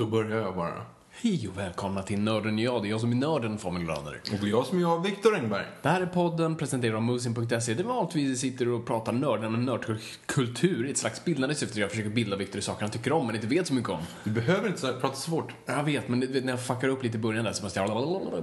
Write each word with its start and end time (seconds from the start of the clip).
Då 0.00 0.06
börjar 0.06 0.40
jag 0.42 0.54
bara. 0.56 0.82
Hej 1.10 1.48
och 1.48 1.58
välkomna 1.58 2.02
till 2.02 2.20
Nörden 2.20 2.54
och 2.54 2.60
jag. 2.60 2.82
Det 2.82 2.88
är 2.88 2.90
jag 2.90 3.00
som 3.00 3.10
är 3.12 3.16
nörden, 3.16 3.58
Fabian 3.58 3.84
Glader. 3.84 4.20
Och 4.32 4.38
det 4.40 4.46
är 4.46 4.50
jag 4.50 4.66
som 4.66 4.78
är 4.78 4.82
jag, 4.82 5.02
Viktor 5.02 5.34
Engberg. 5.34 5.66
Det 5.82 5.88
här 5.88 6.00
är 6.00 6.06
podden 6.06 6.56
presenterad 6.56 6.96
av 6.96 7.02
Musin.se 7.02 7.74
där 7.74 7.74
vi 7.74 7.82
vanligtvis 7.82 8.40
sitter 8.40 8.68
och 8.68 8.86
pratar 8.86 9.12
nörden 9.12 9.54
och 9.54 9.60
nördkultur 9.60 10.86
i 10.86 10.90
ett 10.90 10.98
slags 10.98 11.24
bildande 11.24 11.54
syfte. 11.54 11.80
Jag 11.80 11.90
försöker 11.90 12.10
bilda 12.10 12.36
Viktor 12.36 12.58
i 12.58 12.62
saker 12.62 12.80
han 12.82 12.90
tycker 12.90 13.12
om 13.12 13.26
men 13.26 13.34
inte 13.34 13.46
vet 13.46 13.66
så 13.66 13.74
mycket 13.74 13.90
om. 13.90 14.00
Du 14.24 14.30
behöver 14.30 14.68
inte 14.68 14.80
så- 14.80 15.00
prata 15.00 15.14
så 15.16 15.30
fort. 15.30 15.52
Jag 15.66 15.84
vet, 15.84 16.08
men 16.08 16.20
det- 16.20 16.44
när 16.44 16.52
jag 16.52 16.62
fuckar 16.66 16.88
upp 16.88 17.02
lite 17.02 17.16
i 17.16 17.20
början 17.20 17.44
där 17.44 17.52
så 17.52 17.62
måste 17.62 17.80
jag 17.80 17.88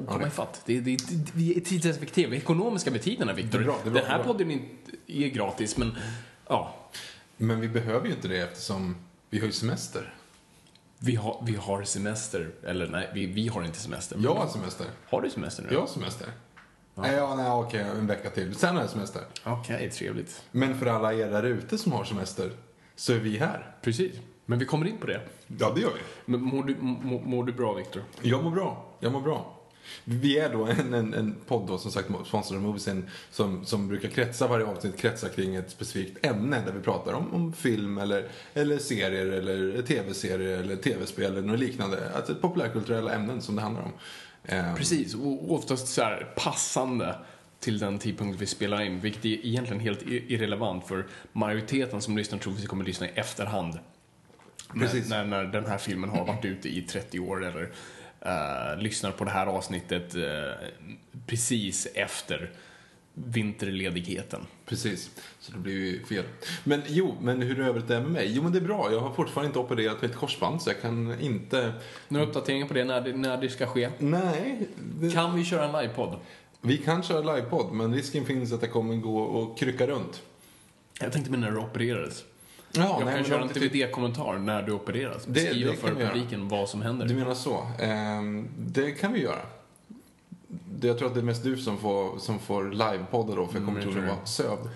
komma 0.07 0.27
ifatt. 0.27 0.61
Det, 0.65 0.79
det, 0.79 0.91
det, 1.09 1.31
vi 1.33 1.57
är 1.57 1.61
tidseffektiva, 1.61 2.29
vi 2.29 2.35
är 2.37 2.41
ekonomiska 2.41 2.91
med 2.91 3.01
tiden 3.01 3.27
här, 3.27 3.35
Viktor. 3.35 3.59
Det 3.59 3.65
är 3.65 3.67
det 3.83 3.89
är 3.89 3.93
Den 3.93 4.05
här 4.05 4.09
det 4.09 4.13
är 4.13 4.17
bra. 4.23 4.33
podden 4.33 4.51
är, 4.51 4.59
är 5.07 5.27
gratis, 5.27 5.77
men 5.77 5.95
ja. 6.47 6.75
Men 7.37 7.59
vi 7.59 7.67
behöver 7.67 8.07
ju 8.07 8.13
inte 8.13 8.27
det 8.27 8.37
eftersom 8.37 8.95
vi 9.29 9.39
har 9.39 9.45
ju 9.45 9.51
semester. 9.51 10.13
Vi 10.99 11.15
har, 11.15 11.43
vi 11.45 11.55
har 11.55 11.83
semester. 11.83 12.51
Eller 12.63 12.87
nej, 12.87 13.09
vi, 13.13 13.25
vi 13.25 13.47
har 13.47 13.63
inte 13.63 13.79
semester. 13.79 14.17
Jag 14.21 14.33
har 14.35 14.47
semester. 14.47 14.85
Har 15.09 15.21
du 15.21 15.29
semester 15.29 15.63
nu? 15.63 15.69
Jag 15.71 15.79
har 15.79 15.87
semester. 15.87 16.27
Ja, 16.95 17.11
ja 17.11 17.35
nej, 17.35 17.51
okej, 17.51 17.81
en 17.81 18.07
vecka 18.07 18.29
till. 18.29 18.55
Sen 18.55 18.75
har 18.75 18.81
jag 18.81 18.89
semester. 18.89 19.21
Okej, 19.43 19.91
trevligt. 19.91 20.43
Men 20.51 20.79
för 20.79 20.85
alla 20.85 21.13
er 21.13 21.29
där 21.29 21.43
ute 21.43 21.77
som 21.77 21.91
har 21.91 22.03
semester 22.03 22.51
så 22.95 23.13
är 23.13 23.19
vi 23.19 23.37
här. 23.37 23.75
Precis. 23.81 24.15
Men 24.45 24.59
vi 24.59 24.65
kommer 24.65 24.85
in 24.85 24.97
på 24.97 25.07
det. 25.07 25.21
Ja, 25.59 25.71
det 25.75 25.81
gör 25.81 25.91
vi. 25.93 26.01
Men 26.25 26.41
mår 26.41 26.63
du, 26.63 26.75
mår, 26.79 27.19
mår 27.19 27.43
du 27.43 27.53
bra, 27.53 27.73
Viktor? 27.73 28.03
Jag 28.21 28.43
mår 28.43 28.51
bra. 28.51 28.85
Jag 28.99 29.11
mår 29.11 29.21
bra. 29.21 29.56
Vi 30.03 30.37
är 30.37 30.53
då 30.53 30.65
en, 30.65 30.93
en, 30.93 31.13
en 31.13 31.35
podd 31.47 31.67
då, 31.67 31.77
som 31.77 31.91
sagt 31.91 32.09
sponsrad 32.25 32.57
av 32.57 32.63
Moviesin 32.63 33.09
som, 33.31 33.65
som 33.65 33.87
brukar 33.87 34.09
kretsa, 34.09 34.47
varje 34.47 34.65
avsnitt 34.65 34.97
kretsa 34.97 35.29
kring 35.29 35.55
ett 35.55 35.71
specifikt 35.71 36.25
ämne 36.25 36.61
där 36.65 36.73
vi 36.73 36.79
pratar 36.79 37.13
om, 37.13 37.33
om 37.33 37.53
film 37.53 37.97
eller, 37.97 38.27
eller 38.53 38.77
serier 38.77 39.25
eller 39.25 39.81
tv-serier 39.81 40.59
eller 40.59 40.75
tv-spel 40.75 41.31
eller 41.31 41.47
något 41.47 41.59
liknande. 41.59 42.11
Alltså 42.15 42.35
populärkulturella 42.35 43.13
ämnen 43.13 43.41
som 43.41 43.55
det 43.55 43.61
handlar 43.61 43.81
om. 43.81 43.91
Eh, 44.43 44.75
Precis, 44.75 45.15
och 45.15 45.53
oftast 45.53 45.87
så 45.87 46.01
här 46.01 46.33
passande 46.35 47.15
till 47.59 47.79
den 47.79 47.99
tidpunkt 47.99 48.41
vi 48.41 48.45
spelar 48.45 48.81
in, 48.81 48.99
vilket 48.99 49.25
är 49.25 49.45
egentligen 49.45 49.79
helt 49.79 50.01
irrelevant 50.01 50.87
för 50.87 51.05
majoriteten 51.31 52.01
som 52.01 52.17
lyssnar 52.17 52.39
tror 52.39 52.53
vi 52.53 52.65
kommer 52.65 52.85
lyssna 52.85 53.07
i 53.07 53.11
efterhand. 53.15 53.79
Precis. 54.73 55.09
När, 55.09 55.25
när, 55.25 55.43
när 55.43 55.51
den 55.51 55.65
här 55.65 55.77
filmen 55.77 56.09
har 56.09 56.25
varit 56.25 56.45
ute 56.45 56.69
i 56.69 56.81
30 56.81 57.19
år 57.19 57.45
eller 57.45 57.69
eh, 58.21 58.77
lyssnar 58.77 59.11
på 59.11 59.23
det 59.23 59.31
här 59.31 59.47
avsnittet 59.47 60.15
eh, 60.15 60.67
precis 61.27 61.87
efter 61.93 62.51
vinterledigheten. 63.13 64.41
Precis, 64.65 65.11
så 65.39 65.51
det 65.51 65.57
blir 65.57 65.73
ju 65.73 66.03
fel. 66.03 66.23
Men 66.63 66.81
jo, 66.87 67.15
men 67.21 67.41
hur 67.41 67.59
är 67.59 67.67
övrigt 67.67 67.87
det 67.87 68.01
med 68.01 68.11
mig? 68.11 68.31
Jo, 68.35 68.43
men 68.43 68.51
det 68.51 68.59
är 68.59 68.63
bra. 68.63 68.91
Jag 68.91 68.99
har 68.99 69.13
fortfarande 69.13 69.47
inte 69.47 69.59
opererat 69.59 70.01
mitt 70.01 70.15
korsband 70.15 70.61
så 70.61 70.69
jag 70.69 70.81
kan 70.81 71.21
inte... 71.21 71.73
Några 72.07 72.25
uppdateringar 72.25 72.67
på 72.67 72.73
det, 72.73 72.83
när 72.83 73.01
det, 73.01 73.13
när 73.13 73.37
det 73.37 73.49
ska 73.49 73.65
ske? 73.65 73.89
Nej, 73.99 74.67
det... 74.99 75.11
Kan 75.11 75.35
vi 75.35 75.45
köra 75.45 75.65
en 75.65 75.81
livepodd? 75.81 76.19
vi 76.61 76.77
kan 76.77 77.03
köra 77.03 77.35
livepodd, 77.35 77.73
men 77.73 77.93
risken 77.93 78.25
finns 78.25 78.53
att 78.53 78.61
det 78.61 78.67
kommer 78.67 78.95
gå 78.95 79.19
och 79.19 79.57
krycka 79.57 79.87
runt. 79.87 80.21
Jag 80.99 81.11
tänkte 81.11 81.31
med 81.31 81.39
när 81.39 81.51
du 81.51 81.57
opererades. 81.57 82.23
Ja, 82.77 82.95
Jag 82.99 83.05
nej, 83.05 83.15
kan 83.15 83.23
köra 83.25 83.41
en 83.41 83.47
DVD-kommentar 83.47 84.37
när 84.37 84.61
du 84.63 84.71
opereras. 84.71 85.27
Beskriva 85.27 85.71
det 85.71 85.77
för 85.77 85.87
göra. 85.99 86.11
publiken 86.13 86.47
vad 86.47 86.69
som 86.69 86.81
händer. 86.81 87.05
Du 87.07 87.15
menar 87.15 87.33
så? 87.33 87.67
Ehm, 87.79 88.47
det 88.57 88.91
kan 88.91 89.13
vi 89.13 89.21
göra. 89.21 89.39
Det- 90.79 90.87
Jag 90.87 90.97
tror 90.97 91.07
att 91.07 91.13
det 91.13 91.19
är 91.19 91.23
mest 91.23 91.43
du 91.43 91.57
som 91.57 91.77
får, 91.77 92.17
som 92.19 92.39
får 92.39 92.71
livepodda 92.71 93.35
då, 93.35 93.47
för 93.47 93.55
jag 93.55 93.65
kommer 93.65 93.81
Mm, 93.81 93.93
troligen 93.93 94.15
vara 94.15 94.25
sövd. 94.25 94.69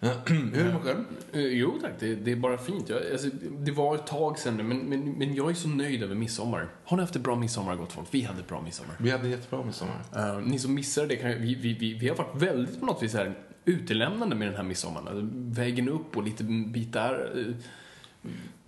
Hur 0.00 0.60
är 0.60 0.64
det 0.64 0.72
med 0.72 0.82
själv? 0.82 1.04
Eh, 1.32 1.40
Jo 1.40 1.74
tack, 1.82 1.90
det, 1.98 2.14
det 2.14 2.32
är 2.32 2.36
bara 2.36 2.58
fint. 2.58 2.88
Jag, 2.88 2.98
alltså, 3.12 3.28
det 3.58 3.72
var 3.72 3.94
ett 3.94 4.06
tag 4.06 4.38
sedan 4.38 4.56
nu, 4.56 4.62
men, 4.62 4.78
men, 4.78 5.12
men 5.12 5.34
jag 5.34 5.50
är 5.50 5.54
så 5.54 5.68
nöjd 5.68 6.02
över 6.02 6.14
midsommar. 6.14 6.68
Har 6.84 6.96
ni 6.96 7.02
haft 7.02 7.16
ett 7.16 7.22
bra 7.22 7.36
midsommar, 7.36 7.76
gott 7.76 7.92
folk? 7.92 8.08
Vi 8.10 8.22
hade 8.22 8.40
ett 8.40 8.48
bra 8.48 8.62
midsommar. 8.62 8.94
Vi 8.98 9.10
hade 9.10 9.28
jättebra 9.28 9.64
midsommar. 9.64 9.94
Uh, 10.16 10.38
ni 10.46 10.58
som 10.58 10.74
missade 10.74 11.06
det, 11.06 11.16
kan, 11.16 11.30
vi, 11.30 11.54
vi, 11.54 11.72
vi, 11.74 11.94
vi 11.94 12.08
har 12.08 12.16
varit 12.16 12.42
väldigt 12.42 12.80
på 12.80 12.86
något 12.86 13.02
vis 13.02 13.14
här 13.14 13.34
utelämnande 13.66 14.36
med 14.36 14.48
den 14.48 14.56
här 14.56 14.62
midsommaren. 14.62 15.08
Alltså, 15.08 15.28
vägen 15.62 15.88
upp 15.88 16.16
och 16.16 16.22
lite 16.22 16.44
bitar. 16.44 17.32
eh, 17.36 17.54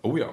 Oh 0.02 0.20
ja. 0.20 0.30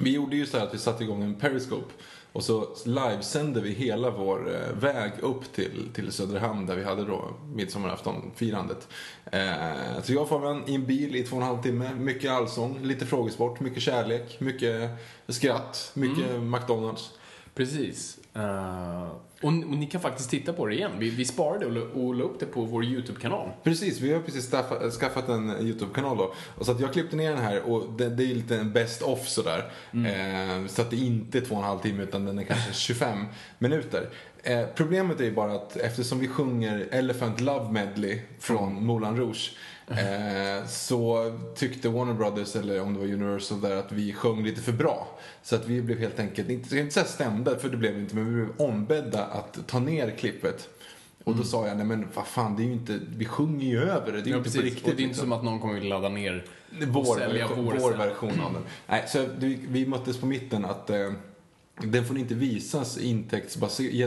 Vi 0.00 0.12
gjorde 0.14 0.36
ju 0.36 0.46
så 0.46 0.58
här 0.58 0.66
att 0.66 0.74
vi 0.74 0.78
satte 0.78 1.04
igång 1.04 1.22
en 1.22 1.34
Periscope 1.34 1.92
och 2.32 2.44
så 2.44 2.68
livesände 2.84 3.60
vi 3.60 3.70
hela 3.70 4.10
vår 4.10 4.54
eh, 4.54 4.76
väg 4.80 5.12
upp 5.20 5.52
till, 5.52 5.88
till 5.94 6.12
Söderhamn 6.12 6.66
där 6.66 6.76
vi 6.76 6.84
hade 6.84 7.04
då 7.04 7.34
midsommaraftonfirandet. 7.54 8.88
Eh, 9.24 10.02
så 10.02 10.12
jag 10.12 10.22
och 10.22 10.28
Fabian 10.28 10.62
i 10.66 10.74
en 10.74 10.86
bil 10.86 11.16
i 11.16 11.22
två 11.22 11.36
och 11.36 11.42
en 11.42 11.48
halv 11.48 11.62
timme, 11.62 11.94
mycket 11.94 12.30
allsång, 12.30 12.78
lite 12.82 13.06
frågesport, 13.06 13.60
mycket 13.60 13.82
kärlek, 13.82 14.40
mycket 14.40 14.90
skratt, 15.28 15.90
mycket 15.94 16.42
McDonalds. 16.42 17.12
Precis. 17.54 18.18
Eh, 18.36 19.08
och, 19.40 19.48
och 19.48 19.52
ni 19.52 19.86
kan 19.86 20.00
faktiskt 20.00 20.30
titta 20.30 20.52
på 20.52 20.66
det 20.66 20.74
igen. 20.74 20.90
Vi, 20.98 21.10
vi 21.10 21.24
sparade 21.24 21.66
och, 21.66 22.04
och 22.04 22.14
la 22.14 22.24
upp 22.24 22.40
det 22.40 22.46
på 22.46 22.64
vår 22.64 22.84
YouTube-kanal. 22.84 23.48
Precis, 23.62 24.00
vi 24.00 24.12
har 24.12 24.20
precis 24.20 24.50
skaffa, 24.50 24.90
skaffat 24.90 25.28
en 25.28 25.50
YouTube-kanal 25.60 26.16
då. 26.16 26.34
Och 26.58 26.66
så 26.66 26.72
att 26.72 26.80
jag 26.80 26.92
klippte 26.92 27.16
ner 27.16 27.30
den 27.30 27.42
här 27.42 27.62
och 27.62 27.92
det, 27.98 28.08
det 28.08 28.24
är 28.24 28.34
lite 28.34 28.58
en 28.58 28.72
best 28.72 29.02
off 29.02 29.28
sådär. 29.28 29.72
Eh, 29.92 30.66
så 30.66 30.82
att 30.82 30.90
det 30.90 30.96
inte 30.96 31.38
är 31.38 31.42
två 31.42 31.54
och 31.54 31.60
en 31.60 31.66
halv 31.66 31.78
timme 31.78 32.02
utan 32.02 32.24
den 32.24 32.38
är 32.38 32.44
kanske 32.44 32.72
25 32.74 33.24
minuter. 33.58 34.08
Eh, 34.42 34.66
problemet 34.74 35.20
är 35.20 35.24
ju 35.24 35.34
bara 35.34 35.52
att 35.52 35.76
eftersom 35.76 36.18
vi 36.18 36.28
sjunger 36.28 36.88
Elephant 36.90 37.40
Love 37.40 37.72
Medley 37.72 38.20
från 38.38 38.86
Moulin 38.86 39.16
Rouge 39.16 39.56
eh, 39.90 40.66
så 40.68 41.32
tyckte 41.54 41.88
Warner 41.88 42.14
Brothers, 42.14 42.56
eller 42.56 42.80
om 42.80 42.92
det 42.94 42.98
var 42.98 43.06
Universal 43.06 43.60
där, 43.60 43.76
att 43.76 43.92
vi 43.92 44.12
sjöng 44.12 44.44
lite 44.44 44.60
för 44.60 44.72
bra. 44.72 45.18
Så 45.42 45.56
att 45.56 45.66
vi 45.66 45.82
blev 45.82 45.98
helt 45.98 46.18
enkelt, 46.18 46.50
inte, 46.50 46.78
inte 46.78 46.94
säga 46.94 47.06
stämda, 47.06 47.58
för 47.58 47.68
det 47.68 47.76
blev 47.76 47.94
vi 47.94 48.00
inte, 48.00 48.14
men 48.14 48.26
vi 48.26 48.44
blev 48.44 48.60
ombedda 48.60 49.24
att 49.24 49.58
ta 49.66 49.78
ner 49.78 50.10
klippet. 50.10 50.68
Och 51.24 51.36
då 51.36 51.42
sa 51.42 51.66
jag, 51.66 51.76
nej 51.76 51.86
men 51.86 52.08
vad 52.14 52.26
fan, 52.26 52.56
det 52.56 52.62
är 52.62 52.66
ju 52.66 52.72
inte, 52.72 53.00
vi 53.16 53.24
sjunger 53.24 53.66
ju 53.66 53.82
över 53.82 54.12
det, 54.12 54.20
det 54.20 54.22
är 54.22 54.24
ju 54.24 54.30
Ja, 54.30 54.36
inte 54.36 54.42
precis. 54.42 54.60
på 54.60 54.66
riktigt. 54.66 54.84
och 54.84 54.96
det 54.96 55.02
är 55.02 55.04
inte 55.04 55.08
liksom. 55.08 55.24
som 55.24 55.32
att 55.32 55.44
någon 55.44 55.60
kommer 55.60 55.74
vilja 55.74 55.88
ladda 55.88 56.08
ner 56.08 56.44
och 56.82 56.86
vår, 56.88 57.16
sälja 57.16 57.48
version, 57.48 57.64
vår, 57.64 57.74
vår 57.78 57.92
version 57.92 58.40
av 58.40 58.52
den. 58.52 58.62
Nej, 58.86 59.04
så 59.08 59.26
vi, 59.38 59.58
vi 59.68 59.86
möttes 59.86 60.18
på 60.20 60.26
mitten 60.26 60.64
att, 60.64 60.90
eh, 60.90 61.12
Den 61.82 62.04
får 62.04 62.18
inte 62.18 62.34
visas 62.34 62.98
i 62.98 63.24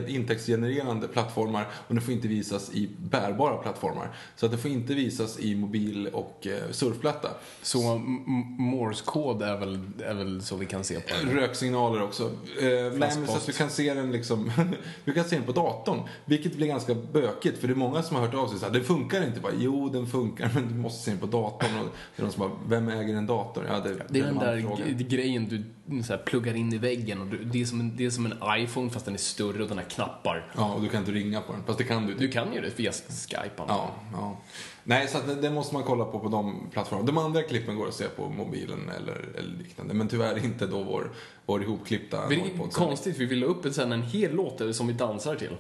intäktsgenererande 0.08 1.08
plattformar 1.08 1.68
och 1.88 1.94
den 1.96 2.04
får 2.04 2.14
inte 2.14 2.28
visas 2.28 2.72
i 2.74 2.90
bärbara 2.98 3.58
plattformar. 3.58 4.08
Så 4.36 4.46
att 4.46 4.52
den 4.52 4.62
får 4.62 4.72
inte 4.72 4.94
visas 4.94 5.40
i 5.40 5.56
mobil 5.56 6.08
och 6.14 6.48
eh, 6.48 6.72
surfplatta. 6.72 7.30
Så 7.62 7.92
m- 7.96 8.24
m- 8.28 8.56
Morse 8.60 9.04
kod 9.06 9.42
är 9.42 9.58
väl, 9.58 9.80
är 10.04 10.14
väl 10.14 10.42
så 10.42 10.56
vi 10.56 10.66
kan 10.66 10.84
se 10.84 11.00
på 11.00 11.16
den? 11.26 11.36
Röksignaler 11.36 12.02
också. 12.04 12.24
Eh, 12.24 12.32
nej, 12.62 12.92
men 13.00 13.28
så 13.28 13.34
att 13.38 13.46
du 13.46 13.52
kan 13.54 13.70
se 13.70 13.94
den 13.94 14.12
liksom, 14.12 14.52
du 15.06 15.14
kan 15.14 15.24
se 15.24 15.36
den 15.36 15.46
på 15.46 15.52
datorn. 15.52 16.00
Vilket 16.26 16.56
blir 16.56 16.68
ganska 16.68 16.96
bökigt 17.14 17.58
för 17.58 17.68
det 17.68 17.74
är 17.74 17.76
många 17.76 18.02
som 18.04 18.16
har 18.16 18.24
hört 18.26 18.36
av 18.36 18.48
sig 18.48 18.60
så 18.60 18.66
här, 18.66 18.74
det 18.74 18.82
funkar 18.84 19.26
inte. 19.28 19.40
Bara, 19.40 19.54
jo, 19.60 19.90
den 19.90 20.08
funkar 20.08 20.52
men 20.56 20.68
du 20.68 20.74
måste 20.76 21.04
se 21.04 21.12
den 21.12 21.20
på 21.20 21.26
datorn. 21.26 21.70
Och 21.80 21.86
det 22.16 22.22
är 22.22 22.24
någon 22.24 22.32
som 22.32 22.40
bara, 22.40 22.52
vem 22.70 22.90
äger 22.90 23.16
en 23.16 23.26
dator? 23.28 23.66
Ja, 23.70 23.80
det, 23.80 23.90
Det 24.10 24.20
är 24.20 24.24
den 24.24 24.38
en 24.38 24.40
där 24.40 25.04
grejen 25.04 25.48
du 25.50 25.64
så 26.04 26.14
här, 26.14 26.18
pluggar 26.26 26.54
in 26.56 26.74
i 26.74 26.78
väggen 26.78 27.22
och 27.22 27.28
du, 27.28 27.38
det, 27.60 27.64
är 27.64 27.66
som 27.66 27.80
en, 27.80 27.96
det 27.96 28.06
är 28.06 28.10
som 28.10 28.26
en 28.26 28.64
iPhone 28.64 28.90
fast 28.90 29.06
den 29.06 29.14
är 29.14 29.18
större 29.20 29.64
och 29.64 29.70
den 29.70 29.78
har 29.78 29.86
knappar. 29.86 30.52
Ja, 30.56 30.74
och 30.74 30.82
du 30.82 30.90
kan 30.90 31.00
inte 31.00 31.12
ringa 31.12 31.42
på 31.42 31.54
den. 31.54 31.64
Fast 31.64 31.78
det 31.78 31.84
kan 31.84 32.06
du. 32.06 32.14
Du 32.14 32.28
kan 32.28 32.54
ju 32.54 32.62
det 32.62 32.80
via 32.80 32.92
Skype. 32.92 33.64
Ja, 33.68 33.92
ja. 34.14 34.38
Nej, 34.84 35.08
så 35.08 35.18
att 35.18 35.28
det, 35.28 35.36
det 35.36 35.50
måste 35.50 35.74
man 35.74 35.84
kolla 35.84 36.06
på 36.06 36.20
på 36.20 36.30
de 36.30 36.70
plattformarna. 36.72 37.08
De 37.08 37.18
andra 37.18 37.42
klippen 37.42 37.76
går 37.76 37.88
att 37.88 37.94
se 37.94 38.08
på 38.08 38.30
mobilen 38.30 38.90
eller, 38.98 39.26
eller 39.38 39.58
liknande. 39.58 39.94
Men 39.94 40.08
tyvärr 40.08 40.46
inte 40.46 40.68
då 40.68 40.84
vår, 40.84 41.12
vår 41.46 41.64
ihopklippta 41.64 42.28
Vilket 42.28 42.48
Norrpodd-sändning. 42.48 42.88
konstigt, 42.88 43.18
vi 43.18 43.26
vill 43.26 43.44
upp 43.44 43.66
en, 43.66 43.74
sen 43.74 43.92
en 43.92 44.04
hel 44.04 44.36
låt 44.36 44.76
som 44.76 44.88
vi 44.88 44.94
dansar 44.94 45.36
till. 45.36 45.56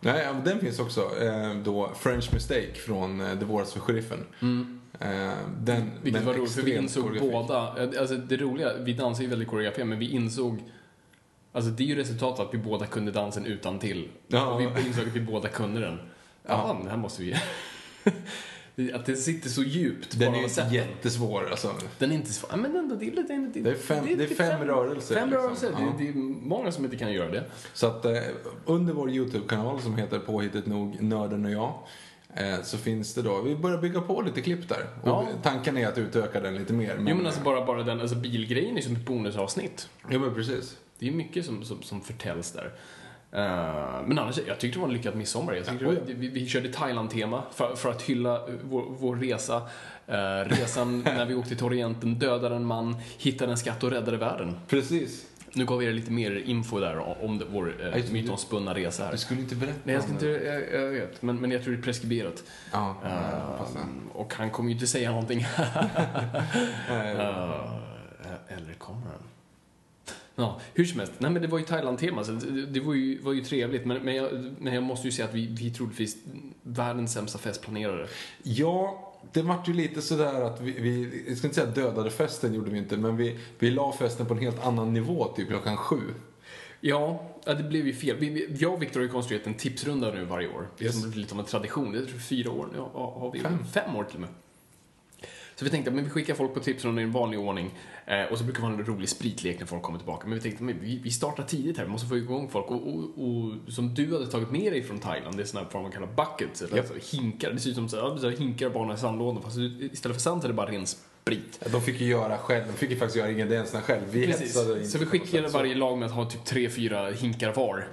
Nej, 0.00 0.24
ja, 0.24 0.32
den 0.44 0.60
finns 0.60 0.78
också. 0.78 1.00
Eh, 1.22 1.54
då 1.54 1.90
French 1.96 2.34
Mistake 2.34 2.74
från 2.74 3.20
eh, 3.20 3.34
Det 3.34 3.44
våras 3.44 3.72
för 3.72 3.80
sheriffen. 3.80 4.18
Eh, 4.40 4.46
den, 5.58 5.90
Vilket 6.02 6.22
var 6.24 6.34
roligt, 6.34 6.52
för 6.52 6.62
vi 6.62 6.76
insåg 6.76 7.18
båda, 7.20 7.56
alltså 8.00 8.16
det 8.16 8.36
roliga, 8.36 8.70
vi 8.78 8.92
dansar 8.92 9.22
ju 9.22 9.28
väldigt 9.28 9.48
koreograferat, 9.48 9.88
men 9.88 9.98
vi 9.98 10.10
insåg 10.10 10.62
Alltså 11.52 11.70
det 11.70 11.82
är 11.82 11.86
ju 11.86 11.94
resultatet 11.96 12.46
att 12.46 12.54
vi 12.54 12.58
båda 12.58 12.86
kunde 12.86 13.12
dansen 13.12 13.46
utan 13.46 13.78
till. 13.78 14.08
Ja. 14.28 14.46
Och 14.46 14.60
vi 14.60 14.64
insåg 14.86 15.08
att 15.08 15.14
vi 15.16 15.20
båda 15.20 15.48
kunde 15.48 15.80
den. 15.80 15.98
Ja, 16.46 16.74
men 16.74 16.84
det 16.84 16.90
här 16.90 16.96
måste 16.98 17.22
vi 17.22 17.34
Att 18.94 19.06
det 19.06 19.16
sitter 19.16 19.48
så 19.50 19.62
djupt 19.62 20.18
Den 20.18 20.34
är 20.34 20.48
sätten. 20.48 20.64
inte 20.64 20.76
jättesvår 20.76 21.48
alltså. 21.50 21.74
Den 21.98 22.10
är 22.10 22.14
inte 22.14 22.32
svår. 22.32 22.50
Ja, 22.50 22.56
men 22.56 22.76
ändå, 22.76 22.94
det 22.94 23.06
är, 23.06 23.10
lite- 23.10 23.22
det 23.52 23.60
är, 23.60 23.62
Det 23.64 23.70
är 23.70 23.74
fem- 23.74 24.04
det 24.06 24.12
är 24.12 24.28
typ 24.28 24.36
fem 24.36 24.64
rörelser, 24.64 25.14
Fem 25.14 25.28
liksom. 25.30 25.44
rörelser. 25.44 25.70
Ja. 25.72 25.94
Det, 25.98 26.04
det 26.04 26.10
är 26.10 26.14
många 26.48 26.72
som 26.72 26.84
inte 26.84 26.96
kan 26.96 27.12
göra 27.12 27.30
det. 27.30 27.44
Så 27.72 27.86
att 27.86 28.04
eh, 28.04 28.12
under 28.64 28.92
vår 28.94 29.10
YouTube-kanal 29.10 29.80
som 29.82 29.96
heter 29.96 30.18
påhittigt 30.18 30.66
nog 30.66 31.02
Nörden 31.02 31.44
och 31.44 31.50
jag. 31.50 31.74
Eh, 32.36 32.62
så 32.62 32.78
finns 32.78 33.14
det 33.14 33.22
då, 33.22 33.40
vi 33.42 33.56
börjar 33.56 33.78
bygga 33.78 34.00
på 34.00 34.22
lite 34.22 34.40
klipp 34.42 34.68
där. 34.68 34.86
Och 35.02 35.08
Ja. 35.08 35.28
tanken 35.42 35.76
är 35.78 35.88
att 35.88 35.98
utöka 35.98 36.40
den 36.40 36.54
lite 36.56 36.72
mer. 36.72 36.94
Jo 36.98 37.16
men 37.16 37.26
alltså 37.26 37.40
bara, 37.42 37.64
bara 37.66 37.82
den, 37.82 38.00
alltså 38.00 38.16
bilgrejen 38.16 38.76
är 38.78 38.82
som 38.82 38.96
ett 38.96 39.04
bonusavsnitt. 39.06 39.88
Ja 40.10 40.18
men 40.18 40.34
precis. 40.34 40.76
Det 40.98 41.08
är 41.08 41.12
mycket 41.12 41.44
som, 41.46 41.64
som, 41.64 41.82
som 41.82 42.00
förtäljs 42.00 42.52
där. 42.52 42.72
Eh, 43.32 44.02
men 44.06 44.18
annars, 44.18 44.38
jag 44.46 44.58
tyckte 44.58 44.78
det 44.78 44.80
var 44.80 44.88
en 44.88 44.94
lyckad 44.94 45.16
midsommar. 45.16 45.54
Jag 45.54 45.66
tyckte 45.66 45.84
Ja, 45.84 45.90
var, 45.90 45.98
vi, 46.06 46.28
vi 46.28 46.46
körde 46.46 46.72
Thailand-tema 46.72 47.42
för, 47.54 47.76
för 47.76 47.90
att 47.90 48.02
hylla 48.02 48.34
eh, 48.36 48.54
vår, 48.64 48.84
vår 48.98 49.16
resa. 49.16 49.62
Eh, 50.06 50.48
resan 50.48 51.00
när 51.04 51.26
vi 51.26 51.34
åkte 51.34 51.56
till 51.56 51.64
Orienten, 51.66 52.14
dödade 52.18 52.56
en 52.56 52.64
man, 52.64 52.96
hittade 53.18 53.50
en 53.52 53.58
skatt 53.58 53.82
och 53.84 53.90
räddade 53.90 54.16
världen. 54.16 54.56
Precis. 54.68 55.26
Nu 55.56 55.64
gav 55.64 55.78
vi 55.78 55.86
er 55.86 55.92
lite 55.92 56.10
mer 56.12 56.42
info 56.46 56.80
där 56.80 57.24
om, 57.24 57.38
det- 57.38 57.44
vår 57.44 57.86
eh, 57.94 58.04
du- 58.06 58.12
mytomspunna 58.12 58.74
resa 58.74 59.04
här. 59.04 59.12
Du 59.12 59.18
skulle 59.18 59.40
inte 59.40 59.54
berätta 59.56 59.78
Nej, 59.84 59.94
jag, 59.94 60.02
ska 60.04 60.12
inte, 60.12 60.26
jag, 60.26 60.82
jag 60.82 60.90
vet, 60.90 61.22
men, 61.22 61.40
men 61.40 61.50
jag 61.50 61.62
tror 61.62 61.72
det 61.74 61.78
är 61.80 61.82
preskriberat. 61.82 62.42
Ja, 62.72 62.96
passa. 63.58 63.78
och 64.12 64.34
han 64.34 64.50
kommer 64.50 64.68
ju 64.70 64.74
inte 64.74 64.86
säga 64.86 65.10
någonting. 65.10 65.46
Eh, 66.88 68.56
eller 68.58 68.74
kommer 68.78 69.00
han? 69.00 69.22
Ja, 70.36 70.60
hur 70.74 70.84
som 70.84 70.98
helst. 70.98 71.12
Nej, 71.18 71.30
men 71.30 71.42
det 71.42 71.48
var 71.48 71.58
ju 71.58 71.64
Thailand-tema, 71.64 72.24
så 72.24 72.32
det, 72.32 72.66
det 72.66 72.80
var, 72.80 72.94
ju, 72.94 73.18
var 73.22 73.32
ju 73.32 73.44
trevligt. 73.44 73.84
Men, 73.86 74.02
men, 74.02 74.14
jag, 74.14 74.54
men 74.58 74.74
jag 74.74 74.82
måste 74.82 75.08
ju 75.08 75.12
säga 75.12 75.28
att 75.28 75.34
vi, 75.34 75.46
vi 75.46 75.70
troligtvis 75.70 76.16
världens 76.62 77.12
sämsta 77.12 77.38
festplanerare. 77.38 78.06
Ja, 78.42 79.13
det 79.32 79.42
vart 79.42 79.68
ju 79.68 79.72
lite 79.72 80.02
sådär 80.02 80.40
att 80.42 80.60
vi, 80.60 80.72
vi, 80.72 81.24
jag 81.28 81.38
ska 81.38 81.46
inte 81.46 81.60
säga 81.60 81.70
dödade 81.70 82.10
festen 82.10 82.54
gjorde 82.54 82.70
vi 82.70 82.78
inte, 82.78 82.96
men 82.96 83.16
vi, 83.16 83.38
vi 83.58 83.70
la 83.70 83.92
festen 83.92 84.26
på 84.26 84.34
en 84.34 84.40
helt 84.40 84.66
annan 84.66 84.92
nivå 84.92 85.32
typ 85.36 85.48
klockan 85.48 85.76
sju. 85.76 86.00
Ja, 86.80 87.22
det 87.44 87.62
blev 87.62 87.86
ju 87.86 87.92
fel. 87.94 88.16
Vi, 88.16 88.56
jag 88.58 88.72
och 88.72 88.82
Viktor 88.82 89.00
har 89.00 89.04
ju 89.04 89.12
konstruerat 89.12 89.46
en 89.46 89.54
tipsrunda 89.54 90.12
nu 90.12 90.24
varje 90.24 90.48
år. 90.48 90.68
Det 90.78 90.84
är 90.84 90.86
Yes. 90.86 91.02
som 91.02 91.10
lite 91.10 91.34
av 91.34 91.40
en 91.40 91.46
tradition. 91.46 91.92
Det 91.92 91.98
är 91.98 92.02
jag 92.02 92.10
fyra 92.10 92.50
år 92.50 92.68
nu. 92.72 92.78
Har 92.78 93.30
vi 93.32 93.40
Fem. 93.40 93.64
Fem 93.72 93.96
år 93.96 94.04
till 94.04 94.14
och 94.14 94.20
med. 94.20 94.30
Så 95.54 95.64
vi 95.64 95.70
tänkte 95.70 95.90
att 95.90 95.96
vi 95.96 96.10
skickar 96.10 96.34
folk 96.34 96.54
på 96.54 96.60
tipsrunda 96.60 97.00
i 97.02 97.04
en 97.04 97.12
vanlig 97.12 97.40
ordning. 97.40 97.70
Eh, 98.06 98.32
och 98.32 98.38
så 98.38 98.44
brukar 98.44 98.62
det 98.62 98.68
vara 98.68 98.80
en 98.80 98.86
rolig 98.86 99.08
spritlek 99.08 99.58
när 99.60 99.66
folk 99.66 99.82
kommer 99.82 99.98
tillbaka. 99.98 100.26
Men 100.26 100.34
vi 100.34 100.40
tänkte 100.40 100.64
vi, 100.64 101.00
vi 101.04 101.10
startar 101.10 101.42
tidigt 101.42 101.78
här, 101.78 101.84
vi 101.84 101.90
måste 101.90 102.08
få 102.08 102.16
igång 102.16 102.48
folk. 102.48 102.70
Och, 102.70 102.88
och, 102.88 103.04
och 103.04 103.72
som 103.72 103.94
du 103.94 104.12
hade 104.12 104.26
tagit 104.26 104.50
med 104.50 104.72
dig 104.72 104.82
från 104.82 104.98
Thailand, 104.98 105.36
det 105.36 105.42
är 105.42 105.46
sådana 105.46 105.66
här 105.66 105.74
vad 105.74 105.82
man 105.82 105.92
kallar 105.92 106.08
buckets, 106.16 106.62
eller 106.62 106.76
Japp. 106.76 106.90
alltså 106.90 107.16
hinkar. 107.16 107.50
Det 107.50 107.60
ser 107.60 107.70
ut 107.70 107.76
som 107.76 107.88
så 107.88 107.96
här, 107.96 108.30
ja, 108.30 108.30
hinkar 108.30 108.70
bara 108.70 108.94
i 108.94 108.96
sandlådan. 108.96 109.42
Fast 109.42 109.56
istället 109.92 110.16
för 110.16 110.22
sand 110.22 110.44
är 110.44 110.48
det 110.48 110.54
bara 110.54 110.70
ren 110.70 110.86
sprit. 110.86 111.60
De 111.72 111.82
fick 111.82 112.00
ju 112.00 112.06
göra 112.06 112.38
själv, 112.38 112.66
de 112.66 112.72
fick 112.72 112.90
ju 112.90 112.96
faktiskt 112.96 113.16
göra 113.16 113.30
ingredienserna 113.30 113.82
själv. 113.82 114.02
Vi 114.10 114.26
Precis. 114.26 114.92
Så 114.92 114.98
vi 114.98 115.06
skickade 115.06 115.48
varje 115.48 115.74
lag 115.74 115.98
med 115.98 116.06
att 116.06 116.14
ha 116.14 116.30
typ 116.30 116.44
tre 116.44 116.70
fyra 116.70 117.10
hinkar 117.10 117.52
var. 117.52 117.88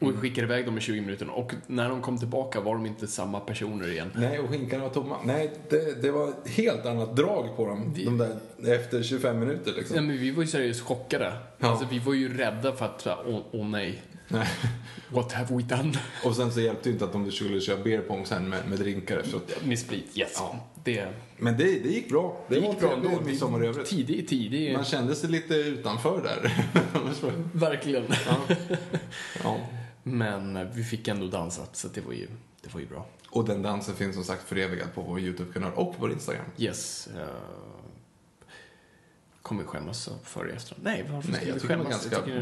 Och 0.00 0.12
vi 0.12 0.16
skickade 0.16 0.46
iväg 0.46 0.66
dem 0.66 0.78
i 0.78 0.80
20 0.80 1.00
minuter. 1.00 1.30
Och 1.30 1.52
när 1.66 1.88
de 1.88 2.02
kom 2.02 2.18
tillbaka 2.18 2.60
var 2.60 2.74
de 2.74 2.86
inte 2.86 3.06
samma 3.06 3.40
personer 3.40 3.90
igen. 3.90 4.10
Nej, 4.14 4.38
och 4.38 4.54
hinkarna 4.54 4.82
var 4.82 4.90
tomma. 4.90 5.16
Nej, 5.24 5.50
det, 5.70 6.02
det 6.02 6.10
var 6.10 6.28
ett 6.28 6.48
helt 6.50 6.86
annat 6.86 7.16
drag 7.16 7.56
på 7.56 7.66
dem. 7.66 7.92
Det- 7.96 8.04
De 8.04 8.18
där, 8.18 8.36
efter 8.74 9.02
25 9.02 9.38
minuter 9.40 9.72
liksom. 9.76 9.96
Ja, 9.96 10.02
men 10.02 10.18
vi 10.18 10.30
var 10.30 10.42
ju 10.42 10.48
seriöst 10.48 10.80
chockade. 10.80 11.32
Ja. 11.58 11.68
Alltså, 11.68 11.86
vi 11.90 11.98
var 11.98 12.14
ju 12.14 12.36
rädda 12.38 12.72
för 12.72 12.84
att, 12.84 13.06
åh, 13.26 13.40
åh 13.52 13.66
nej. 13.68 14.02
Nej. 14.28 14.46
What 15.10 15.32
have 15.32 15.56
we 15.56 15.62
done? 15.62 15.92
Och 16.24 16.36
sen 16.36 16.52
så 16.52 16.60
hjälpte 16.60 16.88
det 16.88 16.92
inte 16.92 17.04
att 17.04 17.12
de 17.12 17.30
skulle 17.30 17.60
köra 17.60 17.82
beer 17.84 18.00
pong 18.00 18.26
sen 18.26 18.48
med, 18.48 18.68
med 18.68 18.78
drinkar 18.78 19.16
efteråt. 19.18 19.64
Med 19.64 19.78
sprit, 19.78 20.06
yes. 20.18 20.32
Ja. 20.36 20.56
Det, 20.84 21.06
Men 21.36 21.56
det, 21.56 21.64
det 21.64 21.88
gick 21.88 22.08
bra. 22.08 22.36
Det, 22.48 22.54
det 22.60 22.66
gick 22.66 22.80
bra 22.80 22.92
ändå. 22.92 23.10
midsommar 23.26 23.64
i 23.64 23.66
övrigt. 23.66 23.86
Tidig, 23.86 24.28
tidig. 24.28 24.72
Man 24.72 24.84
kände 24.84 25.14
sig 25.14 25.30
lite 25.30 25.54
utanför 25.54 26.22
där. 26.22 26.64
Verkligen. 27.52 28.04
ja. 28.26 28.54
ja. 29.44 29.56
Men 30.16 30.72
vi 30.72 30.84
fick 30.84 31.08
ändå 31.08 31.26
dansat, 31.26 31.76
så 31.76 31.88
det 31.88 32.00
var 32.00 32.12
ju, 32.12 32.28
det 32.62 32.74
var 32.74 32.80
ju 32.80 32.86
bra. 32.86 33.06
Och 33.30 33.44
den 33.44 33.62
dansen 33.62 33.94
finns 33.94 34.14
som 34.14 34.24
sagt 34.24 34.42
förevigad 34.48 34.94
på 34.94 35.02
vår 35.02 35.20
YouTube-kanal 35.20 35.72
och 35.74 35.92
på 35.92 36.00
vår 36.00 36.12
Instagram. 36.12 36.44
Yes. 36.58 37.08
Uh, 37.16 37.22
kommer 39.42 39.64
skämmas 39.64 40.08
för 40.24 40.44
det 40.44 40.52
efteråt? 40.52 40.80
Nej, 40.82 41.06
varför 41.10 41.32
Nej, 41.32 41.40
ska 41.40 41.48
jag 41.48 41.54
var 41.54 41.60
skämmas? 41.68 41.88
ganska- 41.90 42.16
jag 42.16 42.24
tycker, 42.24 42.40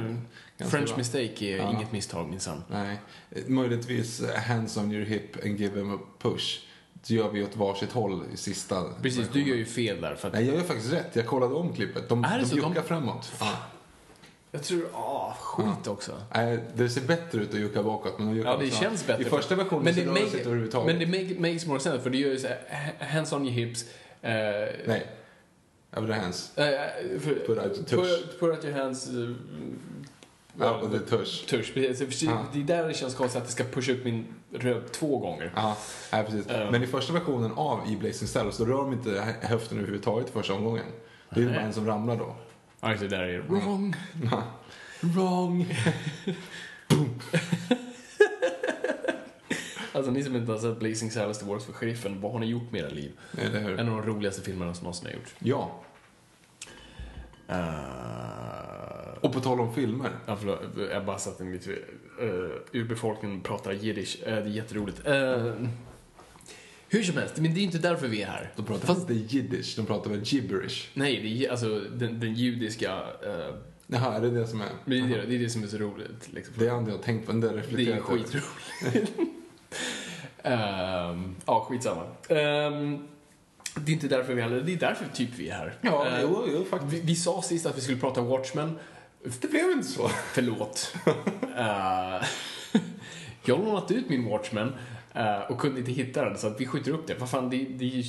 ganska 0.58 0.76
French 0.76 0.88
bra. 0.88 0.96
mistake 0.98 1.44
är 1.46 1.56
Ja. 1.56 1.70
inget 1.70 1.92
misstag 1.92 2.30
minsann. 2.30 2.62
Nej, 2.70 2.98
eh, 3.30 3.42
möjligtvis 3.46 4.22
hands 4.36 4.76
on 4.76 4.92
your 4.92 5.04
hip 5.04 5.44
and 5.44 5.60
give 5.60 5.74
them 5.74 5.94
a 5.94 5.98
push. 6.18 6.60
Det 7.06 7.14
gör 7.14 7.30
vi 7.30 7.44
åt 7.44 7.56
varsitt 7.56 7.92
håll 7.92 8.24
i 8.32 8.36
sista 8.36 8.82
Precis, 9.02 9.18
du 9.18 9.24
versionen. 9.24 9.46
gör 9.48 9.56
ju 9.56 9.64
fel 9.64 10.00
där. 10.00 10.14
För 10.14 10.28
att 10.28 10.34
Nej, 10.34 10.46
jag 10.46 10.56
gör 10.56 10.62
faktiskt 10.62 10.92
rätt. 10.92 11.16
Jag 11.16 11.26
kollade 11.26 11.54
om 11.54 11.72
klippet. 11.74 12.08
De, 12.08 12.24
Är 12.24 12.38
de 12.38 12.44
så? 12.44 12.56
De- 12.56 12.68
juckar 12.68 12.82
framåt. 12.82 13.32
Ja. 13.40 13.56
Jag 14.56 14.64
tror, 14.64 14.82
ah, 14.94 15.34
skit 15.40 15.86
också. 15.86 16.12
Nej, 16.34 16.58
det 16.74 16.88
ser 16.88 17.00
bättre 17.00 17.40
ut 17.42 17.54
att 17.54 17.60
jucka 17.60 17.82
bakåt, 17.82 18.18
men 18.18 18.36
Ja, 18.42 18.56
det 18.56 18.70
känns 18.70 19.06
bättre. 19.06 19.22
I 19.22 19.24
första 19.24 19.54
versionen 19.54 19.84
men 19.84 19.94
så 19.94 20.00
det 20.00 20.06
sig 20.30 20.40
make- 20.40 20.46
överhuvudtaget. 20.46 20.86
Men 20.96 21.10
det 21.10 21.22
make, 21.22 21.40
makes 21.40 21.66
more 21.66 21.80
sense, 21.80 22.00
för 22.00 22.10
det 22.10 22.18
gör 22.18 22.30
ju 22.30 22.38
såhär, 22.38 22.58
hands 23.00 23.32
on 23.32 23.42
your 23.46 23.52
hips. 23.54 23.84
Eh, 24.22 24.30
Nej. 24.86 25.06
Över 25.92 26.12
hands. 26.14 26.58
eh, 26.58 26.64
för, 27.20 27.34
Put 27.34 27.48
out 27.58 27.58
your 27.76 27.84
tush. 27.84 27.96
Put, 28.22 28.40
put 28.40 28.50
out 28.50 28.64
your 28.64 28.78
hands. 28.78 29.08
Uh, 29.10 29.34
Ja, 30.60 30.70
och 30.70 30.90
det 30.90 30.96
är 30.96 31.00
tush. 31.00 31.46
tush. 31.46 31.72
precis. 31.74 32.22
Ja. 32.22 32.46
Det 32.52 32.58
är 32.60 32.64
där 32.64 32.88
det 32.88 32.94
känns 32.94 33.14
konstigt 33.14 33.42
att 33.42 33.46
det 33.46 33.52
ska 33.52 33.64
pusha 33.64 33.92
upp 33.92 34.04
min 34.04 34.26
röv 34.52 34.88
två 34.88 35.18
gånger. 35.18 35.52
Ja, 35.56 35.76
nej, 36.12 36.24
precis. 36.24 36.46
Ja. 36.48 36.70
Men 36.70 36.82
i 36.82 36.86
första 36.86 37.12
versionen 37.12 37.52
av 37.52 37.80
i 37.88 37.96
Blazing 37.96 38.28
Style 38.28 38.52
så 38.52 38.64
rör 38.64 38.76
de 38.76 38.92
inte 38.92 39.10
hö- 39.10 39.32
höften 39.48 39.78
överhuvudtaget 39.78 40.30
första 40.30 40.54
omgången. 40.54 40.84
Det 41.30 41.40
är 41.42 41.46
bara 41.46 41.60
en 41.60 41.72
som 41.72 41.86
ramlar 41.86 42.16
då. 42.16 42.36
Ja, 42.86 42.90
just 42.90 43.02
det. 43.02 43.08
Där 43.08 43.22
är 43.22 43.32
det 43.32 43.38
wrong. 43.38 43.94
Wrong. 45.00 45.66
alltså 49.92 50.10
ni 50.10 50.22
som 50.22 50.36
inte 50.36 50.52
har 50.52 50.58
sett 50.58 50.78
Blazing 50.78 51.10
Saddles 51.10 51.38
The 51.38 51.44
Works 51.44 51.64
för 51.64 51.72
Sheriffen, 51.72 52.20
vad 52.20 52.32
har 52.32 52.38
ni 52.38 52.46
gjort 52.46 52.72
med 52.72 52.80
era 52.80 52.88
liv? 52.88 53.12
Eller 53.38 53.60
hur? 53.60 53.80
En 53.80 53.88
av 53.88 53.96
de 53.96 54.06
roligaste 54.06 54.42
filmerna 54.42 54.74
som 54.74 54.84
någonsin 54.84 55.06
har 55.06 55.14
gjorts. 55.14 55.34
Ja. 55.38 55.82
Uh, 57.50 59.18
Och 59.20 59.32
på 59.32 59.40
tal 59.40 59.60
om 59.60 59.74
filmer. 59.74 60.10
Ja, 60.26 60.36
förlåt. 60.36 60.60
Jag 60.92 61.04
bara 61.04 61.18
satte 61.18 61.44
mitt... 61.44 61.68
Uh, 61.68 61.74
urbefolkningen 62.72 63.40
pratar 63.40 63.72
jiddisch. 63.72 64.18
Uh, 64.26 64.34
det 64.34 64.40
är 64.40 64.44
jätteroligt. 64.46 65.08
Uh, 65.08 65.68
hur 66.96 67.02
som 67.04 67.16
helst, 67.16 67.36
men 67.36 67.54
det 67.54 67.60
är 67.60 67.64
inte 67.64 67.78
därför 67.78 68.08
vi 68.08 68.22
är 68.22 68.26
här. 68.26 68.52
De 68.56 68.64
pratar 68.66 68.86
Fast, 68.86 69.00
inte 69.10 69.36
jiddisch, 69.36 69.74
de 69.76 69.86
pratar 69.86 70.10
väl 70.10 70.20
gibberish. 70.24 70.88
nej, 70.94 71.20
det 71.22 71.46
är 71.46 71.50
alltså 71.50 71.78
den, 71.80 72.20
den 72.20 72.34
judiska... 72.34 72.96
Uh, 73.26 73.54
Jaha, 73.88 74.14
är 74.16 74.20
det 74.20 74.30
det 74.30 74.46
som 74.46 74.60
är? 74.60 74.68
det, 74.84 74.98
är 74.98 75.02
det, 75.02 75.26
det 75.26 75.34
är 75.34 75.38
det 75.38 75.50
som 75.50 75.62
är 75.62 75.66
så 75.66 75.76
roligt. 75.78 76.32
Liksom. 76.32 76.54
Det 76.58 76.68
har 76.68 76.78
inte 76.78 76.90
jag 76.90 77.02
tänkt 77.02 77.26
på, 77.26 77.32
men 77.32 77.40
det 77.40 77.48
Det 77.48 77.52
är 77.52 77.56
reflekterar 77.56 78.00
skitroligt. 78.00 79.12
um, 80.44 81.36
ja, 81.46 81.66
skitsamma. 81.68 82.02
Um, 82.28 83.08
det 83.80 83.92
är 83.92 83.94
inte 83.94 84.08
därför 84.08 84.34
vi 84.34 84.42
är 84.42 84.48
här, 84.48 84.56
det 84.66 84.72
är 84.72 84.76
därför 84.76 85.06
typ 85.14 85.30
vi 85.36 85.48
är 85.48 85.54
här. 85.54 85.74
Ja, 85.80 86.06
Eh, 86.06 86.20
jo, 86.22 86.44
jo, 86.52 86.64
faktiskt. 86.64 86.92
vi, 86.92 87.00
vi 87.00 87.14
sa 87.16 87.42
sist 87.42 87.66
att 87.66 87.76
vi 87.76 87.80
skulle 87.80 87.98
prata 87.98 88.20
Watchmen. 88.20 88.78
Det 89.40 89.50
blev 89.50 89.70
inte 89.70 89.86
så. 89.88 90.08
Förlåt. 90.08 90.94
Eh, 91.58 92.26
jag 93.44 93.56
har 93.56 93.64
lånat 93.64 93.90
ut 93.90 94.08
min 94.08 94.24
Watchmen 94.24 94.72
och 95.48 95.58
kunde 95.58 95.78
inte 95.78 95.92
hitta 95.92 96.24
den 96.24 96.38
så 96.38 96.46
att 96.46 96.60
vi 96.60 96.66
skjuter 96.66 96.92
upp 96.92 97.06
det. 97.06 97.14
Vad 97.14 97.30
fan, 97.30 97.50
det, 97.50 97.56
det 97.56 97.84
är 97.84 97.88
ju 97.88 98.02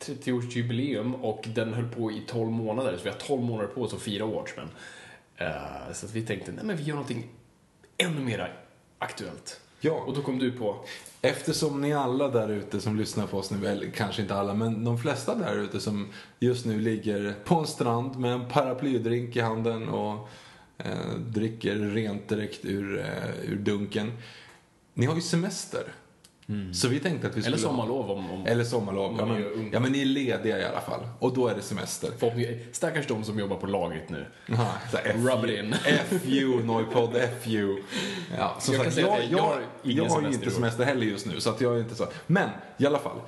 30-årsjubileum 0.00 1.14
och 1.14 1.48
den 1.54 1.74
höll 1.74 1.88
på 1.88 2.12
i 2.12 2.22
12 2.26 2.50
månader 2.50 2.96
så 2.96 3.04
vi 3.04 3.10
har 3.10 3.16
12 3.16 3.42
månader 3.42 3.68
på 3.68 3.82
oss 3.82 3.94
att 3.94 4.00
fira 4.00 4.26
Watchmen. 4.26 4.68
Eh, 5.36 5.92
så 5.92 6.06
att 6.06 6.12
vi 6.12 6.22
tänkte, 6.22 6.52
nej 6.52 6.64
men 6.64 6.76
vi 6.76 6.82
gör 6.82 6.94
någonting 6.94 7.28
ännu 7.96 8.20
mer 8.20 8.54
aktuellt. 8.98 9.60
Ja. 9.80 9.92
Och 9.92 10.14
då 10.14 10.22
kom 10.22 10.38
du 10.38 10.52
på, 10.52 10.84
Eftersom 11.20 11.80
ni 11.80 11.92
alla 11.92 12.28
där 12.28 12.48
ute 12.48 12.80
som 12.80 12.96
lyssnar 12.96 13.26
på 13.26 13.38
oss 13.38 13.50
nu, 13.50 13.66
eller 13.66 13.90
kanske 13.90 14.22
inte 14.22 14.34
alla, 14.34 14.54
men 14.54 14.84
de 14.84 14.98
flesta 14.98 15.34
där 15.34 15.56
ute 15.56 15.80
som 15.80 16.08
just 16.40 16.66
nu 16.66 16.80
ligger 16.80 17.34
på 17.44 17.54
en 17.54 17.66
strand 17.66 18.18
med 18.18 18.32
en 18.32 18.48
paraplydrink 18.48 19.36
i 19.36 19.40
handen 19.40 19.88
och 19.88 20.28
eh, 20.78 21.14
dricker 21.18 21.74
rent 21.74 22.28
direkt 22.28 22.64
ur, 22.64 22.98
eh, 22.98 23.50
ur 23.52 23.56
dunken. 23.56 24.12
Ni 24.94 25.06
har 25.06 25.14
ju 25.14 25.20
semester. 25.20 25.92
Så 26.72 26.88
vi 26.88 27.00
tänkte 27.00 27.26
att 27.28 27.36
vi 27.36 27.42
skulle... 27.42 27.56
eller 27.56 27.66
sommarlov 27.66 28.10
om... 28.10 28.30
om 28.30 28.46
Eller 28.46 28.64
sommarlov. 28.64 29.14
Ja 29.18 29.22
är 29.24 29.26
men, 29.56 29.70
ja 29.72 29.80
men 29.80 29.92
ni 29.92 30.00
är 30.02 30.04
lediga 30.06 30.58
i 30.58 30.64
alla 30.64 30.80
fall. 30.80 31.00
Och 31.18 31.34
då 31.34 31.48
är 31.48 31.54
det 31.54 31.62
semester. 31.62 32.10
förhoppningsvis- 32.18 32.66
Stackars 32.72 33.06
de 33.06 33.24
som 33.24 33.38
jobbar 33.38 33.56
på 33.56 33.66
lagret 33.66 34.08
nu. 34.10 34.26
Aha, 34.52 34.72
Rub 35.14 35.44
it 35.50 35.58
in. 35.58 35.74
FU, 36.20 36.64
Noipod, 36.64 37.16
FU. 37.42 37.82
Ja, 38.38 38.56
som 38.60 38.74
Jag 38.74 38.84
sagt, 38.84 38.96
jag, 38.96 39.08
jag- 39.08 39.24
jag 39.30 39.38
har 39.38 39.62
jag 39.82 40.04
har 40.08 40.22
ju 40.22 40.28
inte 40.28 40.50
semester 40.50 40.84
heller 40.84 41.06
just 41.06 41.26
nu, 41.26 41.40
så 41.40 41.50
att 41.50 41.60
jag 41.60 41.74
är 41.76 41.78
inte 41.80 41.94
så. 41.94 42.06
Men 42.26 42.48
i 42.78 42.86
alla 42.86 42.98
fall. 42.98 43.20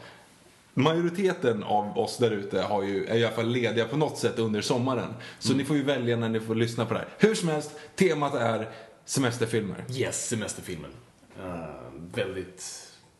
Majoriteten 0.75 1.63
av 1.63 1.99
oss 1.99 2.17
där 2.19 2.31
ute 2.31 2.61
har 2.61 2.83
ju, 2.83 3.07
är 3.07 3.17
i 3.17 3.25
alla 3.25 3.35
fall 3.35 3.49
lediga 3.49 3.85
på 3.85 3.97
något 3.97 4.19
sätt 4.19 4.39
under 4.39 4.61
sommaren. 4.61 5.15
Så 5.39 5.49
Mm. 5.49 5.59
ni 5.59 5.65
får 5.65 5.77
ju 5.77 5.83
välja 5.83 6.17
när 6.17 6.29
ni 6.29 6.41
får 6.41 6.55
lyssna 6.55 6.87
på 6.87 6.95
det 6.95 7.01
här. 7.01 7.09
Hur 7.19 7.35
som 7.35 7.49
helst, 7.49 7.71
temat 7.97 8.35
är 8.35 8.69
semesterfilmer. 9.05 9.85
Yes, 9.91 10.29
semesterfilmen. 10.29 10.91
Uh, 11.45 11.65
väldigt, 12.15 12.63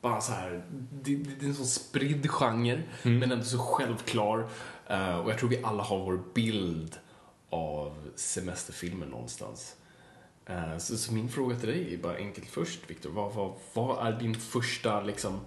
bara 0.01 0.21
så 0.21 0.33
här, 0.33 0.63
det, 1.03 1.17
det, 1.17 1.47
är 1.47 1.49
en 1.49 1.55
sån 1.55 1.67
spridd 1.67 2.31
genre, 2.31 2.83
men 3.03 3.33
ändå 3.33 3.45
så 3.45 3.59
självklar. 3.59 4.49
Eh, 4.87 5.19
och 5.19 5.31
jag 5.31 5.39
tror 5.39 5.49
vi 5.49 5.63
alla 5.63 5.83
har 5.83 5.99
vår 5.99 6.23
bild 6.35 6.99
av 7.51 8.11
semesterfilmen 8.17 9.09
någonstans. 9.09 9.77
Eh, 10.47 10.79
så, 10.79 10.97
så 10.97 11.13
min 11.13 11.29
fråga 11.29 11.57
till 11.57 11.69
dig 11.69 11.95
är 11.95 11.99
bara 11.99 12.17
enkelt 12.17 12.49
först, 12.49 12.91
Viktor. 12.91 13.11
Vad, 13.11 13.35
vad, 13.35 13.53
vad 13.75 14.07
är 14.07 14.21
din 14.21 14.35
första 14.35 15.03
liksom, 15.03 15.41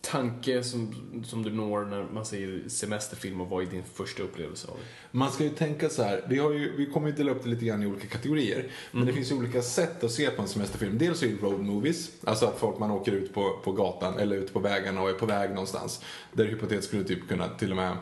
tanke 0.00 0.62
som, 0.62 0.94
som 1.24 1.42
du 1.42 1.50
når 1.50 1.84
när 1.84 2.04
man 2.04 2.24
säger 2.24 2.68
semesterfilm 2.68 3.40
och 3.40 3.48
vad 3.48 3.62
är 3.62 3.66
din 3.66 3.82
första 3.94 4.22
upplevelse 4.22 4.68
av 4.68 4.76
det? 4.76 5.18
Man 5.18 5.32
ska 5.32 5.44
ju 5.44 5.50
tänka 5.50 5.88
så 5.88 6.02
här, 6.02 6.24
vi, 6.28 6.38
har 6.38 6.52
ju, 6.52 6.76
vi 6.76 6.86
kommer 6.86 7.08
ju 7.08 7.14
dela 7.14 7.30
upp 7.30 7.42
det 7.42 7.48
lite 7.48 7.64
grann 7.64 7.82
i 7.82 7.86
olika 7.86 8.06
kategorier. 8.06 8.66
Men 8.92 9.06
det 9.06 9.12
finns 9.12 9.30
ju 9.30 9.34
olika 9.34 9.62
sätt 9.62 10.04
att 10.04 10.12
se 10.12 10.30
på 10.30 10.42
en 10.42 10.48
semesterfilm. 10.48 10.98
Dels 10.98 11.22
är 11.22 11.28
det 11.28 11.42
road 11.42 11.60
movies, 11.60 12.10
alltså 12.24 12.46
att 12.46 12.58
folk 12.58 12.78
man 12.78 12.90
åker 12.90 13.12
ut 13.12 13.34
på, 13.34 13.60
på 13.64 13.72
gatan 13.72 14.18
eller 14.18 14.36
ut 14.36 14.52
på 14.52 14.60
vägarna 14.60 15.02
och 15.02 15.08
är 15.08 15.14
på 15.14 15.26
väg 15.26 15.50
någonstans. 15.50 16.00
Där 16.32 16.44
hypotetiskt 16.44 16.88
skulle 16.88 17.04
typ 17.04 17.28
kunna 17.28 17.48
till 17.48 17.70
och 17.70 17.76
med 17.76 17.96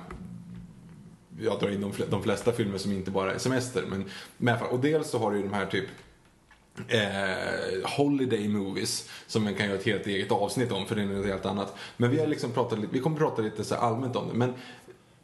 jag 1.41 1.61
drar 1.61 1.71
in 1.71 1.81
de, 1.81 1.93
fl- 1.93 2.11
de 2.11 2.23
flesta 2.23 2.53
filmer 2.53 2.79
som 2.79 2.93
inte 2.93 3.11
bara 3.11 3.35
är 3.35 3.39
semester. 3.39 3.85
Men, 4.39 4.63
och 4.71 4.81
dels 4.81 5.11
så 5.11 5.19
har 5.19 5.31
du 5.31 5.37
ju 5.37 5.43
de 5.43 5.53
här 5.53 5.67
typ 5.67 5.87
eh, 6.89 7.89
holiday 7.97 8.49
movies 8.49 9.11
som 9.27 9.45
man 9.45 9.55
kan 9.55 9.67
göra 9.67 9.79
ett 9.79 9.85
helt 9.87 10.07
eget 10.07 10.33
avsnitt 10.33 10.73
om 10.73 10.87
för 10.87 10.95
det 10.97 11.03
är 11.03 11.07
något 11.07 11.27
helt 11.27 11.47
annat. 11.47 11.75
Men 11.97 12.11
vi 12.11 12.19
har 12.21 12.27
liksom 12.27 12.51
pratat 12.53 12.79
vi 12.93 13.01
kommer 13.01 13.17
prata 13.19 13.43
lite 13.43 13.65
så 13.65 13.75
allmänt 13.75 14.17
om 14.17 14.29
det. 14.29 14.35
Men 14.35 14.55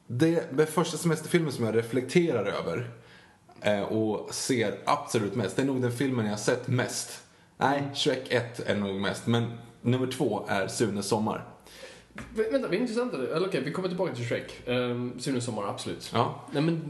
det, 0.06 0.56
det 0.56 0.66
första 0.66 0.96
semesterfilmen 0.96 1.52
som 1.52 1.64
jag 1.64 1.76
reflekterar 1.76 2.44
över 2.46 2.90
eh, 3.60 3.82
och 3.82 4.34
ser 4.34 4.78
absolut 4.84 5.34
mest, 5.34 5.56
det 5.56 5.62
är 5.62 5.66
nog 5.66 5.82
den 5.82 5.92
filmen 5.92 6.24
jag 6.24 6.32
har 6.32 6.38
sett 6.38 6.68
mest. 6.68 7.22
Nej, 7.58 7.82
Shrek 7.94 8.22
1 8.32 8.60
är 8.60 8.74
nog 8.76 8.94
mest, 9.00 9.26
men 9.26 9.52
nummer 9.82 10.06
två 10.06 10.44
är 10.48 10.68
Sunes 10.68 11.06
sommar. 11.06 11.44
Vä- 12.34 12.52
Vänta, 12.52 12.68
vad 12.68 12.74
intressant. 12.74 13.14
Eller 13.14 13.46
okej, 13.46 13.62
vi 13.64 13.72
kommer 13.72 13.88
tillbaka 13.88 14.14
till 14.14 14.26
Shrek. 14.28 14.60
Um, 14.66 15.20
Sunes 15.20 15.44
sommar, 15.44 15.68
absolut. 15.68 16.10
Ja. 16.14 16.40
Nej 16.52 16.62
men, 16.62 16.82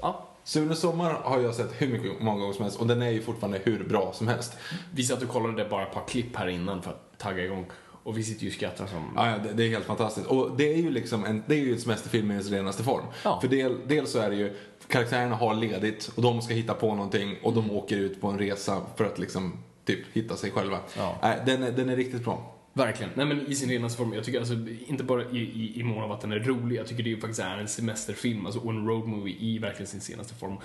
ja. 0.00 0.26
Sunes 0.50 0.80
sommar 0.80 1.12
har 1.12 1.40
jag 1.40 1.54
sett 1.54 1.82
hur 1.82 1.88
mycket, 1.88 2.20
många 2.20 2.40
gånger 2.40 2.52
som 2.52 2.62
helst 2.62 2.80
och 2.80 2.86
den 2.86 3.02
är 3.02 3.10
ju 3.10 3.22
fortfarande 3.22 3.60
hur 3.64 3.84
bra 3.84 4.12
som 4.12 4.28
helst. 4.28 4.56
Vi 4.94 5.02
satt 5.02 5.22
och 5.22 5.28
kollade 5.28 5.64
bara 5.64 5.82
ett 5.82 5.94
par 5.94 6.04
klipp 6.08 6.36
här 6.36 6.48
innan 6.48 6.82
för 6.82 6.90
att 6.90 7.18
tagga 7.18 7.44
igång. 7.44 7.66
Och 8.02 8.18
vi 8.18 8.24
sitter 8.24 8.42
ju 8.42 8.48
och 8.48 8.54
skrattar 8.54 8.86
som... 8.86 9.12
Ja, 9.16 9.30
ja, 9.30 9.38
det, 9.38 9.52
det 9.52 9.64
är 9.64 9.68
helt 9.68 9.84
fantastiskt. 9.84 10.26
Och 10.26 10.56
det 10.56 10.72
är 10.72 10.76
ju 10.76 10.90
liksom 10.90 11.24
en, 11.24 11.42
det 11.46 11.54
är 11.54 11.58
ju 11.58 11.72
en 11.72 11.80
semesterfilm 11.80 12.30
i 12.30 12.36
dess 12.36 12.50
renaste 12.50 12.82
form. 12.82 13.04
Ja. 13.24 13.40
För 13.40 13.48
del, 13.48 13.78
dels 13.86 14.12
så 14.12 14.18
är 14.18 14.30
det 14.30 14.36
ju, 14.36 14.56
karaktärerna 14.88 15.36
har 15.36 15.54
ledigt 15.54 16.10
och 16.14 16.22
de 16.22 16.42
ska 16.42 16.54
hitta 16.54 16.74
på 16.74 16.94
någonting 16.94 17.36
och 17.42 17.52
de 17.52 17.70
åker 17.70 17.96
ut 17.96 18.20
på 18.20 18.28
en 18.28 18.38
resa 18.38 18.80
för 18.96 19.04
att 19.04 19.18
liksom 19.18 19.52
typ 19.84 20.00
hitta 20.12 20.36
sig 20.36 20.50
själva. 20.50 20.78
Ja. 20.96 21.18
Nej, 21.22 21.42
den, 21.46 21.62
är, 21.62 21.72
den 21.72 21.88
är 21.88 21.96
riktigt 21.96 22.24
bra. 22.24 22.54
Verkligen. 22.80 23.12
Nej 23.14 23.26
men 23.26 23.46
i 23.46 23.54
sin 23.54 23.70
renaste 23.70 23.98
form. 23.98 24.14
Jag 24.14 24.24
tycker 24.24 24.38
alltså, 24.38 24.54
inte 24.86 25.04
bara 25.04 25.22
i, 25.22 25.38
i, 25.38 25.80
i 25.80 25.82
mån 25.82 26.04
av 26.04 26.12
att 26.12 26.20
den 26.20 26.32
är 26.32 26.40
rolig, 26.40 26.76
jag 26.76 26.86
tycker 26.86 27.02
det 27.02 27.10
ju 27.10 27.20
faktiskt 27.20 27.40
är 27.40 27.58
en 27.58 27.68
semesterfilm, 27.68 28.46
alltså 28.46 28.60
och 28.60 28.70
en 28.70 28.86
road 28.86 29.08
movie 29.08 29.36
i 29.38 29.58
verkligen 29.58 29.86
sin 29.86 30.00
senaste 30.00 30.34
form. 30.34 30.56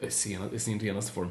Eh, 0.00 0.08
Sena, 0.08 0.58
sin 0.58 0.80
renaste 0.80 1.12
form. 1.12 1.30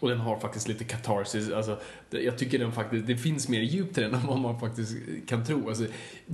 Och 0.00 0.08
den 0.08 0.18
har 0.18 0.38
faktiskt 0.38 0.68
lite 0.68 0.84
catharsis, 0.84 1.50
alltså, 1.50 1.80
jag 2.10 2.38
tycker 2.38 2.58
den 2.58 2.72
faktiskt, 2.72 3.06
det 3.06 3.16
finns 3.16 3.48
mer 3.48 3.60
djup 3.60 3.94
till 3.94 4.02
den 4.02 4.14
än 4.20 4.26
vad 4.26 4.38
man 4.38 4.60
faktiskt 4.60 4.96
kan 5.26 5.46
tro. 5.46 5.68
Alltså, 5.68 5.84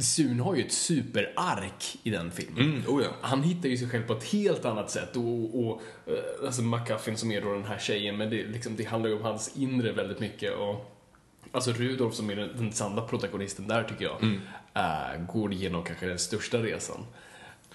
Sun 0.00 0.40
har 0.40 0.54
ju 0.54 0.62
ett 0.62 0.72
superark 0.72 1.98
i 2.02 2.10
den 2.10 2.30
filmen. 2.30 2.62
Mm, 2.62 2.82
oh 2.86 3.02
ja. 3.02 3.10
Han 3.20 3.42
hittar 3.42 3.68
ju 3.68 3.76
sig 3.76 3.88
själv 3.88 4.06
på 4.06 4.12
ett 4.12 4.24
helt 4.24 4.64
annat 4.64 4.90
sätt 4.90 5.16
och, 5.16 5.66
och 5.66 5.82
eh, 6.06 6.46
alltså 6.46 6.62
McCuffin 6.62 7.16
som 7.16 7.32
är 7.32 7.40
då 7.40 7.52
den 7.52 7.64
här 7.64 7.78
tjejen, 7.78 8.16
men 8.16 8.30
det, 8.30 8.46
liksom, 8.46 8.76
det 8.76 8.84
handlar 8.84 9.10
ju 9.10 9.16
om 9.16 9.22
hans 9.22 9.56
inre 9.56 9.92
väldigt 9.92 10.20
mycket 10.20 10.52
och 10.54 10.97
Alltså 11.52 11.72
Rudolf 11.72 12.14
som 12.14 12.30
är 12.30 12.36
den, 12.36 12.50
den 12.56 12.72
sanna 12.72 13.02
protagonisten 13.02 13.66
där 13.66 13.84
tycker 13.84 14.04
jag, 14.04 14.22
eh, 14.74 15.22
går 15.28 15.52
igenom 15.52 15.84
kanske 15.84 16.06
den 16.06 16.18
största 16.18 16.58
resan. 16.58 17.06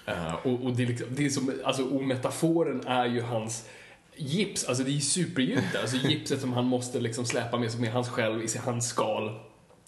Eh, 0.06 0.34
och, 0.34 0.64
och 0.64 0.76
det 0.76 0.82
är 0.82 0.86
liksom, 0.86 1.06
det 1.10 1.24
är 1.26 1.30
som, 1.30 1.52
alltså, 1.64 1.84
och 1.84 2.04
metaforen 2.04 2.86
är 2.86 3.06
ju 3.06 3.20
hans 3.20 3.68
gips, 4.16 4.64
alltså 4.64 4.84
det 4.84 4.90
är 4.90 4.94
ju 4.94 5.00
superdjupt 5.00 5.72
där. 5.72 5.80
Alltså 5.80 5.96
gipset 5.96 6.40
som 6.40 6.52
han 6.52 6.64
måste 6.64 7.00
liksom 7.00 7.24
släpa 7.26 7.58
med 7.58 7.70
sig 7.70 7.80
med 7.80 7.92
hans 7.92 8.08
själv 8.08 8.42
i 8.42 8.48
hans 8.64 8.88
skal. 8.88 9.40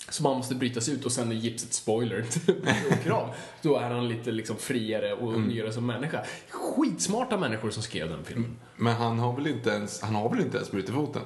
Som 0.09 0.27
han 0.27 0.37
måste 0.37 0.55
brytas 0.55 0.89
ut 0.89 1.05
och 1.05 1.13
sen 1.13 1.31
är 1.31 1.35
gipset 1.35 1.73
spoiler 1.73 2.25
och 2.91 3.03
krav. 3.05 3.35
Då 3.63 3.77
är 3.77 3.91
han 3.91 4.09
lite 4.09 4.33
liksom 4.33 4.57
friare 4.57 5.13
och 5.13 5.41
nyare 5.41 5.73
som 5.73 5.87
människa. 5.87 6.25
Skitsmarta 6.49 7.37
människor 7.37 7.71
som 7.71 7.83
skrev 7.83 8.09
den 8.09 8.25
filmen. 8.25 8.57
Men 8.77 8.95
han 8.95 9.19
har 9.19 9.37
väl 9.37 9.47
inte 9.47 9.71
ens, 9.71 10.03
han 10.03 10.15
har 10.15 10.31
väl 10.31 10.41
inte 10.41 10.57
ens 10.57 10.71
brutit 10.71 10.95
foten? 10.95 11.23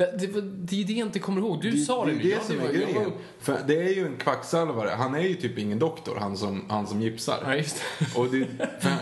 Det, 0.00 0.16
det, 0.18 0.40
det 0.40 0.80
är 0.82 0.84
det 0.84 0.92
jag 0.92 1.08
inte 1.08 1.18
kommer 1.18 1.40
ihåg. 1.40 1.62
Du 1.62 1.76
sa 1.76 2.04
det, 2.06 2.12
det 2.12 2.18
är 2.24 2.30
Ja, 2.30 2.36
det 2.40 2.44
som 2.46 2.56
var- 2.58 2.64
är 2.68 2.72
jag 2.74 2.82
grejen. 2.82 3.12
För 3.40 3.58
det 3.66 3.82
är 3.82 3.94
ju 3.94 4.06
en 4.06 4.16
kvacksalvare. 4.16 4.88
Han 4.88 5.14
är 5.14 5.20
ju 5.20 5.34
typ 5.34 5.58
ingen 5.58 5.78
doktor, 5.78 6.16
han 6.20 6.36
som, 6.36 6.64
han 6.68 6.86
som 6.86 7.02
gipsar. 7.02 7.38
Ja, 7.44 7.56
just 7.56 7.82
det. 7.98 8.18
Och 8.20 8.26
det, 8.30 8.46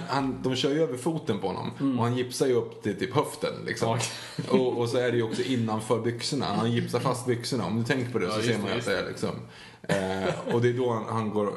han, 0.09 0.43
de 0.43 0.57
kör 0.57 0.71
ju 0.71 0.83
över 0.83 0.97
foten 0.97 1.38
på 1.38 1.47
honom 1.47 1.99
och 1.99 2.05
han 2.05 2.17
gipsar 2.17 2.47
ju 2.47 2.52
upp 2.52 2.83
till 2.83 2.99
typ 2.99 3.14
höften 3.14 3.52
liksom. 3.67 3.99
Och, 4.50 4.78
och 4.78 4.88
så 4.88 4.99
är 4.99 5.11
det 5.11 5.17
ju 5.17 5.23
också 5.23 5.43
innanför 5.43 6.00
byxorna. 6.00 6.47
Han 6.47 6.73
gipsar 6.73 7.00
fast 7.00 7.26
byxorna. 7.26 7.67
Om 7.67 7.78
du 7.78 7.85
tänker 7.85 8.12
på 8.12 8.19
det 8.19 8.26
Ja, 8.26 8.33
så 8.33 8.43
ser 8.43 8.52
det, 8.52 8.59
man 8.59 8.71
ju 8.73 8.78
att 8.78 8.85
det 8.85 8.99
är 8.99 9.09
liksom. 9.09 9.31
Eh, 9.88 10.54
och 10.54 10.62
det 10.62 10.68
är 10.68 10.73
då 10.73 10.92
han, 10.92 11.04
han 11.09 11.30
går, 11.30 11.52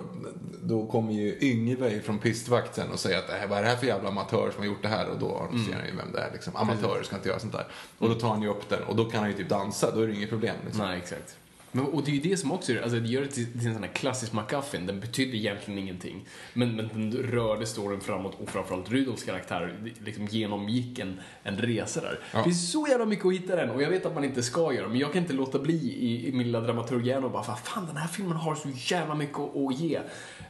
då 0.64 0.86
kommer 0.88 1.14
ju 1.14 1.38
Yngve 1.42 2.00
från 2.02 2.20
pistvakten 2.20 2.92
och 2.92 3.00
säger 3.00 3.18
att 3.20 3.30
"Äh, 3.30 3.50
vad 3.50 3.58
är 3.60 3.64
det 3.64 3.70
här 3.70 3.76
för 3.76 3.88
jävla 3.88 4.10
amatör 4.10 4.52
som 4.52 4.60
har 4.60 4.66
gjort 4.68 4.82
det 4.82 4.88
här? 4.88 5.08
Och 5.10 5.20
då 5.20 5.48
ser 5.68 5.74
han 5.74 5.86
ju 5.86 5.96
vem 5.98 6.12
det 6.14 6.20
är 6.20 6.30
liksom. 6.34 6.56
Amatörer 6.56 7.04
ska 7.04 7.16
inte 7.16 7.30
göra 7.30 7.40
sånt 7.40 7.54
där. 7.54 7.68
Och 7.98 8.10
då 8.10 8.16
tar 8.16 8.30
han 8.30 8.42
ju 8.42 8.48
upp 8.50 8.70
den 8.70 8.84
och 8.84 8.96
då 8.96 9.06
kan 9.06 9.20
han 9.20 9.30
ju 9.30 9.36
typ 9.38 9.50
dansa, 9.50 9.92
då 9.96 10.02
är 10.02 10.08
det 10.08 10.14
inget 10.14 10.30
problem 10.30 10.56
liksom. 10.66 10.86
Nej, 10.86 10.98
exakt. 10.98 11.36
Men, 11.72 11.86
och 11.86 12.04
det 12.04 12.12
är 12.12 12.16
ju 12.16 12.22
det 12.22 12.38
som 12.38 12.52
också 12.52 12.74
alltså 12.84 13.00
det 13.00 13.08
gör 13.08 13.22
det 13.22 13.28
till, 13.28 13.52
till 13.60 13.68
en 13.68 13.74
sån 13.74 13.84
här 13.84 13.92
klassisk 13.92 14.34
MacGuffin. 14.34 14.86
Den 14.86 15.00
betydde 15.00 15.38
egentligen 15.38 15.80
ingenting. 15.80 16.26
Men, 16.54 16.76
men 16.76 16.88
den 16.88 17.14
rörde 17.14 17.66
storyn 17.66 18.02
framåt 18.02 18.38
och 18.40 18.50
framförallt 18.50 18.90
Rudolfs 18.90 19.24
karaktär 19.24 19.92
liksom 20.06 20.26
genomgick 20.26 21.00
en, 21.00 21.20
en 21.44 21.58
resa 21.58 22.02
där. 22.02 22.20
Ja. 22.32 22.38
Det 22.38 22.44
finns 22.44 22.72
så 22.72 22.88
jävla 22.90 23.06
mycket 23.06 23.26
att 23.26 23.34
hitta 23.34 23.56
den 23.56 23.70
och 23.70 23.82
jag 23.82 23.90
vet 23.90 24.06
att 24.06 24.14
man 24.14 24.24
inte 24.24 24.44
ska 24.44 24.74
göra 24.74 24.88
men 24.88 24.98
jag 24.98 25.14
kan 25.14 25.22
inte 25.22 25.34
låta 25.34 25.60
bli 25.60 25.94
i, 25.94 26.28
i 26.28 26.32
min 26.32 26.48
lilla 26.48 26.62
dramaturghjärna 26.62 27.26
och 27.26 27.32
bara 27.32 27.44
"Vad 27.48 27.60
fan 27.60 27.86
den 27.88 27.98
här 27.98 28.08
filmen 28.08 28.38
har 28.38 28.56
så 28.56 28.70
jävla 28.76 29.16
mycket 29.16 29.40
att, 29.40 29.56
att 29.56 29.80
ge. 29.80 30.00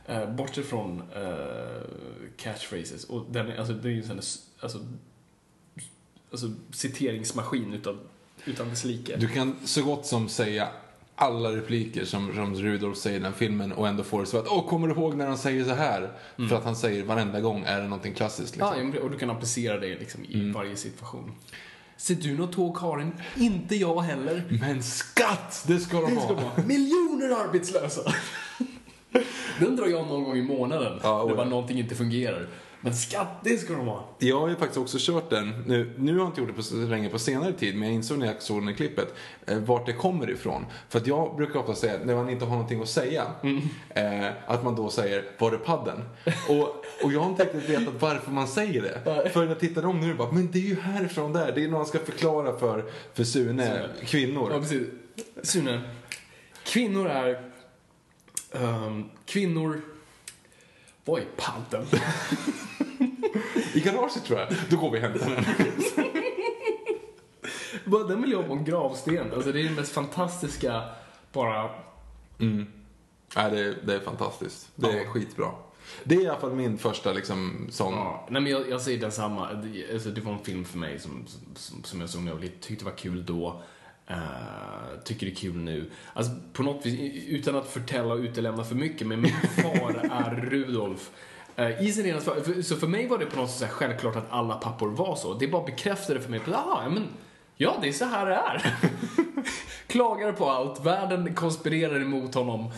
Uh, 0.09 0.35
bortsett 0.35 0.65
från 0.65 1.01
uh, 1.01 1.81
catchphrases 2.37 3.03
och 3.03 3.25
den 3.31 3.47
är, 3.47 3.57
alltså, 3.57 3.73
det 3.73 3.89
är 3.89 3.91
ju 3.91 3.97
en 3.97 4.07
sån 4.07 4.15
här, 4.15 4.25
alltså, 4.59 4.85
alltså 6.31 6.47
citeringsmaskin 6.71 7.73
utan, 7.73 7.99
utan 8.45 8.69
dess 8.69 8.83
like. 8.83 9.17
Du 9.17 9.27
kan 9.27 9.55
så 9.65 9.83
gott 9.83 10.05
som 10.05 10.29
säga 10.29 10.67
alla 11.15 11.49
repliker 11.49 12.05
som, 12.05 12.33
som 12.35 12.55
Rudolf 12.55 12.97
säger 12.97 13.19
i 13.19 13.23
den 13.23 13.33
filmen 13.33 13.71
och 13.71 13.87
ändå 13.87 14.03
få 14.03 14.19
det 14.19 14.25
så 14.25 14.37
att 14.37 14.47
åh, 14.47 14.69
kommer 14.69 14.87
du 14.87 14.93
ihåg 14.93 15.15
när 15.15 15.27
han 15.27 15.37
säger 15.37 15.63
så 15.63 15.73
här? 15.73 16.09
För 16.49 16.55
att 16.55 16.63
han 16.63 16.75
säger 16.75 17.03
varenda 17.03 17.39
gång 17.39 17.63
är 17.67 17.77
det 17.77 17.83
någonting 17.83 18.13
klassiskt 18.13 18.55
liksom. 18.55 18.93
Ja, 18.95 19.01
och 19.01 19.11
du 19.11 19.17
kan 19.17 19.29
applicera 19.29 19.77
det 19.79 19.99
liksom 19.99 20.25
i 20.25 20.51
varje 20.51 20.75
situation. 20.75 21.31
Ser 21.97 22.15
du 22.15 22.37
något 22.37 22.53
tåg, 22.53 22.77
Karin? 22.77 23.11
Inte 23.35 23.75
jag 23.75 24.01
heller. 24.01 24.43
Men 24.61 24.83
skatt, 24.83 25.63
det 25.67 25.79
ska 25.79 26.01
de 26.01 26.15
Det 26.15 26.21
ska 26.21 26.33
ha! 26.33 26.41
vara 26.55 26.65
miljoner 26.67 27.29
arbetslösa. 27.47 28.01
Den 29.59 29.75
drar 29.75 29.87
jag 29.87 30.07
någon 30.07 30.23
gång 30.23 30.37
i 30.37 30.41
månaden. 30.41 30.99
Ja, 31.03 31.25
när 31.27 31.35
bara 31.35 31.49
någonting 31.49 31.79
inte 31.79 31.95
fungerar. 31.95 32.47
Men 32.81 32.95
skatt, 32.95 33.27
det 33.43 33.57
ska 33.57 33.73
de 33.73 33.87
ha. 33.87 34.09
Jag 34.19 34.39
har 34.39 34.49
ju 34.49 34.55
faktiskt 34.55 34.77
också 34.77 34.97
kört 34.99 35.29
den, 35.29 35.63
nu, 35.67 35.93
nu 35.97 36.11
har 36.11 36.19
jag 36.19 36.27
inte 36.27 36.41
gjort 36.41 36.49
det 36.49 36.55
på 36.55 36.63
så 36.63 36.75
länge 36.75 37.09
på 37.09 37.19
senare 37.19 37.53
tid, 37.53 37.75
men 37.75 37.87
jag 37.87 37.95
insåg 37.95 38.19
när 38.19 38.25
jag 38.25 38.41
såg 38.41 38.61
den 38.61 38.69
i 38.69 38.73
klippet, 38.73 39.13
eh, 39.45 39.57
vart 39.57 39.85
det 39.85 39.93
kommer 39.93 40.29
ifrån. 40.29 40.65
För 40.89 40.99
att 40.99 41.07
jag 41.07 41.35
brukar 41.35 41.59
ofta 41.59 41.75
säga, 41.75 41.99
när 42.03 42.15
man 42.15 42.29
inte 42.29 42.45
har 42.45 42.51
någonting 42.51 42.81
att 42.81 42.89
säga, 42.89 43.23
eh, 43.89 44.27
att 44.45 44.63
man 44.63 44.75
då 44.75 44.89
säger, 44.89 45.25
var 45.37 45.51
är 45.51 45.57
padden? 45.57 46.03
och, 46.49 46.85
och 47.05 47.11
jag 47.13 47.19
har 47.19 47.29
inte 47.29 47.43
riktigt 47.43 47.69
vetat 47.69 47.93
varför 47.99 48.31
man 48.31 48.47
säger 48.47 48.81
det. 48.81 49.29
För 49.29 49.39
när 49.39 49.47
jag 49.47 49.59
tittar 49.59 49.85
om 49.85 49.99
nu, 49.99 50.13
bara, 50.13 50.31
men 50.31 50.51
det 50.51 50.59
är 50.59 50.63
ju 50.63 50.79
härifrån 50.81 51.33
där. 51.33 51.51
Det 51.51 51.63
är 51.63 51.67
när 51.67 51.77
man 51.77 51.85
ska 51.85 51.99
förklara 51.99 52.59
för, 52.59 52.85
för 53.13 53.23
Sune, 53.23 53.89
kvinnor. 54.05 54.51
Ja, 54.51 54.59
precis. 54.59 54.87
Sune, 55.43 55.81
kvinnor 56.63 57.07
är... 57.07 57.41
ehm, 58.51 59.05
kvinnor... 59.25 59.81
Vad 61.05 61.21
är 61.21 61.25
padden? 61.37 61.85
I 63.73 63.79
garaget 63.79 64.25
tror 64.25 64.39
jag. 64.39 64.47
Då 64.69 64.77
går 64.77 64.91
vi 64.91 64.97
och 64.97 65.01
hämtar 65.01 65.29
den. 65.29 65.45
Bara 67.85 68.03
Den 68.03 68.21
vill 68.21 68.31
jag 68.31 68.37
ha 68.41 68.47
på 68.47 68.53
en 68.53 68.63
gravsten. 68.65 69.33
Alltså, 69.33 69.51
det 69.51 69.59
är 69.59 69.63
det 69.63 69.69
mest 69.75 69.91
fantastiska, 69.91 70.83
bara... 71.33 71.69
Nej, 72.37 73.51
det, 73.51 73.59
är- 73.59 73.77
det 73.85 73.93
är 73.95 73.99
fantastiskt. 73.99 74.69
Det 74.75 74.87
är 74.89 75.03
Ja. 75.03 75.09
skitbra. 75.11 75.51
Det 76.03 76.15
är 76.15 76.21
i 76.21 76.27
alla 76.27 76.39
fall 76.39 76.55
min 76.55 76.77
första 76.77 77.13
liksom 77.13 77.67
sån. 77.71 77.93
Ja, 77.93 78.27
nej 78.29 78.41
men 78.41 78.51
jag, 78.51 78.69
jag 78.69 78.81
säger 78.81 78.99
densamma. 79.01 79.53
Det, 79.53 79.93
alltså, 79.93 80.09
det 80.09 80.21
var 80.21 80.33
en 80.33 80.43
film 80.43 80.65
för 80.65 80.77
mig 80.77 80.99
som, 80.99 81.25
som, 81.55 81.83
som 81.83 82.01
jag 82.01 82.09
såg 82.09 82.21
när 82.21 82.31
jag 82.31 82.35
var 82.35 82.41
liten. 82.43 82.59
Tyckte 82.59 82.85
var 82.85 82.91
kul 82.91 83.25
då. 83.25 83.61
Eh, 84.11 85.03
tycker 85.03 85.25
det 85.25 85.31
är 85.31 85.35
kul 85.35 85.55
nu. 85.55 85.91
Alltså 86.13 86.31
på 86.53 86.63
något 86.63 86.85
vis, 86.85 87.27
utan 87.27 87.55
att 87.55 87.67
förtälla 87.67 88.13
och 88.13 88.19
utelämna 88.19 88.63
för 88.63 88.75
mycket, 88.75 89.07
men 89.07 89.21
min 89.21 89.31
far 89.55 90.09
är 90.11 90.49
Rudolf. 90.49 91.11
Uh, 91.59 91.83
I 91.83 91.91
sin 91.91 92.21
för, 92.21 92.41
för, 92.41 92.61
så 92.61 92.75
för 92.75 92.87
mig 92.87 93.07
var 93.07 93.17
det 93.17 93.25
på 93.25 93.39
något 93.39 93.51
sätt 93.51 93.69
självklart 93.69 94.15
att 94.15 94.27
alla 94.29 94.55
pappor 94.55 94.89
var 94.89 95.15
så. 95.15 95.33
Det 95.33 95.47
bara 95.47 95.65
bekräftade 95.65 96.21
för 96.21 96.29
mig 96.29 96.39
ja 96.45 96.89
men, 96.89 97.07
ja 97.57 97.77
det 97.81 97.87
är 97.87 97.91
så 97.93 98.05
här 98.05 98.25
det 98.25 98.35
är. 98.35 98.75
Klagar 99.87 100.31
på 100.31 100.49
allt, 100.49 100.85
världen 100.85 101.35
konspirerar 101.35 102.01
emot 102.01 102.35
honom 102.35 102.71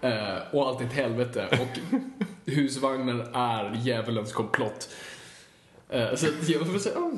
eh, 0.00 0.36
och 0.52 0.68
allt 0.68 0.80
är 0.80 0.84
ett 0.84 0.92
helvete. 0.92 1.48
Och 1.60 2.00
husvagnen 2.50 3.20
är 3.34 3.80
djävulens 3.82 4.32
komplott. 4.32 4.88
Eh, 5.88 6.14
så 6.14 6.26
att 6.26 6.48
jag 6.48 6.66
får 6.66 6.78
säga, 6.78 6.98
oh, 6.98 7.14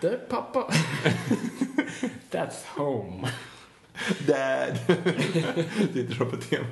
där 0.00 0.12
är 0.12 0.16
pappa. 0.16 0.68
That's 2.30 2.66
home. 2.76 3.28
Dad! 4.26 4.78
Tittar 5.92 6.24
på 6.24 6.36
TV. 6.36 6.64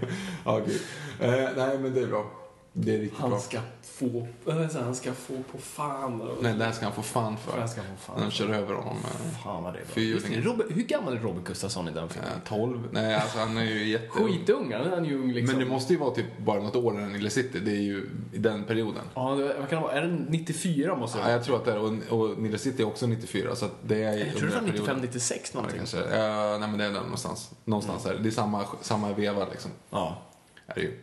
Ja, 0.45 0.59
okej. 0.59 0.81
Eh, 1.21 1.49
nej, 1.57 1.79
men 1.79 1.95
det 1.95 2.01
är 2.01 2.07
bra. 2.07 2.42
Det 2.75 2.95
är 2.95 2.99
riktigt 2.99 3.19
bra. 3.21 3.29
Han 3.29 3.41
ska 3.41 3.59
få, 3.83 4.27
han 4.75 4.95
ska 4.95 5.13
få 5.13 5.43
på 5.53 5.59
fan. 5.59 6.31
Nej, 6.41 6.55
det 6.55 6.65
här 6.65 6.73
ska 6.73 6.85
han 6.87 6.95
få 6.95 7.03
fan 7.03 7.37
för. 7.37 7.61
här 7.61 7.67
ska 7.67 7.81
han 7.83 7.97
få 7.97 8.03
fan 8.03 8.17
När 8.17 8.25
de 8.27 8.31
kör 8.33 8.49
över 8.49 8.75
honom. 8.75 8.97
eh, 9.05 9.39
Fan 9.45 9.63
vad 9.63 9.75
det 9.75 9.79
är 10.01 10.41
bra. 10.43 10.53
Robert, 10.53 10.67
hur 10.71 10.83
gammal 10.83 11.13
är 11.17 11.19
Robert 11.21 11.45
Gustafsson 11.45 11.89
i 11.89 11.93
den 11.93 12.09
filmen? 12.09 12.31
eh, 12.33 12.49
12? 12.49 12.89
Nej, 12.93 13.15
alltså 13.15 13.39
han 13.39 13.57
är 13.59 13.65
ju 13.65 13.89
jätteung. 13.89 14.27
Skitung, 14.33 14.73
han 14.73 14.83
är 14.83 14.91
han 14.91 15.05
ju 15.05 15.19
ung 15.23 15.33
liksom. 15.33 15.57
Men 15.59 15.65
det 15.67 15.71
måste 15.73 15.93
ju 15.93 15.99
vara 15.99 16.15
typ 16.15 16.39
bara 16.39 16.61
något 16.63 16.77
år 16.77 16.99
än 17.01 17.13
Nile 17.13 17.31
City. 17.31 17.59
Det 17.61 17.71
är 17.71 17.81
ju 17.83 18.09
i 18.33 18.39
den 18.39 18.65
perioden. 18.65 19.03
Ja, 19.15 19.35
det, 19.35 19.45
vad 19.61 19.69
kan 19.69 19.79
det 19.79 19.85
vara? 19.89 19.93
Är 19.93 20.03
det 20.03 20.25
94 20.29 20.97
måste 20.97 21.19
det 21.19 21.21
Ja, 21.21 21.25
vara? 21.25 21.33
jag 21.37 21.45
tror 21.45 21.57
att 21.57 21.65
det 21.65 21.73
är, 21.73 21.79
och, 22.13 22.21
och 22.31 22.39
Nile 22.39 22.59
City 22.59 22.83
är 22.83 22.87
också 22.87 23.07
94, 23.07 23.57
så 23.57 23.69
det 23.83 24.03
är 24.03 24.17
Jag 24.27 24.37
tror 24.37 24.49
det 24.49 24.55
var 24.55 24.61
under 24.61 24.61
den 24.61 24.65
95, 24.65 24.87
perioden. 24.87 25.03
96 25.03 25.51
Ja, 25.55 25.61
det 25.61 25.63
någonting. 25.63 25.79
kanske, 25.79 26.17
ja, 26.19 26.59
nej 26.59 26.69
men 26.69 26.79
det 26.79 26.85
är 26.85 26.91
där 26.93 27.01
någonstans. 27.01 27.51
Någonstans 27.65 28.07
är 28.07 28.13
det. 28.15 28.19
Det 28.19 28.29
är 28.29 28.31
samma, 28.31 28.65
samma 28.81 29.13
veva 29.13 29.47
liksom. 29.51 29.71
Ja. 29.91 30.19
Är 30.67 30.75
det 30.75 30.81
ju. 30.81 30.99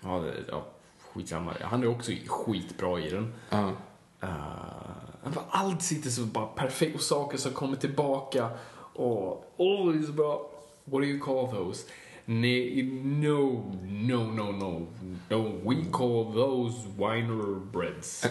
Ja, 0.00 0.18
det, 0.18 0.34
ja, 0.48 0.66
skitsamma. 1.14 1.54
Han 1.62 1.82
är 1.82 1.86
också 1.86 2.12
skitbra 2.26 3.00
i 3.00 3.10
den. 3.10 3.34
Ja. 3.50 3.72
Uh, 4.22 5.38
allt 5.50 5.82
sitter 5.82 6.10
så 6.10 6.22
bara 6.22 6.46
perfekt 6.46 6.94
och 6.94 7.00
saker 7.00 7.38
som 7.38 7.52
kommer 7.52 7.76
tillbaka 7.76 8.50
och 8.94 9.54
åh, 9.56 9.92
det 9.92 9.98
är 9.98 10.02
så 10.02 10.12
bra. 10.12 10.50
What 10.84 11.02
do 11.02 11.04
you 11.04 11.20
call 11.20 11.48
those? 11.50 11.86
Nej, 12.24 12.82
no, 13.04 13.72
no, 13.84 14.32
no, 14.32 14.52
no. 14.52 14.86
No, 15.28 15.70
we 15.70 15.84
call 15.92 16.32
those 16.32 16.88
winer 16.96 17.60
breads. 17.72 18.26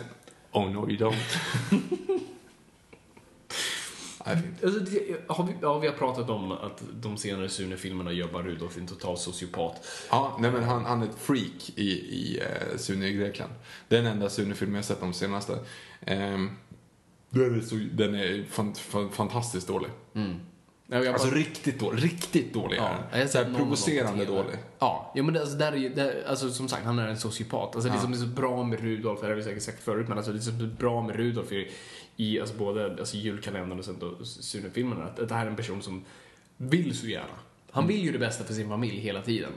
Oh 0.52 0.70
no 0.70 0.90
you 0.90 0.98
don't. 0.98 1.16
Alltså, 4.26 4.80
det, 4.80 5.18
har 5.28 5.44
vi, 5.44 5.54
ja, 5.62 5.80
vi 5.80 5.88
har 5.88 5.94
pratat 5.96 6.30
om 6.30 6.52
att 6.52 6.84
de 6.94 7.18
senare 7.18 7.50
Sune-filmerna 7.50 8.12
gör 8.12 8.28
bara 8.28 8.44
Rudolf 8.44 8.74
till 8.74 8.82
en 8.82 8.88
total 8.88 9.18
sociopat. 9.18 9.88
Ja, 10.10 10.38
nej 10.40 10.52
men 10.52 10.64
han, 10.64 10.86
han 10.86 11.02
är 11.02 11.06
ett 11.06 11.20
freak 11.20 11.72
i, 11.76 11.92
i 11.92 12.42
uh, 12.72 12.78
Sune 12.78 13.08
i 13.08 13.14
Grekland. 13.14 13.54
Det 13.88 13.98
är 13.98 14.02
den 14.02 14.12
enda 14.12 14.30
Sune-filmen 14.30 14.76
jag 14.76 14.86
sett 14.86 15.00
de 15.00 15.14
senaste. 15.14 15.54
Um, 16.08 16.58
den 17.30 17.58
är, 17.58 17.62
så, 17.62 17.76
den 17.76 18.16
är 18.16 18.44
fan, 18.50 18.76
fan, 18.76 19.12
fantastiskt 19.12 19.68
dålig. 19.68 19.90
Ja, 20.92 20.98
jag 20.98 21.08
Alltså 21.08 21.28
bara- 21.28 21.38
riktigt 21.38 21.80
dålig. 21.80 22.04
Riktigt 22.04 22.54
dålig 22.54 22.78
är 22.78 22.82
Ja, 22.82 23.20
har 23.20 23.26
Så 23.28 23.38
här 23.38 23.54
provocerande 23.54 24.26
dålig. 24.26 24.56
Ja, 24.80 25.12
ja 25.16 25.24
men 25.24 25.34
det, 25.34 25.42
alltså, 25.42 25.58
där 25.58 25.72
är 25.72 25.78
ju, 25.78 25.90
där, 25.90 26.24
alltså, 26.28 26.50
som 26.50 26.68
sagt, 26.68 26.86
han 26.86 27.00
är 27.00 27.08
en 27.08 27.18
sociopat. 27.18 27.76
Alltså, 27.76 27.92
det 27.92 28.00
som 28.00 28.14
är 28.14 28.18
så 28.18 28.26
bra 28.26 28.64
med 28.64 28.80
Rudolf, 28.80 29.22
det 29.22 29.28
har 29.28 29.34
vi 29.34 29.44
säkert 29.44 29.64
sagt 29.64 29.84
förut, 29.84 30.08
men 30.08 30.18
alltså, 30.18 30.34
det 30.34 30.42
som 30.42 30.60
är 30.60 30.68
bra 30.68 31.02
med 31.02 31.16
Rudolf 31.16 31.52
i, 31.52 31.72
i 32.20 32.40
alltså, 32.40 32.56
både 32.56 32.86
alltså, 32.86 33.18
julkalendern 33.18 33.80
och 33.80 33.86
sen 33.86 33.96
då 34.00 34.26
Sune-filmerna, 34.26 35.04
att, 35.04 35.20
att 35.20 35.30
det 35.30 35.36
här 35.36 35.46
är 35.46 35.50
en 35.50 35.56
person 35.56 35.82
som 35.82 36.06
vill 36.58 36.98
så 36.98 37.08
gärna. 37.08 37.34
Han 37.72 37.88
vill 37.88 38.04
ju 38.04 38.12
det 38.12 38.20
bästa 38.20 38.44
för 38.44 38.54
sin 38.54 38.70
familj 38.70 39.00
hela 39.00 39.22
tiden. 39.22 39.52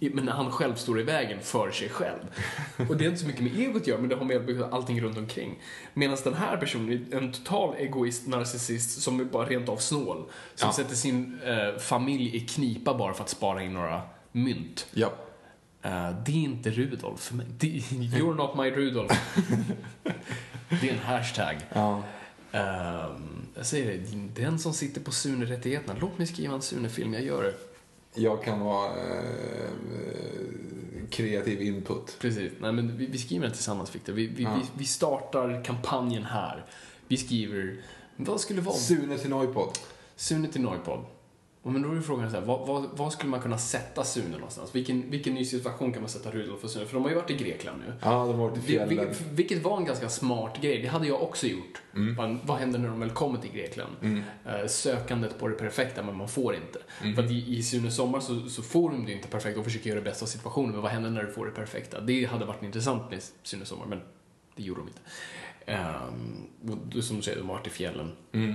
Men 0.00 0.24
när 0.24 0.32
han 0.32 0.52
själv 0.52 0.74
står 0.74 1.00
i 1.00 1.02
vägen 1.02 1.40
för 1.40 1.70
sig 1.70 1.88
själv. 1.88 2.18
Och 2.88 2.96
det 2.96 3.04
är 3.04 3.08
inte 3.08 3.20
så 3.20 3.26
mycket 3.26 3.42
med 3.42 3.58
egot 3.58 3.76
att 3.82 3.86
göra, 3.86 4.00
men 4.00 4.08
det 4.08 4.16
har 4.16 4.24
med 4.24 4.62
allting 4.62 5.00
runt 5.00 5.18
omkring. 5.18 5.58
Medan 5.94 6.16
den 6.24 6.34
här 6.34 6.56
personen 6.56 7.06
är 7.12 7.16
en 7.16 7.32
total 7.32 7.74
egoist, 7.78 8.26
narcissist, 8.26 9.02
som 9.02 9.20
är 9.20 9.24
bara 9.24 9.46
rent 9.46 9.68
av 9.68 9.76
snål. 9.76 10.24
Som 10.54 10.66
Ja. 10.68 10.72
sätter 10.72 10.94
sin 10.94 11.40
eh, 11.44 11.78
familj 11.78 12.36
i 12.36 12.40
knipa 12.40 12.94
bara 12.94 13.14
för 13.14 13.22
att 13.22 13.28
spara 13.30 13.62
in 13.62 13.72
några 13.72 14.02
mynt. 14.32 14.86
Ja. 14.92 15.12
Eh, 15.82 16.10
det 16.26 16.32
är 16.32 16.36
inte 16.44 16.70
Rudolf 16.70 17.20
för 17.20 17.34
mig. 17.34 17.46
Det, 17.58 17.66
you're 17.68 18.34
not 18.34 18.56
my 18.56 18.70
Rudolf. 18.70 19.12
det 20.80 20.88
är 20.88 20.92
en 20.92 20.98
hashtag. 20.98 21.56
ja. 21.74 22.02
Ehm, 22.52 23.46
jag 23.54 23.66
säger 23.66 23.98
det, 23.98 24.42
den 24.42 24.58
som 24.58 24.72
sitter 24.72 25.00
på 25.00 25.12
Sune-rättigheterna, 25.12 25.96
låt 26.00 26.18
mig 26.18 26.26
skriva 26.26 26.54
en 26.54 26.62
Sune-film, 26.62 27.14
jag 27.14 27.22
gör 27.24 27.42
det. 27.42 27.54
Jag 28.20 28.44
kan 28.44 28.60
vara 28.60 28.86
eh, 28.88 29.70
kreativ 31.10 31.62
input. 31.62 32.16
Precis. 32.20 32.52
Nej, 32.60 32.72
men 32.72 32.96
vi, 32.96 33.06
vi 33.06 33.18
skriver 33.18 33.46
den 33.46 33.54
tillsammans, 33.54 33.94
Victor. 33.94 34.12
Vi, 34.12 34.26
vi, 34.26 34.42
Ja. 34.42 34.54
vi, 34.62 34.68
vi 34.78 34.84
startar 34.84 35.64
kampanjen 35.64 36.24
här. 36.24 36.64
Vi 37.08 37.16
skriver, 37.16 37.76
vad 38.16 38.40
skulle 38.40 38.60
vara 38.60 38.76
Sune 38.76 39.18
till 39.18 39.30
Noipod. 39.30 39.78
Sune 40.16 40.48
till 40.48 40.60
Noipod? 40.60 41.04
Och 41.62 41.72
Men 41.72 41.82
då 41.82 41.92
är 41.92 42.00
frågan 42.00 42.30
så 42.30 42.36
här, 42.36 42.44
vad, 42.44 42.66
vad, 42.66 42.88
vad 42.92 43.12
skulle 43.12 43.30
man 43.30 43.40
kunna 43.40 43.58
sätta 43.58 44.04
Sune 44.04 44.28
någonstans? 44.28 44.74
Vilken, 44.74 45.10
vilken 45.10 45.34
ny 45.34 45.44
situation 45.44 45.92
kan 45.92 46.02
man 46.02 46.08
sätta 46.08 46.30
Rudolf 46.30 46.64
och 46.64 46.70
Sune? 46.70 46.86
För 46.86 46.94
de 46.94 47.02
har 47.02 47.10
ju 47.10 47.16
varit 47.16 47.30
i 47.30 47.34
Grekland 47.36 47.82
nu. 47.86 47.92
Ja, 48.02 48.10
de 48.10 48.38
har 48.38 48.48
varit 48.48 48.58
i 48.58 48.60
fjällen. 48.60 48.88
vil- 48.98 49.14
vilket 49.30 49.62
var 49.62 49.76
en 49.76 49.84
ganska 49.84 50.08
smart 50.08 50.60
grej. 50.60 50.82
Det 50.82 50.88
hade 50.88 51.06
jag 51.06 51.22
också 51.22 51.46
gjort. 51.46 51.82
Mm. 51.94 52.14
Vad, 52.16 52.38
vad 52.44 52.56
händer 52.58 52.78
när 52.78 52.88
de 52.88 53.00
väl 53.00 53.10
kommer 53.10 53.38
till 53.38 53.50
Grekland? 53.52 53.92
Eh, 54.46 54.66
sökandet 54.66 55.38
på 55.38 55.48
det 55.48 55.54
perfekta, 55.54 56.02
men 56.02 56.16
man 56.16 56.28
får 56.28 56.54
inte. 56.54 56.78
Mm. 57.02 57.14
För 57.16 57.22
att 57.24 57.30
i, 57.30 57.56
i 57.58 57.62
Sunes 57.62 57.96
sommar 57.96 58.20
så, 58.20 58.48
så 58.48 58.62
får 58.62 58.90
de 58.90 59.06
det 59.06 59.12
inte 59.12 59.28
perfekt 59.28 59.58
och 59.58 59.64
försöker 59.64 59.88
göra 59.90 60.00
det 60.00 60.10
bästa 60.10 60.24
av 60.24 60.28
situationen. 60.28 60.70
Men 60.72 60.80
vad 60.82 60.90
händer 60.90 61.10
när 61.10 61.22
du 61.22 61.32
får 61.32 61.46
det 61.46 61.52
perfekta? 61.52 62.00
Det 62.00 62.24
hade 62.24 62.44
varit 62.44 62.62
intressant 62.62 63.10
med 63.10 63.22
Sunes 63.42 63.68
sommar, 63.68 63.86
men 63.86 64.00
det 64.56 64.62
gjorde 64.62 64.80
de 64.80 64.88
inte. 64.88 65.00
Um, 65.72 67.02
som 67.02 67.16
du 67.16 67.22
säger, 67.22 67.38
de 67.38 67.48
har 67.48 67.54
varit 67.56 67.66
i 67.66 67.70
fjällen. 67.70 68.12
Mm. 68.32 68.54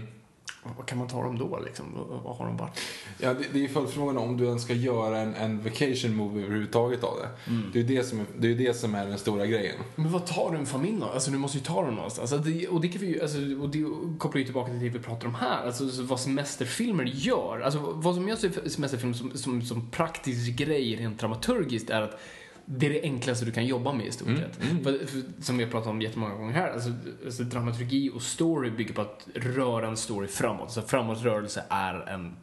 Vad- 0.78 0.86
kan 0.86 0.98
man 0.98 1.08
ta 1.08 1.24
dem 1.24 1.38
då 1.38 1.60
liksom? 1.66 1.86
Vad, 2.24 2.36
har 2.38 2.46
de 2.46 2.58
varit? 2.58 2.80
Ja, 3.20 3.34
det, 3.34 3.46
det 3.54 3.58
är 3.60 3.62
ju 3.62 3.68
följdfrågan 3.70 4.18
om 4.18 4.38
du 4.38 4.46
ens 4.46 4.64
ska 4.64 4.74
göra 4.74 5.20
en, 5.20 5.34
en 5.36 5.64
vacation 5.64 6.16
movie 6.16 6.44
överhuvudtaget 6.46 7.04
av 7.04 7.18
det. 7.18 7.30
Det 7.74 7.80
är 7.80 7.84
ju 7.84 7.96
det, 7.98 8.04
som 8.04 8.20
är- 8.20 8.26
det, 8.38 8.48
är 8.52 8.56
det 8.56 8.74
som 8.78 8.96
är 8.96 9.06
den 9.06 9.18
stora 9.18 9.46
grejen. 9.46 9.76
Men 9.96 10.12
vad 10.12 10.26
tar 10.26 10.52
du 10.52 10.58
en 10.58 10.66
familj 10.66 10.98
då? 11.00 11.06
Alltså 11.06 11.32
du 11.32 11.38
måste 11.38 11.58
ju 11.58 11.64
ta 11.64 11.86
dem 11.86 11.96
någonstans. 11.96 12.34
Alltså, 12.34 12.50
det, 12.50 12.68
och 12.68 12.82
det 12.82 12.88
kan 12.88 13.02
vi 13.02 13.22
alltså, 13.22 13.38
och 13.62 13.70
det 13.70 13.86
kopplar 14.18 14.40
ju 14.40 14.46
tillbaka 14.46 14.72
till 14.72 14.80
det 14.80 14.90
vi 14.90 15.00
pratar 15.00 15.28
om 15.28 15.36
här. 15.36 15.66
Alltså 15.66 15.90
så 15.90 16.04
vad 16.04 16.20
semesterfilmer 16.20 17.04
gör. 17.04 17.60
Alltså 17.60 17.80
vad 17.96 18.16
som 18.16 18.28
gör 18.28 18.70
semesterfilm 18.70 19.14
som, 19.14 19.32
som, 19.38 19.62
som 19.62 19.90
praktisk 19.92 20.56
grej 20.56 20.96
rent 20.96 21.20
dramaturgiskt 21.20 21.90
är 21.90 22.02
att 22.02 22.20
det 22.66 22.86
är 22.86 22.90
det 22.90 23.02
enklaste 23.02 23.46
du 23.46 23.52
kan 23.52 23.66
jobba 23.66 23.94
med 23.94 24.06
i 24.06 24.12
stort 24.12 24.28
sett. 24.28 24.56
För, 24.56 25.06
för, 25.06 25.22
som 25.42 25.58
vi 25.58 25.64
har 25.64 25.72
pratat 25.72 25.90
om 25.90 26.02
jättemånga 26.02 26.36
gånger 26.36 26.54
här, 26.54 26.72
alltså, 26.72 26.90
alltså 27.26 27.44
dramaturgi 27.44 28.12
och 28.14 28.22
story 28.22 28.72
bygger 28.72 28.94
på 28.94 29.02
att 29.02 29.28
röra 29.36 29.88
en 29.88 29.98
story 29.98 30.28
framåt. 30.28 30.72
Så 30.72 30.82
framåtrörelse 30.82 31.64
är 31.70 32.10
en 32.10 32.36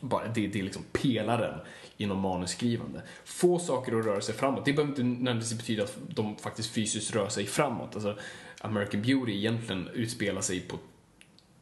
bara, 0.00 0.28
det, 0.28 0.46
det 0.46 0.58
är 0.58 0.62
liksom 0.62 0.82
pelaren 0.92 1.60
inom 1.96 2.20
manusskrivande. 2.20 3.02
Få 3.24 3.58
saker 3.58 3.98
att 3.98 4.06
röra 4.06 4.20
sig 4.20 4.34
framåt. 4.34 4.64
Det 4.64 4.72
behöver 4.72 4.90
inte 4.90 5.02
nödvändigtvis 5.02 5.58
betyda 5.58 5.84
att 5.84 5.98
de 6.08 6.36
faktiskt 6.36 6.70
fysiskt 6.70 7.14
rör 7.14 7.28
sig 7.28 7.46
framåt. 7.46 7.94
Alltså, 7.94 8.18
American 8.60 9.02
Beauty 9.02 9.32
egentligen 9.32 9.88
utspelar 9.88 10.40
sig 10.40 10.60
på 10.60 10.78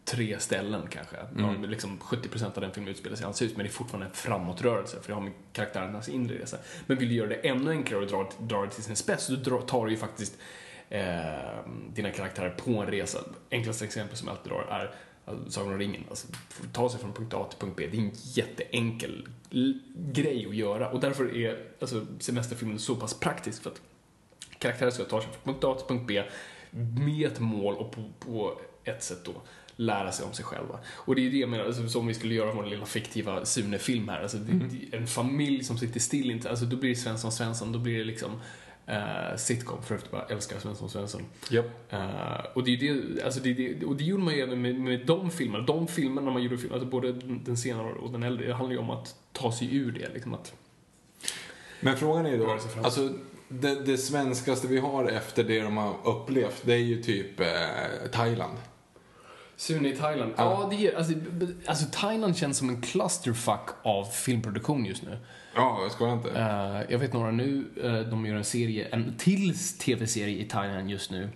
tre 0.04 0.38
ställen 0.40 0.82
kanske. 0.90 1.16
Mm. 1.16 1.64
Liksom 1.64 1.98
70% 1.98 2.44
av 2.44 2.60
den 2.60 2.72
filmen 2.72 2.90
utspelar 2.90 3.16
sig 3.16 3.22
i 3.22 3.24
hans 3.24 3.42
hus, 3.42 3.52
men 3.56 3.64
det 3.64 3.70
är 3.70 3.72
fortfarande 3.72 4.06
en 4.06 4.12
framåtrörelse, 4.12 4.96
för 5.00 5.08
det 5.08 5.14
har 5.14 5.20
med 5.20 5.32
karaktärernas 5.52 6.08
inre 6.08 6.38
resa. 6.38 6.56
Men 6.86 6.98
vill 6.98 7.08
du 7.08 7.14
göra 7.14 7.28
det 7.28 7.34
ännu 7.48 7.70
enklare 7.70 8.02
och 8.02 8.10
dra, 8.10 8.30
dra 8.38 8.62
det 8.64 8.70
till 8.70 8.82
sin 8.82 8.96
spets, 8.96 9.24
så 9.24 9.36
tar 9.60 9.84
du 9.84 9.90
ju 9.90 9.96
faktiskt 9.96 10.38
eh, 10.88 11.02
dina 11.94 12.10
karaktärer 12.10 12.50
på 12.50 12.70
en 12.70 12.86
resa. 12.86 13.18
Enklaste 13.50 13.84
exempel 13.84 14.16
som 14.16 14.28
jag 14.28 14.36
alltid 14.36 14.52
drar 14.52 14.62
är 14.62 14.94
alltså, 15.24 15.50
Sagan 15.50 15.72
om 15.72 15.78
ringen. 15.78 16.04
Alltså, 16.08 16.28
ta 16.72 16.90
sig 16.90 17.00
från 17.00 17.12
punkt 17.12 17.34
A 17.34 17.46
till 17.50 17.58
punkt 17.58 17.74
B, 17.76 17.88
det 17.90 17.96
är 17.96 18.00
en 18.00 18.12
jätteenkel 18.14 19.28
grej 19.94 20.46
att 20.48 20.54
göra 20.54 20.90
och 20.90 21.00
därför 21.00 21.36
är 21.36 21.66
alltså, 21.80 22.06
semesterfilmen 22.18 22.78
så 22.78 22.96
pass 22.96 23.20
praktisk 23.20 23.62
för 23.62 23.70
att 23.70 23.80
karaktärer 24.58 24.90
ska 24.90 25.04
ta 25.04 25.20
sig 25.20 25.30
från 25.30 25.54
punkt 25.54 25.64
A 25.64 25.74
till 25.74 25.96
punkt 25.96 26.04
B 26.06 26.22
med 26.70 27.32
ett 27.32 27.40
mål 27.40 27.74
och 27.74 27.92
på, 27.92 28.10
på 28.18 28.60
ett 28.84 29.02
sätt 29.02 29.24
då 29.24 29.32
lära 29.76 30.12
sig 30.12 30.26
om 30.26 30.32
sig 30.32 30.44
själva. 30.44 30.78
Och 30.94 31.14
det 31.14 31.20
är 31.20 31.22
ju 31.22 31.30
det 31.30 31.38
jag 31.38 31.48
menar, 31.48 31.64
alltså, 31.64 31.88
som 31.88 32.06
vi 32.06 32.14
skulle 32.14 32.34
göra 32.34 32.52
vår 32.52 32.66
lilla 32.66 32.86
fiktiva 32.86 33.44
Sune-film 33.44 34.08
här. 34.08 34.22
Alltså, 34.22 34.36
det, 34.36 34.52
det, 34.52 34.96
en 34.96 35.06
familj 35.06 35.64
som 35.64 35.78
sitter 35.78 36.00
still, 36.00 36.30
inte, 36.30 36.50
alltså, 36.50 36.64
då 36.64 36.76
blir 36.76 36.90
det 36.90 36.96
Svensson 36.96 37.32
Svensson, 37.32 37.72
då 37.72 37.78
blir 37.78 37.98
det 37.98 38.04
liksom 38.04 38.40
eh, 38.86 39.36
sitcom, 39.36 39.82
för 39.82 39.94
att 39.94 40.02
jag 40.02 40.10
bara 40.10 40.34
älskar 40.34 40.58
Svensson 40.58 40.90
Svensson. 40.90 41.22
Japp. 41.50 41.92
Eh, 41.92 42.00
och 42.54 42.64
det 42.64 42.70
är 42.70 42.76
det, 42.76 43.22
alltså 43.24 43.40
det, 43.40 43.52
det, 43.54 43.84
och 43.84 43.96
det 43.96 44.04
gjorde 44.04 44.22
man 44.22 44.34
ju 44.34 44.40
även 44.40 44.62
med, 44.62 44.74
med 44.74 45.06
de 45.06 45.30
filmerna. 45.30 45.64
De 45.64 45.86
filmerna 45.86 46.30
man 46.30 46.42
gjorde 46.42 46.56
alltså 46.72 46.88
både 46.88 47.12
den 47.12 47.56
senare 47.56 47.92
och 47.92 48.12
den 48.12 48.22
äldre, 48.22 48.46
det 48.46 48.54
handlar 48.54 48.72
ju 48.72 48.78
om 48.78 48.90
att 48.90 49.16
ta 49.32 49.52
sig 49.52 49.76
ur 49.76 49.92
det. 49.92 50.14
Liksom 50.14 50.34
att, 50.34 50.54
Men 51.80 51.96
frågan 51.96 52.26
är 52.26 52.30
ju 52.30 52.38
då, 52.38 52.58
alltså 52.82 53.12
det, 53.48 53.84
det 53.84 53.98
svenskaste 53.98 54.66
vi 54.68 54.78
har 54.78 55.08
efter 55.08 55.44
det 55.44 55.60
de 55.60 55.76
har 55.76 55.94
upplevt, 56.04 56.62
det 56.64 56.74
är 56.74 56.78
ju 56.78 57.02
typ 57.02 57.40
eh, 57.40 57.46
Thailand. 58.12 58.58
Sune 59.56 59.88
i 59.88 59.96
Thailand. 59.96 60.32
Ja. 60.36 60.60
Ja, 60.62 60.68
det 60.70 60.76
ger, 60.76 60.96
alltså, 60.96 61.12
alltså 61.66 61.86
Thailand 61.92 62.36
känns 62.36 62.58
som 62.58 62.68
en 62.68 62.80
clusterfuck 62.80 63.68
av 63.82 64.04
filmproduktion 64.04 64.84
just 64.84 65.02
nu. 65.02 65.18
Ja, 65.54 65.78
jag 65.82 65.92
skojar 65.92 66.12
inte. 66.12 66.30
Eh, 66.30 66.92
jag 66.92 66.98
vet 66.98 67.12
några 67.12 67.30
nu, 67.30 67.64
eh, 67.82 68.10
de 68.10 68.26
gör 68.26 68.36
en 68.36 68.44
serie, 68.44 68.88
en 68.90 69.14
till 69.18 69.58
tv-serie 69.78 70.38
i 70.38 70.44
Thailand 70.44 70.90
just 70.90 71.10
nu. 71.10 71.28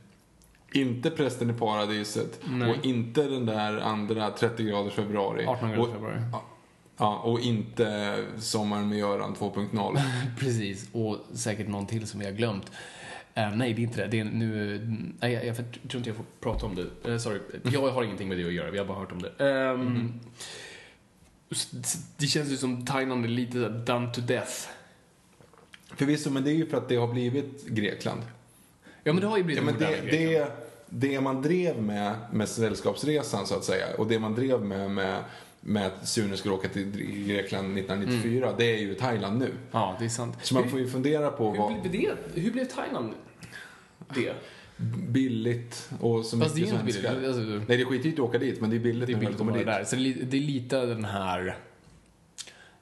Inte 0.73 1.11
Prästen 1.11 1.51
i 1.51 1.53
paradiset 1.53 2.41
Nej. 2.45 2.71
och 2.71 2.87
inte 2.87 3.23
den 3.23 3.47
där 3.47 3.79
andra 3.79 4.31
30 4.31 4.63
graders 4.63 4.93
februari. 4.93 5.47
18 5.47 5.69
grader 5.69 5.83
och, 5.83 5.93
februari. 5.93 6.21
Ja, 6.97 7.19
och 7.19 7.41
inte 7.41 8.17
Sommaren 8.39 8.89
med 8.89 8.99
Göran 8.99 9.35
2.0. 9.35 10.01
Precis, 10.39 10.89
och 10.93 11.17
säkert 11.35 11.69
någon 11.69 11.87
till 11.87 12.07
som 12.07 12.21
vi 12.21 12.27
har 12.27 12.33
glömt. 12.33 12.73
Eh, 13.39 13.57
nej, 13.57 13.75
det 13.75 13.81
är 13.83 13.85
inte 13.85 14.01
det. 14.01 14.07
det 14.07 14.21
är 14.21 14.25
nu, 14.25 14.81
nej, 15.21 15.33
jag, 15.33 15.47
jag 15.47 15.57
tror 15.57 15.97
inte 15.97 16.11
jag 16.11 16.17
får 16.17 16.25
prata 16.41 16.67
om 16.67 16.75
det. 16.75 17.13
Eh, 17.13 17.19
sorry, 17.19 17.39
jag 17.73 17.89
har 17.91 18.03
ingenting 18.05 18.29
med 18.29 18.39
det 18.39 18.45
att 18.47 18.53
göra. 18.53 18.71
Vi 18.71 18.79
har 18.79 18.85
bara 18.85 18.99
hört 18.99 19.13
om 19.13 19.23
det. 19.23 19.33
S- 21.51 21.71
s- 21.85 22.07
Det 22.17 22.27
känns 22.27 22.49
ju 22.49 22.57
som 22.57 22.87
Thailand 22.87 23.25
är 23.25 23.29
lite 23.29 23.69
done 23.69 24.13
to 24.15 24.21
death. 24.21 24.53
Förvisso, 25.97 26.31
men 26.31 26.45
det 26.45 26.51
är 26.51 26.55
ju 26.55 26.67
för 26.67 26.77
att 26.77 26.89
det 26.89 26.97
har 26.97 27.09
blivit 27.09 27.67
Grekland. 27.67 28.23
Ja, 29.05 29.13
men 29.13 29.21
det 29.21 29.27
har 29.27 29.37
ju 29.37 29.43
blivit 29.45 29.65
Ja, 29.65 29.71
men 29.71 29.79
det, 29.81 30.11
det, 30.11 30.53
det 30.89 31.21
man 31.21 31.43
drev 31.43 31.83
med, 31.83 32.15
med 32.33 32.49
Sällskapsresan 32.49 33.47
så 33.47 33.55
att 33.55 33.65
säga 33.65 33.87
och 33.99 34.07
det 34.07 34.19
man 34.19 34.35
drev 34.35 34.63
med, 34.65 34.91
med, 34.91 35.25
med 35.61 35.87
att 35.87 36.09
Sune 36.09 36.37
skulle 36.37 36.55
åka 36.55 36.69
till 36.69 36.91
Grekland 37.27 37.79
1994, 37.79 38.55
det 38.59 38.65
är 38.65 38.79
ju 38.79 38.95
Thailand 38.95 39.39
nu. 39.39 39.53
Ja, 39.73 39.97
det 39.99 40.05
är 40.05 40.09
sant. 40.09 40.37
Så 40.43 40.55
man 40.55 40.69
får 40.71 40.81
ju 40.81 40.89
fundera 40.89 41.31
på 41.31 41.51
hur, 41.51 41.59
vad 41.59 41.81
blev 41.81 41.93
det? 42.35 42.41
hur 42.41 42.51
blev 42.51 42.65
Thailand 42.65 43.13
det? 44.15 44.33
billigt 45.09 45.91
och 46.01 46.25
så 46.25 46.39
Fast 46.39 46.55
mycket 46.55 46.71
svenskar. 46.71 47.15
Alltså, 47.27 47.41
Nej, 47.41 47.65
det 47.67 47.81
är 47.81 47.85
skitdyrt 47.85 48.15
att 48.15 48.21
åka 48.21 48.39
dit, 48.39 48.61
men 48.61 48.71
det 48.71 48.77
är 48.77 48.81
billigt 48.81 49.07
det 49.07 49.13
är 49.13 49.15
när 49.15 49.21
billigt 49.21 49.39
man 49.39 49.49
kommer 49.49 49.65
där. 49.65 49.79
dit. 49.79 49.89
Så 49.89 49.97
det 49.97 50.03
är 50.03 50.05
li- 50.05 50.23
det 50.31 50.37
är 50.37 50.41
lite 50.41 50.87
den 50.87 51.05
här... 51.05 51.57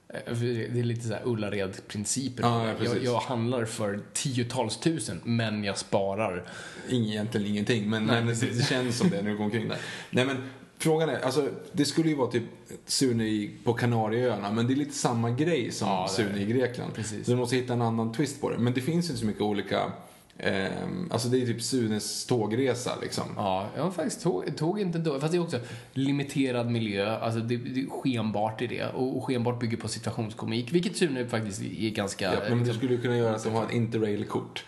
eh, 0.09 0.33
Det 0.39 0.79
är 0.79 0.83
lite 0.83 1.07
så 1.07 1.13
här 1.13 1.21
Ullared-principen. 1.25 2.45
Ja, 2.45 2.67
ja, 2.67 2.73
jag, 2.83 3.03
jag 3.03 3.19
handlar 3.19 3.65
för 3.65 3.99
tiotals 4.13 4.77
tusen, 4.79 5.21
men 5.23 5.63
jag 5.63 5.77
sparar. 5.77 6.49
Egentligen 6.89 7.47
ingenting, 7.47 7.89
men, 7.89 8.05
Nej, 8.05 8.23
men 8.23 8.35
det, 8.39 8.67
känns 8.69 8.97
som 8.97 9.09
det 9.09 9.21
när 9.21 9.31
du 9.31 9.37
går 9.37 9.43
omkring 9.45 9.67
där. 9.67 9.77
Nej, 10.09 10.25
men 10.25 10.37
frågan 10.77 11.09
är, 11.09 11.19
alltså 11.19 11.49
det 11.71 11.85
skulle 11.85 12.09
ju 12.09 12.15
vara 12.15 12.31
typ 12.31 12.43
Sune 12.85 13.49
på 13.63 13.73
Kanarieöarna, 13.73 14.51
men 14.51 14.67
det 14.67 14.73
är 14.73 14.75
lite 14.75 14.93
samma 14.95 15.29
grej 15.31 15.71
som 15.71 15.87
Ja, 15.87 16.07
Sune 16.09 16.41
i 16.41 16.45
Grekland. 16.45 16.93
Precis. 16.93 17.25
Så 17.25 17.31
du 17.31 17.37
måste 17.37 17.55
hitta 17.55 17.73
en 17.73 17.81
annan 17.81 18.11
twist 18.13 18.41
på 18.41 18.49
det. 18.49 18.57
Men 18.57 18.73
det 18.73 18.81
finns 18.81 19.05
ju 19.05 19.09
inte 19.09 19.19
så 19.19 19.25
mycket 19.25 19.41
olika, 19.41 19.91
ehm, 20.39 21.09
alltså 21.11 21.27
det 21.27 21.41
är 21.41 21.45
typ 21.45 21.61
Sunes 21.61 22.25
tågresa 22.25 22.91
liksom. 23.01 23.23
Ja, 23.35 23.67
jag 23.77 23.93
faktiskt 23.93 24.21
tåg, 24.23 24.57
tåg 24.57 24.79
inte 24.79 24.97
då. 24.99 25.19
Fast 25.19 25.31
det 25.31 25.37
är 25.37 25.41
också 25.43 25.59
limiterad 25.93 26.71
miljö, 26.71 27.17
alltså 27.17 27.39
det, 27.39 27.57
det 27.57 27.81
är 27.81 27.89
skenbart 27.89 28.61
i 28.61 28.67
det. 28.67 28.85
Och, 28.85 29.17
och 29.17 29.23
skenbart 29.23 29.59
bygger 29.59 29.77
på 29.77 29.87
situationskomik, 29.87 30.71
vilket 30.73 30.97
Sune 30.97 31.27
faktiskt 31.27 31.61
är 31.61 31.89
ganska... 31.89 32.25
Ja, 32.33 32.39
men 32.39 32.51
du 32.51 32.57
liksom- 32.57 32.75
skulle 32.77 32.93
ju 32.93 33.01
kunna 33.01 33.17
göra 33.17 33.35
att 33.35 33.43
de 33.43 33.53
har 33.53 33.65
ett 33.65 33.71
interrail-kort. 33.73 34.65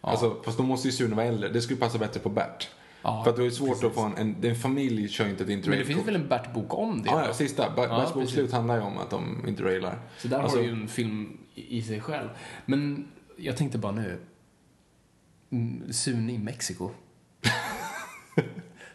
Alltså, 0.00 0.36
fast 0.44 0.58
då 0.58 0.64
måste 0.64 0.88
ju 0.88 0.92
Sune 0.92 1.14
vara 1.14 1.26
äldre. 1.26 1.48
Det 1.48 1.60
skulle 1.60 1.80
passa 1.80 1.98
bättre 1.98 2.20
på 2.20 2.28
Bert. 2.28 2.68
Ja, 3.04 3.22
För 3.24 3.30
att 3.30 3.36
det 3.36 3.44
är 3.46 3.50
svårt 3.50 3.84
att 3.84 3.94
få 3.94 4.00
en, 4.00 4.16
en, 4.16 4.36
en 4.44 4.56
familj 4.56 5.08
kör 5.08 5.28
inte 5.28 5.42
ett 5.42 5.48
men 5.48 5.56
interrail-kort. 5.58 5.88
det 5.88 5.94
finns 5.94 6.08
väl 6.08 6.14
en 6.16 6.28
Bert-bok 6.28 6.74
om 6.78 7.02
det? 7.02 7.08
Ja, 7.10 7.24
ja, 7.26 7.34
sista. 7.34 7.70
Berts 7.76 7.88
Ja, 7.90 8.10
bokslut 8.14 8.36
precis. 8.36 8.52
handlar 8.52 8.76
ju 8.76 8.82
om 8.82 8.98
att 8.98 9.10
de 9.10 9.44
interrailar. 9.48 9.98
Så 10.18 10.28
där 10.28 10.38
Alltså- 10.38 10.56
har 10.58 10.62
du 10.64 10.68
ju 10.70 10.74
en 10.82 10.88
film 10.88 11.38
i 11.54 11.82
sig 11.82 12.00
själv. 12.00 12.28
Men 12.66 13.08
jag 13.36 13.56
tänkte 13.56 13.78
bara 13.78 13.92
nu. 13.92 14.18
Mm, 15.52 15.92
Sune 15.92 16.32
i 16.32 16.38
Mexiko. 16.38 16.90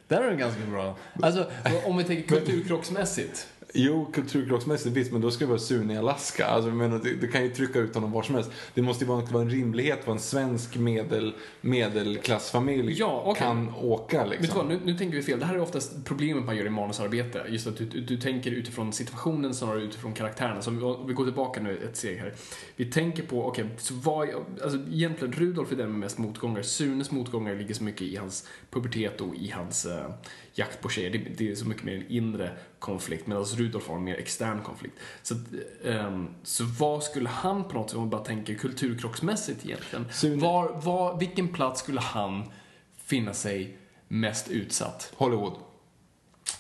där 0.08 0.22
är 0.22 0.30
den 0.30 0.38
ganska 0.38 0.66
bra. 0.66 0.98
Alltså, 1.22 1.52
om 1.86 1.98
vi 1.98 2.04
tänker 2.04 2.28
kulturkrocksmässigt. 2.28 3.48
Jo, 3.74 4.12
kulturkrocksmässigt 4.14 4.96
visst, 4.96 5.12
men 5.12 5.22
då 5.22 5.32
ska 5.32 5.46
det 5.46 5.50
vara 5.50 5.60
Sune 5.60 5.94
i 5.94 5.98
Alaska. 5.98 6.46
Alltså, 6.46 6.70
jag 6.70 6.78
menar, 6.78 7.00
du, 7.00 7.16
du 7.16 7.28
kan 7.28 7.44
ju 7.44 7.50
trycka 7.50 7.80
ut 7.80 7.96
honom 7.96 8.12
var 8.12 8.24
som 8.24 8.36
helst. 8.36 8.52
Det 8.74 8.82
måste 8.82 9.04
ju 9.04 9.10
vara, 9.10 9.26
vara 9.26 9.44
en 9.44 9.50
rimlighet 9.50 10.00
vad 10.06 10.16
en 10.16 10.22
svensk 10.22 10.76
medel, 10.76 11.34
medelklassfamilj 11.62 13.00
Ja, 13.00 13.24
okej. 13.26 13.44
kan 13.44 13.76
åka 13.76 14.26
liksom. 14.26 14.42
Vet 14.42 14.52
du 14.52 14.58
vad, 14.58 14.68
nu, 14.68 14.80
nu 14.84 14.98
tänker 14.98 15.18
vi 15.18 15.24
fel. 15.24 15.40
Det 15.40 15.46
här 15.46 15.56
är 15.56 15.62
oftast 15.62 16.06
problemet 16.06 16.46
man 16.46 16.58
gör 16.58 16.66
i 16.66 16.70
manusarbete. 16.70 17.46
Just 17.50 17.68
att 17.68 17.78
du, 17.78 17.86
du, 17.86 18.18
tänker 18.18 18.52
utifrån 18.52 18.94
situationen 18.94 19.56
snarare 19.56 19.82
utifrån 19.82 20.14
karaktärerna. 20.14 20.62
Så 20.62 20.70
om 20.70 21.08
vi, 21.08 21.14
går 21.14 21.26
tillbaka 21.26 21.62
nu 21.62 21.78
ett 21.78 21.98
steg 21.98 22.18
här. 22.18 22.34
Vi 22.76 22.86
tänker 22.86 23.24
på, 23.24 23.46
okej, 23.46 23.70
så 23.78 23.94
vad, 23.94 24.30
alltså 24.64 24.80
egentligen 24.92 25.34
Rudolf 25.34 25.72
är 25.72 25.76
den 25.76 25.92
med 25.92 26.00
mest 26.00 26.18
motgångar. 26.18 26.62
Sunes 26.62 27.12
motgångar 27.12 27.56
ligger 27.56 27.74
så 27.74 27.84
mycket 27.84 28.02
i 28.02 28.16
hans 28.16 28.48
pubertet 28.70 29.22
och 29.22 29.36
i 29.36 29.52
hans 29.52 29.86
eh, 29.86 30.10
jakt 30.58 30.82
på 30.82 30.90
tjejer. 30.90 31.10
Det, 31.10 31.18
det 31.18 31.52
är 31.52 31.56
så 31.56 31.66
mycket 31.68 31.84
mer 31.84 31.96
en 31.96 32.08
inre 32.08 32.52
konflikt 32.80 33.28
medan 33.28 33.44
Rudolf 33.44 33.88
har 33.88 33.96
en 33.96 34.04
mer 34.04 34.16
extern 34.16 34.62
konflikt. 34.62 34.96
Så, 35.24 35.36
ehm, 35.86 36.28
så 36.44 36.64
vad 36.64 37.04
skulle 37.04 37.30
han 37.30 37.64
på 37.64 37.74
något 37.74 37.90
sätt, 37.90 37.96
om 37.98 38.02
man 38.02 38.10
bara 38.10 38.24
tänker 38.24 38.56
kulturkrocksmässigt 38.56 39.66
egentligen, 39.66 40.06
Sune- 40.12 40.40
var, 40.42 40.82
var, 40.82 41.20
vilken 41.20 41.48
plats 41.48 41.82
skulle 41.82 42.00
han 42.02 42.44
finna 42.98 43.34
sig 43.34 43.78
mest 44.08 44.50
utsatt? 44.50 45.14
Hollywood. 45.16 45.54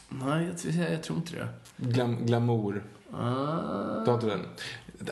Nej, 0.09 0.45
jag, 0.47 0.57
tror- 0.57 0.73
jag 0.73 1.03
tror 1.03 1.17
inte 1.17 1.35
det. 1.35 1.47
Glam, 1.77 2.25
glamour. 2.25 2.83
Ah. 3.13 4.03
Du 4.05 4.11
har 4.11 4.13
inte 4.13 4.27
den? 4.27 4.45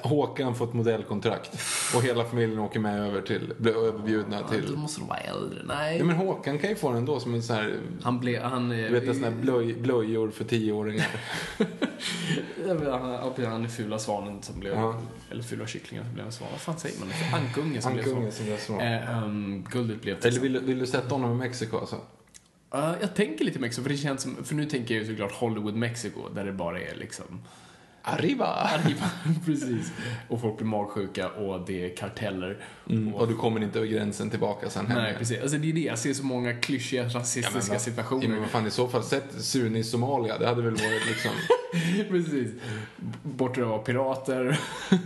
Håkan 0.02 0.56
får 0.56 0.66
ett 0.68 0.74
modellkontrakt 0.74 1.52
och 1.96 2.04
hela 2.04 2.26
familjen 2.26 2.60
åker 2.60 2.80
med 2.80 3.00
över 3.08 3.22
till, 3.22 3.54
blir 3.58 3.78
överbjudna 3.88 4.42
Då 4.42 4.48
till... 4.48 4.78
måste 4.78 5.00
de 5.02 5.08
vara 5.08 5.20
äldre. 5.20 5.60
Nej. 5.66 5.98
Ja, 5.98 6.04
men 6.04 6.16
Håkan 6.16 6.60
kan 6.60 6.70
ju 6.70 6.76
få 6.76 6.90
den 6.90 6.98
ändå 6.98 7.20
som 7.20 7.34
en 7.34 7.44
sån 7.44 7.56
här, 7.56 7.78
Han 8.04 8.20
blev, 8.20 8.42
han... 8.42 8.70
du 8.70 8.90
vet 8.90 9.04
en 9.08 9.14
sån 9.14 9.24
här 9.24 9.32
blöj, 9.32 9.74
blöjor 9.74 10.32
för 10.32 10.44
tioåringar. 10.44 11.08
han, 12.68 13.46
han 13.46 13.64
är 13.64 13.68
fula 13.68 14.00
svanen 14.00 14.42
som 14.42 14.60
blev, 14.60 14.74
Ja. 14.74 15.02
eller 15.32 15.44
fula 15.44 15.68
kycklingen 15.68 16.06
som 16.06 16.14
blev 16.14 16.26
en 16.26 16.32
svan. 16.32 16.48
Vad 16.52 16.62
fan 16.62 16.78
säger 16.80 17.00
man? 17.00 17.10
Ankungen 17.42 17.82
som 17.82 17.94
blev 17.94 18.06
Ankungen 18.06 18.32
svan. 18.32 18.58
som 18.58 18.76
blev 18.78 18.80
så. 18.80 19.14
Eh, 19.14 19.24
um, 19.24 19.66
guldet 19.72 20.02
blev 20.02 20.26
Eller 20.26 20.40
vill, 20.40 20.54
du- 20.54 20.60
vill 20.60 20.80
du 20.80 20.88
sätta 20.88 21.16
honom 21.16 21.32
i 21.32 21.36
Mexiko 21.36 21.78
alltså? 21.78 21.96
Uh, 22.76 22.94
jag 23.02 23.16
tänker 23.16 23.46
lite 23.46 23.60
Mexiko, 23.60 23.84
för 23.84 23.90
det 23.90 23.98
känns 23.98 24.22
som, 24.22 24.44
för 24.44 24.56
nu 24.56 24.66
tänker 24.66 24.96
jag 24.96 25.04
ju 25.04 25.10
såklart 25.10 25.32
Hollywood, 25.32 25.76
Mexiko, 25.76 26.30
där 26.36 26.46
det 26.46 26.52
bara 26.54 26.80
är 26.82 26.96
liksom 26.96 27.26
Arriba! 28.08 28.46
Arriba, 28.46 29.10
precis. 29.46 29.92
Och 30.28 30.42
folk 30.42 30.58
blir 30.58 30.68
magsjuka 30.68 31.30
och 31.30 31.66
det 31.66 31.86
är 31.86 31.96
karteller. 31.96 32.58
Mm, 32.90 33.16
och 33.16 33.28
du 33.28 33.36
kommer 33.36 33.64
inte 33.64 33.80
över 33.80 33.88
gränsen 33.88 34.30
tillbaka 34.30 34.70
sen 34.70 34.88
hem 34.88 34.98
Nej, 34.98 35.16
precis. 35.18 35.42
Alltså 35.42 35.58
det 35.58 35.70
är 35.70 35.74
det, 35.74 35.80
jag 35.80 36.00
ser 36.00 36.14
så 36.14 36.26
många 36.26 36.54
klyschiga 36.54 37.04
rasistiska 37.04 37.60
Ja, 37.60 37.64
men 37.70 37.80
situationer. 37.80 38.24
Ja, 38.24 38.30
men 38.30 38.40
vad 38.40 38.50
fan, 38.50 38.68
i 38.68 38.72
så 38.72 38.88
fall, 38.88 39.04
sätt 39.04 39.26
Sune 39.38 39.80
i 39.80 39.84
Somalia. 39.84 40.38
Det 40.38 40.48
hade 40.48 40.62
väl 40.62 40.72
varit 40.72 41.08
liksom... 41.08 41.32
precis. 42.10 42.52
Var 43.24 43.84
pirater. 43.84 44.60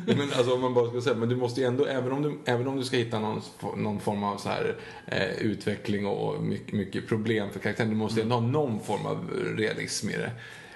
men 0.06 0.22
alltså 0.22 0.54
om 0.54 0.62
man 0.62 0.74
bara 0.74 0.90
ska 0.90 1.02
säga, 1.02 1.16
men 1.16 1.30
du 1.30 1.36
måste 1.36 1.62
ju 1.62 1.68
ändå, 1.68 1.86
även 1.86 2.12
om 2.12 2.22
du, 2.22 2.40
även 2.46 2.68
om 2.68 2.78
du 2.78 2.84
ska 2.84 2.98
hitta 2.98 3.20
någon, 3.20 3.42
någon 3.78 4.00
form 4.00 4.24
av 4.24 4.38
så 4.38 4.50
här 4.50 4.76
eh, 5.06 5.30
utveckling 5.30 6.06
och 6.08 6.44
mycket, 6.44 6.74
mycket 6.74 7.08
problem 7.08 7.50
för 7.50 7.60
karaktären, 7.60 7.90
du 7.90 7.96
måste 7.96 8.22
ändå 8.22 8.36
ha 8.36 8.42
någon 8.42 8.80
form 8.80 9.06
av 9.06 9.30
realism 9.58 10.10
i 10.10 10.18
det. 10.18 10.32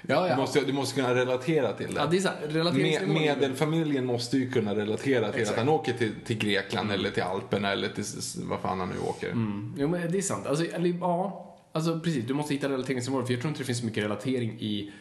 Ja, 0.08 0.28
ja. 0.28 0.36
Du, 0.36 0.42
måste, 0.42 0.62
du 0.62 0.74
måste 0.74 0.96
kunna 0.96 1.16
relatera 1.16 1.74
till 1.74 1.94
det. 1.94 2.00
Ja, 2.02 2.06
det 2.06 2.18
är 2.18 2.22
så 2.22 2.30
här, 2.30 2.74
Med, 2.74 3.08
medelfamiljen 3.08 4.06
måste 4.06 4.38
ju 4.38 4.52
kunna 4.52 4.76
relatera 4.76 5.32
till 5.32 5.42
Exakt. 5.42 5.60
att 5.60 5.66
han 5.66 5.74
åker 5.74 5.94
till, 5.94 6.12
till 6.26 6.38
Grekland 6.38 6.92
eller 6.92 7.12
till 7.12 7.24
Alperna 7.24 7.72
eller 7.72 7.89
till 7.89 8.04
vad 8.50 8.60
fan 8.60 8.80
han 8.80 8.89
nu 8.89 9.00
åker. 9.10 9.32
Mm. 9.32 9.74
Jo, 9.78 9.88
men 9.88 10.12
det 10.12 10.18
är 10.18 10.22
sant. 10.22 10.48
Alltså, 10.48 10.66
eller, 10.66 10.98
ja. 11.00 11.50
Alltså 11.72 12.00
precis, 12.00 12.26
du 12.26 12.34
måste 12.34 12.54
hitta 12.54 12.70
relateringsnivåer, 12.70 13.24
för 13.26 13.34
jag 13.34 13.42
tror 13.42 13.50
inte 13.50 13.62
det 13.62 13.66
finns 13.66 13.80
så 13.80 13.86
mycket 13.86 14.04
relatering 14.04 14.60
i 14.60 14.92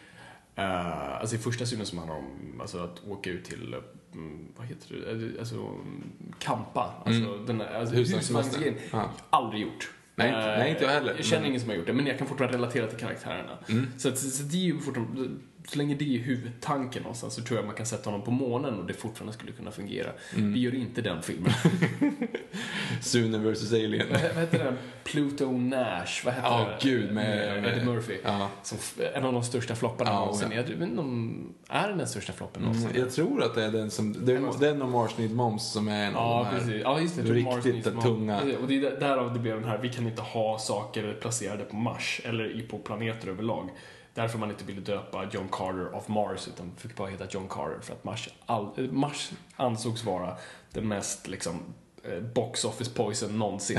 Uh, 0.58 1.20
alltså 1.20 1.36
i 1.36 1.38
första 1.38 1.66
synen 1.66 1.86
som 1.86 1.98
handlar 1.98 2.16
om 2.16 2.60
alltså, 2.60 2.78
att 2.78 3.02
åka 3.08 3.30
ut 3.30 3.44
till, 3.44 3.74
mm, 4.14 4.48
vad 4.56 4.66
heter 4.66 4.94
det, 4.94 5.38
alltså 5.38 5.54
mm, 5.54 6.02
campa. 6.38 6.94
Alltså, 7.04 7.36
den, 7.46 7.60
här- 7.60 7.74
alltså, 7.74 7.94
husvagnsgrejen. 7.94 8.74
Ja. 8.90 9.10
Aldrig 9.30 9.62
gjort. 9.62 9.90
Nej, 10.30 10.52
Eh, 10.52 10.58
nej, 10.58 10.70
inte 10.70 10.84
jag 10.84 10.90
heller. 10.90 11.14
Jag 11.16 11.24
känner 11.24 11.46
ingen 11.48 11.60
som 11.60 11.70
har 11.70 11.76
gjort 11.76 11.86
det, 11.86 11.92
men 11.92 12.06
jag 12.06 12.18
kan 12.18 12.26
fortfarande 12.26 12.56
relatera 12.58 12.86
till 12.86 12.98
karaktärerna. 12.98 13.58
Så, 13.98 14.08
att, 14.08 14.18
så 14.18 14.42
det 14.42 14.56
är 14.56 14.60
ju 14.60 14.78
fortfarande, 14.78 15.28
så 15.68 15.78
länge 15.78 15.94
det 15.94 16.14
är 16.14 16.18
huvudtanken 16.18 17.02
någonstans 17.02 17.34
så 17.34 17.42
tror 17.42 17.58
jag 17.58 17.66
man 17.66 17.74
kan 17.76 17.86
sätta 17.86 18.10
honom 18.10 18.24
på 18.24 18.30
månen 18.30 18.78
och 18.78 18.86
det 18.86 18.94
fortfarande 18.94 19.32
skulle 19.32 19.52
kunna 19.52 19.70
fungera. 19.70 20.10
Mm. 20.36 20.52
Vi 20.52 20.60
gör 20.60 20.74
inte 20.74 21.02
den 21.02 21.22
filmen. 21.22 21.52
Sune 23.00 23.38
vs 23.38 23.72
Alien. 23.72 24.06
vad 24.10 24.20
vad 24.22 24.30
heter 24.44 24.58
den? 24.64 24.78
Pluto 25.04 25.52
Nash, 25.52 26.24
vad 26.24 26.34
heter 26.34 26.48
Ja, 26.48 26.68
det? 26.80 26.88
gud, 26.88 27.12
med- 27.12 27.64
Eddie 27.64 27.84
Murphy. 27.84 28.16
Ja. 28.24 28.48
Som 28.62 28.78
en 29.14 29.24
av 29.24 29.32
de 29.32 29.42
största 29.42 29.74
flopparna 29.74 30.10
Ja, 30.10 30.18
någonsin. 30.18 30.48
ja. 30.50 30.56
Jag 30.56 30.62
vet 30.64 30.88
inte 30.88 31.00
om, 31.00 31.54
är 31.68 31.88
den 31.88 31.98
den 31.98 32.06
största 32.08 32.32
floppen 32.32 32.62
någonsin? 32.62 32.86
Mm, 32.90 33.00
Jag 33.02 33.12
tror 33.12 33.42
att 33.42 33.54
det 33.54 33.64
är 33.64 33.70
den 33.70 33.90
som, 33.90 34.26
det 34.26 34.32
är 34.32 34.60
den 34.60 34.82
och 34.82 34.88
Mars 34.88 35.18
Need 35.18 35.30
Moms 35.34 35.72
som 35.72 35.88
är 35.88 36.06
en 36.06 36.12
Ja, 36.12 36.18
av 36.18 36.44
de 36.44 36.50
här. 36.50 36.58
precis. 36.58 36.80
Ja, 36.84 37.00
just 37.00 37.16
det. 37.16 37.22
Riktigt 37.22 38.00
tunga. 38.02 38.40
Och 38.62 38.68
det 38.68 38.76
är 38.76 38.80
där- 38.80 39.00
därav 39.00 39.32
det 39.32 39.38
blev 39.38 39.60
den 39.60 39.68
här, 39.68 39.78
vi 39.78 39.88
kan 39.88 40.06
inte 40.06 40.22
ha 40.22 40.58
saker 40.58 41.16
placerade 41.20 41.64
på 41.64 41.76
Mars, 41.76 42.20
eller 42.24 42.56
i- 42.58 42.62
på 42.62 42.78
planeter 42.78 43.28
överlag. 43.28 43.68
Därför 44.14 44.38
man 44.38 44.50
inte 44.50 44.64
ville 44.64 44.80
döpa 44.80 45.28
John 45.32 45.48
Carter 45.52 45.94
of 45.94 46.08
Mars, 46.08 46.48
utan 46.48 46.70
fick 46.76 46.96
bara 46.96 47.08
heta 47.08 47.26
John 47.30 47.48
Carter 47.48 47.80
för 47.80 47.92
att 47.92 48.04
Mars, 48.04 48.28
all, 48.46 48.68
eh, 48.76 48.84
Mars 48.90 49.30
ansågs 49.56 50.04
vara 50.04 50.36
den 50.72 50.88
mest 50.88 51.28
liksom, 51.28 51.60
eh, 52.04 52.20
box 52.20 52.64
office 52.64 52.90
poison 52.94 53.38
någonsin. 53.38 53.78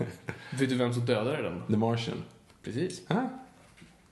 Vet 0.50 0.68
du 0.68 0.74
vem 0.76 0.94
som 0.94 1.06
dödade 1.06 1.42
den? 1.42 1.62
The 1.66 1.76
Martian. 1.76 2.22
Precis. 2.62 3.02
Ah, 3.08 3.22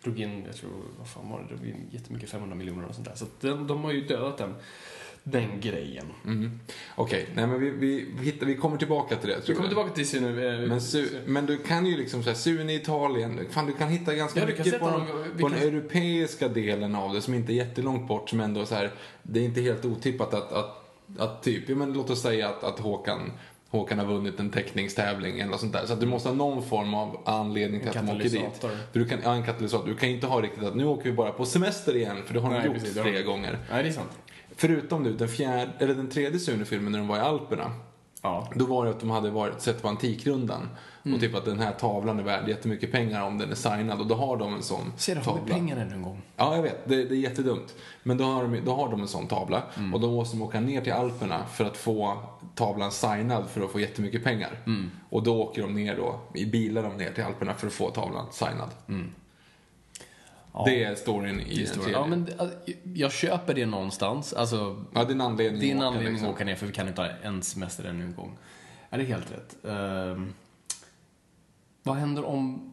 Drog 0.05 0.21
in, 0.21 0.45
jag 0.47 0.57
tror, 0.57 0.71
vad 0.99 1.09
fan 1.09 1.31
var 1.31 1.41
det, 1.41 1.55
drog 1.55 1.67
in 1.69 1.89
jättemycket, 1.91 2.31
500 2.31 2.57
miljoner 2.57 2.89
och 2.89 2.95
sånt 2.95 3.07
där. 3.09 3.15
Så 3.15 3.27
de, 3.41 3.67
de 3.67 3.85
har 3.85 3.93
ju 3.93 4.07
dödat 4.07 4.39
den, 4.39 4.55
den 5.25 5.61
grejen. 5.61 6.07
mm. 6.27 6.61
Okej, 6.95 7.27
nej 7.35 7.47
men 7.47 7.61
vi, 7.61 7.71
vi, 7.71 8.07
vi, 8.19 8.25
hittar, 8.25 8.47
vi 8.47 8.57
kommer 8.57 8.77
tillbaka 8.77 9.17
till 9.17 9.29
det. 9.29 9.35
tror 9.41 9.47
Vi 9.49 9.55
kommer 9.55 9.69
tillbaka 9.69 9.91
till 9.91 10.09
sin... 10.09 10.25
eh, 10.25 10.59
Men, 10.69 10.81
su, 10.81 11.07
men 11.27 11.47
du 11.47 11.57
kan 11.57 11.87
ju 11.87 11.97
liksom 11.97 12.23
säga 12.23 12.35
Sune 12.35 12.73
i 12.73 12.77
Italien, 12.77 13.41
fan 13.51 13.67
du 13.67 13.73
kan 13.73 13.89
hitta 13.89 14.15
ganska 14.15 14.41
Ja, 14.41 14.47
mycket 14.47 14.81
på, 14.81 15.03
vi 15.37 15.43
på 15.43 15.49
kan- 15.49 15.59
den 15.59 15.69
europeiska 15.69 16.49
delen 16.49 16.95
av 16.95 17.15
det 17.15 17.21
som 17.23 17.35
inte 17.35 17.53
är 17.53 17.55
jättelångt 17.55 18.09
bort 18.09 18.31
som 18.31 18.41
ändå 18.41 18.67
så 18.67 18.75
här, 18.75 18.91
det 19.23 19.41
är 19.41 19.45
inte 19.45 19.61
helt 19.61 19.85
otippat 19.85 20.35
att, 20.35 20.53
att, 20.53 20.85
att 21.19 21.43
typ, 21.43 21.69
ja 21.69 21.75
men 21.77 21.93
låt 21.93 22.11
oss 22.11 22.23
säga 22.23 22.49
att, 22.49 22.65
att 22.65 22.79
Håkan 22.79 23.33
Håkan 23.69 23.99
har 23.99 24.07
vunnit 24.07 24.41
en 24.41 24.51
teckningstävling 24.51 25.41
eller 25.41 25.51
något 25.51 25.61
sånt 25.61 25.73
där. 25.73 25.87
Så 25.87 25.93
att 25.93 26.01
du 26.01 26.07
måste 26.07 26.29
ha 26.29 26.37
någon 26.37 26.63
form 26.63 26.95
av 26.95 27.21
anledning 27.25 27.81
till 27.81 27.89
En 27.89 27.99
att 27.99 28.07
de 28.07 28.13
åker 28.17 28.29
dit. 28.29 28.59
För 28.93 28.99
du 28.99 29.05
kan, 29.09 29.19
ja, 29.25 29.35
en 29.35 29.43
katalysator. 29.45 29.89
Du 29.89 29.97
kan 29.97 30.09
inte 30.09 30.27
ha 30.27 30.41
riktigt 30.43 30.65
att 30.65 30.77
nu 30.77 30.85
åker 30.85 31.05
vi 31.05 31.13
bara 31.13 31.33
på 31.33 31.45
semester 31.45 31.97
igen, 31.97 32.17
för 32.27 32.35
det 32.35 32.41
har 32.41 32.55
de 32.55 32.67
gjort 32.67 32.75
precis, 32.75 32.99
flera 33.03 33.23
gånger. 33.23 33.59
Nej, 33.71 33.83
det 33.83 33.89
är 33.89 33.93
sant. 33.93 34.11
Förutom 34.57 35.03
nu 35.03 35.13
den 35.13 35.29
fjärde, 35.29 35.73
eller 35.79 35.95
den 35.95 36.09
tredje 36.11 36.39
Sune-filmen 36.39 36.93
när 36.93 36.99
de 36.99 37.09
var 37.09 37.17
i 37.17 37.21
Alperna. 37.21 37.73
Ja. 38.23 38.49
Då 38.55 38.65
var 38.67 38.85
det 38.85 38.91
att 38.91 39.01
de 39.01 39.11
hade 39.11 39.31
varit, 39.31 39.61
sett 39.61 39.83
på 39.83 39.89
Antikrundan 39.89 40.69
Mm. 41.05 41.15
och 41.15 41.21
typ 41.21 41.35
att 41.35 41.45
den 41.45 41.59
här 41.59 41.73
tavlan 41.73 42.19
är 42.19 42.23
värd 42.23 42.49
jättemycket 42.49 42.93
pengar 42.93 43.27
om 43.27 43.39
den 43.39 43.51
är 43.51 43.55
signad 43.55 44.01
och 44.01 44.07
då 44.07 44.15
har 44.15 44.37
de 44.37 44.55
en 44.55 44.63
sån 44.63 44.93
Ser 44.97 45.15
du, 45.15 45.21
har 45.21 45.33
vi 45.35 45.39
tavla. 45.41 45.55
pengar 45.55 45.77
ännu 45.77 45.95
en 45.95 46.03
gång? 46.03 46.23
Ja, 46.37 46.57
jag 46.57 46.63
vet. 46.63 46.89
Det, 46.89 47.05
det 47.05 47.15
är 47.15 47.19
jättedumt. 47.19 47.75
Men 48.03 48.17
då 48.17 48.25
har, 48.25 48.43
de, 48.43 48.61
då 48.65 48.75
har 48.75 48.89
de 48.91 49.01
en 49.01 49.09
sån 49.09 49.27
tavla 49.27 49.63
Mm. 49.77 49.95
och 49.95 50.01
då 50.01 50.11
måste 50.11 50.37
de 50.37 50.43
åka 50.43 50.61
ner 50.61 50.81
till 50.81 50.93
Alperna 50.93 51.47
för 51.47 51.65
att 51.65 51.77
få 51.77 52.17
tavlan 52.55 52.93
signad 52.93 53.45
för 53.51 53.65
att 53.65 53.71
få 53.73 53.81
jättemycket 53.81 54.25
pengar. 54.25 54.59
Mm. 54.67 54.91
Och 55.11 55.23
då 55.23 55.43
åker 55.43 55.63
de 55.63 55.75
ner 55.75 55.97
då, 55.97 56.21
i 56.35 56.47
bilar 56.47 56.83
de 56.83 56.97
ner 56.97 57.13
till 57.13 57.25
Alperna 57.25 57.55
för 57.55 57.67
att 57.67 57.73
få 57.73 57.91
tavlan 57.91 58.27
signad. 58.31 58.71
Ja. 60.55 60.65
Det 60.67 60.85
är 60.85 60.95
storyn 60.95 61.41
i 61.41 61.45
Det 61.45 61.63
är 61.63 61.67
den 61.67 61.75
tredje. 61.75 61.93
Ja, 61.93 62.07
men 62.07 62.29
alltså, 62.39 62.59
jag 62.95 63.13
köper 63.13 63.55
det 63.55 63.67
någonstans. 63.67 64.33
Alltså, 64.33 64.85
Ja, 64.95 65.05
det 65.05 65.11
är 65.11 65.15
en 65.15 65.21
anledning 65.21 65.61
det 65.61 65.67
är 65.67 65.71
en 65.71 65.77
att 65.77 65.83
åka, 65.83 65.87
anledning 65.89 66.13
liksom. 66.13 66.29
att 66.29 66.35
åka 66.35 66.45
ner 66.45 66.55
för 66.55 66.67
vi 66.67 66.73
kan 66.73 66.89
inte 66.89 67.01
ha 67.03 67.09
en 67.09 67.43
semester 67.43 67.85
ännu 67.85 68.05
en 68.05 68.15
gång. 68.15 68.39
Ja, 68.91 68.97
det 68.97 69.03
är 69.03 69.07
helt 69.07 69.33
rätt. 69.33 69.57
Ehm, 69.65 70.35
vad 71.83 71.97
händer 71.97 72.25
om, 72.25 72.73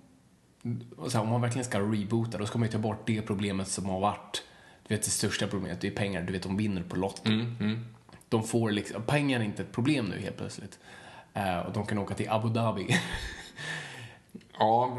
så 1.08 1.18
här, 1.18 1.22
om 1.22 1.30
man 1.30 1.42
verkligen 1.42 1.66
ska 1.66 1.80
reboota, 1.80 2.38
då 2.38 2.46
ska 2.46 2.58
man 2.60 2.68
ju 2.68 2.72
ta 2.72 2.78
bort 2.78 3.08
det 3.08 3.22
problemet 3.22 3.68
som 3.68 3.86
har 3.90 4.00
varit, 4.00 4.44
du 4.88 4.96
vet 4.96 5.04
det 5.04 5.12
största 5.12 5.48
problemet, 5.48 5.82
det 5.82 5.88
är 5.88 5.92
pengar, 5.92 6.22
du 6.22 6.34
vet 6.34 6.44
de 6.44 6.58
vinner 6.58 6.84
på 6.84 6.96
Lotto. 6.96 7.30
Mm, 7.32 7.86
De 8.30 8.44
får 8.44 8.72
liksom, 8.72 9.04
pengar 9.04 9.40
är 9.40 9.44
inte 9.44 9.62
ett 9.62 9.72
problem 9.72 10.06
nu 10.06 10.20
helt 10.22 10.38
plötsligt. 10.38 10.80
Eh, 11.34 11.60
och 11.60 11.74
de 11.74 11.86
kan 11.86 11.98
åka 11.98 12.14
till 12.14 12.30
Abu 12.30 12.50
Dhabi. 12.50 12.88
Ja, 14.60 14.98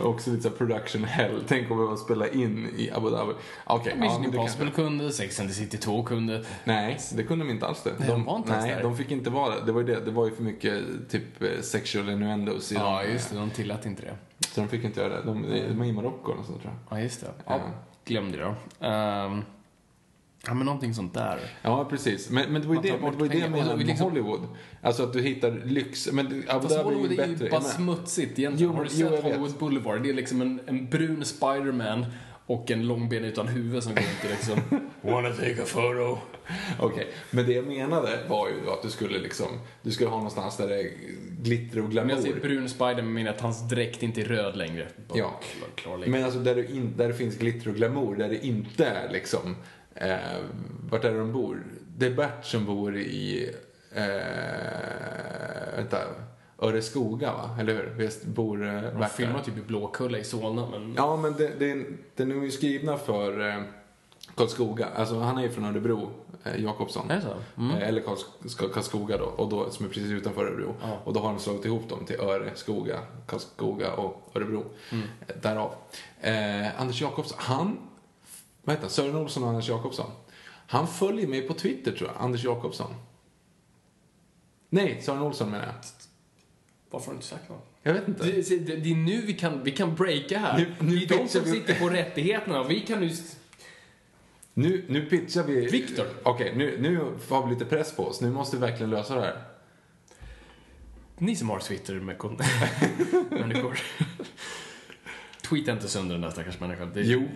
också 0.00 0.30
lite 0.30 0.42
så 0.42 0.48
här 0.48 0.56
production 0.56 1.04
hell. 1.04 1.44
Tänk 1.48 1.70
om 1.70 1.78
vi 1.78 1.84
var 1.84 1.96
spela 1.96 2.28
in 2.28 2.68
i 2.76 2.90
Abu 2.90 3.10
Dhabi. 3.10 3.32
Ja, 3.66 3.76
Mission 3.96 4.22
det 4.22 4.28
Impossible 4.28 4.64
kanske- 4.66 4.82
kunde, 4.82 5.12
Sex 5.12 5.40
and 5.40 5.48
the 5.48 5.54
City 5.54 5.76
2 5.78 6.02
kunde. 6.02 6.44
Nej, 6.64 6.98
det 7.14 7.22
kunde 7.22 7.44
de 7.44 7.50
inte 7.50 7.66
alls 7.66 7.82
det. 7.82 7.92
Nej, 7.98 8.08
de 8.08 8.24
var 8.24 8.36
inte 8.36 8.58
nej, 8.60 8.74
där. 8.74 8.82
de 8.82 8.96
fick 8.96 9.10
inte 9.10 9.30
vara 9.30 9.60
det. 9.60 9.72
Var 9.72 9.80
ju 9.80 9.86
det. 9.86 10.00
Det 10.00 10.10
var 10.10 10.26
ju 10.26 10.34
för 10.34 10.42
mycket 10.42 10.82
typ 11.10 11.42
eh, 11.42 11.48
sexual 11.62 12.10
innuendos 12.10 12.72
i 12.72 12.74
Ja, 12.74 13.02
dem. 13.02 13.12
just 13.12 13.30
det, 13.30 13.36
de 13.36 13.50
tillät 13.50 13.86
inte 13.86 14.02
det. 14.02 14.14
Så 14.48 14.60
de 14.60 14.68
fick 14.68 14.84
inte 14.84 15.00
göra 15.00 15.16
det. 15.16 15.22
De, 15.26 15.42
de 15.42 15.78
var 15.78 15.84
i 15.84 15.92
Marocko 15.92 16.32
och 16.32 16.44
sånt 16.46 16.62
tror 16.62 16.74
jag. 16.88 16.98
Ja, 16.98 17.02
just 17.02 17.20
det. 17.20 17.26
Ja. 17.46 17.54
Ja, 17.54 17.60
glömde 18.04 18.38
det 18.38 18.44
då. 18.44 18.86
Ehm, 18.86 19.42
ja, 20.46 20.54
men 20.54 20.66
någonting 20.66 20.94
sånt 20.94 21.14
där. 21.14 21.38
Ja, 21.62 21.84
precis. 21.90 22.30
Men, 22.30 22.52
men 22.52 22.62
det 22.62 22.68
var 22.68 22.74
ju 22.74 22.80
det, 22.80 22.88
det, 22.90 22.96
var 22.98 23.22
ju 23.22 23.28
det 23.28 23.38
jag 23.38 23.50
menade 23.50 23.76
med 23.76 23.86
liksom- 23.86 24.10
Hollywood. 24.10 24.40
Alltså 24.82 25.02
att 25.02 25.12
du 25.12 25.22
hittar 25.22 25.62
lyx. 25.64 26.08
Men 26.12 26.26
Abu 26.48 26.68
Dhabi 26.68 26.74
är 26.74 26.84
Hollywood 26.84 27.12
ju 27.12 27.20
är 27.20 27.26
ju 27.26 27.32
bättre. 27.32 27.50
bara 27.50 27.62
Jag 27.62 27.80
menar- 27.80 27.96
smutsigt 27.96 28.38
egentligen. 28.38 28.72
Jo, 28.72 28.76
Har 28.76 28.84
du 28.84 28.90
jo, 28.92 29.08
sett 29.08 29.12
vet. 29.12 29.22
Hollywood 29.24 29.52
Boulevard? 29.58 30.02
Det 30.02 30.10
är 30.10 30.14
liksom 30.14 30.40
en, 30.42 30.60
en 30.66 30.90
brun 30.90 31.24
Spiderman 31.24 32.06
och 32.46 32.70
en 32.70 32.86
långben 32.86 33.24
utan 33.24 33.48
huvud 33.48 33.82
som 33.82 33.94
går 33.94 34.00
runt 34.02 34.30
liksom 34.30 34.60
Wanna 35.02 35.30
take 35.30 35.62
a 35.62 35.66
photo? 35.72 36.18
Okej, 36.78 37.06
men 37.30 37.46
det 37.46 37.52
jag 37.52 37.66
menade 37.66 38.18
var 38.28 38.48
ju 38.48 38.70
att 38.70 38.82
du 38.82 38.90
skulle 38.90 39.18
liksom, 39.18 39.46
du 39.82 39.90
skulle 39.90 40.10
ha 40.10 40.16
någonstans 40.16 40.56
där 40.56 40.68
det 40.68 40.80
är 40.80 40.90
glitter 41.42 41.82
och 41.82 41.90
glamour. 41.90 42.10
jag 42.12 42.20
säger 42.22 42.40
brun 42.40 42.68
Spiderman 42.68 43.12
menar 43.12 43.30
att 43.30 43.40
hans 43.40 43.68
dräkt 43.68 44.02
inte 44.02 44.20
är 44.20 44.24
röd 44.24 44.56
längre. 44.56 44.88
Bara 45.08 45.18
Ja. 45.18 45.40
klar- 45.56 45.68
klarlägga. 45.74 46.10
Men 46.12 46.24
alltså 46.24 46.38
där, 46.38 46.54
du 46.54 46.66
in, 46.66 46.94
där 46.96 47.08
det 47.08 47.14
finns 47.14 47.36
glitter 47.38 47.68
och 47.70 47.76
glamour, 47.76 48.16
där 48.16 48.28
det 48.28 48.46
inte 48.46 48.84
är 48.86 49.12
liksom, 49.12 49.56
eh, 50.02 50.18
vart 50.90 51.04
är 51.04 51.12
det 51.12 51.18
de 51.18 51.32
bor? 51.32 51.64
Det 51.96 52.06
är 52.06 52.14
Bert 52.14 52.44
som 52.44 52.64
bor 52.66 52.96
i, 52.96 53.54
eh, 53.94 55.76
vänta, 55.76 55.98
Öreskoga 56.58 57.32
va? 57.32 57.56
Eller 57.60 57.74
hur? 57.74 57.92
Visst 57.96 58.24
bor 58.24 58.66
eh, 58.66 58.72
De 58.74 58.80
Bert 58.80 58.98
där? 59.00 59.06
filmar 59.08 59.42
typ 59.42 59.58
i 59.58 59.60
Blåkulla 59.62 60.18
i 60.18 60.24
Solna, 60.24 60.66
men... 60.70 60.94
Ja, 60.96 61.16
men 61.16 61.32
det, 61.32 61.48
det, 61.58 61.84
den 62.16 62.30
är 62.30 62.44
ju 62.44 62.50
skrivna 62.50 62.96
för 62.96 63.48
eh, 63.48 63.62
Karlskoga. 64.34 64.86
Alltså 64.96 65.18
han 65.18 65.38
är 65.38 65.42
ju 65.42 65.50
från 65.50 65.64
Örebro, 65.64 66.10
eh, 66.44 66.60
Jakobsson. 66.64 67.10
Är 67.10 67.16
det 67.16 67.22
så? 67.22 67.60
Mm. 67.62 67.76
Eh, 67.76 67.88
Eller 67.88 68.00
Karls- 68.02 68.72
Karlskoga 68.72 69.16
då, 69.18 69.24
och 69.24 69.48
då, 69.48 69.70
som 69.70 69.84
är 69.86 69.90
precis 69.90 70.10
utanför 70.10 70.46
Örebro. 70.46 70.74
Ja. 70.82 70.98
Och 71.04 71.12
då 71.12 71.20
har 71.20 71.28
de 71.28 71.38
slagit 71.38 71.64
ihop 71.64 71.88
dem 71.88 72.04
till 72.06 72.20
Öre, 72.20 72.50
Skoga, 72.54 72.98
Karlskoga 73.26 73.92
och 73.92 74.30
Örebro. 74.34 74.64
Mm. 74.92 75.04
Eh, 75.28 75.34
Därav. 75.42 75.74
Eh, 76.20 76.80
Anders 76.80 77.00
Jakobsson, 77.02 77.38
han, 77.40 77.78
vad 78.62 78.76
heter 78.76 78.88
Sören 78.88 79.16
Olsson 79.16 79.42
och 79.42 79.48
Anders 79.48 79.68
Jakobsson. 79.68 80.10
Han 80.66 80.88
följer 80.88 81.26
mig 81.26 81.42
på 81.42 81.54
Twitter 81.54 81.92
tror 81.92 82.10
jag, 82.14 82.22
Anders 82.24 82.44
Jakobsson. 82.44 82.94
Nej, 84.68 85.02
Sören 85.02 85.22
Olsson 85.22 85.50
menar 85.50 85.64
jag. 85.66 85.74
Varför 86.90 87.06
har 87.06 87.12
du 87.12 87.16
inte 87.16 87.26
sagt 87.26 87.48
något? 87.48 87.66
Jag 87.82 87.92
vet 87.94 88.08
inte. 88.08 88.24
Det, 88.26 88.48
det, 88.66 88.76
det 88.76 88.90
är 88.90 88.94
nu 88.96 89.20
vi 89.20 89.32
kan, 89.34 89.64
vi 89.64 89.70
kan 89.70 89.94
breaka 89.94 90.38
här. 90.38 90.58
Nu- 90.58 90.74
nu 90.86 90.96
det 90.98 91.14
är 91.14 91.18
de 91.18 91.28
som 91.28 91.44
vi- 91.44 91.50
sitter 91.50 91.74
på 91.74 91.88
rättigheterna 91.88 92.60
och 92.60 92.70
vi 92.70 92.80
kan 92.80 93.00
nu... 93.00 93.10
Nu, 94.54 94.84
nu 94.88 95.06
pitchar 95.06 95.42
vi... 95.42 95.66
Viktor. 95.66 96.06
Okej, 96.22 96.52
nu, 96.56 96.78
nu 96.80 96.96
har 97.28 97.46
vi 97.46 97.52
lite 97.54 97.64
press 97.64 97.96
på 97.96 98.06
oss. 98.06 98.20
Nu 98.20 98.30
måste 98.30 98.56
vi 98.56 98.60
verkligen 98.60 98.90
lösa 98.90 99.14
det 99.14 99.20
här. 99.20 99.42
Ni 101.18 101.36
som 101.36 101.50
har 101.50 101.58
Twitter 101.58 101.94
med 101.94 102.16
människor. 103.30 103.78
Tweeta 105.48 105.72
inte 105.72 105.88
sönder 105.88 106.14
den 106.14 106.22
där 106.22 106.30
stackars 106.30 106.60
människan. 106.60 106.90
Det, 106.94 107.00
Jo. 107.02 107.28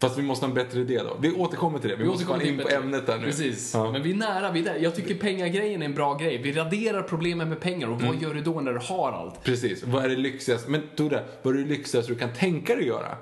Fast 0.00 0.18
vi 0.18 0.22
måste 0.22 0.44
ha 0.46 0.48
en 0.50 0.54
bättre 0.54 0.80
idé 0.80 0.98
då. 1.02 1.16
Vi 1.20 1.32
återkommer 1.32 1.78
till 1.78 1.90
det. 1.90 1.96
Vi, 1.96 2.02
Vi 2.02 2.08
måste 2.08 2.24
komma 2.24 2.42
in 2.42 2.58
på 2.58 2.68
ämnet 2.68 3.06
där 3.06 3.18
nu. 3.18 3.24
Precis. 3.26 3.74
Ja. 3.74 3.92
Men 3.92 4.02
vi 4.02 4.10
är 4.10 4.14
nära, 4.14 4.52
vi 4.52 4.60
är 4.60 4.64
där. 4.64 4.76
Jag 4.76 4.94
tycker 4.94 5.14
pengagrejen 5.14 5.82
är 5.82 5.86
en 5.86 5.94
bra 5.94 6.14
grej. 6.14 6.38
Vi 6.42 6.52
raderar 6.52 7.02
problemen 7.02 7.48
med 7.48 7.60
pengar 7.60 7.88
och 7.88 8.00
Mm. 8.00 8.06
vad 8.06 8.22
gör 8.22 8.34
du 8.34 8.40
då 8.40 8.60
när 8.60 8.72
du 8.72 8.78
har 8.78 9.12
allt? 9.12 9.42
Precis. 9.44 9.84
Vad 9.84 10.04
är 10.04 10.08
det 10.08 10.16
lyxigaste? 10.16 10.70
Men 10.70 10.82
Tore, 10.96 11.24
vad 11.42 11.54
är 11.54 11.58
det 11.58 11.68
lyxigaste 11.68 12.12
du 12.12 12.18
kan 12.18 12.32
tänka 12.32 12.74
dig 12.76 12.86
göra? 12.86 13.16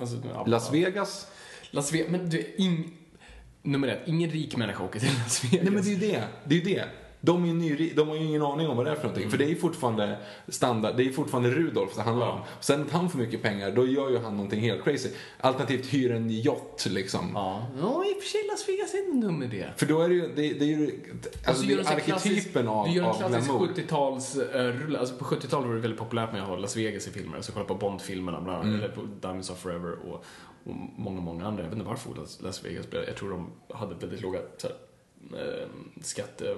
Alltså, 0.00 0.16
ja, 0.34 0.44
Las 0.46 0.72
Vegas? 0.72 1.26
Las 1.70 1.92
Vegas. 1.92 2.10
Men 2.10 2.30
du, 2.30 2.54
ing... 2.56 2.92
Nummer 3.62 3.88
ett, 3.88 4.00
ingen 4.06 4.30
rik 4.30 4.56
människa 4.56 4.84
åker 4.84 5.00
till 5.00 5.08
Las 5.22 5.44
Vegas. 5.44 5.62
Nej 5.64 5.72
men 5.72 5.82
det 5.84 5.88
är 5.90 5.94
ju 5.94 5.98
det. 6.12 6.22
Det 6.44 6.54
är 6.54 6.58
ju 6.58 6.74
det. 6.74 6.84
De, 7.24 7.42
är 7.42 7.46
ju 7.46 7.54
ny, 7.54 7.92
de 7.96 8.08
har 8.08 8.16
ju 8.16 8.24
ingen 8.24 8.42
aning 8.42 8.68
om 8.68 8.76
vad 8.76 8.86
det 8.86 8.90
är 8.90 8.94
för 8.94 9.02
någonting. 9.02 9.30
För 9.30 9.38
det 9.38 9.44
är 9.44 9.48
ju 9.48 9.56
fortfarande 9.56 10.18
standard, 10.48 10.96
det 10.96 11.02
är 11.02 11.12
fortfarande 11.12 11.50
Rudolf 11.50 11.96
det 11.96 12.02
handlar 12.02 12.30
om. 12.30 12.40
Sen 12.60 12.82
att 12.82 12.90
han 12.90 13.10
får 13.10 13.18
mycket 13.18 13.42
pengar, 13.42 13.70
då 13.70 13.86
gör 13.86 14.10
ju 14.10 14.18
han 14.18 14.36
någonting 14.36 14.60
helt 14.60 14.84
crazy. 14.84 15.08
Alternativt 15.40 15.86
hyr 15.86 16.12
en 16.12 16.30
yacht 16.30 16.86
liksom. 16.86 17.30
Ja, 17.34 17.66
ja 17.80 18.04
i 18.04 18.12
och 18.18 18.22
för 18.22 18.28
sig 18.28 18.40
Las 18.50 18.68
Vegas 18.68 18.94
är 18.94 19.12
en 19.12 19.20
dum 19.20 19.42
idé. 19.42 19.66
För 19.76 19.86
då 19.86 20.00
är 20.00 20.08
det 20.08 20.14
ju, 20.14 20.20
det, 20.20 20.34
det 20.34 20.64
är 20.64 20.68
ju, 20.68 21.00
alltså 21.46 21.62
så 21.62 21.68
det 21.68 21.74
är 21.74 21.92
arketypen 21.92 22.68
av, 22.68 22.86
Du 22.86 22.92
gör 22.92 23.08
en 23.08 23.14
klassisk 23.14 23.46
glamour. 23.46 23.68
70-tals 23.68 24.36
uh, 24.36 24.42
rulle. 24.54 24.98
Alltså 24.98 25.16
på 25.16 25.24
70-talet 25.24 25.66
var 25.66 25.74
det 25.74 25.80
väldigt 25.80 26.00
populärt 26.00 26.32
med 26.32 26.42
att 26.42 26.48
ha 26.48 26.56
Las 26.56 26.76
Vegas 26.76 27.08
i 27.08 27.10
filmer. 27.10 27.36
Alltså 27.36 27.52
kolla 27.52 27.64
på 27.64 27.74
Bond-filmerna 27.74 28.40
bland 28.40 28.56
annat. 28.56 28.66
Mm. 28.66 28.78
Eller 28.78 28.88
på 28.88 29.00
Diamonds 29.20 29.50
of 29.50 29.58
Forever 29.58 29.92
och, 29.92 30.24
och 30.64 30.74
många, 30.96 31.20
många 31.20 31.46
andra. 31.46 31.62
Jag 31.62 31.70
vet 31.70 31.78
inte 31.78 31.88
varför 31.88 32.14
Las, 32.14 32.40
Las 32.42 32.64
Vegas 32.64 32.90
blev 32.90 33.04
Jag 33.04 33.16
tror 33.16 33.30
de 33.30 33.50
hade 33.74 33.94
väldigt 33.94 34.20
låga 34.20 34.38
så 34.56 34.68
här, 34.68 34.76
eh, 35.40 35.68
skatte... 36.02 36.56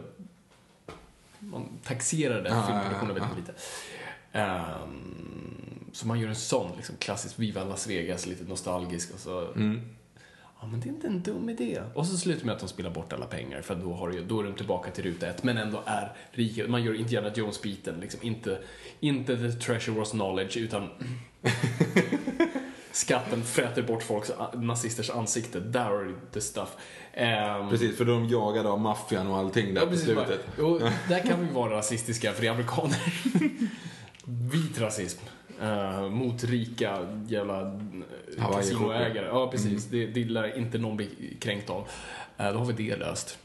Man 1.50 1.68
taxerade 1.84 2.48
Ja, 2.48 2.66
filmproduktionen 2.66 3.16
ja, 3.16 3.22
ja. 3.22 3.28
väldigt 3.28 3.48
lite. 3.48 3.60
Ehm, 4.32 5.90
så 5.92 6.06
man 6.06 6.20
gör 6.20 6.28
en 6.28 6.34
sån 6.34 6.76
liksom, 6.76 6.96
klassisk 6.96 7.38
Viva 7.38 7.64
Las 7.64 7.86
Vegas, 7.86 8.26
lite 8.26 8.44
nostalgisk 8.44 9.14
och 9.14 9.20
så 9.20 9.52
Mm. 9.56 9.80
Ja, 10.60 10.68
men 10.70 10.80
det 10.80 10.88
är 10.88 10.90
inte 10.90 11.06
en 11.06 11.22
dum 11.22 11.48
idé. 11.48 11.82
Och 11.94 12.06
så 12.06 12.16
slutar 12.16 12.46
med 12.46 12.54
att 12.54 12.60
de 12.60 12.68
spelar 12.68 12.90
bort 12.90 13.12
alla 13.12 13.26
pengar, 13.26 13.62
för 13.62 13.74
då, 13.74 13.94
har 13.94 14.08
du, 14.08 14.24
då 14.24 14.40
är 14.40 14.44
de 14.44 14.52
tillbaka 14.54 14.90
till 14.90 15.04
ruta 15.04 15.26
ett, 15.26 15.42
men 15.42 15.58
ändå 15.58 15.82
är 15.86 16.12
rika. 16.30 16.68
Man 16.68 16.84
gör 16.84 16.94
Indiana 16.94 17.30
Jones-biten, 17.34 18.00
liksom. 18.00 18.20
inte, 18.22 18.58
inte 19.00 19.36
the 19.36 19.52
treasure 19.52 19.98
was 19.98 20.10
knowledge, 20.10 20.56
utan 20.56 20.88
skatten 22.92 23.42
fräter 23.42 23.82
bort 23.82 24.02
folks 24.02 24.32
nazisters 24.54 25.10
ansikte. 25.10 25.60
Där 25.60 25.84
har 25.84 26.04
du 26.04 26.16
the 26.32 26.40
stuff. 26.40 26.76
Ehm, 27.16 27.68
Precis, 27.70 27.96
för 27.96 28.04
de 28.04 28.28
jagade 28.28 28.68
av 28.68 28.80
maffian 28.80 29.26
och 29.26 29.36
allting 29.38 29.74
där 29.74 29.80
Ja, 29.80 29.86
på 29.86 29.90
precis. 29.90 30.04
slutet. 30.06 30.56
bara- 30.56 30.66
Och 30.66 30.80
där 31.08 31.18
kan 31.26 31.46
vi 31.46 31.52
vara 31.52 31.72
rasistiska, 31.76 32.32
för 32.32 32.42
det 32.42 32.46
är 32.48 32.52
amerikaner. 32.52 32.98
Vit 34.52 34.80
rasism. 34.80 35.20
eh, 35.60 36.08
mot 36.10 36.44
rika 36.44 36.98
jävla 37.28 37.60
uh, 37.62 37.68
Hawaii-skjortor. 38.38 38.52
kasinoägare. 38.56 39.26
Ja, 39.26 39.50
precis. 39.50 39.84
Det, 39.84 40.06
det 40.06 40.24
lär 40.24 40.58
inte 40.58 40.78
någon 40.78 40.96
bli 40.96 41.36
kränkt 41.40 41.70
av. 41.70 41.88
Eh, 42.36 42.52
då 42.52 42.58
har 42.58 42.64
vi 42.72 42.88
det 42.90 42.96
löst. 42.96 43.38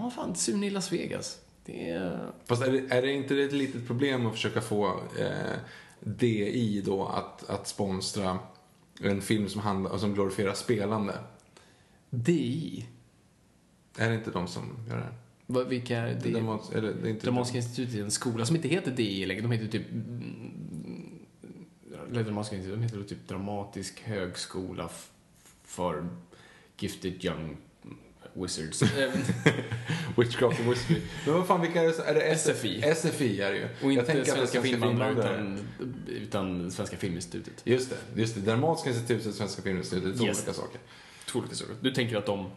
Ja, 0.00 0.10
fan, 0.16 0.34
Sune 0.34 0.66
i 0.66 0.70
Las 0.70 0.92
Vegas. 0.92 1.38
Det 1.66 1.90
är... 1.90 2.30
Fast 2.46 2.62
är 2.62 2.72
det, 2.72 2.94
är 2.96 3.02
det 3.02 3.12
inte 3.12 3.36
ett 3.42 3.52
litet 3.52 3.86
problem 3.86 4.26
att 4.26 4.32
försöka 4.34 4.60
få 4.60 4.86
eh, 5.18 5.28
DI 6.00 6.82
då 6.86 7.06
att, 7.06 7.50
att 7.50 7.68
sponsra 7.68 8.38
en 9.00 9.22
film 9.22 9.48
som, 9.48 9.60
handlar, 9.60 9.96
som 9.98 10.14
glorifierar 10.14 10.54
spelande? 10.54 11.14
DI. 12.10 12.86
Är 13.96 14.08
det 14.08 14.14
inte 14.14 14.30
de 14.30 14.48
som 14.48 14.62
gör 14.88 14.96
det? 14.96 15.08
Vad- 15.46 15.66
Vilka 15.68 15.98
är 15.98 16.06
Det, 16.06 16.14
det? 16.14 16.30
Dramat, 16.30 16.72
eller, 16.74 16.94
det 17.02 17.10
inte 17.10 17.26
Dramatiska 17.26 17.56
institutet 17.58 17.94
är 17.94 18.02
en 18.04 18.10
skola 18.10 18.46
som 18.46 18.56
inte 18.56 18.68
heter 18.68 18.90
DI 18.90 19.26
längre. 19.26 19.42
De 19.42 19.50
heter 19.50 19.66
typ... 19.68 19.90
mm, 19.92 21.18
Eller 22.10 22.22
Dramatiska 22.24 22.56
institutet, 22.56 22.80
de 22.80 22.96
heter 22.96 23.08
typ 23.08 23.28
Dramatisk 23.28 24.00
högskola 24.02 24.88
för 25.64 26.08
gifted 26.78 27.24
young 27.24 27.56
wizards. 28.34 28.82
Witchcraft 30.16 30.60
and 30.60 30.68
Wizardry. 30.68 31.00
Men 31.26 31.34
vad 31.34 31.46
fan, 31.46 31.60
vilka 31.60 31.82
är 31.82 31.86
det? 31.86 31.98
Är 32.04 32.14
det 32.14 32.20
SF, 32.20 32.56
SFI. 32.56 32.82
SFI 32.94 33.40
är 33.40 33.50
det 33.52 33.56
ju. 33.58 33.68
Och 33.82 33.92
inte 33.92 34.24
Svenska 34.24 34.66
invandrare 34.66 35.10
invandrare. 35.10 35.34
utan, 35.34 35.58
utan 36.08 36.70
Svenska 36.70 36.96
Filminstitutet. 36.96 37.60
Just 37.64 37.90
det, 37.90 38.20
just 38.20 38.34
det. 38.34 38.40
Dramatiska 38.40 38.90
institutet 38.90 39.26
och 39.26 39.34
Svenska 39.34 39.62
Filminstitutet, 39.62 40.16
två 40.18 40.24
Yes. 40.26 40.38
olika 40.38 40.52
saker. 40.52 40.80
Två 41.26 41.38
olika 41.38 41.54
saker. 41.54 41.74
Du 41.80 41.90
tänker 41.94 42.16
att 42.16 42.26
de... 42.26 42.50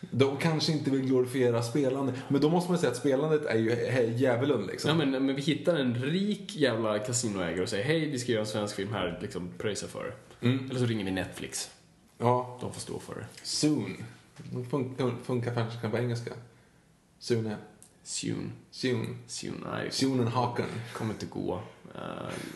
De 0.00 0.36
kanske 0.36 0.72
inte 0.72 0.90
vill 0.90 1.00
glorifiera 1.00 1.62
spelande, 1.62 2.12
men 2.28 2.40
då 2.40 2.48
måste 2.50 2.70
man 2.70 2.78
säga 2.80 2.90
att 2.92 2.98
spelandet 2.98 3.44
är 3.44 3.56
ju 3.58 4.12
djävulen 4.16 4.66
liksom. 4.66 4.88
Ja, 4.90 4.96
men, 4.96 5.10
men 5.26 5.36
vi 5.36 5.42
hittar 5.42 5.76
en 5.76 5.94
rik 5.94 6.56
jävla 6.56 6.98
kasinoägare 6.98 7.62
och 7.62 7.68
säger 7.68 7.84
hej, 7.84 8.10
vi 8.10 8.18
ska 8.18 8.32
göra 8.32 8.40
en 8.40 8.46
svensk 8.46 8.76
film 8.76 8.92
här, 8.92 9.18
liksom 9.22 9.48
pröjsa 9.58 9.86
för 9.86 10.04
det. 10.04 10.46
Mm. 10.46 10.70
Eller 10.70 10.80
så 10.80 10.86
ringer 10.86 11.04
vi 11.04 11.10
Netflix. 11.10 11.70
Ja, 12.18 12.58
De 12.60 12.72
får 12.72 12.80
stå 12.80 12.98
för 12.98 13.14
det. 13.14 13.26
soon. 13.42 13.96
Funkar, 14.70 15.14
funkar 15.24 15.54
kanske 15.54 15.88
på 15.88 15.98
engelska. 15.98 16.32
Sune. 17.18 17.56
Soon. 18.02 18.52
Soon. 18.70 19.18
Soon. 19.26 19.66
Nej, 19.72 19.88
Soon 19.90 20.20
and 20.20 20.28
Haken. 20.28 20.66
kommer 20.92 21.12
inte 21.14 21.26
gå. 21.26 21.54
Uh, 21.94 22.00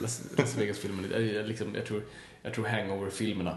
Las, 0.03 0.23
Las 0.37 0.57
Vegas-filmen, 0.57 1.05
liksom, 1.47 1.75
jag 1.75 1.87
tror, 1.87 2.03
jag 2.43 2.55
tror 2.55 2.67
Hangover-filmerna. 2.67 3.57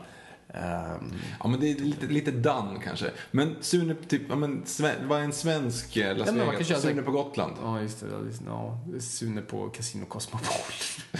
Ehm, 0.53 1.13
Ja, 1.39 1.47
men 1.47 1.59
det 1.59 1.71
är 1.71 1.75
lite, 1.75 2.05
lite 2.05 2.31
done 2.31 2.79
kanske. 2.83 3.11
Men 3.31 3.55
Sune, 3.61 3.95
typ, 4.07 4.21
ja 4.29 4.35
men 4.35 4.63
Sve- 4.63 5.07
vad 5.07 5.19
är 5.19 5.23
en 5.23 5.33
svensk 5.33 5.97
eh, 5.97 6.17
Las 6.17 6.27
Ja, 6.27 6.33
men 6.33 6.45
man 6.45 6.55
kan 6.55 6.63
Vegas? 6.65 6.81
Sune 6.81 7.01
på 7.01 7.11
Gotland? 7.11 7.53
Ja, 7.63 7.81
just 7.81 7.99
det. 7.99 8.05
Ja, 8.11 8.25
just- 8.25 8.41
Ja, 8.45 8.79
Sune 8.99 9.41
på 9.41 9.69
Casino 9.69 10.05
Cosmopol. 10.05 10.47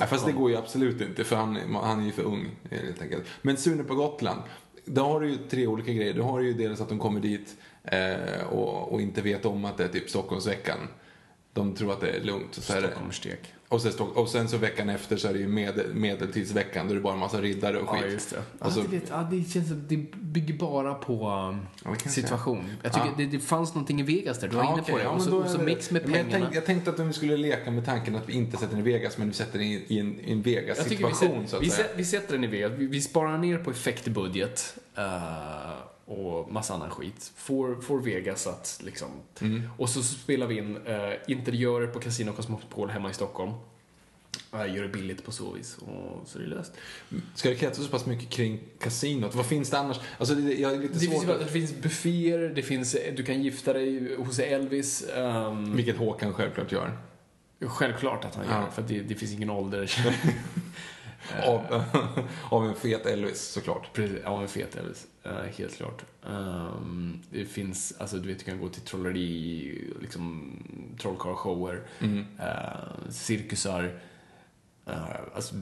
Nej, 0.00 0.08
fast 0.08 0.26
det 0.26 0.32
går 0.32 0.50
ju 0.50 0.56
absolut 0.56 1.00
inte 1.00 1.24
för 1.24 1.36
han, 1.36 1.74
han 1.74 2.00
är 2.00 2.04
ju 2.04 2.12
för 2.12 2.22
ung 2.22 2.50
helt 2.70 3.02
enkelt. 3.02 3.24
Men 3.42 3.56
Sune 3.56 3.84
på 3.84 3.94
Gotland, 3.94 4.42
då 4.84 5.04
har 5.04 5.20
du 5.20 5.28
ju 5.30 5.36
tre 5.50 5.66
olika 5.66 5.92
grejer. 5.92 6.14
Du 6.14 6.22
har 6.22 6.40
ju 6.40 6.52
dels 6.52 6.80
att 6.80 6.88
de 6.88 6.98
kommer 6.98 7.20
dit 7.20 7.56
eh, 7.84 8.44
och, 8.50 8.92
och 8.92 9.00
inte 9.00 9.22
vet 9.22 9.44
om 9.44 9.64
att 9.64 9.76
det 9.76 9.84
är 9.84 9.88
typ 9.88 10.10
Stockholmsveckan. 10.10 10.78
De 11.52 11.74
tror 11.74 11.92
att 11.92 12.00
det 12.00 12.10
är 12.10 12.20
lugnt. 12.20 12.54
Så 12.54 12.72
är 12.72 12.80
det, 12.80 12.88
Stockholmsstek. 12.88 13.54
Och, 13.74 13.80
sen, 13.82 13.92
och 14.14 14.28
sen 14.28 14.48
så 14.48 14.56
veckan 14.56 14.88
efter 14.88 15.16
så 15.16 15.28
är 15.28 15.32
det 15.32 15.38
ju 15.38 15.48
med, 15.48 15.80
medeltidsveckan. 15.94 16.86
Då 16.86 16.92
är 16.92 16.94
det 16.96 17.00
bara 17.02 17.12
en 17.14 17.18
massa 17.18 17.40
riddare 17.40 17.78
och 17.78 17.88
skit. 17.88 18.02
Ja, 18.06 18.10
just 18.12 18.30
det. 18.30 18.64
Och 18.66 18.72
så- 18.72 18.80
ja, 18.80 18.86
det, 18.90 19.00
ja, 19.10 19.28
det 19.30 19.50
känns 19.52 19.68
som 19.68 19.84
det 19.88 19.96
bygger 20.12 20.54
bara 20.54 20.94
på 20.94 21.28
um, 21.30 21.60
Ja, 21.84 22.10
situation. 22.10 22.64
Jag 22.82 22.92
tycker 22.92 23.06
Ja. 23.06 23.12
det, 23.16 23.26
det 23.26 23.38
fanns 23.38 23.74
någonting 23.74 24.00
i 24.00 24.02
Vegas 24.02 24.38
där, 24.40 24.48
du 24.48 24.56
var 24.56 24.64
Ja, 24.64 24.72
inne 24.72 24.82
okej. 24.82 24.92
på 24.92 24.98
det. 24.98 25.06
Och, 25.06 25.14
men 25.16 25.24
så, 25.24 25.36
och 25.38 25.44
är 25.44 25.48
så 25.48 25.58
mix 25.58 25.90
med 25.90 26.02
Men 26.02 26.12
jag, 26.14 26.22
pengarna. 26.24 26.44
tänk, 26.44 26.56
jag 26.56 26.64
tänkte 26.66 26.90
att 26.90 27.00
vi 27.00 27.12
skulle 27.12 27.36
leka 27.36 27.70
med 27.70 27.84
tanken 27.84 28.16
att 28.16 28.28
vi 28.28 28.32
inte 28.32 28.56
sätter 28.56 28.76
den 28.76 28.86
i 28.86 28.92
Vegas, 28.92 29.18
men 29.18 29.28
vi 29.28 29.34
sätter 29.34 29.58
den 29.58 29.68
i, 29.68 29.84
i 29.88 29.98
en, 29.98 30.20
en 30.26 30.42
vi, 30.42 30.54
Vegas-situation 30.54 31.44
så 31.46 31.56
att 31.56 31.62
vi, 31.62 31.70
säga. 31.70 31.82
sätter, 31.84 31.96
vi 31.98 32.04
sätter 32.04 32.32
den 32.32 32.44
i 32.44 32.46
Vegas. 32.46 32.72
Vi, 32.76 32.86
vi 32.86 33.00
sparar 33.00 33.38
ner 33.38 33.58
på 33.58 33.70
effektbudget 33.70 34.76
eh, 34.96 35.02
och 36.06 36.52
massa 36.52 36.74
annan 36.74 36.90
skit. 36.90 37.32
Får, 37.36 37.74
får 37.80 38.00
Vegas 38.00 38.46
att 38.46 38.80
liksom... 38.84 39.08
Mm. 39.40 39.62
Och 39.78 39.88
så, 39.88 40.02
spelar 40.02 40.46
vi 40.46 40.58
in 40.58 40.76
uh, 40.76 41.12
interiörer 41.26 41.86
på 41.86 42.00
Casino 42.00 42.32
Cosmopol 42.32 42.90
hemma 42.90 43.10
i 43.10 43.14
Stockholm. 43.14 43.52
Uh, 44.54 44.74
gör 44.76 44.82
det 44.82 44.88
billigt 44.88 45.24
på 45.24 45.32
så 45.32 45.52
vis 45.52 45.76
och 45.78 46.28
så 46.28 46.38
är 46.38 46.42
det 46.42 46.48
löst. 46.48 46.72
Ska 47.34 47.48
det 47.48 47.54
kretsa 47.54 47.82
så 47.82 47.88
pass 47.88 48.06
mycket 48.06 48.28
kring 48.30 48.60
kasinot? 48.80 49.34
Vad 49.34 49.46
finns 49.46 49.70
det 49.70 49.78
annars? 49.78 50.00
Alltså, 50.18 50.34
det, 50.34 50.54
jag 50.54 50.72
är 50.74 50.78
lite 50.78 50.94
Det 50.94 51.00
svårt 51.00 51.12
finns, 51.14 51.28
att... 51.28 51.38
det 51.40 51.46
finns 51.46 51.74
bufféer, 51.82 52.38
det 52.54 52.62
finns, 52.62 52.96
du 53.16 53.22
kan 53.24 53.42
gifta 53.42 53.72
dig 53.72 54.16
hos 54.16 54.38
Elvis. 54.38 55.04
ehm, 55.14 55.76
Vilket 55.76 55.96
Håkan 55.96 56.32
självklart 56.32 56.72
gör. 56.72 56.98
Självklart 57.60 58.24
att 58.24 58.34
han 58.34 58.46
Ja. 58.50 58.60
gör, 58.60 58.70
för 58.70 58.82
det, 58.82 59.00
det 59.00 59.14
finns 59.14 59.32
ingen 59.32 59.50
ålder. 59.50 59.90
Av, 61.46 61.84
av 62.50 62.66
en 62.66 62.74
fet 62.74 63.06
Elvis 63.06 63.40
såklart. 63.42 63.90
Precis, 63.92 64.18
ja 64.24 64.38
men 64.38 64.48
fet 64.48 64.76
Elvis. 64.76 65.06
Eh, 65.22 65.32
helt 65.58 65.76
klart. 65.76 66.04
Ehm, 66.30 67.20
det 67.30 67.44
finns, 67.44 67.94
alltså 67.98 68.16
du 68.16 68.28
vet, 68.28 68.38
du 68.38 68.44
kan 68.44 68.60
gå 68.60 68.68
till 68.68 68.82
trolleri, 68.82 69.92
liksom 70.00 70.52
trollkarlshower, 71.00 71.80
Mm. 72.00 72.18
uh, 72.18 73.10
cirkusar, 73.10 73.98
alltså 75.34 75.54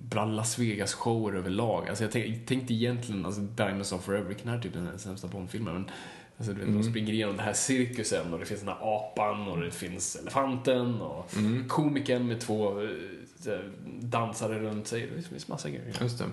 bland 0.00 0.36
Las 0.36 0.58
Vegas-shower 0.58 1.36
överlag. 1.36 1.88
Alltså 1.88 2.04
jag 2.04 2.12
tänk, 2.12 2.46
tänkte 2.46 2.74
egentligen, 2.74 3.26
alltså 3.26 3.40
Diamonds 3.40 3.92
of 3.92 4.04
Forever, 4.04 4.24
vilken 4.28 4.48
är 4.48 4.60
typ 4.60 4.72
den 4.72 4.98
sämsta 4.98 5.28
Bondfilmen, 5.28 5.74
men 5.74 5.90
Alltså, 6.40 6.52
du 6.52 6.58
vet, 6.58 6.68
Mm. 6.68 6.82
De 6.82 6.88
springer 6.90 7.12
igenom 7.12 7.36
den 7.36 7.44
här 7.44 7.52
cirkusen 7.52 8.32
och 8.32 8.38
det 8.38 8.46
finns 8.46 8.60
den 8.60 8.68
här 8.68 8.78
apan 8.96 9.48
och 9.48 9.60
det 9.60 9.70
finns 9.70 10.16
elefanten 10.16 11.00
och 11.00 11.36
Mm. 11.36 11.68
komikern 11.68 12.26
med 12.26 12.40
två 12.40 12.82
eh, 12.82 12.88
dansare 14.00 14.58
runt 14.58 14.86
sig. 14.86 15.08
Det 15.16 15.22
finns 15.22 15.48
massa 15.48 15.68
grejer. 15.68 15.94
Just 16.00 16.18
det. 16.18 16.24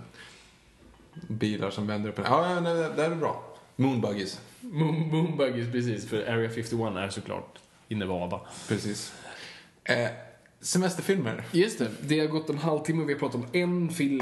Bilar 1.27 1.69
som 1.69 1.87
vänder 1.87 2.09
upp 2.09 2.19
en... 2.19 2.25
Ja, 2.27 2.49
ja, 2.53 2.59
nej, 2.59 2.73
det 2.95 3.05
är 3.05 3.15
bra. 3.15 3.43
Moonbuggies. 3.75 4.41
Moon- 4.61 5.07
Moonbuggies, 5.11 5.71
precis. 5.71 6.09
För 6.09 6.29
Area 6.31 6.49
51 6.49 6.95
är 6.97 7.09
såklart 7.09 7.59
i 7.89 7.95
Nevada. 7.95 8.39
Precis. 8.67 9.13
Eh, 9.83 10.07
semesterfilmer. 10.59 11.43
Just 11.51 11.79
det, 11.79 11.87
det 12.01 12.19
har 12.19 12.27
gått 12.27 12.49
en 12.49 12.57
halvtimme 12.57 13.03
och 13.03 13.09
vi 13.09 13.13
har 13.13 13.19
pratat 13.19 13.35
om 13.35 13.47
en 13.51 13.89
film. 13.89 14.21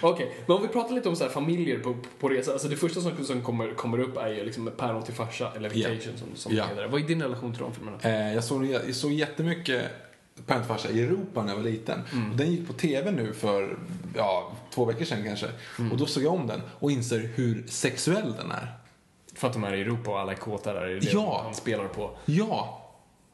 Okej, 0.00 0.34
men 0.46 0.56
om 0.56 0.62
vi 0.62 0.68
pratar 0.68 0.94
lite 0.94 1.08
om 1.08 1.16
så 1.16 1.24
här 1.24 1.30
familjer 1.30 1.78
på, 1.78 1.96
på 2.20 2.28
resa. 2.28 2.52
Alltså 2.52 2.68
det 2.68 2.76
första 2.76 3.00
som, 3.00 3.24
som 3.24 3.42
kommer, 3.42 3.74
kommer 3.74 3.98
upp 3.98 4.16
är 4.16 4.28
ju 4.28 4.44
liksom 4.44 4.70
päron 4.76 5.02
till 5.02 5.14
farsa, 5.14 5.52
eller 5.56 5.68
vacation 5.68 6.18
som, 6.18 6.28
som 6.34 6.54
det 6.54 6.62
heter. 6.62 6.86
Vad 6.88 7.00
är 7.02 7.06
din 7.06 7.22
relation 7.22 7.52
till 7.52 7.62
de 7.62 7.74
filmerna? 7.74 7.98
Eh, 8.02 8.34
jag, 8.34 8.44
såg, 8.44 8.64
jag 8.66 8.94
såg 8.94 9.12
jättemycket 9.12 9.84
Pantfarsa 10.46 10.90
i 10.90 11.02
Europa 11.02 11.42
när 11.42 11.48
jag 11.48 11.56
var 11.56 11.64
liten. 11.64 12.00
Mm. 12.12 12.30
Och 12.30 12.36
den 12.36 12.50
gick 12.52 12.66
på 12.66 12.72
TV 12.72 13.10
nu 13.10 13.32
för 13.34 13.78
ja, 14.16 14.52
två 14.74 14.84
veckor 14.84 15.04
sedan 15.04 15.24
kanske. 15.24 15.46
Mm. 15.78 15.92
Och 15.92 15.98
då 15.98 16.06
såg 16.06 16.22
jag 16.22 16.32
om 16.34 16.46
den 16.46 16.62
och 16.78 16.90
inser 16.90 17.30
hur 17.34 17.64
sexuell 17.68 18.32
den 18.38 18.50
är. 18.50 18.72
För 19.34 19.46
att 19.46 19.52
de 19.52 19.64
är 19.64 19.72
i 19.74 19.80
Europa 19.80 20.10
och 20.10 20.20
alla 20.20 20.32
är 20.32 20.36
kåta 20.36 20.72
där. 20.72 20.80
Är 20.82 21.00
det 21.00 21.12
Ja. 21.12 21.40
han 21.44 21.54
spelar 21.54 21.88
på? 21.88 22.10
Ja! 22.24 22.85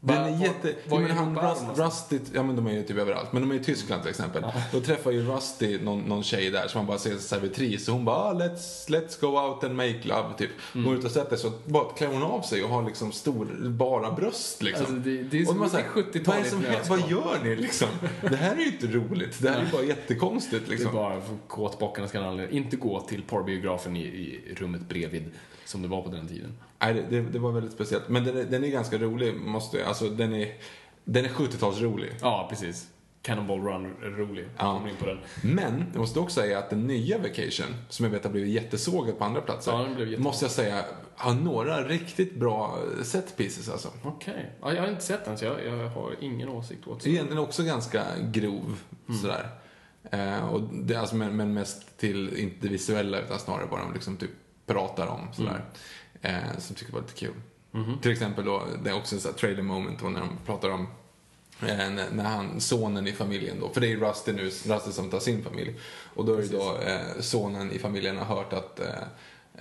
Den 0.04 0.16
är 0.16 0.30
var- 0.30 0.38
jätte... 0.46 0.74
var 0.88 1.00
ja, 1.00 1.06
men 1.08 1.16
han, 1.16 1.38
Rust? 1.70 1.78
Rusty, 2.10 2.18
ja 2.34 2.42
men 2.42 2.56
de 2.56 2.66
är 2.66 2.72
ju 2.72 2.82
typ 2.82 2.96
överallt. 2.96 3.32
Men 3.32 3.42
de 3.42 3.50
är 3.50 3.54
i 3.60 3.64
Tyskland 3.64 4.02
till 4.02 4.10
exempel. 4.10 4.44
Då 4.72 4.80
träffar 4.80 5.10
ju 5.10 5.22
Rusty 5.22 5.78
någon, 5.82 6.00
någon 6.00 6.22
tjej 6.22 6.50
där 6.50 6.68
som 6.68 6.78
man 6.78 6.86
bara 6.86 6.98
ser 6.98 7.10
som 7.10 7.20
servitris. 7.20 7.88
Och 7.88 7.94
hon 7.94 8.04
bara, 8.04 8.16
ah, 8.16 8.32
let's, 8.34 8.88
let's 8.88 9.20
go 9.20 9.26
out 9.26 9.64
and 9.64 9.76
make 9.76 9.98
love, 10.02 10.24
typ. 10.38 10.50
Mm. 10.74 10.86
Går 10.86 10.96
ut 10.98 11.04
och 11.04 11.10
sätter 11.10 11.36
sig 11.36 11.50
och 11.50 11.62
bara 11.66 11.92
klär 11.92 12.06
hon 12.08 12.22
av 12.22 12.42
sig 12.42 12.64
och 12.64 12.70
har 12.70 12.82
liksom 12.86 13.12
stor, 13.12 13.68
bara 13.68 14.12
bröst 14.12 14.62
liksom. 14.62 14.86
Alltså, 14.86 15.00
det- 15.10 15.22
det 15.22 15.36
är 15.38 15.42
Och 15.42 15.48
som 15.48 15.58
man 15.58 15.66
ett 15.66 15.72
säger, 15.72 15.88
70-taligt 15.88 16.26
vad, 16.26 16.64
är 16.64 16.82
som 16.84 16.98
vad 16.98 17.10
gör 17.10 17.38
ni 17.44 17.56
liksom? 17.56 17.88
Det 18.30 18.36
här 18.36 18.52
är 18.56 18.60
ju 18.60 18.66
inte 18.66 18.86
roligt. 18.86 19.42
Det 19.42 19.48
här 19.50 19.60
är 19.60 19.64
ju 19.64 19.70
bara 19.72 19.82
jättekonstigt 19.84 20.62
Det 20.66 20.68
är 20.68 20.76
liksom. 20.76 20.94
bara 20.94 21.20
för 21.20 21.36
kåtbockarna 21.48 22.08
ska 22.08 22.24
aldrig- 22.24 22.50
inte 22.50 22.77
gå 22.77 23.00
till 23.00 23.22
porrbiografen 23.22 23.96
i, 23.96 24.00
i 24.00 24.54
rummet 24.56 24.88
bredvid, 24.88 25.31
som 25.64 25.83
det 25.83 25.88
var 25.88 26.02
på 26.02 26.08
den 26.10 26.29
tiden. 26.29 26.52
Nej, 26.83 27.06
det, 27.10 27.20
det, 27.20 27.38
var 27.38 27.52
väldigt 27.52 27.72
speciellt. 27.72 28.08
Men 28.08 28.24
den 28.24 28.37
är, 28.37 28.44
den 28.44 28.64
är 28.64 28.68
ganska 28.68 28.98
rolig, 28.98 29.35
måste 29.37 29.78
jag- 29.78 29.88
Alltså 29.88 30.08
den 30.08 30.33
är, 30.35 30.54
den 31.04 31.24
är 31.24 31.28
70-talsrolig. 31.28 32.10
Ja, 32.20 32.46
precis. 32.50 32.88
Cannonball 33.22 33.60
Run 33.60 33.85
är 34.02 34.10
rolig. 34.10 34.48
Ja. 34.58 34.74
Kommer 34.74 34.88
in 34.90 34.96
på 34.96 35.06
den. 35.06 35.18
Men 35.42 35.85
jag 35.92 36.00
måste 36.00 36.18
också 36.20 36.40
säga 36.40 36.58
att 36.58 36.70
den 36.70 36.87
nya 36.87 37.18
Vacation, 37.18 37.66
som 37.88 38.04
jag 38.04 38.10
vet 38.12 38.24
har 38.24 38.30
blivit 38.30 38.52
jättesågad 38.54 39.18
på 39.18 39.24
andra 39.24 39.40
platser, 39.40 39.72
Ja, 39.72 39.88
jättebra. 39.88 40.18
måste 40.18 40.44
jag 40.44 40.52
säga 40.52 40.85
har 41.16 41.35
några 41.35 41.88
riktigt 41.88 42.35
bra 42.35 42.78
set 43.02 43.37
pieces 43.37 43.68
alltså. 43.68 43.88
Okej. 44.02 44.50
Ja, 44.62 44.72
jag 44.72 44.83
har 44.83 44.88
inte 44.88 45.02
sett 45.04 45.24
den, 45.24 45.38
så 45.38 45.44
jag, 45.44 45.64
jag 45.66 45.88
har 45.88 46.14
ingen 46.20 46.48
åsikt 46.48 46.87
åt 46.87 47.04
Det 47.04 47.10
är 47.10 47.12
egentligen 47.12 47.42
också 47.42 47.62
ganska 47.62 48.04
grov 48.33 48.78
Mm. 49.08 49.20
sådär. 49.20 49.48
Eh, 50.10 50.48
och 50.48 50.60
det, 50.72 50.96
alltså, 50.96 51.16
men, 51.16 51.37
men 51.37 51.54
mest 51.54 51.98
till, 51.98 52.37
inte 52.37 52.56
det 52.60 52.68
visuella 52.68 53.20
utan 53.20 53.38
snarare 53.38 53.66
vad 53.70 53.80
de 53.80 53.92
liksom 53.92 54.16
typ 54.16 54.30
pratar 54.66 55.06
om 55.06 55.28
sådär. 55.33 55.50
Mm. 55.50 55.62
Eh, 56.23 56.58
som 56.58 56.77
tycker 56.77 56.92
var 56.92 57.00
lite 57.00 57.14
kul. 57.14 57.35
Mhm. 57.70 57.98
Till 57.98 58.12
exempel 58.12 58.44
då, 58.44 58.62
det 58.85 58.90
är 58.90 58.94
också 58.96 59.14
en 59.14 59.20
sån 59.20 59.35
trailer 59.35 59.62
moment 59.62 60.00
då 60.02 60.08
när 60.08 60.20
de 60.20 60.29
pratar 60.46 60.70
om 60.70 60.87
eh, 61.62 61.90
när, 62.12 62.25
han, 62.25 62.60
sonen 62.60 63.06
i 63.06 63.12
familjen 63.12 63.56
då, 63.60 63.68
för 63.68 63.81
det 63.81 63.87
är 63.87 63.88
ju 63.88 64.00
Rusty 64.00 64.33
nu, 64.33 64.42
Rusty 64.44 64.92
som 64.92 65.10
tar 65.10 65.20
sin 65.20 65.44
familj. 65.44 65.75
Och 66.14 66.25
då 66.25 66.35
är 66.35 66.42
det 66.42 66.48
då 66.48 66.77
eh, 66.87 67.20
sonen 67.20 67.73
i 67.73 67.79
familjen 67.79 68.16
har 68.16 68.37
hört 68.37 68.52
att 68.52 68.81
eh, 68.81 68.87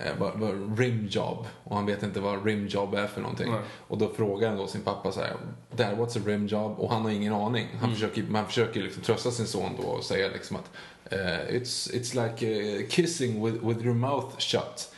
eh, 0.06 0.12
vad, 0.18 0.32
vad 0.38 0.78
rimjob 0.78 1.46
och 1.64 1.76
han 1.76 1.86
vet 1.86 2.02
inte 2.02 2.20
vad 2.20 2.46
rimjob 2.46 2.94
är 2.94 3.06
för 3.06 3.20
någonting. 3.20 3.50
Nej. 3.50 3.60
Och 3.88 3.98
då 3.98 4.08
frågar 4.16 4.48
han 4.48 4.58
då 4.58 4.66
sin 4.66 4.82
pappa 4.82 5.12
så 5.12 5.20
här, 5.20 5.36
Dad 5.76 5.98
what's 5.98 6.18
a 6.18 6.22
rimjob? 6.26 6.78
Och 6.78 6.90
han 6.90 7.02
har 7.02 7.10
ingen 7.10 7.32
aning. 7.32 7.66
Han 7.72 7.84
Mm. 7.84 7.94
försöker, 7.94 8.22
man 8.22 8.46
försöker 8.46 8.82
liksom 8.82 9.02
trösta 9.02 9.30
sin 9.30 9.46
son 9.46 9.70
då 9.82 9.88
och 9.88 10.04
säga 10.04 10.28
liksom 10.28 10.56
att 10.56 10.70
eh, 11.12 11.18
it's, 11.56 11.92
it's 11.92 12.26
like 12.26 12.46
eh, 12.46 12.88
kissing 12.88 13.44
with, 13.44 13.64
with 13.64 13.84
your 13.84 13.94
mouth 13.94 14.36
shut. 14.38 14.88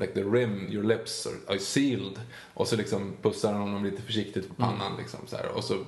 Like 0.00 0.14
the 0.14 0.24
rim, 0.24 0.68
your 0.72 0.84
lips 0.84 1.26
are, 1.26 1.36
are 1.54 1.58
sealed. 1.58 2.20
Och 2.54 2.68
så 2.68 2.76
liksom 2.76 3.16
pussar 3.22 3.52
han 3.52 3.60
honom 3.62 3.84
lite 3.84 4.02
försiktigt 4.02 4.48
på 4.48 4.54
pannan 4.54 4.86
Mm. 4.86 4.98
liksom 4.98 5.20
så 5.26 5.36
här. 5.36 5.48
Och 5.48 5.64
så 5.64 5.78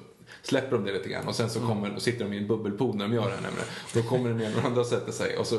släpper 0.46 0.76
de 0.76 0.84
det 0.84 0.92
lite 0.92 1.08
grann 1.08 1.28
och 1.28 1.34
sen 1.34 1.50
så 1.50 1.60
kommer, 1.60 1.94
och 1.94 2.02
sitter 2.02 2.24
de 2.24 2.32
i 2.32 2.38
en 2.38 2.46
bubbelpool 2.46 2.96
när 2.96 3.08
de 3.08 3.14
gör 3.14 3.22
det 3.28 3.34
här 3.34 3.42
nämligen. 3.42 3.68
Då 3.94 4.02
kommer 4.02 4.28
den 4.28 4.40
ena 4.42 4.58
och 4.58 4.64
andra 4.64 4.84
sätter 4.84 5.12
sig 5.12 5.36
och 5.36 5.46
så, 5.46 5.56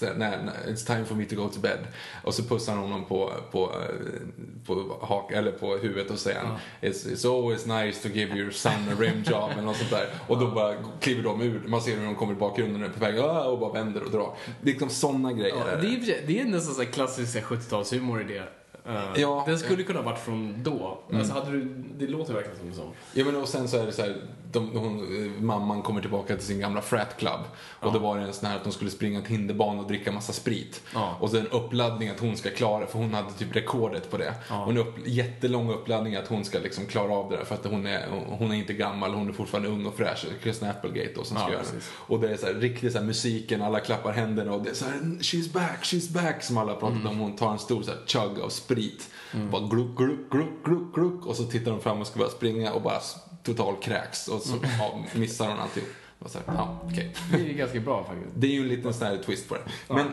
här, 0.00 0.14
nej, 0.16 0.38
nej, 0.44 0.74
it's 0.74 0.86
time 0.86 1.04
for 1.04 1.14
me 1.14 1.24
to 1.24 1.36
go 1.36 1.48
to 1.48 1.60
bed. 1.60 1.78
Och 2.24 2.34
så 2.34 2.42
pussar 2.42 2.72
han 2.72 2.82
honom 2.82 3.04
på, 3.04 3.32
på, 3.52 3.62
eh, 3.64 4.66
på, 4.66 4.98
hak, 5.00 5.32
eller 5.32 5.52
på 5.52 5.76
huvudet 5.76 6.10
och 6.10 6.18
säger 6.18 6.38
han, 6.40 6.56
it's, 6.80 7.06
it's 7.14 7.36
always 7.38 7.66
nice 7.66 8.08
to 8.08 8.14
give 8.14 8.34
your 8.38 8.50
son 8.50 8.72
a 8.72 8.96
rim 8.98 9.22
job 9.26 9.50
eller 9.52 9.62
något 9.62 9.76
sånt 9.76 9.90
där. 9.90 10.08
Och 10.26 10.38
då 10.38 10.50
bara 10.50 10.74
kliver 11.00 11.22
de 11.22 11.42
ur, 11.42 11.62
man 11.66 11.80
ser 11.80 11.96
hur 11.96 12.04
de 12.04 12.14
kommer 12.14 12.32
i 12.32 12.36
bakgrunden 12.36 12.92
på 12.92 13.00
väg 13.00 13.18
"Ah", 13.18 13.44
och 13.44 13.58
bara 13.58 13.72
vänder 13.72 14.02
och 14.02 14.10
drar. 14.10 14.34
Det 14.60 14.68
är 14.70 14.72
liksom 14.72 14.88
sådana 14.90 15.32
grejer. 15.32 15.54
Ja, 15.70 15.76
det, 15.76 15.86
är, 15.88 16.26
det 16.26 16.40
är 16.40 16.44
nästan 16.44 16.86
klassisk 16.86 17.32
så 17.32 17.38
här 17.38 17.46
70-talshumor 17.46 18.20
i 18.30 18.34
det. 18.34 18.44
Eh, 18.88 19.20
Ja. 19.20 19.42
den 19.46 19.58
skulle 19.58 19.82
kunna 19.82 20.02
varit 20.02 20.18
från 20.18 20.62
då. 20.62 20.98
Alltså 21.12 21.32
hade 21.32 21.50
du, 21.50 21.64
det 21.98 22.06
låter 22.06 22.34
verkligen 22.34 22.58
som 22.58 22.68
en 22.68 22.74
sån. 22.74 22.90
Ja 23.12 23.24
men 23.24 23.36
och 23.36 23.48
sen 23.48 23.68
så 23.68 23.76
är 23.76 23.86
det 23.86 23.92
så 23.92 24.02
här, 24.02 24.16
de, 24.60 24.70
hon, 24.78 25.24
eh, 25.36 25.42
mamman 25.42 25.82
kommer 25.82 26.00
tillbaka 26.00 26.36
till 26.36 26.46
sin 26.46 26.60
gamla 26.60 26.82
frat 26.82 27.16
club. 27.18 27.40
Och 27.80 27.92
då 27.92 27.98
var 27.98 28.18
det 28.18 28.24
en 28.24 28.32
sån 28.32 28.48
här 28.48 28.56
att 28.56 28.64
de 28.64 28.72
skulle 28.72 28.90
springa 28.90 29.20
till 29.20 29.30
hinderbana 29.30 29.80
och 29.80 29.88
dricka 29.88 30.12
massa 30.12 30.32
sprit. 30.32 30.82
Ja. 30.94 31.16
Och 31.20 31.30
så 31.30 31.36
en 31.36 31.46
uppladdning 31.48 32.08
att 32.08 32.20
hon 32.20 32.36
ska 32.36 32.50
klara, 32.50 32.86
för 32.86 32.98
hon 32.98 33.14
hade 33.14 33.32
typ 33.32 33.56
rekordet 33.56 34.10
på 34.10 34.16
det. 34.16 34.34
Och 34.64 34.70
en 34.70 34.78
upp, 34.78 34.94
jättelång 35.04 35.70
uppladdning 35.70 36.16
att 36.16 36.28
hon 36.28 36.44
ska 36.44 36.58
liksom 36.58 36.86
klara 36.86 37.12
av 37.12 37.30
det 37.30 37.36
där 37.36 37.44
för 37.44 37.54
att 37.54 37.64
hon 37.66 37.86
är, 37.86 38.06
hon 38.38 38.50
är 38.52 38.56
inte 38.56 38.72
gammal, 38.72 39.14
hon 39.14 39.28
är 39.28 39.32
fortfarande 39.32 39.68
ung 39.68 39.86
och 39.86 39.94
fräsch. 39.96 40.26
Kristen 40.42 40.70
Applegate 40.70 41.10
då 41.14 41.24
som 41.24 41.36
ska 41.36 41.46
Ja, 41.46 41.52
göra 41.52 41.62
det. 41.62 41.80
Och 42.14 42.20
det 42.20 42.28
är 42.32 42.36
så 42.36 42.46
här, 42.46 42.54
riktigt 42.54 42.92
så 42.92 42.98
här, 42.98 43.04
musiken, 43.06 43.62
alla 43.62 43.80
klappar 43.80 44.12
händerna 44.12 44.52
och 44.52 44.62
det 44.62 44.70
är 44.70 44.74
så 44.74 44.84
här, 44.84 44.92
she's 45.20 45.52
back, 45.52 45.82
she's 45.82 46.12
back 46.12 46.42
som 46.42 46.58
alla 46.58 46.74
pratat 46.74 46.96
Mm. 46.96 47.06
om. 47.06 47.18
Hon 47.18 47.36
tar 47.36 47.52
en 47.52 47.58
stor 47.58 47.82
så 47.82 47.90
här, 47.90 48.00
chug 48.06 48.40
av 48.40 48.48
sprit. 48.48 49.10
Bara 49.50 49.62
gluck, 49.66 49.96
gluck, 49.96 50.30
gluck, 50.30 50.64
gluck, 50.64 50.94
gluck. 50.94 51.26
Och 51.26 51.36
så 51.36 51.44
tittar 51.44 51.70
de 51.70 51.80
fram 51.80 52.00
och 52.00 52.06
ska 52.06 52.18
börja 52.18 52.30
springa 52.30 52.72
och 52.72 52.82
bara 52.82 53.00
total 53.46 53.76
kräks. 53.82 54.28
Och 54.28 54.40
så 54.42 54.56
Mm. 54.56 54.68
ja, 54.78 55.04
missar 55.14 55.48
hon 55.48 55.58
alltihop. 55.58 55.88
Och 56.18 56.30
så 56.30 56.38
här, 56.38 56.54
ja, 56.56 56.80
okej. 56.84 57.12
Det 57.32 57.50
är 57.50 57.54
ganska 57.54 57.80
bra 57.80 58.04
faktiskt. 58.04 58.30
Det 58.34 58.46
är 58.46 58.50
ju 58.50 58.60
en 58.60 58.68
liten 58.68 58.94
sån 58.94 59.06
här 59.06 59.16
twist 59.16 59.48
på 59.48 59.54
det. 59.54 59.94
Men 59.94 60.06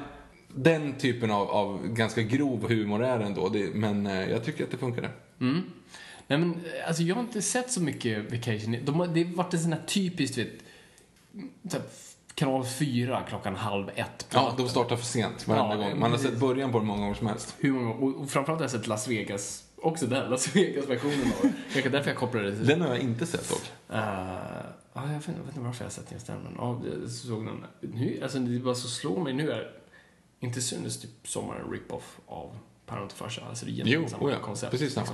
den 0.48 0.94
typen 0.98 1.32
av, 1.32 1.50
av 1.52 1.88
ganska 1.88 2.22
grov 2.22 2.68
humor 2.70 3.04
är 3.04 3.20
det 3.20 3.26
ändå. 3.26 3.50
Det, 3.50 3.76
men 3.76 4.08
eh, 4.08 4.30
jag 4.30 4.46
tycker 4.46 4.64
att 4.64 4.72
det 4.72 4.78
funkade. 4.78 5.10
Nej 6.28 6.40
men, 6.40 6.62
alltså 6.88 7.04
jag 7.04 7.16
har 7.16 7.22
inte 7.22 7.42
sett 7.42 7.72
så 7.72 7.82
mycket 7.82 8.32
Vacation. 8.32 8.78
De 8.84 8.96
har, 9.00 9.08
det 9.08 9.24
har 9.24 9.34
varit 9.36 9.54
en 9.54 9.60
sån 9.60 9.74
här 9.74 9.82
typiskt, 9.88 10.38
vet, 10.38 10.48
så 11.72 11.78
här, 11.78 11.86
kanal 12.36 12.66
4 12.66 13.24
klockan 13.30 13.56
halv 13.56 13.90
ett. 13.96 14.30
på 14.30 14.38
Ja, 14.38 14.54
de 14.58 14.70
startar 14.70 14.96
för 14.96 15.06
sent 15.06 15.48
varenda 15.48 15.76
Ja, 15.76 15.90
gång. 15.90 16.00
Man 16.00 16.12
har 16.12 16.18
sett 16.18 16.40
början 16.40 16.72
på 16.72 16.80
det 16.80 16.86
många 16.86 17.02
gånger 17.02 17.14
som 17.16 17.28
helst. 17.28 17.56
Hur 17.60 17.72
många, 17.72 17.94
och, 17.94 18.16
och 18.22 18.30
framförallt 18.30 18.60
har 18.60 18.64
jag 18.64 18.72
sett 18.72 18.88
Las 18.88 19.08
Vegas, 19.08 19.63
också 19.84 20.08
där, 20.08 20.30
Las 20.30 20.48
Vegas-versionen 20.56 21.28
av. 21.44 21.52
Kanske 21.74 21.90
därför 21.90 22.10
jag 22.10 22.18
kopplade 22.18 22.50
det 22.52 22.56
till... 22.58 22.68
Den 22.68 22.82
har 22.82 22.88
jag 22.88 23.00
inte 23.00 23.26
sett 23.26 23.50
dock. 23.50 23.72
Eh, 23.90 24.00
ja, 24.94 25.02
jag, 25.08 25.08
vet, 25.08 25.28
inte 25.28 25.42
varför 25.60 25.84
jag 25.84 25.86
har 25.86 25.92
sett 25.92 26.12
just 26.12 26.28
den, 26.28 26.40
men 26.44 26.54
ja, 26.58 26.82
jag 27.02 27.10
såg 27.12 27.46
den. 27.46 27.66
Nu, 27.82 28.20
alltså 28.24 28.40
det 28.40 28.60
bara 28.60 28.76
så 28.76 28.88
slår 28.88 29.20
mig 29.24 29.34
nu 29.34 29.52
är, 29.52 29.72
inte 30.40 30.62
synes 30.62 31.02
typ 31.02 31.28
sommaren 31.28 31.72
rip-off 31.72 32.20
av 32.28 32.58
Parent 32.86 33.12
och 33.12 33.18
farsa. 33.18 33.42
Alltså 33.50 33.66
det 33.66 33.72
är 33.72 33.74
egentligen 33.74 34.02
Jo, 34.04 34.10
samma 34.10 34.24
oh 34.26 34.32
ja, 34.32 34.40
koncept. 34.40 34.72
precis 34.72 34.94
samma. 34.94 35.08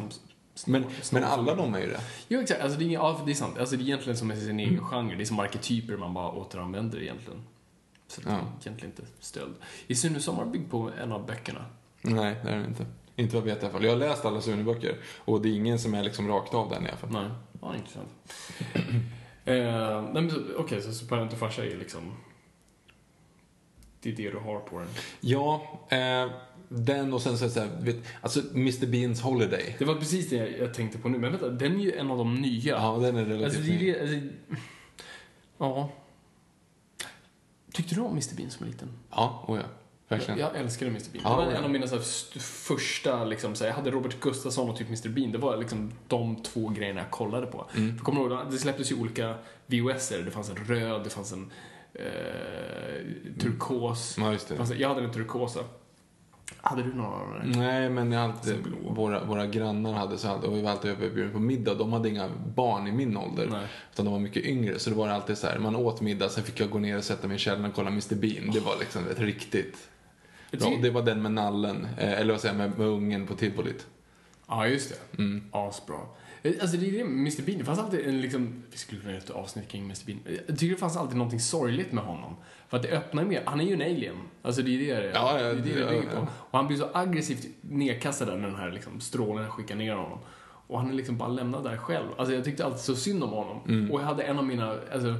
Liksom, 0.54 0.72
Men, 0.74 0.86
men 1.12 1.24
alla 1.24 1.56
de 1.56 1.76
är 1.76 1.80
ju 1.80 1.88
det. 1.88 2.00
Jo, 2.28 2.40
exakt. 2.42 2.62
Alltså, 2.62 2.80
det, 2.80 2.86
är, 2.86 2.90
ja, 2.90 3.22
det 3.26 3.32
är 3.32 3.36
sant. 3.36 3.58
Alltså, 3.58 3.76
det 3.76 3.82
är 3.82 3.86
egentligen 3.86 4.18
som 4.18 4.36
sin 4.36 4.60
egen 4.60 4.86
genre. 4.86 5.16
Det 5.16 5.24
är 5.24 5.26
som 5.26 5.40
arketyper 5.40 5.98
man 5.98 6.14
bara 6.14 6.32
återanvänder 6.32 7.02
egentligen. 7.02 7.42
Så 8.08 8.22
det 8.22 8.30
är 8.30 8.34
Ja. 8.34 8.40
egentligen 8.62 8.92
inte 8.98 9.04
stöld. 9.20 9.56
Är 9.88 9.96
Sune 9.96 10.20
Sommar 10.20 10.46
byggd 10.46 10.72
på 10.72 10.92
en 11.02 11.12
av 11.12 11.26
böckerna? 11.26 11.66
Nej, 12.02 12.36
det 12.44 12.50
är 12.50 12.58
det 12.60 12.66
inte. 12.66 12.86
Inte 13.20 13.36
vad 13.36 13.48
jag 13.48 13.54
vet 13.56 13.64
i 13.64 13.66
alla 13.66 13.74
fall. 13.74 13.84
Jag 13.84 13.92
har 13.92 13.98
läst 13.98 14.26
alla 14.26 14.42
Sune-böcker 14.42 14.96
och 15.18 15.42
det 15.42 15.50
är 15.50 15.54
ingen 15.54 15.80
som 15.80 15.94
är 15.94 16.04
liksom 16.04 16.28
rakt 16.28 16.54
av 16.54 16.70
den 16.70 16.86
i 16.86 16.88
alla 16.88 16.98
fall. 16.98 17.10
Nej. 17.12 17.30
Ja, 17.62 17.76
intressant. 17.76 18.10
eh, 19.46 20.04
nej, 20.14 20.32
Okej, 20.58 20.82
så, 20.82 20.94
så 20.94 21.06
Parent 21.06 21.34
och 21.34 21.40
farsa 21.40 21.66
är 21.66 21.78
liksom... 21.78 22.14
Det 24.02 24.10
är 24.12 24.16
det 24.16 24.32
du 24.32 24.38
har 24.38 24.60
på 24.60 24.80
den. 24.80 24.88
Ja, 25.22 25.80
eh, 25.90 26.32
den 26.70 27.14
och 27.14 27.22
sen 27.22 27.38
så 27.38 27.50
så 27.50 27.60
här, 27.60 27.70
vet, 27.82 27.96
alltså 28.22 28.40
Mr 28.54 28.86
Beans 28.88 29.22
Holiday. 29.22 29.76
Det 29.80 29.86
var 29.86 29.96
precis 29.96 30.30
det 30.30 30.36
jag, 30.58 30.74
tänkte 30.74 30.98
på 30.98 31.10
nu. 31.10 31.18
Men 31.18 31.32
vänta, 31.32 31.50
den 31.50 31.80
är 31.80 31.84
ju 31.84 31.92
en 31.96 32.12
av 32.12 32.18
de 32.18 32.36
nya. 32.36 32.76
Ja, 32.76 32.98
den 33.02 33.16
är 33.18 33.26
relativt 33.26 33.58
Alltså, 33.58 33.72
ny. 33.74 33.96
alltså, 34.00 34.16
Ja. 35.58 35.90
Tyckte 37.74 37.96
du 37.96 38.02
om 38.02 38.12
Mr 38.12 38.36
Bean 38.36 38.52
som 38.52 38.66
liten? 38.68 38.90
Ja, 39.10 39.46
oh 39.48 39.58
ja. 39.58 39.66
Verkligen. 40.10 40.40
Jag 40.40 40.56
älskade 40.56 40.92
Mr 40.92 41.02
Bean. 41.14 41.24
Ja, 41.24 41.30
det 41.30 41.46
var 41.46 41.52
ja. 41.52 41.58
en 41.58 41.64
av 41.64 41.70
mina 41.70 41.88
så 41.88 41.96
här, 41.96 42.02
st- 42.02 42.40
första, 42.40 43.26
liksom, 43.26 43.56
så 43.56 43.64
här, 43.64 43.72
jag 43.72 43.76
hade 43.76 43.92
Robert 43.92 44.20
Gustafsson 44.20 44.70
och 44.70 44.78
typ 44.78 44.88
Mr 44.88 45.10
Bean. 45.10 45.32
Det 45.32 45.38
var 45.38 45.58
liksom 45.58 45.92
de 46.08 46.36
två 46.44 46.70
grejerna 46.70 47.00
jag 47.02 47.12
kollade 47.12 47.46
på. 47.48 47.66
Mm. 47.76 47.98
För 47.98 48.04
kommer 48.06 48.22
ihåg, 48.22 48.52
det 48.52 48.58
släpptes 48.58 48.92
ju 48.92 48.96
olika 48.96 49.36
VHS-er. 49.68 50.22
Det 50.26 50.32
fanns 50.32 50.50
en 50.50 50.56
röd, 50.56 51.04
det 51.04 51.10
fanns 51.10 51.32
en 51.34 51.52
eh, 51.94 53.34
turkos. 53.40 54.16
Ja, 54.20 54.32
just 54.32 54.48
Det 54.48 54.54
det. 54.54 54.58
fanns, 54.58 54.72
jag 54.74 54.90
hade 54.90 55.02
den 55.02 55.12
turkosa. 55.12 55.60
Hade 56.62 56.84
du 56.84 56.94
någon 56.94 57.06
av 57.06 57.20
dem? 57.20 57.52
Nej, 57.52 57.90
men 57.90 58.12
jag 58.12 58.20
hade, 58.22 58.58
våra, 58.90 59.24
våra 59.24 59.46
grannar 59.48 59.94
hade 59.94 60.18
så 60.18 60.28
hade, 60.28 60.48
och 60.48 60.58
vi 60.58 60.62
var 60.62 60.72
alltid 60.72 60.92
överbjudna 60.92 61.34
på 61.34 61.40
middag. 61.40 61.74
De 61.76 61.94
hade 61.94 62.10
inga 62.10 62.30
barn 62.56 62.88
i 62.88 62.92
min 62.92 63.18
ålder. 63.18 63.48
Nej. 63.52 63.66
Utan 63.94 64.06
de 64.06 64.12
var 64.12 64.20
mycket 64.20 64.44
yngre. 64.46 64.80
Så 64.80 64.90
det 64.90 64.96
var 64.96 65.08
alltid 65.08 65.38
så 65.38 65.48
här, 65.48 65.60
man 65.60 65.76
åt 65.76 66.02
middag, 66.02 66.30
sen 66.30 66.44
fick 66.44 66.60
jag 66.60 66.70
gå 66.70 66.80
ner 66.80 66.98
och 66.98 67.04
sätta 67.04 67.28
mig 67.28 67.36
i 67.36 67.40
källaren 67.40 67.66
och 67.66 67.74
kolla 67.76 67.88
Mr 67.90 68.16
Bean. 68.16 68.52
Det 68.54 68.60
var 68.60 68.76
liksom 68.80 69.08
ett 69.08 69.20
riktigt 69.20 69.90
Tycker- 70.52 70.82
Det 70.82 70.90
var 70.90 71.02
den 71.02 71.22
med 71.22 71.32
nallen, 71.32 71.88
eh, 71.98 72.12
eller 72.20 72.34
vad 72.34 72.42
säger 72.42 72.56
jag, 72.60 72.70
med, 72.70 72.78
med 72.80 72.88
ungen 72.88 73.28
på 73.28 73.36
tivolit. 73.36 73.88
Ja, 74.48 74.68
just 74.68 74.90
det. 74.90 75.22
Mm. 75.22 75.44
Asbra. 75.52 75.96
Eh, 76.44 76.54
Alltså 76.62 76.78
det 76.78 76.88
är 76.88 76.92
det 76.92 77.02
Mr 77.02 77.42
Bean. 77.46 77.60
Det 77.60 77.66
fanns 77.66 77.80
alltid 77.80 78.08
en 78.08 78.22
liksom, 78.22 78.64
vi 78.72 78.78
skulle 78.78 79.02
kunna 79.02 79.14
göra 79.14 79.24
ett 79.24 79.30
avsnitt 79.30 79.68
kring 79.68 79.84
Mr 79.84 80.06
Bean. 80.06 80.20
Jag 80.48 80.60
tycker 80.60 80.74
det 80.74 80.80
fanns 80.80 80.98
alltid 80.98 81.18
någonting 81.18 81.40
sorgligt 81.40 81.92
med 81.92 82.04
honom. 82.04 82.36
För 82.70 82.78
att 82.78 82.84
det 82.84 82.90
öppnar 82.90 83.24
ju 83.24 83.30
mer, 83.30 83.42
han 83.46 83.62
är 83.62 83.66
ju 83.66 83.74
en 83.74 83.82
alien. 83.82 84.16
Alltså 84.42 84.62
det 84.62 84.76
är 84.92 84.96
det 84.96 85.02
det, 85.08 85.12
Ja, 85.14 85.40
ja, 85.40 85.44
det, 85.44 85.50
är 85.50 85.56
det, 85.56 85.62
det 85.74 85.80
ja, 85.80 85.90
bygger 85.90 86.04
ja. 86.14 86.20
på. 86.20 86.28
Och 86.52 86.58
han 86.58 86.68
blir 86.68 86.78
så 86.78 86.88
aggressivt 86.94 87.48
nedkastad 87.62 88.26
när 88.26 88.48
den 88.48 88.56
här 88.56 88.72
liksom, 88.72 89.00
strålen 89.02 89.50
skickar 89.52 89.76
ner 89.76 89.94
honom. 89.96 90.20
Och 90.68 90.80
han 90.80 90.90
är 90.90 90.94
liksom 90.94 91.18
bara 91.18 91.30
lämnad 91.30 91.64
där 91.64 91.78
själv. 91.78 92.08
Alltså 92.18 92.34
jag 92.36 92.44
tyckte 92.44 92.66
alltid 92.66 92.80
så 92.82 92.96
synd 92.96 93.24
om 93.24 93.30
honom. 93.30 93.60
Mm. 93.68 93.92
Och 93.92 94.02
jag 94.02 94.06
hade 94.06 94.24
en 94.24 94.38
av 94.38 94.46
mina, 94.46 94.76
alltså, 94.94 95.08
eh, 95.10 95.16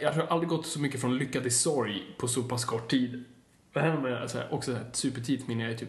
jag 0.00 0.12
har 0.12 0.26
aldrig 0.26 0.48
gått 0.48 0.66
så 0.66 0.80
mycket 0.80 1.00
från 1.00 1.18
lycka 1.18 1.40
till 1.40 1.54
sorg 1.54 2.02
på 2.18 2.28
så 2.28 2.42
pass 2.42 2.64
kort 2.64 2.90
tid. 2.90 3.24
Det 3.72 3.80
här 3.80 4.00
med 4.00 4.22
alltså, 4.22 4.42
också 4.50 4.72
ett 4.72 4.96
supertidigt 4.96 5.48
minne, 5.48 5.62
jag 5.62 5.72
är 5.72 5.76
typ 5.76 5.88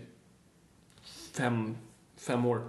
fem, 1.33 1.77
fem 2.17 2.45
år. 2.45 2.67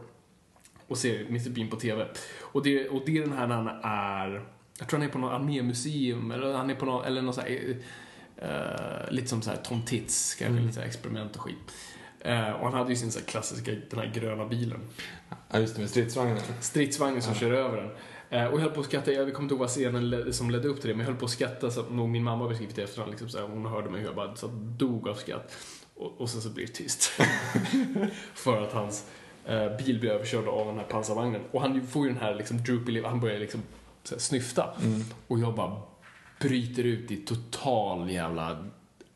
och 0.86 0.98
ser 0.98 1.26
Mr 1.26 1.50
Bean 1.50 1.68
på 1.68 1.76
TV. 1.76 2.06
Och 2.40 2.62
det, 2.62 2.88
och 2.88 3.02
det 3.06 3.18
är 3.18 3.22
den 3.22 3.32
här 3.32 3.46
när 3.46 3.56
han 3.56 3.68
är, 3.82 4.44
jag 4.78 4.88
tror 4.88 5.00
han 5.00 5.08
är 5.08 5.12
på 5.12 5.18
något 5.18 5.32
armémuseum 5.32 6.30
eller 6.30 6.54
han 6.54 6.70
är 6.70 6.74
på 6.74 6.84
något, 6.84 7.06
eller 7.06 7.22
något 7.22 7.34
så 7.34 7.40
här, 7.40 7.76
eh, 8.36 9.12
lite 9.12 9.28
som 9.28 9.42
så 9.42 9.50
här 9.50 9.56
Tom 9.56 9.82
Tits, 9.82 10.34
kanske 10.34 10.62
lite 10.62 10.74
så 10.74 10.80
här 10.80 10.86
experiment 10.86 11.36
och 11.36 11.42
skit. 11.42 11.72
Eh, 12.20 12.50
och 12.50 12.64
han 12.64 12.74
hade 12.74 12.90
ju 12.90 12.96
sin 12.96 13.12
så 13.12 13.20
klassiska, 13.20 13.72
den 13.90 13.98
här 14.00 14.12
gröna 14.14 14.46
bilen. 14.46 14.80
Ja, 15.50 15.58
just 15.58 15.74
det, 15.74 15.80
med 15.80 15.90
stridsvagnen. 15.90 16.38
Stridsvagnen 16.60 17.22
som 17.22 17.34
kör 17.34 17.52
över 17.52 17.76
den. 17.76 17.90
Eh, 18.30 18.44
och 18.44 18.54
jag 18.54 18.62
höll 18.62 18.70
på 18.70 18.80
att 18.80 18.86
skratta, 18.86 19.12
jag 19.12 19.34
kommer 19.34 19.44
inte 19.44 19.54
ihåg 19.54 19.60
vad 19.60 19.68
scenen 19.68 20.32
som 20.32 20.50
ledde 20.50 20.68
upp 20.68 20.80
till 20.80 20.88
det, 20.88 20.94
men 20.94 21.00
jag 21.00 21.12
höll 21.12 21.20
på 21.20 21.24
att 21.24 21.30
skratta 21.30 21.70
så 21.70 21.80
att 21.80 21.90
nog 21.90 22.08
min 22.08 22.24
mamma 22.24 22.48
beskrivit 22.48 22.76
det 22.76 22.82
efterhand. 22.82 23.10
Liksom, 23.10 23.28
så 23.28 23.38
här, 23.38 23.48
hon 23.48 23.66
hörde 23.66 23.90
mig 23.90 24.00
och 24.00 24.06
jag 24.08 24.16
bara 24.16 24.36
så 24.36 24.46
dog 24.52 25.08
av 25.08 25.14
skratt. 25.14 25.56
Och, 25.94 26.20
och 26.20 26.30
sen 26.30 26.40
så 26.40 26.48
blir 26.50 26.66
det 26.66 26.72
tyst. 26.72 27.02
För 28.34 28.62
att 28.62 28.72
hans 28.72 29.06
eh, 29.46 29.76
bil 29.76 30.00
blir 30.00 30.10
överkörd 30.10 30.48
av 30.48 30.66
den 30.66 30.78
här 30.78 30.84
pansarvagnen. 30.84 31.40
Och 31.50 31.60
han 31.60 31.86
får 31.86 32.06
ju 32.06 32.12
den 32.12 32.22
här 32.22 32.34
liksom 32.34 32.62
droopy 32.62 33.02
han 33.02 33.20
börjar 33.20 33.38
liksom 33.38 33.62
här, 34.10 34.18
snyfta. 34.18 34.74
Och 35.26 35.38
jag 35.38 35.54
bara 35.54 35.82
bryter 36.40 36.84
ut 36.84 37.10
i 37.10 37.16
total 37.16 38.10
jävla 38.10 38.64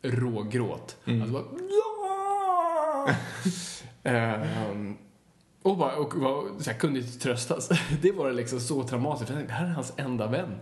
rågråt. 0.01 0.97
Alltså 1.05 1.31
bara, 1.31 1.43
Ehm, 4.03 4.97
och, 5.63 5.77
bara, 5.77 5.95
och 5.95 6.13
var, 6.15 6.59
så 6.59 6.71
här, 6.71 6.77
kunde 6.77 6.99
inte 6.99 7.19
tröstas. 7.19 7.69
Det 8.01 8.11
var 8.11 8.31
liksom 8.31 8.59
så 8.59 8.83
traumatiskt. 8.83 9.27
För 9.27 9.33
jag 9.33 9.39
tänkte, 9.39 9.53
det 9.53 9.59
här 9.59 9.69
är 9.69 9.73
hans 9.73 9.93
enda 9.97 10.27
vän. 10.27 10.59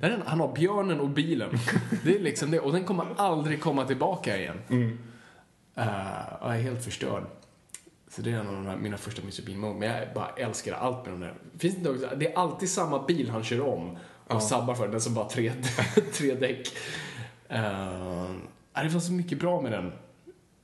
Det 0.00 0.06
här 0.06 0.10
är, 0.10 0.22
han 0.26 0.40
har 0.40 0.54
björnen 0.54 1.00
och 1.00 1.08
bilen. 1.08 1.50
Det 2.04 2.16
är 2.16 2.20
liksom 2.20 2.50
det. 2.50 2.60
Och 2.60 2.72
den 2.72 2.84
kommer 2.84 3.06
aldrig 3.16 3.60
komma 3.60 3.84
tillbaka 3.84 4.38
igen. 4.38 4.56
Eh, 5.74 5.86
och 6.40 6.48
jag 6.48 6.56
är 6.56 6.62
helt 6.62 6.84
förstörd. 6.84 7.24
Så 8.08 8.22
det 8.22 8.30
är 8.30 8.34
en 8.34 8.48
av 8.48 8.54
de 8.54 8.66
här, 8.66 8.76
mina 8.76 8.96
första 8.96 9.22
Mr 9.22 9.46
Bean. 9.46 9.78
Men 9.78 9.88
jag 9.88 10.14
bara 10.14 10.28
älskar 10.36 10.72
allt 10.72 11.04
med 11.04 11.14
den 11.14 11.20
där. 11.20 11.34
Finns 11.58 11.76
det, 11.76 11.90
också, 11.90 12.08
det 12.16 12.32
är 12.32 12.38
alltid 12.38 12.70
samma 12.70 13.02
bil 13.06 13.30
han 13.30 13.44
kör 13.44 13.60
om 13.60 13.96
och 14.26 14.42
sabbar 14.42 14.74
för. 14.74 14.88
Den 14.88 15.00
som 15.00 15.14
bara 15.14 15.28
tre, 15.28 15.52
tre 16.12 16.34
däck. 16.34 16.68
Uh, 17.52 18.34
det 18.74 18.88
var 18.88 19.00
så 19.00 19.12
mycket 19.12 19.40
bra 19.40 19.60
med 19.60 19.72
den 19.72 19.92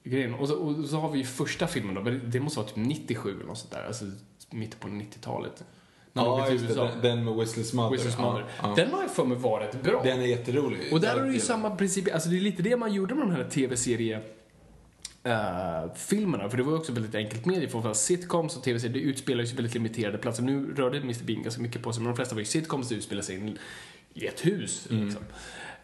grejen. 0.05 0.35
Och 0.35 0.49
så, 0.49 0.55
och 0.55 0.85
så 0.85 0.97
har 0.97 1.11
vi 1.11 1.19
ju 1.19 1.25
första 1.25 1.67
filmen 1.67 1.95
då. 1.95 2.03
men 2.03 2.31
Det 2.31 2.41
måste 2.41 2.59
vara 2.59 2.69
typ 2.69 2.77
97 2.77 3.35
eller 3.35 3.45
något 3.45 3.59
sånt 3.59 3.73
där. 3.73 3.87
Alltså 3.87 4.05
mitt 4.51 4.81
på 4.81 4.89
90-talet. 4.89 5.65
När 6.13 6.23
Ja, 6.23 6.49
just 6.51 6.69
det. 6.69 6.75
Den, 6.75 7.01
den 7.03 7.25
med 7.25 7.35
Whistler's 7.35 7.77
Mother. 7.77 7.97
Whistler's 7.97 8.23
Mother. 8.23 8.45
Ja. 8.63 8.73
Den 8.77 8.93
har 8.93 9.03
jag 9.03 9.11
för 9.11 9.25
mig 9.25 9.39
var 9.39 9.61
rätt 9.61 9.83
bra. 9.83 10.03
Den 10.03 10.21
är 10.21 10.27
jätterolig. 10.27 10.93
Och 10.93 11.01
där 11.01 11.17
är 11.17 11.27
det 11.27 11.33
ju 11.33 11.41
samma 11.41 11.77
princip, 11.77 12.15
alltså 12.15 12.29
det 12.29 12.37
är 12.37 12.41
lite 12.41 12.63
det 12.63 12.77
man 12.77 12.93
gjorde 12.93 13.15
med 13.15 13.27
de 13.27 13.31
här 13.31 13.45
tv-serie 13.45 14.21
eh, 15.23 15.95
filmerna, 15.95 16.49
för 16.49 16.57
det 16.57 16.63
var 16.63 16.77
också 16.77 16.93
väldigt 16.93 17.15
enkelt 17.15 17.47
medie 17.47 17.69
för 17.69 17.93
sitcoms 17.93 18.57
och 18.57 18.63
tv-serier, 18.63 18.95
det 18.95 19.01
utspelar 19.01 19.45
sig 19.45 19.57
väldigt 19.57 19.75
limiterade 19.75 20.19
platser. 20.19 20.43
Nu 20.43 20.75
rörde 20.75 20.99
Mr 20.99 21.25
Bean 21.25 21.43
ganska 21.43 21.63
mycket 21.63 21.83
på 21.83 21.93
sig, 21.93 22.03
men 22.03 22.13
de 22.13 22.17
flesta 22.17 22.35
var 22.35 22.41
ju 22.41 22.47
sitcoms, 22.47 22.89
det 22.89 22.95
utspelar 22.95 23.23
sig 23.23 23.57
i 24.15 24.27
ett 24.27 24.47
hus. 24.47 24.87
Liksom. 24.91 25.23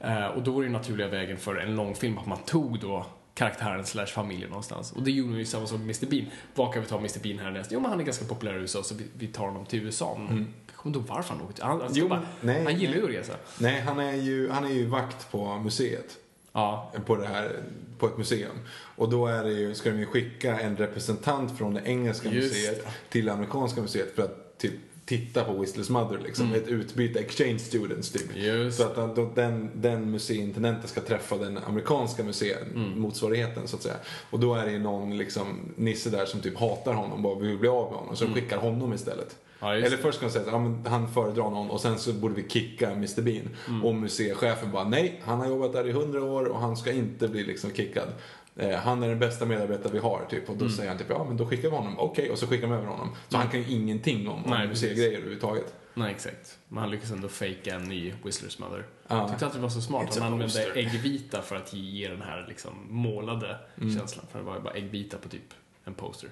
Eh, 0.01 0.27
och 0.27 0.43
då 0.43 0.51
var 0.51 0.61
det 0.61 0.67
ju 0.67 0.73
naturliga 0.73 1.09
vägen 1.09 1.37
för 1.37 1.57
en 1.57 1.77
långfilm 1.77 2.19
att 2.19 2.27
man 2.27 2.39
tog 2.39 2.81
då 2.81 3.07
karaktären 3.37 3.85
slash 3.87 4.07
familjen 4.07 4.49
någonstans. 4.49 4.93
Och 4.93 5.03
det 5.03 5.11
gjorde 5.11 5.39
ju 5.39 5.45
samma 5.45 5.67
sak 5.67 5.79
med 5.79 5.85
Mr 5.85 6.07
Bean. 6.07 6.27
Vad 6.55 6.73
kan 6.73 6.83
vi 6.83 6.89
ta 6.89 6.99
Mr 6.99 7.23
Bean 7.23 7.39
härnäst? 7.39 7.73
Jo, 7.73 7.81
men 7.81 7.91
han 7.91 8.01
är 8.01 8.05
ganska 8.05 8.25
populär 8.25 8.55
i 8.55 8.57
USA, 8.57 8.83
så 8.83 8.95
vi, 8.95 9.05
vi 9.19 9.27
tar 9.27 9.45
honom 9.47 9.67
till 9.67 9.83
USA. 9.85 10.19
Men 10.29 10.55
Jag 10.67 10.77
kommer 10.77 10.97
inte 10.97 10.99
ihåg 11.11 11.17
varför 11.17 11.35
han 11.35 11.43
åkte. 11.43 11.65
Han, 11.65 11.81
han, 11.81 11.91
Jo, 11.95 12.09
bara, 12.09 12.23
nej, 12.41 12.65
han 12.65 12.77
gillar 12.81 12.95
ju 12.95 13.03
att 13.05 13.11
resa. 13.11 13.33
Nej, 13.59 13.81
han 13.81 14.01
är, 14.01 14.13
ju, 14.13 14.51
han 14.51 14.65
är 14.65 14.71
ju 14.71 14.87
vakt 14.87 15.31
på 15.31 15.59
museet. 15.59 16.17
Ja, 16.53 16.93
På, 17.07 17.17
det 17.17 17.27
här, 17.27 17.63
på 17.99 18.07
ett 18.07 18.19
museum. 18.19 18.57
Och 18.97 19.09
då 19.09 19.27
är 19.27 19.45
det 19.45 19.53
ju, 19.53 19.75
ska 19.75 19.91
de 19.91 19.99
ju 19.99 20.07
skicka 20.07 20.61
en 20.61 20.77
representant 20.77 21.59
från 21.59 21.75
det 21.75 21.83
engelska 21.85 22.29
Just 22.31 22.55
museet 22.55 22.87
till 23.09 23.25
det 23.25 23.33
amerikanska 23.33 23.81
museet 23.81 24.15
för 24.15 24.23
att 24.23 24.59
typ 24.59 24.73
titta 25.07 25.45
på 25.45 25.53
Whistler's 25.53 25.93
Mother 25.93 26.19
liksom. 26.25 26.55
Ett 26.55 26.69
utbyte, 26.69 27.19
exchange 27.21 27.59
students 27.59 28.11
typ. 28.11 28.31
Mm. 28.35 28.45
Just 28.45 28.79
Så 28.79 28.85
att 28.85 29.17
då, 29.17 29.33
den, 29.35 29.71
den 29.75 30.11
museiintendenten 30.11 30.89
ska 30.89 31.01
träffa 31.01 31.37
den 31.37 31.59
amerikanska 31.67 32.25
museet, 32.25 32.67
Mm. 32.75 33.01
motsvarigheten 33.01 33.69
så 33.69 33.77
att 33.77 33.83
säga. 33.83 33.97
Och 34.31 34.41
då 34.41 34.55
är 34.55 34.67
det 34.67 34.73
ju 34.73 34.79
någon 34.79 35.17
liksom, 35.19 35.47
nisse 35.77 36.11
där 36.11 36.27
som 36.27 36.41
typ 36.41 36.59
hatar 36.59 36.93
honom, 36.93 37.23
bara 37.23 37.39
vill 37.39 37.59
bli 37.59 37.69
av 37.69 37.91
med 37.91 37.99
honom. 38.01 38.17
Så 38.17 38.25
de 38.25 38.35
skickar 38.35 38.59
honom 38.59 38.93
istället. 38.93 39.19
Mm. 39.19 39.37
Ja, 39.61 39.75
Eller 39.87 39.97
först 39.97 40.17
ska 40.19 40.27
de 40.27 40.33
säga 40.33 40.45
att 40.47 40.53
ja, 40.85 40.91
han 40.91 41.09
föredrar 41.13 41.51
någon 41.51 41.71
och 41.71 41.81
sen 41.81 41.99
så 41.99 42.13
borde 42.13 42.35
vi 42.35 42.49
kicka 42.49 42.91
Mr 42.91 43.23
Bean. 43.23 43.49
Mm. 43.69 43.85
Och 43.85 43.95
museichefen 43.95 44.71
bara 44.73 44.85
nej, 44.89 45.21
han 45.25 45.41
har 45.41 45.47
jobbat 45.49 45.73
där 45.73 45.89
i 45.89 45.93
hundra 45.93 46.25
år 46.25 46.45
och 46.45 46.61
han 46.61 46.77
ska 46.77 46.93
inte 46.93 47.29
bli 47.29 47.45
liksom 47.45 47.71
kickad. 47.73 48.09
Eh, 48.57 48.79
han 48.79 49.03
är 49.03 49.09
den 49.09 49.19
bästa 49.19 49.45
medarbetare 49.47 49.93
vi 49.93 49.99
har 49.99 50.27
typ. 50.31 50.49
Och 50.51 50.57
då 50.57 50.65
Mm. 50.65 50.77
säger 50.77 50.89
han 50.89 50.99
typ 50.99 51.07
ja 51.11 51.25
men 51.25 51.37
då 51.37 51.47
skickar 51.47 51.71
vi 51.71 51.77
honom. 51.77 51.99
Okej, 51.99 52.31
och 52.31 52.39
så 52.39 52.47
skickar 52.47 52.67
de 52.69 52.73
över 52.75 52.87
honom. 52.87 53.09
Så 53.29 53.37
han 53.37 53.49
kan 53.49 53.63
ju 53.63 53.73
ingenting 53.73 54.29
om, 54.29 54.43
museigrejer 54.69 55.13
överhuvudtaget. 55.13 55.75
Nej, 55.95 56.11
exakt. 56.15 56.59
Men 56.69 56.79
han 56.79 56.91
lyckas 56.91 57.11
ändå 57.11 57.29
fejka 57.29 57.75
en 57.75 57.85
ny 57.85 58.13
Whistler's 58.23 58.61
Mother. 58.61 58.85
Ja. 59.09 59.17
Jag 59.19 59.29
tyckte 59.31 59.45
alltid 59.47 59.59
det 59.61 59.63
var 59.63 59.71
så 59.71 59.81
smart. 59.81 60.09
It's 60.17 60.21
Han 60.21 60.33
använde 60.33 60.73
äggvita 60.75 61.43
för 61.43 61.57
att 61.57 61.73
ge 61.75 62.09
den 62.09 62.23
här 62.23 62.45
liksom 62.49 62.73
målade 62.89 63.59
Mm. 63.81 63.99
känslan. 63.99 64.27
För 64.33 64.39
det 64.39 64.45
var 64.45 64.55
ju 64.57 64.61
bara 64.63 64.75
äggvita 64.75 65.17
på 65.19 65.29
typ 65.29 65.55
en 65.85 65.95
poster. 65.95 66.31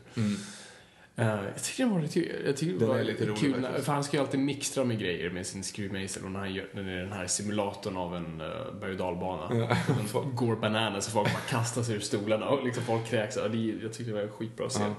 Eh, 1.16 1.26
jag 1.26 1.62
tycker 1.62 1.84
den 1.84 1.92
var 1.92 2.00
lite, 2.00 2.20
jag 2.46 2.56
tycker 2.56 2.72
det 2.72 2.78
Den 2.78 2.88
var 2.88 3.02
lite 3.02 3.24
rolig 3.24 3.38
kul. 3.38 3.62
Faktiskt. 3.62 3.86
för 3.86 3.92
han 3.92 4.04
ska 4.04 4.16
ju 4.16 4.22
alltid 4.22 4.40
mixtra 4.40 4.84
med 4.84 4.98
grejer 4.98 5.30
med 5.30 5.46
sin 5.46 5.64
skruvmejsel 5.64 6.24
och 6.24 6.30
när 6.30 6.40
han 6.40 6.54
gör 6.54 6.66
den, 6.72 6.88
är 6.88 6.96
den 6.96 7.12
här 7.12 7.26
simulatorn 7.26 7.96
av 7.96 8.16
en 8.16 8.40
uh, 8.40 8.80
berg 8.80 8.90
och 8.90 8.96
dalbana. 8.96 9.48
Den 10.14 10.36
går 10.36 10.56
bananas 10.56 11.06
och 11.06 11.12
folk 11.12 11.32
bara 11.32 11.58
kastar 11.58 11.82
sig 11.82 11.96
ur 11.96 12.00
stolarna 12.00 12.48
och 12.48 12.64
liksom 12.64 12.84
folk 12.84 13.06
kräks. 13.06 13.36
Ja, 13.36 13.48
det, 13.48 13.58
jag 13.58 13.92
tyckte 13.92 14.04
det 14.04 14.12
var 14.12 14.20
en 14.20 14.28
skitbra 14.28 14.68
scen. 14.68 14.82
Ja. 14.82 14.94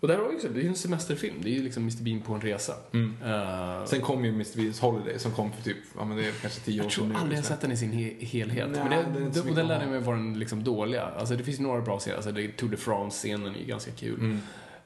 Och 0.00 0.08
där 0.08 0.18
vi 0.18 0.36
också, 0.36 0.48
det 0.48 0.60
är 0.60 0.62
ju 0.62 0.68
en 0.68 0.76
semesterfilm. 0.76 1.34
Det 1.42 1.50
är 1.50 1.54
ju 1.54 1.62
liksom 1.62 1.82
Mr 1.82 2.02
Bean 2.04 2.20
på 2.20 2.34
en 2.34 2.40
resa. 2.40 2.74
Mm. 2.92 3.16
Eh, 3.24 3.84
Sen 3.84 4.00
kom 4.00 4.24
ju 4.24 4.30
Mr 4.30 4.44
Bean's 4.44 4.80
Holiday 4.80 5.18
som 5.18 5.32
kom 5.32 5.52
för 5.52 5.62
typ, 5.62 5.76
ja 5.96 6.04
men 6.04 6.16
det 6.16 6.28
är 6.28 6.32
kanske 6.32 6.60
tio 6.60 6.80
år 6.80 6.84
jag 6.84 6.92
sedan 6.92 7.04
tror 7.04 7.12
nu. 7.12 7.14
aldrig 7.14 7.36
jag 7.36 7.40
liksom. 7.40 7.54
sett 7.56 7.60
den 7.60 7.72
i 7.72 7.76
sin 7.76 7.92
he 7.92 8.26
helhet. 8.26 8.68
Nej, 8.70 8.84
men 8.88 9.14
det, 9.14 9.22
inte 9.22 9.38
så 9.38 9.48
och 9.48 9.54
den 9.54 9.68
lärde 9.68 9.84
ha. 9.84 9.90
mig 9.90 10.00
vara 10.00 10.16
den 10.16 10.38
liksom 10.38 10.64
dåliga. 10.64 11.02
Alltså 11.02 11.36
det 11.36 11.44
finns 11.44 11.58
några 11.58 11.80
bra 11.80 11.98
scener. 11.98 12.16
Alltså 12.16 12.32
det, 12.32 12.48
Tour 12.48 12.70
de 12.70 12.76
France-scenen 12.76 13.54
är 13.54 13.58
ju 13.58 13.64
ganska 13.64 13.90
kul. 13.90 14.20
Mm. 14.20 14.40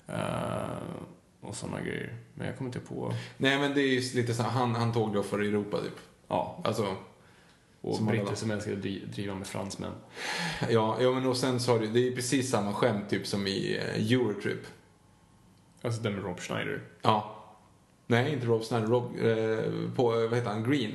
Eh, 0.07 0.79
och 1.41 1.55
sådana 1.57 1.81
grejer. 1.81 2.17
Men 2.35 2.47
jag 2.47 2.57
kommer 2.59 2.69
inte 2.69 2.81
på... 2.81 3.15
Nej 3.37 3.59
men 3.59 3.75
det 3.75 3.81
är 3.83 3.89
ju 4.01 4.01
lite 4.21 4.35
så 4.35 4.43
han, 4.43 4.75
han 4.75 4.93
tåg 4.93 5.13
då 5.15 5.23
för 5.23 5.39
Europa 5.39 5.81
typ. 5.81 5.99
Ja, 6.29 6.61
Alltså, 6.65 6.97
och 7.81 7.97
Som 7.97 8.07
britter 8.07 8.35
som 8.35 8.51
älskar 8.51 8.73
att 8.73 8.79
dri- 8.79 9.07
driva 9.15 9.35
med 9.35 9.47
fransmän. 9.47 9.93
ja, 10.71 10.97
ja 11.01 11.13
men 11.13 11.27
och 11.27 11.37
sen 11.37 11.61
så 11.61 11.73
har 11.73 11.79
du, 11.79 11.87
det 11.87 12.09
är 12.09 12.13
precis 12.17 12.51
samma 12.51 12.73
skämt 12.75 13.11
typ 13.11 13.27
som 13.27 13.47
i 13.47 13.77
eh, 13.77 14.13
Eurotrip. 14.13 14.61
Alltså 15.83 16.03
den 16.03 16.15
med 16.15 16.25
Rob 16.25 16.41
Schneider. 16.41 16.81
Ja. 17.03 17.39
Nej, 18.07 18.33
inte 18.33 18.47
Rob 18.47 18.65
Snyder. 18.65 18.87
Rob, 18.87 19.05
eh, 19.19 19.95
på, 19.97 20.05
vad 20.11 20.35
heter 20.35 20.51
han, 20.51 20.65
Green. 20.71 20.93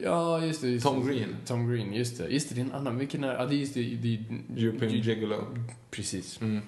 Ja, 0.00 0.44
just 0.44 0.60
det. 0.62 0.68
Just 0.68 0.86
Tom 0.86 1.06
det. 1.06 1.12
Green. 1.14 1.36
Tom 1.46 1.70
Green, 1.70 1.94
just 1.94 2.18
det. 2.18 2.28
Just 2.28 2.48
det, 2.48 2.54
det 2.54 2.60
är 2.60 2.64
en 2.64 2.72
annan. 2.72 2.98
Vilken 2.98 3.24
är... 3.24 3.34
Ja, 3.34 3.46
det 3.46 3.54
är 3.54 3.56
just 3.58 3.74
det. 3.74 3.82
det 3.82 4.18
European 4.62 4.90
Gi- 4.92 5.02
Gigolo. 5.02 5.46
Precis. 5.90 6.40
Mm. 6.40 6.62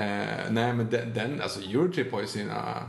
Eh, 0.00 0.50
nej 0.50 0.72
men 0.72 0.90
den, 0.90 1.14
den, 1.14 1.40
alltså 1.40 1.60
Eurotrip 1.60 2.12
har 2.12 2.20
ju 2.20 2.26
sina 2.26 2.82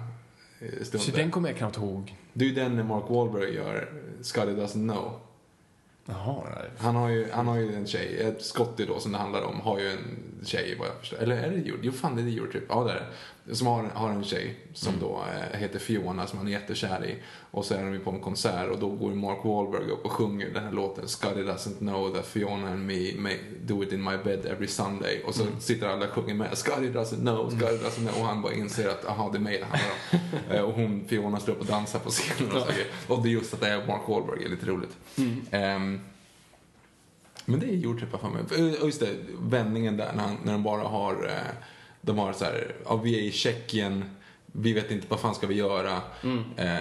eh, 0.60 0.84
stunder. 0.84 1.00
Så 1.00 1.12
den 1.12 1.32
kommer 1.32 1.50
jag 1.50 1.58
knappt 1.58 1.78
ihåg. 1.78 2.16
Det 2.34 2.46
är 2.46 2.50
ju 2.50 2.56
den 2.56 2.76
när 2.76 2.84
Mark 2.84 3.04
Wahlberg 3.10 3.54
gör 3.56 3.90
Scotty 4.22 4.52
Doesn't 4.52 4.90
Know. 4.90 5.20
Jaha. 6.06 6.44
Han 6.78 6.96
har 6.96 7.10
ju, 7.10 7.32
han 7.32 7.48
har 7.48 7.58
ju 7.58 7.76
en 7.76 7.88
tjej, 7.88 8.36
Scotty 8.40 8.86
då 8.86 9.00
som 9.00 9.12
det 9.12 9.18
handlar 9.18 9.42
om, 9.42 9.60
har 9.60 9.80
ju 9.80 9.92
en 9.92 10.20
tjej 10.46 10.76
vad 10.80 10.88
jag 10.88 10.96
förstår. 10.96 11.18
Eller 11.18 11.36
är 11.38 11.50
det 11.50 11.56
Eurotrip? 11.56 11.80
Jo 11.82 11.92
fan 11.92 12.16
det 12.16 12.22
är 12.22 12.38
Eurotrip. 12.38 12.64
Ja 12.70 12.84
det 12.84 12.92
är 12.92 12.96
det. 12.96 13.06
Som 13.52 13.68
har, 13.68 13.84
har 13.84 14.10
en 14.10 14.24
tjej 14.24 14.56
som 14.74 14.94
då 15.00 15.24
eh, 15.54 15.60
heter 15.60 15.80
Fiona 15.80 16.28
som 16.28 16.38
han 16.38 16.48
är 16.48 16.52
jättekär 16.52 17.06
i. 17.06 17.16
Och 17.52 17.66
så 17.66 17.74
är 17.74 17.84
de 17.84 17.94
ju 17.94 18.00
på 18.00 18.12
en 18.12 18.20
konsert 18.20 18.70
och 18.72 18.80
då 18.80 18.90
går 18.90 19.12
Mark 19.12 19.46
Wahlberg 19.46 19.92
upp 19.92 20.06
och 20.06 20.12
sjunger 20.12 20.50
den 20.54 20.64
här 20.64 20.72
låten 20.72 21.08
Scotty 21.08 21.42
doesn't 21.44 21.78
know 21.78 22.14
that 22.16 22.26
Fiona 22.26 22.68
and 22.68 22.86
me 22.88 23.14
may 23.18 23.38
do 23.66 23.84
it 23.84 23.92
in 23.94 24.04
my 24.04 24.18
bed 24.24 24.46
every 24.46 24.68
Sunday. 24.68 25.24
Och 25.26 25.36
så 25.36 25.46
sitter 25.60 25.88
alla 25.88 26.06
och 26.08 26.12
sjunger 26.12 26.34
med 26.36 26.58
Scotty 26.58 26.90
doesn't 26.90 27.20
know, 27.22 27.50
Scotty 27.50 27.76
doesn't 27.78 28.08
know. 28.08 28.22
Och 28.22 28.28
han 28.28 28.42
bara 28.42 28.54
inser 28.54 28.90
att 28.90 29.06
aha 29.06 29.30
det 29.32 29.38
är 29.38 29.42
mig 29.42 29.58
det 29.58 29.66
handlar 29.66 29.92
om. 29.92 30.20
Eh, 30.52 30.62
och 30.62 30.74
hon, 30.74 31.06
Fiona 31.08 31.40
står 31.40 31.54
upp 31.54 31.60
och 31.60 31.66
dansar 31.66 32.00
på 32.00 32.10
scenen 32.10 32.52
och 32.52 32.62
saker. 32.62 32.86
Och 33.08 33.24
det 33.24 33.30
är 33.30 33.32
just 33.32 33.54
att 33.54 33.62
det 33.62 33.68
är 33.68 33.88
Mark 33.88 34.02
Wahlberg 34.08 34.46
är 34.46 34.50
lite 34.50 34.66
roligt. 34.66 34.98
Ehm, 35.52 36.00
men 37.46 37.60
det 37.60 37.66
är 37.66 37.74
Eurotrip 37.74 38.10
för 38.12 38.30
mig. 38.30 38.74
Eh, 38.74 38.80
Och 38.82 38.86
just 38.86 39.00
det, 39.00 39.16
vändningen 39.40 39.98
där 39.98 40.14
när, 40.16 40.24
han, 40.24 40.38
när 40.44 40.52
de 40.52 40.64
bara 40.64 40.82
har, 40.82 41.26
eh, 41.26 41.54
de 42.02 42.18
har 42.18 42.34
så 42.34 42.46
här, 42.46 42.76
ja, 42.86 42.96
vi 42.96 43.20
är 43.20 43.22
i 43.24 43.32
Tjeckien, 43.32 44.06
vi 44.54 44.74
vet 44.74 44.92
inte 44.92 45.08
vad 45.10 45.20
fan 45.20 45.36
ska 45.36 45.48
vi 45.48 45.56
göra. 45.56 46.02
Eh, 46.58 46.76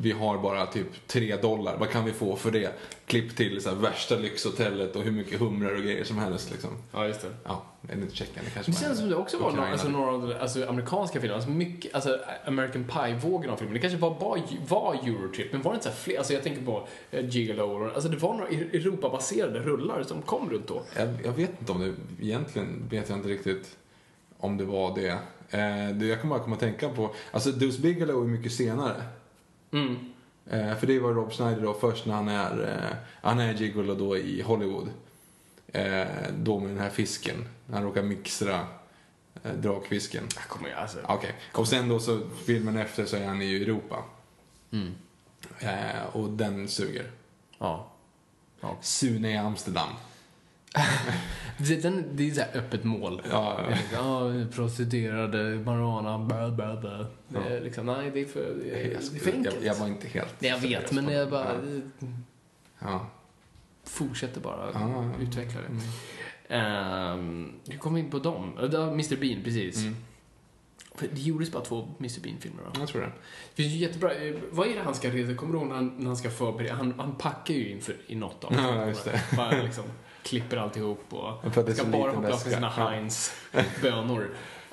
vi 0.00 0.12
har 0.12 0.38
bara 0.38 0.66
typ 0.66 0.86
tre 1.06 1.36
dollar, 1.36 1.76
vad 1.78 1.90
kan 1.90 2.04
vi 2.04 2.12
få 2.12 2.36
för 2.36 2.50
det? 2.50 2.72
Klipp 3.06 3.36
till 3.36 3.62
så 3.62 3.68
här, 3.68 3.76
värsta 3.76 4.16
lyxhotellet 4.16 4.96
och 4.96 5.02
hur 5.02 5.10
mycket 5.10 5.40
humrar 5.40 5.74
och 5.74 5.82
grejer 5.82 6.04
som 6.04 6.18
helst 6.18 6.50
liksom. 6.50 6.70
Ja, 6.92 7.06
just 7.06 7.20
det. 7.20 7.28
Ja, 7.44 7.64
är 7.88 7.96
det 7.96 8.02
inte 8.02 8.16
Tjeckien? 8.16 8.44
Det 8.44 8.50
kanske 8.50 8.72
Det 8.72 8.78
känns 8.78 8.98
som 8.98 9.08
det 9.08 9.16
också 9.16 9.38
var 9.38 9.52
några, 9.52 9.68
alltså, 9.72 9.88
några 9.88 10.12
av 10.12 10.28
de- 10.28 10.34
alltså, 10.34 10.68
amerikanska 10.68 11.20
filmer, 11.20 11.34
alltså 11.34 11.50
mycket, 11.50 11.94
alltså 11.94 12.18
American 12.46 12.84
Pie-vågen 12.84 13.50
av 13.50 13.56
filmer. 13.56 13.74
Det 13.74 13.80
kanske 13.80 13.98
var, 13.98 14.20
bara, 14.20 14.40
var 14.68 14.94
Eurotrip, 14.94 15.52
men 15.52 15.62
var 15.62 15.72
det 15.72 15.76
inte 15.76 15.88
så 15.88 15.94
fler? 15.94 16.18
Alltså 16.18 16.32
jag 16.32 16.42
tänker 16.42 16.62
på 16.62 16.88
uh, 17.14 17.28
Gigolo, 17.28 17.90
alltså 17.94 18.08
det 18.08 18.16
var 18.16 18.32
några 18.34 18.48
Europabaserade 18.48 19.58
rullar 19.60 20.02
som 20.02 20.22
kom 20.22 20.50
runt 20.50 20.68
då. 20.68 20.82
Jag, 20.96 21.08
jag 21.24 21.32
vet 21.32 21.50
inte 21.60 21.72
om 21.72 21.80
det, 21.80 21.94
egentligen 22.26 22.82
vet 22.90 23.08
jag 23.08 23.18
inte 23.18 23.28
riktigt 23.28 23.76
om 24.44 24.56
det 24.56 24.64
var 24.64 24.94
det. 24.94 25.10
Eh, 25.50 25.96
det 25.96 26.06
jag 26.06 26.20
kommer 26.20 26.34
bara 26.34 26.44
komma 26.44 26.54
att 26.54 26.60
tänka 26.60 26.88
på, 26.88 27.14
alltså 27.30 27.50
Deuce 27.50 27.78
Bigelow 27.78 28.24
är 28.24 28.28
mycket 28.28 28.52
senare. 28.52 29.02
Mm. 29.70 30.12
Eh, 30.50 30.76
för 30.76 30.86
det 30.86 30.98
var 30.98 31.12
Rob 31.12 31.32
Schneider 31.32 31.62
då 31.62 31.74
först 31.74 32.06
när 32.06 32.14
han 32.14 32.28
är, 32.28 32.62
eh, 32.62 32.96
han 33.22 33.40
är 33.40 33.54
Gigolo 33.54 33.94
då 33.94 34.16
i 34.16 34.42
Hollywood. 34.42 34.88
Eh, 35.66 36.06
då 36.38 36.60
med 36.60 36.68
den 36.68 36.78
här 36.78 36.90
fisken, 36.90 37.48
när 37.66 37.74
han 37.74 37.84
råkar 37.84 38.02
mixtra 38.02 38.66
eh, 39.42 39.52
drakfisken. 39.52 40.24
Jag 40.36 40.44
kommer 40.44 40.68
ju, 40.68 40.74
alltså. 40.74 40.98
Okej, 41.08 41.34
och 41.52 41.68
sen 41.68 41.88
då 41.88 41.98
så 41.98 42.20
filmen 42.46 42.76
efter 42.76 43.04
så 43.04 43.16
är 43.16 43.26
han 43.26 43.42
i 43.42 43.56
Europa. 43.56 44.04
Mm. 44.72 44.94
Eh, 45.58 46.06
och 46.12 46.30
den 46.30 46.68
suger. 46.68 47.10
Ja. 47.58 47.92
ja. 48.60 48.76
Sune 48.80 49.30
i 49.30 49.36
Amsterdam. 49.36 49.88
Det, 51.58 51.82
den, 51.82 52.04
det 52.12 52.30
är 52.30 52.34
så 52.34 52.40
här 52.40 52.50
öppet 52.54 52.84
mål. 52.84 53.22
Ja, 53.30 53.60
ja. 53.70 53.76
Ja, 53.92 54.44
prostituerade, 54.54 55.38
marijuana, 55.64 56.18
bla 56.18 56.50
bla 56.50 56.76
bla. 56.80 57.06
Det 57.28 57.38
är 57.56 57.60
liksom, 57.60 57.86
nej, 57.86 58.10
det 58.14 58.20
är 58.20 58.24
för, 58.26 58.54
det 58.64 58.70
är, 58.70 58.92
Jag, 58.92 59.02
det 59.12 59.16
är 59.16 59.20
för 59.20 59.32
enkelt. 59.32 59.56
jag, 59.62 59.74
jag 59.74 59.80
var 59.80 59.86
inte 59.86 60.08
helt 60.08 60.40
Nej, 60.40 60.50
jag 60.50 60.58
vet, 60.58 60.92
men 60.92 61.08
jag 61.08 61.26
det. 61.26 61.30
bara 61.30 61.52
Ja. 61.98 62.06
Ja. 62.78 63.06
fortsätter 63.84 64.40
bara 64.40 64.70
Ja, 64.74 64.80
ja, 64.80 65.10
ja. 65.18 65.24
utveckla 65.24 65.60
det. 65.60 66.54
Ehm, 66.54 67.52
du 67.64 67.78
kom 67.78 67.96
in 67.96 68.10
på 68.10 68.18
dem. 68.18 68.52
Ja, 68.60 68.66
det 68.66 68.78
Mr 68.82 69.16
Bean, 69.20 69.42
precis. 69.44 69.76
Mm. 69.82 69.96
För 70.94 71.08
Det 71.12 71.20
gjordes 71.20 71.52
bara 71.52 71.64
två 71.64 71.88
Mr 71.98 72.20
Bean-filmer 72.22 72.62
va? 72.62 72.70
Jag 72.78 72.88
tror 72.88 73.00
det. 73.02 73.12
Det 73.54 73.62
finns 73.62 73.74
ju 73.74 73.78
jättebra, 73.78 74.10
vad 74.50 74.68
är 74.68 74.74
det 74.74 74.82
han 74.82 74.94
ska 74.94 75.08
resa? 75.10 75.34
Kommer 75.34 75.52
du 75.52 75.58
ihåg 75.58 75.68
när 75.68 75.74
han, 75.76 75.94
när 75.98 76.06
han 76.06 76.16
ska 76.16 76.30
förbereda? 76.30 76.74
Han, 76.74 76.94
han 76.98 77.14
packar 77.14 77.54
ju 77.54 77.68
inför 77.70 77.96
i 78.06 78.14
något 78.14 78.44
av 78.44 78.52
dem. 78.52 78.64
Ja, 78.64 78.86
just 78.86 79.04
det. 79.04 79.20
Bara 79.36 79.62
liksom 79.62 79.84
klipper 80.24 80.56
alltihop 80.56 81.04
och 81.10 81.54
För 81.54 81.60
att 81.60 81.66
det 81.66 81.72
är 81.72 81.76
ska 81.76 81.84
bara 81.84 82.12
ha 82.12 82.20
plats 82.20 82.44
med 82.44 82.54
sina 82.54 82.72
Ja. 82.76 83.60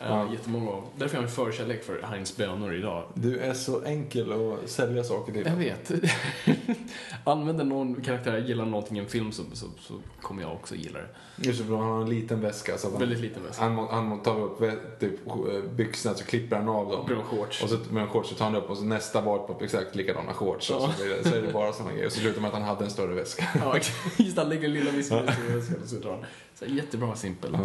Ja. 0.08 0.32
Jättemånga 0.32 0.72
av. 0.72 0.84
Därför 0.98 1.16
har 1.18 1.24
jag 1.24 1.30
en 1.30 1.36
förkärlek 1.36 1.84
för 1.84 2.02
Heinz 2.02 2.38
bönor 2.38 2.74
idag. 2.74 3.04
Du 3.14 3.40
är 3.40 3.54
så 3.54 3.84
enkel 3.84 4.32
att 4.32 4.70
sälja 4.70 5.04
saker 5.04 5.34
till. 5.34 5.46
Jag 5.46 5.56
vet. 5.56 5.92
Använder 7.24 7.66
någon 7.66 8.02
karaktär 8.02 8.38
gillar 8.38 8.66
någonting 8.66 8.98
i 8.98 9.00
en 9.00 9.08
film 9.08 9.32
så, 9.32 9.44
så, 9.54 9.66
så 9.80 9.94
kommer 10.22 10.42
jag 10.44 10.54
också 10.54 10.76
gilla 10.76 11.00
det. 11.00 11.08
Just 11.48 11.60
det, 11.60 11.66
för 11.66 11.76
han 11.78 11.88
har 11.92 12.02
en 12.02 12.10
liten 12.10 12.42
väska. 12.42 12.78
Så 12.78 12.88
att 12.88 12.94
han, 12.94 13.00
Väldigt 13.00 13.20
liten 13.20 13.44
väska. 13.44 13.64
han, 13.64 13.88
han 13.88 14.06
må 14.06 14.18
ta 14.18 14.38
upp 14.40 14.60
vä- 14.62 15.00
typ, 15.00 15.28
eh, 15.28 15.72
byxorna 15.76 16.16
så 16.16 16.24
klipper 16.26 16.56
han 16.56 16.70
av 16.70 16.90
dem. 16.90 17.06
Bra 17.06 17.24
shorts. 17.24 17.64
Och 17.64 17.70
så 17.70 17.78
med 17.92 18.04
en 18.04 18.10
shorts 18.10 18.30
så 18.30 18.36
tar 18.36 18.46
han 18.46 18.56
upp 18.56 18.70
och 18.70 18.78
så 18.78 18.84
nästa 18.84 19.22
var 19.22 19.38
på 19.40 19.64
exakt 19.64 19.96
likadana 19.96 20.34
shorts. 20.34 20.70
Och 20.70 20.82
Ja. 20.82 20.92
så, 20.98 21.04
blir 21.04 21.16
det, 21.16 21.30
så 21.30 21.36
är 21.36 21.42
det 21.42 21.54
bara 21.54 21.74
sådana 21.74 21.92
grejer. 21.94 22.06
Och 22.06 22.12
så 22.12 22.20
slutar 22.20 22.42
med 22.42 22.48
att 22.48 22.54
han 22.54 22.64
hade 22.64 22.84
en 22.84 22.92
större 22.92 23.14
väska. 23.14 23.48
Ja, 23.60 23.76
just. 24.18 24.38
Han 24.38 24.50
lägger 24.50 24.68
lilla 24.68 24.92
visken 24.92 25.18
i 25.50 25.54
väskan 25.54 25.76
och 25.84 25.90
så 25.90 25.96
drar 25.96 26.12
han. 26.12 26.26
Så 26.56 26.66
jättebra 26.66 27.16
simpel. 27.16 27.58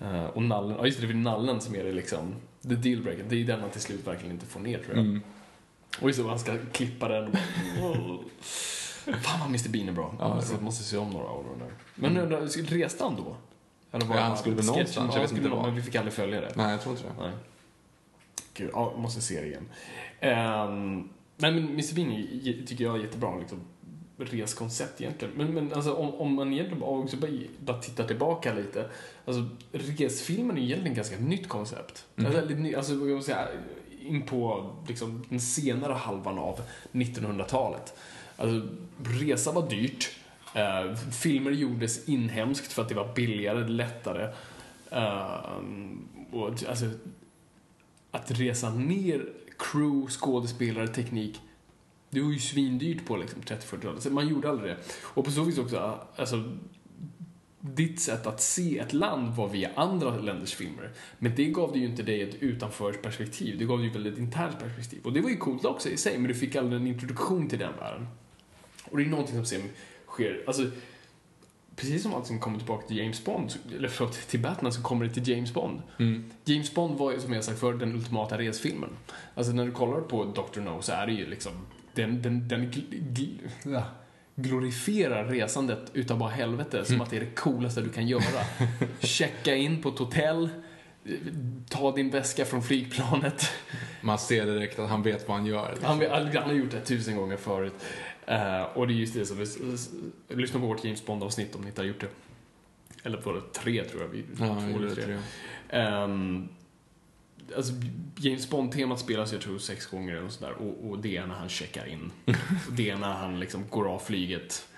Eh, 0.00 0.24
och 0.24 0.42
nallen, 0.42 0.76
ja 0.78 0.86
just 0.86 1.00
det, 1.00 1.06
det 1.06 1.12
är 1.12 1.14
nallen 1.14 1.60
som 1.60 1.74
är 1.74 1.84
det 1.84 1.92
liksom, 1.92 2.34
the 2.62 2.74
dealbreaker. 2.74 3.24
Det 3.28 3.36
är 3.36 3.44
den 3.44 3.60
man 3.60 3.70
till 3.70 3.80
slut 3.80 4.06
verkligen 4.06 4.32
inte 4.32 4.46
får 4.46 4.60
ner 4.60 4.78
tror 4.78 4.96
jag. 4.96 5.04
Mm. 5.04 5.20
Och 6.00 6.08
just 6.08 6.22
det, 6.22 6.28
han 6.28 6.38
ska 6.38 6.56
klippa 6.72 7.08
den 7.08 7.36
och 7.82 8.22
Fan 9.14 9.40
vad 9.40 9.48
Mr 9.48 9.68
Bean 9.68 9.88
är 9.88 9.92
bra. 9.92 10.14
Ja, 10.18 10.34
måste, 10.34 10.64
måste 10.64 10.84
se 10.84 10.96
om 10.96 11.10
några 11.10 11.26
av 11.26 11.44
dem 11.44 11.58
där. 11.58 11.72
Men 11.94 12.16
mm. 12.16 12.48
reste 12.68 13.04
han 13.04 13.16
då? 13.16 13.36
Eller 13.92 14.06
Ja, 14.06 14.20
han 14.20 14.36
skulle 14.36 14.56
väl 14.56 14.64
någonstans, 14.64 15.14
jag 15.14 15.22
Ja, 15.22 15.26
vet 15.26 15.36
inte 15.36 15.48
var. 15.48 15.62
men 15.62 15.74
vi 15.74 15.82
fick 15.82 15.94
aldrig 15.94 16.14
följa 16.14 16.40
det. 16.40 16.52
Nej, 16.56 16.70
jag 16.70 16.80
tror 16.80 16.96
inte 16.96 17.08
det. 17.08 17.22
Nej. 17.22 17.32
Gud, 18.54 18.70
ja, 18.72 18.94
måste 18.96 19.20
se 19.20 19.40
det 19.40 19.46
igen. 19.46 19.68
Um, 20.68 21.08
nej, 21.36 21.52
men 21.52 21.68
Mr 21.68 21.94
Bean 21.94 22.66
tycker 22.66 22.84
jag 22.84 22.96
är 22.96 23.02
jättebra. 23.02 23.38
Liksom, 23.38 23.60
reskoncept 24.18 25.00
egentligen. 25.00 25.34
Men, 25.36 25.54
men 25.54 25.72
alltså, 25.72 25.94
om, 25.94 26.14
om 26.14 26.34
man 26.34 26.52
egentligen 26.52 26.80
bara, 26.80 26.90
också 26.90 27.16
bara, 27.16 27.30
bara 27.58 27.78
tittar 27.78 28.06
tillbaka 28.06 28.54
lite. 28.54 28.90
Alltså, 29.24 29.48
resfilmen 29.72 30.58
är 30.58 30.62
egentligen 30.62 30.92
ett 30.92 30.96
ganska 30.96 31.18
nytt 31.18 31.48
koncept. 31.48 32.06
Alltså, 32.16 32.40
lite 32.40 32.60
ny, 32.60 32.74
alltså, 32.74 32.94
vad 32.94 33.02
ska 33.02 33.14
man 33.14 33.22
säga, 33.22 33.48
in 34.00 34.22
på 34.22 34.70
liksom, 34.88 35.24
den 35.28 35.40
senare 35.40 35.92
halvan 35.92 36.38
av 36.38 36.60
1900-talet. 36.92 37.94
Alltså, 38.36 38.68
resa 39.04 39.52
var 39.52 39.70
dyrt. 39.70 40.10
Eh, 40.54 40.94
filmer 40.94 41.50
gjordes 41.50 42.08
inhemskt 42.08 42.72
för 42.72 42.82
att 42.82 42.88
det 42.88 42.94
var 42.94 43.14
billigare, 43.14 43.68
lättare. 43.68 44.32
Eh, 44.90 45.40
och, 46.32 46.48
alltså, 46.68 46.90
att 48.10 48.30
resa 48.30 48.70
ner 48.70 49.28
crew, 49.58 50.10
skådespelare, 50.10 50.88
teknik. 50.88 51.40
Det 52.10 52.20
var 52.20 52.32
ju 52.32 52.38
svindyrt 52.38 53.06
på 53.06 53.16
liksom 53.16 53.42
30-40-talet. 53.42 54.02
Så 54.02 54.10
man 54.10 54.28
gjorde 54.28 54.50
aldrig 54.50 54.70
det. 54.70 54.76
Och 55.02 55.24
på 55.24 55.30
så 55.30 55.42
vis 55.42 55.58
också, 55.58 56.00
alltså, 56.16 56.52
ditt 57.60 58.00
sätt 58.00 58.26
att 58.26 58.40
se 58.40 58.78
ett 58.78 58.92
land 58.92 59.36
var 59.36 59.48
via 59.48 59.70
andra 59.74 60.16
länders 60.16 60.54
filmer. 60.54 60.90
Men 61.18 61.34
det 61.34 61.44
gav 61.44 61.72
det 61.72 61.78
ju 61.78 61.86
inte 61.86 62.02
dig 62.02 62.22
ett 62.22 62.34
utanförsperspektiv. 62.34 63.58
Det 63.58 63.64
gav 63.64 63.78
dig 63.78 63.88
väl 63.88 64.06
ett 64.06 64.18
internt 64.18 64.58
perspektiv. 64.58 65.00
Och 65.04 65.12
det 65.12 65.20
var 65.20 65.30
ju 65.30 65.36
coolt 65.36 65.64
också 65.64 65.88
i 65.88 65.96
sig, 65.96 66.18
men 66.18 66.28
du 66.28 66.34
fick 66.34 66.56
aldrig 66.56 66.80
en 66.80 66.86
introduktion 66.86 67.48
till 67.48 67.58
den 67.58 67.76
världen. 67.76 68.06
Och 68.84 68.96
det 68.96 69.04
är 69.04 69.06
någonting 69.06 69.34
som 69.34 69.44
sen 69.44 69.62
sker, 70.06 70.44
alltså 70.46 70.70
precis 71.76 72.02
som 72.02 72.14
allt 72.14 72.26
som 72.26 72.40
kommer 72.40 72.58
tillbaka 72.58 72.86
till 72.86 72.96
James 72.96 73.24
Bond, 73.24 73.54
eller 73.76 73.88
förlåt, 73.88 74.12
till 74.12 74.40
Batman 74.40 74.72
så 74.72 74.82
kommer 74.82 75.06
det 75.06 75.14
till 75.14 75.28
James 75.28 75.54
Bond. 75.54 75.82
Mm. 75.98 76.30
James 76.44 76.74
Bond 76.74 76.98
var 76.98 77.12
ju 77.12 77.20
som 77.20 77.32
jag 77.32 77.44
sagt 77.44 77.60
för 77.60 77.72
den 77.72 77.94
ultimata 77.94 78.38
resfilmen. 78.38 78.90
Alltså 79.34 79.52
när 79.52 79.66
du 79.66 79.72
kollar 79.72 80.00
på 80.00 80.24
Dr. 80.24 80.60
No 80.60 80.82
så 80.82 80.92
är 80.92 81.06
det 81.06 81.12
ju 81.12 81.26
liksom, 81.26 81.52
den, 81.98 82.22
den, 82.22 82.48
den 82.48 82.70
gl, 82.70 82.80
gl, 82.90 83.78
glorifierar 84.34 85.24
resandet 85.24 85.90
utav 85.92 86.18
bara 86.18 86.30
helvete 86.30 86.84
som 86.84 87.00
att 87.00 87.10
det 87.10 87.16
är 87.16 87.20
det 87.20 87.34
coolaste 87.34 87.80
du 87.80 87.88
kan 87.88 88.08
göra. 88.08 88.44
Checka 89.00 89.54
in 89.54 89.82
på 89.82 89.88
ett 89.88 89.98
hotell, 89.98 90.48
ta 91.68 91.92
din 91.92 92.10
väska 92.10 92.44
från 92.44 92.62
flygplanet. 92.62 93.50
Man 94.00 94.18
ser 94.18 94.46
direkt 94.46 94.78
att 94.78 94.90
han 94.90 95.02
vet 95.02 95.28
vad 95.28 95.36
han 95.36 95.46
gör. 95.46 95.78
Han, 95.82 96.02
han 96.10 96.42
har 96.42 96.52
gjort 96.52 96.70
det 96.70 96.80
tusen 96.80 97.16
gånger 97.16 97.36
förut. 97.36 97.74
Eh, 98.26 98.62
och 98.62 98.86
det 98.86 98.92
är 98.92 98.96
just 98.96 99.14
det 99.14 99.26
som, 99.26 99.46
lyssna 100.28 100.60
på 100.60 100.66
vårt 100.66 100.84
James 100.84 101.06
Bond-avsnitt 101.06 101.54
om 101.54 101.60
ni 101.60 101.66
inte 101.68 101.80
har 101.80 101.86
gjort 101.86 102.00
det. 102.00 102.08
Eller 103.02 103.20
var 103.20 103.34
det 103.34 103.40
tre 103.52 103.84
tror 103.84 104.02
jag? 104.02 104.08
Vi, 104.08 104.24
Ja, 104.38 104.46
två 104.46 104.78
eller 104.78 104.94
tre. 104.94 105.04
tror 105.04 105.18
Ehm, 105.68 106.48
alltså, 107.56 107.72
James 108.16 108.50
Bond-temat 108.50 109.00
spelas 109.00 109.32
jag 109.32 109.40
tror 109.42 109.58
sex 109.58 109.86
gånger 109.86 110.16
eller 110.16 110.28
sådär 110.28 110.52
och, 110.52 110.90
och 110.90 110.98
det 110.98 111.16
är 111.16 111.26
när 111.26 111.34
han 111.34 111.48
checkar 111.48 111.86
in. 111.86 112.12
och 112.26 112.72
det 112.72 112.90
är 112.90 112.96
när 112.96 113.12
han 113.12 113.40
liksom 113.40 113.64
går 113.70 113.88
av 113.88 113.98
flyget. 113.98 114.68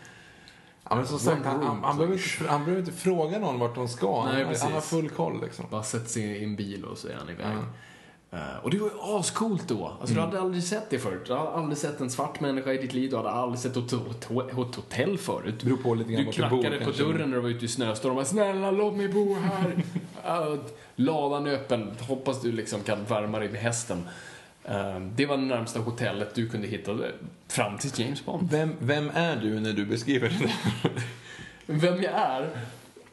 Ja, 0.89 0.97
men 0.97 1.07
som 1.07 1.19
sagt, 1.19 1.45
han, 1.45 1.63
han, 1.63 1.85
han, 1.85 1.97
behöver 1.97 2.17
inte, 2.17 2.51
han 2.51 2.65
behöver 2.65 2.81
inte 2.81 2.93
fråga 2.93 3.39
någon 3.39 3.59
vart 3.59 3.75
de 3.75 3.89
ska. 3.89 4.25
Nej, 4.25 4.45
han, 4.45 4.55
han 4.61 4.73
har 4.73 4.81
full 4.81 5.09
koll 5.11 5.41
liksom. 5.41 5.65
Bara 5.71 5.83
sätter 5.83 6.09
sig 6.09 6.23
i 6.23 6.45
en 6.45 6.57
bil 6.57 6.85
och 6.85 6.99
så 6.99 7.09
är 7.09 7.15
han 7.15 7.31
iväg. 7.31 7.57
Ja. 7.57 7.65
Eh, 8.33 8.39
och 8.63 8.71
det 8.71 8.79
var 8.79 8.87
ju 8.89 9.19
ascoolt 9.19 9.69
då. 9.69 9.97
Alltså, 10.01 10.15
Du 10.15 10.21
hade 10.21 10.41
aldrig 10.41 10.65
sett 10.65 10.91
det 10.91 10.99
förut. 10.99 11.23
Du 11.27 11.35
hade 11.35 11.51
aldrig 11.51 11.79
sett 11.79 12.01
en 12.01 12.11
svart 12.11 12.41
människa 12.41 12.73
i 12.73 12.77
ditt 12.79 12.93
liv. 12.95 13.11
Du 13.11 13.17
hade 13.17 13.31
aldrig 13.31 13.59
sett 13.61 13.77
ett, 13.77 13.91
hot- 13.93 14.49
ett 14.51 14.55
hotell 14.75 15.19
förut. 15.19 15.55
Det 15.61 15.65
beror 15.67 15.77
på 15.77 15.95
lite 15.95 16.13
grann 16.13 16.25
Du 16.25 16.31
du 16.43 16.49
bor. 16.49 16.61
knackade 16.63 16.85
på 16.85 16.91
dörren 16.91 17.31
när 17.31 17.37
du 17.37 17.43
var 17.43 17.49
ute 17.49 17.65
i 17.65 17.69
snöstorm 17.69 18.17
och 18.19 18.27
snälla 18.27 18.71
låt 18.71 18.95
mig 18.97 19.09
bo 19.09 19.35
här. 19.35 19.73
Ja, 20.25 20.57
Ladan 20.97 21.47
är 21.47 21.53
öppen. 21.53 21.91
Hoppas 22.01 22.43
du 22.43 22.53
liksom 22.53 22.81
kan 22.83 23.05
värma 23.05 23.39
dig 23.39 23.49
med 23.49 23.61
hästen. 23.61 24.09
Eh, 24.65 25.01
Det 25.01 25.27
var 25.27 25.37
det 25.37 25.43
närmsta 25.43 25.81
hotellet 25.81 26.35
du 26.35 26.49
kunde 26.49 26.67
hitta 26.67 26.99
fram 27.49 27.79
till 27.79 27.91
James 28.01 28.25
Bond. 28.25 28.51
Vem, 28.51 28.75
vem 28.79 29.11
är 29.15 29.37
du 29.37 29.61
när 29.61 29.73
du 29.73 29.87
beskriver 29.87 30.29
det? 30.29 30.53
Vem 31.67 32.03
jag 32.03 32.13
är? 32.13 32.49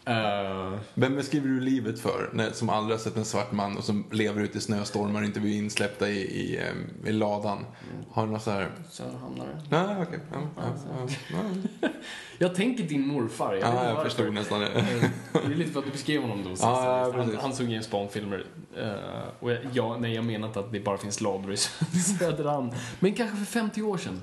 Eh, 0.07 0.79
Vem 0.93 1.15
beskriver 1.15 1.47
du 1.47 1.59
livet 1.59 1.99
för? 1.99 2.29
När, 2.33 2.51
som 2.51 2.69
aldrig 2.69 2.97
har 2.97 3.03
sett 3.03 3.17
en 3.17 3.25
svart 3.25 3.51
man 3.51 3.77
och 3.77 3.83
som 3.83 4.05
lever 4.11 4.41
ute 4.41 4.57
i 4.57 4.61
snöstormar 4.61 5.19
och 5.21 5.25
inte 5.25 5.39
blir 5.39 5.57
insläppta 5.57 6.09
i, 6.09 6.19
i, 6.19 6.61
i 7.05 7.11
ladan. 7.11 7.65
Har 8.11 8.25
du 8.25 8.31
något 8.31 8.41
så 8.43 8.51
här... 8.51 8.71
Söderhamnare. 8.89 9.61
Nej, 9.69 9.95
okej. 10.07 10.19
Ja, 10.31 10.39
ja, 10.55 10.63
ja, 11.31 11.39
ja. 11.81 11.89
Jag 12.39 12.55
tänker 12.55 12.83
din 12.83 13.07
morfar. 13.07 13.53
Jag, 13.55 13.71
inte 13.73 13.83
jag 13.85 14.03
förstod 14.03 14.33
nästan 14.33 14.59
det. 14.59 14.67
Eh, 14.67 14.83
Det 15.33 15.39
är 15.53 15.55
lite 15.55 15.71
för 15.71 15.79
att 15.79 15.85
du 15.85 15.91
beskrev 15.91 16.21
honom 16.21 16.43
då 16.43 16.49
ja, 16.61 17.11
han, 17.15 17.37
han 17.41 17.53
såg 17.53 17.67
James 17.69 17.91
Bond-filmer. 17.91 18.45
Eh, 18.77 18.93
och 19.39 19.51
jag, 19.51 19.59
ja, 19.73 19.97
nej, 19.97 20.13
jag 20.13 20.25
menar 20.25 20.47
inte 20.47 20.59
att 20.59 20.71
det 20.71 20.79
bara 20.79 20.97
finns 20.97 21.21
lador 21.21 21.53
i 21.53 21.57
Söderhamn. 22.19 22.71
Men 22.99 23.13
kanske 23.13 23.37
för 23.37 23.45
50 23.45 23.81
år 23.81 23.97
sedan. 23.97 24.21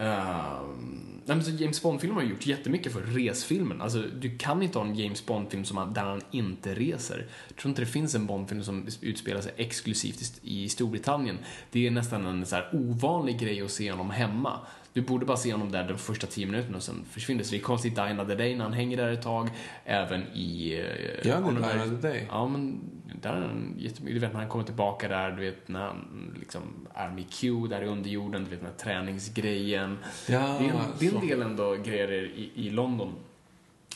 Um, 0.00 1.20
nej, 1.24 1.36
men 1.36 1.44
så 1.44 1.50
James 1.50 1.82
Bond-filmer 1.82 2.14
har 2.14 2.22
gjort 2.22 2.46
jättemycket 2.46 2.92
för 2.92 3.00
resfilmen. 3.00 3.80
Alltså, 3.80 4.02
du 4.20 4.38
kan 4.38 4.62
inte 4.62 4.78
ha 4.78 4.86
en 4.86 4.94
James 4.94 5.26
Bond-film 5.26 5.64
som 5.64 5.76
han, 5.76 5.92
där 5.92 6.02
han 6.04 6.20
inte 6.30 6.74
reser. 6.74 7.26
Jag 7.48 7.56
tror 7.56 7.70
inte 7.70 7.82
det 7.82 7.86
finns 7.86 8.14
en 8.14 8.26
Bond-film 8.26 8.62
som 8.62 8.86
utspelar 9.00 9.40
sig 9.40 9.52
exklusivt 9.56 10.40
i, 10.42 10.64
i 10.64 10.68
Storbritannien. 10.68 11.38
Det 11.70 11.86
är 11.86 11.90
nästan 11.90 12.26
en 12.26 12.46
så 12.46 12.56
här 12.56 12.68
ovanlig 12.72 13.38
grej 13.38 13.62
att 13.62 13.70
se 13.70 13.90
honom 13.90 14.10
hemma. 14.10 14.60
Du 14.92 15.00
borde 15.02 15.26
bara 15.26 15.36
se 15.36 15.52
honom 15.52 15.72
där 15.72 15.88
de 15.88 15.98
första 15.98 16.26
tio 16.26 16.46
minuterna 16.46 16.76
och 16.76 16.82
sen 16.82 17.04
försvinner. 17.10 17.44
Så 17.44 17.50
det 17.50 17.56
är 17.56 17.60
konstigt 17.62 17.92
i 17.92 17.94
Die 17.94 18.00
Another 18.02 18.36
Day 18.36 18.56
när 18.56 18.64
han 18.64 18.72
hänger 18.72 18.96
där 18.96 19.12
ett 19.12 19.22
tag. 19.22 19.48
Även 19.84 20.22
i... 20.22 20.72
eh, 20.78 21.22
det 21.22 21.36
Oliver- 21.36 21.74
Die 21.74 21.80
Another 21.82 22.02
Day. 22.10 22.26
Ja, 22.30 22.48
men 22.48 22.80
där 23.22 23.30
är 23.32 23.40
han 23.40 23.74
jättemycket. 23.78 24.14
Du 24.14 24.20
vet 24.26 24.32
när 24.32 24.40
han 24.40 24.48
kommer 24.48 24.64
tillbaka 24.64 25.08
där, 25.08 25.30
du 25.30 25.40
vet 25.50 25.68
när 25.68 25.80
han 25.80 26.32
liksom 26.40 26.62
är 26.94 27.08
med 27.08 27.32
Q 27.32 27.66
där 27.70 27.82
i 27.82 27.86
underjorden, 27.86 28.44
du 28.44 28.50
vet 28.50 28.60
den 28.60 28.68
här 28.70 28.76
träningsgrejen. 28.78 29.98
Ja, 30.28 30.38
det, 30.38 30.64
är 30.66 30.70
en, 30.70 30.76
det 30.98 31.06
är 31.06 31.10
så. 31.10 31.18
en 31.18 31.26
del 31.26 31.42
ändå 31.42 31.74
grejer 31.84 32.12
i, 32.12 32.50
i 32.54 32.70
London. 32.70 33.12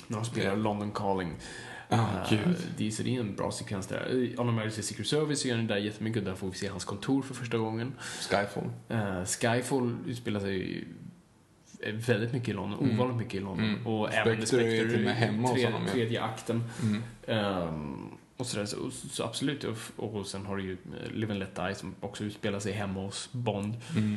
När 0.07 0.16
de 0.18 0.24
spelar 0.24 0.51
Okej. 0.51 0.62
London 0.62 0.90
Calling. 0.90 1.32
Eh, 1.95 2.30
gud. 2.30 2.57
det, 2.76 2.86
är- 2.86 2.90
så 2.90 3.03
det 3.03 3.16
är 3.16 3.20
en 3.20 3.34
bra 3.34 3.51
sekvens 3.51 3.86
där. 3.86 4.34
On 4.38 4.49
Emergency 4.49 4.82
Secret 4.82 5.07
Service 5.07 5.45
gör 5.45 5.57
den 5.57 5.66
där 5.66 5.76
jättemycket 5.76 6.24
där 6.24 6.34
får 6.34 6.49
vi 6.51 6.55
se 6.57 6.68
hans 6.68 6.84
kontor 6.84 7.22
för 7.22 7.34
första 7.34 7.59
gången. 7.59 7.92
Skyfall. 8.30 8.70
Eh, 8.88 9.24
Skyfall 9.24 9.97
utspelar 10.07 10.40
sig 10.40 10.84
väldigt 11.92 12.32
mycket 12.32 12.49
i 12.49 12.53
London, 12.53 12.78
Mm. 12.84 12.95
ovanligt 13.01 13.16
mycket 13.18 13.34
i 13.34 13.40
London. 13.40 13.64
Mm. 13.68 13.86
Och 13.86 14.09
Spectre 14.09 14.30
även 14.30 14.42
är 14.42 14.47
Spectre 14.47 14.88
till 14.88 14.95
och 14.95 15.01
med 15.01 15.16
hemma 15.16 15.49
tre, 15.55 15.64
honom, 15.64 15.82
ja. 15.86 15.92
tredje 15.92 16.22
akten. 16.22 16.64
Mm. 16.82 17.03
Ehm, 17.26 17.97
och 18.36 18.47
sådär, 18.47 18.66
så, 18.66 18.90
så 18.90 19.24
absolut. 19.24 19.64
Och, 19.64 19.76
och 19.97 20.26
sen 20.26 20.47
har 20.47 20.57
du 20.57 20.62
ju 20.62 20.72
eh, 20.72 21.11
Live 21.12 21.32
and 21.32 21.38
Let 21.40 21.57
Die 21.57 21.74
som 21.74 21.95
också 22.01 22.24
utspelar 22.24 22.59
sig 22.61 22.72
hemma 22.72 23.01
hos 23.01 23.28
Bond. 23.32 23.74
Mm. 23.97 24.16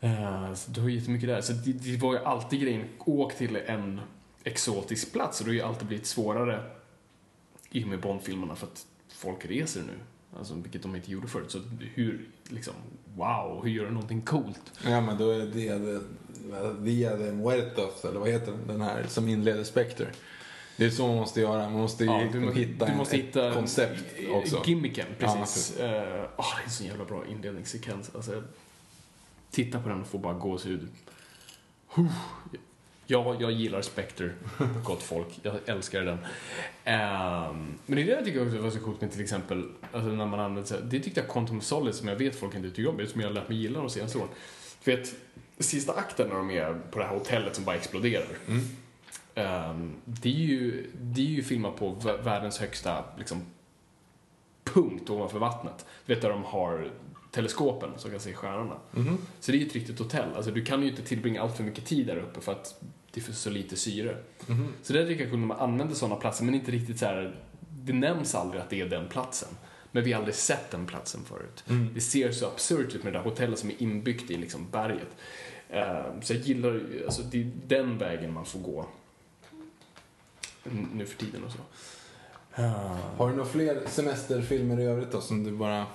Eh, 0.00 0.54
så 0.54 0.70
du 0.70 0.80
har 0.80 0.88
ju 0.88 0.94
jättemycket 0.98 1.28
där. 1.28 1.40
Så 1.40 1.52
det, 1.52 1.72
det 1.72 1.96
var 1.96 2.12
ju 2.12 2.18
alltid 2.24 2.60
grejen, 2.60 2.84
åk 2.98 3.34
till 3.34 3.56
en 3.66 4.00
exotisk 4.44 5.12
plats 5.12 5.40
och 5.40 5.46
det 5.46 5.50
har 5.50 5.54
ju 5.54 5.62
alltid 5.62 5.88
blivit 5.88 6.06
svårare 6.06 6.62
i 7.74 7.84
och 7.84 7.88
med 7.88 8.00
Bond-filmerna 8.00 8.54
för 8.56 8.66
att 8.66 8.86
folk 9.08 9.44
reser 9.46 9.80
nu. 9.80 9.92
Alltså, 10.38 10.54
vilket 10.54 10.82
de 10.82 10.96
inte 10.96 11.10
gjorde 11.10 11.28
förut. 11.28 11.50
Så 11.50 11.60
hur, 11.94 12.28
liksom, 12.48 12.74
wow, 13.16 13.60
hur 13.64 13.70
gör 13.70 13.84
du 13.84 13.90
någonting 13.90 14.22
coolt? 14.22 14.72
Ja, 14.84 15.00
men 15.00 15.18
då 15.18 15.30
är 15.30 15.38
det 15.38 15.46
det- 15.46 16.00
Dia 16.80 17.16
de 17.16 17.30
Muertos, 17.32 18.04
eller 18.04 18.20
vad 18.20 18.28
heter 18.28 18.52
den, 18.52 18.66
den 18.66 18.80
här 18.80 19.04
som 19.08 19.28
inleder 19.28 19.64
Spectre. 19.64 20.06
Det 20.76 20.84
är 20.84 20.90
så 20.90 21.06
man 21.06 21.16
måste 21.16 21.40
göra. 21.40 21.62
Man 21.70 21.72
måste 21.80 22.04
Ja, 22.04 22.28
du, 22.32 22.52
hitta, 22.52 22.86
du 22.86 22.94
måste 22.96 23.16
hitta 23.16 23.48
ett 23.48 23.54
koncept 23.54 24.04
också. 24.30 24.62
Gimmicken, 24.66 25.06
Ja, 25.18 25.36
precis. 25.38 25.76
Ja, 25.78 25.84
det 25.86 25.90
är 25.96 26.64
en 26.64 26.70
så 26.70 26.84
jävla 26.84 27.04
bra 27.04 27.26
inledningssekvens. 27.26 28.10
Alltså, 28.14 28.42
titta 29.50 29.80
på 29.80 29.88
den 29.88 30.00
och 30.00 30.06
få 30.06 30.18
bara 30.18 30.34
gåshud. 30.34 30.88
Huh. 31.94 32.12
Ja, 33.06 33.36
jag 33.40 33.52
gillar 33.52 33.82
Spectre, 33.82 34.30
gott 34.84 35.02
folk. 35.02 35.26
Jag 35.42 35.54
älskar 35.66 36.02
den. 36.02 36.18
Ehm, 36.84 37.74
men 37.86 37.96
det 37.96 38.02
är 38.02 38.06
det 38.06 38.12
jag 38.12 38.24
tycker 38.24 38.46
också 38.46 38.58
var 38.58 38.70
så 38.70 38.80
coolt 38.80 39.00
med 39.00 39.12
till 39.12 39.20
exempel, 39.20 39.68
alltså 39.92 40.08
när 40.10 40.26
man 40.26 40.40
använder 40.40 40.68
sig, 40.68 40.80
det 40.84 41.00
tyckte 41.00 41.20
jag 41.20 41.28
Quantum 41.30 41.60
Solace, 41.60 41.98
som 41.98 42.08
jag 42.08 42.16
vet 42.16 42.36
folk 42.36 42.54
inte 42.54 42.70
tycker 42.70 42.90
om, 42.90 43.06
som 43.06 43.20
jag 43.20 43.28
har 43.28 43.34
lärt 43.34 43.48
mig 43.48 43.58
gilla 43.58 43.80
de 43.80 43.90
senaste 43.90 44.18
åren. 44.18 44.28
Du 44.84 44.96
vet, 44.96 45.14
sista 45.58 45.92
akten 45.92 46.28
när 46.28 46.34
de 46.36 46.50
är 46.50 46.80
på 46.90 46.98
det 46.98 47.04
här 47.04 47.14
hotellet 47.14 47.54
som 47.54 47.64
bara 47.64 47.76
exploderar. 47.76 48.26
Mm. 48.48 48.60
Ehm, 49.34 49.92
det, 50.04 50.28
är 50.28 50.32
ju, 50.32 50.90
det 51.00 51.20
är 51.20 51.26
ju 51.26 51.42
filmat 51.42 51.76
på 51.76 51.94
vä- 51.94 52.22
världens 52.22 52.58
högsta 52.58 53.04
liksom, 53.18 53.42
punkt 54.64 55.10
ovanför 55.10 55.38
vattnet. 55.38 55.86
Du 56.06 56.14
vet 56.14 56.22
där 56.22 56.30
de 56.30 56.44
har 56.44 56.90
teleskopen 57.34 57.90
som 57.96 58.10
kan 58.10 58.20
se 58.20 58.32
stjärnorna. 58.34 58.76
Mhm. 58.90 59.18
Så 59.40 59.52
det 59.52 59.58
är 59.58 59.60
ju 59.60 59.66
ett 59.66 59.74
riktigt 59.74 59.98
hotell. 59.98 60.34
Alltså, 60.36 60.50
du 60.50 60.64
kan 60.64 60.82
ju 60.82 60.88
inte 60.90 61.02
tillbringa 61.02 61.42
allt 61.42 61.56
för 61.56 61.64
mycket 61.64 61.84
tid 61.86 62.06
där 62.06 62.16
uppe 62.16 62.40
för 62.40 62.52
att 62.52 62.80
det 63.10 63.20
är 63.20 63.24
för 63.24 63.32
så 63.32 63.50
lite 63.50 63.76
syre. 63.76 64.16
Mhm. 64.46 64.68
Så 64.82 64.92
det 64.92 65.02
är 65.02 65.06
lika 65.06 65.24
kul 65.24 65.38
när 65.38 65.46
man 65.46 65.58
använder 65.60 65.94
sådana 65.94 66.16
platser, 66.16 66.44
men 66.44 66.54
inte 66.54 66.70
riktigt 66.72 66.98
så 66.98 67.06
här. 67.06 67.36
Det 67.70 67.92
nämns 67.92 68.34
aldrig 68.34 68.62
att 68.62 68.70
det 68.70 68.80
är 68.80 68.86
den 68.86 69.08
platsen. 69.08 69.48
Men 69.92 70.04
vi 70.04 70.12
har 70.12 70.18
aldrig 70.18 70.34
sett 70.34 70.70
den 70.70 70.86
platsen 70.86 71.20
förut. 71.24 71.64
Mm. 71.68 71.94
Det 71.94 72.00
ser 72.00 72.32
så 72.32 72.46
absurt 72.46 72.94
ut 72.94 73.04
med 73.04 73.12
det 73.12 73.18
där 73.18 73.24
hotellet 73.24 73.58
som 73.58 73.70
är 73.70 73.82
inbyggt 73.82 74.30
i 74.30 74.36
liksom 74.36 74.66
berget. 74.70 75.08
Ehm, 75.70 76.22
så 76.22 76.32
jag 76.32 76.40
gillar 76.42 76.72
ju- 76.72 77.02
alltså 77.04 77.22
det 77.22 77.40
är 77.40 77.50
den 77.66 77.98
vägen 77.98 78.32
man 78.32 78.44
får 78.46 78.58
gå 78.60 78.86
nu 80.92 81.06
för 81.06 81.18
tiden 81.18 81.44
och 81.44 81.52
så. 81.52 81.58
Ehm, 82.62 82.72
Har 83.18 83.28
du 83.30 83.36
några 83.36 83.48
fler 83.50 83.82
semesterfilmer 83.86 84.80
i 84.80 84.84
övrigt 84.84 85.12
då 85.12 85.20
som 85.20 85.44
du 85.44 85.50
bara... 85.52 85.86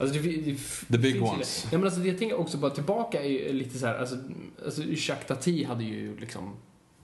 Alltså 0.00 0.20
det, 0.20 0.36
det, 0.36 0.56
The 0.90 0.98
big 0.98 1.22
ones. 1.22 1.66
Ja, 1.72 1.78
men 1.78 1.84
alltså 1.84 2.00
det 2.00 2.08
jag 2.08 2.18
tänker 2.18 2.40
också 2.40 2.58
bara 2.58 2.70
tillbaka 2.70 3.22
är 3.24 3.52
lite 3.52 3.78
så 3.78 3.86
här, 3.86 3.98
alltså, 3.98 4.16
alltså 4.64 4.82
Jacques 4.82 5.26
Tati 5.26 5.64
hade 5.64 5.84
ju 5.84 6.16
liksom, 6.16 6.56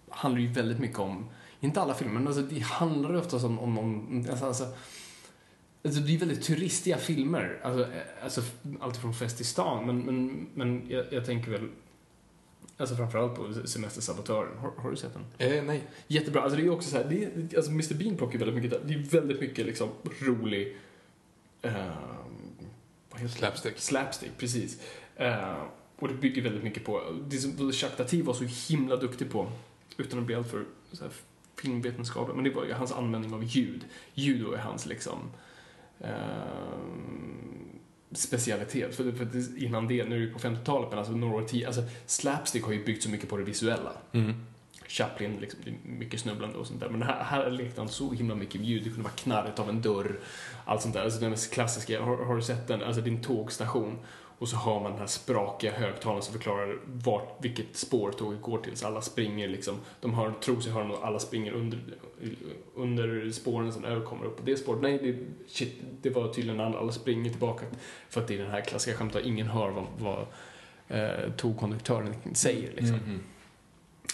handlar 0.08 0.40
ju 0.40 0.48
väldigt 0.48 0.78
mycket 0.78 0.98
om, 0.98 1.26
inte 1.60 1.80
alla 1.80 1.94
filmer, 1.94 2.14
men 2.14 2.26
alltså 2.26 2.42
det 2.42 2.60
handlar 2.60 3.10
ju 3.10 3.18
oftast 3.18 3.44
om, 3.44 3.58
om, 3.58 3.78
om 3.78 4.26
alltså, 4.30 4.46
alltså, 4.46 4.64
alltså 5.84 6.00
det 6.00 6.14
är 6.14 6.18
väldigt 6.18 6.42
turistiga 6.42 6.96
filmer, 6.96 7.60
alltså, 7.62 7.82
eh, 7.82 8.02
alltså 8.22 8.42
allt 8.80 8.96
från 8.96 9.14
Fest 9.14 9.40
i 9.40 9.44
stan, 9.44 9.86
men, 9.86 9.98
men, 9.98 10.46
men 10.54 10.86
jag, 10.88 11.04
jag 11.10 11.26
tänker 11.26 11.50
väl, 11.50 11.68
alltså 12.76 12.96
framförallt 12.96 13.34
på 13.34 13.52
Semestersabotören, 13.64 14.58
har, 14.58 14.72
har 14.76 14.90
du 14.90 14.96
sett 14.96 15.12
den? 15.14 15.48
Eh, 15.48 15.64
nej. 15.64 15.82
Jättebra. 16.06 16.42
Alltså 16.42 16.56
det 16.56 16.62
är 16.62 16.64
ju 16.64 16.70
också 16.70 16.90
så 16.90 16.96
här, 16.96 17.04
det 17.04 17.24
är, 17.24 17.56
alltså 17.56 17.70
Mr 17.70 17.94
Bean 17.94 18.16
plockar 18.16 18.32
ju 18.32 18.38
väldigt 18.38 18.62
mycket 18.62 18.70
där. 18.70 18.80
Det 18.84 18.94
är 18.94 19.20
väldigt 19.20 19.40
mycket 19.40 19.66
liksom 19.66 19.88
rolig, 20.20 20.76
eh? 21.62 21.86
Slapstick. 23.28 23.78
Slapstick, 23.78 24.38
precis. 24.38 24.80
Eh, 25.16 25.62
och 25.98 26.08
det 26.08 26.14
bygger 26.14 26.42
väldigt 26.42 26.64
mycket 26.64 26.84
på, 26.84 27.02
det 27.28 27.36
som 27.36 27.50
Jacques 27.50 27.96
Tati 27.96 28.22
var 28.22 28.34
så 28.34 28.44
himla 28.72 28.96
duktig 28.96 29.30
på, 29.30 29.52
utan 29.96 30.18
att 30.18 30.24
bli 30.24 30.34
alltför 30.34 30.64
så 30.92 31.04
här, 31.04 31.12
filmvetenskaplig, 31.62 32.34
men 32.34 32.44
det 32.44 32.50
var 32.50 32.64
ju 32.64 32.72
hans 32.72 32.92
användning 32.92 33.34
av 33.34 33.44
ljud. 33.44 33.84
Ljud 34.14 34.54
är 34.54 34.58
hans 34.58 34.86
liksom 34.86 35.18
eh, 36.00 36.10
specialitet. 38.12 38.96
För, 38.96 39.12
för 39.12 39.62
innan 39.62 39.88
det, 39.88 40.04
nu 40.04 40.22
är 40.22 40.26
det 40.26 40.32
på 40.32 40.38
50-talet, 40.38 40.90
men 40.90 40.98
alltså 40.98 41.12
några 41.12 41.34
år 41.34 41.42
tid, 41.42 41.66
alltså 41.66 41.82
slapstick 42.06 42.64
har 42.64 42.72
ju 42.72 42.84
byggt 42.84 43.02
så 43.02 43.10
mycket 43.10 43.28
på 43.28 43.36
det 43.36 43.44
visuella. 43.44 43.92
Mm. 44.12 44.46
Chaplin, 44.88 45.36
liksom, 45.40 45.60
det 45.64 45.70
är 45.70 45.76
mycket 45.82 46.20
snubblande 46.20 46.58
och 46.58 46.66
sånt 46.66 46.80
där. 46.80 46.88
Men 46.88 47.02
här, 47.02 47.22
här 47.24 47.50
lekte 47.50 47.80
han 47.80 47.88
så 47.88 48.12
himla 48.12 48.34
mycket 48.34 48.60
ljud. 48.60 48.84
Det 48.84 48.90
kunde 48.90 49.02
vara 49.02 49.14
knarret 49.14 49.58
av 49.58 49.68
en 49.68 49.82
dörr, 49.82 50.18
allt 50.64 50.82
sånt 50.82 50.94
där. 50.94 51.02
Alltså 51.02 51.20
den 51.20 51.30
mest 51.30 51.52
klassiska, 51.52 52.02
har, 52.02 52.16
har 52.16 52.36
du 52.36 52.42
sett 52.42 52.68
den? 52.68 52.82
Alltså 52.82 53.02
din 53.02 53.22
tågstation. 53.22 53.98
Och 54.38 54.48
så 54.48 54.56
har 54.56 54.80
man 54.80 54.90
den 54.90 55.00
här 55.00 55.06
sprakiga 55.06 55.72
högtalaren 55.72 56.22
som 56.22 56.32
förklarar 56.32 56.78
vart, 56.84 57.44
vilket 57.44 57.76
spår 57.76 58.12
tåget 58.12 58.42
går 58.42 58.58
till. 58.58 58.76
Så 58.76 58.86
alla 58.86 59.00
springer 59.00 59.48
liksom, 59.48 59.74
de 60.00 60.14
har, 60.14 60.30
tror 60.30 60.60
sig 60.60 60.72
höra 60.72 60.84
något, 60.84 61.02
alla 61.02 61.18
springer 61.18 61.52
under, 61.52 61.80
under 62.74 63.30
spåren 63.30 63.72
som 63.72 63.82
sen 63.82 64.04
kommer 64.04 64.24
upp 64.24 64.36
på 64.36 64.42
det 64.42 64.56
spåret. 64.56 64.82
Nej, 64.82 64.98
det, 64.98 65.16
shit, 65.48 65.74
det 66.02 66.10
var 66.10 66.32
tydligen 66.32 66.60
alla, 66.60 66.78
alla 66.78 66.92
springer 66.92 67.30
tillbaka. 67.30 67.66
För 68.08 68.20
att 68.20 68.28
det 68.28 68.34
är 68.34 68.38
den 68.38 68.50
här 68.50 68.60
klassiska 68.60 68.98
skämtet, 68.98 69.24
ingen 69.24 69.46
hör 69.46 69.70
vad, 69.70 69.86
vad 69.98 70.26
eh, 70.88 71.32
tågkonduktören 71.36 72.14
säger 72.34 72.72
liksom. 72.72 72.96
Mhm. 72.96 73.20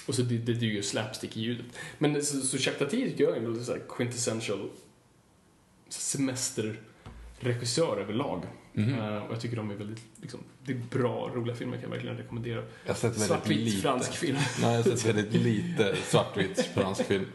Och 0.06 0.14
så 0.14 0.22
det, 0.22 0.38
det, 0.38 0.52
det 0.52 0.66
är 0.66 0.70
ju 0.70 0.82
slapstick 0.82 1.36
i 1.36 1.40
ljudet. 1.40 1.66
Men 1.98 2.24
så, 2.24 2.40
så 2.40 2.70
Tati 2.70 3.10
tycker 3.10 3.24
jag 3.24 3.36
är 3.36 3.40
en 3.40 3.64
så 3.64 3.72
här 3.72 3.82
quintessential 3.88 4.70
semesterregissör 5.88 8.00
överlag. 8.00 8.42
Mhm. 8.72 8.94
Eh, 8.94 9.16
och 9.16 9.32
jag 9.32 9.40
tycker 9.40 9.56
de 9.56 9.70
är 9.70 9.74
väldigt, 9.74 10.02
liksom, 10.22 10.40
det 10.64 10.72
är 10.72 10.80
bra, 10.90 11.30
roliga 11.34 11.56
filmer 11.56 11.74
kan 11.76 11.82
jag 11.82 11.90
verkligen 11.90 12.16
rekommendera. 12.16 12.62
Jag 12.84 12.86
har 12.86 12.94
sett 12.94 13.04
väldigt 13.04 13.22
Svartvit 13.26 13.58
lite. 13.58 13.82
fransk 13.82 14.12
film. 14.12 14.36
Nej, 14.60 14.76
jag 14.76 14.82
har 14.82 14.96
sett 14.96 15.06
väldigt 15.06 15.42
lite 15.42 15.96
svartvit 15.96 16.66
fransk 16.74 17.04
film. 17.04 17.26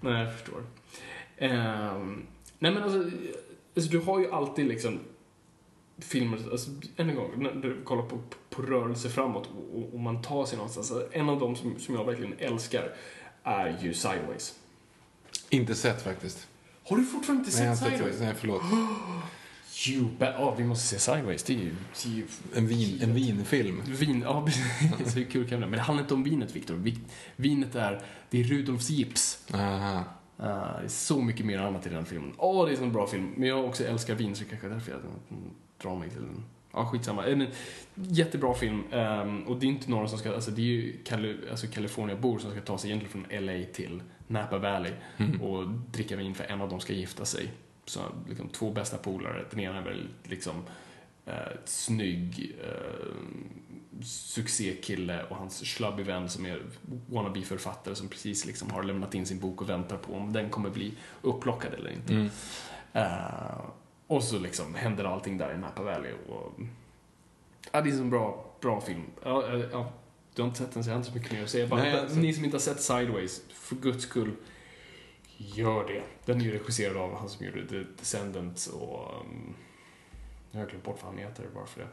Nej, 0.00 0.24
jag 0.24 0.34
förstår. 0.34 0.62
Ehm, 1.38 2.26
nej 2.58 2.72
men 2.72 2.82
alltså, 2.82 3.10
alltså, 3.76 3.90
du 3.90 3.98
har 3.98 4.20
ju 4.20 4.30
alltid 4.30 4.66
liksom 4.66 5.00
filmer, 5.98 6.38
alltså, 6.50 6.70
än 6.96 7.10
en 7.10 7.16
gång, 7.16 7.30
när 7.36 7.52
du 7.54 7.82
kollar 7.84 8.02
på, 8.02 8.18
på 8.50 8.62
rörelse 8.62 9.08
framåt 9.08 9.46
och, 9.56 9.78
och, 9.78 9.94
och 9.94 10.00
man 10.00 10.22
tar 10.22 10.44
sig 10.46 10.56
någonstans. 10.56 10.90
Alltså, 10.92 11.08
en 11.12 11.28
av 11.28 11.40
dem 11.40 11.56
som, 11.56 11.78
som 11.78 11.94
jag 11.94 12.04
verkligen 12.04 12.34
älskar 12.38 12.92
är 13.42 13.78
ju 13.82 13.94
Sideways. 13.94 14.54
Inte 15.50 15.74
sett 15.74 16.02
faktiskt. 16.02 16.48
Har 16.88 16.96
du 16.96 17.04
fortfarande 17.04 17.44
inte 17.46 17.62
Nej, 17.62 17.76
sett 17.76 17.86
inte 17.86 17.96
Sideways? 17.98 18.20
Nej, 18.20 18.34
förlåt. 18.36 18.62
You 19.88 20.06
bet. 20.18 20.34
Ja, 20.38 20.54
vi 20.54 20.64
måste 20.64 20.86
se 20.86 20.98
Sideways. 20.98 21.42
Det 21.42 21.52
är 21.54 21.58
ju... 21.58 21.74
Det 22.02 22.08
är 22.08 22.12
ju 22.12 22.26
En, 22.54 22.66
vin, 22.66 22.98
en 23.02 23.14
vinfilm. 23.14 23.82
Vin, 23.86 24.22
ja 24.22 24.46
precis. 24.98 25.16
Hur 25.16 25.24
kul 25.24 25.48
kan 25.48 25.60
det? 25.60 25.66
Men 25.66 25.76
det 25.76 25.82
handlar 25.82 26.02
inte 26.04 26.14
om 26.14 26.22
vinet, 26.22 26.56
Viktor. 26.56 26.74
Vi- 26.74 26.98
Vinet 27.36 27.74
är, 27.74 28.02
det 28.30 28.40
är 28.40 28.44
Rudolfs 28.44 28.90
gips. 28.90 29.44
Aha. 29.54 29.98
Uh, 30.40 30.46
det 30.46 30.84
är 30.84 30.88
så 30.88 31.20
mycket 31.22 31.46
mer 31.46 31.58
annat 31.58 31.86
i 31.86 31.88
den 31.88 32.06
filmen. 32.06 32.32
Åh, 32.38 32.66
det 32.66 32.72
är 32.72 32.82
en 32.82 32.92
bra 32.92 33.06
film. 33.06 33.32
Men 33.36 33.48
jag 33.48 33.64
också 33.64 33.84
älskar 33.84 34.14
vin, 34.14 34.36
så 34.36 34.44
kanske 34.44 34.68
därför 34.68 34.92
jag 34.92 35.00
drar 35.82 35.96
mig 35.96 36.10
till 36.10 36.20
den. 36.20 36.44
Ja, 36.72 36.86
skitsamma. 36.86 37.22
Men, 37.26 37.46
jättebra 37.94 38.54
film. 38.54 38.82
Ehm, 38.92 39.42
och 39.42 39.56
det 39.56 39.66
är 39.66 39.68
inte 39.68 39.90
några 39.90 40.08
som 40.08 40.18
ska, 40.18 40.34
alltså 40.34 40.50
det 40.50 40.60
är 40.62 40.66
ju 40.66 40.96
Cali- 41.04 41.50
alltså 41.50 41.66
California-bor 41.66 42.38
som 42.38 42.50
ska 42.50 42.60
ta 42.60 42.78
sig 42.78 42.90
egentligen 42.90 43.12
från 43.28 43.46
LA 43.46 43.64
till 43.72 44.02
Napa 44.26 44.58
Valley 44.58 44.92
Mm. 45.16 45.42
och 45.42 45.68
dricka 45.92 46.16
vin 46.16 46.34
för 46.34 46.44
en 46.44 46.60
av 46.60 46.68
dem 46.68 46.80
ska 46.80 46.92
gifta 46.92 47.24
sig. 47.24 47.52
Så 47.84 48.00
liksom 48.28 48.48
två 48.48 48.70
bästa 48.70 48.96
polare. 48.98 49.44
Den 49.50 49.60
ena 49.60 49.78
är 49.78 49.82
väl 49.82 50.08
liksom 50.24 50.54
eh, 51.26 51.34
snygg 51.64 52.56
eh, 52.64 53.06
succékille 54.02 55.24
och 55.24 55.36
hans 55.36 55.62
schlubby 55.64 56.02
vän 56.02 56.28
som 56.28 56.46
är 56.46 56.62
wannabe-författare 57.10 57.94
som 57.94 58.08
precis 58.08 58.46
liksom 58.46 58.70
har 58.70 58.82
lämnat 58.82 59.14
in 59.14 59.26
sin 59.26 59.38
bok 59.40 59.60
och 59.62 59.68
väntar 59.70 59.96
på 59.96 60.12
om 60.14 60.32
den 60.32 60.50
kommer 60.50 60.70
bli 60.70 60.92
upplockad 61.22 61.74
eller 61.74 61.90
inte. 61.90 62.12
Mm. 62.14 62.28
Eh, 62.92 63.60
och 64.06 64.24
så 64.24 64.38
liksom 64.38 64.74
händer 64.74 65.04
allting 65.04 65.38
där 65.38 65.54
i 65.54 65.58
Napa 65.58 65.82
Valley 65.82 66.12
och... 66.28 66.52
Ja, 67.72 67.80
det 67.80 67.90
är 67.90 67.92
en 67.92 68.10
bra, 68.10 68.44
bra 68.60 68.80
film. 68.80 69.02
Ja, 69.24 69.52
ja, 69.72 69.92
du 70.34 70.42
har 70.42 70.48
inte 70.48 70.58
sett 70.58 70.72
den 70.72 70.84
så 70.84 70.90
jag 70.90 70.94
har 70.94 70.98
inte 70.98 71.10
så 71.10 71.16
mycket 71.16 71.32
mer 71.32 71.42
att 71.42 71.50
säga. 71.50 71.66
Bara, 71.66 71.82
Nej, 71.82 72.02
inte 72.02 72.16
ni 72.16 72.34
som 72.34 72.44
inte 72.44 72.54
har 72.54 72.60
sett 72.60 72.80
Sideways, 72.80 73.42
för 73.48 73.76
guds 73.76 74.04
skull, 74.04 74.32
gör 75.36 75.86
det. 75.86 76.02
Den 76.24 76.40
är 76.40 76.44
ju 76.44 76.52
regisserad 76.52 76.96
av 76.96 77.18
han 77.18 77.28
som 77.28 77.46
gjorde 77.46 77.66
The 77.68 77.84
Descendants 77.98 78.66
och... 78.66 79.14
Um, 79.20 79.54
jag 80.50 80.60
har 80.60 80.66
glömt 80.66 80.84
bort 80.84 80.98
vad 81.02 81.12
han 81.12 81.18
heter 81.18 81.44
bara 81.54 81.66
för 81.66 81.80
det. 81.80 81.88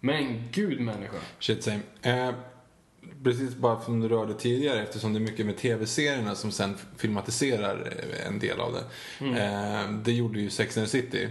Men 0.00 0.48
gud 0.52 0.80
människa. 0.80 1.16
Shit 1.38 1.64
same. 1.64 1.80
Eh, 2.02 2.34
precis 3.24 3.56
bara 3.56 3.80
som 3.80 4.00
du 4.00 4.08
rörde 4.08 4.34
tidigare, 4.34 4.82
eftersom 4.82 5.12
det 5.12 5.18
är 5.18 5.20
mycket 5.20 5.46
med 5.46 5.56
tv-serierna 5.56 6.34
som 6.34 6.52
sen 6.52 6.76
filmatiserar 6.96 7.92
eh, 7.96 8.26
en 8.26 8.38
del 8.38 8.60
av 8.60 8.72
det. 8.72 8.84
Mm. 9.24 9.34
Eh, 9.34 10.02
det 10.04 10.12
gjorde 10.12 10.40
ju 10.40 10.50
Sex 10.50 10.76
and 10.76 10.86
the 10.86 10.90
City. 10.90 11.28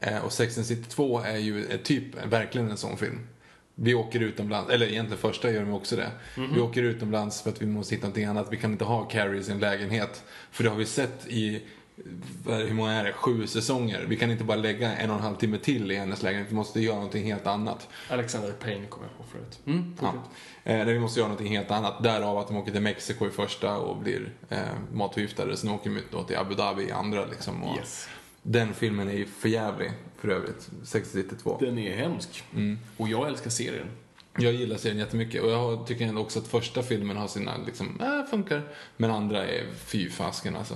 Eh, 0.00 0.24
och 0.24 0.32
Sex 0.32 0.58
and 0.58 0.66
the 0.66 0.74
City 0.74 0.90
2 0.90 1.20
är 1.20 1.38
ju 1.38 1.78
typ 1.82 2.26
verkligen 2.26 2.70
en 2.70 2.76
sån 2.76 2.96
film. 2.96 3.26
Vi 3.74 3.94
åker 3.94 4.20
utomlands, 4.20 4.70
eller 4.70 4.86
egentligen 4.86 5.18
första 5.18 5.50
gör 5.50 5.60
de 5.60 5.72
också 5.72 5.96
det. 5.96 6.10
Mhm. 6.36 6.54
Vi 6.54 6.60
åker 6.60 6.82
utomlands 6.82 7.42
för 7.42 7.50
att 7.50 7.62
vi 7.62 7.66
måste 7.66 7.94
hitta 7.94 8.06
någonting 8.06 8.24
annat. 8.24 8.46
Vi 8.50 8.56
kan 8.56 8.72
inte 8.72 8.84
ha 8.84 9.04
Carrie 9.04 9.40
i 9.40 9.44
sin 9.44 9.58
lägenhet. 9.58 10.22
För 10.50 10.64
det 10.64 10.70
har 10.70 10.76
vi 10.76 10.86
sett 10.86 11.26
i, 11.26 11.62
hur 12.46 12.74
många 12.74 12.92
är 12.92 13.04
det, 13.04 13.12
sju 13.12 13.46
säsonger. 13.46 14.04
Vi 14.08 14.16
kan 14.16 14.30
inte 14.30 14.44
bara 14.44 14.56
lägga 14.56 14.96
en 14.96 15.10
och 15.10 15.16
en 15.16 15.22
halv 15.22 15.36
timme 15.36 15.58
till 15.58 15.90
i 15.90 15.96
hennes 15.96 16.22
lägenhet. 16.22 16.46
Vi 16.50 16.54
måste 16.54 16.80
göra 16.80 16.94
någonting 16.94 17.24
helt 17.24 17.46
annat. 17.46 17.88
Alexander 18.08 18.52
Payne 18.52 18.86
kom 18.86 19.02
jag 19.02 19.18
på 19.26 19.32
förut. 19.32 19.58
Mm, 19.66 19.94
Ja. 20.02 20.12
Eh, 20.64 20.84
vi 20.84 20.98
måste 20.98 21.20
göra 21.20 21.28
någonting 21.28 21.56
helt 21.56 21.70
annat. 21.70 22.02
Därav 22.02 22.38
att 22.38 22.48
de 22.48 22.56
åker 22.56 22.72
till 22.72 22.80
Mexiko 22.82 23.26
i 23.26 23.30
första 23.30 23.76
och 23.76 23.96
blir 23.96 24.32
eh, 24.48 24.58
matförgiftade. 24.92 25.56
Sen 25.56 25.70
åker 25.70 25.90
de 25.90 26.00
då 26.10 26.22
till 26.22 26.36
Abu 26.36 26.54
Dhabi 26.54 26.82
i 26.84 26.90
andra 26.92 27.26
liksom. 27.26 27.62
Och 27.62 27.76
Yes. 27.78 28.08
Den 28.42 28.74
filmen 28.74 29.08
är 29.08 29.12
ju 29.12 29.26
förjävlig 29.26 29.92
för 30.18 30.28
övrigt. 30.28 30.68
62. 30.84 31.56
Den 31.60 31.78
är 31.78 31.96
hemsk. 31.96 32.44
Mm. 32.54 32.78
Och 32.96 33.08
jag 33.08 33.28
älskar 33.28 33.50
serien. 33.50 33.86
Jag 34.38 34.52
gillar 34.52 34.76
serien 34.76 34.98
jättemycket 34.98 35.42
och 35.42 35.50
jag 35.50 35.86
tycker 35.86 36.04
ändå 36.06 36.20
också 36.20 36.38
att 36.38 36.46
första 36.46 36.82
filmen 36.82 37.16
har 37.16 37.28
sina, 37.28 37.56
liksom, 37.66 38.00
äh, 38.00 38.30
funkar. 38.30 38.62
Men 38.96 39.10
andra 39.10 39.46
är 39.46 39.64
fy 39.86 40.10
fasken 40.10 40.56
alltså. 40.56 40.74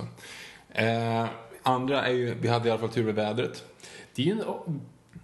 Eh, 0.69 1.25
andra 1.63 2.05
är 2.07 2.13
ju, 2.13 2.33
vi 2.33 2.47
hade 2.47 2.67
i 2.67 2.71
alla 2.71 2.79
fall 2.79 2.89
tur 2.89 3.03
med 3.05 3.15
vädret. 3.15 3.63
Det 4.15 4.21
är 4.21 4.25
ju 4.25 4.31
en, 4.31 4.41
oh, 4.41 4.73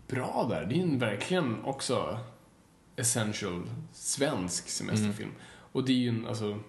bra 0.08 0.48
där. 0.50 0.66
Det 0.66 0.74
är 0.76 0.78
ju 0.78 0.84
en 0.84 1.00
verkligen 1.00 1.64
också 1.64 2.20
essential 2.96 3.64
svensk 3.94 4.70
semesterfilm. 4.70 5.32
Och 5.72 5.84
det 5.86 5.92
är 5.94 5.98
ju 5.98 6.10
en, 6.10 6.28
alltså, 6.28 6.60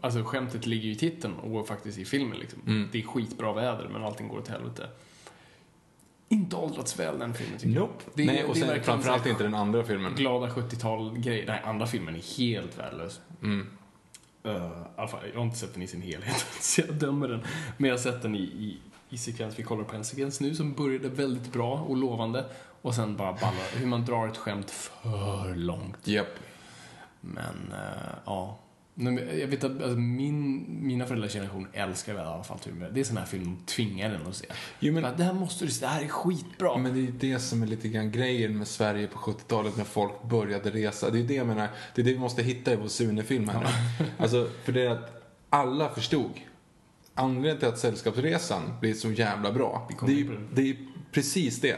alltså 0.00 0.24
skämtet 0.24 0.66
ligger 0.66 0.84
ju 0.86 0.92
i 0.92 0.96
titeln 0.96 1.34
och 1.34 1.68
faktiskt 1.68 1.98
i 1.98 2.04
filmen 2.04 2.38
liksom. 2.38 2.62
Mm. 2.66 2.88
Det 2.92 2.98
är 2.98 3.02
skitbra 3.02 3.52
väder 3.52 3.88
men 3.92 4.04
allting 4.04 4.28
går 4.28 4.38
åt 4.38 4.48
helvete. 4.48 4.88
Inte 6.28 6.56
åldrats 6.56 6.98
väl 6.98 7.18
den 7.18 7.34
filmen 7.34 7.58
tycker 7.58 7.74
jag. 7.74 7.88
Det 8.14 8.22
är- 8.22 8.26
Nej, 8.26 8.44
och 8.44 8.54
det 8.54 8.60
sen 8.60 8.82
framförallt 8.82 9.26
inte 9.26 9.42
den 9.42 9.54
andra 9.54 9.84
filmen. 9.84 10.14
Glada 10.14 10.48
70-tal-grej. 10.52 11.44
Nej, 11.46 11.60
andra 11.64 11.86
filmen 11.86 12.14
är 12.16 12.36
helt 12.38 12.78
värdelös. 12.78 13.20
Mm. 13.42 13.66
Uh, 14.48 15.06
fall, 15.06 15.20
jag 15.32 15.38
har 15.38 15.44
inte 15.44 15.58
sett 15.58 15.74
den 15.74 15.82
i 15.82 15.86
sin 15.86 16.02
helhet, 16.02 16.46
så 16.60 16.80
jag 16.80 16.94
dömer 16.94 17.28
den. 17.28 17.40
Men 17.76 17.88
jag 17.88 17.96
har 17.96 18.02
sett 18.02 18.22
den 18.22 18.36
i, 18.36 18.42
i, 18.42 18.78
i 19.08 19.18
sekvens. 19.18 19.58
Vi 19.58 19.62
kollar 19.62 19.84
på 19.84 19.96
en 19.96 20.04
sekvens 20.04 20.40
nu 20.40 20.54
som 20.54 20.72
började 20.72 21.08
väldigt 21.08 21.52
bra 21.52 21.78
och 21.78 21.96
lovande. 21.96 22.44
Och 22.82 22.94
sen 22.94 23.16
bara 23.16 23.32
ballar, 23.32 23.78
hur 23.78 23.86
man 23.86 24.04
drar 24.04 24.28
ett 24.28 24.36
skämt 24.36 24.70
för 24.70 25.54
långt. 25.54 26.06
Japp. 26.08 26.38
Men, 27.20 27.72
uh, 27.72 28.14
ja. 28.24 28.58
Jag 29.40 29.46
vet 29.46 29.64
att 29.64 29.70
alltså, 29.70 29.96
min, 29.98 30.66
mina 30.86 31.06
föräldrars 31.06 31.32
generation 31.32 31.66
älskar 31.72 32.14
väl 32.14 32.24
i 32.24 32.28
alla 32.28 32.44
fall 32.44 32.58
Turbo. 32.58 32.86
Det 32.92 33.00
är 33.00 33.04
sån 33.04 33.16
här 33.16 33.24
film 33.24 33.44
de 33.44 33.72
tvingar 33.72 34.10
den 34.10 34.26
att 34.26 34.36
se. 34.36 34.46
Jo, 34.80 34.94
men- 34.94 35.16
det 35.16 35.24
här 35.24 35.32
måste 35.32 35.64
du 35.64 35.70
se, 35.70 35.86
det 35.86 35.90
här 35.92 36.02
är 36.04 36.08
skitbra. 36.08 36.76
Men 36.78 36.94
det 36.94 37.00
är 37.00 37.02
ju 37.02 37.12
det 37.12 37.38
som 37.38 37.62
är 37.62 37.66
lite 37.66 37.88
grann 37.88 38.10
grejen 38.12 38.58
med 38.58 38.68
Sverige 38.68 39.06
på 39.06 39.18
70-talet 39.18 39.76
när 39.76 39.84
folk 39.84 40.22
började 40.22 40.70
resa. 40.70 41.10
Det 41.10 41.18
är 41.18 41.22
det 41.22 41.34
jag 41.34 41.46
menar, 41.46 41.68
det 41.94 42.02
är 42.02 42.04
det 42.04 42.12
vi 42.12 42.18
måste 42.18 42.42
hitta 42.42 42.72
i 42.72 42.76
vår 42.76 42.88
Sune-film 42.88 43.48
här 43.48 43.60
nu. 43.60 44.04
Alltså, 44.18 44.48
för 44.64 44.72
det 44.72 44.82
är 44.82 44.90
att 44.90 45.22
alla 45.50 45.88
förstod. 45.88 46.30
Anledningen 47.14 47.58
till 47.58 47.68
att 47.68 47.78
Sällskapsresan 47.78 48.62
blir 48.80 48.94
så 48.94 49.12
jävla 49.12 49.52
bra, 49.52 49.88
det 50.06 50.12
är, 50.12 50.16
ju, 50.16 50.38
det. 50.54 50.60
är 50.62 50.66
ju 50.66 50.76
precis 51.12 51.60
det. 51.60 51.76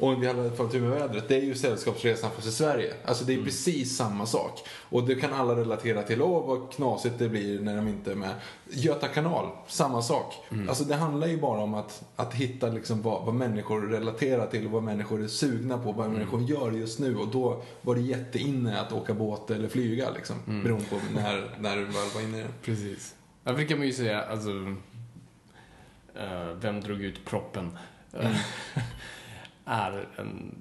Och 0.00 0.22
vi 0.22 0.26
hade 0.26 0.50
fått 0.50 0.72
tur 0.72 0.80
med 0.80 0.90
vädret, 0.90 1.28
det 1.28 1.36
är 1.36 1.40
ju 1.42 1.54
Sällskapsresan 1.54 2.30
fast 2.30 2.48
i 2.48 2.50
Sverige. 2.50 2.94
Alltså 3.04 3.24
det 3.24 3.34
är 3.34 3.42
precis 3.44 3.96
samma 3.96 4.26
sak. 4.26 4.68
Och 4.80 5.06
det 5.06 5.14
kan 5.14 5.32
alla 5.32 5.56
relatera 5.56 6.02
till, 6.02 6.22
åh 6.22 6.46
vad 6.46 6.72
knasigt 6.72 7.18
det 7.18 7.28
blir 7.28 7.60
när 7.60 7.76
de 7.76 7.88
inte 7.88 8.12
är 8.12 8.14
med. 8.14 8.30
Göta 8.70 9.08
kanal, 9.08 9.46
samma 9.68 10.02
sak. 10.02 10.34
Alltså 10.68 10.84
det 10.84 10.94
handlar 10.94 11.26
ju 11.26 11.40
bara 11.40 11.60
om 11.60 11.74
att, 11.74 12.04
att 12.16 12.34
hitta 12.34 12.68
liksom 12.68 13.02
vad, 13.02 13.24
vad 13.24 13.34
människor 13.34 13.80
relaterar 13.80 14.46
till 14.46 14.66
och 14.66 14.72
vad 14.72 14.82
människor 14.82 15.24
är 15.24 15.28
sugna 15.28 15.78
på, 15.78 15.92
vad 15.92 16.10
människor 16.10 16.42
gör 16.42 16.72
just 16.72 16.98
nu. 16.98 17.16
Och 17.16 17.28
då 17.28 17.62
var 17.82 17.94
det 17.94 18.00
jätteinne 18.00 18.80
att 18.80 18.92
åka 18.92 19.14
båt 19.14 19.50
eller 19.50 19.68
flyga 19.68 20.10
liksom. 20.10 20.36
Beroende 20.64 20.86
på 20.86 20.96
när, 21.14 21.56
när 21.60 21.76
du 21.76 21.84
väl 21.84 22.10
var 22.14 22.20
inne 22.20 22.38
i 22.38 22.42
det. 22.42 22.48
Precis. 22.62 23.14
Där 23.44 23.54
brukar 23.54 23.76
man 23.76 23.86
ju 23.86 23.92
säga, 23.92 24.22
alltså... 24.22 24.50
eh, 26.14 26.54
vem 26.60 26.80
drog 26.80 27.02
ut 27.02 27.24
proppen? 27.24 27.78
Eh, 28.20 28.36
är 29.64 30.08
en... 30.16 30.54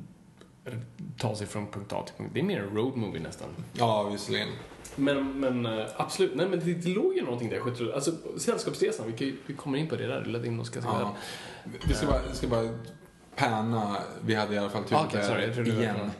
Ta 1.17 1.35
sig 1.35 1.47
från 1.47 1.67
punkt 1.71 1.93
A 1.93 2.03
till 2.05 2.15
punkt 2.15 2.31
Det 2.33 2.39
är 2.39 2.43
mer 2.43 2.59
en 2.59 2.75
road 2.75 2.97
movie 2.97 3.21
nästan. 3.21 3.49
Ja, 3.73 4.03
visserligen. 4.03 4.47
Men, 4.95 5.39
men 5.39 5.65
eh, 5.65 5.85
absolut, 5.97 6.35
nej 6.35 6.49
men 6.49 6.59
det, 6.59 6.73
det 6.73 6.89
låg 6.89 7.15
ju 7.15 7.21
någonting 7.23 7.49
där. 7.49 7.93
Alltså 7.93 8.11
Sällskapsresan, 8.37 9.05
vi, 9.11 9.17
kan, 9.17 9.37
vi 9.45 9.53
kommer 9.53 9.77
in 9.77 9.87
på 9.87 9.95
det 9.95 10.07
där. 10.07 10.25
Lät 10.25 10.45
in 10.45 10.59
oss 10.59 10.69
ganska 10.69 10.91
väl. 10.91 11.07
Vi 11.87 11.93
ska 11.93 12.07
bara, 12.07 12.33
ska 12.33 12.47
bara 12.47 12.69
panna, 13.35 13.97
vi 14.25 14.35
hade 14.35 14.55
i 14.55 14.57
alla 14.57 14.69
fall 14.69 14.83
tur 14.83 14.95
Ah, 14.95 15.05
okej, 15.05 15.23
sorry, 15.23 15.63
det 15.63 15.71
igen. 15.71 16.11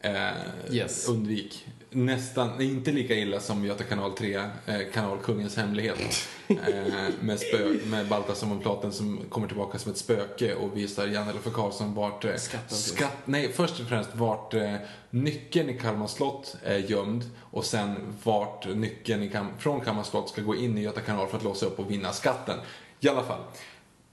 Eh, 0.00 0.74
Yes. 0.74 1.08
Undvik. 1.08 1.66
Nästan, 1.90 2.60
inte 2.60 2.92
lika 2.92 3.14
illa 3.14 3.40
som 3.40 3.64
Göta 3.64 3.84
kanal 3.84 4.12
3, 4.12 4.34
eh, 4.34 4.44
kanalkungens 4.92 5.56
hemlighet. 5.56 6.28
Eh, 6.48 7.14
med, 7.20 7.40
spö, 7.40 7.76
med 7.86 8.08
Baltasar 8.08 8.46
von 8.46 8.60
Platen 8.60 8.92
som 8.92 9.20
kommer 9.28 9.46
tillbaka 9.48 9.78
som 9.78 9.92
ett 9.92 9.98
spöke 9.98 10.54
och 10.54 10.76
visar 10.76 11.06
Jan 11.06 11.28
Elfer 11.28 11.50
Karlsson 11.50 11.94
vart... 11.94 12.24
Eh, 12.24 12.36
Skatten 12.36 12.76
skatt, 12.78 13.16
nej, 13.24 13.52
först 13.52 13.80
och 13.80 13.86
främst 13.86 14.10
vart 14.16 14.54
eh, 14.54 14.74
nyckeln 15.10 15.70
i 15.70 15.78
Kalmar 15.78 16.06
slott 16.06 16.56
är 16.62 16.78
gömd 16.78 17.24
och 17.40 17.64
sen 17.64 18.14
vart 18.22 18.66
nyckeln 18.74 19.22
i 19.22 19.28
Kam- 19.30 19.58
från 19.58 19.80
Kalmar 19.80 20.02
slott 20.02 20.28
ska 20.28 20.42
gå 20.42 20.56
in 20.56 20.78
i 20.78 20.82
Göta 20.82 21.00
kanal 21.00 21.28
för 21.28 21.36
att 21.36 21.44
låsa 21.44 21.66
upp 21.66 21.78
och 21.78 21.90
vinna 21.90 22.12
skatten. 22.12 22.58
I 23.00 23.08
alla 23.08 23.22
fall. 23.22 23.40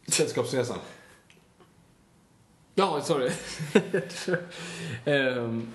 Sällskapsresan. 0.08 0.78
Ja, 2.76 3.02
sorry. 3.02 3.32
Ehm, 5.06 5.74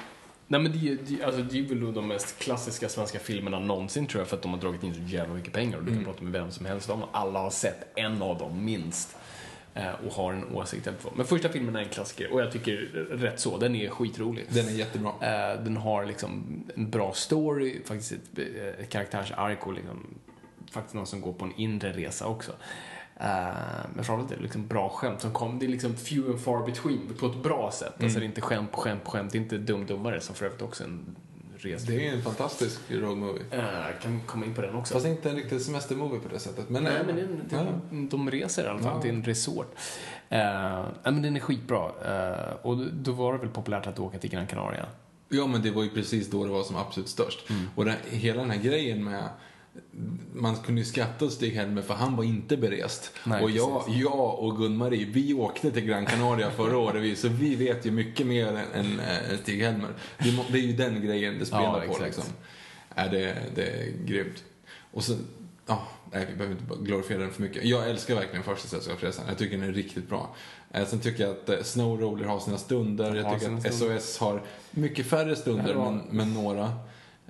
nej 0.48 0.60
men 0.60 0.72
det, 0.72 0.94
det, 1.08 1.24
alltså, 1.24 1.42
det 1.42 1.58
är 1.58 1.62
väl 1.62 1.92
de 1.94 2.08
mest 2.08 2.38
klassiska 2.38 2.88
svenska 2.88 3.18
filmerna 3.18 3.58
någonsin 3.58 4.06
tror 4.06 4.20
jag 4.20 4.28
för 4.28 4.36
att 4.36 4.42
de 4.42 4.52
har 4.52 4.60
dragit 4.60 4.82
in 4.82 4.94
så 4.94 5.00
jävla 5.00 5.34
mycket 5.34 5.52
pengar 5.52 5.78
och 5.78 5.84
du 5.84 5.94
kan 5.94 6.04
prata 6.04 6.22
med 6.24 6.32
vem 6.32 6.50
som 6.50 6.66
helst 6.66 6.90
om 6.90 7.00
dem. 7.00 7.08
Alla 7.12 7.38
har 7.40 7.50
sett 7.50 7.86
en 7.98 8.22
av 8.22 8.38
dem 8.38 8.64
minst. 8.64 9.16
eh, 9.74 9.90
Och 10.06 10.12
har 10.12 10.32
en 10.32 10.44
åsikt 10.54 10.86
eller. 10.86 10.98
Men 11.16 11.26
första 11.26 11.48
filmen 11.48 11.76
är 11.76 11.80
en 11.80 11.88
klassiker 11.88 12.32
och 12.32 12.40
jag 12.40 12.52
tycker 12.52 12.76
rätt 13.10 13.40
så, 13.40 13.58
den 13.58 13.74
är 13.76 13.88
skitrolig. 13.88 14.46
Den 14.48 14.66
är 14.68 14.72
jättebra. 14.72 15.10
Eh, 15.20 15.62
den 15.64 15.76
har 15.76 16.04
liksom 16.06 16.62
en 16.76 16.90
bra 16.90 17.12
story, 17.12 17.82
faktiskt 17.84 18.12
ett, 18.12 18.38
eh, 18.38 18.66
ett 18.84 18.88
karaktärsark 18.90 19.66
och 19.66 19.72
liksom, 19.72 20.06
faktiskt 20.70 20.94
någon 20.94 21.06
som 21.06 21.20
går 21.20 21.32
på 21.32 21.44
en 21.44 21.52
inre 21.56 21.92
resa 21.92 22.26
också. 22.26 22.52
Eh, 23.20 23.26
men 23.94 24.04
framförallt 24.04 24.32
är 24.32 24.36
det 24.36 24.42
liksom 24.42 24.66
bra 24.66 24.88
skämt 24.88 25.20
som 25.20 25.32
kom. 25.32 25.58
Det 25.58 25.66
är 25.66 25.68
liksom 25.68 25.94
few 25.96 26.30
and 26.30 26.40
far 26.40 26.66
between 26.66 27.00
på 27.18 27.26
ett 27.26 27.42
bra 27.42 27.70
sätt. 27.72 28.02
Alltså 28.02 28.18
det 28.18 28.24
är 28.24 28.26
inte 28.26 28.40
skämt 28.40 28.72
på 28.72 28.80
skämt 28.80 29.04
på 29.04 29.10
skämt. 29.10 29.32
Det 29.32 29.38
är 29.38 29.42
inte 29.42 29.58
dum-dummare 29.58 30.20
som 30.20 30.34
för 30.34 30.46
övrigt 30.46 30.62
också 30.62 30.84
en 30.84 31.16
resa. 31.58 31.86
Det 31.86 32.08
är 32.08 32.12
en 32.12 32.22
fantastisk 32.22 32.80
roadmovie. 32.88 33.42
Eh, 33.50 33.62
kan 34.02 34.20
komma 34.26 34.46
in 34.46 34.54
på 34.54 34.60
den 34.60 34.74
också. 34.74 34.94
Fast 34.94 35.06
inte 35.06 35.30
en 35.30 35.36
riktig 35.36 35.60
semestermovie 35.60 36.20
på 36.20 36.28
det 36.28 36.38
sättet. 36.38 36.70
Men, 36.70 36.84
Nej, 36.84 36.92
men 37.06 37.16
det 37.16 37.22
är 37.22 37.26
en, 37.26 37.40
det, 37.48 37.56
ja. 37.56 38.08
de 38.10 38.30
reser 38.30 38.64
i 38.64 38.68
alla 38.68 38.78
fall 38.78 38.92
Ja. 38.94 39.02
till 39.02 39.10
en 39.10 39.22
resort. 39.24 39.74
Uh, 40.32 40.86
men 41.04 41.22
den 41.22 41.36
är 41.36 41.40
skitbra. 41.40 41.90
Eh, 42.04 42.54
och 42.62 42.76
då 42.78 43.12
var 43.12 43.32
det 43.32 43.38
väl 43.38 43.48
populärt 43.48 43.86
att 43.86 43.98
åka 43.98 44.18
till 44.18 44.30
Gran 44.30 44.46
Canaria. 44.46 44.86
Ja, 45.28 45.46
men 45.46 45.62
det 45.62 45.70
var 45.70 45.82
ju 45.82 45.90
precis 45.90 46.30
då 46.30 46.44
det 46.44 46.50
var 46.50 46.62
som 46.62 46.76
absolut 46.76 47.08
störst. 47.08 47.50
Mm. 47.50 47.62
Och 47.74 47.84
det, 47.84 47.96
hela 48.10 48.40
den 48.40 48.50
här 48.50 48.58
grejen 48.62 49.04
med... 49.04 49.28
Man 50.32 50.56
kunde 50.56 50.80
ju 50.80 50.84
skratta 50.84 51.24
åt 51.24 51.32
Stig-Helmer 51.32 51.82
för 51.82 51.94
han 51.94 52.16
var 52.16 52.24
inte 52.24 52.56
berest. 52.56 53.12
Nej, 53.24 53.42
och 53.42 53.50
jag, 53.50 53.84
precis. 53.86 54.00
jag 54.02 54.38
och 54.38 54.56
Gun-Marie, 54.58 55.06
vi 55.12 55.34
åkte 55.34 55.70
till 55.70 55.84
Gran 55.84 56.06
Canaria 56.06 56.50
förra 56.50 56.78
året, 56.78 57.02
vi, 57.02 57.16
så 57.16 57.28
vi 57.28 57.54
vet 57.54 57.86
ju 57.86 57.90
mycket 57.90 58.26
mer 58.26 58.46
än, 58.46 58.56
än, 58.56 59.00
än 59.00 59.38
Stig-Helmer. 59.42 59.88
Det, 60.18 60.32
må- 60.32 60.44
det 60.52 60.58
är 60.58 60.62
ju 60.62 60.72
den 60.72 61.02
grejen 61.06 61.38
det 61.38 61.46
spelar 61.46 61.84
Ja, 61.86 61.94
på 61.94 62.04
liksom. 62.04 62.24
Är 62.94 63.08
det, 63.08 63.36
det 63.54 63.62
är 63.66 63.92
grymt. 64.06 64.44
Och 64.92 65.04
så, 65.04 65.16
ja, 65.66 65.82
nej, 66.12 66.26
vi 66.30 66.36
behöver 66.36 66.56
inte 66.60 66.74
glorifiera 66.84 67.20
den 67.20 67.30
för 67.30 67.42
mycket. 67.42 67.64
Jag 67.64 67.90
älskar 67.90 68.14
verkligen 68.14 68.42
första 68.44 68.68
Sällskapsresan. 68.68 69.24
Jag 69.28 69.38
tycker 69.38 69.58
den 69.58 69.68
är 69.68 69.72
riktigt 69.72 70.08
bra. 70.08 70.34
Eh, 70.70 70.86
Sen 70.86 70.98
tycker 71.00 71.22
jag 71.24 71.30
att 71.32 71.48
eh, 71.48 71.62
Snow 71.62 72.00
Roller 72.00 72.24
har 72.24 72.40
sina 72.40 72.58
stunder. 72.58 73.10
De 73.10 73.16
Jag 73.16 73.40
tycker 73.40 73.54
att. 73.68 73.74
SOS 73.74 74.18
har 74.18 74.42
mycket 74.70 75.06
färre 75.06 75.36
stunder, 75.36 75.74
men, 75.74 76.02
men 76.10 76.34
några. 76.34 76.72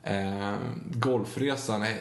Eh, 0.02 0.54
golfresan 0.94 1.82
är... 1.82 1.96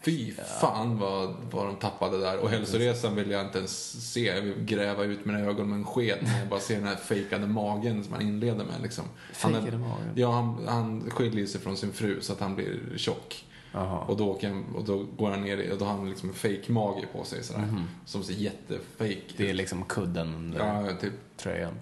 Fy 0.00 0.32
fan 0.60 0.98
vad, 0.98 1.34
vad 1.50 1.66
de 1.66 1.76
tappade 1.76 2.18
där. 2.20 2.38
Och 2.38 2.50
hälsoresan 2.50 3.14
vill 3.16 3.30
jag 3.30 3.46
inte 3.46 3.58
ens 3.58 4.12
se. 4.12 4.26
Jag 4.26 4.42
vill 4.42 4.64
gräva 4.64 5.04
ut 5.04 5.24
mina 5.24 5.38
ögon 5.40 5.68
med 5.68 5.76
en 5.76 5.84
sked 5.84 6.18
när 6.22 6.38
jag 6.38 6.48
bara 6.48 6.60
ser 6.60 6.74
den 6.74 6.86
här 6.86 6.96
fejkade 6.96 7.46
magen 7.46 8.04
som 8.04 8.12
han 8.12 8.22
inleder 8.22 8.64
med. 8.64 8.82
Liksom. 8.82 9.04
Han 9.42 9.54
är- 9.54 9.60
Fejkade 9.60 9.78
magen? 9.78 10.12
Ja, 10.14 10.30
han, 10.32 10.64
han 10.68 11.10
skiljer 11.10 11.46
sig 11.46 11.60
från 11.60 11.76
sin 11.76 11.92
fru 11.92 12.20
så 12.20 12.32
att 12.32 12.40
han 12.40 12.54
blir 12.54 12.80
tjock. 12.96 13.44
Jaha. 13.72 13.98
Och 13.98 14.16
då, 14.16 14.30
åker 14.30 14.62
och 14.76 14.84
då 14.84 15.04
går 15.18 15.30
han 15.30 15.42
ner 15.42 15.72
och 15.72 15.78
då 15.78 15.84
har 15.84 15.92
han 15.92 16.10
liksom 16.10 16.28
en 16.28 16.34
fake 16.34 16.72
mage 16.72 17.06
på 17.12 17.24
sig 17.24 17.44
sådär. 17.44 17.84
Som 18.06 18.22
ser 18.24 18.34
jättefake 18.34 19.20
Det 19.36 19.50
är 19.50 19.54
liksom 19.54 19.84
kudden 19.84 20.34
under 20.34 20.58
Ja, 20.86 20.96
typ 21.00 21.12
tröjan. 21.36 21.74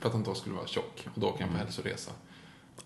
för 0.00 0.06
att 0.08 0.14
han 0.14 0.22
då 0.22 0.34
skulle 0.34 0.54
vara 0.54 0.66
tjock. 0.66 1.06
Och 1.14 1.20
då 1.20 1.26
åker 1.28 1.44
han 1.44 1.52
på 1.52 1.58
hälsoresa. 1.58 2.10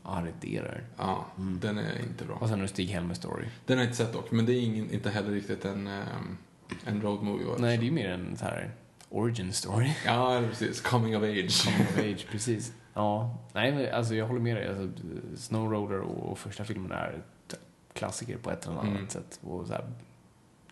Arrederar. 0.09 0.85
Ja, 0.97 1.27
den 1.37 1.79
är 1.79 2.01
inte 2.01 2.25
bra. 2.25 2.35
Och 2.37 2.49
sen 2.49 2.59
har 2.59 2.63
du 2.67 2.69
Stig-Helmer 2.69 3.15
Story. 3.15 3.45
Den 3.67 3.79
har 3.79 3.85
jag 3.85 3.91
inte 3.91 3.97
sett 4.05 4.13
dock, 4.13 4.31
men 4.31 4.47
det 4.47 4.53
är 4.53 4.61
ingen, 4.61 4.91
inte 4.91 5.11
heller 5.11 5.31
riktigt 5.31 5.65
en, 5.65 5.87
ehm, 5.87 6.37
en 6.85 7.03
road 7.03 7.23
movie. 7.23 7.47
Nej, 7.59 7.77
det 7.77 7.83
är 7.83 7.87
ju 7.87 7.93
mer 7.93 8.09
en 8.11 8.37
så 8.37 8.45
här 8.45 8.71
origin 9.11 9.53
story. 9.53 9.91
Ja, 10.07 10.43
precis. 10.51 10.81
Coming 10.81 11.17
of 11.17 11.23
age. 11.23 11.65
Coming 11.65 11.81
of 11.89 11.99
age, 11.99 12.27
precis. 12.31 12.73
Ja, 12.95 13.39
nej 13.53 13.73
men 13.73 13.95
alltså 13.95 14.15
jag 14.15 14.27
håller 14.27 14.41
med 14.41 14.57
dig. 14.57 14.69
Alltså, 14.69 14.89
Snow 15.37 15.73
Roller 15.73 15.99
och, 16.01 16.31
och 16.33 16.39
första 16.39 16.65
filmen 16.65 16.93
är 16.93 17.23
t- 17.51 17.57
klassiker 17.93 18.37
på 18.37 18.51
ett 18.51 18.67
eller 18.67 18.77
annat 18.79 18.87
Mm. 18.97 19.09
sätt. 19.09 19.41
Och 19.43 19.67
så 19.67 19.73
här, 19.73 19.91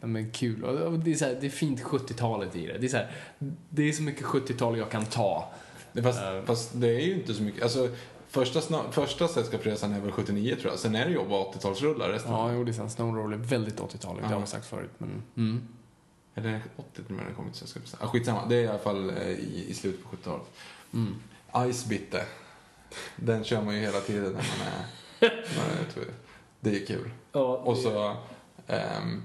ja, 0.01 0.07
men 0.07 0.31
kul. 0.31 0.65
Och, 0.65 0.99
det, 0.99 1.11
är 1.11 1.15
så 1.15 1.25
här, 1.25 1.37
det 1.41 1.47
är 1.47 1.51
fint 1.51 1.83
70-talet 1.83 2.57
i 2.57 2.67
det. 2.67 2.79
Det 2.79 2.87
är, 2.87 2.89
så 2.89 2.97
här, 2.97 3.11
det 3.71 3.83
är 3.89 3.93
så 3.93 4.03
mycket 4.03 4.25
70-tal 4.25 4.79
jag 4.79 4.91
kan 4.91 5.05
ta. 5.05 5.53
Fast, 6.03 6.23
Eh. 6.23 6.43
fast 6.45 6.81
det 6.81 6.89
är 6.89 7.01
ju 7.07 7.15
inte 7.15 7.35
så 7.35 7.43
mycket. 7.43 7.63
Alltså, 7.63 7.89
första, 8.45 8.93
första 8.93 9.29
Sällskapsresan 9.29 9.93
är 9.93 10.01
väl 10.01 10.13
79 10.13 10.57
tror 10.61 10.71
jag. 10.73 10.79
Sen 10.79 10.95
är 10.95 11.05
det 11.05 11.11
ju 11.11 11.29
bara 11.29 11.45
80-talsrullar 11.45 12.09
resten. 12.09 12.33
Ja, 12.33 12.53
jo, 12.53 12.65
det 12.65 12.71
är 12.71 12.73
sant. 12.73 12.93
Snow 12.93 13.17
Roller 13.17 13.37
är 13.37 13.41
väldigt 13.41 13.81
80-taligt. 13.81 14.21
Det 14.29 14.35
har 14.35 14.41
jag 14.41 14.49
sagt 14.49 14.67
förut. 14.67 14.91
Men, 14.99 15.23
mm. 15.37 15.69
Eller 16.35 16.49
är 16.49 16.53
det 16.53 16.63
80 16.77 17.03
när 17.09 17.25
den 17.25 17.35
kommer 17.35 17.51
till 17.51 17.59
Sällskapsresan? 17.59 18.01
Ah, 18.03 18.09
skitsamma, 18.09 18.47
det 18.49 18.57
är 18.57 18.63
i 18.63 18.69
alla 18.69 18.79
fall 18.79 19.11
eh, 19.11 19.29
i, 19.29 19.67
i 19.69 19.75
slutet 19.75 20.05
på 20.05 20.17
70-talet. 20.17 20.47
Mm. 20.93 21.15
Ice 21.73 21.87
Bitte. 21.87 22.25
Den 23.17 23.45
kör 23.45 23.63
man 23.63 23.75
ju 23.75 23.81
hela 23.81 24.01
tiden 24.01 24.23
när 24.23 24.33
man 24.33 24.69
är... 24.71 24.87
man 25.57 25.67
är 25.67 26.07
det 26.61 26.83
är 26.83 26.87
kul. 26.87 27.11
Ja, 27.33 27.57
Och 27.57 27.77
så... 27.77 28.17
ehm, 28.67 29.23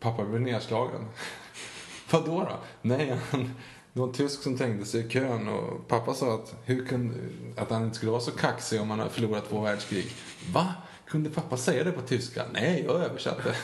pappa 0.00 0.24
blev 0.24 0.40
nedslagen. 0.40 1.08
Vadå 2.10 2.40
då? 2.40 2.58
Nej, 2.82 3.18
han, 3.30 3.54
det 3.98 4.00
var 4.02 4.08
en 4.08 4.14
tysk 4.14 4.42
som 4.42 4.56
trängde 4.56 4.84
sig 4.84 5.06
i 5.06 5.08
kön 5.08 5.48
och 5.48 5.88
pappa 5.88 6.14
sa 6.14 6.34
att, 6.34 6.54
hur 6.64 6.86
kunde, 6.86 7.14
att 7.56 7.70
han 7.70 7.84
inte 7.84 7.96
skulle 7.96 8.10
vara 8.12 8.20
så 8.20 8.30
kaxig 8.30 8.80
om 8.80 8.90
han 8.90 8.98
hade 8.98 9.10
förlorat 9.10 9.48
två 9.48 9.60
världskrig. 9.60 10.06
Va? 10.52 10.74
Kunde 11.06 11.30
pappa 11.30 11.56
säga 11.56 11.84
det 11.84 11.92
på 11.92 12.00
tyska? 12.00 12.42
Nej, 12.52 12.84
jag 12.86 12.96
översatte. 13.04 13.42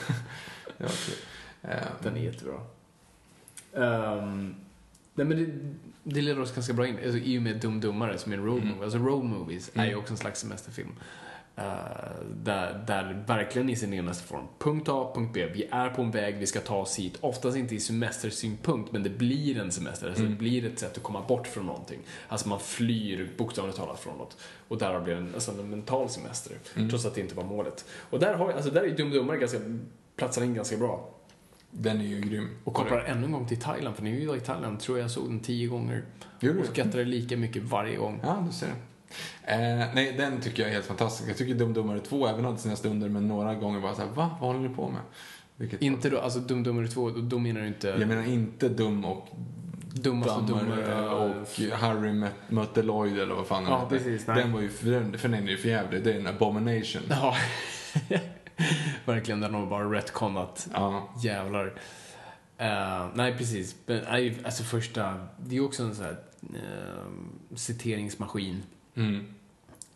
var 0.79 0.89
kul. 0.89 1.15
Ehm, 1.63 1.79
Den 2.03 2.17
är 2.17 2.21
jättebra. 2.21 2.61
Um, 3.73 4.55
nej, 5.15 5.27
men 5.27 5.29
det, 5.37 5.75
det 6.15 6.21
leder 6.23 6.41
oss 6.41 6.55
ganska 6.55 6.73
bra 6.73 6.87
in. 6.87 6.97
Alltså, 7.05 7.19
I 7.19 7.39
och 7.39 7.43
med 7.43 7.57
Dum 7.61 7.81
Dummare 7.81 8.19
som 8.19 8.33
är 8.33 8.37
en 8.37 8.45
road 8.45 8.57
Mm. 8.63 8.69
movie. 8.69 8.85
Alltså 8.85 8.99
road 8.99 9.25
movies 9.25 9.71
är 9.75 9.83
ju 9.85 9.89
Mm. 9.89 10.01
också 10.01 10.13
en 10.13 10.17
slags 10.19 10.41
semesterfilm. 10.41 10.93
Uh, 11.59 11.65
där, 12.43 12.85
där 12.87 13.25
verkligen 13.27 13.69
i 13.71 13.77
sin 13.77 13.93
renaste 13.93 14.25
form. 14.25 14.45
Punkt 14.59 14.89
A, 14.89 15.13
punkt 15.15 15.31
B. 15.35 15.47
Vi 15.55 15.69
är 15.71 15.91
på 15.91 16.03
en 16.03 16.11
väg, 16.11 16.37
vi 16.39 16.47
ska 16.47 16.61
ta 16.61 16.77
oss 16.77 16.99
hit. 16.99 17.19
Oftast 17.21 17.57
inte 17.57 17.75
i 17.75 17.81
semestersynpunkt, 17.81 18.93
men 18.93 19.03
det 19.03 19.11
blir 19.11 19.59
en 19.61 19.73
semester. 19.73 20.07
Alltså, 20.09 20.23
Mm. 20.23 20.33
Det 20.35 20.39
blir 20.39 20.65
ett 20.67 20.79
sätt 20.79 20.97
att 20.97 21.03
komma 21.03 21.23
bort 21.29 21.47
från 21.47 21.67
någonting. 21.67 21.99
Alltså 22.29 22.49
man 22.49 22.61
flyr 22.61 23.31
bokstavligt 23.39 23.79
talat 23.79 24.01
från 24.01 24.19
något. 24.19 24.37
Och 24.69 24.79
därav 24.79 25.05
blir 25.05 25.15
det 25.15 25.21
en, 25.21 25.35
alltså 25.35 25.51
en 25.51 25.71
mental 25.71 26.09
semester. 26.09 26.57
Mm. 26.77 26.89
Trots 26.91 27.07
att 27.07 27.15
det 27.15 27.21
inte 27.21 27.35
var 27.35 27.45
målet. 27.45 27.85
Och 28.11 28.19
där, 28.21 28.35
har, 28.35 28.53
alltså, 28.53 28.71
där 28.71 28.83
är 28.83 28.97
Dum 28.97 29.11
Dummare 29.11 29.39
ganska, 29.39 29.59
platsar 30.17 30.43
in 30.43 30.55
ganska 30.55 30.77
bra. 30.77 31.11
den 31.71 32.01
är 32.01 32.05
ju 32.05 32.21
grym. 32.21 32.49
Och 32.65 32.75
kopplar 32.75 32.99
ännu 33.01 33.27
en 33.27 33.33
gång 33.33 33.49
till 33.49 33.61
Thailand, 33.61 33.97
för 33.97 34.03
ni 34.03 34.11
är 34.17 34.21
ju 34.21 34.37
i 34.37 34.41
Thailand, 34.41 34.81
tror 34.81 34.99
jag 34.99 35.11
såg 35.11 35.29
den 35.29 35.41
tio 35.41 35.67
gånger. 35.69 36.05
Gjorde 36.41 36.59
Och 36.59 36.65
du? 36.65 36.71
skrattade 36.73 37.05
lika 37.05 37.37
mycket 37.37 37.63
varje 37.63 37.97
gång. 37.97 38.21
Ja, 38.23 38.45
du 38.47 38.53
ser. 38.53 38.69
Eh, 39.45 39.59
nej, 39.95 40.15
den 40.19 40.41
tycker 40.41 40.63
jag 40.63 40.71
är 40.71 40.75
helt 40.75 40.87
fantastisk. 40.87 41.31
Jag 41.31 41.37
tycker 41.37 41.55
Dum 41.55 41.75
Dummare 41.75 42.01
2 42.01 42.27
även 42.27 42.45
hade 42.45 42.59
sina 42.59 42.77
stunder, 42.77 43.09
men 43.09 43.29
några 43.29 43.55
gånger 43.55 43.81
bara 43.81 43.95
såhär, 43.95 44.09
va? 44.09 44.37
Vad 44.41 44.55
håller 44.55 44.69
ni 44.69 44.75
på 44.75 44.89
med? 44.89 45.01
Vilket 45.57 45.83
Inte 45.83 46.11
då, 46.11 46.19
alltså 46.19 46.39
Dum 46.39 46.63
Dummare 46.63 46.89
2, 46.89 47.11
då, 47.11 47.39
menar 47.39 47.61
du 47.61 47.67
inte 47.67 47.89
Jag 47.89 48.09
menar 48.09 48.23
inte 48.23 48.69
Dum 48.69 49.05
och 49.05 49.29
Dummaste 49.95 50.41
Dummare 50.53 51.09
och 51.09 51.31
Harry 51.73 52.11
mö- 52.11 52.31
mötte 52.49 52.83
Lloyd 52.83 53.19
eller 53.19 53.35
vad 53.35 53.47
fan 53.47 53.65
Ja, 53.65 53.87
precis, 53.89 54.27
nej. 54.27 54.37
Den 54.37 54.53
var 54.53 54.61
ju, 54.61 54.69
för 54.69 54.91
den, 54.91 55.19
för 55.19 55.29
den 55.29 55.49
är 55.49 55.51
ju 55.51 55.57
för 55.57 55.69
jävlig. 55.69 56.05
Det 56.05 56.13
är 56.13 56.21
en 56.21 56.27
abomination. 56.27 57.03
Ja. 57.11 57.37
Verkligen, 59.05 59.41
den 59.41 59.55
har 59.55 59.67
bara 59.67 59.85
retconat. 59.85 60.69
Ja. 60.73 61.09
Jävlar. 61.23 61.75
Eh, 62.59 63.07
nej, 63.15 63.37
precis. 63.39 63.77
Men, 63.87 64.35
alltså 64.45 64.63
första, 64.63 65.15
det 65.39 65.51
är 65.51 65.55
ju 65.55 65.65
också 65.65 65.83
en 65.83 65.95
sån 65.95 66.05
här 66.05 66.19
uh, 66.43 67.57
citeringsmaskin. 67.57 68.63
Mm. 68.95 69.27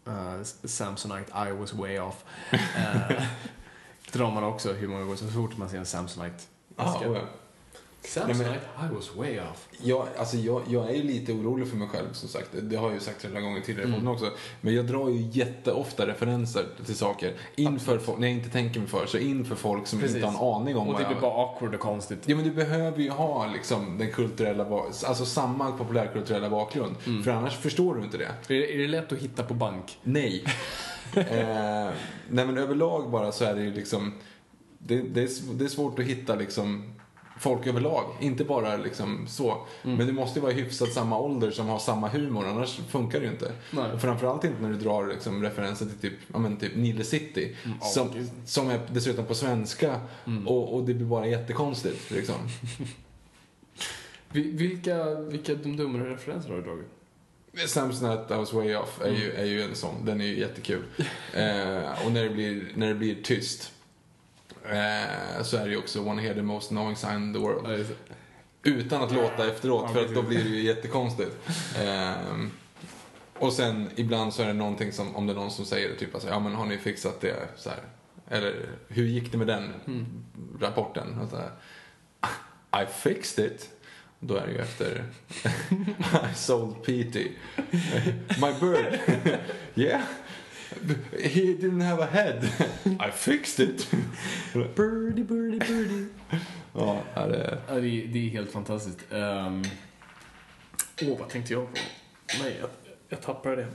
Uh, 0.06 0.42
Samsonite, 0.64 1.48
I 1.48 1.52
was 1.52 1.74
way 1.74 1.98
off. 1.98 2.24
Uh, 2.52 3.22
drar 4.12 4.30
man 4.30 4.44
också 4.44 4.72
hur 4.72 4.88
många 4.88 5.02
gånger 5.04 5.16
så 5.16 5.28
fort 5.28 5.56
man 5.56 5.68
ser 5.68 5.78
en 5.78 5.86
Samsonite. 5.86 6.36
Ja, 6.76 7.26
Ska- 8.02 8.22
och 8.24 8.28
jag- 8.30 8.36
Samsonite, 8.36 8.60
I 8.90 8.94
was 8.94 9.16
way 9.16 9.38
off. 9.40 9.68
Jag, 9.82 10.06
alltså 10.18 10.36
jag, 10.36 10.62
jag 10.68 10.90
är 10.90 10.94
ju 10.94 11.02
lite 11.02 11.32
orolig 11.32 11.68
för 11.68 11.76
mig 11.76 11.88
själv 11.88 12.12
som 12.12 12.28
sagt. 12.28 12.48
Det 12.62 12.76
har 12.76 12.86
jag 12.86 12.94
ju 12.94 13.00
sagt 13.00 13.20
flera 13.20 13.40
gånger 13.40 13.60
tidigare 13.60 13.88
Mm. 13.88 14.08
också. 14.08 14.30
Men 14.60 14.74
jag 14.74 14.86
drar 14.86 15.08
ju 15.08 15.28
jätteofta 15.32 16.06
referenser 16.06 16.66
till 16.86 16.94
saker. 16.96 17.32
Inför 17.56 17.98
folk, 17.98 18.18
när 18.18 18.28
jag 18.28 18.36
inte 18.36 18.50
tänker 18.50 18.80
mig 18.80 18.88
för, 18.88 19.06
så 19.06 19.18
inför 19.18 19.54
folk 19.54 19.86
som 19.86 20.00
Precis. 20.00 20.16
inte 20.16 20.28
har 20.28 20.54
en 20.56 20.62
aning 20.62 20.76
om 20.76 20.86
Och 20.88 20.92
vad 20.92 21.02
det 21.02 21.06
blir 21.06 21.14
jag... 21.16 21.22
bara 21.22 21.42
awkward 21.44 21.74
och 21.74 21.80
konstigt. 21.80 22.18
Ja 22.26 22.36
men 22.36 22.44
du 22.44 22.50
behöver 22.50 22.98
ju 23.02 23.10
ha 23.10 23.46
liksom 23.52 23.98
den 23.98 24.12
kulturella, 24.12 24.66
alltså 25.06 25.24
samma 25.24 25.72
populärkulturella 25.72 26.50
bakgrund. 26.50 26.94
Mm. 27.06 27.22
För 27.22 27.30
annars 27.30 27.56
förstår 27.56 27.94
du 27.94 28.02
inte 28.04 28.18
det. 28.18 28.24
Är 28.24 28.34
det, 28.48 28.74
är 28.74 28.78
det 28.78 28.86
lätt 28.88 29.12
att 29.12 29.18
hitta 29.18 29.42
på 29.42 29.54
bank? 29.54 29.98
Nej. 30.02 30.44
eh, 31.16 31.24
nej 32.28 32.46
men 32.46 32.58
överlag 32.58 33.10
bara 33.10 33.32
så 33.32 33.44
är 33.44 33.54
det 33.54 33.62
ju 33.62 33.74
liksom, 33.74 34.14
det, 34.78 34.96
det, 34.98 35.22
är, 35.22 35.54
det 35.54 35.64
är 35.64 35.68
svårt 35.68 35.98
att 35.98 36.04
hitta 36.04 36.34
liksom 36.34 36.94
folk 37.40 37.66
överlag. 37.66 38.04
Inte 38.20 38.44
bara 38.44 38.76
liksom 38.76 39.26
så. 39.28 39.66
Mm. 39.84 39.96
Men 39.96 40.06
det 40.06 40.12
måste 40.12 40.38
ju 40.38 40.42
vara 40.42 40.52
hyfsat 40.52 40.92
samma 40.92 41.18
ålder 41.18 41.50
som 41.50 41.66
har 41.68 41.78
samma 41.78 42.08
humor, 42.08 42.46
annars 42.46 42.80
funkar 42.88 43.20
det 43.20 43.26
ju 43.26 43.32
inte. 43.32 43.52
Nej. 43.70 43.92
Och 43.92 44.00
framförallt 44.00 44.44
inte 44.44 44.62
när 44.62 44.68
du 44.70 44.76
drar 44.76 45.06
liksom 45.06 45.42
referenser 45.42 45.86
till 45.86 45.98
typ, 46.10 46.18
ja, 46.32 46.38
men 46.38 46.56
typ 46.56 46.76
Nile 46.76 47.04
City. 47.04 47.56
Mm, 47.64 47.78
som, 47.80 48.10
gud. 48.14 48.30
som 48.46 48.70
är 48.70 48.80
dessutom 48.92 49.24
på 49.26 49.34
svenska 49.34 50.00
Mm. 50.26 50.48
och, 50.48 50.74
och 50.74 50.82
det 50.84 50.94
blir 50.94 51.06
bara 51.06 51.26
jättekonstigt. 51.26 52.10
Liksom. 52.10 52.34
Vi- 54.32 54.50
Vilka, 54.50 55.14
vilka 55.14 55.54
Dum 55.54 55.76
Dummare-referenser 55.76 56.48
har 56.50 56.56
du 56.56 56.62
dragit? 56.62 56.86
Samsonite 57.70 58.34
I 58.34 58.36
was 58.36 58.52
way 58.52 58.74
off 58.76 59.00
är, 59.00 59.08
Mm. 59.08 59.20
ju, 59.20 59.32
är 59.32 59.44
ju 59.44 59.62
en 59.62 59.74
sån. 59.74 60.04
Den 60.04 60.20
är 60.20 60.24
ju 60.26 60.38
jättekul. 60.40 60.82
eh, 61.34 62.06
och 62.06 62.12
när 62.12 62.24
det 62.24 62.30
blir, 62.30 62.72
när 62.76 62.88
det 62.88 62.94
blir 62.94 63.22
tyst 63.22 63.72
eh, 64.70 65.42
så 65.42 65.56
är 65.56 65.64
det 65.64 65.70
ju 65.70 65.76
också 65.76 66.02
Wanna 66.02 66.22
hear 66.22 66.34
the 66.34 66.42
most 66.42 66.70
annoying 66.72 66.96
sign 66.96 67.14
in 67.16 67.32
the 67.32 67.38
world. 67.38 67.86
Utan 68.62 69.02
att 69.02 69.12
låta 69.12 69.48
efteråt 69.48 69.84
Ja, 69.88 69.94
för 69.94 70.04
att 70.04 70.14
då 70.14 70.22
blir 70.22 70.44
det 70.44 70.48
ju 70.50 70.62
jättekonstigt. 70.62 71.36
Ehm, 71.78 72.50
och 73.38 73.52
sen 73.52 73.90
ibland 73.96 74.34
så 74.34 74.42
är 74.42 74.46
det 74.46 74.52
någonting 74.52 74.92
som, 74.92 75.16
om 75.16 75.26
det 75.26 75.32
är 75.32 75.34
någon 75.34 75.50
som 75.50 75.64
säger 75.64 75.96
typ 75.96 76.14
alltså, 76.14 76.28
ja 76.28 76.38
men 76.38 76.54
har 76.54 76.66
ni 76.66 76.78
fixat 76.78 77.20
det? 77.20 77.36
Så 77.56 77.70
här. 77.70 77.78
Eller 78.30 78.54
hur 78.88 79.04
gick 79.04 79.32
det 79.32 79.38
med 79.38 79.46
den 79.46 79.72
Mm. 79.86 80.06
rapporten? 80.60 81.18
Och 81.20 81.30
så 81.30 81.36
här, 81.36 82.82
I 82.82 82.86
fixed 82.86 83.44
it. 83.44 83.68
Då 84.20 84.36
är 84.36 84.46
det 84.46 84.52
ju 84.52 84.58
efter 84.58 85.04
I 86.32 86.34
sold 86.34 86.82
PT. 86.82 87.16
My 88.40 88.52
bird. 88.60 88.98
yeah. 89.74 90.00
He 91.20 91.54
didn't 91.54 91.80
have 91.80 92.02
a 92.02 92.06
head. 92.06 92.44
I 93.08 93.10
fixed 93.10 93.60
it. 93.60 93.88
Birdie, 94.52 95.22
birdie, 95.22 95.58
birdie. 95.58 96.06
ja, 96.72 97.02
det 97.14 97.36
är... 97.36 97.60
Ja, 97.68 97.74
det, 97.74 97.88
är, 97.88 98.06
det 98.06 98.18
är 98.18 98.30
helt 98.30 98.52
fantastiskt. 98.52 98.98
Åh, 101.02 101.08
oh, 101.08 101.18
vad 101.18 101.28
tänkte 101.28 101.52
jag 101.52 101.66
på? 101.66 101.80
Nej, 102.42 102.56
jag, 102.60 102.70
jag 103.08 103.22
tappade 103.22 103.56
det. 103.56 103.66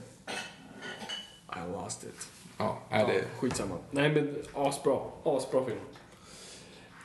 I 1.55 1.71
lost 1.71 2.03
it. 2.03 2.27
Ja, 2.57 2.79
är 2.89 3.07
det... 3.07 3.13
Ja, 3.13 3.21
skitsamma. 3.39 3.75
Nej, 3.91 4.09
men 4.11 4.35
asbra. 4.53 4.99
Asbra 5.23 5.65
film. 5.65 5.79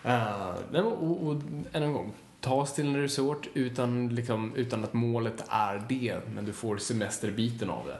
Uh, 0.04 0.54
nej, 0.70 0.82
men, 0.82 0.84
och, 0.84 1.26
och 1.26 1.42
än 1.72 1.82
en 1.82 1.92
gång. 1.92 2.12
Ta 2.40 2.54
oss 2.54 2.74
till 2.74 2.86
en 2.86 2.96
resort 2.96 3.48
utan, 3.54 4.14
liksom, 4.14 4.54
utan 4.56 4.84
att 4.84 4.92
målet 4.92 5.44
är 5.48 5.82
det, 5.88 6.20
men 6.34 6.44
du 6.44 6.52
får 6.52 6.78
semesterbiten 6.78 7.70
av 7.70 7.86
det. 7.86 7.98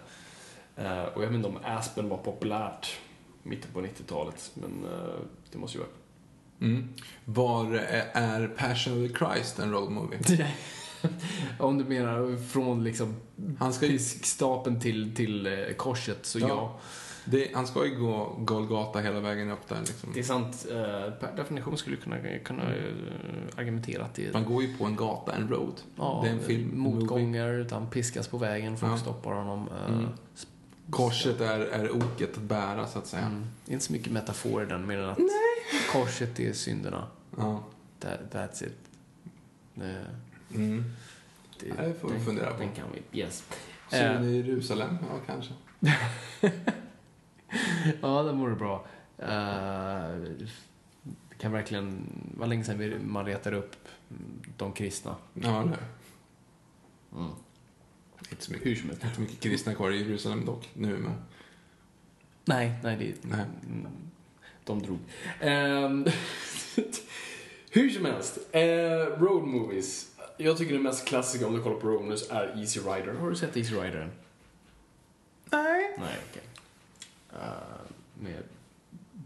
Eh, 0.79 1.03
och 1.03 1.23
jag 1.23 1.29
vet 1.29 1.37
inte 1.37 1.49
om 1.49 1.59
Aspen 1.65 2.09
var 2.09 2.17
populärt 2.17 2.97
mitten 3.43 3.71
på 3.73 3.81
90-talet, 3.81 4.51
men 4.55 4.85
eh, 4.93 5.15
det 5.53 5.59
måste 5.59 5.79
ju 5.79 5.85
vara. 5.85 5.93
Mm. 6.61 6.89
Var 7.25 7.75
är 8.13 8.49
Passion 8.49 9.05
of 9.05 9.13
the 9.13 9.19
Christ 9.19 9.59
en 9.59 9.73
road 9.73 9.91
movie? 9.91 10.19
om 11.59 11.79
du 11.79 11.85
menar 11.85 12.37
från 12.49 12.85
liksom 12.85 13.15
Han 13.59 13.73
ska 13.73 13.87
ju, 13.87 13.93
piskstapeln 13.93 14.81
till, 14.81 15.15
till 15.15 15.47
eh, 15.47 15.53
korset, 15.77 16.27
så 16.27 16.39
Ja. 16.39 16.49
ja. 16.49 16.79
det, 17.25 17.51
han 17.55 17.67
ska 17.67 17.87
ju 17.87 17.97
gå 18.01 18.37
Golgata 18.39 19.01
hela 19.01 19.21
vägen 19.21 19.51
upp 19.51 19.69
där 19.69 19.79
liksom. 19.81 20.11
Det 20.15 20.21
är 20.21 20.25
sant. 20.25 20.67
eh, 20.71 20.77
per 21.21 21.37
definition 21.37 21.77
skulle 21.79 21.97
du 21.97 22.03
kunna, 22.03 22.17
kunna 22.45 22.63
eh, 22.63 22.93
argumentera 23.57 24.05
att 24.05 24.15
det 24.15 24.33
Man 24.33 24.45
går 24.45 24.63
ju 24.63 24.77
på 24.77 24.85
en 24.85 24.97
gata, 24.97 25.35
en 25.35 25.49
road. 25.49 25.81
Ja, 25.97 26.21
det 26.25 26.29
är 26.29 26.33
en 26.33 26.41
film, 26.41 26.71
en 26.73 26.79
movie. 26.79 27.01
motgångar, 27.01 27.53
utan 27.53 27.91
piskas 27.91 28.29
på 28.29 28.39
vägen, 28.39 28.77
folk 28.77 28.93
Ja. 28.93 28.97
stoppar 28.97 29.33
honom. 29.33 29.69
eh, 29.87 29.95
Mm. 29.95 30.07
Korset 30.91 31.41
är, 31.41 31.61
är 31.61 31.91
oket 31.97 32.37
att 32.37 32.43
bära 32.43 32.87
så 32.87 32.99
att 32.99 33.07
säga. 33.07 33.23
Mm. 33.27 33.47
Det 33.65 33.71
är 33.71 33.75
inte 33.75 33.85
så 33.87 33.93
mycket 33.93 34.13
metafor 34.13 34.63
i 34.63 34.67
den, 34.67 34.87
mer 34.87 34.99
än 34.99 35.09
att 35.09 35.19
korset 35.93 36.41
är 36.41 36.53
synderna. 36.53 37.07
Ja. 37.37 37.65
That, 37.99 38.21
that's 38.33 38.65
it. 38.67 38.79
Det, 39.75 40.07
Mm. 40.55 40.85
det, 41.61 41.67
Det 41.71 41.95
får 42.01 42.09
vi 42.09 42.15
den- 42.15 42.25
fundera 42.25 42.51
på. 42.53 42.59
Den 42.59 42.73
kan 42.75 42.87
vi, 42.93 43.19
yes. 43.21 43.45
Synen 43.91 44.17
Eh, 44.25 44.29
i 44.31 44.37
Jerusalem, 44.37 44.97
ja 45.01 45.19
kanske. 45.27 45.53
Ja, 48.03 48.23
den 48.23 48.39
vore 48.39 48.55
bra. 48.55 48.85
Uh, 49.23 49.27
det 51.29 51.35
kan 51.39 51.53
verkligen 51.53 52.07
vara 52.37 52.47
länge 52.49 52.65
sedan 52.65 53.01
man 53.13 53.25
retar 53.27 53.53
upp 53.53 53.77
de 54.57 54.73
kristna. 54.73 55.17
Ja, 55.35 55.65
det. 55.65 55.79
Mm. 57.17 57.31
Inte 58.31 58.45
så 58.45 58.53
mycket, 58.53 58.67
Hur 58.67 58.75
som 58.77 58.89
helst. 58.89 59.05
inte 59.05 59.21
mycket 59.21 59.41
kristna 59.41 59.75
kvar 59.75 59.91
i 59.91 59.99
Jerusalem 60.03 60.45
dock, 60.45 60.69
nu 60.75 60.97
men. 60.99 61.13
Nej, 62.45 62.73
nej, 62.83 62.97
det, 62.97 63.29
Nej. 63.31 63.45
Mm, 63.67 63.87
de 64.65 64.83
drog. 64.83 64.99
Ehm, 65.41 66.07
hur 67.71 67.91
som 67.91 68.05
helst, 68.05 68.39
eh, 68.53 68.61
road 69.21 69.43
movies. 69.49 70.11
Jag 70.37 70.59
tycker 70.59 70.75
det 70.75 70.81
mest 70.81 71.09
klassiska 71.09 71.47
om 71.47 71.55
du 71.57 71.63
kollar 71.63 71.77
på 71.81 71.89
road 71.89 72.03
movies 72.05 72.31
är 72.31 72.59
Easy 72.61 72.81
Rider. 72.81 73.13
Har 73.15 73.31
du 73.31 73.37
sett 73.37 73.57
Easy 73.57 73.75
Rider 73.75 74.01
än? 74.01 74.11
Nej. 75.51 75.95
Nej, 75.99 76.17
okej. 76.31 76.43
Eh, 77.33 77.49
med 78.21 78.43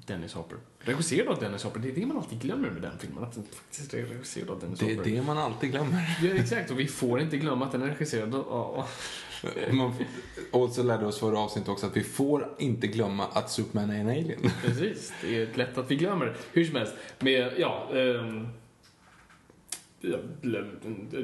Dennis 0.06 0.34
Hopper. 0.34 0.58
Regisserad 0.84 1.28
av 1.28 1.40
Dennis 1.40 1.64
Hopper. 1.64 1.80
Det 1.80 1.88
är 1.88 1.94
det 1.94 2.06
man 2.06 2.16
alltid 2.16 2.40
glömmer 2.40 2.70
med 2.70 2.82
den 2.82 2.98
filmen. 2.98 3.24
Att 3.24 3.34
den 3.34 3.44
faktiskt 3.44 3.94
är 3.94 4.02
regisserad 4.02 4.50
av 4.50 4.60
Dennis 4.60 4.78
Det 4.78 4.92
är 4.92 4.96
Hopper. 4.96 5.10
det 5.10 5.22
man 5.22 5.38
alltid 5.38 5.70
glömmer. 5.70 6.18
Ja, 6.22 6.34
exakt. 6.34 6.70
Och 6.70 6.80
vi 6.80 6.86
får 6.86 7.20
inte 7.20 7.36
glömma 7.36 7.66
att 7.66 7.72
den 7.72 7.82
är 7.82 7.86
regisserad 7.86 8.34
av... 8.34 8.84
Man, 9.70 9.94
och 10.50 10.70
så 10.70 10.82
lärde 10.82 11.06
oss 11.06 11.18
förra 11.18 11.38
avsnittet 11.38 11.68
också 11.68 11.86
att 11.86 11.96
vi 11.96 12.04
får 12.04 12.48
inte 12.58 12.86
glömma 12.86 13.26
att 13.26 13.50
Superman 13.50 13.90
är 13.90 14.00
en 14.00 14.08
alien. 14.08 14.40
Precis, 14.64 15.12
det 15.22 15.42
är 15.42 15.48
lätt 15.54 15.78
att 15.78 15.90
vi 15.90 15.96
glömmer. 15.96 16.36
Hur 16.52 16.64
som 16.64 16.76
helst, 16.76 16.92
med, 17.18 17.52
ja, 17.58 17.88
ja, 20.00 20.18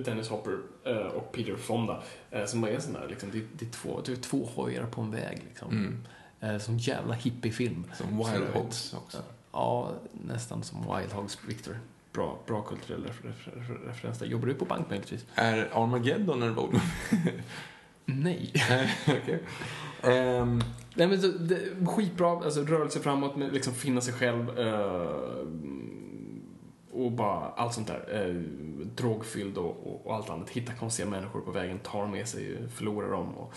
Dennis 0.05 0.29
Hopper 0.29 0.59
eh, 0.85 0.97
och 0.97 1.33
Peter 1.33 1.57
Fonda, 1.57 2.03
eh, 2.31 2.45
som 2.45 2.65
är 2.65 2.79
sån 2.79 2.93
där, 2.93 3.09
liksom, 3.09 3.31
det, 3.31 3.41
det, 3.59 3.65
är 3.65 3.71
två, 3.71 4.01
det 4.07 4.13
är 4.13 4.17
två 4.17 4.49
hojar 4.55 4.87
på 4.87 5.01
en 5.01 5.11
väg, 5.11 5.43
liksom. 5.49 5.71
Mm. 5.71 5.99
Eh, 6.41 6.59
som 6.59 6.79
jävla 6.79 7.15
hippiefilm. 7.15 7.85
Som 7.95 8.17
Wild 8.17 8.49
Hogs 8.55 8.95
också. 8.95 9.19
Ja, 9.19 9.35
nästan 10.13 10.63
som 10.63 10.81
Wild 10.81 11.13
Hogs, 11.13 11.39
Victor. 11.47 11.79
Bra, 12.13 12.39
bra 12.47 12.63
kulturell 12.63 13.05
refer, 13.05 13.35
refer, 13.55 13.75
referens 13.87 14.19
där. 14.19 14.27
Jobbar 14.27 14.47
du 14.47 14.55
på 14.55 14.65
bank 14.65 14.89
möjligtvis? 14.89 15.27
Är 15.35 15.69
Armageddon 15.73 16.43
en 16.43 16.55
road 16.55 16.81
Nej. 18.05 18.53
Okej. 19.07 19.43
Ehm, 20.03 20.61
Nej 20.99 21.07
men 21.09 21.21
så, 21.21 21.29
det, 21.29 21.87
skitbra, 21.87 22.31
alltså 22.31 22.63
rörelse 22.63 23.01
framåt, 23.01 23.37
med 23.37 23.53
liksom 23.53 23.75
finna 23.75 24.01
sig 24.01 24.15
själv 24.15 24.59
eh, 24.59 25.47
och 26.93 27.13
bara 27.13 27.49
allt 27.49 27.75
sånt 27.75 27.87
där. 27.87 28.29
Eh, 28.29 28.35
drogfylld 28.97 29.59
och, 29.59 29.87
och, 29.87 30.07
och 30.07 30.15
allt 30.15 30.31
annat. 30.31 30.51
Hitta 30.51 30.73
konstiga 30.73 31.09
människor 31.09 31.41
på 31.41 31.51
vägen, 31.51 31.79
tar 31.79 32.07
med 32.07 32.29
sig, 32.29 32.69
förlorar 32.69 33.11
dem 33.11 33.35
och 33.35 33.55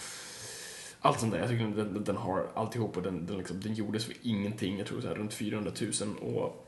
allt 1.01 1.19
sånt 1.19 1.31
där. 1.31 1.39
Jag 1.39 1.49
tycker 1.49 1.65
den, 1.65 2.03
den 2.03 2.17
har 2.17 2.47
alltihop 2.53 2.97
och 2.97 3.03
den, 3.03 3.25
den, 3.25 3.37
liksom, 3.37 3.61
den 3.61 3.73
gjordes 3.73 4.05
för 4.05 4.15
ingenting. 4.21 4.77
Jag 4.77 4.87
tror 4.87 5.01
så 5.01 5.07
här 5.07 5.15
runt 5.15 5.33
400 5.33 5.71
000 6.01 6.17
och 6.35 6.67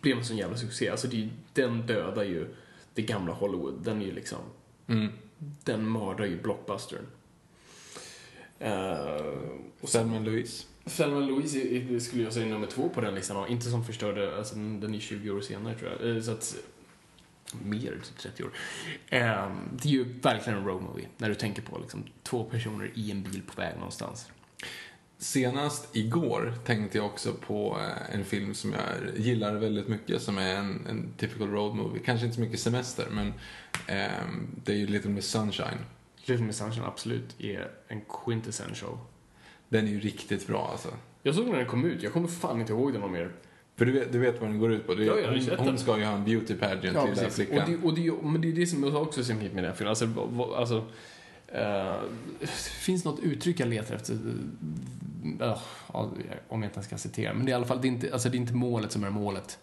blev 0.00 0.18
en 0.18 0.24
sån 0.24 0.36
jävla 0.36 0.56
succé. 0.56 0.88
Alltså 0.88 1.08
det, 1.08 1.28
den 1.52 1.86
dödar 1.86 2.24
ju 2.24 2.54
det 2.94 3.02
gamla 3.02 3.32
Hollywood. 3.32 3.74
Den 3.84 4.02
är 4.02 4.06
ju 4.06 4.12
liksom 4.12 4.38
mm. 4.86 5.12
den 5.64 5.92
mördar 5.92 6.24
ju 6.24 6.42
blockbustern. 6.42 7.06
Uh, 8.60 8.68
och 9.80 9.88
sen, 9.88 10.02
Selma 10.02 10.18
Louise. 10.18 10.66
Selma 10.86 11.20
Louise 11.20 11.58
är- 11.58 11.98
skulle 11.98 12.22
jag 12.22 12.32
säga 12.32 12.46
nummer 12.46 12.66
två 12.66 12.88
på 12.88 13.00
den 13.00 13.14
listan. 13.14 13.48
Inte 13.48 13.70
som 13.70 13.84
förstörde, 13.84 14.36
alltså 14.36 14.54
den 14.54 14.80
den 14.80 14.94
är 14.94 14.98
20 14.98 15.30
år 15.30 15.40
senare 15.40 15.74
tror 15.74 15.90
jag. 15.90 16.16
Eh, 16.16 16.22
Så 16.22 16.30
att, 16.30 16.56
mer, 17.52 18.00
typ 18.04 18.18
30 18.18 18.44
år. 18.44 18.50
Eh, 19.08 19.50
det 19.72 19.88
är 19.88 19.92
ju 19.92 20.04
verkligen 20.20 20.58
en 20.58 20.64
road 20.64 20.82
movie. 20.82 21.08
När 21.18 21.28
du 21.28 21.34
tänker 21.34 21.62
på 21.62 21.78
liksom, 21.78 22.04
två 22.22 22.44
personer 22.44 22.90
i 22.94 23.10
en 23.10 23.22
bil 23.22 23.42
på 23.46 23.60
väg 23.60 23.76
någonstans. 23.76 24.30
Senast 25.18 25.96
igår 25.96 26.54
tänkte 26.64 26.98
jag 26.98 27.06
också 27.06 27.32
på 27.32 27.78
eh, 27.80 28.14
en 28.14 28.24
film 28.24 28.54
som 28.54 28.72
jag 28.72 29.16
gillar 29.16 29.54
väldigt 29.54 29.88
mycket 29.88 30.22
som 30.22 30.38
är 30.38 30.54
en, 30.54 30.86
en 30.86 31.12
typical 31.18 31.50
road 31.50 31.74
movie. 31.74 32.02
Kanske 32.04 32.26
inte 32.26 32.34
så 32.34 32.40
mycket 32.40 32.60
semester 32.60 33.06
men 33.10 33.32
ehm, 33.86 34.46
det 34.64 34.72
är 34.72 34.76
ju 34.76 34.86
Little 34.86 35.10
Miss 35.10 35.26
Sunshine. 35.26 35.78
Little 36.24 36.46
Miss 36.46 36.56
Sunshine 36.56 36.84
absolut 36.84 37.40
är 37.40 37.70
en 37.88 38.00
quintessential. 38.24 38.98
Den 39.68 39.86
är 39.86 39.90
ju 39.90 40.00
riktigt 40.00 40.46
bra 40.46 40.68
alltså. 40.72 40.88
Jag 41.22 41.34
såg 41.34 41.44
den 41.44 41.52
när 41.52 41.58
den 41.58 41.68
kom 41.68 41.84
ut. 41.84 42.02
Jag 42.02 42.12
kommer 42.12 42.28
fan 42.28 42.60
inte 42.60 42.72
ihåg 42.72 42.92
den 42.92 43.00
någon 43.00 43.12
mer. 43.12 43.32
För 43.76 43.84
du 43.86 43.92
vet, 43.92 44.12
du 44.12 44.18
vet 44.18 44.40
vad 44.40 44.50
den 44.50 44.58
går 44.58 44.72
ut 44.72 44.86
på? 44.86 44.94
Du, 44.94 45.04
Ja, 45.04 45.40
sett 45.40 45.58
hon, 45.58 45.68
hon 45.68 45.78
ska 45.78 45.98
ju 45.98 46.04
ha 46.04 46.12
en 46.12 46.24
beauty 46.24 46.54
pageant 46.54 46.80
till 46.82 46.92
den 46.92 47.14
där 47.14 47.26
Och 47.26 47.32
flickan. 47.32 47.70
det, 47.70 47.86
och 47.88 47.94
det, 47.94 48.12
men 48.22 48.40
det 48.40 48.48
är 48.48 48.52
det 48.52 48.66
som 48.66 48.82
jag 48.84 49.02
också 49.02 49.20
är 49.20 49.24
så 49.24 49.34
fint 49.34 49.54
med 49.54 49.64
den 49.64 49.70
här 49.70 49.76
filmen. 49.76 49.88
Alltså, 49.90 50.08
alltså, 50.56 50.84
det 52.40 52.48
finns 52.80 53.04
något 53.04 53.20
uttryck 53.20 53.60
jag 53.60 53.68
letar 53.68 53.94
efter. 53.94 54.18
ja, 55.38 55.60
om 56.48 56.62
jag 56.62 56.70
inte 56.70 56.82
ska 56.82 56.96
citera. 56.98 57.34
Men 57.34 57.46
det 57.46 57.50
är 57.50 57.52
i 57.52 57.56
alla 57.56 57.66
fall, 57.66 57.80
det 57.82 57.88
är 57.88 57.90
inte, 57.90 58.12
alltså, 58.12 58.28
det 58.28 58.36
är 58.36 58.40
inte 58.40 58.54
målet 58.54 58.92
som 58.92 59.04
är 59.04 59.10
målet. 59.10 59.58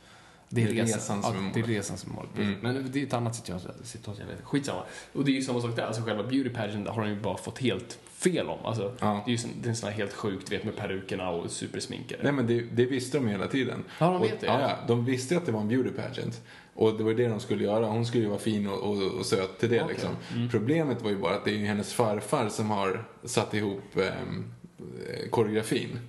Det 0.53 0.63
är, 0.63 0.67
resan, 0.67 0.85
resan 0.85 1.23
som 1.23 1.31
är 1.31 1.35
ja, 1.35 1.41
målet. 1.41 1.53
Det 1.53 1.59
är 1.59 1.63
resan 1.63 1.97
som 1.97 2.11
är 2.11 2.15
målet. 2.15 2.37
Mm. 2.37 2.55
Men 2.61 2.91
det 2.91 2.99
är 3.01 3.03
ett 3.03 3.13
annat 3.13 3.35
citat, 3.35 3.67
citat 3.83 4.15
jag 4.19 4.25
vet. 4.25 4.41
Skitsamma. 4.43 4.81
Och 5.13 5.25
det 5.25 5.31
är 5.31 5.33
ju 5.33 5.41
samma 5.41 5.61
sak 5.61 5.75
där. 5.75 5.83
Alltså 5.83 6.01
själva 6.01 6.23
beauty 6.23 6.49
pageant 6.49 6.87
har 6.87 7.01
de 7.01 7.09
ju 7.09 7.19
bara 7.19 7.37
fått 7.37 7.59
helt 7.59 7.99
fel 8.11 8.47
om. 8.47 8.65
Alltså, 8.65 8.93
Ja. 8.99 9.23
Det 9.25 9.31
är 9.31 9.37
ju 9.37 9.47
det 9.61 9.67
är 9.67 9.69
en 9.69 9.75
sån 9.75 9.89
här 9.89 9.97
helt 9.97 10.13
sjukt, 10.13 10.51
vet, 10.51 10.63
med 10.63 10.75
perukerna 10.75 11.29
och 11.29 11.51
supersminkare. 11.51 12.19
Nej 12.23 12.31
men 12.31 12.47
det, 12.47 12.61
det 12.61 12.85
visste 12.85 13.17
de 13.17 13.27
hela 13.27 13.47
tiden. 13.47 13.83
Ja, 13.99 14.05
de 14.05 14.15
och, 14.15 14.23
vet 14.23 14.39
det, 14.39 14.47
Ja, 14.47 14.61
ja. 14.61 14.69
ja, 14.69 14.77
de 14.87 15.05
visste 15.05 15.37
att 15.37 15.45
det 15.45 15.51
var 15.51 15.61
en 15.61 15.67
beauty 15.67 15.89
pageant. 15.89 16.41
Och 16.73 16.97
det 16.97 17.03
var 17.03 17.13
det 17.13 17.27
de 17.27 17.39
skulle 17.39 17.63
göra. 17.63 17.85
Hon 17.85 18.05
skulle 18.05 18.23
ju 18.23 18.29
vara 18.29 18.39
fin 18.39 18.67
och, 18.67 18.79
och, 18.79 19.19
och 19.19 19.25
söt 19.25 19.59
till 19.59 19.69
det 19.69 19.81
Okej. 19.81 19.93
liksom. 19.93 20.15
Mm. 20.35 20.49
Problemet 20.49 21.01
var 21.01 21.09
ju 21.09 21.17
bara 21.17 21.35
att 21.35 21.45
det 21.45 21.51
är 21.51 21.65
hennes 21.65 21.93
farfar 21.93 22.49
som 22.49 22.69
har 22.69 23.05
satt 23.23 23.53
ihop 23.53 23.97
ehm, 23.97 24.45
eh, 24.79 25.29
koreografin. 25.29 25.99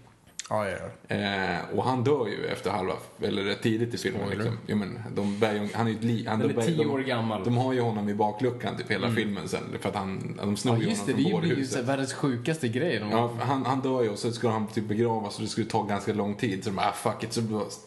Ja, 0.54 0.68
ja, 0.68 0.76
ja. 1.08 1.16
Eh, 1.16 1.58
och 1.76 1.84
han 1.84 2.04
dör 2.04 2.26
ju 2.26 2.46
efter 2.46 2.70
halva, 2.70 2.94
eller 3.22 3.42
rätt 3.42 3.62
tidigt 3.62 3.94
i 3.94 3.98
filmen. 3.98 4.28
Liksom. 4.30 4.58
Ja, 4.66 4.76
men 4.76 4.98
de 5.14 5.38
bär 5.38 5.52
ju, 5.54 5.68
han 5.74 5.86
är 5.86 5.90
ju 5.90 5.96
ett 5.96 6.04
li, 6.04 6.26
han, 6.28 6.38
de, 6.38 6.44
är 6.50 6.54
bär- 6.54 6.66
tio 6.66 6.76
de, 6.84 6.90
år 6.90 6.98
gammal. 6.98 7.44
de 7.44 7.56
har 7.56 7.72
ju 7.72 7.80
honom 7.80 8.08
i 8.08 8.14
bakluckan 8.14 8.76
typ 8.76 8.90
hela 8.90 9.10
filmen 9.10 9.48
sen. 9.48 9.62
För 9.80 9.88
att 9.88 9.94
han, 9.94 10.38
de 10.42 10.56
snor 10.56 10.76
Ja, 10.76 10.82
ju 10.82 10.88
just 10.88 11.06
det. 11.06 11.12
honom 11.12 11.24
Det 11.24 11.30
från 11.30 11.40
bårhuset. 11.48 11.72
så 11.72 11.78
här 11.78 11.84
världens 11.84 12.12
sjukaste 12.12 12.68
grej. 12.68 12.98
De, 12.98 13.10
Ja, 13.10 13.30
han, 13.40 13.66
han 13.66 13.80
dör 13.80 14.02
ju 14.02 14.08
och 14.08 14.18
så 14.18 14.32
ska 14.32 14.48
han 14.50 14.66
typ 14.66 14.84
begravas 14.88 15.36
och 15.36 15.42
det 15.42 15.48
skulle 15.48 15.66
ta 15.66 15.82
ganska 15.82 16.12
lång 16.12 16.34
tid. 16.34 16.64
Så 16.64 16.70
de 16.70 16.76
bara, 16.76 16.88
ah, 16.88 16.92
fuck 16.92 17.24
it. 17.24 17.32
Så 17.32 17.42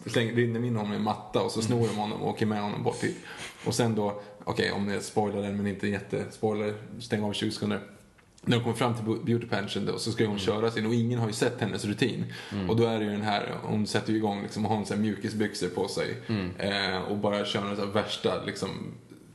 slänger, 0.05 0.33
rinner 0.35 0.59
de 0.59 0.65
in 0.67 0.75
honom 0.75 0.93
i 0.93 0.95
en 0.95 1.03
matta 1.03 1.41
och 1.41 1.51
så 1.51 1.59
Mm. 1.59 1.67
snor 1.67 1.87
de 1.87 1.97
honom 2.01 2.21
och 2.21 2.29
åker 2.29 2.45
med 2.45 2.61
honom 2.61 2.83
bort 2.83 3.01
dit. 3.01 3.17
Och 3.65 3.73
sen 3.75 3.95
då, 3.95 4.21
okej 4.43 4.71
om 4.71 4.85
ni 4.85 4.99
spoilar 5.01 5.41
den 5.41 5.57
men 5.57 5.67
inte 5.67 5.87
jättespoiler, 5.87 6.73
stäng 6.99 7.23
av 7.23 7.33
20 7.33 7.51
sekunder. 7.51 7.79
När 8.45 8.57
de 8.57 8.63
kommer 8.63 8.75
fram 8.75 8.93
till 8.95 9.03
beauty 9.25 9.47
pageant 9.47 9.75
då, 9.75 9.97
så 9.97 10.11
ska 10.11 10.23
Mm. 10.23 10.31
hon 10.31 10.39
köra 10.39 10.71
sin 10.71 10.85
och 10.85 10.93
ingen 10.93 11.19
har 11.19 11.27
ju 11.27 11.33
sett 11.33 11.61
hennes 11.61 11.85
rutin. 11.85 12.25
Och 12.69 12.75
då 12.75 12.85
är 12.85 12.99
det 12.99 13.05
ju 13.05 13.11
den 13.11 13.21
här, 13.21 13.55
hon 13.63 13.87
sätter 13.87 14.11
ju 14.11 14.17
igång 14.17 14.41
liksom 14.41 14.65
och 14.65 14.71
har 14.75 14.85
sån 14.85 14.97
här 14.97 15.01
mjukisbyxor 15.03 15.67
på 15.67 15.87
sig. 15.87 16.17
Mm. 16.27 16.49
Eh, 16.57 16.97
och 17.01 17.17
bara 17.17 17.45
kör 17.45 17.65
den 17.65 17.75
så 17.75 17.85
värsta 17.85 18.43
liksom 18.45 18.69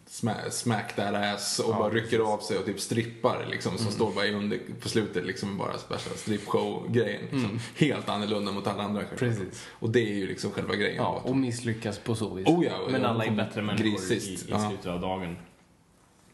smack, 0.06 0.52
smack 0.52 0.96
that 0.96 1.14
ass 1.14 1.58
och 1.58 1.74
Ja, 1.74 1.78
bara 1.78 1.90
precis. 1.90 2.12
rycker 2.12 2.24
av 2.24 2.38
sig 2.38 2.58
och 2.58 2.64
typ 2.66 2.80
strippar 2.80 3.46
liksom 3.50 3.78
som 3.78 3.92
står 3.92 4.12
bara 4.12 4.28
under 4.28 4.58
på 4.80 4.88
slutet 4.88 5.26
liksom 5.26 5.58
bara 5.58 5.72
värsta 5.88 6.10
strippshow-grejen. 6.16 7.20
Liksom. 7.32 7.58
Helt 7.76 8.08
annorlunda 8.08 8.52
mot 8.52 8.66
alla 8.66 8.82
andra. 8.82 9.02
Precis. 9.16 9.68
Och 9.70 9.90
det 9.90 10.00
är 10.00 10.14
ju 10.14 10.26
liksom 10.26 10.50
själva 10.50 10.74
grejen. 10.74 10.96
Ja, 10.96 11.20
och 11.24 11.36
misslyckas 11.36 11.98
på 11.98 12.14
så 12.14 12.34
vis. 12.34 12.46
Oh 12.48 12.64
ja, 12.64 12.72
men 12.90 13.04
alla 13.04 13.24
är 13.24 13.30
bättre 13.30 13.62
människor 13.62 13.86
i, 14.12 14.16
i 14.16 14.20
slutet 14.20 14.86
av 14.86 15.00
dagen. 15.00 15.36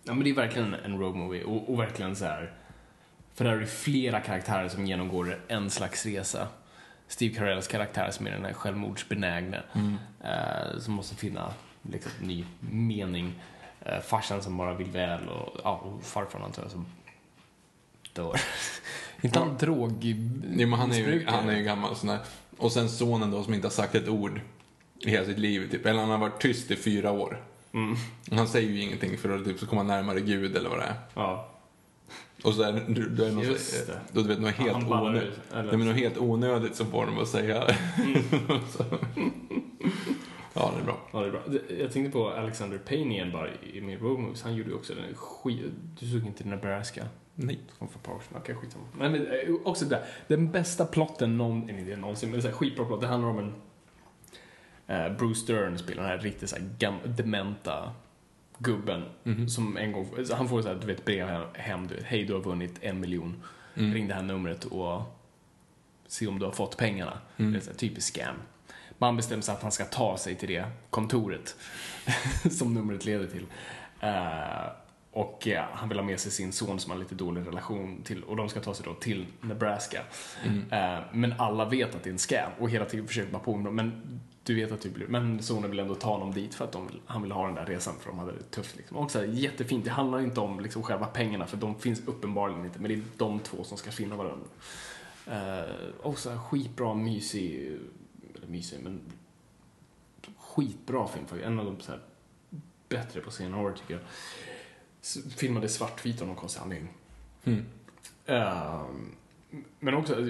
Ja, 0.04 0.14
men 0.14 0.24
det 0.24 0.30
är 0.30 0.34
verkligen 0.34 0.74
en 0.74 0.98
road 0.98 1.14
movie 1.14 1.44
och, 1.44 1.70
och 1.72 1.80
verkligen 1.80 2.16
så 2.16 2.24
här. 2.24 2.52
För 3.36 3.44
där 3.44 3.52
är 3.52 3.60
det 3.60 3.66
flera 3.66 4.20
karaktärer 4.20 4.68
som 4.68 4.86
genomgår 4.86 5.40
en 5.48 5.70
slags 5.70 6.06
resa. 6.06 6.48
Steve 7.08 7.34
Carells 7.34 7.68
karaktär 7.68 8.10
som 8.10 8.26
är 8.26 8.30
den 8.30 8.44
här 8.44 8.52
självmordsbenägne. 8.52 9.62
Mm. 9.72 9.96
Eh, 10.24 10.78
som 10.78 10.94
måste 10.94 11.16
finna 11.16 11.54
liksom, 11.82 12.12
ny 12.20 12.44
mening. 12.60 13.34
Eh, 13.80 14.00
farsan 14.00 14.42
som 14.42 14.56
bara 14.56 14.74
vill 14.74 14.90
väl 14.90 15.28
och, 15.28 15.60
ja, 15.64 15.76
och 15.76 16.04
farfarn 16.04 16.42
antar 16.42 16.62
jag 16.62 16.70
som 16.70 16.86
dör. 18.12 18.40
inte 19.20 19.38
han 19.38 19.56
drog... 19.56 20.04
Jo, 20.04 20.68
men 20.68 20.72
han, 20.72 20.92
är 20.92 20.96
ju, 20.96 21.26
han 21.26 21.48
är 21.48 21.56
ju 21.56 21.62
gammal 21.62 21.96
sån 21.96 22.08
där. 22.08 22.18
Och 22.56 22.72
sen 22.72 22.88
sonen 22.88 23.30
då 23.30 23.44
som 23.44 23.54
inte 23.54 23.66
har 23.66 23.72
sagt 23.72 23.94
ett 23.94 24.08
ord 24.08 24.40
i 24.98 25.10
hela 25.10 25.26
sitt 25.26 25.38
liv. 25.38 25.70
Typ. 25.70 25.86
Eller 25.86 26.00
han 26.00 26.10
har 26.10 26.18
varit 26.18 26.40
tyst 26.40 26.70
i 26.70 26.76
fyra 26.76 27.10
år. 27.10 27.42
Mm. 27.72 27.96
Han 28.30 28.48
säger 28.48 28.70
ju 28.70 28.80
ingenting 28.80 29.18
för 29.18 29.38
att 29.38 29.44
typ, 29.44 29.58
så 29.58 29.66
komma 29.66 29.82
närmare 29.82 30.20
Gud 30.20 30.56
eller 30.56 30.70
vad 30.70 30.78
det 30.78 30.84
är. 30.84 30.94
Ja. 31.14 31.48
Och 32.44 32.54
så 32.54 32.62
är 32.62 32.72
det, 32.72 33.08
då 33.08 33.24
är 33.24 33.44
Just 33.44 33.86
det. 33.86 34.00
Då, 34.12 34.22
du 34.22 34.28
vet, 34.28 34.40
något 34.40 34.50
helt, 34.50 34.76
onödigt? 34.76 35.40
Nej, 35.54 35.64
men 35.64 35.86
något 35.86 35.96
helt 35.96 36.18
onödigt 36.18 36.76
som 36.76 36.86
får 36.86 37.06
dem 37.06 37.18
att 37.18 37.28
säga. 37.28 37.64
Mm. 37.96 38.22
Ja, 40.58 40.72
det 40.74 40.80
är 40.80 40.84
bra. 40.84 40.98
Ja, 41.12 41.20
det 41.20 41.26
är 41.26 41.30
bra. 41.30 41.40
Jag 41.78 41.92
tänkte 41.92 42.12
på 42.12 42.30
Alexander 42.30 42.78
Payne 42.78 43.14
igen 43.14 43.32
bara 43.32 43.48
i 43.72 43.80
med 43.80 44.02
Road 44.02 44.18
Movies. 44.18 44.42
Han 44.42 44.54
gjorde 44.54 44.70
ju 44.70 44.76
också 44.76 44.94
den 44.94 45.14
skit... 45.14 45.64
Du 46.00 46.06
såg 46.06 46.26
inte 46.26 46.44
Nebraska? 46.44 47.04
Nej. 47.34 47.60
Kom 47.78 47.88
för 47.88 47.98
Powers. 47.98 48.24
Okej, 48.36 48.54
skitsamma. 48.54 48.84
Men, 48.98 49.12
men 49.12 49.26
eh, 49.26 49.54
också 49.64 49.84
det 49.84 49.90
där. 49.90 50.04
Den 50.28 50.50
bästa 50.50 50.86
plotten 50.86 51.38
någon, 51.38 51.66
det 51.66 51.96
någonsin, 51.96 52.30
men 52.30 52.42
skitbra 52.52 52.84
plott. 52.84 53.00
Det 53.00 53.06
handlar 53.06 53.30
om 53.30 53.38
en... 53.38 53.54
Eh, 54.86 55.16
Bruce 55.16 55.52
Dern 55.52 55.78
spelar 55.78 56.02
den 56.02 56.10
här 56.10 56.18
riktigt 56.18 56.50
så 56.50 56.56
här 56.56 57.08
dementa 57.16 57.92
gubben 58.58 59.04
Mhm. 59.22 59.48
som 59.48 59.76
en 59.76 59.92
gång, 59.92 60.08
han 60.34 60.48
får 60.48 60.62
så 60.62 60.68
här, 60.68 60.74
du 60.74 60.86
vet 60.86 61.04
brev 61.04 61.46
hem, 61.54 61.86
du 61.86 61.94
vet, 61.94 62.04
hej 62.04 62.24
du 62.24 62.32
har 62.32 62.40
vunnit 62.40 62.74
en 62.80 63.00
miljon. 63.00 63.42
Mm. 63.74 63.94
Ring 63.94 64.08
det 64.08 64.14
här 64.14 64.22
numret 64.22 64.64
och 64.64 65.02
se 66.06 66.26
om 66.26 66.38
du 66.38 66.44
har 66.44 66.52
fått 66.52 66.76
pengarna. 66.76 67.18
Mm. 67.36 67.52
Det 67.52 67.58
är 67.58 67.60
så 67.60 67.70
här 67.70 67.76
typiskt 67.76 68.14
scam. 68.16 68.36
Man 68.98 69.16
bestämmer 69.16 69.42
sig 69.42 69.54
att 69.54 69.62
han 69.62 69.72
ska 69.72 69.84
ta 69.84 70.16
sig 70.18 70.34
till 70.34 70.48
det 70.48 70.66
kontoret 70.90 71.56
som 72.50 72.74
numret 72.74 73.04
leder 73.04 73.26
till. 73.26 73.46
Eh, 74.00 74.70
och 75.10 75.48
eh, 75.48 75.64
han 75.72 75.88
vill 75.88 75.98
ha 75.98 76.04
med 76.04 76.20
sig 76.20 76.32
sin 76.32 76.52
son 76.52 76.78
som 76.80 76.90
har 76.90 76.98
lite 76.98 77.14
dålig 77.14 77.46
relation 77.46 78.02
till, 78.04 78.22
och 78.24 78.36
de 78.36 78.48
ska 78.48 78.60
ta 78.60 78.74
sig 78.74 78.84
då 78.86 78.94
till 78.94 79.26
Nebraska. 79.40 80.02
Eh, 80.70 80.98
men 81.12 81.34
alla 81.38 81.64
vet 81.64 81.94
att 81.94 82.02
det 82.02 82.10
är 82.10 82.12
en 82.12 82.18
scam 82.18 82.50
och 82.58 82.70
hela 82.70 82.84
tiden 82.84 83.06
försöker 83.06 83.32
man 83.32 83.40
påminna 83.40 83.64
dem. 83.68 83.76
Men 83.76 84.20
du 84.46 84.54
vet 84.54 84.72
att 84.72 84.80
det 84.80 84.88
blir, 84.88 85.06
men 85.06 85.42
sonen 85.42 85.70
vill 85.70 85.78
ändå 85.78 85.94
ta 85.94 86.08
honom 86.08 86.34
dit 86.34 86.54
för 86.54 86.64
att 86.64 86.72
de 86.72 86.88
han 87.06 87.22
vill 87.22 87.32
ha 87.32 87.46
den 87.46 87.54
där 87.54 87.66
resan 87.66 87.94
för 88.00 88.10
de 88.10 88.18
hade 88.18 88.32
det 88.32 88.42
tufft. 88.50 88.76
Liksom. 88.76 88.96
Och 88.96 89.10
så 89.10 89.18
här, 89.18 89.26
jättefint, 89.26 89.84
det 89.84 89.90
handlar 89.90 90.20
inte 90.20 90.40
om 90.40 90.60
liksom, 90.60 90.82
själva 90.82 91.06
pengarna 91.06 91.46
för 91.46 91.56
de 91.56 91.78
finns 91.78 92.02
uppenbarligen 92.06 92.64
inte, 92.64 92.78
men 92.78 92.88
det 92.88 92.94
är 92.94 93.02
de 93.16 93.40
två 93.40 93.64
som 93.64 93.78
ska 93.78 93.90
finna 93.90 94.16
varandra. 94.16 94.46
Eh, 95.26 95.90
och 96.00 96.18
så 96.18 96.30
här, 96.30 96.38
skitbra, 96.38 96.94
mysig, 96.94 97.78
eller 98.34 98.46
mysig, 98.46 98.78
men 98.82 99.00
skitbra 100.38 101.08
film 101.08 101.26
faktiskt. 101.26 101.46
En 101.46 101.58
av 101.58 101.64
de 101.64 101.80
så 101.80 101.92
här, 101.92 102.00
bättre 102.88 103.20
på 103.20 103.30
senare 103.30 103.62
år 103.62 103.72
tycker 103.72 103.94
jag. 103.94 104.02
Filmade 105.32 105.68
svartvit 105.68 106.20
av 106.20 106.26
någon 106.26 106.36
konstig 106.36 106.60
anledning. 106.60 106.92
Mm. 107.44 107.64
Ehm, 108.26 109.14
men 109.80 109.94
också, 109.94 110.28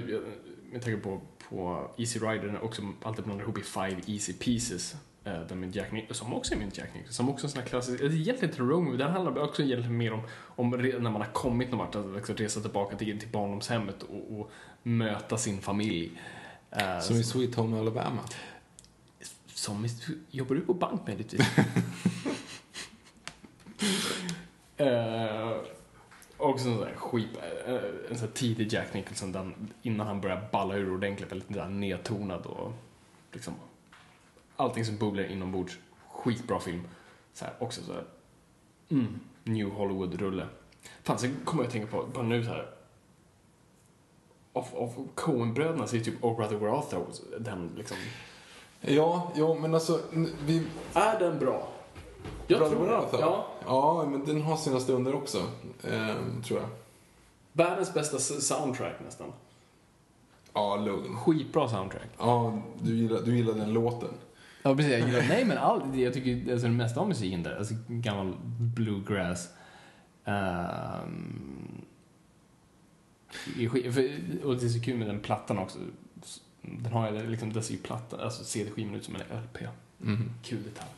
jag 0.73 0.83
tänker 0.83 0.97
på, 0.97 1.21
på 1.49 1.91
Easy 1.97 2.19
Rider, 2.19 2.49
är 2.49 2.65
också 2.65 2.83
alltid 3.03 3.25
blandar 3.25 3.45
ihop 3.45 3.59
i 3.59 3.63
Five 3.63 4.01
Easy 4.07 4.33
Pieces. 4.33 4.97
Uh, 5.27 5.41
den 5.49 5.61
med 5.61 5.77
Jack 5.77 5.93
Nicholson, 5.93 6.27
som 6.27 6.35
också 6.35 6.55
är 6.55 6.59
med 6.59 6.79
Jack 6.79 6.95
Nicholson, 6.95 7.15
som 7.15 7.29
också 7.29 7.45
är 7.45 7.49
en 7.49 7.53
sån 7.53 7.61
här 7.63 7.69
klassisk, 7.69 8.03
egentligen 8.03 8.51
inte 8.51 8.63
movie, 8.63 8.97
den 8.97 9.13
handlar 9.13 9.43
också 9.43 9.63
egentligen 9.63 9.97
mer 9.97 10.13
om, 10.13 10.21
om 10.39 10.71
när 10.71 11.11
man 11.11 11.15
har 11.15 11.33
kommit 11.33 11.71
någon 11.71 11.79
vart, 11.79 11.95
att 11.95 12.15
liksom 12.15 12.37
resa 12.37 12.61
tillbaka 12.61 12.97
till, 12.97 13.21
till 13.21 13.29
barndomshemmet 13.29 14.03
och, 14.03 14.41
och 14.41 14.51
möta 14.83 15.39
sin 15.39 15.61
familj. 15.61 16.21
Eh, 16.71 17.01
Som 17.01 17.17
i 17.17 17.25
Sweet 17.25 17.55
Home 17.55 17.79
Alabama. 17.81 18.21
som 19.47 19.85
i, 19.85 19.89
jobbar 20.31 20.55
du 20.55 20.61
på 20.61 20.75
bank 20.75 21.07
möjligtvis? 21.07 21.41
uh, 24.81 25.57
och 26.39 26.61
så 26.61 26.69
där 26.69 26.95
skit, 26.97 27.29
eh, 27.67 27.75
en 28.11 28.19
sån 28.19 28.29
här 28.29 28.35
tidig 28.35 28.73
Jack 28.73 28.95
Nicholson 28.95 29.33
den, 29.33 29.73
innan 29.83 30.07
han 30.07 30.21
börjar 30.21 30.49
balla 30.53 30.75
ur 30.75 30.95
ordentligt, 30.95 31.33
väldigt 31.33 31.55
där 31.55 31.69
nedtonad 31.69 32.47
och 32.47 32.73
liksom 33.33 33.55
allting 34.57 34.85
som 34.85 34.97
bubblar 34.97 35.25
inombords. 35.25 35.79
Skitbra 36.09 36.61
film. 36.61 36.83
Så 37.33 37.45
här, 37.45 37.55
också 37.59 37.83
så 37.83 37.93
här, 37.93 38.05
mm, 38.89 39.21
New 39.45 39.71
Hollywood-rulle. 39.71 40.47
Fan, 41.03 41.19
sen 41.19 41.37
kommer 41.45 41.63
jag 41.63 41.67
att 41.67 41.73
tänka 41.73 41.87
på, 41.87 42.07
bara 42.15 42.25
nu 42.25 42.45
så 42.45 42.51
här. 42.51 42.67
Av, 44.53 44.67
av 44.75 45.09
Coen-bröderna 45.15 45.87
så 45.87 45.97
är 45.97 46.01
typ 46.01 46.25
Oh 46.25 46.37
Brother 46.37 46.57
Where 46.57 46.73
Art 46.73 46.95
den 47.39 47.71
liksom 47.77 47.97
Ja, 48.81 49.33
ja, 49.37 49.55
men 49.55 49.75
alltså, 49.75 50.01
vi... 50.47 50.67
Är 50.95 51.19
den 51.19 51.39
bra? 51.39 51.69
Jag 52.47 52.59
Brother 52.59 52.77
tror 52.77 52.87
det. 52.87 52.97
Art 52.97 53.11
Thou? 53.11 53.21
Ja. 53.21 53.47
Ja, 53.67 54.09
men 54.11 54.25
den 54.25 54.43
har 54.43 54.57
sina 54.57 54.81
stunder 54.81 55.15
också, 55.15 55.43
ehm, 55.91 56.43
tror 56.43 56.61
jag. 56.61 56.69
Världens 57.53 57.95
bästa 57.95 58.19
soundtrack 58.19 58.95
nästan. 59.05 59.33
Ja, 60.53 60.77
lugn. 60.77 61.17
Skitbra 61.17 61.69
soundtrack. 61.69 62.09
Ja, 62.19 62.63
du 62.83 62.97
gillar, 62.97 63.21
du 63.21 63.37
gillar 63.37 63.55
den 63.55 63.73
låten. 63.73 64.09
Ja, 64.63 64.77
precis. 64.77 64.93
Jag 64.93 65.01
gillar, 65.01 65.25
nej, 65.29 65.45
men 65.45 65.59
all, 65.59 65.99
jag 65.99 66.15
tycker 66.15 66.53
alltså, 66.53 66.67
det 66.67 66.73
mesta 66.73 67.01
av 67.01 67.09
musiken 67.09 67.43
där, 67.43 67.57
alltså 67.57 67.75
gammal 67.89 68.35
bluegrass. 68.59 69.49
Um, 70.25 71.85
och 74.45 74.57
det 74.57 74.65
är 74.65 74.69
så 74.69 74.81
kul 74.81 74.99
med 74.99 75.07
den 75.07 75.21
plattan 75.21 75.59
också. 75.59 75.79
Den 76.61 76.93
har 76.93 77.13
ju 77.13 77.31
liksom, 77.31 77.53
det 77.53 77.63
ser 77.63 77.75
ju 77.75 77.81
platta, 77.81 78.25
alltså 78.25 78.45
CD-skivan 78.45 78.95
ut 78.95 79.05
som 79.05 79.17
en 79.17 79.21
LP. 79.21 79.59
Mhm. 79.99 80.31
Kul 80.43 80.63
detalj. 80.63 80.91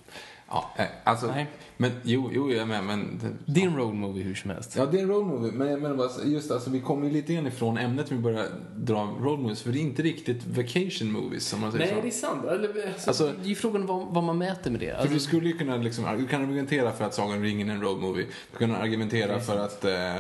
Ja, 0.51 0.70
eh, 0.77 0.85
alltså, 1.05 1.27
Nej. 1.27 1.47
men 1.77 1.91
jo, 2.03 2.31
jo, 2.33 2.51
jag 2.53 2.61
är 2.62 2.66
med, 2.66 2.85
men... 2.85 3.20
Det 3.47 3.62
är 3.62 3.66
en 3.66 3.77
road 3.77 3.95
movie 3.95 4.23
hur 4.25 4.35
som 4.35 4.51
helst. 4.51 4.77
Ja, 4.77 4.87
det 4.87 4.99
är 4.99 5.03
en 5.03 5.09
road 5.09 5.27
movie, 5.27 5.53
men 5.53 5.69
jag 5.69 5.83
menar 5.83 5.97
bara, 5.97 6.09
just 6.25 6.51
alltså, 6.51 6.70
vi 6.70 6.81
kommer 6.81 7.07
ju 7.07 7.12
lite 7.12 7.35
grann 7.35 7.47
ifrån 7.47 7.79
ämnet 7.79 8.12
vi 8.12 8.16
börjar 8.19 8.47
dra 8.77 9.03
road 9.20 9.39
movies, 9.39 9.62
för 9.62 9.73
det 9.73 9.79
är 9.79 9.81
inte 9.81 10.03
riktigt 10.03 10.47
vacation 10.47 11.12
movies, 11.12 11.47
som 11.47 11.61
man 11.61 11.73
säger 11.73 11.85
Nej, 11.85 11.95
så. 11.95 12.01
det 12.03 12.09
är 12.09 12.35
sant. 12.35 12.45
Eller, 12.45 12.89
alltså, 12.89 13.11
Alltså- 13.11 13.33
det 13.41 13.47
är 13.47 13.49
ju 13.49 13.55
frågan 13.55 13.87
vad, 13.87 14.07
vad 14.07 14.25
man 14.25 14.39
mäter 14.39 14.70
med 14.70 14.81
det. 14.81 14.91
För 14.91 14.95
Alltså, 14.97 15.15
du 15.15 15.20
skulle 15.20 15.49
ju 15.49 15.59
kunna 15.59 15.77
liksom, 15.77 16.05
du 16.19 16.27
kan 16.27 16.43
argumentera 16.43 16.93
för 16.93 17.05
att 17.05 17.15
Sagan 17.15 17.37
om 17.37 17.43
ringen 17.43 17.70
är 17.70 17.75
en 17.75 17.83
road 17.83 17.99
movie. 18.01 18.27
Du 18.53 18.59
kan 18.59 18.75
argumentera 18.77 19.35
är 19.35 19.41
för 19.41 19.57
att 19.59 19.85
eh, 19.85 20.15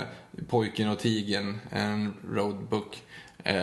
Pojken 0.48 0.88
och 0.90 0.98
tigern 0.98 1.58
är 1.70 1.90
en 1.90 2.14
roadbook. 2.32 3.02
Eh, 3.44 3.54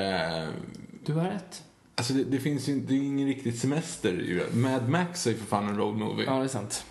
du 1.05 1.13
har 1.13 1.23
rätt. 1.23 1.63
Alltså 1.95 2.13
det, 2.13 2.23
det 2.23 2.39
finns 2.39 2.69
ju 2.69 2.79
det 2.79 2.93
är 2.93 2.97
ingen 2.97 3.27
riktigt 3.27 3.59
semester 3.59 4.11
ju. 4.11 4.43
Mad 4.53 4.89
Max 4.89 5.27
är 5.27 5.31
ju 5.31 5.37
för 5.37 5.45
fan 5.45 5.67
en 5.67 5.77
road 5.77 5.95
movie. 5.97 6.25
Ja, 6.25 6.37
det 6.37 6.43
är 6.43 6.47
sant. 6.47 6.85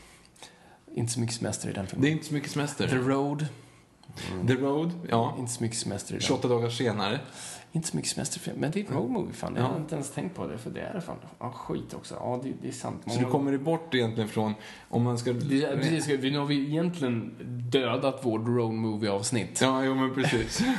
Inte 0.94 1.12
så 1.12 1.20
mycket 1.20 1.36
semester 1.36 1.70
i 1.70 1.72
den 1.72 1.84
Det 1.84 1.90
filmen. 1.90 2.08
är 2.08 2.12
inte 2.12 2.24
så 2.26 2.34
mycket 2.34 2.50
semester. 2.50 2.88
The 2.88 2.96
Road. 2.96 3.46
The 4.46 4.54
Road, 4.54 4.90
ja. 5.10 5.36
Inte 5.38 5.52
så 5.52 5.62
mycket 5.62 5.78
semester 5.78 6.14
i 6.14 6.18
den. 6.18 6.26
28 6.26 6.48
dagar 6.48 6.70
senare. 6.70 7.20
Inte 7.76 7.88
så 7.88 7.96
mycket 7.96 8.10
semesterfilm. 8.10 8.56
Men 8.60 8.70
det 8.70 8.80
är 8.80 8.84
en 8.86 8.92
road 8.94 9.10
movie, 9.10 9.32
fan. 9.32 9.54
Jag 9.56 9.64
Ja. 9.64 9.68
har 9.68 9.76
inte 9.76 9.94
ens 9.94 10.10
tänkt 10.10 10.36
på 10.36 10.46
det, 10.46 10.58
för 10.58 10.70
det 10.70 10.80
är 10.80 10.94
det 10.94 11.00
fan. 11.00 11.16
Ja, 11.38 11.50
skit 11.52 11.94
också. 11.94 12.14
Ja, 12.14 12.40
det, 12.42 12.52
det 12.62 12.68
är 12.68 12.72
sant. 12.72 13.02
Så 13.06 13.18
du 13.20 13.24
kommer 13.26 13.58
bort 13.58 13.94
egentligen 13.94 14.28
från, 14.28 14.54
om 14.88 15.02
man 15.02 15.18
ska... 15.18 15.32
Det, 15.32 15.62
är- 15.64 15.76
precis, 15.76 16.08
vi- 16.08 16.30
nu 16.30 16.38
har 16.38 16.46
vi 16.46 16.60
egentligen 16.68 17.34
dödat 17.70 18.24
vårt 18.26 18.46
road 18.46 18.72
movie-avsnitt. 18.74 19.60
Ja, 19.60 19.84
jo 19.84 19.94
men 19.94 20.14
precis. 20.14 20.62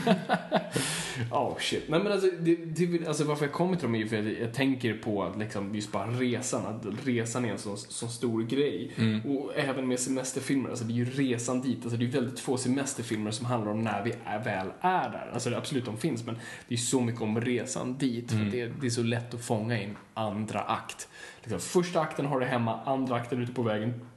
Oh 1.31 1.57
shit. 1.59 1.83
Nej 1.89 2.03
men 2.03 2.11
alltså, 2.11 2.27
det, 2.39 2.55
det, 2.55 3.07
alltså 3.07 3.23
varför 3.23 3.45
jag 3.45 3.53
kommer 3.53 3.75
till 3.75 3.83
dem 3.85 3.95
är 3.95 3.99
ju 3.99 4.07
för 4.07 4.19
att 4.19 4.39
jag 4.39 4.53
tänker 4.53 4.93
på 4.97 5.23
att 5.23 5.37
liksom 5.37 5.75
just 5.75 5.91
bara 5.91 6.07
resan, 6.07 6.65
att 6.65 6.85
resan 7.05 7.45
är 7.45 7.51
en 7.51 7.57
så, 7.57 7.75
så 7.77 8.07
stor 8.07 8.43
grej. 8.43 8.91
Och 9.27 9.51
även 9.55 9.87
med 9.87 9.99
semesterfilmer, 9.99 10.69
alltså 10.69 10.85
det 10.85 10.93
är 10.93 10.95
ju 10.95 11.05
resan 11.05 11.61
dit. 11.61 11.79
Alltså 11.83 11.97
det 11.97 12.05
är 12.05 12.09
väldigt 12.09 12.39
få 12.39 12.57
semesterfilmer 12.57 13.31
som 13.31 13.45
handlar 13.45 13.71
om 13.71 13.81
när 13.81 14.03
vi 14.03 14.13
är, 14.25 14.43
väl 14.43 14.67
är 14.81 15.09
där. 15.09 15.29
Alltså 15.33 15.49
det, 15.49 15.57
absolut 15.57 15.85
de 15.85 15.97
finns, 15.97 16.25
men 16.25 16.37
det 16.67 16.73
är 16.75 16.77
så 16.85 17.01
mycket 17.01 17.21
om 17.21 17.41
resan 17.41 17.97
dit. 17.97 18.31
För 18.31 18.37
det, 18.37 18.67
det 18.81 18.85
är 18.85 18.89
så 18.89 19.03
lätt 19.03 19.33
att 19.33 19.41
fånga 19.45 19.79
i 19.79 19.83
en 19.83 19.97
andra 20.13 20.61
akt. 20.61 21.07
Liksom, 21.41 21.59
första 21.59 21.99
akten 22.01 22.25
har 22.25 22.39
du 22.39 22.45
hemma, 22.45 22.79
andra 22.85 23.15
akten 23.15 23.41
ute 23.41 23.53
på 23.53 23.61
vägen, 23.61 24.07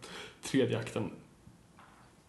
tredje 0.51 0.79
akten 0.79 1.11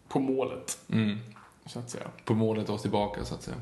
på 0.08 0.20
målet. 0.20 0.78
Mm. 0.92 1.18
Så 1.66 1.78
att 1.78 1.90
säga. 1.90 2.04
På 2.24 2.34
målet 2.34 2.68
oss 2.70 2.82
tillbaka 2.82 3.24
så 3.24 3.34
att 3.34 3.42
säga. 3.42 3.56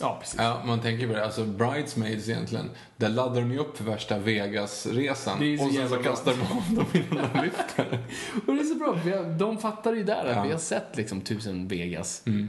Ja, 0.00 0.16
precis. 0.20 0.40
Ja, 0.40 0.62
man 0.66 0.80
tänker 0.80 1.06
på 1.06 1.12
det. 1.12 1.24
Alltså 1.24 1.44
Bridesmaids 1.44 2.28
egentligen. 2.28 2.70
Där 2.96 3.08
laddar 3.08 3.40
de 3.40 3.52
ju 3.52 3.58
upp 3.58 3.76
för 3.76 3.84
värsta 3.84 4.18
Vegas-resan. 4.18 5.58
Och 5.60 5.72
sen 5.74 5.88
så 5.88 5.96
kastar 5.96 6.32
de 6.32 6.40
av 6.42 6.74
dem 6.74 6.86
innan 7.12 7.28
de 7.34 7.40
lyfter. 7.44 8.04
Och 8.46 8.54
det 8.54 8.60
är 8.60 8.64
så 8.64 8.74
bra, 8.74 8.98
jag- 9.06 9.26
de 9.38 9.58
fattar 9.58 9.92
ju 9.92 10.04
där 10.04 10.24
att 10.24 10.36
Ja. 10.36 10.42
vi 10.42 10.50
har 10.52 10.58
sett 10.58 10.96
liksom 10.96 11.20
tusen 11.20 11.68
Vegas 11.68 12.22
Mm. 12.26 12.48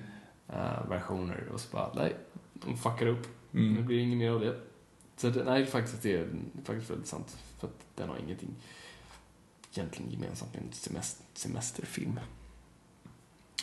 eh, 0.54 0.90
versioner 0.90 1.44
och 1.54 1.60
så 1.60 1.68
bara, 1.72 1.90
nej, 1.96 2.16
de 2.54 2.78
fuckar 2.78 3.08
upp. 3.08 3.28
Mm. 3.56 3.76
Det 3.76 3.82
blir 3.82 4.00
inget 4.00 4.18
mer 4.18 4.32
av 4.32 4.40
det. 4.40 4.60
Så 5.18 5.30
det, 5.30 5.44
nej, 5.44 5.66
faktiskt, 5.66 6.02
det 6.04 6.14
är 6.14 6.30
faktiskt 6.64 6.90
väldigt 6.92 7.08
sant. 7.08 7.38
För 7.60 7.68
att 7.68 7.86
den 7.96 8.10
har 8.10 8.18
ingenting 8.18 8.50
egentligen 9.74 10.12
gemensamt 10.12 10.54
med 10.54 10.64
en 10.64 10.72
semester, 10.74 11.26
semesterfilm. 11.34 12.20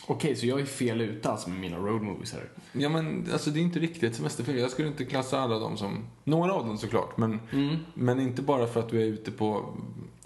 Okej, 0.07 0.35
så 0.35 0.45
jag 0.45 0.59
är 0.61 0.65
fel 0.65 1.01
ute 1.01 1.29
alltså 1.29 1.49
med 1.49 1.59
mina 1.59 1.77
road 1.77 2.01
movies 2.01 2.33
här. 2.33 2.49
Ja 2.73 2.89
men 2.89 3.27
alltså 3.33 3.49
det 3.51 3.59
är 3.59 3.61
inte 3.61 3.79
riktigt 3.79 4.15
semesterfilm. 4.15 4.57
Jag 4.57 4.71
skulle 4.71 4.87
inte 4.87 5.05
klassa 5.05 5.39
alla 5.39 5.59
dem 5.59 5.77
som, 5.77 6.05
några 6.23 6.53
av 6.53 6.67
dem 6.67 6.77
såklart. 6.77 7.17
Men, 7.17 7.39
Mm. 7.51 7.77
men 7.93 8.19
inte 8.19 8.41
bara 8.41 8.67
för 8.67 8.79
att 8.79 8.89
du 8.89 9.01
är 9.01 9.05
ute 9.05 9.31
på, 9.31 9.75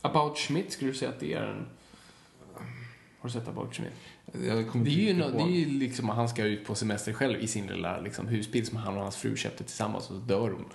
About 0.02 0.38
Schmidt, 0.38 0.72
skulle 0.72 0.92
du 0.92 0.98
säga 0.98 1.12
att 1.12 1.20
det 1.20 1.34
är 1.34 1.44
en... 1.48 1.66
Har 3.20 3.30
du 3.30 3.30
sett 3.30 3.48
About 3.48 3.76
Schmidt? 3.76 3.94
Det 4.32 4.50
är 4.50 4.88
ju, 4.88 5.14
no, 5.14 5.30
det 5.30 5.44
är 5.44 5.48
ju 5.48 5.80
liksom 5.80 6.10
han 6.10 6.30
ska 6.30 6.44
ut 6.44 6.66
på 6.66 6.76
semester 6.76 7.14
själv 7.14 7.40
i 7.42 7.48
sin 7.48 7.68
lilla 7.68 8.00
liksom, 8.00 8.28
husbil 8.28 8.68
som 8.68 8.78
han 8.78 8.98
och 8.98 9.04
hans 9.04 9.16
fru 9.16 9.36
köpte 9.36 9.64
tillsammans 9.64 10.10
och 10.10 10.16
så 10.16 10.22
dör 10.22 10.50
hon. 10.50 10.66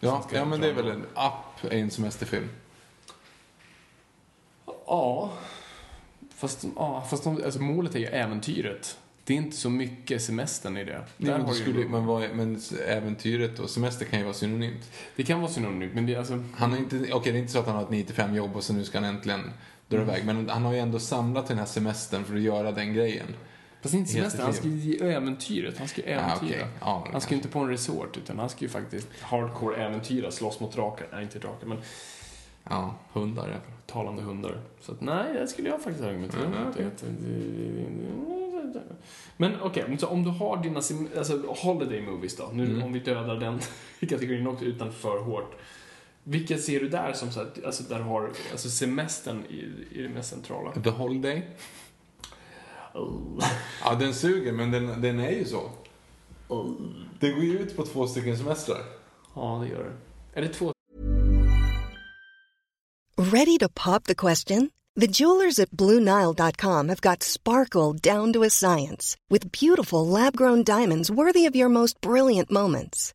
Ja, 0.00 0.28
ja 0.32 0.44
men 0.44 0.60
det 0.60 0.68
är 0.68 0.72
väl 0.72 0.90
en 0.90 1.04
app, 1.14 1.64
är 1.64 1.70
en 1.70 1.90
semesterfilm. 1.90 2.48
Ja. 4.86 5.32
Fast, 6.34 6.64
ja, 6.76 7.06
fast 7.10 7.24
de, 7.24 7.42
alltså, 7.44 7.62
målet 7.62 7.94
är 7.94 7.98
ju 7.98 8.06
äventyret. 8.06 8.98
Det 9.24 9.34
är 9.34 9.36
inte 9.38 9.56
så 9.56 9.70
mycket 9.70 10.22
semestern 10.22 10.76
i 10.76 10.84
det. 10.84 11.04
Nej, 11.16 11.38
men, 11.38 11.54
skulle, 11.54 11.88
men, 11.88 12.06
vad 12.06 12.24
är, 12.24 12.34
men 12.34 12.60
äventyret 12.88 13.58
och 13.58 13.70
semester 13.70 14.04
kan 14.04 14.18
ju 14.18 14.24
vara 14.24 14.34
synonymt. 14.34 14.90
det 15.16 15.22
kan 15.22 15.40
vara 15.40 15.50
synonymt, 15.50 15.94
men 15.94 16.06
det, 16.06 16.16
alltså, 16.16 16.44
Han 16.54 16.70
har 16.70 16.78
inte, 16.78 16.96
okej 16.96 17.32
det 17.32 17.38
är 17.38 17.40
inte 17.40 17.52
så 17.52 17.58
att 17.58 17.66
han 17.66 17.76
har 17.76 17.82
ett 17.82 17.88
9-5 17.88 18.34
jobb 18.34 18.56
och 18.56 18.64
så 18.64 18.72
nu 18.72 18.84
ska 18.84 18.98
han 18.98 19.04
äntligen 19.04 19.50
dra 19.92 20.02
Mm. 20.02 20.08
iväg. 20.14 20.26
Men 20.26 20.48
han 20.48 20.62
har 20.64 20.72
ju 20.72 20.78
ändå 20.78 20.98
samlat 20.98 21.46
den 21.46 21.58
här 21.58 21.64
semestern 21.66 22.24
för 22.24 22.34
att 22.34 22.40
göra 22.40 22.72
den 22.72 22.94
grejen. 22.94 23.26
fast 23.82 23.94
inte 23.94 24.10
semestern. 24.12 24.42
Han 24.44 24.54
ska 24.54 24.68
ju 24.68 24.96
äventyret. 25.12 25.78
Han 25.78 25.88
ska 25.88 26.00
ju 26.02 26.06
äventyra. 26.08 26.36
okej. 26.48 26.66
Ja, 26.80 27.08
Han 27.12 27.20
ska 27.20 27.30
ju 27.30 27.36
inte 27.36 27.48
på 27.48 27.58
en 27.58 27.68
resort, 27.68 28.16
utan 28.16 28.38
han 28.38 28.48
ska 28.48 28.60
ju 28.64 28.68
faktiskt 28.68 29.08
hardcore 29.20 29.76
äventyra, 29.76 30.30
slåss 30.30 30.60
mot 30.60 30.72
drakar. 30.72 31.06
Nej, 31.12 31.22
inte 31.22 31.38
drakar, 31.38 31.66
men 31.66 31.78
Ja, 32.70 32.94
hundar 33.12 33.48
ja. 33.48 33.56
talande 33.92 34.22
hundar. 34.22 34.60
Så 34.80 34.92
att, 34.92 35.00
nej, 35.00 35.32
det 35.34 35.48
skulle 35.48 35.68
jag 35.68 35.80
faktiskt 35.82 36.04
argumentera 36.04 36.44
Mm, 36.44 36.58
mot. 36.64 36.68
Att 36.80 36.98
det- 38.72 38.82
Men 39.36 39.52
okej, 39.62 39.96
så 40.00 40.06
om 40.06 40.24
du 40.24 40.30
har 40.30 40.56
dina 40.62 40.76
alltså, 41.18 41.54
holiday 41.62 42.02
movies 42.02 42.36
då, 42.36 42.50
nu 42.52 42.64
Mm. 42.66 42.82
om 42.82 42.92
vi 42.92 42.98
dödar 42.98 43.34
den 43.36 43.60
kategorin 44.08 44.46
också 44.46 44.64
utan 44.64 44.92
för 44.92 45.18
hårt. 45.22 45.54
Vilka 46.24 46.58
ser 46.58 46.80
du 46.80 46.88
där 46.88 47.12
som 47.12 47.30
så 47.32 47.40
här, 47.40 47.50
alltså 47.66 47.82
där 47.82 48.00
har 48.00 48.32
alltså 48.52 48.70
semestern 48.70 49.44
i, 49.46 49.86
i 49.90 50.02
det 50.02 50.08
mest 50.08 50.30
centrala? 50.30 50.72
The 50.72 50.90
Holiday. 50.90 51.48
Oh. 52.94 53.44
Ja, 53.84 53.94
den 53.94 54.14
suger, 54.14 54.52
men 54.52 54.70
den, 54.70 55.02
den 55.02 55.20
är 55.20 55.30
ju 55.30 55.44
så. 55.44 55.70
Det 57.20 57.30
går 57.30 57.44
ju 57.44 57.58
ut 57.58 57.76
på 57.76 57.86
två 57.86 58.06
stycken 58.06 58.38
semestrar. 58.38 58.82
Ja, 59.34 59.60
det 59.62 59.68
gör 59.68 59.84
det. 59.84 60.40
Är 60.40 60.42
det 60.42 60.48
två? 60.48 60.72
Ready 63.16 63.58
to 63.58 63.68
pop 63.74 64.04
the 64.04 64.14
question? 64.14 64.70
The 65.00 65.06
jewelers 65.06 65.58
at 65.58 65.70
BlueNile.com 65.70 66.88
have 66.88 67.00
got 67.00 67.22
sparkle 67.22 67.92
down 67.92 68.32
to 68.32 68.42
a 68.42 68.50
science 68.50 69.16
with 69.30 69.50
beautiful 69.52 70.06
lab 70.06 70.36
grown 70.36 70.64
diamonds 70.64 71.10
worthy 71.10 71.46
of 71.46 71.56
your 71.56 71.68
most 71.68 72.00
brilliant 72.00 72.50
moments. 72.50 73.14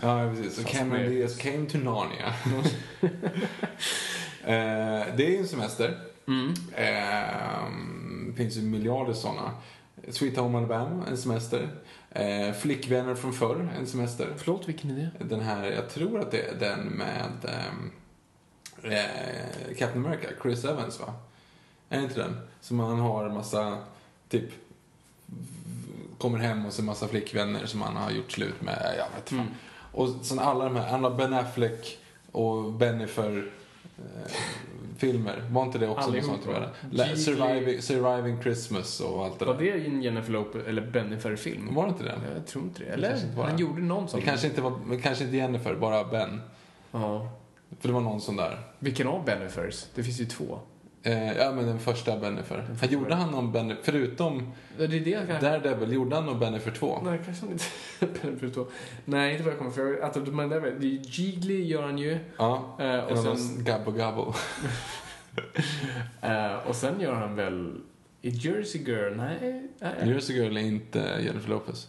Ja, 0.00 0.30
precis. 0.34 0.54
Så 0.56 0.62
Fast 0.62 0.74
Cameron 0.74 1.00
med- 1.02 1.10
Diaz 1.10 1.36
came 1.38 1.66
to 1.66 1.78
Narnia. 1.78 2.26
eh, 4.44 5.16
det 5.16 5.26
är 5.26 5.30
ju 5.30 5.36
en 5.38 5.48
semester. 5.48 5.98
Mm. 6.28 6.54
Eh, 6.74 8.36
finns 8.36 8.56
ju 8.56 8.62
miljarder 8.62 9.12
sådana. 9.12 9.50
Sweet 10.08 10.36
Home 10.36 10.58
Alabama, 10.58 11.04
en 11.08 11.16
semester. 11.18 11.68
Eh, 12.10 12.52
Flickvänner 12.52 13.14
från 13.14 13.32
förr, 13.32 13.68
en 13.78 13.86
semester. 13.86 14.34
Förlåt, 14.36 14.68
vilken 14.68 14.90
är 14.90 15.10
det? 15.18 15.24
Den 15.24 15.40
här, 15.40 15.64
jag 15.64 15.88
tror 15.90 16.20
att 16.20 16.30
det 16.30 16.42
är 16.42 16.54
den 16.54 16.80
med 16.86 17.30
ehm, 17.44 17.90
eh, 18.92 19.76
Captain 19.78 20.04
America, 20.06 20.28
Chris 20.42 20.64
Evans 20.64 21.00
va? 21.00 21.14
Är 21.88 21.98
det 21.98 22.04
inte 22.04 22.20
den? 22.20 22.40
Som 22.60 22.80
han 22.80 22.98
har 22.98 23.28
massa, 23.28 23.78
typ, 24.28 24.50
kommer 26.18 26.38
hem 26.38 26.66
och 26.66 26.72
så 26.72 26.82
massa 26.82 27.08
flickvänner 27.08 27.66
som 27.66 27.82
han 27.82 27.96
har 27.96 28.10
gjort 28.10 28.32
slut 28.32 28.62
med, 28.62 28.94
jag 28.98 29.16
vet 29.20 29.28
fan. 29.28 29.38
Mm. 29.38 29.52
Och 29.96 30.08
sen 30.22 30.38
alla 30.38 30.64
de 30.64 30.76
här, 30.76 30.94
Anna 30.94 31.10
Ben 31.10 31.34
Affleck 31.34 31.98
och 32.32 32.72
Bennifer 32.72 33.50
eh, 33.98 34.32
filmer. 34.96 35.44
Var 35.50 35.62
inte 35.62 35.78
det 35.78 35.88
också 35.88 36.10
något 36.10 36.24
sånt 36.24 36.42
Surviving, 37.18 37.82
Surviving 37.82 38.42
Christmas 38.42 39.00
och 39.00 39.24
allt 39.24 39.38
det 39.38 39.44
Var 39.44 39.54
där. 39.54 39.60
det 39.62 39.86
en 39.86 40.02
Jennifer 40.02 40.32
Lopez 40.32 40.66
eller 40.66 40.82
Bennifer-film? 40.90 41.74
Var 41.74 41.82
det 41.84 41.88
inte 41.88 42.04
det? 42.04 42.14
Jag 42.34 42.46
tror 42.46 42.64
inte 42.64 42.78
det. 42.78 42.84
Det 42.86 42.92
Eller? 42.92 43.08
kanske 43.08 43.26
inte 43.26 43.38
var 43.38 43.44
Han 43.46 43.56
det. 43.56 43.62
gjorde 43.62 43.82
någon 43.82 44.08
sån. 44.08 44.20
Det 44.20 44.26
kanske 44.26 44.46
inte 44.46 44.60
var, 44.60 45.00
kanske 45.02 45.24
inte 45.24 45.36
Jennifer, 45.36 45.74
bara 45.74 46.04
Ben. 46.04 46.40
Ja. 46.92 47.28
För 47.80 47.88
det 47.88 47.94
var 47.94 48.00
någon 48.00 48.20
sån 48.20 48.36
där. 48.36 48.60
Vilken 48.78 49.06
av 49.06 49.24
Bennifers? 49.24 49.86
Det 49.94 50.02
finns 50.02 50.20
ju 50.20 50.24
två. 50.26 50.58
Eh, 51.06 51.32
ja, 51.36 51.52
men 51.52 51.66
den 51.66 51.78
första 51.78 52.18
Bennifer. 52.18 52.66
Han 52.80 52.90
gjorde 52.90 53.14
han 53.14 53.30
någon 53.30 53.52
Bennifer, 53.52 53.82
förutom 53.82 54.52
Det 54.78 54.84
är 54.84 54.88
det 54.88 55.12
kanske... 55.12 55.50
Daredevil, 55.50 55.92
gjorde 55.92 56.16
han 56.16 56.26
någon 56.26 56.38
Bennifer 56.38 56.70
2? 56.70 57.00
Nej, 57.04 57.20
kanske 57.24 57.46
inte... 57.46 57.64
Bennifer 58.22 58.48
2. 58.48 58.66
Nej, 59.04 59.32
inte 59.32 59.44
vad 59.44 59.52
jag 59.52 59.58
kommer 59.58 59.70
för. 59.70 60.00
Att 60.00 60.14
de 60.14 60.36
där, 60.36 60.60
det 60.60 60.86
är 60.86 61.20
Jiggly 61.20 61.64
gör 61.64 61.82
han 61.82 61.98
ju. 61.98 62.18
Ja. 62.36 62.76
Eh, 62.80 62.98
och, 62.98 63.18
sen. 63.38 63.64
Gabbo 63.64 63.90
Gabbo. 63.90 64.20
eh, 66.20 66.54
och 66.54 66.76
sen 66.76 67.00
gör 67.00 67.14
han 67.14 67.36
väl... 67.36 67.80
I 68.22 68.28
Jersey 68.28 68.82
Girl? 68.82 69.16
Nej. 69.16 69.68
nej. 69.78 69.92
Jersey 70.04 70.36
Girl 70.36 70.56
är 70.56 70.60
inte 70.60 70.98
Jennifer 70.98 71.48
Lopez. 71.48 71.88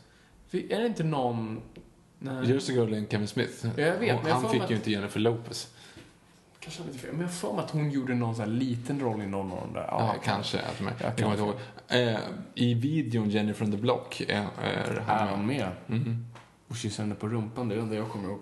Är 0.52 0.80
det 0.80 0.88
inte 0.88 1.04
någon... 1.04 1.62
Nej. 2.20 2.52
Jersey 2.52 2.76
Girl 2.76 2.94
är 2.94 2.98
en 2.98 3.08
Kevin 3.08 3.28
Smith. 3.28 3.66
Ja, 3.76 3.84
jag 3.84 4.00
vet, 4.00 4.00
men 4.00 4.28
jag 4.28 4.36
han 4.36 4.42
fick 4.42 4.52
mig 4.52 4.60
ju 4.60 4.64
att- 4.64 4.72
inte 4.72 4.92
Jennifer 4.92 5.20
Lopez. 5.20 5.74
Kanske 6.68 6.84
inte 6.84 6.98
fel. 6.98 7.14
Men 7.14 7.22
jag 7.22 7.32
för 7.32 7.54
mig 7.54 7.64
att 7.64 7.72
hon 7.72 7.92
gjorde 7.92 8.16
någon 8.16 8.36
sån 8.36 8.46
här 8.46 8.52
liten 8.52 9.00
roll 9.00 9.22
i 9.22 9.28
någon 9.28 9.52
av 9.52 9.60
de 9.60 9.74
där. 9.74 9.88
Ja, 9.88 10.16
kanske. 10.24 10.60
Att 10.60 10.82
är, 10.82 10.94
Jag 11.02 11.18
kommer 11.18 11.32
inte 11.32 11.44
ihåg. 11.44 11.56
Eh, 11.88 12.20
I 12.56 12.74
videon 12.74 13.30
Jennifer 13.30 13.66
on 13.66 13.72
the 13.72 13.78
Block 13.78 14.22
är, 14.22 14.48
är 14.62 14.96
Är 14.96 15.02
han 15.08 15.28
han 15.28 15.48
med? 15.48 15.72
Mhm. 15.88 16.26
Och 16.68 16.76
kysser 16.76 17.04
henne 17.04 17.16
på 17.16 17.28
rumpan, 17.28 17.68
det 17.68 17.76
är 17.76 17.78
det 17.78 17.84
enda 17.84 17.96
jag 17.96 18.10
kommer 18.10 18.30
ihåg. 18.30 18.40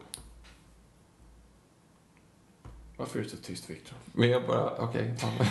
Varför 2.98 3.20
är 3.20 3.24
det 3.24 3.30
så 3.30 3.38
tyst, 3.38 3.70
Victor? 3.70 3.98
Men 4.14 4.30
jag 4.30 4.48
bara, 4.48 4.70
okej. 4.78 5.16
ja. 5.22 5.46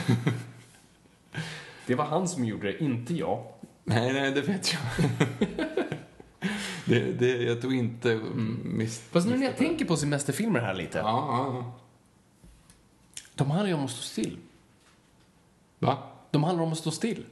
Det 1.87 1.95
var 1.95 2.05
han 2.05 2.29
som 2.29 2.45
gjorde 2.45 2.67
det, 2.67 2.83
inte 2.83 3.15
jag. 3.15 3.45
nej, 3.85 4.13
nej, 4.13 4.31
det 4.31 4.41
vet 4.41 4.73
jag. 4.73 4.83
det, 6.85 7.13
det, 7.13 7.43
jag 7.43 7.63
tog 7.63 7.75
inte 7.75 8.13
mm. 8.13 8.61
miss... 8.65 9.01
Fast 9.01 9.27
nu 9.27 9.37
när 9.37 9.47
jag 9.47 9.57
tänker 9.57 9.85
på 9.85 9.97
semesterfilmer 9.97 10.61
här 10.61 10.75
lite. 10.75 10.99
Ja, 10.99 11.05
ja. 11.05 11.81
De 13.35 13.51
handlar 13.51 13.69
ju 13.69 13.75
om 13.75 13.85
att 13.85 13.91
stå 13.91 14.03
still. 14.03 14.39
Va? 15.79 15.99
De 16.31 16.45
handlar 16.45 16.65
om 16.65 16.73
att 16.73 16.79
stå 16.79 16.91
still. 16.91 17.25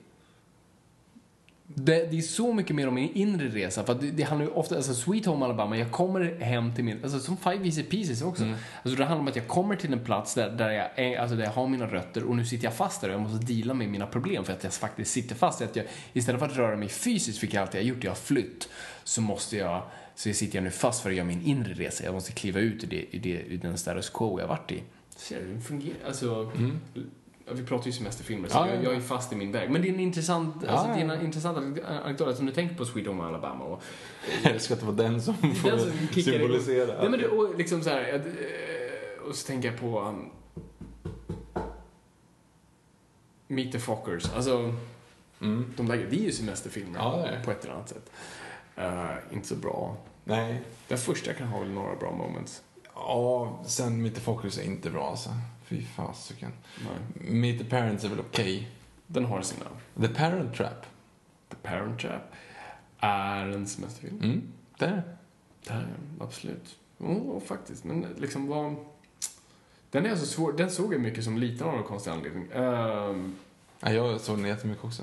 Det, 1.75 2.11
det 2.11 2.19
är 2.19 2.23
så 2.23 2.53
mycket 2.53 2.77
mer 2.77 2.89
om 2.89 2.95
min 2.95 3.13
inre 3.13 3.49
resa. 3.49 3.85
För 3.85 3.95
det, 3.95 4.11
det 4.11 4.23
handlar 4.23 4.47
ju 4.47 4.53
ofta, 4.53 4.77
alltså 4.77 4.95
Sweet 4.95 5.27
Home 5.27 5.45
Alabama, 5.45 5.77
jag 5.77 5.91
kommer 5.91 6.41
hem 6.41 6.75
till 6.75 6.85
min, 6.85 7.01
alltså 7.03 7.19
som 7.19 7.37
Five 7.37 7.65
Easy 7.65 7.83
Pieces 7.83 8.23
också. 8.23 8.45
Alltså 8.45 8.99
det 8.99 9.05
handlar 9.05 9.21
om 9.21 9.29
att 9.29 9.37
jag 9.37 9.49
kommer 9.49 9.77
till 9.77 9.93
en 9.93 10.05
plats 10.05 10.35
där, 10.35 10.51
där, 10.51 10.71
jag, 10.71 10.99
är, 10.99 11.19
alltså 11.19 11.37
där 11.37 11.45
jag 11.45 11.51
har 11.51 11.69
mina 11.69 11.87
rötter 11.87 12.25
och 12.25 12.37
nu 12.37 12.45
sitter 12.45 12.65
jag 12.65 12.75
fast 12.75 13.01
där 13.01 13.09
och 13.09 13.15
jag 13.15 13.21
måste 13.21 13.47
deala 13.47 13.75
med 13.75 13.89
mina 13.89 14.07
problem 14.07 14.45
för 14.45 14.53
att 14.53 14.65
jag 14.65 14.73
faktiskt 14.73 15.13
sitter 15.13 15.35
fast. 15.35 15.63
Att 15.63 15.77
jag, 15.77 15.87
istället 16.13 16.39
för 16.39 16.47
att 16.47 16.57
röra 16.57 16.77
mig 16.77 16.89
fysiskt, 16.89 17.43
vilket 17.43 17.55
jag 17.55 17.63
alltid 17.63 17.81
har 17.81 17.87
gjort, 17.87 18.05
jag 18.05 18.11
har 18.11 18.17
flytt, 18.17 18.69
så 19.05 19.21
måste 19.21 19.57
jag, 19.57 19.83
så 20.15 20.33
sitter 20.33 20.57
jag 20.57 20.65
nu 20.65 20.71
fast 20.71 21.03
för 21.03 21.11
att 21.11 21.17
göra 21.17 21.27
min 21.27 21.43
inre 21.43 21.75
resa. 21.75 22.05
Jag 22.05 22.15
måste 22.15 22.33
kliva 22.33 22.61
ut 22.61 22.85
ur, 22.85 22.89
det, 22.89 23.17
ur, 23.17 23.21
det, 23.21 23.43
ur 23.43 23.59
den 23.59 23.79
status 23.79 24.11
quo 24.11 24.41
jag 24.41 24.49
varit 24.49 24.73
i. 24.73 24.83
Ser 25.23 25.41
du, 25.43 25.61
fungerar, 25.61 25.97
alltså, 26.07 26.51
Ja, 27.47 27.53
Vi 27.55 27.65
pratar 27.67 27.87
ju 27.87 27.93
semesterfilmer, 27.93 28.49
så 28.49 28.57
Ja, 28.57 28.67
jag, 28.69 28.77
ja, 28.77 28.83
jag 28.83 28.93
ja. 28.93 28.97
är 28.97 29.01
fast 29.01 29.33
i 29.33 29.37
min 29.37 29.53
väg. 29.53 29.71
Men 29.71 29.83
det 29.83 29.89
är 29.89 29.93
en 29.95 30.01
intressant, 30.01 30.55
alltså, 30.55 30.89
Ja, 30.89 30.95
det 30.97 31.01
är 31.03 31.07
ja. 31.07 31.15
en 31.15 31.25
intressant 31.27 31.59
anekdot. 31.59 32.29
Alltså, 32.29 32.43
om 32.43 32.47
du 32.47 32.53
tänker 32.53 32.75
på 32.75 32.85
Sweet 32.85 33.07
Home 33.07 33.25
Alabama 33.25 33.65
och 33.65 33.83
Jag 34.43 34.53
älskar 34.53 34.75
att 34.75 34.81
det 34.81 34.87
var 34.87 34.93
den 34.93 35.23
som 35.23 35.35
får 35.35 35.71
den 35.71 35.79
som 35.81 36.23
symbolisera. 36.23 37.01
Nej, 37.01 37.11
men 37.11 37.21
det, 37.21 37.29
och 37.29 37.59
liksom 37.59 37.83
så 37.83 37.91
här, 37.91 38.15
eh, 38.15 39.29
och 39.29 39.35
så 39.35 39.47
tänker 39.47 39.71
jag 39.71 39.81
på 39.81 40.01
um, 40.01 40.31
Meet 43.49 43.73
the 43.73 43.79
Fockers. 43.79 44.33
Alltså, 44.35 44.75
Mm. 45.41 45.73
de 45.77 45.89
där, 45.89 45.97
det 45.97 46.17
är 46.17 46.25
ju 46.25 46.33
semesterfilmer 46.33 46.99
Ja, 46.99 47.29
på 47.45 47.51
ett 47.51 47.65
eller 47.65 47.75
annat 47.75 47.89
sätt. 47.89 48.11
Eh, 48.77 49.11
inte 49.33 49.49
så 49.49 49.55
bra. 49.57 49.97
Nej. 50.25 50.63
Den 50.89 50.99
första 50.99 51.33
kan 51.33 51.47
ha 51.49 51.61
väl 51.61 51.71
några 51.71 51.97
bra 51.97 52.11
moments. 52.13 52.63
Ja, 53.07 53.59
sen 53.67 54.03
Meet 54.03 54.15
the 54.15 54.21
Fockers 54.21 54.59
är 54.59 54.63
inte 54.63 54.91
bra 54.91 55.11
alltså. 55.11 55.31
Fy 55.65 55.83
fasiken. 55.85 56.53
Meet 57.15 57.59
the 57.59 57.65
Parents 57.65 58.05
är 58.05 58.09
väl 58.09 58.21
okej. 58.21 58.69
Den 59.07 59.25
har 59.25 59.43
sina. 59.43 59.67
The 60.01 60.09
Parent 60.09 60.55
Trap. 60.55 60.87
The 61.49 61.57
Parent 61.63 62.01
Trap 62.01 62.23
är 62.99 63.47
en 63.47 63.67
semesterfilm. 63.67 64.21
Mm. 64.23 64.43
det 64.79 64.85
är 64.85 65.03
det. 65.65 65.73
Är 65.73 65.87
absolut. 66.21 66.77
Jo, 66.99 67.43
faktiskt. 67.47 67.85
Men 67.85 68.07
liksom 68.19 68.47
vad... 68.47 68.77
Den 69.91 70.07
är 70.07 70.17
så 70.17 70.27
svår. 70.27 70.53
Den 70.53 70.71
såg 70.71 70.95
jag 70.95 71.01
mycket 71.01 71.25
som 71.25 71.39
liten 71.39 71.67
av 71.67 71.75
någon 71.75 71.85
konstig 71.85 72.11
anledning. 72.11 72.49
Ehm, 72.55 73.37
Ja, 73.85 73.91
jag 73.93 74.21
såg 74.21 74.39
den 74.39 74.47
jättemycket 74.47 74.85
också. 74.85 75.03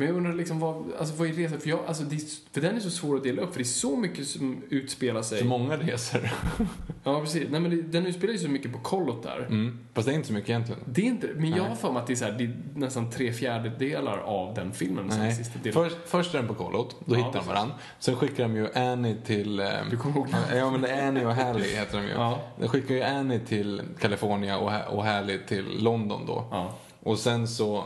Men 0.00 0.06
jag 0.06 0.16
undrar 0.16 0.32
liksom 0.34 0.58
vad, 0.58 0.92
alltså 0.98 1.14
vad 1.14 1.28
är 1.28 1.32
resan? 1.32 1.60
För, 1.60 1.68
jag, 1.70 1.78
alltså, 1.86 2.02
det, 2.02 2.16
är- 2.16 2.52
för 2.54 2.60
den 2.60 2.76
är 2.76 2.80
så 2.80 2.90
svår 2.90 3.16
att 3.16 3.22
dela 3.22 3.42
upp, 3.42 3.50
för 3.52 3.58
det 3.58 3.62
är 3.62 3.64
så 3.64 3.96
mycket 3.96 4.26
som 4.26 4.62
utspelar 4.70 5.22
sig. 5.22 5.38
Så 5.38 5.44
många 5.44 5.76
resor. 5.76 6.30
Ja, 7.04 7.20
precis. 7.20 7.46
Nej, 7.50 7.60
men 7.60 7.70
det, 7.70 7.82
den 7.82 8.06
utspelar 8.06 8.32
ju 8.32 8.38
så 8.38 8.48
mycket 8.48 8.72
på 8.72 8.78
kollot 8.78 9.22
där. 9.22 9.46
Mm. 9.50 9.78
Fast 9.94 10.06
det 10.08 10.12
är 10.12 10.14
inte 10.14 10.26
så 10.28 10.32
mycket 10.34 10.50
egentligen. 10.50 10.80
Det 10.86 11.00
är 11.00 11.04
inte, 11.04 11.28
men 11.36 11.50
jag 11.50 11.64
har 11.64 11.76
för 11.76 11.92
mig 11.92 12.00
att 12.00 12.06
det 12.06 12.12
är, 12.12 12.16
så 12.16 12.24
här, 12.24 12.32
det 12.32 12.44
är 12.44 12.56
nästan 12.74 13.10
tre 13.10 13.32
fjärdedelar 13.32 14.18
av 14.18 14.54
den 14.54 14.72
filmen. 14.72 15.10
Sen 15.10 15.34
sista 15.34 15.58
delen. 15.58 15.72
Först, 15.72 15.96
först 16.06 16.34
är 16.34 16.38
den 16.38 16.48
på 16.48 16.54
kollot, 16.54 16.96
då 17.04 17.14
Ja, 17.16 17.26
hittar 17.26 17.40
de 17.40 17.46
varandra. 17.48 17.74
Sen 17.98 18.16
skickar 18.16 18.42
de 18.42 18.56
ju 18.56 18.72
Annie 18.74 19.16
till... 19.26 19.60
Eh, 19.60 19.66
Du 19.90 19.96
kommer 19.96 20.16
ihåg 20.16 20.26
Ja, 20.54 20.70
men 20.70 20.80
det 20.80 20.88
är 20.88 21.08
Annie 21.08 21.24
och 21.24 21.32
Hallie 21.34 21.76
heter 21.76 21.98
de 21.98 22.04
ju. 22.06 22.12
Ja. 22.12 22.40
De 22.60 22.68
skickar 22.68 22.94
ju 22.94 23.02
Annie 23.02 23.38
till 23.38 23.82
California 24.00 24.58
och, 24.58 24.94
och 24.96 25.04
Hallie 25.04 25.38
till 25.38 25.82
London 25.82 26.26
då. 26.26 26.44
Ja. 26.50 26.74
Och 27.00 27.18
sen 27.18 27.48
så 27.48 27.84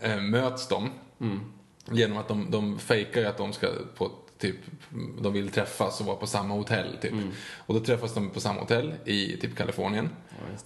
eh, 0.00 0.16
möts 0.20 0.68
de 0.68 0.90
Mm. 1.22 1.40
genom 1.90 2.18
att 2.18 2.28
de, 2.28 2.50
de 2.50 2.78
fejkar 2.78 3.20
ju 3.20 3.26
att 3.26 3.38
de 3.38 3.52
ska 3.52 3.68
på 3.96 4.10
typ, 4.38 4.56
de 5.20 5.32
vill 5.32 5.48
träffas 5.48 6.00
och 6.00 6.06
vara 6.06 6.16
på 6.16 6.26
samma 6.26 6.54
hotell 6.54 6.96
typ. 7.02 7.12
Mm. 7.12 7.30
Och 7.56 7.74
då 7.74 7.80
träffas 7.80 8.14
de 8.14 8.30
på 8.30 8.40
samma 8.40 8.60
hotell 8.60 8.94
i 9.04 9.36
typ 9.36 9.56
Kalifornien. 9.56 10.08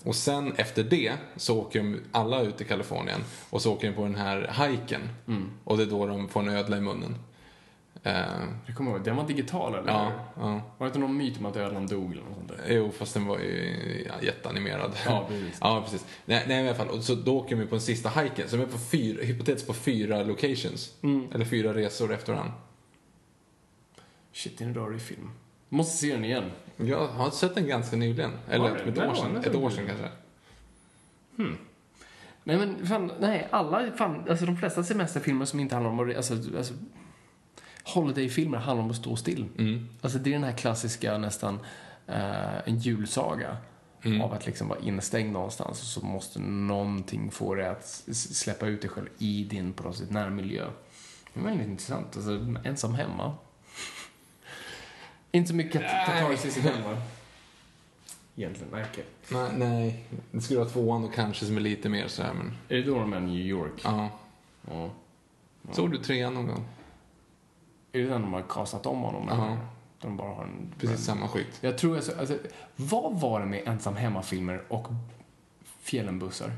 och 0.04 0.14
sen 0.16 0.52
efter 0.56 0.84
det 0.84 1.12
så 1.36 1.58
åker 1.58 1.78
de 1.78 2.00
alla 2.12 2.42
ut 2.42 2.56
till 2.56 2.66
Kalifornien 2.66 3.20
och 3.50 3.62
så 3.62 3.72
åker 3.72 3.88
de 3.88 3.94
på 3.94 4.02
den 4.02 4.14
här 4.14 4.48
hajken. 4.48 5.00
Mm. 5.28 5.50
Och 5.64 5.76
det 5.76 5.82
är 5.82 5.86
då 5.86 6.06
de 6.06 6.28
får 6.28 6.40
en 6.40 6.48
ödla 6.48 6.76
i 6.76 6.80
munnen. 6.80 7.14
Eh, 8.02 8.14
Jag 8.66 8.77
kommer 8.77 8.90
ihåg, 8.90 9.05
den 9.05 9.16
var 9.16 9.27
digital 9.27 9.74
eller? 9.74 9.93
ja, 9.93 10.12
ja. 10.36 10.60
Var 10.78 10.86
det 10.86 10.86
inte 10.86 10.98
någon 10.98 11.16
myt 11.16 11.39
om 11.39 11.47
att 11.47 11.56
ödlan 11.56 11.86
dog 11.86 12.12
eller 12.12 12.23
något 12.23 12.35
sånt 12.36 12.48
där? 12.48 12.74
Jo, 12.74 12.90
fast 12.98 13.14
den 13.14 13.27
var 13.27 13.39
ju 13.39 14.05
ja, 14.09 14.14
jätteanimerad. 14.23 14.93
Ja, 15.06 15.24
precis. 15.28 15.59
ja, 15.60 15.82
precis. 15.85 16.06
Nej, 16.24 16.44
nej, 16.48 16.64
i 16.64 16.68
alla 16.68 16.77
fall. 16.77 16.89
Och 16.89 17.05
så 17.05 17.14
då 17.14 17.39
åker 17.39 17.56
de 17.56 17.66
på 17.66 17.74
den 17.74 17.81
sista 17.81 18.09
hajken. 18.09 18.48
Så 18.48 18.56
de 18.56 18.62
är 18.62 18.66
på 18.66 18.78
fyra, 18.78 19.23
hypotetiskt 19.23 19.66
på 19.66 19.74
fyra 19.74 20.23
locations. 20.23 20.94
Mm. 21.02 21.27
Eller 21.35 21.44
fyra 21.44 21.74
resor 21.74 22.12
efter 22.12 22.32
varandra. 22.32 22.55
Shit, 24.32 24.59
det 24.59 24.64
är 24.64 24.68
en 24.68 24.74
rörig 24.74 25.01
film. 25.01 25.31
Måste 25.68 25.97
se 25.97 26.12
den 26.12 26.24
igen. 26.24 26.51
Jag 26.77 27.06
har 27.06 27.31
sett 27.31 27.55
den 27.55 27.66
ganska 27.66 27.97
nyligen. 27.97 28.31
Eller 28.51 28.77
ett 28.77 28.97
Nej, 28.97 29.09
år 29.09 29.14
sedan. 29.14 29.36
Ett 29.36 29.55
år 29.55 29.70
sedan 29.70 29.86
kanske. 29.86 30.09
Nej 32.44 32.56
men 32.56 32.86
fan, 32.86 33.12
nej, 33.20 33.48
alla, 33.51 33.93
fan, 33.93 34.24
alltså 34.31 34.47
de 34.47 34.56
flesta 34.56 34.82
semesterfilmer 34.82 35.44
som 35.44 35.60
inte 35.60 35.74
handlar 35.74 35.90
om 35.93 36.10
att, 36.10 36.16
alltså, 36.16 36.35
alltså 36.56 36.74
Holiday-filmer 37.94 38.58
handlar 38.58 38.84
om 38.84 38.90
att 38.90 38.96
stå 38.96 39.16
still. 39.16 39.46
Mm. 39.58 39.88
Alltså 40.00 40.18
det 40.18 40.30
är 40.30 40.32
den 40.32 40.44
här 40.44 40.52
klassiska 40.52 41.18
nästan, 41.18 41.58
eh, 42.06 42.68
en 42.68 42.78
julsaga. 42.78 43.56
Mm. 44.02 44.20
Av 44.20 44.32
att 44.32 44.46
liksom 44.46 44.68
vara 44.68 44.78
instängd 44.78 45.32
någonstans 45.32 45.80
och 45.80 45.86
så 45.86 46.06
måste 46.06 46.38
någonting 46.40 47.30
få 47.30 47.54
dig 47.54 47.68
att 47.68 47.84
släppa 48.14 48.66
ut 48.66 48.80
dig 48.80 48.90
själv 48.90 49.08
i 49.18 49.44
din 49.44 49.72
på 49.72 49.82
något 49.82 49.96
sätt 49.96 50.10
närmiljö. 50.10 50.66
Det 51.34 51.40
är 51.40 51.44
väldigt 51.44 51.66
intressant. 51.66 52.16
Alltså, 52.16 52.54
ensam 52.64 52.94
hemma. 52.94 53.34
Inte 55.32 55.48
så 55.48 55.54
mycket 55.54 55.82
katalysis 55.82 56.56
i 56.56 56.60
den 56.60 56.82
va? 56.84 57.02
Egentligen, 58.36 58.72
nej 58.72 58.84
okej. 58.92 59.04
Nej, 59.28 59.50
nej, 59.56 60.04
det 60.30 60.40
skulle 60.40 60.60
vara 60.60 60.68
tvåan 60.68 61.02
då 61.02 61.08
kanske 61.08 61.46
som 61.46 61.56
är 61.56 61.60
lite 61.60 61.88
mer 61.88 62.08
sådär 62.08 62.32
men... 62.34 62.56
Är 62.68 62.76
det 62.76 62.82
då 62.82 62.98
de 62.98 63.12
är 63.12 63.20
New 63.20 63.46
York? 63.46 63.80
Ja. 63.84 64.10
Ja. 64.70 64.90
Såg 65.72 65.92
du 65.92 65.98
trean 65.98 66.34
någon 66.34 66.46
gång? 66.46 66.64
Är 67.97 68.02
det 68.02 68.09
den 68.09 68.23
de 68.23 68.32
har 68.32 68.43
kastat 68.48 68.86
om 68.86 69.01
honom? 69.02 69.28
Eller? 69.28 69.59
De 70.01 70.16
bara 70.16 70.35
har 70.35 70.43
en... 70.44 70.74
Precis 70.78 71.05
samma 71.05 71.28
skit. 71.28 71.59
Jag 71.60 71.78
tror 71.78 71.97
alltså, 71.97 72.12
alltså, 72.18 72.39
vad 72.77 73.20
var 73.20 73.40
det 73.40 73.47
med 73.47 73.62
ensam 73.68 73.97
hemmafilmer 73.97 74.62
och 74.68 74.86
fjällenbussar? 75.81 76.52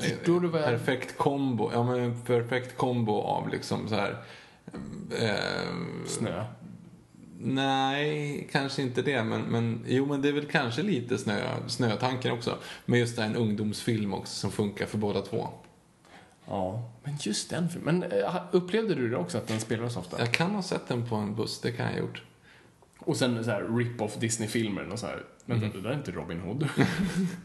Förstår 0.00 0.40
du 0.40 0.48
vad 0.48 0.60
jag- 0.60 0.68
Perfekt 0.68 1.18
kombo. 1.18 1.70
Ja 1.72 1.82
men 1.84 2.00
en 2.00 2.22
perfekt 2.22 2.76
kombo 2.76 3.20
av 3.20 3.48
liksom 3.48 3.88
så 3.88 3.94
här. 3.94 4.16
Eh, 5.18 5.74
Snö. 6.06 6.44
Nej, 7.44 8.48
kanske 8.52 8.82
inte 8.82 9.02
det. 9.02 9.24
Men, 9.24 9.40
men 9.40 9.84
jo, 9.88 10.06
men 10.06 10.22
det 10.22 10.28
är 10.28 10.32
väl 10.32 10.46
kanske 10.46 10.82
lite 10.82 11.18
snö, 11.18 11.40
snötanken 11.66 12.32
också. 12.32 12.58
Men 12.84 12.98
just 12.98 13.16
det 13.16 13.22
här 13.22 13.28
en 13.30 13.36
ungdomsfilm 13.36 14.14
också 14.14 14.34
som 14.34 14.50
funkar 14.50 14.86
för 14.86 14.98
båda 14.98 15.20
två. 15.22 15.48
Ja, 16.46 16.90
men 17.04 17.16
just 17.20 17.50
den 17.50 17.68
filmen. 17.68 17.98
Men 17.98 18.12
eh, 18.12 18.42
upplevde 18.52 18.94
du 18.94 19.08
det 19.10 19.16
också, 19.16 19.38
att 19.38 19.46
den 19.46 19.60
spelades 19.60 19.96
ofta? 19.96 20.18
Jag 20.18 20.32
kan 20.32 20.50
ha 20.54 20.62
sett 20.62 20.88
den 20.88 21.08
på 21.08 21.16
en 21.16 21.34
buss, 21.34 21.60
det 21.60 21.72
kan 21.72 21.86
jag 21.86 21.92
ha 21.92 21.98
gjort. 22.00 22.22
Och 22.98 23.16
sen 23.16 23.44
så 23.44 23.50
här 23.50 23.62
rip-off 23.78 24.16
Disney-filmer 24.16 24.88
och 24.88 24.98
så 24.98 25.06
här. 25.06 25.22
Vänta, 25.44 25.66
Mm. 25.66 25.76
det 25.76 25.88
där 25.88 25.94
är 25.94 25.98
inte 25.98 26.12
Robin 26.12 26.40
Hood. 26.40 26.68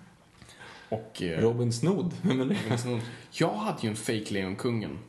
och... 0.90 1.22
Eh, 1.22 1.41
Robin 1.41 1.74
Snood, 1.74 2.14
vem 2.22 2.41
är 2.41 2.45
det? 2.45 2.57
Robin. 2.86 3.02
Jag 3.32 3.53
hade 3.53 3.78
ju 3.82 3.90
en 3.90 3.95
fake 3.95 4.26
Lejonkungen. 4.34 4.99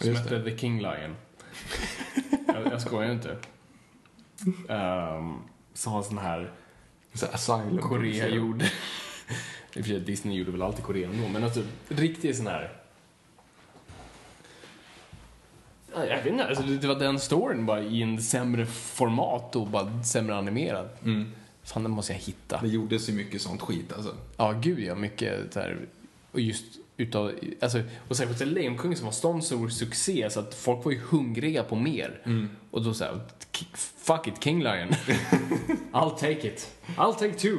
Som 0.00 0.16
hette 0.16 0.42
The 0.44 0.58
King 0.58 0.78
Lion. 0.82 1.16
jag, 2.46 2.66
jag 2.72 2.82
skojar 2.82 3.12
inte. 3.12 3.36
Um, 4.68 5.42
som 5.74 5.92
var 5.92 6.02
sån 6.02 6.18
här 6.18 6.52
Så 7.14 7.26
Asylum. 7.26 7.78
Korea 7.78 8.28
gjorde. 8.28 8.64
I 8.64 9.80
och 9.80 9.84
för 9.84 9.90
sig, 9.92 10.00
Disney 10.00 10.38
gjorde 10.38 10.50
väl 10.50 10.62
alltid 10.62 10.84
Korea 10.84 11.08
ändå, 11.08 11.28
men 11.28 11.44
alltså 11.44 11.62
riktigt 11.88 12.36
sån 12.36 12.46
här... 12.46 12.72
Ja, 15.79 15.79
Jag 15.94 16.16
vet 16.16 16.26
inte, 16.26 16.46
alltså 16.46 16.62
det 16.62 16.86
var 16.86 16.98
den 16.98 17.18
storyn 17.18 17.66
bara 17.66 17.82
i 17.82 18.02
en 18.02 18.22
sämre 18.22 18.66
format 18.66 19.56
och 19.56 19.66
bara 19.66 20.02
sämre 20.02 20.36
animerad. 20.36 20.88
Mm. 21.04 21.32
Fan, 21.62 21.82
den 21.82 21.92
måste 21.92 22.12
jag 22.12 22.20
hitta. 22.20 22.60
Det 22.60 22.68
gjordes 22.68 23.08
ju 23.08 23.12
mycket 23.12 23.42
sånt 23.42 23.60
skit 23.60 23.92
alltså. 23.92 24.14
Ja, 24.36 24.52
gud 24.52 24.78
ja, 24.78 24.94
mycket 24.94 25.52
så 25.52 25.60
här, 25.60 25.78
och 26.32 26.40
just 26.40 26.64
utav, 26.96 27.32
alltså, 27.60 27.82
och 28.08 28.16
särskilt 28.16 28.52
Lejonkungen 28.52 28.96
som 28.96 29.04
var 29.04 29.12
sån 29.12 29.42
stor 29.42 29.68
succé 29.68 30.30
så 30.30 30.40
att 30.40 30.54
folk 30.54 30.84
var 30.84 30.92
ju 30.92 31.00
hungriga 31.00 31.62
på 31.62 31.76
mer. 31.76 32.22
Och 32.70 32.84
då 32.84 32.94
såhär, 32.94 33.20
fuck 33.74 34.26
it, 34.26 34.44
King 34.44 34.62
Lion. 34.62 34.88
I'll 35.92 36.16
take 36.18 36.48
it. 36.48 36.70
I'll 36.96 37.14
take 37.14 37.32
two. 37.34 37.56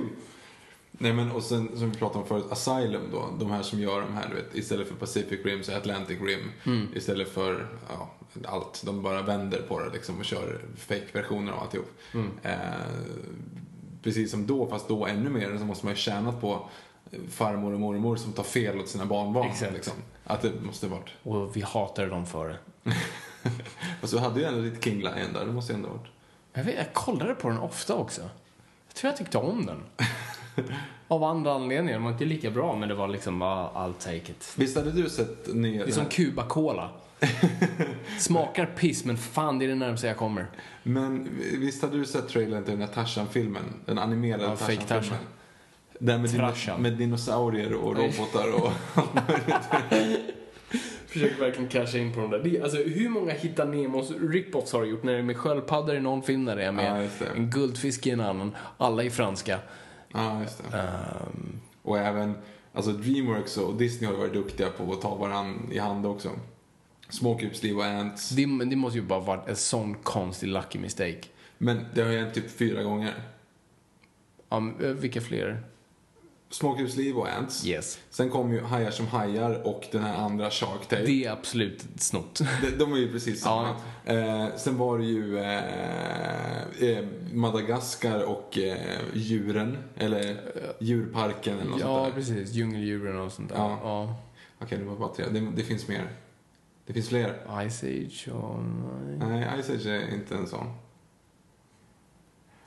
Nej 1.02 1.14
men 1.14 1.32
och 1.32 1.44
sen 1.44 1.78
som 1.78 1.92
vi 1.92 1.98
pratade 1.98 2.20
om 2.20 2.28
förut, 2.28 2.46
Asylum 2.52 3.02
då. 3.12 3.30
De 3.40 3.52
här 3.52 3.62
som 3.62 3.80
gör 3.80 4.02
de 4.02 4.14
här, 4.14 4.30
du 4.30 4.36
vet, 4.36 4.56
istället 4.56 4.88
för 4.88 4.96
Pacific 4.96 5.46
Rim 5.46 5.64
så 5.64 5.76
Atlantic 5.76 6.20
Rim. 6.22 6.52
Istället 6.96 7.30
för 7.30 7.68
ja, 7.90 8.10
allt. 8.46 8.82
De 8.86 9.02
bara 9.02 9.22
vänder 9.22 9.62
på 9.62 9.80
det 9.80 9.90
liksom 9.90 10.20
och 10.20 10.26
kör 10.26 10.62
fake-versioner 10.78 11.52
av 11.52 11.60
alltihop. 11.60 11.92
Eh, 12.44 12.56
precis 14.04 14.32
som 14.32 14.48
då, 14.48 14.68
fast 14.68 14.88
då 14.88 15.06
ännu 15.06 15.30
mer, 15.30 15.58
så 15.58 15.66
måste 15.66 15.86
man 15.86 15.94
ju 15.94 15.98
tjänat 15.98 16.42
på 16.42 16.70
farmor 17.30 17.74
och 17.74 17.80
mormor 17.80 18.16
som 18.16 18.34
tar 18.34 18.44
fel 18.44 18.80
åt 18.80 18.88
sina 18.88 19.06
barnbarn. 19.06 19.48
Exakt. 19.48 19.74
Liksom. 19.74 19.94
Att 20.24 20.42
det 20.42 20.52
måste 20.62 20.88
varit. 20.88 21.10
Och 21.24 21.56
vi 21.56 21.62
hatade 21.62 22.08
dem 22.08 22.26
för 22.26 22.50
det. 22.50 22.58
Fast 24.02 24.14
du 24.14 24.20
hade 24.20 24.40
ju 24.40 24.46
ändå 24.46 24.60
lite 24.60 24.82
King 24.82 25.00
Lion 25.00 25.34
där, 25.34 25.46
det 25.46 25.52
måste 25.52 25.74
ju 25.74 25.78
ändå 25.78 25.90
varit. 25.90 26.08
Jag, 26.54 26.64
vet, 26.64 26.76
jag 26.76 26.94
kollade 26.94 27.36
på 27.36 27.50
den 27.50 27.58
ofta 27.58 27.96
också. 27.96 28.22
Jag 28.88 28.96
tror 28.96 29.10
jag 29.10 29.18
tyckte 29.18 29.38
om 29.38 29.66
den. 29.66 29.84
Av 31.08 31.24
andra 31.24 31.54
anledningar. 31.54 31.94
Den 31.94 32.04
var 32.04 32.12
inte 32.12 32.26
lika 32.26 32.52
bra, 32.52 32.76
men 32.76 32.90
det 32.90 32.96
var 32.96 33.08
liksom, 33.08 33.42
ah, 33.42 33.72
I'll 33.76 33.94
take 33.94 34.16
it. 34.32 34.54
Visst 34.58 34.78
hade 34.78 34.92
du 34.92 35.10
sett 35.10 35.54
nya... 35.54 35.86
Det 35.86 35.92
är 35.92 35.94
som 35.94 36.06
Cuba 36.06 36.44
Cola. 36.48 36.90
Smakar 38.20 38.66
piss, 38.66 39.06
men 39.06 39.18
fan 39.18 39.60
det 39.60 39.66
är 39.66 39.70
det 39.70 39.76
närmaste 39.76 40.08
jag 40.08 40.18
kommer. 40.18 40.46
Men 40.84 41.30
visst 41.60 41.82
hade 41.82 41.98
du 41.98 42.06
sett 42.06 42.28
trailern 42.28 42.64
till 42.64 42.72
den 42.72 42.82
här 42.82 42.94
Tarzan-filmen? 42.94 43.64
Den 43.86 43.98
animerade 43.98 44.44
Ja, 44.44 44.50
Tarzan-filmen? 44.50 44.88
Tarzan. 44.88 45.18
Den 46.00 46.22
med, 46.22 46.38
Tarzan. 46.38 46.82
med 46.82 46.94
dinosaurier 46.94 47.74
och 47.74 47.98
robotar 47.98 48.56
och... 48.56 48.72
Försöker 51.08 51.40
verkligen 51.40 51.70
casha 51.70 51.98
in 51.98 52.14
på 52.14 52.20
de 52.20 52.30
där. 52.32 52.40
Det, 52.44 52.62
alltså, 52.62 52.78
hur 52.78 53.10
många 53.10 53.34
Hitta 53.34 53.66
Nemos 53.66 54.12
rip-offs 54.12 54.74
har 54.74 54.82
du 54.82 54.88
gjort? 54.90 55.04
När 55.04 55.14
det 55.14 55.20
är 55.20 55.24
med 55.24 55.38
sköldpaddor 55.38 55.96
i 55.96 56.00
någon 56.00 56.24
film, 56.24 56.46
när 56.46 56.56
det 56.56 56.64
är 56.64 56.72
med 56.72 57.04
Ja, 57.04 57.10
det. 57.20 57.26
en 57.38 57.50
guldfisk 57.50 58.08
i 58.08 58.10
en 58.10 58.20
annan. 58.22 58.56
Alla 58.78 59.04
i 59.04 59.10
franska. 59.10 59.60
Ja, 60.14 60.42
just 60.42 60.64
det. 60.72 60.78
Ehm, 60.78 61.60
Och 61.84 61.98
även, 62.00 62.34
alltså 62.74 62.92
Dreamworks 62.92 63.58
och 63.58 63.76
Disney 63.76 64.08
har 64.08 64.14
ju 64.14 64.20
varit 64.20 64.34
duktiga 64.34 64.70
på 64.70 64.94
att 64.94 65.02
ta 65.02 65.16
varann 65.16 65.70
i 65.72 65.78
hand 65.80 66.06
också. 66.06 66.30
Småkrypsliv 67.10 67.78
och 67.78 67.86
Ants. 67.86 68.30
det, 68.30 68.46
det 68.66 68.76
måste 68.76 69.00
ju 69.00 69.06
bara 69.06 69.20
varit 69.20 69.48
en 69.48 69.56
sån 69.56 69.96
konstig 69.96 70.48
lucky 70.48 70.80
mistake. 70.80 71.22
Men 71.58 71.86
det 71.94 72.02
har 72.02 72.12
ju 72.12 72.20
hänt 72.20 72.34
typ 72.34 72.52
fyra 72.52 72.84
gånger. 72.84 73.14
Um, 74.50 74.76
vilka 75.00 75.22
fler? 75.22 75.64
Småkrypsliv 76.52 77.18
och 77.18 77.30
Ants. 77.30 77.66
Yes. 77.66 78.00
Sen 78.10 78.30
kom 78.30 78.54
ju 78.54 78.62
Hajar 78.62 78.92
som 78.92 79.08
hajar 79.08 79.68
och 79.68 79.88
den 79.92 80.04
här 80.04 80.16
andra 80.16 80.50
Shark 80.50 80.88
Tale. 80.88 81.06
Det 81.06 81.26
är 81.26 81.32
absolut 81.32 81.86
snott. 81.98 82.42
De, 82.62 82.70
de 82.72 82.94
är 82.94 82.98
ju 82.98 83.12
precis 83.12 83.42
samma. 83.42 83.76
Eh, 84.06 84.48
sen 84.58 84.78
var 84.78 84.98
det 84.98 85.06
ju 85.06 85.38
eh, 85.40 86.90
eh, 86.90 87.06
Madagaskar 87.34 88.24
och 88.24 88.58
eh, 88.58 89.00
djuren, 89.14 89.78
eller 89.98 90.42
djurparken 90.80 91.60
eller 91.60 91.72
något 91.72 91.80
ja, 91.80 91.86
sånt 91.86 92.08
där. 92.08 92.22
precis. 92.22 92.54
Djungeldjuren 92.54 93.20
och 93.20 93.32
sånt 93.32 93.50
där. 93.50 93.56
Ja. 93.58 93.80
Ja. 93.84 94.16
Okej, 94.60 94.78
det 94.78 94.84
var 94.86 94.96
bara 94.96 95.14
tre. 95.14 95.26
Det, 95.32 95.40
det 95.56 95.64
finns 95.64 95.88
mer. 95.88 95.98
Det 95.98 96.08
Det 96.86 96.94
finns 96.94 97.10
fler. 97.10 97.30
Ice 97.70 97.84
Age 97.84 98.30
och... 98.34 98.64
Nej, 99.18 99.48
Ice 99.64 99.70
Age 99.70 99.86
är 99.86 100.14
inte 100.14 100.36
en 100.36 100.48
sån. 100.48 100.68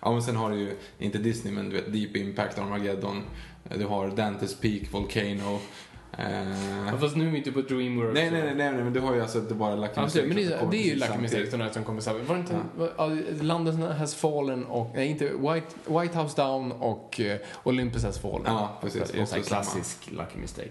Ja, 0.01 0.13
men 0.13 0.23
sen 0.23 0.37
har 0.37 0.51
du 0.51 0.57
ju, 0.59 0.77
inte 0.99 1.19
Disney, 1.19 1.55
men 1.55 1.71
du 1.71 1.77
vet 1.77 1.93
Deep 1.93 2.17
Impact, 2.17 2.59
Armageddon. 2.59 3.23
Eh, 3.71 3.79
Du 3.79 3.87
har 3.87 4.09
Dante's 4.09 4.61
Peak, 4.61 4.93
Volcano. 4.93 5.59
Eh... 6.19 6.87
Ja, 6.93 6.99
fast 6.99 7.17
nu 7.17 7.27
är 7.27 7.31
vi 7.31 7.39
inte 7.39 7.53
på 7.53 7.61
Dreamworks. 7.61 8.15
Nej, 8.15 8.31
nej, 8.31 8.43
nej, 8.43 8.55
nej, 8.73 8.85
men 8.85 8.93
du 8.93 9.01
har 9.01 9.15
ju 9.15 9.21
alltså 9.21 9.39
inte 9.39 9.55
bara 9.55 9.77
Lucky 9.77 9.93
Ja, 9.97 10.03
Mistake. 10.03 10.27
men 10.27 10.37
det, 10.37 10.43
är- 10.45 10.67
det 10.71 10.77
är 10.77 10.83
ju 10.89 10.95
Lucky 10.95 11.19
Mistake 11.19 11.47
samtidigt. 11.51 11.75
som 11.75 11.85
kommer 11.85 12.01
samman. 12.01 12.27
Var 12.27 12.35
det 12.35 12.41
inte... 12.41 12.61
Ja. 12.99 13.09
London 13.45 13.83
has 13.83 14.15
fallen 14.15 14.65
och... 14.67 14.91
Nej, 14.95 15.09
inte 15.09 15.25
White, 15.25 15.67
White 15.87 16.19
House 16.19 16.43
Down 16.43 16.73
och 16.73 17.21
eh, 17.21 17.39
Olympus 17.65 18.05
has 18.05 18.19
fallen. 18.19 18.47
Ja, 18.47 18.79
precis. 18.81 19.11
Det 19.11 19.19
är 19.19 19.37
en 19.37 19.43
klassisk 19.43 20.11
Lucky 20.11 20.39
Mistake. 20.41 20.71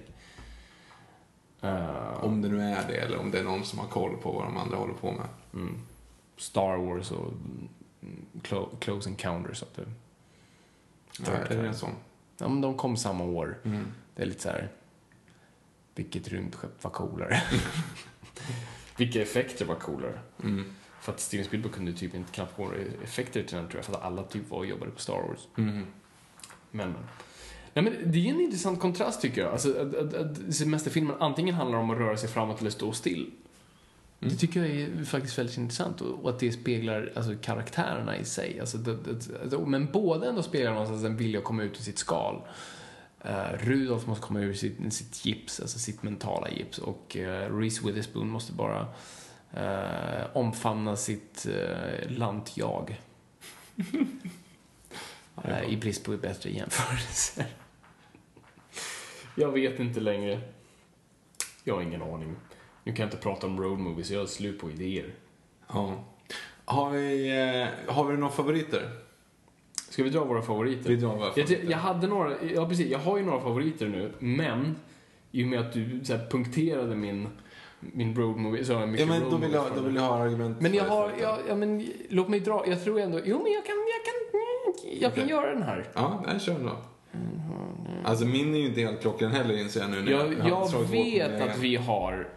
Eh, 1.61 2.23
Om 2.23 2.41
det 2.41 2.47
nu 2.49 2.61
är 2.61 2.87
det, 2.87 2.95
eller 2.97 3.17
om 3.19 3.31
det 3.31 3.39
är 3.39 3.43
någon 3.43 3.65
som 3.65 3.79
har 3.79 3.87
koll 3.87 4.17
på 4.17 4.31
vad 4.31 4.43
de 4.43 4.57
andra 4.57 4.77
håller 4.77 4.93
på 4.93 5.11
med. 5.11 5.27
mm, 5.53 5.79
Star 6.37 6.77
Wars 6.77 7.11
och 7.11 7.27
mm, 8.01 8.25
Clo- 8.43 8.79
Close 8.79 9.09
Encounters. 9.09 9.63
Att 9.63 9.75
det, 9.75 9.85
Ja, 11.25 11.31
är 11.31 11.61
det 11.61 11.67
en 11.67 11.75
sån? 11.75 11.89
Ja, 12.37 12.47
men 12.47 12.61
de 12.61 12.77
kom 12.77 12.97
samma 12.97 13.23
år. 13.23 13.59
Mm. 13.63 13.85
Det 14.15 14.21
är 14.21 14.25
lite 14.25 14.41
så 14.41 14.49
här... 14.49 14.69
Vilket 15.95 16.27
rymdskepp 16.27 16.83
var 16.83 16.91
coolare? 16.91 17.41
Vilka 18.97 19.21
effekter 19.21 19.65
var 19.65 19.75
coolare? 19.75 20.19
Mm. 20.43 20.65
För 21.01 21.11
att 21.11 21.19
Steven 21.19 21.45
Spielberg 21.45 21.73
kunde 21.73 21.93
typ 21.93 22.15
inte 22.15 22.31
knappt 22.31 22.55
få 22.55 22.71
effekter 23.03 23.43
till 23.43 23.57
den 23.57 23.67
tror 23.67 23.77
jag, 23.77 23.85
för 23.85 23.93
att 23.93 24.03
alla 24.03 24.23
typ 24.23 24.49
var 24.49 24.57
och 24.57 24.65
jobbade 24.65 24.91
på 24.91 24.99
Star 24.99 25.21
Wars. 25.27 25.47
Mm. 25.57 25.85
Men, 26.71 26.91
men. 26.91 26.95
Nej, 27.73 27.83
men 27.83 28.11
det 28.11 28.27
är 28.27 28.29
en 28.33 28.41
intressant 28.41 28.79
kontrast 28.79 29.21
tycker 29.21 29.41
jag. 29.41 29.51
Alltså, 29.51 29.81
att, 29.81 29.95
att, 29.95 30.13
att 30.13 30.55
semesterfilmen 30.55 31.15
antingen 31.19 31.55
handlar 31.55 31.77
om 31.77 31.89
att 31.89 31.97
röra 31.97 32.17
sig 32.17 32.29
framåt 32.29 32.61
eller 32.61 32.71
stå 32.71 32.91
still. 32.91 33.31
Det 34.29 34.35
tycker 34.35 34.59
jag 34.59 34.69
är 34.69 35.05
faktiskt 35.05 35.37
väldigt 35.37 35.57
intressant 35.57 36.01
och, 36.01 36.29
att 36.29 36.39
det 36.39 36.51
speglar 36.51 37.11
alltså, 37.15 37.35
karaktärerna 37.41 38.17
i 38.17 38.25
sig. 38.25 38.59
Alltså, 38.59 38.77
det, 38.77 38.95
det, 39.49 39.57
men 39.57 39.91
båda 39.91 40.29
ändå 40.29 40.43
speglar 40.43 40.71
någonstans 40.71 41.03
en 41.03 41.17
vilja 41.17 41.39
att 41.39 41.45
komma 41.45 41.63
ut 41.63 41.79
ur 41.79 41.83
sitt 41.83 41.97
skal. 41.97 42.41
Uh, 43.25 43.57
Rudolf 43.59 44.07
måste 44.07 44.27
komma 44.27 44.39
ur 44.39 44.53
sitt, 44.53 44.93
sitt 44.93 45.25
gips, 45.25 45.59
alltså 45.59 45.79
sitt 45.79 46.03
mentala 46.03 46.49
gips 46.49 46.77
och 46.77 47.17
uh, 47.19 47.59
Reese 47.59 47.83
Witherspoon 47.83 48.29
måste 48.29 48.53
bara 48.53 48.87
uh, 49.57 50.37
omfamna 50.37 50.95
sitt 50.95 51.47
uh, 51.49 52.17
lantjag. 52.17 53.01
Uh, 55.47 55.73
I 55.73 55.77
brist 55.77 56.03
på 56.03 56.17
bättre 56.17 56.49
jämförelser. 56.49 57.45
Jag 59.35 59.51
vet 59.51 59.79
inte 59.79 59.99
längre. 59.99 60.41
Jag 61.63 61.75
har 61.75 61.81
ingen 61.81 62.01
aning. 62.01 62.35
Nu 62.83 62.93
kan 62.93 63.03
jag 63.03 63.07
inte 63.07 63.23
prata 63.23 63.47
om 63.47 63.61
road 63.61 63.79
movies, 63.79 64.11
jag 64.11 64.19
har 64.19 64.25
slut 64.27 64.59
på 64.59 64.69
idéer. 64.71 65.13
Ja. 65.73 65.93
Har 66.65 66.89
vi, 66.91 67.29
eh, 67.87 67.93
har 67.93 68.05
vi 68.05 68.17
några 68.17 68.33
favoriter? 68.33 68.89
Ska 69.89 70.03
vi 70.03 70.09
dra 70.09 70.23
våra 70.25 70.41
favoriter? 70.41 70.89
Vi 70.89 70.95
drar 70.95 71.07
våra 71.15 71.25
Jag, 71.25 71.33
favoriter. 71.35 71.71
jag 71.71 71.77
hade 71.77 72.07
några, 72.07 72.31
ja 72.55 72.67
precis, 72.69 72.87
jag 72.91 72.99
har 72.99 73.17
ju 73.17 73.23
några 73.25 73.39
favoriter 73.41 73.87
nu, 73.87 74.11
men 74.19 74.75
i 75.31 75.43
och 75.43 75.47
med 75.47 75.59
att 75.59 75.73
du 75.73 75.99
så 76.03 76.13
här, 76.15 76.27
punkterade 76.29 76.95
min, 76.95 77.27
min 77.79 78.15
road 78.15 78.37
movie 78.37 78.65
så 78.65 78.73
har 78.73 78.79
jag 78.79 78.89
mycket 78.89 79.07
Ja, 79.07 79.13
men 79.19 79.29
då 79.31 79.37
vill, 79.37 79.53
jag, 79.53 79.65
då 79.75 79.81
vill 79.81 79.95
jag 79.95 80.01
ha 80.01 80.15
argument 80.17 80.61
Men 80.61 80.73
jag 80.73 80.83
har, 80.85 81.09
för- 81.09 81.39
ja, 81.47 81.55
men 81.55 81.87
låt 82.09 82.27
mig 82.29 82.39
dra, 82.39 82.63
jag 82.67 82.83
tror 82.83 82.99
ändå, 82.99 83.19
jo 83.25 83.43
men 83.43 83.51
jag 83.53 83.65
kan, 83.65 83.75
jag 83.75 84.05
kan, 84.05 84.13
jag 85.01 85.13
kan 85.13 85.23
Okej. 85.23 85.29
göra 85.35 85.53
den 85.53 85.63
här. 85.63 85.87
Ja, 85.93 86.23
nej, 86.27 86.39
kör 86.39 86.59
då. 86.59 86.77
Alltså 88.03 88.25
min 88.25 88.53
är 88.55 88.59
ju 88.59 88.65
inte 88.65 88.81
helt 88.81 89.01
klockren 89.01 89.31
heller 89.31 89.57
inser 89.57 89.81
jag 89.81 89.89
nu 89.89 90.01
när 90.01 90.11
Jag, 90.11 90.33
jag 90.47 90.71
på 90.71 90.79
vet 90.79 91.41
att 91.41 91.57
vi 91.59 91.75
har 91.75 92.27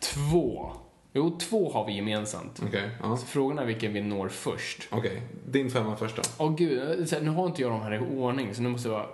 två, 0.00 0.72
jo 1.12 1.38
två 1.38 1.72
har 1.72 1.86
vi 1.86 1.92
gemensamt. 1.92 2.62
Okej, 2.66 2.90
ja. 3.02 3.16
Så 3.16 3.26
frågan 3.26 3.58
är 3.58 3.64
vilken 3.64 3.92
vi 3.92 4.00
når 4.00 4.28
först. 4.28 4.88
Okej, 4.90 5.22
din 5.46 5.70
femma 5.70 5.96
först 5.96 6.16
då. 6.16 6.22
Åh 6.38 6.54
gud, 6.56 7.08
nu 7.22 7.30
har 7.30 7.46
inte 7.46 7.62
jag 7.62 7.70
de 7.70 7.80
här 7.80 7.94
i 7.94 7.98
ordning 7.98 8.54
så 8.54 8.62
nu 8.62 8.68
måste 8.68 8.88
jag 8.88 8.94
vara... 8.94 9.06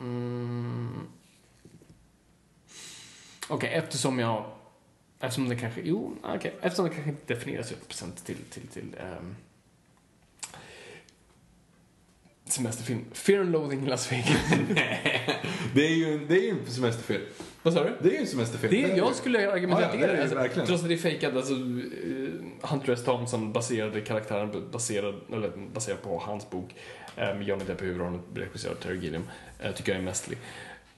Mm. 0.00 1.00
Okej, 3.48 3.70
eftersom 3.72 4.18
jag... 4.18 4.44
Eftersom 5.20 5.48
det 5.48 5.56
kanske... 5.56 5.80
Jo, 5.84 6.12
okej. 6.22 6.54
Eftersom 6.60 6.84
det 6.84 6.94
kanske 6.94 7.10
inte 7.10 7.34
definieras 7.34 7.72
100% 7.72 8.24
till, 8.24 8.36
till, 8.36 8.66
till 8.68 8.96
ehm, 9.00 9.36
semesterfilm. 12.44 13.04
Fear 13.12 13.40
and 13.40 13.52
Loathing 13.52 13.86
i 13.86 13.88
Las 13.88 14.12
Vegas. 14.12 14.52
Det 15.74 15.86
är 15.86 15.94
ju, 15.94 16.26
det 16.26 16.34
är 16.34 16.42
ju 16.42 16.50
en 16.50 16.70
semesterfilm. 16.70 17.24
Vad 17.62 17.74
sa 17.74 17.84
du? 17.84 17.92
Det 18.00 18.08
är 18.08 18.12
ju 18.12 18.18
en 18.18 18.26
semesterfilm. 18.26 18.88
Det, 18.90 18.96
jag 18.96 19.14
skulle 19.14 19.52
argumentera 19.52 19.86
Ja, 19.86 19.94
ja, 19.94 20.06
det 20.06 20.12
är 20.12 20.16
det 20.16 20.22
alltså, 20.22 20.36
verkligen. 20.36 20.66
Trots 20.66 20.82
att 20.82 20.88
det 20.88 20.94
är 20.94 20.98
fejkat, 20.98 21.36
alltså 21.36 21.52
eh, 21.52 22.68
Hunter 22.70 22.92
S. 22.92 23.04
Thompson 23.04 23.52
baserade 23.52 24.00
karaktären 24.00 24.70
baserad, 24.72 25.14
eller, 25.32 25.52
baserad 25.74 26.02
på 26.02 26.18
hans 26.18 26.50
bok 26.50 26.74
eh, 27.16 27.34
med 27.34 27.42
Johnny 27.42 27.64
Depp 27.64 27.82
i 27.82 27.84
huvudrollen, 27.84 28.20
regisserad 28.34 28.76
av 28.76 28.80
Terry 28.80 28.98
Gilliam, 28.98 29.24
eh, 29.60 29.72
tycker 29.72 29.92
jag 29.92 29.98
är 30.00 30.04
mästerlig. 30.04 30.38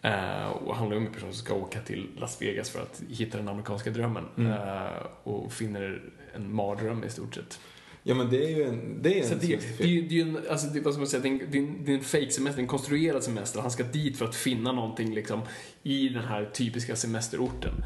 Eh, 0.02 0.46
och 0.46 0.76
handlar 0.76 0.96
om 0.96 1.06
en 1.06 1.12
person 1.12 1.32
som 1.32 1.44
ska 1.44 1.54
åka 1.54 1.80
till 1.80 2.08
Las 2.16 2.42
Vegas 2.42 2.70
för 2.70 2.82
att 2.82 3.02
hitta 3.08 3.38
den 3.38 3.48
amerikanska 3.48 3.90
drömmen 3.90 4.24
Mm. 4.36 4.52
eh, 4.52 4.88
och 5.22 5.52
finner 5.52 6.02
en 6.34 6.54
mardröm 6.54 7.04
i 7.04 7.10
stort 7.10 7.34
sett. 7.34 7.60
Ja, 8.06 8.14
men 8.14 8.30
det 8.30 8.44
är 8.44 8.56
ju 8.56 8.62
en, 8.62 9.02
det 9.02 9.20
är 9.20 9.32
en 9.32 9.38
det, 9.38 9.46
det, 9.78 9.84
är 9.84 10.02
det 10.08 10.20
är 10.20 10.22
en, 10.22 10.38
alltså 10.50 10.66
det, 10.66 10.80
vad 10.80 10.94
ska 10.94 11.00
man 11.00 11.08
säga, 11.08 11.22
det 11.22 11.28
är 11.28 11.32
en, 11.32 11.50
det 11.50 11.58
är 11.58 11.62
en, 11.62 11.84
det 11.84 11.92
är 11.92 11.96
en 11.96 12.04
fake 12.04 12.30
semester, 12.30 12.62
en 12.62 12.68
konstruerad 12.68 13.22
semester. 13.24 13.60
Han 13.60 13.70
ska 13.70 13.82
dit 13.82 14.18
för 14.18 14.24
att 14.24 14.34
finna 14.34 14.72
någonting 14.72 15.14
liksom 15.14 15.42
i 15.82 16.08
den 16.08 16.24
här 16.24 16.50
typiska 16.52 16.96
semesterorten. 16.96 17.84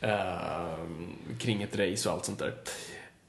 Eh, 0.00 0.78
kring 1.38 1.62
ett 1.62 1.76
race 1.76 2.08
och 2.08 2.14
allt 2.14 2.24
sånt 2.24 2.38
där. 2.38 2.54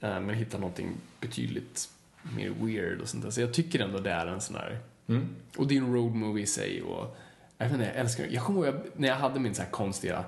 Eh, 0.00 0.20
men 0.20 0.30
hitta 0.30 0.58
någonting 0.58 0.88
betydligt 1.20 1.88
mer 2.36 2.52
weird 2.60 3.00
och 3.00 3.08
sånt 3.08 3.24
där. 3.24 3.30
Så 3.30 3.40
jag 3.40 3.54
tycker 3.54 3.80
ändå 3.80 3.98
det 3.98 4.10
är 4.10 4.26
en 4.26 4.40
sån 4.40 4.56
här... 4.56 4.78
Mm. 5.06 5.28
Och 5.56 5.66
det 5.66 5.76
är 5.76 5.78
en 5.78 5.94
road 5.94 6.14
movie 6.14 6.44
i 6.44 6.46
sig 6.46 6.82
och... 6.82 7.16
Jag 7.58 7.66
vet 7.66 7.74
inte, 7.74 7.86
jag 7.86 7.96
älskar 7.96 8.26
Jag 8.30 8.44
kommer 8.44 8.66
ihåg 8.66 8.74
när 8.96 9.08
jag 9.08 9.16
hade 9.16 9.40
min 9.40 9.54
så 9.54 9.62
här 9.62 9.70
konstiga... 9.70 10.24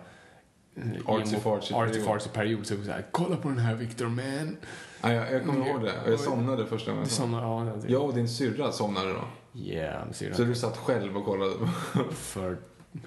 eh, 0.76 0.82
artsy-fartsy-period 1.04 2.64
så 2.64 2.74
var 2.74 2.80
det 2.80 2.86
så 2.86 2.92
här, 2.92 3.06
kolla 3.10 3.36
på 3.36 3.48
den 3.48 3.58
här 3.58 3.74
Victor 3.74 4.08
man. 4.08 4.56
Ja, 5.00 5.12
jag, 5.12 5.32
jag 5.32 5.46
kommer 5.46 5.68
ihåg 5.68 5.82
det. 5.82 5.92
Och 6.06 6.12
jag 6.12 6.20
somnade 6.20 6.66
första 6.66 6.90
gången. 6.90 7.04
Är 7.06 7.08
såna, 7.08 7.40
ja, 7.42 7.72
Jag 7.86 8.04
och 8.04 8.14
din 8.14 8.28
syrra 8.28 8.72
somnade 8.72 9.12
då. 9.12 9.24
Yeah, 9.60 10.10
ser 10.12 10.32
Så 10.32 10.42
du 10.44 10.54
satt 10.54 10.76
själv 10.76 11.16
och 11.16 11.24
kollade? 11.24 11.52
för 12.10 12.56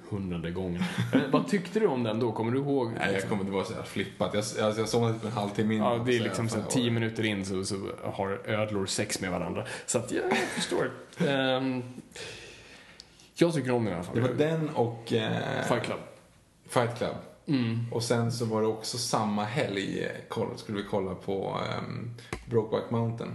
hundrade 0.09 0.51
gången. 0.51 0.83
Eh, 1.13 1.19
Vad 1.31 1.47
tyckte 1.47 1.79
du 1.79 1.87
om 1.87 2.03
den 2.03 2.19
då? 2.19 2.31
Kommer 2.31 2.51
du 2.51 2.57
ihåg? 2.59 2.91
Nej, 2.99 3.13
jag 3.13 3.29
kommer 3.29 3.41
inte 3.41 3.53
vara 3.53 3.65
så 3.65 3.73
här 3.73 3.83
flippat. 3.83 4.33
Jag, 4.33 4.37
alltså, 4.39 4.81
jag 4.81 4.89
somnade 4.89 5.13
typ 5.13 5.23
en 5.25 5.31
halvtimme 5.31 5.75
innan. 5.75 5.97
Ja, 5.97 6.03
det 6.05 6.17
är 6.17 6.19
liksom 6.19 6.49
så 6.49 6.59
här, 6.59 6.65
tio 6.65 6.91
minuter 6.91 7.25
in 7.25 7.45
så, 7.45 7.65
så 7.65 7.75
har 8.03 8.41
ödlor 8.45 8.85
sex 8.85 9.21
med 9.21 9.31
varandra. 9.31 9.65
Så 9.85 9.97
att, 9.97 10.11
ja, 10.11 10.21
jag 10.29 10.37
förstår. 10.37 10.91
Ehm, 11.27 11.83
jag 13.35 13.53
tycker 13.53 13.71
om 13.71 13.83
den 13.85 13.93
i 13.93 13.95
alla 13.95 14.03
fall. 14.03 14.15
Det 14.15 14.21
var 14.21 14.29
den 14.29 14.69
och 14.69 15.13
eh, 15.13 15.63
Fight 15.67 15.83
Club. 15.83 15.99
Fight 16.69 16.97
Club. 16.97 17.15
Mm. 17.47 17.85
Och 17.91 18.03
sen 18.03 18.31
så 18.31 18.45
var 18.45 18.61
det 18.61 18.67
också 18.67 18.97
samma 18.97 19.43
helg 19.43 20.07
skulle 20.55 20.77
vi 20.77 20.83
kolla 20.89 21.15
på 21.15 21.57
um, 21.79 22.11
Brokeback 22.49 22.91
Mountain. 22.91 23.31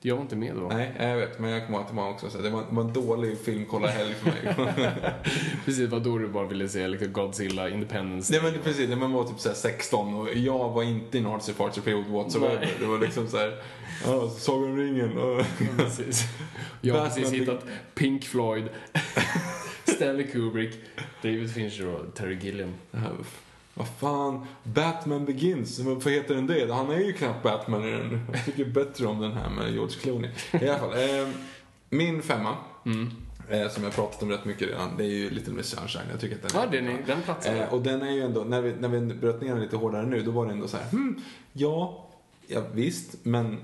Jag 0.00 0.14
var 0.14 0.22
inte 0.22 0.36
med 0.36 0.54
då. 0.56 0.68
Nej, 0.68 0.92
jag 0.98 1.16
vet, 1.16 1.38
men 1.38 1.50
jag 1.50 1.66
kommer 1.66 1.78
ihåg 1.78 1.84
att 1.86 1.90
det 1.90 1.96
var 1.96 2.10
också 2.10 2.30
så 2.30 2.38
det 2.38 2.50
var, 2.50 2.60
det 2.60 2.74
var 2.74 2.82
en 2.82 2.92
dålig 2.92 3.38
filmkollarhelg 3.38 4.14
för 4.14 4.26
mig. 4.26 4.54
Precis, 5.64 5.90
vad 5.90 6.02
då 6.02 6.18
du 6.18 6.28
bara 6.28 6.46
ville 6.46 6.68
säga 6.68 6.88
liksom 6.88 7.12
Godzilla, 7.12 7.68
Independence 7.68 8.32
Nej 8.32 8.42
men 8.52 8.62
precis, 8.62 8.88
nej, 8.88 8.96
man 8.98 9.12
var 9.12 9.24
typ 9.24 9.40
så 9.40 9.48
här 9.48 9.56
16 9.56 10.14
och 10.14 10.34
jag 10.34 10.68
var 10.68 10.82
inte 10.82 11.18
i 11.18 11.20
en 11.20 11.26
artsy 11.26 11.52
fartsy 11.52 11.80
period 11.80 12.06
whatsoever. 12.06 12.56
Nej. 12.60 12.74
Det 12.80 12.86
var 12.86 12.98
liksom 12.98 13.28
så 13.28 13.36
här, 13.36 13.62
ja, 14.06 14.28
Sagan 14.28 14.64
om 14.64 14.76
ringen. 14.76 15.18
och- 15.18 15.44
Precis. 15.76 16.22
Jag 16.80 16.94
har 16.94 17.06
precis 17.06 17.32
hittat 17.32 17.64
Pink 17.94 18.24
Floyd, 18.24 18.68
Stanley 20.00 20.26
Kubrick, 20.26 20.74
David 21.22 21.50
Fincher 21.50 21.86
och 21.86 22.14
Terry 22.14 22.38
Gilliam. 22.42 22.74
Vad 23.74 23.88
fan, 23.88 24.46
Batman 24.64 25.24
Begins, 25.24 25.78
varför 25.78 26.10
heter 26.10 26.34
den 26.34 26.46
det? 26.46 26.72
Han 26.72 26.90
är 26.90 26.98
ju 26.98 27.12
knappt 27.12 27.42
Batman 27.42 27.84
i 27.84 27.90
den. 27.90 28.20
Jag 28.32 28.44
tycker 28.44 28.64
bättre 28.64 29.06
om 29.06 29.20
den 29.20 29.32
här 29.32 29.50
med 29.50 29.72
George 29.72 29.96
Clooney. 30.02 30.30
I 30.52 30.68
alla 30.68 30.78
fall, 30.78 30.92
eh, 30.92 31.28
min 31.90 32.22
femma, 32.22 32.56
Mm. 32.86 33.10
eh, 33.48 33.68
som 33.68 33.84
jag 33.84 33.94
pratat 33.94 34.22
om 34.22 34.30
rätt 34.30 34.44
mycket 34.44 34.68
redan, 34.68 34.96
det 34.96 35.04
är 35.04 35.08
ju 35.08 35.30
Little 35.30 35.52
Miss 35.54 35.66
Sunshine. 35.66 36.04
Jag 36.10 36.20
tycker 36.20 36.36
att 36.36 36.42
den 36.42 36.50
Ja, 36.62 36.66
den, 36.70 36.88
är, 36.88 37.02
den 37.06 37.22
platsar. 37.22 37.54
Eh, 37.56 37.74
och 37.74 37.82
den 37.82 38.02
är 38.02 38.10
ju 38.10 38.20
ändå, 38.22 38.40
när 38.44 38.60
vi, 38.60 38.72
när 38.80 38.88
vi 38.88 39.00
bröt 39.14 39.40
ner 39.42 39.48
den 39.48 39.60
lite 39.62 39.76
hårdare 39.76 40.06
nu, 40.06 40.22
då 40.22 40.30
var 40.30 40.46
det 40.46 40.52
ändå 40.52 40.68
så 40.68 40.76
här, 40.76 40.90
hmm, 40.90 41.22
ja, 41.52 42.08
ja 42.46 42.62
visst, 42.72 43.14
men 43.22 43.56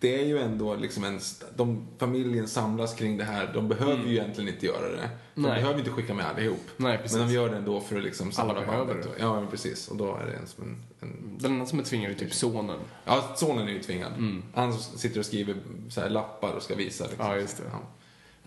det 0.00 0.20
är 0.20 0.26
ju 0.26 0.38
ändå 0.38 0.74
liksom 0.74 1.04
en, 1.04 1.20
de, 1.56 1.86
familjen 1.98 2.48
samlas 2.48 2.94
kring 2.94 3.16
det 3.16 3.24
här, 3.24 3.50
de 3.54 3.68
behöver 3.68 4.04
ju 4.04 4.10
egentligen 4.12 4.54
inte 4.54 4.66
göra 4.66 4.88
det. 4.88 5.10
De 5.34 5.40
Mm. 5.40 5.52
Nej. 5.52 5.60
behöver 5.62 5.78
inte 5.78 5.90
skicka 5.90 6.14
med 6.14 6.26
allihop. 6.26 6.60
Nej, 6.76 6.98
precis. 6.98 7.18
Men 7.18 7.26
de 7.28 7.34
gör 7.34 7.48
det 7.48 7.56
ändå 7.56 7.80
för 7.80 7.96
att 7.96 8.02
liksom 8.02 8.32
samla 8.32 8.54
Alla 8.54 8.66
behöver 8.66 8.94
det. 8.94 9.08
Ja, 9.18 9.40
men 9.40 9.50
precis. 9.50 9.88
Och 9.88 9.96
då 9.96 10.16
är 10.16 10.26
det 10.26 10.32
en 10.32 10.46
som 10.46 10.64
en, 10.64 10.76
en 11.00 11.38
Den 11.38 11.52
enda 11.52 11.66
som 11.66 11.78
är 11.78 11.82
tvingad 11.84 12.10
är 12.10 12.14
typ 12.14 12.34
sonen. 12.34 12.78
Ja, 13.04 13.34
sonen 13.36 13.68
är 13.68 13.72
ju 13.72 13.82
tvingad. 13.82 14.12
Han 14.54 14.78
sitter 14.78 15.18
och 15.20 15.26
skriver 15.26 15.56
så 15.90 16.08
lappar 16.08 16.52
och 16.52 16.62
ska 16.62 16.74
visa. 16.74 17.04
Liksom. 17.04 17.26
Ja, 17.26 17.36
just 17.36 17.56
det. 17.56 17.62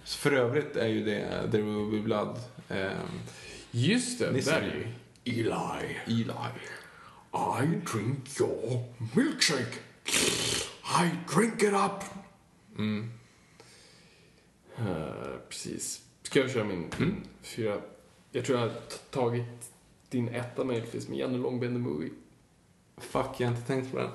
Så 0.04 0.18
för 0.18 0.32
övrigt 0.32 0.76
är 0.76 0.88
ju 0.88 1.04
det 1.06 1.48
There 1.52 1.62
Will 1.62 1.92
Be 1.92 2.00
Blood. 2.00 2.40
ehm, 2.70 2.90
Just 3.72 4.20
det, 4.20 4.32
Nisse. 4.32 4.52
där 4.52 4.62
är 4.62 4.76
ju 4.76 5.40
Eli. 5.42 5.98
Eli. 6.06 6.24
I 7.64 7.66
drink 7.92 8.40
your 8.40 8.84
milkshake. 9.16 9.80
I 11.02 11.10
drink 11.36 11.64
it 11.64 11.74
up. 11.74 12.04
Eh, 14.78 15.38
precis. 15.50 16.02
Ska 16.24 16.40
jag 16.40 16.52
köra 16.52 16.64
min 16.64 16.90
fyra? 17.42 17.78
Jag 18.32 18.46
tror 18.46 18.60
jag 18.60 18.68
har 18.68 18.74
tagit 19.12 19.72
din 20.10 20.28
etta 20.28 20.64
möjligtvis 20.64 21.08
med 21.08 21.18
Janne 21.18 21.38
Långben 21.38 21.74
the 21.74 21.80
Movie. 21.80 22.10
Fuck, 22.98 23.26
jag 23.38 23.48
har 23.48 23.56
inte 23.56 23.68
tänkt 23.68 23.92
på 23.92 23.98
den. 23.98 24.10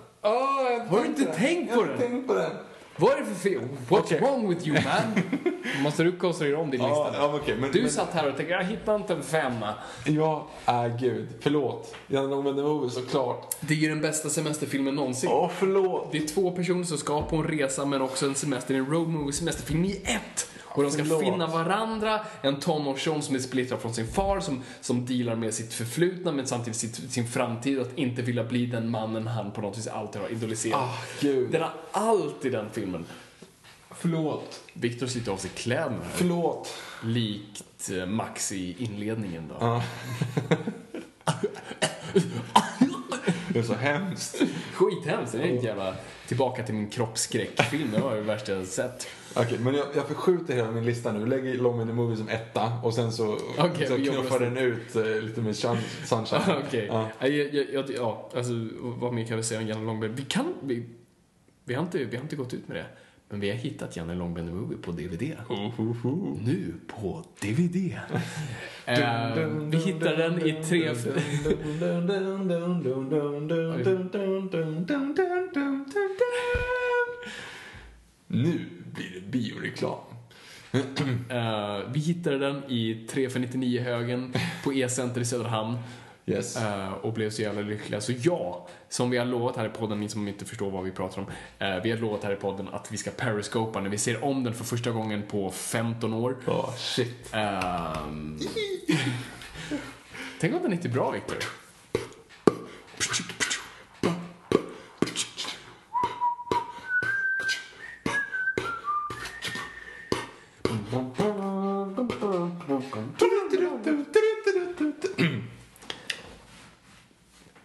Har 0.88 1.00
du 1.00 1.06
inte 1.06 1.24
tänkt 1.24 1.72
på 1.74 1.80
Jag 1.80 1.86
har 1.86 1.88
den? 1.88 1.98
tänkt 1.98 2.26
på 2.26 2.34
den. 2.34 2.52
Vad 3.00 3.12
är 3.12 3.16
det 3.20 3.24
för 3.26 3.34
fel? 3.34 3.60
What's 3.88 3.98
Okej. 4.00 4.20
wrong 4.20 4.48
with 4.48 4.68
you 4.68 4.78
man? 4.84 5.22
Måste 5.82 6.02
du 6.02 6.12
konstruera 6.16 6.58
om 6.58 6.70
din 6.70 6.80
Ja, 6.80 6.88
lista? 6.88 7.22
ja, 7.22 7.34
okej, 7.42 7.56
men, 7.60 7.72
Du 7.72 7.80
men, 7.80 7.90
satt 7.90 8.12
här 8.14 8.28
och 8.28 8.36
tänkte, 8.36 8.54
jag 8.54 8.64
hittar 8.64 8.96
inte 8.96 9.14
en 9.14 9.22
femma. 9.22 9.74
Ja, 10.04 10.46
är 10.64 10.98
gud. 10.98 11.28
Förlåt. 11.40 11.94
Janne 12.06 12.28
Långben 12.28 12.56
the 12.56 12.62
Movie 12.62 12.90
såklart. 12.90 13.56
Det 13.60 13.74
är 13.74 13.78
ju 13.78 13.88
den 13.88 14.00
bästa 14.00 14.28
semesterfilmen 14.28 14.94
någonsin. 14.94 15.30
Åh, 15.32 15.50
förlåt. 15.58 16.12
Det 16.12 16.18
är 16.18 16.26
två 16.26 16.50
personer 16.50 16.84
som 16.84 16.98
ska 16.98 17.22
på 17.22 17.36
en 17.36 17.44
resa 17.44 17.84
men 17.84 18.02
också 18.02 18.26
en 18.26 18.34
semester. 18.34 18.74
En 18.74 18.86
road 18.86 19.08
movie 19.08 19.32
semesterfilm 19.32 19.84
i 19.84 20.00
ett. 20.04 20.50
Och 20.70 20.82
de 20.82 20.90
ska 20.90 21.04
Förlåt. 21.04 21.20
finna 21.20 21.46
varandra. 21.46 22.20
En 22.42 22.60
tonårsson 22.60 23.22
som 23.22 23.34
är 23.34 23.38
splittrad 23.38 23.80
från 23.80 23.94
sin 23.94 24.06
far 24.06 24.40
som, 24.40 24.62
som 24.80 25.06
dealar 25.06 25.34
med 25.34 25.54
sitt 25.54 25.74
förflutna 25.74 26.32
men 26.32 26.46
samtidigt 26.46 26.78
sitt, 26.78 27.12
sin 27.12 27.28
framtid. 27.28 27.80
Att 27.80 27.98
inte 27.98 28.22
vilja 28.22 28.44
bli 28.44 28.66
den 28.66 28.90
mannen 28.90 29.26
han 29.26 29.50
på 29.50 29.60
något 29.60 29.78
vis 29.78 29.86
alltid 29.86 30.22
har 30.22 30.28
idoliserat. 30.28 30.80
Ah, 30.80 30.94
gud. 31.20 31.50
Den 31.50 31.62
har 31.62 31.72
allt 31.92 32.44
i 32.44 32.50
den 32.50 32.66
filmen. 32.72 33.04
Förlåt. 33.90 34.60
Viktor 34.72 35.06
sitter 35.06 35.32
av 35.32 35.36
sig 35.36 35.50
kläderna. 35.54 36.04
Förlåt. 36.14 36.74
Likt 37.02 37.90
eh, 37.92 38.06
Max 38.06 38.52
i 38.52 38.84
inledningen 38.84 39.48
då. 39.48 39.56
Ja. 39.60 39.82
det 43.48 43.58
är 43.58 43.62
så 43.62 43.74
hemskt. 43.74 44.42
Skithemskt. 44.74 45.32
Det 45.32 45.38
är 45.38 45.56
en 45.56 45.60
jävla 45.60 45.94
tillbaka 46.26 46.62
till 46.62 46.74
min 46.74 46.90
kroppsskräckfilm. 46.90 47.90
Det 47.90 48.00
var 48.00 48.14
det 48.14 48.20
värsta 48.20 48.52
jag 48.52 48.66
sett. 48.66 49.06
Okej, 49.38 49.58
men 49.58 49.74
jag, 49.74 49.86
jag 49.96 50.06
förskjuter 50.06 50.54
hela 50.54 50.70
min 50.70 50.84
lista 50.84 51.12
nu. 51.12 51.26
Lägger 51.26 51.54
Long 51.54 51.86
the 51.86 51.92
Movie 51.92 52.16
som 52.16 52.28
etta 52.28 52.72
och 52.82 52.94
sen 52.94 53.12
så, 53.12 53.38
Okej, 53.58 53.86
så 53.86 53.96
knuffar 53.96 54.40
den 54.40 54.56
ut 54.56 54.96
eh, 54.96 55.04
lite 55.04 55.40
med 55.40 55.56
sun, 55.56 55.76
sunshine. 56.04 56.40
Okej. 56.66 56.86
Ja. 56.90 57.08
Ja. 57.18 57.26
Jag, 57.28 57.54
jag, 57.54 57.66
jag, 57.72 57.90
ja, 57.90 58.30
alltså 58.36 58.52
vad 58.80 59.14
mer 59.14 59.24
kan 59.24 59.36
vi 59.36 59.42
säga 59.42 59.60
om 59.60 59.66
Janne 59.66 59.86
Långben? 59.86 60.14
Vi 60.14 60.22
kan... 60.22 60.54
Vi, 60.62 60.86
vi, 61.64 61.74
har 61.74 61.82
inte, 61.82 62.04
vi 62.04 62.16
har 62.16 62.22
inte 62.22 62.36
gått 62.36 62.54
ut 62.54 62.68
med 62.68 62.76
det. 62.76 62.86
Men 63.28 63.40
vi 63.40 63.50
har 63.50 63.56
hittat 63.56 63.96
Janne 63.96 64.14
Långben 64.14 64.46
the 64.46 64.52
Movie 64.52 64.78
på 64.78 64.92
DVD. 64.92 65.36
Nu 66.44 66.74
på 66.86 67.24
DVD. 67.40 67.76
Eh, 68.86 69.46
vi 69.70 69.76
hittar 69.76 70.16
den 70.16 70.46
i 70.46 70.64
tre... 70.64 70.94
Nu 78.26 78.64
bioreklam. 79.30 79.98
Eh, 81.30 81.78
vi 81.92 82.00
hittade 82.00 82.38
den 82.38 82.62
i 82.68 83.06
3 83.10 83.30
för 83.30 83.40
99 83.40 83.80
högen 83.82 84.34
på 84.64 84.72
E-center 84.72 85.20
i 85.20 85.24
Söderhamn. 85.24 85.78
Yes. 86.26 86.56
Eh, 86.56 86.92
och 86.92 87.12
blev 87.12 87.30
så 87.30 87.42
jävla 87.42 87.60
lyckliga. 87.60 88.00
Så 88.00 88.12
ja, 88.22 88.68
som 88.88 89.10
vi 89.10 89.18
har 89.18 89.24
lovat 89.24 89.56
här 89.56 89.66
i 89.66 89.68
podden, 89.68 90.00
ni 90.00 90.08
som 90.08 90.28
inte 90.28 90.44
förstår 90.44 90.70
vad 90.70 90.84
vi 90.84 90.90
pratar 90.90 91.22
om. 91.22 91.26
eh, 91.58 91.82
vi 91.82 91.90
har 91.90 91.98
lovat 91.98 92.24
här 92.24 92.32
i 92.32 92.36
podden 92.36 92.68
att 92.68 92.92
vi 92.92 92.96
ska 92.96 93.10
periscopa 93.10 93.80
när 93.80 93.90
vi 93.90 93.98
ser 93.98 94.24
om 94.24 94.44
den 94.44 94.54
för 94.54 94.64
första 94.64 94.90
gången 94.90 95.22
på 95.30 95.50
15 95.50 96.14
år. 96.14 96.36
Åh, 96.46 96.74
shit. 96.76 97.34
Ehm, 97.34 98.38
Tänk 100.40 100.54
om 100.54 100.62
den 100.62 100.72
är 100.72 100.76
inte 100.76 100.88
bra, 100.88 101.10
Victor. 101.10 101.38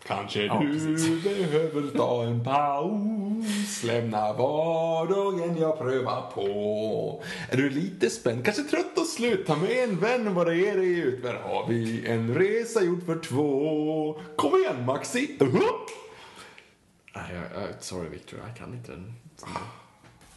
Kanske 0.08 0.46
Ja, 0.46 0.60
du 0.62 0.74
precis. 0.74 1.24
behöver 1.24 1.83
ta 1.98 2.24
en 2.24 2.44
paus 2.44 3.84
Lämna 3.84 4.34
vardagen 4.34 5.58
jag 5.58 5.78
prövar 5.80 6.32
på 6.34 7.24
Är 7.50 7.58
du 7.58 7.70
lite 7.70 8.10
spänd, 8.10 8.46
kanske 8.46 8.64
trött 8.64 8.98
och 8.98 9.06
slut 9.06 9.48
Ta 9.48 9.56
med 9.56 9.84
en 9.84 10.00
vän, 10.00 10.34
bara 10.34 10.54
ge 10.54 10.74
dig 10.74 11.00
ut 11.00 11.26
Här 11.26 11.34
har 11.34 11.68
vi 11.68 12.08
en 12.08 12.36
resa 12.36 12.84
gjord 12.84 13.06
för 13.06 13.20
två 13.20 14.22
Kom 14.36 14.56
igen 14.56 14.86
Maxi! 14.86 15.38
Nej, 17.16 17.26
jag, 17.34 17.64
jag, 17.64 17.84
sorry 17.84 18.10
Victor, 18.10 18.40
jag 18.48 18.58
kan 18.58 18.74
inte 18.74 18.92
den. 18.92 19.14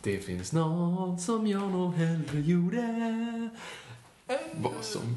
Det 0.02 0.18
finns 0.18 0.52
något 0.52 1.20
som 1.20 1.46
jag 1.46 1.70
nog 1.70 1.94
hellre 1.94 2.40
gjorde. 2.40 3.48
Vad 4.60 4.84
som 4.84 5.16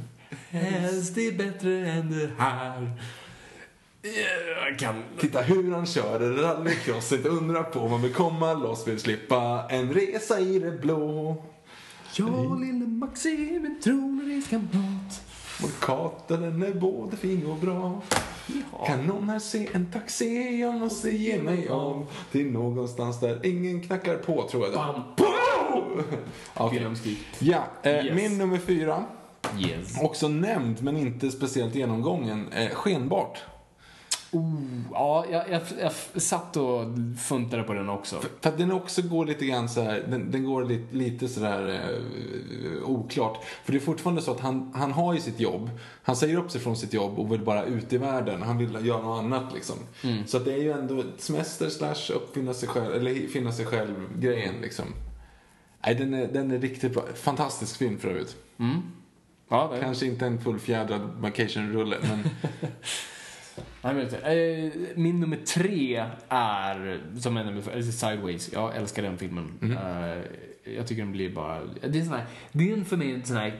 Helst 0.50 1.18
är 1.18 1.38
bättre 1.38 1.90
än 1.92 2.12
det 2.12 2.30
här. 2.38 2.92
Jag 4.02 4.80
kan... 4.80 5.04
Titta 5.20 5.42
hur 5.42 5.72
han 5.72 5.86
kör 5.86 6.20
rallycrosset 6.20 7.26
Undra 7.26 7.64
på 7.64 7.80
om 7.80 7.92
man 7.92 8.02
vill 8.02 8.14
komma 8.14 8.54
loss 8.54 8.88
Vill 8.88 9.00
slippa 9.00 9.66
en 9.70 9.94
resa 9.94 10.40
i 10.40 10.60
det 10.60 10.72
blå 10.72 11.36
Jag 12.16 12.60
lille 12.60 12.88
Maxi, 12.88 13.60
min 13.62 13.80
tronreskamrat. 13.84 15.22
Vår 15.62 15.70
karta 15.80 16.38
den 16.38 16.64
är 16.64 16.74
både 16.74 17.18
fin 17.18 17.46
och 17.46 17.58
bra 17.58 18.02
Kan 18.88 19.06
någon 19.06 19.30
här 19.30 19.40
se 19.40 19.70
en 19.74 19.92
taxi? 19.92 20.60
Jag 20.62 20.74
måste 20.76 21.10
ge 21.10 21.42
mig 21.42 21.68
av 21.70 22.06
Till 22.32 22.52
någonstans 22.52 23.20
där 23.20 23.46
ingen 23.46 23.82
knackar 23.82 24.16
på 24.18 24.48
tror 24.52 24.64
jag 24.64 24.72
det 24.74 24.78
Bam. 26.56 26.72
Wilhelmskrik. 26.72 27.20
Ja, 27.40 27.64
eh, 27.84 27.92
Yes. 28.06 28.16
min 28.16 28.38
nummer 28.38 28.58
fyra 28.58 29.04
Yes. 29.60 30.02
Också 30.02 30.28
nämnd 30.28 30.84
men 30.84 30.98
inte 30.98 31.32
speciellt 31.32 31.76
genomgången 31.76 32.48
eh, 32.54 32.70
Skenbart 32.70 33.38
Ja, 34.92 35.26
jag, 35.32 35.50
jag, 35.50 35.62
jag 35.82 36.22
satt 36.22 36.58
och 36.58 36.86
funtade 37.20 37.64
på 37.64 37.74
den 37.74 37.90
också. 37.90 38.22
För 38.42 38.50
att 38.50 38.58
den 38.58 38.72
också 38.72 39.02
går 39.02 39.26
lite 39.26 39.46
grann 39.46 39.70
så 39.70 39.82
här, 39.82 40.06
den, 40.10 40.32
den 40.32 40.44
går 40.44 40.64
lite, 40.66 40.96
lite 40.96 41.28
sådär 41.28 41.70
eh, 41.70 42.90
oklart. 42.90 43.44
För 43.64 43.72
det 43.72 43.78
är 43.78 43.80
fortfarande 43.80 44.22
så 44.22 44.32
att 44.32 44.40
han, 44.40 44.72
han 44.76 44.92
har 44.92 45.14
ju 45.14 45.20
sitt 45.20 45.40
jobb. 45.40 45.70
Han 46.04 46.16
säger 46.16 46.38
upp 46.38 46.52
sig 46.52 46.62
från 46.62 46.78
sitt 46.78 46.94
jobb 46.94 47.20
och 47.20 47.32
vill 47.32 47.42
bara 47.42 47.66
ut 47.66 47.94
i 47.94 47.98
världen. 47.98 48.42
Han 48.42 48.58
vill 48.58 48.86
göra 48.86 49.02
något 49.02 49.20
annat 49.24 49.54
liksom. 49.54 49.76
Så 50.28 50.38
att 50.38 50.46
det 50.46 50.54
är 50.54 50.58
ju 50.58 50.72
ändå 50.72 51.00
ett 51.00 51.22
semester 51.22 51.70
slash 51.70 52.16
uppfinna 52.16 52.54
sig 52.54 52.70
själv, 52.70 52.96
eller 52.96 53.28
finna 53.28 53.52
sig 53.52 53.66
själv 53.66 53.96
grejen 54.20 54.56
liksom. 54.62 54.86
Nej, 55.86 55.96
den 55.96 56.14
är, 56.14 56.28
den 56.28 56.52
är 56.52 56.60
riktigt 56.60 56.94
bra. 56.94 57.04
Fantastisk 57.16 57.78
film 57.78 58.00
för 58.00 58.08
övrigt. 58.08 58.36
Ja, 59.50 59.72
det. 59.74 59.80
Kanske 59.80 60.06
inte 60.06 60.26
en 60.26 60.42
fullfjädrad 60.42 61.02
vacation-rulle, 61.18 61.98
men 62.02 62.30
Du, 63.82 64.18
eh, 64.18 64.72
min 64.96 65.20
nummer 65.20 65.38
tre 65.38 66.06
är, 66.30 67.02
som 67.20 67.34
nämnde 67.34 67.62
förut, 67.62 67.94
Sideways. 67.94 68.54
Jag 68.54 68.76
älskar 68.76 69.04
den 69.04 69.18
filmen. 69.18 69.60
Eh, 69.62 70.24
jag 70.76 70.88
tycker 70.88 71.02
den 71.02 71.12
blir 71.12 71.36
bara... 71.36 71.60
Det 71.88 72.00
är, 72.00 72.04
sån 72.04 72.14
här, 72.14 72.26
det 72.52 72.72
är 72.72 72.84
för 72.84 72.98
mig 72.98 73.14
en 73.14 73.26
sån 73.26 73.38
här... 73.38 73.60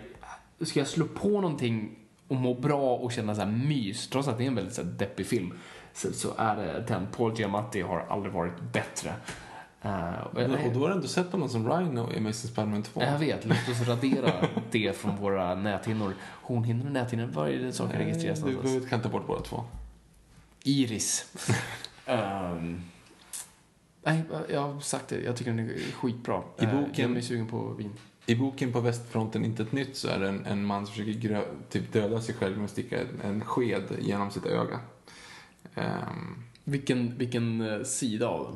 Ska 0.62 0.80
jag 0.80 0.88
slå 0.88 1.06
på 1.06 1.30
någonting 1.30 1.96
och 2.28 2.36
må 2.36 2.54
bra 2.54 2.96
och 2.96 3.12
känna 3.12 3.36
så 3.36 3.42
här 3.42 3.52
mys, 3.52 4.08
trots 4.08 4.28
att 4.28 4.38
det 4.38 4.44
är 4.44 4.48
en 4.48 4.56
väldigt 4.56 4.74
så 4.74 4.84
här, 4.84 4.90
deppig 4.90 5.26
film, 5.26 5.54
så, 5.94 6.14
så 6.14 6.30
är 6.38 6.56
det 6.56 6.84
den. 6.88 7.08
Paul 7.18 7.40
Giamatti 7.40 7.82
har 7.82 8.06
aldrig 8.10 8.34
varit 8.34 8.62
bättre. 8.74 9.14
Eh, 9.82 10.20
och 10.34 10.74
då 10.74 10.80
har 10.80 10.88
du 10.88 10.94
ändå 10.94 11.08
sett 11.08 11.32
honom 11.32 11.50
som 11.50 11.70
Rhino 11.70 12.12
i 12.14 12.18
Mrs. 12.18 12.42
Spiderman 12.42 12.84
2. 12.84 13.02
jag 13.02 13.20
vet, 13.20 13.46
låt 13.46 13.70
oss 13.70 13.88
radera 13.88 14.32
det 14.72 14.98
från 14.98 15.16
våra 15.16 15.56
näthinnor. 15.56 16.14
Hornhinnor 16.22 16.86
och 16.86 16.92
näthinnor, 16.92 17.26
var 17.26 17.48
är 17.48 17.60
det 17.60 17.74
saker 17.74 17.98
registreras 17.98 18.40
Du 18.40 18.46
någonstans? 18.46 18.74
behöver 18.74 18.90
kan 18.90 19.02
ta 19.02 19.10
bort 19.10 19.28
båda 19.28 19.42
två. 19.42 19.64
Iris. 20.70 21.26
Ehm, 22.06 22.82
nej, 24.04 24.22
jag 24.50 24.62
har 24.62 24.80
sagt 24.80 25.08
det. 25.08 25.22
Jag 25.22 25.36
tycker 25.36 25.52
den 25.52 25.60
är 25.70 25.78
skitbra. 25.92 26.44
I 26.60 26.64
Eh, 26.64 26.72
boken- 26.74 27.10
Jag 27.10 27.18
är 27.18 27.22
sugen 27.22 27.48
på 27.48 27.74
vin. 27.74 27.92
I 28.26 28.36
boken 28.36 28.72
På 28.74 28.82
västfronten 28.82 29.46
inte 29.46 29.64
ett 29.64 29.72
nytt 29.72 29.96
så 29.96 30.08
är 30.08 30.20
det 30.20 30.28
en, 30.30 30.46
en 30.46 30.66
man 30.66 30.86
som 30.86 30.94
försöker 30.96 31.20
grö, 31.20 31.46
typ 31.70 31.94
döda 31.94 32.22
sig 32.22 32.36
själv 32.36 32.56
med 32.58 32.66
att 32.66 32.72
sticka 32.72 33.02
en, 33.02 33.22
en 33.24 33.42
sked 33.46 33.84
genom 34.00 34.32
sitt 34.32 34.46
öga. 34.46 34.80
Ehm, 35.76 36.44
Vilken, 36.64 37.18
vilken 37.18 37.62
eh, 37.62 37.84
sida 37.84 38.28
av 38.28 38.44
den? 38.46 38.56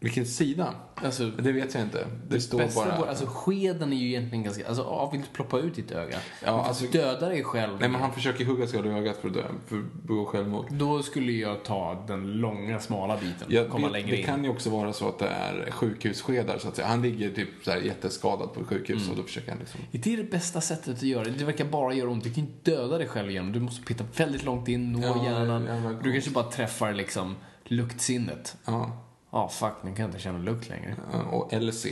Vilken 0.00 0.26
sida? 0.26 0.74
Alltså, 0.94 1.26
Det 1.26 1.52
vet 1.52 1.74
jag 1.74 1.82
inte. 1.82 2.06
Det, 2.28 2.40
står 2.40 2.58
bästa 2.58 2.84
bara... 2.84 2.98
vore- 2.98 3.08
alltså 3.08 3.26
skeden 3.26 3.92
är 3.92 3.96
ju 3.96 4.08
egentligen 4.08 4.44
ganska, 4.44 4.68
alltså 4.68 4.82
ja, 4.82 5.10
vill 5.12 5.20
du 5.20 5.26
ploppa 5.32 5.58
ut 5.58 5.74
ditt 5.74 5.90
öga? 5.90 6.18
Ja, 6.44 6.64
alltså- 6.64 6.84
döda 6.92 7.28
dig 7.28 7.44
själv. 7.44 7.76
Nej, 7.80 7.88
men 7.88 8.00
han 8.00 8.12
försöker 8.12 8.44
hugga 8.44 8.66
sig 8.66 8.86
i 8.86 8.88
ögat 8.88 9.16
för 9.16 9.28
att 9.28 9.34
dö, 9.34 9.42
för 9.66 9.78
att 9.78 9.92
begå 9.92 10.24
självmord. 10.26 10.66
Då 10.70 11.02
skulle 11.02 11.32
jag 11.32 11.64
ta 11.64 12.04
den 12.06 12.32
långa, 12.32 12.80
smala 12.80 13.16
biten. 13.16 13.46
Ja, 13.48 13.64
komma 13.68 13.86
det, 13.86 13.92
längre 13.92 14.10
det 14.10 14.16
in. 14.16 14.26
kan 14.26 14.44
ju 14.44 14.50
också 14.50 14.70
vara 14.70 14.92
så 14.92 15.08
att 15.08 15.18
det 15.18 15.28
är 15.28 15.70
sjukhusskedar 15.70 16.58
så 16.58 16.68
att 16.68 16.76
säga. 16.76 16.88
Han 16.88 17.02
ligger 17.02 17.30
typ 17.30 17.48
så 17.64 17.70
här 17.70 17.78
jätteskadad 17.80 18.54
på 18.54 18.60
ett 18.60 18.66
sjukhus 18.66 18.98
Mm. 19.02 19.10
och 19.10 19.16
då 19.16 19.22
försöker 19.22 19.50
han 19.50 19.58
liksom... 19.58 19.80
Det 19.90 20.12
är 20.12 20.16
det 20.16 20.30
bästa 20.30 20.60
sättet 20.60 20.94
att 20.96 21.02
göra 21.02 21.24
det. 21.24 21.30
Det 21.30 21.44
verkar 21.44 21.64
bara 21.64 21.94
göra 21.94 22.10
ont. 22.10 22.24
Du 22.24 22.30
kan 22.34 22.44
inte 22.44 22.70
döda 22.70 22.98
dig 22.98 23.08
själv 23.08 23.30
igen. 23.30 23.52
Du 23.52 23.60
måste 23.60 23.82
pitta 23.84 24.04
väldigt 24.16 24.44
långt 24.44 24.68
in, 24.68 24.92
nå 24.92 25.00
Ja, 25.02 25.24
hjärnan. 25.24 25.66
ja, 25.84 25.92
du 26.02 26.12
kanske 26.12 26.30
bara 26.30 26.50
träffar 26.50 26.92
liksom 26.92 27.34
luktsinnet. 27.64 28.56
Ja. 28.64 29.04
Ja, 29.30 29.48
fuck, 29.48 29.72
nu 29.82 29.90
kan 29.94 30.02
jag 30.02 30.08
inte 30.08 30.18
känna 30.18 30.38
lukt 30.38 30.68
längre. 30.68 30.96
ja, 31.12 31.22
Och 31.22 31.52
LC. 31.52 31.86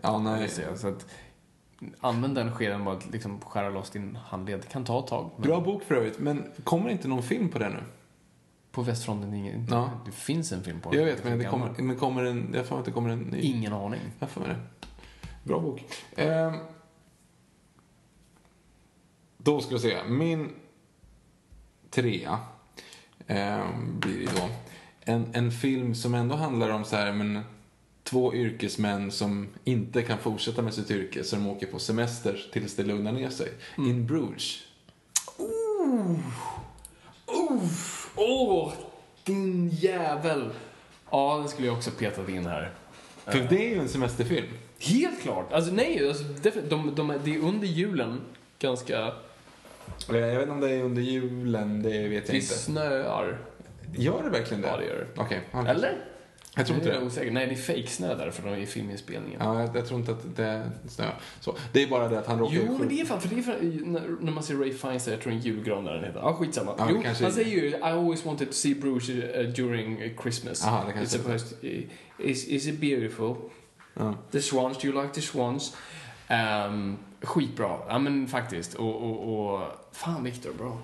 Ja, 0.00 0.18
nej. 0.18 0.50
Det 0.56 0.62
jag. 0.62 0.78
Så 0.78 0.88
att, 0.88 1.06
använd 2.00 2.34
den 2.34 2.52
skeden 2.52 2.84
bara 2.84 2.96
att 2.96 3.10
liksom 3.10 3.40
skära 3.40 3.70
loss 3.70 3.90
din 3.90 4.16
handled. 4.16 4.60
Det 4.60 4.66
kan 4.68 4.84
ta 4.84 4.98
ett 5.00 5.06
tag. 5.06 5.30
Men 5.36 5.46
Bra 5.48 5.60
bok 5.60 5.82
för 5.82 5.94
övrigt, 5.94 6.18
men 6.18 6.44
kommer 6.64 6.90
inte 6.90 7.08
någon 7.08 7.22
film 7.22 7.48
på 7.48 7.58
det 7.58 7.68
nu? 7.68 7.82
På 8.70 8.82
västfronten, 8.82 9.30
det, 9.30 9.36
ingen- 9.36 9.66
Ja. 9.70 9.90
det 10.06 10.12
finns 10.12 10.52
en 10.52 10.62
film 10.64 10.80
på 10.80 10.88
Jag 10.94 11.06
den. 11.06 11.14
vet, 11.14 11.24
men 11.24 11.38
det 11.38 11.44
kommer, 11.44 11.82
men 11.82 11.96
kommer 11.98 12.24
en... 12.24 12.50
Jag 12.54 12.66
får 12.66 12.78
att 12.78 12.84
det 12.84 12.90
kommer 12.92 13.10
en 13.10 13.18
ny. 13.20 13.38
Ingen 13.40 13.72
aning. 13.72 14.00
Jag 14.18 14.30
får 14.30 14.40
med 14.40 14.50
det. 14.50 14.56
Bra 15.44 15.60
bok. 15.60 15.84
Ehm, 16.16 16.54
då 19.38 19.60
ska 19.60 19.74
vi 19.74 19.80
se. 19.80 19.96
Min 20.08 20.52
trea 21.90 22.38
ehm, 23.26 24.00
blir 24.00 24.18
det 24.26 24.40
då. 24.40 24.48
En, 25.04 25.26
en 25.32 25.50
film 25.52 25.94
som 25.94 26.14
ändå 26.14 26.34
handlar 26.36 26.70
om 26.70 26.84
så 26.84 26.96
här, 26.96 27.12
men 27.12 27.40
två 28.02 28.34
yrkesmän 28.34 29.10
som 29.12 29.48
inte 29.64 30.02
kan 30.02 30.18
fortsätta 30.18 30.62
med 30.62 30.74
sitt 30.74 30.90
yrke 30.90 31.24
så 31.24 31.36
de 31.36 31.46
åker 31.46 31.66
på 31.66 31.78
semester 31.78 32.46
tills 32.52 32.76
det 32.76 32.82
lugnar 32.82 33.12
ner 33.12 33.30
sig. 33.30 33.48
In 33.78 34.06
Bruges. 34.06 34.58
Åh, 38.16 38.72
din 39.24 39.68
jävel! 39.70 40.50
Ja, 41.10 41.36
den 41.38 41.48
skulle 41.48 41.66
jag 41.68 41.76
också 41.76 41.90
petat 41.90 42.28
in 42.28 42.46
här. 42.46 42.70
För 43.24 43.46
det 43.50 43.66
är 43.66 43.70
ju 43.74 43.78
en 43.78 43.88
semesterfilm. 43.88 44.46
Helt 44.78 45.22
klart. 45.22 45.52
Alltså 45.52 45.72
nej, 45.72 46.08
alltså, 46.08 46.24
definitivt. 46.24 46.70
De, 46.70 46.94
de, 46.94 47.14
det 47.24 47.34
är 47.34 47.38
under 47.38 47.66
julen 47.66 48.20
ganska... 48.58 48.98
Eh, 50.08 50.16
Jag 50.16 50.34
vet 50.38 50.40
inte 50.42 50.52
om 50.52 50.60
det 50.60 50.70
är 50.70 50.82
under 50.82 51.02
julen, 51.02 51.82
det 51.82 52.08
vet 52.08 52.12
jag 52.28 52.34
Det 52.34 52.34
inte. 52.36 52.46
snöar. 52.46 53.38
Gör 53.96 54.22
det 54.22 54.30
verkligen 54.30 54.62
det? 54.62 54.68
Ja, 54.68 54.76
det 54.76 54.84
gör 54.86 54.96
det. 55.14 55.20
Okej. 55.20 55.40
ja. 55.52 55.66
Eller? 55.66 56.04
Jag 56.56 56.66
tror 56.66 56.76
inte 56.78 56.88
Jag 56.88 56.96
är 56.96 57.00
det. 57.00 57.06
osäker. 57.06 57.30
Nej, 57.30 57.46
det 57.46 57.52
är 57.52 57.56
fejksnö 57.56 58.14
där 58.14 58.30
för 58.30 58.42
de 58.42 58.48
är 58.48 58.56
i 58.56 58.66
filminspelningen. 58.66 59.40
Ja, 59.44 59.60
jag, 59.60 59.76
jag 59.76 59.86
tror 59.86 60.00
inte 60.00 60.12
att 60.12 60.36
det 60.36 60.44
är 60.44 60.70
snö. 60.88 61.04
Så, 61.40 61.56
det 61.72 61.82
är 61.82 61.86
bara 61.86 62.08
det 62.08 62.18
att 62.18 62.26
han 62.26 62.38
råkar 62.38 62.56
Jo, 62.56 62.76
men 62.78 62.88
det 62.88 63.00
är 63.00 63.04
fan, 63.04 63.20
för 63.20 63.28
det 63.28 63.38
är 63.38 63.42
fan, 63.42 63.92
när, 63.92 64.02
när 64.20 64.32
man 64.32 64.42
ser 64.42 64.54
Ray 64.54 64.72
Fiennes, 64.72 65.08
jag 65.08 65.20
tror 65.20 65.32
en 65.32 65.38
julgran 65.40 65.84
där 65.84 65.94
den 65.94 66.04
heter. 66.04 66.20
Ja, 66.20 66.34
skitsamma. 66.34 66.74
Ja, 66.78 66.86
jo, 66.90 67.02
kanske- 67.02 67.24
han 67.24 67.32
säger 67.32 67.50
ju 67.62 67.68
I 67.68 67.74
always 67.82 68.24
wanted 68.24 68.48
to 68.48 68.54
see 68.54 68.74
Bruges 68.74 69.08
uh, 69.10 69.42
during 69.54 70.14
Christmas. 70.22 70.64
Aha, 70.66 70.84
det 70.86 70.92
kanske 70.92 71.18
It's 71.18 71.22
supposed 71.22 71.58
is, 72.18 72.48
is 72.48 72.66
it 72.66 72.80
beautiful? 72.80 73.34
Ja. 73.94 74.14
The 74.30 74.42
Swans, 74.42 74.78
do 74.78 74.88
you 74.88 75.02
like 75.02 75.14
the 75.14 75.20
Swans? 75.22 75.76
Um, 76.68 76.98
skitbra. 77.22 77.78
Ja, 77.88 77.98
men 77.98 78.28
faktiskt. 78.28 78.74
Och, 78.74 79.02
och, 79.02 79.52
och 79.54 79.60
fan, 79.92 80.24
Victor, 80.24 80.52
bra. 80.58 80.78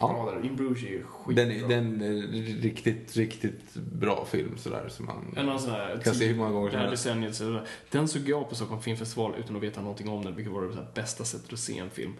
Där. 0.00 0.44
In 0.46 0.56
Bruges 0.56 0.82
är 0.82 0.86
ju 0.88 1.04
skitbra. 1.04 1.44
Den, 1.44 1.52
är- 1.56 1.68
den 1.68 2.00
är 2.02 2.22
riktigt, 2.62 3.16
riktigt 3.16 3.74
bra 3.74 4.24
film 4.24 4.58
sådär 4.58 4.88
som 4.88 5.06
man 5.06 5.34
En 5.36 5.58
sån 5.58 5.70
här 5.70 6.00
kan 6.04 6.14
se 6.14 6.26
hur 6.26 6.36
många 6.36 6.50
gånger 6.50 6.70
som 6.70 6.80
decenniet. 6.80 7.34
Så 7.36 7.60
den 7.90 8.08
såg 8.08 8.22
jag 8.28 8.48
på 8.48 8.54
Stockholm 8.54 8.82
Filmfestival 8.82 9.34
utan 9.38 9.56
att 9.56 9.62
veta 9.62 9.80
någonting 9.80 10.08
om 10.08 10.24
den, 10.24 10.36
vilket 10.36 10.52
var 10.54 10.62
det 10.62 10.72
så 10.72 10.78
här 10.78 10.88
bästa 10.94 11.24
sättet 11.24 11.52
att 11.52 11.58
se 11.58 11.78
en 11.78 11.90
film. 11.90 12.12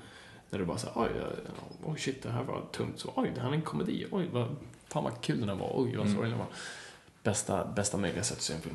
När 0.51 0.59
det 0.59 0.65
bara 0.65 0.78
så 0.78 0.86
här, 0.86 1.02
oj, 1.02 1.09
oj 1.85 1.98
shit, 1.98 2.23
det 2.23 2.31
här 2.31 2.43
var 2.44 2.62
tungt. 2.73 2.98
Så, 2.98 3.12
oj, 3.16 3.32
det 3.35 3.40
här 3.40 3.48
är 3.48 3.52
en 3.55 3.62
komedi. 3.62 4.07
Oj, 4.11 4.28
vad, 4.32 4.57
fan 4.89 5.05
vad 5.05 5.20
kul 5.20 5.40
den 5.40 5.48
här 5.48 5.57
var. 5.57 5.73
Oj, 5.74 5.97
vad 5.97 6.07
Mm. 6.07 6.15
sorglig 6.15 6.32
den 6.32 6.39
var. 6.39 6.48
Bästa, 7.23 7.65
bästa 7.77 7.97
möjliga 7.98 8.23
sätt 8.23 8.36
att 8.36 8.43
se 8.43 8.55
en 8.55 8.61
film. 8.61 8.74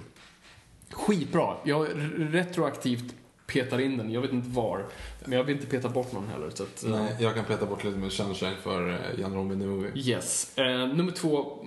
Skitbra. 0.91 1.57
Jag 1.63 1.87
retroaktivt 2.17 3.15
petar 3.47 3.79
in 3.81 3.97
den. 3.97 4.11
Jag 4.11 4.21
vet 4.21 4.31
inte 4.31 4.49
var. 4.49 4.85
Men 5.25 5.31
jag 5.37 5.43
vill 5.43 5.55
inte 5.55 5.67
peta 5.67 5.89
bort 5.89 6.11
någon 6.13 6.27
heller. 6.27 6.49
Så 6.49 6.63
att, 6.63 6.83
eh, 6.83 6.89
Nej, 6.89 7.15
jag 7.19 7.35
kan 7.35 7.45
peta 7.45 7.65
bort 7.65 7.83
lite 7.83 7.97
med 7.97 8.11
Sunshine 8.11 8.55
för 8.63 8.89
uh, 8.89 9.19
Jan 9.19 9.33
Robin 9.33 9.59
the 9.59 9.65
Movie. 9.65 9.91
Yes. 9.95 10.57
Eh, 10.57 10.87
nummer 10.87 11.11
två. 11.11 11.65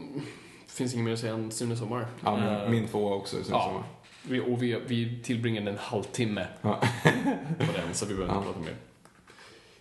Finns 0.66 0.94
inget 0.94 1.04
mer 1.04 1.12
att 1.12 1.18
säga 1.18 1.34
än 1.34 1.50
Sune 1.50 1.76
Sommar. 1.76 2.06
Ja, 2.24 2.36
min, 2.36 2.44
Eh, 2.44 2.68
min 2.68 2.88
tvåa 2.88 3.14
också. 3.14 3.36
Som 3.44 3.52
ja. 3.54 3.64
sommar. 3.64 3.82
Vi, 4.22 4.40
och 4.40 4.62
vi, 4.62 4.80
vi 4.86 5.22
tillbringade 5.22 5.70
en 5.70 5.78
halvtimme 5.78 6.46
Ja. 6.62 6.80
på 7.58 7.72
den, 7.76 7.94
så 7.94 8.06
vi 8.06 8.14
behöver 8.14 8.34
inte 8.34 8.46
Ja. 8.48 8.52
prata 8.52 8.60
mer. 8.66 8.76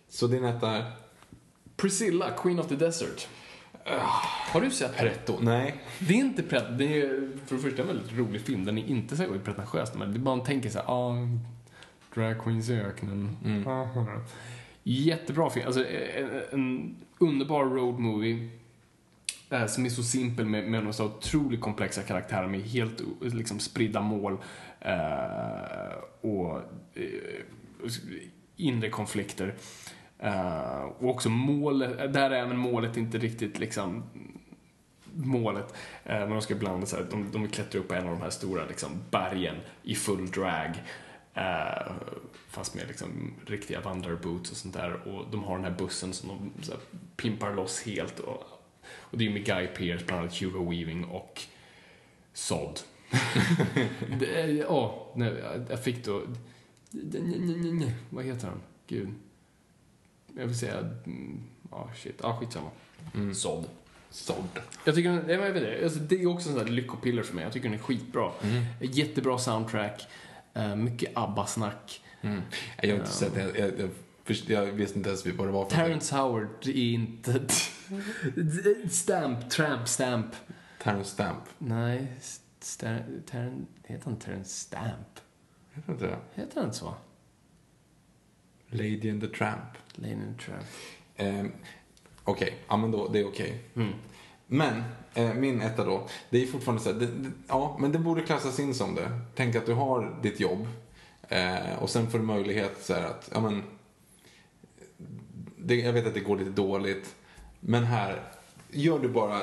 Så 0.09 0.27
din 0.27 0.43
etta 0.45 0.71
är? 0.71 0.91
Priscilla, 1.75 2.29
Queen 2.31 2.59
of 2.59 2.67
the 2.67 2.75
Desert. 2.75 3.27
Har 4.51 4.61
du 4.61 4.71
sett? 4.71 4.97
Pretto. 4.97 5.37
Nej. 5.41 5.75
Det 5.99 6.13
är 6.13 6.17
inte 6.17 6.43
pret... 6.43 6.77
Det 6.77 7.01
är 7.01 7.29
för 7.45 7.55
det 7.55 7.61
första 7.61 7.81
en 7.81 7.87
väldigt 7.87 8.17
rolig 8.17 8.41
film. 8.41 8.65
Den 8.65 8.77
är 8.77 8.85
inte 8.85 9.17
så 9.17 9.23
pretentiös, 9.43 9.93
men 9.95 10.23
man 10.23 10.43
tänker 10.43 10.69
så 10.69 10.79
här, 10.79 10.85
ah, 10.87 11.15
drag 12.17 12.39
queens 12.43 12.69
i 12.69 12.73
öknen. 12.73 13.37
Mm. 13.45 13.67
Ah. 13.67 13.87
Jättebra 14.83 15.49
film. 15.49 15.65
Alltså, 15.65 15.85
en, 15.87 16.41
en 16.51 16.95
underbar 17.17 17.65
road 17.65 17.99
movie. 17.99 18.49
eh, 19.49 19.65
Som 19.65 19.85
är 19.85 19.89
så 19.89 20.03
simpel 20.03 20.45
med, 20.45 20.71
med 20.71 20.95
så 20.95 21.05
otroligt 21.05 21.61
komplexa 21.61 22.01
karaktärer 22.01 22.47
med 22.47 22.61
helt 22.61 23.01
liksom, 23.21 23.59
spridda 23.59 24.01
mål. 24.01 24.37
Eh, 24.79 25.97
och 26.21 26.57
eh, 26.93 27.03
inre 28.55 28.89
konflikter. 28.89 29.55
Eh, 30.19 30.81
och 30.81 31.09
också 31.09 31.29
målet, 31.29 32.13
där 32.13 32.31
är 32.31 32.43
även 32.43 32.57
målet 32.57 32.97
inte 32.97 33.17
riktigt 33.17 33.59
liksom 33.59 34.03
målet. 35.13 35.73
Eh, 36.03 36.19
men 36.19 36.29
de 36.29 36.41
ska 36.41 36.53
ibland 36.53 36.87
så 36.87 36.95
här, 36.95 37.05
de, 37.11 37.31
de 37.31 37.41
vill 37.41 37.51
klättra 37.51 37.79
upp 37.79 37.87
på 37.87 37.93
en 37.93 38.03
av 38.07 38.11
de 38.11 38.21
här 38.21 38.29
stora 38.29 38.65
liksom, 38.65 38.89
bergen 39.11 39.55
i 39.83 39.95
full 39.95 40.31
drag. 40.31 40.71
Eh, 41.37 41.91
fast 42.49 42.75
med 42.75 42.87
liksom, 42.87 43.33
riktiga 43.45 43.81
vandrarboots 43.81 44.51
och 44.51 44.57
sånt 44.57 44.73
där. 44.73 44.93
Och 45.07 45.25
de 45.31 45.43
har 45.43 45.55
den 45.55 45.63
här 45.65 45.77
bussen 45.77 46.13
som 46.13 46.29
de 46.29 46.63
så 46.63 46.71
här, 46.71 46.81
pimpar 47.15 47.53
loss 47.53 47.81
helt. 47.83 48.19
Och, 48.19 48.43
och 48.89 49.17
det 49.17 49.25
är 49.25 49.29
med 49.29 49.45
Guy 49.45 49.67
Pearce, 49.67 50.05
bland 50.05 50.21
annat 50.21 50.41
Hugo 50.41 50.69
Weaving 50.69 51.05
och 51.05 51.41
Sod. 52.33 52.79
Det 54.19 54.65
Åh, 54.65 55.07
nej, 55.15 55.33
jag- 55.69 55.83
fick 55.83 56.05
då... 56.05 56.21
Vad 58.09 58.25
heter 58.25 58.47
han? 58.47 58.61
Gud. 58.87 59.09
Jag 60.35 60.45
vill 60.47 60.57
säga... 60.59 60.79
mm, 60.79 61.43
Ja, 61.71 61.89
shit. 61.95 62.19
Ja, 62.23 62.37
skitsamma. 62.39 62.69
Mm. 63.15 63.35
Sod. 63.35 63.65
Såld. 64.09 64.49
Jag 64.85 64.95
tycker 64.95 65.09
den, 65.09 65.29
jag 65.29 65.51
vet 65.51 65.63
det, 65.63 65.83
alltså, 65.83 65.99
det 65.99 66.21
är 66.21 66.27
också 66.27 66.49
en 66.49 66.55
sån 66.55 66.65
där 66.65 66.71
lyckopiller 66.71 67.23
för 67.23 67.35
mig. 67.35 67.43
Jag 67.43 67.53
tycker 67.53 67.69
den 67.69 67.77
är 67.79 67.83
skitbra. 67.83 68.31
Mm. 68.43 68.63
Jättebra 68.81 69.37
soundtrack. 69.37 70.01
Eh, 70.57 70.75
mycket 70.75 71.11
ABBA-snack. 71.17 72.01
Mm. 72.21 72.41
Jag 72.81 72.89
har 72.89 72.99
inte 72.99 73.11
sett 73.11 73.33
det. 73.33 73.41
Jag, 73.41 73.79
jag, 73.79 73.89
jag, 74.47 74.67
jag 74.67 74.73
visste 74.73 74.97
inte 74.97 75.09
ens 75.09 75.25
vad 75.25 75.47
det 75.47 75.51
var 75.51 75.65
för 75.65 75.75
Terrence 75.75 76.15
Howard 76.15 76.67
är 76.67 76.73
inte... 76.73 77.41
Stamp, 78.89 79.49
Tramp, 79.49 79.87
Stamp. 79.87 80.35
Terrence 80.83 81.09
Stamp. 81.09 81.43
Nej, 81.57 82.07
Ster, 82.59 83.05
Terren, 83.25 83.67
heter 83.83 84.05
han 84.05 84.19
Terrence 84.19 84.49
Stamp? 84.49 85.19
Heter 85.73 85.91
inte 85.93 86.07
det? 86.07 86.17
Heter 86.33 86.55
han 86.55 86.65
inte 86.65 86.77
så? 86.77 86.95
Lady 88.69 89.11
and 89.11 89.21
the 89.21 89.27
Tramp. 89.27 89.77
Lane 89.95 90.13
and 90.13 90.39
Tramp. 90.39 90.65
Eh, 91.15 91.45
okej, 92.23 92.57
ja 92.67 92.77
men 92.77 92.91
då, 92.91 93.07
det 93.07 93.19
är 93.19 93.27
okej. 93.27 93.63
Mm. 93.75 93.93
Men, 94.47 94.83
min 95.23 95.61
etta 95.61 95.83
då. 95.83 96.07
Det 96.29 96.43
är 96.43 96.47
fortfarande 96.47 96.83
så 96.83 96.91
här, 96.91 96.99
det, 96.99 97.05
det, 97.05 97.31
ja, 97.47 97.77
men 97.79 97.91
det 97.91 97.99
borde 97.99 98.21
klassas 98.21 98.59
in 98.59 98.75
som 98.75 98.95
det. 98.95 99.19
Tänk 99.35 99.55
att 99.55 99.65
du 99.65 99.73
har 99.73 100.19
ditt 100.21 100.39
jobb 100.39 100.67
eh, 101.29 101.79
och 101.79 101.89
sen 101.89 102.11
får 102.11 102.17
du 102.17 102.25
möjlighet 102.25 102.77
så 102.81 102.93
här 102.93 103.05
att, 103.05 103.29
ja 103.33 103.39
men, 103.39 103.63
det, 105.57 105.75
jag 105.75 105.93
vet 105.93 106.07
att 106.07 106.13
det 106.13 106.19
går 106.19 106.37
lite 106.37 106.49
dåligt, 106.49 107.15
men 107.59 107.83
här, 107.83 108.21
gör 108.71 108.99
du 108.99 109.09
bara, 109.09 109.39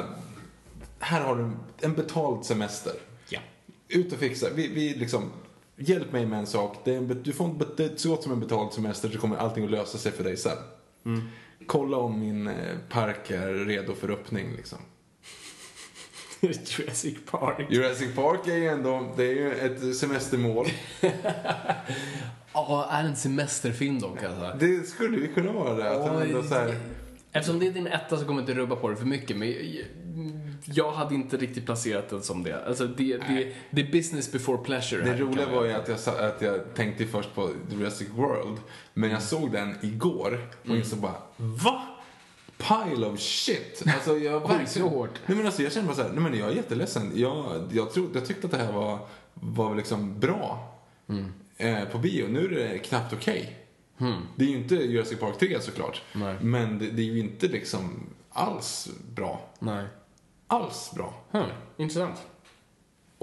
här 0.99 1.21
har 1.21 1.37
du 1.37 1.51
en 1.87 1.95
betald 1.95 2.45
semester. 2.45 2.93
Ja. 3.29 3.41
Ut 3.89 4.13
och 4.13 4.19
fixa, 4.19 4.47
vi, 4.55 4.69
vi 4.69 4.95
liksom, 4.95 5.31
hjälp 5.77 6.13
mig 6.13 6.27
med 6.27 6.39
en 6.39 6.47
sak. 6.47 6.77
Det 6.85 6.95
är 6.95 6.99
en, 6.99 7.23
du 7.23 7.33
får 7.33 7.45
en, 7.45 7.63
det 7.77 7.85
är 7.85 7.97
så 7.97 8.09
gott 8.09 8.23
som 8.23 8.33
en 8.33 8.41
betald 8.41 8.73
semester 8.73 9.09
så 9.09 9.19
kommer 9.19 9.37
allting 9.37 9.65
att 9.65 9.71
lösa 9.71 9.99
sig 9.99 10.13
för 10.13 10.25
dig 10.25 10.37
sen. 10.37 10.59
Kolla 11.67 11.97
om 11.97 12.21
min 12.21 12.47
eh, 12.47 12.79
park 12.89 13.31
är 13.31 13.53
redo 13.53 13.95
för 13.95 14.11
öppning 14.11 14.53
liksom. 14.57 14.79
Jurassic 16.79 17.15
Park. 17.31 17.67
Jurassic 17.71 18.15
Park 18.15 18.47
är 18.49 18.57
ju 18.57 18.67
ändå, 18.69 19.13
det 19.17 19.25
är 19.25 19.35
ju 19.35 19.53
ett 19.53 19.97
semestermål. 19.97 20.67
Ja, 22.55 22.89
är 22.91 23.05
en 23.05 23.17
semesterfilm 23.17 23.99
jag 24.23 24.39
säga. 24.39 24.55
Det 24.55 24.87
skulle 24.87 25.17
ju 25.17 25.33
kunna 25.35 25.53
vara 25.53 25.75
det. 25.75 25.91
Att 25.91 26.23
ändå 26.23 26.43
så 26.43 26.55
här, 26.55 26.75
Eftersom 27.33 27.59
det 27.59 27.67
är 27.67 27.71
din 27.73 27.87
etta 27.87 28.17
så 28.17 28.25
kommer 28.25 28.41
jag 28.41 28.51
inte 28.51 28.61
rubba 28.61 28.77
på 28.77 28.89
det 28.89 28.97
för 28.97 29.07
mycket. 29.07 29.37
Men 29.37 29.55
jag 30.65 30.93
hade 30.93 31.15
inte 31.15 31.37
riktigt 31.37 31.67
placerat 31.67 32.09
den 32.09 32.23
som 32.23 32.43
det. 32.43 32.67
Alltså, 32.67 32.87
det, 32.87 33.17
det, 33.17 33.53
det 33.71 33.81
är 33.83 33.93
business 33.93 34.33
before 34.33 34.59
pleasure. 34.59 35.03
Det 35.05 35.11
här, 35.11 35.19
roliga 35.19 35.47
var 35.47 35.65
ju 35.65 35.73
att 35.73 35.89
jag, 35.89 35.99
sa- 35.99 36.27
att 36.27 36.43
jag 36.43 36.75
tänkte 36.75 37.07
först 37.07 37.35
på 37.35 37.51
Jurassic 37.71 38.09
World, 38.15 38.59
men 38.95 39.11
jag 39.11 39.23
såg 39.23 39.53
den 39.53 39.75
igår 39.83 40.47
och 40.69 40.77
insåg 40.77 40.99
bara, 40.99 41.17
va? 41.37 41.83
Pile 42.59 43.07
of 43.07 43.21
shit! 43.21 43.83
Alltså 43.95 44.19
jag 44.19 44.41
verkligen... 44.41 44.67
så 44.67 44.89
hårt. 44.89 45.21
Nej 45.27 45.37
men 45.37 45.47
alltså 45.47 45.63
jag 45.63 45.73
känner 45.73 45.87
bara 45.87 45.97
såhär, 45.97 46.11
nej 46.13 46.23
men 46.23 46.39
jag 46.39 46.49
är 46.49 46.55
jätteledsen. 46.55 47.13
Jag, 47.15 47.69
jag, 47.73 47.93
tro, 47.93 48.11
jag 48.15 48.27
tyckte 48.27 48.47
att 48.47 48.51
det 48.51 48.59
här 48.59 48.73
var, 48.73 48.99
var 49.35 49.75
liksom 49.75 50.21
bra 50.21 50.75
eh, 51.57 51.85
på 51.85 51.99
bio. 51.99 52.27
Nu 52.29 52.45
är 52.45 52.51
det 52.51 52.79
knappt 52.79 53.13
okej. 53.13 53.65
Det 54.37 54.45
är 54.45 54.49
ju 54.49 54.57
inte 54.57 54.75
Jurassic 54.75 55.19
Park 55.19 55.39
3 55.39 55.61
såklart. 55.61 56.03
Nej. 56.13 56.37
Men 56.41 56.79
det, 56.79 56.91
det 56.91 57.03
är 57.03 57.07
ju 57.07 57.19
inte 57.19 57.49
liksom 57.49 58.07
alls 58.31 58.89
bra. 59.15 59.41
Nej. 59.59 59.87
Alls 60.47 60.93
bra. 60.95 61.15
Hmm. 61.31 61.51
Intressant. 61.77 62.23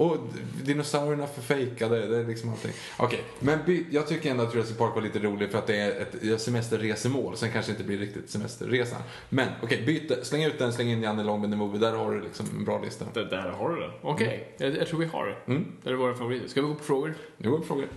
Och 0.02 0.16
dinosaurierna 0.64 1.26
förfejkade, 1.26 2.06
det 2.06 2.16
är 2.18 2.24
liksom 2.24 2.50
allting. 2.50 2.72
Okej, 2.96 3.22
men 3.38 3.58
by- 3.66 3.86
jag 3.90 4.08
tycker 4.08 4.30
ändå 4.30 4.42
att 4.42 4.54
Jurassic 4.54 4.76
Park 4.78 4.94
var 4.94 5.02
lite 5.02 5.18
rolig 5.18 5.50
för 5.50 5.58
att 5.58 5.66
det 5.66 5.76
är 5.76 6.06
ett 6.34 6.40
semesterresemål. 6.40 7.36
Sen 7.36 7.52
kanske 7.52 7.72
det 7.72 7.74
inte 7.74 7.84
blir 7.84 7.98
riktigt 7.98 8.30
semesterresa. 8.30 8.96
Men 9.28 9.48
okej, 9.62 9.82
byt, 9.86 10.26
släng 10.26 10.44
ut 10.44 10.58
den, 10.58 10.72
släng 10.72 10.88
in 10.90 11.02
Janne 11.02 11.24
Long 11.24 11.42
the 11.50 11.56
Movie. 11.56 11.80
Där 11.80 11.92
har 11.96 12.10
du 12.12 12.20
liksom 12.20 12.46
en 12.58 12.64
bra 12.64 12.80
lista. 12.84 13.04
Det, 13.14 13.24
där 13.24 13.48
har 13.50 13.70
du 13.70 13.80
det. 13.80 13.90
Okej, 14.02 14.54
jag, 14.58 14.76
jag 14.76 14.86
tror 14.88 14.98
vi 15.00 15.06
har 15.06 15.26
det. 15.26 15.52
Mm. 15.52 15.72
Det 15.82 15.90
är 15.90 15.94
våra 15.94 16.14
favoriter. 16.14 16.48
Ska 16.48 16.62
vi 16.62 16.68
gå 16.68 16.74
på 16.74 16.84
frågor? 16.84 17.14
Nu 17.36 17.50
går 17.50 17.56
vi 17.58 17.62
på 17.62 17.66
frågor. 17.66 17.88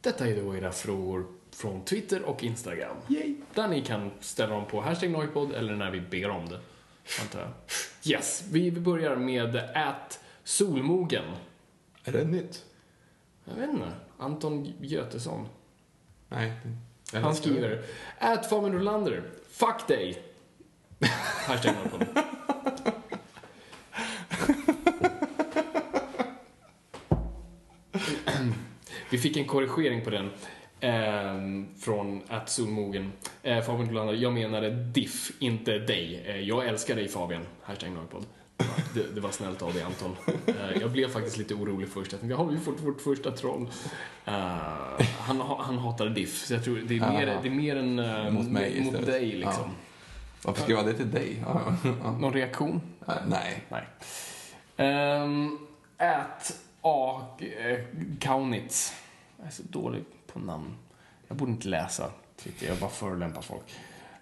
Detta 0.00 0.26
är 0.28 0.36
då 0.42 0.56
era 0.56 0.72
frågor 0.72 1.24
från 1.56 1.84
Twitter 1.84 2.22
och 2.22 2.44
Instagram. 2.44 2.96
Där 3.54 3.68
ni 3.68 3.80
kan 3.82 4.10
ställa 4.20 4.54
dem 4.54 4.64
på 4.70 4.80
hashtag 4.80 5.10
Noipod 5.10 5.52
eller 5.52 5.74
när 5.76 5.90
vi 5.90 6.00
ber 6.00 6.30
om 6.30 6.48
det. 6.48 6.60
Antar 7.20 7.40
jag. 7.40 7.50
Yes, 8.12 8.44
vi 8.50 8.70
börjar 8.70 9.16
med 9.16 9.56
at 9.74 10.20
Solmogen. 10.44 11.24
Är 12.04 12.12
det 12.12 12.24
nytt? 12.24 12.64
Jag 13.44 13.54
vet 13.54 13.70
inte. 13.70 13.92
Anton 14.18 14.72
Götesson. 14.80 15.48
Nej. 16.28 16.52
Han 17.12 17.34
skriver 17.34 17.82
At 18.18 18.48
Fabian 18.48 18.72
Rolander. 18.72 19.22
Fuck 19.50 19.88
dig. 19.88 20.22
Hashtag 21.46 21.74
Noipod. 21.74 22.06
Vi 29.10 29.18
fick 29.18 29.36
en 29.36 29.46
korrigering 29.46 30.04
på 30.04 30.10
den. 30.10 30.30
Ehm, 30.80 31.66
från 31.78 32.22
att 32.28 32.48
Solmogen. 32.50 33.12
Eh, 33.42 33.60
Fabian 33.62 33.88
Rolander, 33.88 34.14
jag 34.14 34.32
menade 34.32 34.70
diff, 34.70 35.30
inte 35.38 35.78
dig. 35.78 36.24
Eh, 36.26 36.36
jag 36.40 36.66
älskar 36.66 36.96
dig 36.96 37.08
Fabian. 37.08 37.42
Hashtag 37.62 37.90
Noipod. 37.92 38.24
Det, 38.94 39.14
det 39.14 39.20
var 39.20 39.30
snällt 39.30 39.62
av 39.62 39.72
dig 39.74 39.82
Anton. 39.82 40.16
Eh, 40.46 40.80
jag 40.80 40.90
blev 40.90 41.08
faktiskt 41.08 41.36
lite 41.38 41.54
orolig 41.54 41.88
först. 41.88 42.12
Jag 42.12 42.20
tänkte, 42.20 42.36
har 42.36 42.44
vi 42.46 42.58
fått 42.58 42.80
vårt 42.80 43.00
första 43.00 43.30
troll? 43.30 43.70
Eh, 44.24 44.34
han, 45.18 45.40
ha- 45.40 45.62
han 45.62 45.78
hatar 45.78 46.06
diff, 46.08 46.46
så 46.46 46.54
jag 46.54 46.64
tror 46.64 46.76
det 46.76 46.96
är 46.96 47.00
mer, 47.00 47.28
Aha. 47.28 47.40
det 47.42 47.48
är 47.48 47.52
mer 47.52 47.76
en... 47.76 47.98
eh, 47.98 48.30
Mot 48.30 48.46
mig 48.46 48.74
mot 48.80 48.86
istället. 48.86 49.06
dig 49.06 49.32
liksom. 49.32 49.70
Varför 50.44 50.62
skrev 50.62 50.84
det 50.86 50.92
till 50.94 51.10
dig? 51.10 51.36
Ja, 51.46 51.74
ja. 52.02 52.10
Någon 52.10 52.32
reaktion? 52.32 52.80
Äh, 53.08 53.14
Nej. 53.28 53.62
Nej. 53.68 55.22
Um, 55.22 55.58
at 55.96 56.60
A. 56.82 57.22
eh, 57.38 57.78
Kaunitz. 58.20 58.92
Jag 59.38 59.46
är 59.46 59.50
så 59.50 59.62
dålig 59.70 60.04
på 60.40 60.46
namn. 60.46 60.74
Jag 61.28 61.36
borde 61.36 61.50
inte 61.52 61.68
läsa 61.68 62.10
Twitter, 62.36 62.66
jag 62.66 62.78
bara 62.78 62.90
förolämpar 62.90 63.42
folk. 63.42 63.62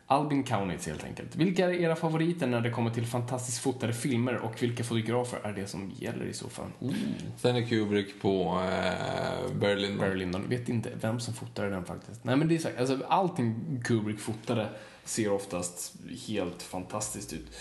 Albin 0.06 0.44
Kaunitz 0.44 0.86
helt 0.86 1.04
enkelt. 1.04 1.36
Vilka 1.36 1.64
är 1.64 1.72
era 1.72 1.96
favoriter 1.96 2.46
när 2.46 2.60
det 2.60 2.70
kommer 2.70 2.90
till 2.90 3.06
fantastiskt 3.06 3.58
fotade 3.58 3.92
filmer 3.92 4.34
och 4.36 4.62
vilka 4.62 4.84
fotografer 4.84 5.38
är 5.44 5.52
det 5.52 5.66
som 5.66 5.92
gäller 5.98 6.24
i 6.24 6.32
så 6.32 6.48
fall? 6.48 6.66
Mm. 6.80 6.94
Stanley 7.38 7.66
Kubrick 7.66 8.22
på 8.22 8.60
eh, 8.72 9.54
Berlin. 9.60 9.98
Barry 9.98 10.14
Lyndon. 10.18 10.48
Vet 10.48 10.68
inte 10.68 10.90
vem 11.00 11.20
som 11.20 11.34
fotade 11.34 11.70
den 11.70 11.84
faktiskt. 11.84 12.24
Nej 12.24 12.36
men 12.36 12.48
det 12.48 12.54
är 12.54 12.58
så 12.58 12.68
alltså 12.78 12.98
allting 13.08 13.80
Kubrick 13.84 14.18
fotade 14.20 14.68
ser 15.04 15.32
oftast 15.32 15.94
helt 16.28 16.62
fantastiskt 16.62 17.32
ut. 17.32 17.56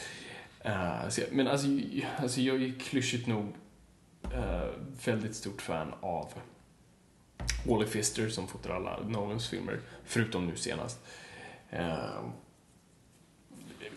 Eh, 0.62 1.10
så 1.10 1.22
jag- 1.22 1.32
men 1.32 1.48
alltså, 1.48 1.68
jag- 1.68 2.06
alltså 2.18 2.42
jag 2.42 2.64
är 2.64 2.74
klyschigt 2.80 3.28
nog 3.28 3.46
eh, 4.34 4.68
väldigt 5.06 5.36
stort 5.36 5.62
fan 5.62 5.94
av 6.02 6.30
Wally 7.66 7.86
Pfister 7.86 8.30
som 8.30 8.48
fotar 8.48 8.70
alla 8.70 9.00
Nolans 9.08 9.50
filmer, 9.50 9.80
förutom 10.06 10.48
nu 10.48 10.56
senast. 10.56 11.00
Uh, 11.74 12.30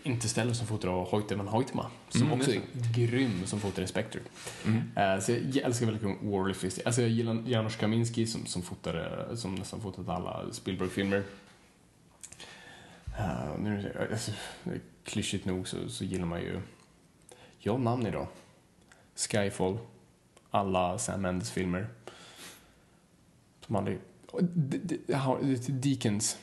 Interstellar 0.03 0.53
som 0.53 0.67
fotar 0.67 0.89
av 0.89 1.09
Hoytman 1.11 1.47
Hoytma, 1.47 1.91
som 2.09 2.21
Mm, 2.21 2.33
också 2.33 2.51
är 2.51 2.61
grym 2.93 3.45
som 3.45 3.59
fotar 3.59 3.83
i 3.83 3.87
Spectre. 3.87 4.19
Mm. 4.65 4.81
Eh, 4.95 5.19
så 5.19 5.31
jag 5.31 5.57
älskar 5.57 5.85
väldigt 5.85 6.03
mycket 6.03 6.23
Wally 6.23 6.53
Pfister. 6.53 6.85
Alltså 6.85 7.01
jag 7.01 7.09
gillar 7.09 7.43
Janusz 7.45 7.75
Kaminski 7.75 8.27
som, 8.27 8.45
som, 8.45 8.61
fotade, 8.61 9.37
som 9.37 9.55
nästan 9.55 9.81
fotat 9.81 10.09
alla 10.09 10.45
Spielberg-filmer. 10.51 11.23
Uh, 13.19 13.59
nu, 13.59 14.07
alltså, 14.11 14.31
klyschigt 15.03 15.45
nog 15.45 15.67
så, 15.67 15.89
så 15.89 16.03
gillar 16.03 16.25
man 16.25 16.41
ju, 16.41 16.61
jag 17.59 17.79
namn 17.79 18.07
idag. 18.07 18.27
Skyfall, 19.15 19.77
alla 20.51 20.97
Sam 20.97 21.21
Mendes-filmer. 21.21 21.87
Som 23.67 23.75
aldrig... 23.75 23.97
ja, 25.07 25.39
Deakins, 25.67 26.37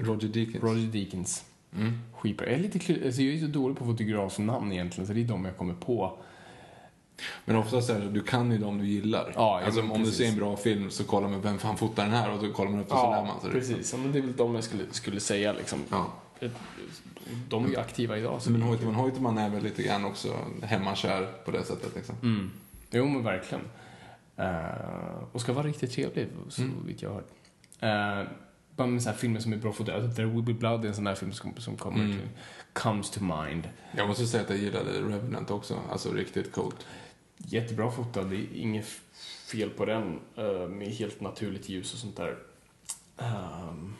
Roger 0.00 0.28
Deakins. 0.28 0.62
Roger 0.64 0.86
Deakins. 0.92 1.44
Mm. 1.76 1.98
Skitbra. 2.12 2.46
Jag 2.46 2.54
är, 2.54 2.62
lite, 2.62 3.06
alltså 3.06 3.22
jag 3.22 3.34
är 3.34 3.40
så 3.40 3.46
dålig 3.46 3.78
på 3.78 3.84
fotografnamn 3.84 4.72
egentligen, 4.72 5.06
så 5.06 5.12
det 5.12 5.20
är 5.20 5.24
de 5.24 5.44
jag 5.44 5.56
kommer 5.56 5.74
på. 5.74 6.18
Men 7.44 7.56
oftast 7.56 7.90
är 7.90 7.94
det 7.94 8.06
så, 8.06 8.08
du 8.08 8.22
kan 8.22 8.52
ju 8.52 8.58
de 8.58 8.78
du 8.78 8.86
gillar. 8.86 9.32
Ja, 9.34 9.60
ja, 9.60 9.66
alltså, 9.66 9.80
om 9.80 9.88
du 9.88 9.94
precis. 9.94 10.16
ser 10.16 10.28
en 10.28 10.36
bra 10.36 10.56
film 10.56 10.90
så 10.90 11.04
kollar 11.04 11.28
man 11.28 11.40
vem 11.40 11.58
fan 11.58 11.76
fotar 11.76 12.04
den 12.04 12.12
här 12.12 12.30
och 12.30 12.42
då 12.42 12.52
kollar 12.52 12.70
man 12.70 12.80
upp 12.80 12.92
och 12.92 12.98
så 12.98 13.10
lär 13.10 13.24
man 13.24 13.40
sig. 13.40 13.50
det. 13.50 13.58
precis. 13.58 13.92
Ja, 13.92 13.98
men 13.98 14.12
det 14.12 14.18
är 14.18 14.22
väl 14.22 14.36
de 14.36 14.54
jag 14.54 14.64
skulle, 14.64 14.84
skulle 14.90 15.20
säga 15.20 15.52
liksom. 15.52 15.78
Ja. 15.90 16.12
De 17.48 17.64
är 17.64 17.68
ju 17.68 17.76
aktiva 17.76 18.18
idag. 18.18 18.42
Så 18.42 18.50
Men 18.50 18.60
det 18.60 18.86
Hoytman 18.86 19.38
är 19.38 19.50
väl 19.50 19.62
lite 19.62 19.82
grann 19.82 20.04
också 20.04 20.36
hemmakär 20.62 21.32
på 21.44 21.50
det 21.50 21.64
sättet 21.64 21.94
liksom. 21.96 22.14
Mm. 22.22 22.50
Jo, 22.90 23.06
men 23.08 23.24
verkligen. 23.24 23.64
Eh, 24.36 25.22
och 25.32 25.40
ska 25.40 25.52
vara 25.52 25.66
riktigt 25.66 25.92
trevlig, 25.92 26.28
så 26.48 26.62
vitt 26.84 27.02
jag 27.02 27.10
har 27.10 27.16
hört. 27.16 27.30
Uh, 27.82 28.30
bara 28.76 28.86
med 28.86 29.02
så 29.02 29.08
här 29.10 29.16
filmer 29.16 29.40
som 29.40 29.52
är 29.52 29.56
bra 29.56 29.72
foto. 29.72 29.92
Alltså, 29.92 30.10
There 30.16 30.26
Will 30.26 30.42
Be 30.42 30.52
Blood 30.54 30.84
är 30.84 30.88
en 30.88 30.94
sån 30.94 31.06
här 31.06 31.14
film 31.14 31.32
som, 31.32 31.56
som 31.56 31.76
kommer 31.76 32.04
Mm. 32.04 32.12
till, 32.12 32.28
comes 32.72 33.10
to 33.10 33.24
mind. 33.24 33.68
Jag 33.96 34.08
måste 34.08 34.26
säga 34.26 34.42
att 34.42 34.50
jag 34.50 34.58
gillade 34.58 34.90
Revenant 35.00 35.50
också. 35.50 35.78
Alltså 35.90 36.12
riktigt 36.12 36.52
coolt. 36.52 36.86
Jättebra 37.36 37.90
fotad, 37.90 38.24
det 38.30 38.36
är 38.36 38.46
inget 38.56 38.86
fel 39.50 39.70
på 39.70 39.84
den. 39.84 40.20
eh, 40.36 40.68
med 40.68 40.88
helt 40.88 41.20
naturligt 41.20 41.68
ljus 41.68 41.92
och 41.92 41.98
sånt 41.98 42.16
där. 42.16 42.36
Um, 43.16 43.94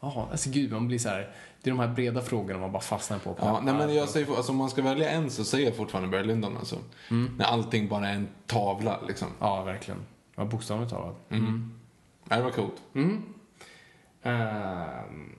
Ja, 0.00 0.28
alltså 0.30 0.50
gud, 0.50 0.72
man 0.72 0.86
blir 0.88 0.98
så 0.98 1.08
här. 1.08 1.32
Det 1.66 1.70
är 1.70 1.74
de 1.74 1.80
här 1.80 1.94
breda 1.94 2.20
frågorna 2.22 2.58
man 2.58 2.72
bara 2.72 2.82
fastnar 2.82 3.18
på. 3.18 3.36
Ja, 3.40 3.60
nej, 3.64 3.74
men 3.74 3.94
jag 3.94 4.08
säger, 4.08 4.36
alltså, 4.36 4.52
om 4.52 4.58
man 4.58 4.70
ska 4.70 4.82
välja 4.82 5.10
en 5.10 5.30
så 5.30 5.44
säger 5.44 5.66
jag 5.66 5.76
fortfarande 5.76 6.10
Barry 6.10 6.26
Lyndon 6.26 6.56
alltså. 6.56 6.78
När 7.08 7.44
allting 7.44 7.88
bara 7.88 8.08
är 8.08 8.14
en 8.14 8.28
tavla 8.46 9.00
liksom. 9.08 9.28
Ja, 9.38 9.62
verkligen. 9.62 10.00
Ja, 10.34 10.44
bokstavligt 10.44 10.90
talat. 10.90 11.16
Mm. 11.30 11.74
Ja, 12.28 12.36
det 12.36 12.42
var 12.42 12.50
coolt. 12.50 12.82
Mm. 12.94 13.22
Ehm, 14.22 15.38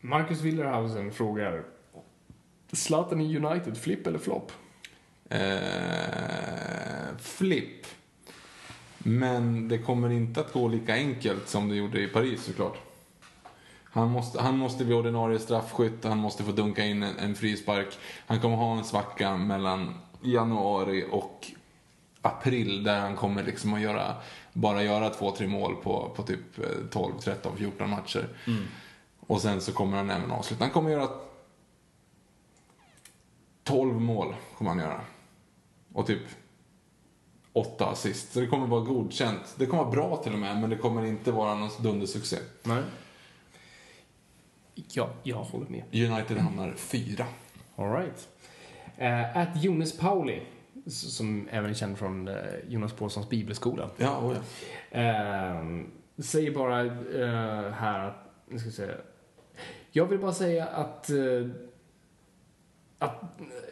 Marcus 0.00 0.40
Willerhausen 0.40 1.12
frågar 1.12 1.62
Zlatan 2.72 3.20
i 3.20 3.36
United, 3.36 3.78
flipp 3.78 4.06
eller 4.06 4.18
flopp? 4.18 4.52
Eh, 5.28 7.16
flipp. 7.20 7.86
Men 8.98 9.68
det 9.68 9.78
kommer 9.78 10.10
inte 10.10 10.40
att 10.40 10.52
gå 10.52 10.68
lika 10.68 10.94
enkelt 10.94 11.48
som 11.48 11.68
det 11.68 11.76
gjorde 11.76 12.00
i 12.00 12.06
Paris 12.06 12.44
såklart. 12.44 12.78
Han 13.92 14.10
måste, 14.10 14.40
han 14.40 14.58
måste 14.58 14.84
bli 14.84 14.94
ordinarie 14.94 15.38
straffskytt, 15.38 16.04
han 16.04 16.18
måste 16.18 16.44
få 16.44 16.52
dunka 16.52 16.84
in 16.84 17.02
en, 17.02 17.18
en 17.18 17.34
frispark. 17.34 17.98
Han 18.26 18.40
kommer 18.40 18.56
ha 18.56 18.78
en 18.78 18.84
svacka 18.84 19.36
mellan 19.36 19.94
januari 20.22 21.04
och 21.10 21.46
april 22.22 22.84
där 22.84 23.00
han 23.00 23.16
kommer 23.16 23.44
liksom 23.44 23.74
att 23.74 23.80
göra, 23.80 24.14
bara 24.52 24.82
göra 24.82 25.10
två, 25.10 25.30
tre 25.30 25.46
mål 25.46 25.76
på, 25.76 26.12
på 26.16 26.22
typ 26.22 26.58
eh, 26.58 26.64
12, 26.90 27.12
13, 27.18 27.56
14 27.56 27.90
matcher. 27.90 28.28
Och 29.20 29.40
sen 29.40 29.60
så 29.60 29.72
kommer 29.72 29.96
han 29.96 30.10
även 30.10 30.30
avsluta. 30.30 30.64
Han 30.64 30.72
kommer 30.72 30.90
göra 30.90 31.08
12 33.64 34.00
mål, 34.00 34.34
kommer 34.58 34.70
han 34.70 34.80
göra. 34.80 35.00
Och 35.92 36.06
typ 36.06 36.22
åtta 37.52 37.86
assist. 37.86 38.32
Så 38.32 38.40
det 38.40 38.46
kommer 38.46 38.66
vara 38.66 38.80
godkänt. 38.80 39.54
Det 39.56 39.66
kommer 39.66 39.82
vara 39.82 39.92
bra 39.92 40.16
till 40.16 40.32
och 40.32 40.38
med, 40.38 40.60
men 40.60 40.70
det 40.70 40.76
kommer 40.76 41.04
inte 41.04 41.32
vara 41.32 41.54
någon 41.54 41.70
dundersuccé. 41.82 42.36
Nej. 42.62 42.82
Ja, 44.88 45.10
jag 45.22 45.36
håller 45.36 45.66
med. 45.66 45.82
United 45.92 46.36
hamnar 46.36 46.72
fyra. 46.76 47.26
All 47.76 47.92
right. 47.92 48.28
Uh, 49.00 49.36
att 49.36 49.64
Jonas 49.64 49.98
Pauli, 49.98 50.42
som 50.86 51.48
även 51.50 51.70
är 51.70 51.74
känd 51.74 51.98
från 51.98 52.28
eh, 52.28 52.34
Jonas 52.68 52.92
Paulssons 52.92 53.28
bibelskola, 53.28 53.90
Ja, 53.96 54.18
oh 54.18 54.34
ja. 54.34 54.40
Ehm, 54.98 55.90
säger 56.18 56.50
bara 56.50 56.84
eh, 56.84 57.72
här 57.72 58.08
att, 58.08 58.16
nu 58.48 58.58
ska 58.58 58.66
vi 58.68 58.72
se. 58.74 58.88
Jag 59.90 60.06
vill 60.06 60.18
bara 60.18 60.32
säga 60.32 60.66
att... 60.66 61.10
eh, 61.10 61.16
att 62.98 63.22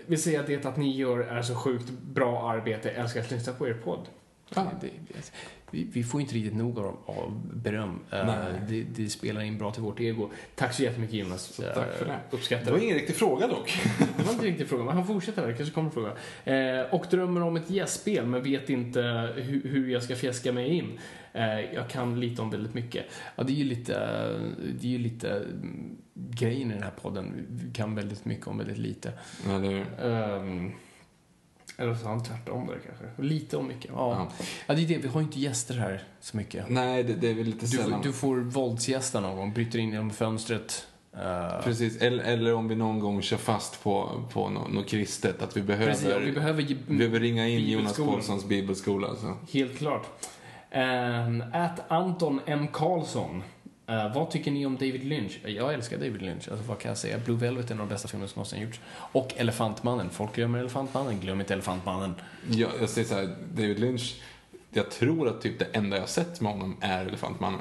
vi 0.07 0.17
säger 0.17 0.41
att 0.41 0.47
det 0.47 0.67
att 0.67 0.77
ni 0.77 0.97
gör 0.97 1.19
är 1.19 1.43
så 1.43 1.55
sjukt 1.55 1.91
bra 1.91 2.51
arbete. 2.51 2.89
Jag 2.89 2.97
älskar 2.97 3.21
att 3.21 3.31
lyssna 3.31 3.53
på 3.53 3.69
er 3.69 3.75
podd. 3.75 4.09
Ja. 4.55 4.67
Det, 4.81 4.91
det, 5.09 5.33
vi, 5.71 5.89
vi 5.93 6.05
får 6.05 6.21
inte 6.21 6.35
riktigt 6.35 6.57
nog 6.57 6.79
av, 6.79 6.97
av 7.07 7.43
beröm. 7.55 8.01
Nej. 8.11 8.27
det, 8.69 8.83
det 8.83 9.11
spelar 9.11 9.41
in 9.41 9.59
bra 9.59 9.71
till 9.73 9.83
vårt 9.83 10.01
ego. 10.01 10.31
Tack 10.55 10.75
så 10.75 10.83
jättemycket 10.83 11.17
Jonas. 11.17 11.61
tack 11.75 11.93
för 11.99 12.05
det. 12.05 12.13
Eh, 12.13 12.19
Uppskattar 12.31 12.65
Det 12.65 12.73
var 12.73 12.79
ingen 12.79 12.97
riktig 12.97 13.17
fråga 13.17 13.47
dock. 13.47 13.81
Det 14.17 14.25
var 14.25 14.33
inte 14.33 14.47
riktigt 14.47 14.69
frågan, 14.69 14.87
men 14.87 14.97
han 14.97 15.07
fortsätter 15.07 15.47
här. 15.47 15.53
kanske 15.53 15.75
kommer 15.75 15.89
en 15.89 15.93
fråga. 15.93 16.81
Eh, 16.81 16.95
och 16.95 17.07
drömmer 17.11 17.41
om 17.43 17.57
ett 17.57 17.71
gästspel, 17.71 18.27
men 18.27 18.43
vet 18.43 18.71
inte 18.71 19.01
hur, 19.37 19.69
hur 19.69 19.91
jag 19.91 20.03
ska 20.03 20.17
fjäska 20.17 20.53
mig 20.53 20.69
in. 20.69 20.99
Eh, 21.33 21.61
jag 21.75 21.89
kan 21.89 22.21
lite 22.21 22.43
om 22.43 22.51
väldigt 22.51 22.75
mycket. 22.75 23.05
Ja, 23.37 23.43
det 23.43 23.53
är 23.53 23.57
ju 23.57 23.65
lite, 23.65 23.95
det 24.81 24.87
är 24.87 24.91
ju 24.91 24.99
lite 24.99 25.31
mm, 25.31 25.97
grejen 26.15 26.71
i 26.71 26.75
den 26.75 26.83
här 26.83 26.95
podden. 27.03 27.47
Vi 27.49 27.73
kan 27.73 27.95
väldigt 27.95 28.25
mycket 28.25 28.47
om 28.47 28.59
väldigt 28.59 28.79
lite. 28.79 29.13
Eller, 29.49 29.85
Ehm, 30.03 30.73
eller 31.79 31.95
så 31.95 32.05
har 32.05 32.11
han 32.11 32.23
tvärtom 32.23 32.67
där 32.67 32.79
kanske. 32.87 33.23
Lite 33.23 33.57
om 33.57 33.67
mycket. 33.69 33.91
Ja. 33.95 34.29
Ja. 34.39 34.45
ja, 34.67 34.75
det 34.75 34.83
är 34.83 34.87
det. 34.87 34.99
Vi 34.99 35.09
har 35.09 35.21
ju 35.21 35.27
inte 35.27 35.41
gäster 35.41 35.75
här 35.75 36.03
så 36.21 36.37
mycket. 36.37 36.69
nej, 36.69 37.03
det, 37.05 37.15
det 37.15 37.31
är 37.31 37.35
väl 37.35 37.45
lite 37.47 37.67
Du, 37.67 37.77
får- 37.77 37.83
sällan. 37.83 38.01
du 38.03 38.13
får 38.13 38.37
våldsgästa 38.37 39.21
någon 39.21 39.37
gång, 39.37 39.53
bryter 39.53 39.79
in 39.79 39.91
genom 39.93 40.11
fönstret. 40.11 40.87
Eh, 41.17 41.63
Precis, 41.65 41.97
eller, 42.03 42.25
eller 42.25 42.55
om 42.55 42.69
vi 42.69 42.75
någon 42.77 42.99
gång 43.01 43.23
kör 43.23 43.37
fast 43.37 43.83
på, 43.83 44.23
på 44.33 44.49
något, 44.49 44.73
något 44.73 44.89
kristet, 44.89 45.43
att 45.43 45.57
vi 45.57 45.63
behöver, 45.63 45.93
Precis, 45.93 46.09
vi 46.25 46.33
behöver 46.33 46.63
ge- 46.63 46.77
vi 46.87 46.97
behöver 46.99 47.21
ringa 47.21 47.49
in 47.49 47.69
Jonas. 47.71 47.97
Paulssons 47.97 48.45
bibelskola. 48.45 49.09
Så. 49.17 49.35
Helt 49.53 49.79
klart. 49.79 50.07
Um, 50.75 51.45
att 51.53 51.91
Anton 51.91 52.41
M. 52.47 52.67
Karlsson. 52.73 53.43
Eh, 53.89 54.15
vad 54.15 54.31
tycker 54.31 54.51
ni 54.51 54.67
om 54.67 54.75
David 54.77 55.05
Lynch? 55.05 55.39
Jag 55.47 55.75
älskar 55.75 55.97
David 55.99 56.23
Lynch. 56.23 56.49
Alltså, 56.51 56.65
vad 56.69 56.79
kan 56.79 56.89
jag 56.89 56.99
säga? 56.99 57.19
Blue 57.19 57.37
Velvet 57.37 57.71
är 57.71 57.75
en 57.75 57.81
av 57.81 57.87
de 57.89 57.95
bästa 57.95 58.09
filmerna 58.09 58.29
som 58.29 58.39
någonsin 58.39 58.61
gjorts. 58.63 58.81
Och 58.91 59.33
Elefantmannen. 59.37 60.11
Folk 60.11 60.35
glömmer 60.35 60.59
Elefantmannen. 60.59 61.21
Glöm 61.21 61.41
inte 61.41 61.53
Elefantmannen. 61.55 62.15
Jag, 62.51 62.71
jag 62.81 62.89
säger 62.89 63.09
så 63.09 63.15
här, 63.15 63.37
David 63.55 63.79
Lynch, 63.79 64.21
jag 64.71 64.91
tror 64.91 65.29
att 65.29 65.41
typ 65.41 65.59
det 65.59 65.65
enda 65.73 65.97
jag 65.97 66.03
har 66.03 66.07
sett 66.09 66.41
med 66.41 66.53
honom 66.53 66.77
är 66.81 67.07
Elefantmannen. 67.07 67.61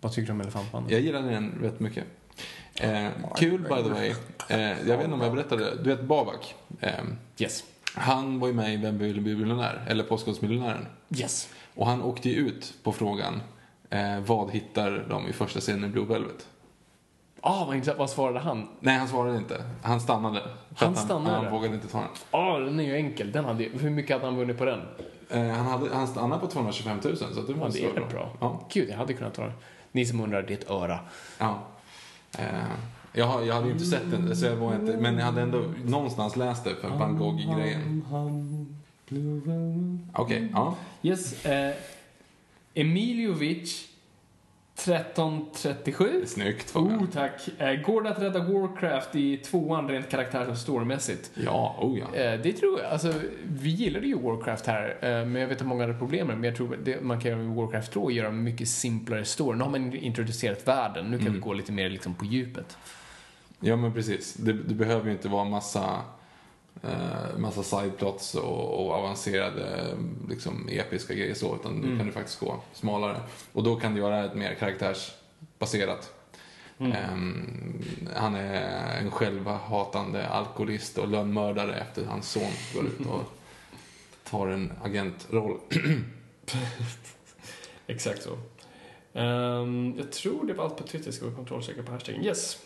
Vad 0.00 0.12
tycker 0.12 0.26
du 0.26 0.32
om 0.32 0.40
Elefantmannen? 0.40 0.90
Jag 0.90 1.00
gillar 1.00 1.22
den 1.22 1.58
rätt 1.62 1.80
mycket. 1.80 2.04
Eh, 2.74 3.08
kul 3.36 3.58
by 3.62 3.68
the 3.82 3.88
way. 3.90 4.14
Eh, 4.48 4.60
jag 4.60 4.96
vet 4.96 5.00
inte 5.04 5.14
om 5.14 5.20
jag 5.20 5.32
berättade, 5.34 5.76
du 5.82 5.90
vet 5.90 6.02
Babak? 6.02 6.54
Eh, 6.80 6.90
Yes. 7.38 7.64
han 7.94 8.38
var 8.40 8.48
ju 8.48 8.54
med 8.54 8.74
i 8.74 8.76
Vem 8.76 8.98
vill 8.98 9.20
bli 9.20 9.34
miljonär? 9.36 9.84
Eller 9.88 10.04
Påskåsmiljonären. 10.04 10.86
Yes. 11.16 11.48
Och 11.74 11.86
han 11.86 12.02
åkte 12.02 12.28
ju 12.28 12.34
ut 12.36 12.74
på 12.82 12.92
frågan, 12.92 13.40
eh, 13.92 14.20
vad 14.26 14.50
hittar 14.50 15.06
de 15.08 15.28
i 15.28 15.32
första 15.32 15.60
scenen 15.60 15.84
i 15.84 15.88
Blue 15.88 16.04
Velvet? 16.06 16.46
Ah, 17.40 17.64
vad 17.64 17.74
intressant. 17.76 17.98
Vad 17.98 18.10
svarade 18.10 18.38
han? 18.38 18.68
Nej, 18.80 18.98
han 18.98 19.08
svarade 19.08 19.36
inte. 19.36 19.64
Han 19.82 20.00
stannade. 20.00 20.42
Han 20.76 20.96
stannade? 20.96 21.34
Han, 21.36 21.44
han 21.44 21.52
vågade 21.54 21.74
inte 21.74 21.88
ta 21.88 21.98
den. 21.98 22.08
Ah, 22.30 22.58
den 22.58 22.80
är 22.80 22.84
ju 22.84 22.96
enkel. 22.96 23.32
Den 23.32 23.44
hade, 23.44 23.64
hur 23.64 23.90
mycket 23.90 24.12
hade 24.16 24.24
han 24.24 24.36
vunnit 24.36 24.58
på 24.58 24.64
den? 24.64 24.80
Eh, 25.30 25.46
han, 25.48 25.66
hade, 25.66 25.94
han 25.94 26.06
stannade 26.06 26.40
på 26.40 26.46
225 26.46 26.98
000, 27.04 27.16
så 27.16 27.24
att 27.24 27.34
det 27.34 27.52
Ja, 27.52 27.56
måste 27.58 27.80
det 27.80 27.86
är 27.86 27.92
rätt 28.00 28.10
bra. 28.10 28.30
Ja. 28.40 28.60
Gud, 28.72 28.88
jag 28.90 28.96
hade 28.96 29.12
kunnat 29.12 29.34
ta 29.34 29.42
den. 29.42 29.52
Ni 29.92 30.06
som 30.06 30.20
undrar, 30.20 30.42
det 30.42 30.52
är 30.52 30.58
ett 30.58 30.70
öra. 30.70 30.98
ja. 31.38 31.58
Eh, 32.38 32.44
jag, 33.12 33.46
jag 33.46 33.54
hade 33.54 33.66
ju 33.66 33.72
inte 33.72 33.84
sett 33.84 34.10
den, 34.10 34.36
så 34.36 34.46
jag 34.46 34.56
var 34.56 34.74
inte, 34.74 34.96
men 34.96 35.18
jag 35.18 35.24
hade 35.24 35.42
ändå 35.42 35.64
någonstans 35.84 36.36
läst 36.36 36.64
det 36.64 36.74
för 36.74 36.88
Van 36.88 37.16
Gogh-grejen. 37.18 38.04
Okej, 40.12 40.48
ja. 40.52 40.74
Yes. 41.02 41.44
Eh, 41.46 41.74
Emiljovic 42.74 43.88
1337. 44.74 46.26
Snyggt 46.26 46.70
fråga. 46.70 46.96
Oh, 46.96 47.06
tack. 47.12 47.48
Eh, 47.58 47.80
går 47.80 48.02
det 48.02 48.10
att 48.10 48.22
rädda 48.22 48.38
Warcraft 48.38 49.16
i 49.16 49.36
tvåan 49.36 49.88
rent 49.88 50.08
karaktärs 50.08 50.48
och 50.48 50.58
storymässigt? 50.58 51.30
Ja, 51.34 51.76
oh 51.80 51.98
ja. 51.98 52.20
Eh, 52.20 52.40
det 52.40 52.52
tror 52.52 52.80
jag. 52.80 52.90
Alltså, 52.90 53.12
vi 53.42 53.70
gillade 53.70 54.06
ju 54.06 54.18
Warcraft 54.18 54.66
här, 54.66 54.88
eh, 55.00 55.26
men 55.26 55.34
jag 55.34 55.48
vet 55.48 55.60
att 55.60 55.66
många 55.66 55.82
hade 55.82 55.98
problem 55.98 56.26
med 56.26 56.36
det. 56.36 56.40
Men 56.40 56.48
jag 56.48 56.56
tror 56.56 56.78
det 56.84 57.00
man 57.00 57.20
kan 57.20 57.30
göra 57.30 57.40
med 57.40 57.56
Warcraft 57.56 57.92
2 57.92 58.10
är 58.10 58.14
göra 58.14 58.28
en 58.28 58.42
mycket 58.42 58.68
simplare 58.68 59.24
story. 59.24 59.58
Nu 59.58 59.64
har 59.64 59.70
man 59.70 59.94
introducerat 59.94 60.68
världen, 60.68 61.10
nu 61.10 61.18
kan 61.18 61.32
vi 61.32 61.38
gå 61.38 61.52
lite 61.52 61.72
mer 61.72 61.90
liksom, 61.90 62.14
på 62.14 62.24
djupet. 62.24 62.76
Ja, 63.60 63.76
men 63.76 63.92
precis. 63.92 64.34
Det, 64.34 64.52
det 64.52 64.74
behöver 64.74 65.06
ju 65.06 65.12
inte 65.12 65.28
vara 65.28 65.44
massa, 65.44 66.02
eh, 66.82 67.38
massa 67.38 67.62
sideplots 67.62 68.34
och, 68.34 68.84
och 68.86 68.92
avancerade 68.92 69.94
liksom, 70.28 70.68
episka 70.70 71.14
grejer 71.14 71.34
så, 71.34 71.54
utan 71.54 71.72
Mm. 71.76 71.90
nu 71.90 71.96
kan 71.98 72.06
det 72.06 72.12
faktiskt 72.12 72.40
gå 72.40 72.60
smalare. 72.72 73.20
Och 73.52 73.62
då 73.62 73.76
kan 73.76 73.94
du 73.94 74.00
göra 74.00 74.24
ett 74.24 74.34
mer 74.34 74.54
karaktärsbaserat. 74.54 76.12
Mm. 76.78 76.92
Ehm, 76.92 77.82
han 78.16 78.34
är 78.34 78.98
en 79.00 79.10
självhatande 79.10 80.28
alkoholist 80.28 80.98
och 80.98 81.08
lönnmördare 81.08 81.74
efter 81.74 82.04
hans 82.04 82.30
son 82.30 82.50
går 82.74 82.84
ut 82.86 83.06
och 83.06 83.22
tar 84.30 84.46
en 84.48 84.72
agentroll. 84.82 85.58
Exakt 87.86 88.22
så. 88.22 88.38
Ehm, 89.18 89.94
jag 89.98 90.12
tror 90.12 90.46
det 90.46 90.52
var 90.52 90.64
allt 90.64 90.76
på 90.76 90.82
Twitter, 90.86 91.10
ska 91.12 91.26
vi 91.26 91.34
kontrollchecka 91.34 91.82
på 91.82 91.92
hashtaggen. 91.92 92.24
Yes. 92.24 92.58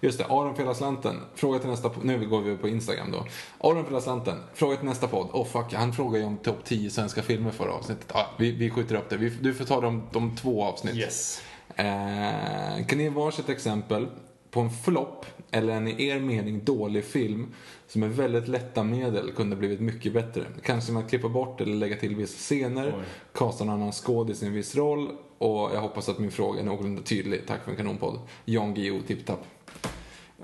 Just 0.00 0.18
det, 0.18 0.24
Aron 0.24 0.54
Fela 0.54 0.74
Slanten. 0.74 1.20
Fråga 1.34 1.58
till 1.58 1.70
nästa. 1.70 1.90
Nu 2.02 2.28
går 2.28 2.40
vi 2.40 2.56
på 2.56 2.68
Instagram 2.68 3.12
då. 3.12 3.26
Aron 3.68 3.84
Fela 3.84 4.00
Slanten. 4.00 4.36
Fråga 4.54 4.76
till 4.76 4.88
nästa 4.88 5.08
podd. 5.08 5.28
Oh 5.32 5.44
fuck, 5.44 5.72
han 5.72 5.92
frågar 5.92 6.18
ju 6.18 6.24
om 6.24 6.36
topp 6.36 6.64
10 6.64 6.90
svenska 6.90 7.22
filmer 7.22 7.50
förra 7.50 7.72
avsnittet. 7.72 8.06
Ah, 8.14 8.26
vi, 8.38 8.50
vi 8.50 8.70
skjuter 8.70 8.94
upp 8.94 9.08
det. 9.08 9.16
Vi, 9.16 9.28
du 9.28 9.54
får 9.54 9.64
ta 9.64 9.80
de, 9.80 10.02
de 10.12 10.36
två 10.36 10.64
avsnitt. 10.64 10.94
Yes. 10.94 11.42
Eh, 11.76 12.86
kan 12.86 12.98
ni 12.98 13.04
ge 13.04 13.10
varsitt 13.10 13.48
exempel 13.48 14.06
på 14.50 14.60
en 14.60 14.70
flopp 14.70 15.26
eller 15.50 15.72
en 15.72 15.88
i 15.88 16.06
er 16.06 16.20
mening 16.20 16.64
dålig 16.64 17.04
film 17.04 17.54
som 17.88 18.00
med 18.00 18.16
väldigt 18.16 18.48
lätta 18.48 18.82
medel 18.82 19.32
kunde 19.32 19.56
blivit 19.56 19.80
mycket 19.80 20.12
bättre? 20.12 20.44
Kanske 20.62 20.92
med 20.92 21.04
att 21.04 21.10
klippa 21.10 21.28
bort 21.28 21.60
eller 21.60 21.74
lägga 21.74 21.96
till 21.96 22.16
vissa 22.16 22.38
scener, 22.38 23.04
kasta 23.34 23.64
någon 23.64 23.74
annan 23.74 23.92
skådis 23.92 24.42
i 24.42 24.46
en 24.46 24.52
viss 24.52 24.76
roll 24.76 25.10
och 25.42 25.74
jag 25.74 25.80
hoppas 25.80 26.08
att 26.08 26.18
min 26.18 26.30
fråga 26.30 26.60
är 26.60 26.64
någorlunda 26.64 27.02
tydlig. 27.02 27.46
Tack 27.46 27.64
för 27.64 27.70
en 27.70 27.76
kanonpodd. 27.76 28.20
Jan 28.44 28.74
Guillou, 28.74 29.02
tipptapp. 29.02 29.46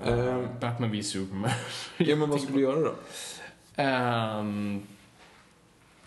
Eh, 0.03 0.41
Batman 0.61 0.91
v 0.91 1.03
Superman. 1.03 1.51
ja 1.97 2.15
men 2.15 2.29
vad 2.29 2.41
ska 2.41 2.53
du 2.53 2.61
göra 2.61 2.79
då? 2.79 2.93
Ehm, 3.75 4.81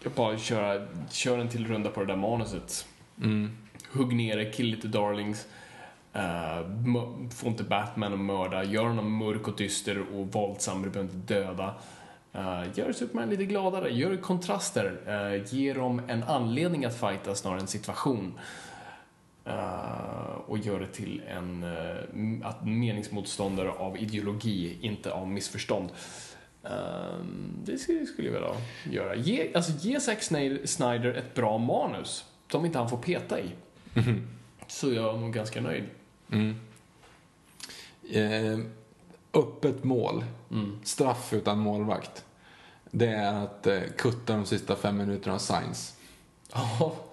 jag 0.02 0.12
bara 0.12 0.38
köra, 0.38 0.86
kör 1.10 1.38
en 1.38 1.48
till 1.48 1.66
runda 1.66 1.90
på 1.90 2.00
det 2.00 2.06
där 2.06 2.16
manuset. 2.16 2.86
Mm. 3.22 3.50
Hugg 3.92 4.14
ner 4.14 4.36
det, 4.36 4.50
kill 4.50 4.66
lite 4.66 4.88
darlings. 4.88 5.46
Uh, 6.16 6.20
mö- 6.86 7.30
få 7.30 7.46
inte 7.46 7.64
Batman 7.64 8.12
att 8.12 8.18
mörda. 8.18 8.64
Gör 8.64 8.84
honom 8.84 9.16
mörk 9.16 9.48
och 9.48 9.56
dyster 9.56 9.98
och 10.14 10.32
våldsam, 10.32 10.82
du 10.82 10.90
behöver 10.90 11.14
inte 11.14 11.34
döda. 11.34 11.74
Uh, 12.34 12.78
gör 12.78 12.92
Superman 12.92 13.30
lite 13.30 13.44
gladare, 13.44 13.90
gör 13.90 14.16
kontraster. 14.16 15.00
Uh, 15.08 15.54
ge 15.54 15.72
dem 15.72 16.02
en 16.08 16.22
anledning 16.22 16.84
att 16.84 17.00
fighta 17.00 17.34
snarare 17.34 17.58
än 17.58 17.62
en 17.62 17.68
situation. 17.68 18.38
Uh, 19.46 20.40
och 20.46 20.58
gör 20.58 20.80
det 20.80 20.86
till 20.86 21.22
en 21.28 21.64
uh, 21.64 22.46
att 22.46 22.66
meningsmotståndare 22.66 23.70
av 23.70 23.96
ideologi, 23.98 24.78
inte 24.80 25.12
av 25.12 25.28
missförstånd. 25.28 25.90
Ehm, 26.64 27.56
det 27.64 27.78
skulle, 27.78 28.06
jag 28.16 28.32
vilja 28.32 28.56
göra. 28.90 29.14
Ge, 29.14 29.54
alltså, 29.54 29.72
ge 29.72 30.00
Zack 30.00 30.22
Snyder, 30.64 31.14
ett 31.14 31.34
bra 31.34 31.58
manus 31.58 32.24
som 32.50 32.64
inte 32.66 32.78
han 32.78 32.90
får 32.90 32.96
peta 32.96 33.40
i. 33.40 33.50
Så 34.66 34.90
är 34.90 34.94
jag 34.94 35.20
nog 35.20 35.32
ganska 35.32 35.60
nöjd. 35.60 35.84
Mm. 36.32 36.60
Eh, 38.10 38.58
öppet 39.32 39.84
mål. 39.84 40.24
Straff 40.84 41.32
utan 41.32 41.58
målvakt. 41.58 42.24
Det 42.90 43.08
är 43.08 43.44
att 43.44 43.66
eh, 43.66 43.80
kutta 43.98 44.32
de 44.32 44.46
sista 44.46 44.76
fem 44.76 44.96
minuterna 44.96 45.34
av 45.34 45.38
Science. 45.38 45.94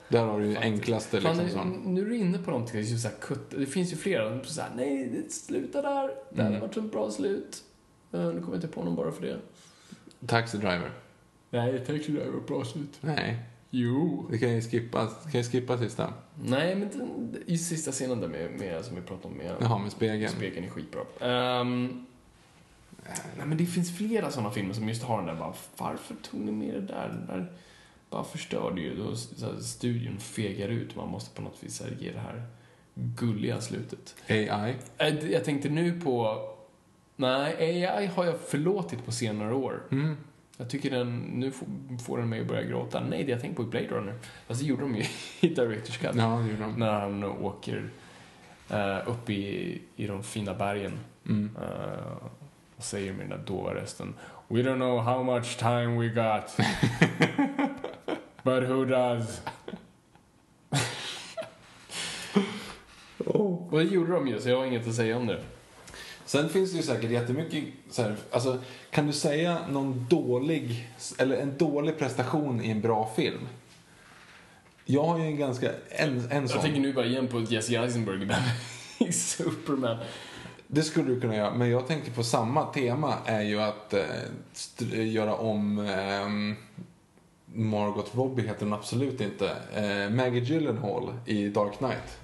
Där 0.09 0.25
har 0.25 0.39
du 0.39 0.45
ju 0.45 0.57
enklaste 0.57 1.19
liksom 1.19 1.37
nu, 1.37 1.49
sån. 1.49 1.69
nu 1.93 2.01
är 2.01 2.05
du 2.05 2.17
inne 2.17 2.37
på 2.37 2.51
någonting. 2.51 2.81
Just 2.81 3.01
så 3.03 3.07
här, 3.07 3.37
det 3.59 3.65
finns 3.65 3.93
ju 3.93 3.97
flera. 3.97 4.43
Så 4.43 4.61
här, 4.61 4.69
nej, 4.75 5.07
det 5.07 5.33
slutar 5.33 5.81
där. 5.83 6.11
Det 6.29 6.43
hade 6.43 6.59
varit 6.59 6.77
ett 6.77 6.91
bra 6.91 7.11
slut. 7.11 7.63
Eh, 8.11 8.19
nu 8.19 8.31
kommer 8.31 8.47
jag 8.47 8.55
inte 8.55 8.67
på 8.67 8.83
någon 8.83 8.95
bara 8.95 9.11
för 9.11 9.21
det. 9.21 9.39
Taxi 10.27 10.57
driver. 10.57 10.91
Nej, 11.49 11.79
Taxi 11.79 12.11
Driver 12.11 12.39
bra 12.47 12.65
slut. 12.65 12.97
Nej, 13.01 13.39
Jo. 13.69 14.27
det 14.31 14.37
kan 14.37 14.49
ju 14.55 14.61
skippa, 14.61 15.07
kan 15.31 15.41
ju 15.41 15.43
skippa 15.43 15.77
sista. 15.77 16.13
Nej, 16.43 16.75
men 16.75 16.89
den, 16.89 17.35
i 17.45 17.57
sista 17.57 17.91
scenen 17.91 18.21
där 18.21 18.27
med, 18.27 18.51
med, 18.59 18.85
som 18.85 18.95
vi 18.95 19.01
pratade 19.01 19.27
om 19.27 19.37
med 19.37 19.55
Jaha, 19.61 19.77
med 19.77 19.91
spegeln. 19.91 20.31
Spegeln 20.31 20.65
är 20.65 20.69
skitbra. 20.69 21.01
Ehm, 21.21 22.05
nej, 23.37 23.45
men 23.47 23.57
det 23.57 23.65
finns 23.65 23.97
flera 23.97 24.31
sådana 24.31 24.51
filmer 24.51 24.73
som 24.73 24.89
just 24.89 25.03
har 25.03 25.17
den 25.17 25.25
där 25.25 25.35
bara, 25.35 25.53
varför 25.77 26.15
tog 26.15 26.39
ni 26.39 26.51
med 26.51 26.73
det 26.73 26.81
där? 26.81 27.07
Den 27.07 27.27
där 27.27 27.51
bara 28.09 28.23
förstörde 28.23 28.81
ju. 28.81 28.95
Då, 28.95 29.15
så 29.15 29.59
studion 29.61 30.17
fegar 30.19 30.67
ut. 30.67 30.95
Man 30.95 31.07
måste 31.09 31.35
på 31.35 31.41
något 31.41 31.63
vis 31.63 31.81
här, 31.81 31.97
ge 31.99 32.11
det 32.11 32.19
här 32.19 32.43
gulliga 32.93 33.61
slutet. 33.61 34.15
AI. 34.27 34.75
Eh, 34.97 35.31
Jag 35.31 35.43
tänkte 35.45 35.69
nu 35.69 36.01
på... 36.01 36.45
Nej, 37.15 37.55
AI 37.89 38.05
har 38.05 38.25
jag 38.25 38.39
förlåtit 38.39 39.05
på 39.05 39.11
senare 39.11 39.53
år. 39.53 39.83
Mm. 39.91 40.17
Jag 40.57 40.69
tycker 40.69 40.89
den, 40.91 41.17
nu 41.19 41.51
får, 42.05 42.17
den 42.17 42.29
mig 42.29 42.41
att 42.41 42.47
börja 42.47 42.63
gråta. 42.63 42.99
Nej, 43.09 43.23
det 43.23 43.31
jag 43.31 43.41
tänkte 43.41 43.55
på 43.55 43.67
i 43.67 43.71
Blade 43.71 43.87
Runner. 43.87 44.13
Fast 44.47 44.59
det 44.61 44.67
gjorde 44.67 44.81
de 44.81 44.95
ju 44.95 45.03
i 45.39 45.47
Directors 45.53 45.97
Cut. 45.97 46.15
Ja, 46.15 46.41
det 46.43 46.49
gjorde 46.51 46.61
de. 46.61 46.73
När 46.79 46.91
han 46.91 47.23
åker 47.23 47.89
eh, 48.69 48.97
uppe 49.09 49.33
i, 49.33 49.81
i 49.95 50.07
de 50.07 50.23
fina 50.23 50.53
bergen. 50.53 50.99
Mm. 51.25 51.49
Eh, 51.61 52.27
och 52.75 52.83
säger 52.83 53.13
med 53.13 53.29
den 53.29 53.39
där 53.39 53.45
dova 53.47 53.73
rösten. 53.73 54.13
We 54.47 54.59
don't 54.59 54.75
know 54.75 54.99
how 55.01 55.23
much 55.23 55.57
time 55.57 55.99
we 55.99 56.07
got. 56.07 56.57
But 58.49 58.63
who 58.63 58.85
does? 58.85 59.41
Och 63.25 63.79
det 63.79 63.83
gjorde 63.83 64.11
de 64.11 64.27
ju, 64.27 64.41
så 64.41 64.49
jag 64.49 64.57
har 64.57 64.65
inget 64.65 64.87
att 64.87 64.95
säga 64.95 65.17
om 65.17 65.27
det. 65.27 65.41
Sen 66.25 66.49
finns 66.49 66.71
det 66.71 66.77
ju 66.77 66.83
säkert 66.83 67.11
jättemycket 67.11 67.63
så 67.89 68.01
här, 68.01 68.15
alltså 68.31 68.59
kan 68.89 69.07
du 69.07 69.13
säga 69.13 69.59
någon 69.69 70.05
dålig, 70.09 70.89
eller 71.17 71.37
en 71.37 71.57
dålig 71.57 71.97
prestation 71.97 72.61
i 72.61 72.71
en 72.71 72.81
bra 72.81 73.11
film? 73.15 73.47
Jag 74.85 75.03
har 75.03 75.19
ju 75.19 75.25
en 75.25 75.37
ganska, 75.37 75.71
en, 75.89 76.31
en 76.31 76.47
sån. 76.47 76.55
Jag 76.55 76.65
tänker 76.65 76.81
nu 76.81 76.93
bara 76.93 77.05
igen 77.05 77.27
på 77.27 77.41
Jesse 77.41 77.77
Eisenberg 77.77 78.25
där 78.25 78.43
i 79.07 79.11
Superman. 79.11 79.97
Det 80.67 80.83
skulle 80.83 81.13
du 81.13 81.21
kunna 81.21 81.35
göra, 81.35 81.53
men 81.53 81.69
jag 81.69 81.87
tänker 81.87 82.11
på 82.11 82.23
samma 82.23 82.65
tema 82.65 83.15
är 83.25 83.41
ju 83.41 83.61
att 83.61 83.93
eh, 83.93 85.07
göra 85.07 85.35
om 85.35 85.79
eh, 85.79 86.27
Margot 87.53 88.11
Robbie 88.15 88.47
heter 88.47 88.65
hon 88.65 88.73
absolut 88.73 89.21
inte. 89.21 89.49
Eh, 89.75 90.09
Maggie 90.15 90.39
Gyllenhaal 90.41 91.13
i 91.25 91.49
Dark 91.49 91.77
Knight. 91.77 92.17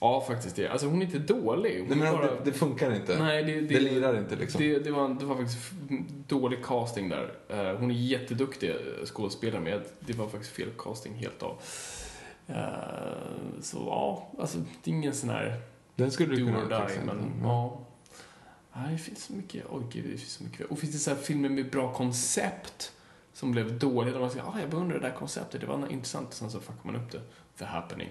Ja, 0.00 0.24
faktiskt 0.28 0.56
det. 0.56 0.68
Alltså 0.68 0.86
hon 0.86 1.02
är 1.02 1.06
inte 1.06 1.18
dålig. 1.18 1.78
Hon 1.78 1.88
Nej, 1.88 1.98
men 1.98 2.12
bara... 2.12 2.26
det, 2.26 2.36
det 2.44 2.52
funkar 2.52 2.94
inte. 2.94 3.18
Nej, 3.18 3.42
det, 3.44 3.52
det, 3.60 3.60
det 3.60 3.80
lirar 3.80 4.18
inte 4.18 4.36
liksom. 4.36 4.60
Det, 4.60 4.78
det, 4.78 4.90
var, 4.90 5.08
det 5.08 5.24
var 5.24 5.36
faktiskt 5.36 5.58
dålig 6.28 6.64
casting 6.64 7.08
där. 7.08 7.34
Eh, 7.48 7.78
hon 7.78 7.90
är 7.90 7.94
jätteduktig 7.94 8.70
eh, 8.70 8.76
skådespelare, 9.06 9.60
men 9.60 9.72
jag- 9.72 9.82
det 10.00 10.12
var 10.12 10.28
faktiskt 10.28 10.52
fel 10.52 10.68
casting 10.78 11.14
helt 11.14 11.42
av. 11.42 11.60
Eh, 12.46 12.54
så 13.62 13.76
ja, 13.86 14.28
alltså 14.38 14.58
det 14.58 14.90
är 14.90 14.94
ingen 14.94 15.14
sån 15.14 15.30
här 15.30 15.60
Den 15.96 16.10
skulle 16.10 16.36
du 16.36 16.44
kunna 16.46 16.64
die, 16.64 16.98
men 17.06 17.18
Mm. 17.18 17.32
ja. 17.42 17.78
Nej, 18.76 18.92
det 18.92 18.98
finns 18.98 19.24
så 19.24 19.32
mycket, 19.32 19.64
oj 19.70 19.82
gud, 19.92 20.04
det 20.04 20.08
finns 20.18 20.32
så 20.32 20.44
mycket. 20.44 20.66
Och 20.66 20.78
finns 20.78 20.92
det 20.92 20.98
så 20.98 21.10
här 21.10 21.16
filmer 21.16 21.48
med 21.48 21.70
bra 21.70 21.92
koncept 21.94 22.92
som 23.42 23.52
blev 23.52 23.78
dåliga, 23.78 24.12
där 24.12 24.20
man 24.20 24.30
säger, 24.30 24.44
ah, 24.44 24.60
jag 24.60 24.70
beundrar 24.70 24.98
det 25.00 25.08
där 25.08 25.14
konceptet, 25.14 25.60
det 25.60 25.66
var 25.66 25.92
intressant, 25.92 26.34
sen 26.34 26.50
så 26.50 26.60
fuckar 26.60 26.80
man 26.92 26.96
upp 26.96 27.10
det. 27.12 27.20
The 27.58 27.64
happening. 27.64 28.08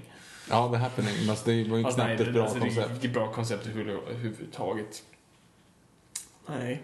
Ja, 0.49 0.70
The 0.72 0.78
Happening. 0.78 1.14
Men 1.28 1.36
det 1.45 1.70
var 1.70 1.78
ju 1.78 1.84
knappt 1.84 1.98
nej, 1.98 2.16
ett 2.16 2.34
bra 2.34 2.44
alltså, 2.44 2.60
det 2.60 2.66
är 2.66 2.76
koncept. 2.76 3.03
inget 3.03 3.14
bra 3.14 3.32
koncept 3.34 3.68
överhuvud- 3.68 3.99
överhuvudtaget. 4.10 5.03
Nej. 6.48 6.84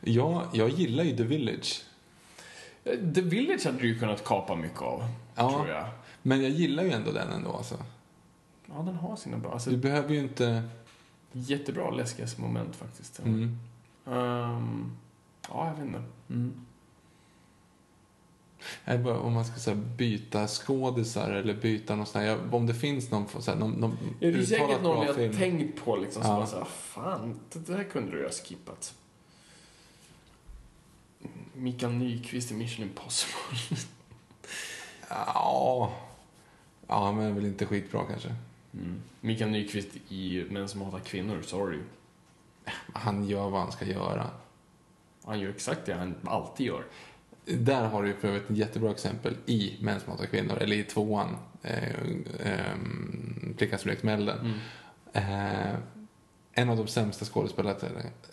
Ja, 0.00 0.44
jag 0.52 0.68
gillar 0.68 1.04
ju 1.04 1.16
The 1.16 1.22
Village. 1.22 1.82
The 3.14 3.20
Village 3.20 3.66
hade 3.66 3.78
du 3.78 3.88
ju 3.88 3.98
kunnat 3.98 4.24
kapa 4.24 4.54
mycket 4.54 4.82
av, 4.82 5.04
Ja. 5.34 5.50
tror 5.50 5.68
jag. 5.68 5.86
Men 6.22 6.42
jag 6.42 6.50
gillar 6.50 6.82
ju 6.82 6.90
ändå 6.90 7.12
den 7.12 7.32
ändå 7.32 7.52
alltså. 7.52 7.76
Ja, 8.66 8.74
den 8.82 8.94
har 8.94 9.16
sina 9.16 9.36
bra, 9.38 9.52
alltså 9.52 9.70
Du 9.70 9.76
behöver 9.76 10.14
ju 10.14 10.20
inte... 10.20 10.62
jättebra 11.32 11.90
läskiga 11.90 12.26
moment 12.36 12.76
faktiskt. 12.76 13.18
Mm. 13.18 13.58
Ehm, 14.06 14.96
ja, 15.48 15.66
jag 15.66 15.74
vet 15.74 15.86
inte. 15.86 16.02
Mm. 16.30 16.66
Om 19.06 19.32
man 19.32 19.44
ska 19.44 19.70
här, 19.70 19.78
byta 19.80 20.46
skådisar 20.48 21.30
eller 21.30 21.54
byta 21.54 21.96
någon 21.96 22.06
sån 22.06 22.20
här, 22.20 22.54
Om 22.54 22.66
det 22.66 22.74
finns 22.74 23.10
någon, 23.10 23.42
så 23.42 23.50
här, 23.50 23.58
någon, 23.58 23.72
någon 23.72 23.98
det 24.20 24.26
är 24.28 24.42
säkert 24.44 24.82
någon 24.82 25.06
jag 25.06 25.14
film. 25.16 25.36
tänkt 25.36 25.84
på 25.84 25.96
liksom, 25.96 26.22
som 26.22 26.30
Ja. 26.30 26.36
bara 26.36 26.46
såhär, 26.46 26.64
fan, 26.64 27.40
det 27.52 27.58
där 27.58 27.84
kunde 27.84 28.16
du 28.16 28.24
ha 28.24 28.30
skippat. 28.30 28.94
Mikael 31.54 31.92
Nyqvist 31.92 32.50
i 32.50 32.54
Mission 32.54 32.84
Impossible. 32.84 33.76
Ja. 35.08 35.92
Ja, 36.86 37.12
men 37.12 37.34
väl 37.34 37.44
inte 37.46 37.66
skitbra 37.66 38.04
kanske. 38.10 38.34
Mm. 38.74 39.02
Mikael 39.20 39.50
Nyqvist 39.50 39.88
i 40.08 40.44
Män 40.50 40.68
som 40.68 40.80
hatar 40.82 40.98
kvinnor, 40.98 41.42
sorry. 41.42 41.78
Han 42.92 43.24
gör 43.28 43.50
vad 43.50 43.60
han 43.60 43.72
ska 43.72 43.84
göra. 43.84 44.30
Han 45.24 45.40
gör 45.40 45.50
exakt 45.50 45.86
det 45.86 45.94
han 45.94 46.14
alltid 46.24 46.66
gör. 46.66 46.84
Där 47.58 47.84
har 47.88 48.02
du 48.02 48.14
för 48.14 48.28
övrigt 48.28 48.50
ett 48.50 48.56
jättebra 48.56 48.90
exempel 48.90 49.36
i 49.46 49.76
Män 49.80 50.00
som 50.00 50.10
hatar 50.12 50.26
kvinnor, 50.26 50.58
eller 50.58 50.76
i 50.76 50.82
tvåan, 50.84 51.36
eh, 51.62 51.84
eh, 52.44 52.74
Flickans 53.58 53.82
smekmällen. 53.82 54.54
Eh, 55.12 55.74
en 56.52 56.70
av 56.70 56.76
de 56.76 56.86
sämsta 56.86 57.24
skådespelarna, 57.24 57.76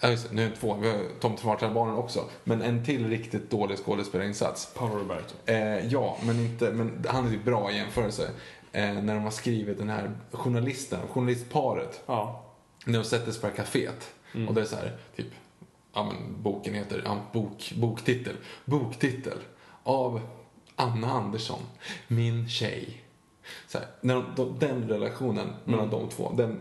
ja 0.01 0.09
just 0.09 0.31
nu 0.31 0.45
är 0.45 0.49
det 0.49 0.55
två, 0.55 0.73
vi 0.75 0.89
har 0.89 0.99
Tom 1.19 1.37
Svartallbarnen 1.37 1.95
också, 1.95 2.25
men 2.43 2.61
en 2.61 2.85
till 2.85 3.09
riktigt 3.09 3.49
dålig 3.49 3.77
skådespelarinsats. 3.77 4.73
Paolo 4.75 4.95
Roberto. 4.99 5.33
Eh, 5.45 5.87
ja, 5.87 6.17
men, 6.23 6.39
inte, 6.39 6.71
men 6.71 7.05
han 7.07 7.27
är 7.27 7.31
ju 7.31 7.39
bra 7.43 7.71
i 7.71 7.75
jämförelse. 7.75 8.29
Eh, 8.71 8.93
när 8.93 9.13
de 9.15 9.23
har 9.23 9.31
skrivit 9.31 9.77
den 9.77 9.89
här 9.89 10.11
journalisten, 10.31 10.99
journalistparet, 11.07 12.01
Ja. 12.05 12.43
när 12.85 12.99
de 12.99 13.05
sätter 13.05 13.31
sig 13.31 13.41
på 13.41 13.47
det 13.47 13.53
här 13.57 13.63
kaféet. 13.65 14.11
Och 14.47 14.53
det 14.53 14.61
är 14.61 14.65
så 14.65 14.75
här, 14.75 14.97
typ, 15.15 15.27
ja 15.97 16.03
men 16.03 16.43
boken 16.43 16.73
heter, 16.73 17.01
ja, 17.05 17.17
bok, 17.33 17.73
boktitel. 17.75 18.35
Boktitel 18.65 19.37
av 19.83 20.21
Anna 20.75 21.11
Andersson, 21.11 21.59
min 22.07 22.49
tjej. 22.49 23.03
Så 23.67 23.77
här, 23.77 23.87
när 24.01 24.15
de, 24.15 24.25
de, 24.35 24.59
den 24.59 24.87
relationen 24.87 25.47
mellan 25.65 25.89
de 25.89 26.09
två, 26.09 26.33
den 26.37 26.59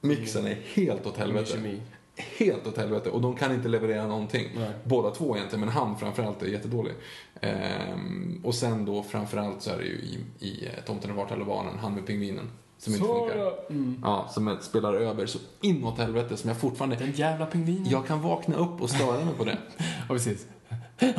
mixen 0.00 0.46
är 0.46 0.54
helt 0.74 1.06
åt 1.06 1.16
helvete. 1.16 1.52
kemi. 1.52 1.80
Helt 2.16 2.66
åt 2.66 2.76
helvete. 2.76 3.10
Och 3.10 3.20
de 3.20 3.36
kan 3.36 3.54
inte 3.54 3.68
leverera 3.68 4.06
någonting. 4.06 4.50
Nej. 4.54 4.70
Båda 4.84 5.10
två 5.10 5.36
egentligen, 5.36 5.60
men 5.60 5.68
han 5.68 5.98
framförallt 5.98 6.42
är 6.42 6.46
jättedålig. 6.46 6.92
Ehm, 7.40 8.40
och 8.44 8.54
sen 8.54 8.84
då 8.84 9.02
framförallt 9.02 9.62
så 9.62 9.70
är 9.70 9.78
det 9.78 9.84
ju 9.84 9.94
i, 9.98 10.18
i 10.38 10.66
eh, 10.66 10.84
Tomten 10.84 11.10
och 11.10 11.16
Vartallebarnen, 11.16 11.78
han 11.78 11.94
med 11.94 12.06
pingvinen. 12.06 12.50
Som 12.78 12.92
inte 12.94 13.06
funkar. 13.06 13.70
Mm. 13.70 14.00
Ja, 14.02 14.28
som 14.32 14.58
spelar 14.60 14.94
över 14.94 15.26
så 15.26 15.38
inåt 15.60 15.98
helvete 15.98 16.36
som 16.36 16.48
jag 16.48 16.60
fortfarande... 16.60 16.96
Den 16.96 17.12
jävla 17.12 17.46
pingvinen. 17.46 17.90
Jag 17.90 18.06
kan 18.06 18.22
vakna 18.22 18.56
upp 18.56 18.80
och 18.82 18.90
störa 18.90 19.24
mig 19.24 19.34
på 19.34 19.44
det. 19.44 19.58
Ja, 19.78 20.14
precis. 20.14 20.46
Nej, 20.68 21.14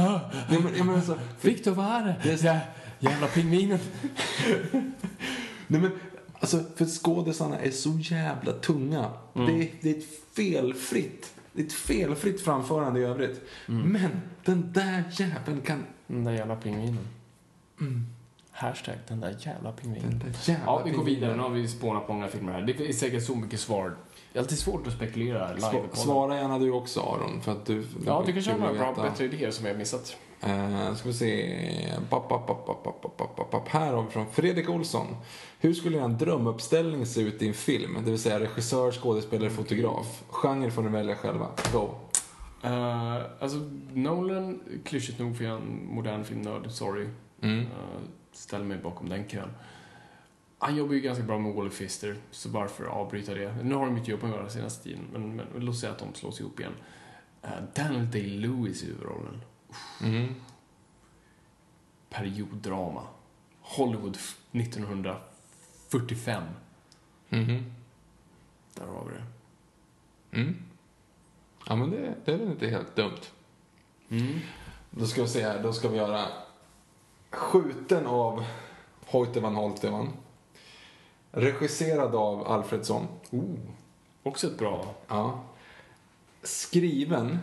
men, 0.49 0.75
jag 0.77 0.85
menar 0.85 1.01
så, 1.01 1.15
Victor, 1.41 1.71
vad 1.71 1.85
är 1.85 2.03
det? 2.05 2.15
Det 2.23 2.31
är 2.31 2.37
så- 2.37 2.45
Ja, 2.45 2.59
jävla 2.99 3.27
pingvinen. 3.27 3.79
nej 5.67 5.81
men, 5.81 5.91
alltså, 6.39 6.59
för 6.75 6.85
skådisarna 6.85 7.59
är 7.59 7.71
så 7.71 7.89
jävla 8.01 8.53
tunga. 8.53 9.11
Det, 9.33 9.41
är, 9.41 9.71
det 9.81 9.89
är 9.89 9.97
ett 9.97 10.05
felfritt, 10.35 11.33
det 11.53 11.61
är 11.61 11.65
ett 11.65 11.73
felfritt 11.73 12.41
framförande 12.41 12.99
i 12.99 13.03
övrigt. 13.03 13.41
Men 13.65 14.09
den 14.45 14.71
där 14.73 15.03
jäveln 15.11 15.61
kan... 15.61 15.83
Den 16.07 16.23
där 16.23 16.31
jävla 16.31 16.55
pingvinen. 16.55 17.07
Hashtag 18.59 18.95
den 19.07 19.19
där 19.19 19.35
jävla 19.39 19.71
pingvinen. 19.71 20.23
Ja, 20.65 20.81
vi 20.85 20.91
går 20.91 21.03
vidare. 21.03 21.35
Nu 21.35 21.41
har 21.41 21.49
vi 21.49 21.67
spånat 21.67 22.07
på 22.07 22.13
många 22.13 22.27
filmer 22.27 22.53
här. 22.53 22.61
Det 22.61 22.89
är 22.89 22.93
säkert 22.93 23.23
så 23.23 23.35
mycket 23.35 23.59
svar. 23.59 23.95
Det 24.33 24.39
är 24.39 24.43
alltid 24.43 24.59
svårt 24.59 24.87
att 24.87 24.93
spekulera 24.93 25.53
live. 25.53 25.67
Sva- 25.67 25.95
Svara 25.95 26.35
gärna 26.35 26.59
du 26.59 26.71
också 26.71 26.99
Aron, 26.99 27.41
för 27.41 27.51
att 27.51 27.65
du... 27.65 27.87
Ja, 28.05 28.23
du 28.25 28.33
kanske 28.33 28.51
har 28.51 28.59
några 28.59 28.73
bra, 28.73 29.03
bättre 29.03 29.25
idéer 29.25 29.51
som 29.51 29.65
jag 29.65 29.73
har 29.73 29.77
missat. 29.77 30.15
Uh, 30.47 30.95
ska 30.95 31.07
vi 31.07 31.13
se. 31.13 31.59
Papp, 32.09 32.29
papp, 32.29 32.47
papp, 32.47 32.65
papp, 32.65 32.83
papp, 32.83 33.35
papp, 33.35 33.51
papp. 33.51 33.67
Här 33.67 33.93
har 33.93 34.03
vi 34.03 34.09
från 34.09 34.25
Fredrik 34.31 34.69
Olsson. 34.69 35.07
Hur 35.59 35.73
skulle 35.73 35.99
en 35.99 36.17
drömuppställning 36.17 37.05
se 37.05 37.21
ut 37.21 37.41
i 37.41 37.47
en 37.47 37.53
film? 37.53 37.97
Det 38.05 38.11
vill 38.11 38.19
säga 38.19 38.39
regissör, 38.39 38.91
skådespelare, 38.91 39.49
fotograf. 39.49 40.23
Genre 40.29 40.71
får 40.71 40.81
ni 40.81 40.89
välja 40.89 41.15
själva. 41.15 41.47
Go. 41.73 41.89
Uh, 42.65 43.15
alltså, 43.39 43.57
Nolan, 43.93 44.59
klyschigt 44.85 45.19
nog 45.19 45.37
för 45.37 45.43
jag 45.43 45.53
är 45.53 45.57
en 45.57 45.87
modern 45.87 46.23
filmnörd, 46.23 46.71
sorry. 46.71 47.07
Mm. 47.41 47.59
Uh, 47.59 47.65
ställer 48.39 48.65
mig 48.65 48.77
bakom 48.77 49.09
den 49.09 49.27
kön. 49.27 49.49
Han 50.57 50.75
jobbar 50.75 50.93
ju 50.93 50.99
ganska 50.99 51.23
bra 51.23 51.39
med 51.39 51.53
Wall 51.53 51.69
Fister, 51.69 52.17
så 52.31 52.49
varför 52.49 52.85
avbryta 52.85 53.33
det? 53.33 53.55
Nu 53.63 53.75
har 53.75 53.85
de 53.85 53.93
mycket 53.93 54.07
jobb 54.09 54.23
att 54.23 54.29
göra 54.29 54.49
senaste 54.49 54.83
tiden, 54.83 55.07
men, 55.13 55.35
men 55.35 55.47
låt 55.65 55.77
säga 55.77 55.91
att 55.91 55.99
de 55.99 56.13
slås 56.13 56.39
ihop 56.39 56.59
igen. 56.59 56.73
Uh, 57.43 57.49
Daniel 57.75 58.05
Day-Lewis 58.11 58.83
i 58.83 58.85
huvudrollen. 58.87 59.41
Mm. 60.03 60.35
Perioddrama. 62.09 63.07
Hollywood 63.61 64.15
f- 64.15 64.37
1945. 64.51 66.43
Mhm. 67.29 67.73
Där 68.75 68.85
har 68.87 69.05
vi 69.05 69.11
det. 69.13 69.23
Mm. 70.41 70.55
Ja, 71.67 71.75
men 71.75 71.91
det, 71.91 72.15
det 72.25 72.33
är 72.33 72.37
väl 72.37 72.51
inte 72.51 72.67
helt 72.67 72.95
dumt. 72.95 73.19
Mm. 74.09 74.39
Då 74.91 75.05
ska 75.05 75.21
vi 75.21 75.27
se 75.27 75.43
här. 75.43 75.63
Då 75.63 75.73
ska 75.73 75.89
vi 75.89 75.97
göra 75.97 76.27
Skjuten 77.31 78.07
av 78.07 78.45
Hoyte 79.05 79.39
van 79.39 79.55
Holtevan. 79.55 80.09
Regisserad 81.31 82.15
av 82.15 82.47
Alfredsson. 82.47 83.07
Oh. 83.31 83.43
Också 84.23 84.47
ett 84.47 84.57
bra... 84.57 84.85
Ja. 85.07 85.39
Skriven 86.43 87.37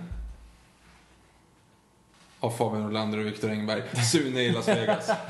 av 2.41 2.51
Fabian 2.51 2.83
Nordlander 2.83 3.19
och 3.19 3.27
Viktor 3.27 3.51
Engberg. 3.51 3.83
Sune 4.13 4.41
i 4.41 4.53
Las 4.53 4.69
Vegas. 4.69 5.11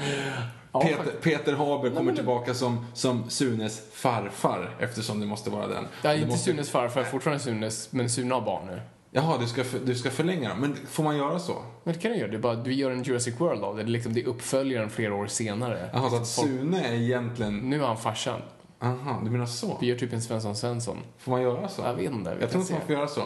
Ja, 0.73 0.81
Peter. 0.83 1.13
Peter 1.23 1.53
Haber 1.53 1.91
kommer 1.91 2.15
tillbaka 2.15 2.55
som, 2.55 2.87
som 2.95 3.31
Sunes 3.31 3.83
farfar 3.93 4.77
eftersom 4.81 5.21
det 5.21 5.27
måste 5.27 5.51
vara 5.51 5.67
den. 5.67 5.87
Det 6.03 6.09
är 6.09 6.13
Det 6.13 6.19
inte 6.19 6.29
måste- 6.29 6.45
Sunes 6.51 6.71
farfar, 6.71 7.05
fortfarande 7.05 7.43
Sunes, 7.45 7.93
men 7.93 8.11
Sune 8.11 8.35
har 8.35 8.41
barn 8.41 8.67
nu. 8.67 8.81
Jaha, 9.11 9.39
du 9.39 9.47
ska, 9.47 9.65
för, 9.65 9.79
du 9.79 9.95
ska 9.95 10.11
förlänga 10.11 10.49
dem. 10.49 10.59
Men 10.61 10.77
får 10.87 11.03
man 11.03 11.17
göra 11.17 11.39
så? 11.39 11.63
Men 11.85 11.95
det 11.95 12.01
kan 12.01 12.11
du 12.13 12.19
göra, 12.19 12.31
det 12.31 12.37
är 12.37 12.41
bara 12.41 12.55
vi 12.55 12.75
gör 12.75 12.91
en 12.91 13.03
Jurassic 13.03 13.41
World 13.41 13.65
av 13.65 13.77
det. 13.77 13.83
Det 13.83 13.89
är, 13.89 13.91
liksom, 13.91 14.13
det 14.15 14.21
är 14.21 14.27
uppföljaren 14.27 14.91
flera 14.91 15.15
år 15.15 15.27
senare. 15.27 15.91
Jaha, 15.93 16.11
så 16.11 16.17
att 16.17 16.27
Sune 16.27 16.89
är 16.89 16.95
egentligen... 16.95 17.59
Nu 17.59 17.83
är 17.83 17.87
han 17.87 17.97
farsan. 17.99 18.41
Aha, 18.81 19.21
du 19.25 19.31
menar 19.31 19.47
så? 19.47 19.79
Vi 19.81 19.87
gör 19.87 19.97
typ 19.99 20.13
en 20.13 20.23
Svensson 20.23 20.57
Svensson. 20.57 20.99
Får 21.19 21.33
man 21.33 21.43
göra 21.43 21.69
så? 21.69 21.83
Jag 21.83 21.95
vet 21.95 22.13
inte. 22.13 22.35
vi 22.35 22.41
Jag 22.41 22.51
tror 22.51 22.61
inte 22.63 22.73
man 22.73 22.83
får 22.83 22.95
göra 22.95 23.09
så. 23.09 23.23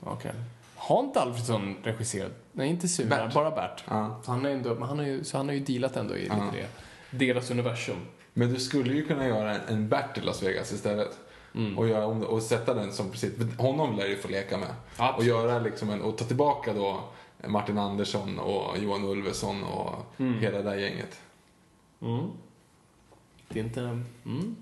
Okej. 0.00 0.32
Har 0.76 1.00
inte 1.00 1.20
Alfredsson 1.20 1.76
regisserat? 1.82 2.32
Nej, 2.52 2.68
inte 2.68 2.88
Sura, 2.88 3.08
Bert. 3.08 3.34
bara 3.34 3.50
Bert. 3.50 3.84
Ja. 3.88 4.20
Han, 4.26 4.46
är 4.46 4.50
ändå, 4.50 4.74
men 4.74 4.88
han 4.88 4.98
har 4.98 5.06
ju, 5.06 5.24
så 5.24 5.36
han 5.36 5.48
har 5.48 5.54
ju 5.54 5.60
dealat 5.60 5.96
ändå 5.96 6.16
i 6.16 6.26
Ja. 6.26 6.34
lite 6.34 6.56
det. 6.56 7.24
Deras 7.26 7.50
universum. 7.50 7.96
Men 8.32 8.52
du 8.52 8.60
skulle 8.60 8.94
ju 8.94 9.06
kunna 9.06 9.26
göra 9.28 9.54
en, 9.54 9.60
en 9.68 9.88
Bert 9.88 10.18
i 10.18 10.20
Las 10.20 10.42
Vegas 10.42 10.72
istället. 10.72 11.18
Mm. 11.54 11.78
Och, 11.78 11.88
göra, 11.88 12.06
om- 12.06 12.22
och 12.22 12.42
sätta 12.42 12.74
den 12.74 12.92
som 12.92 13.10
precis, 13.10 13.32
honom 13.58 13.96
lär 13.96 14.06
ju 14.06 14.16
få 14.16 14.28
leka 14.28 14.58
med. 14.58 14.74
Absolut. 14.96 15.18
Och 15.18 15.24
göra 15.44 15.58
liksom 15.58 15.90
en, 15.90 16.02
och 16.02 16.18
ta 16.18 16.24
tillbaka 16.24 16.72
då 16.74 17.00
Martin 17.46 17.78
Andersson 17.78 18.38
och 18.38 18.78
Johan 18.78 19.04
Ulveson 19.04 19.62
och 19.64 19.94
Mm. 20.18 20.38
hela 20.40 20.56
det 20.58 20.62
där 20.64 20.76
gänget. 20.76 21.20
Mm. 22.02 22.30
Det 23.48 23.60
är 23.60 23.64
inte... 23.64 23.80
Mm. 23.80 24.56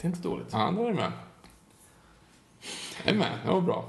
Det 0.00 0.06
är 0.06 0.10
inte 0.10 0.28
dåligt. 0.28 0.48
Ja, 0.52 0.72
då 0.76 0.82
är 0.84 0.88
du 0.88 0.94
med. 0.94 1.12
Jag 3.04 3.14
är 3.14 3.18
med, 3.18 3.38
det 3.44 3.50
var 3.52 3.60
bra. 3.60 3.84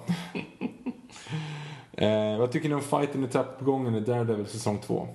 eh, 1.92 2.38
vad 2.40 2.52
tycker 2.52 2.70
ni 2.70 2.76
om 2.76 2.82
fighten 2.82 3.24
i 3.24 3.28
trappuppgången 3.28 3.96
i 3.96 4.00
Daredevil 4.00 4.46
säsong 4.48 4.80
2? 4.80 5.08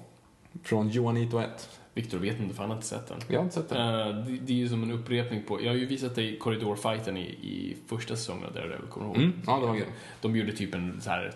Från 0.63 0.89
Johanito 0.89 1.39
1. 1.39 1.69
Viktor 1.97 2.19
vet 2.19 2.41
inte 2.41 2.55
för 2.55 2.63
han 2.63 2.71
har 2.71 2.77
inte 2.77 2.89
sett 2.89 3.07
den. 3.07 3.19
Jag 3.29 3.39
har 3.39 3.45
inte 3.45 3.55
sett 3.55 3.69
den. 3.69 4.01
Eh, 4.01 4.25
det, 4.25 4.39
det 4.39 4.53
är 4.53 4.57
ju 4.57 4.69
som 4.69 4.83
en 4.83 4.91
upprepning 4.91 5.43
på... 5.43 5.63
Jag 5.63 5.71
har 5.71 5.77
ju 5.77 5.87
visat 5.87 6.15
dig 6.15 6.39
korridorfighten 6.39 7.17
i, 7.17 7.21
i 7.25 7.77
första 7.87 8.17
säsongen 8.17 8.51
där 8.55 8.69
det 8.69 8.91
kommer 8.91 9.07
du 9.07 9.13
ihåg? 9.13 9.17
Mm, 9.17 9.43
ja, 9.47 9.61
det 9.61 9.67
var 9.67 9.75
grej. 9.75 9.89
De 10.21 10.37
gjorde 10.37 10.53
typ 10.53 10.75
en 10.75 11.01
så 11.01 11.11
här... 11.11 11.33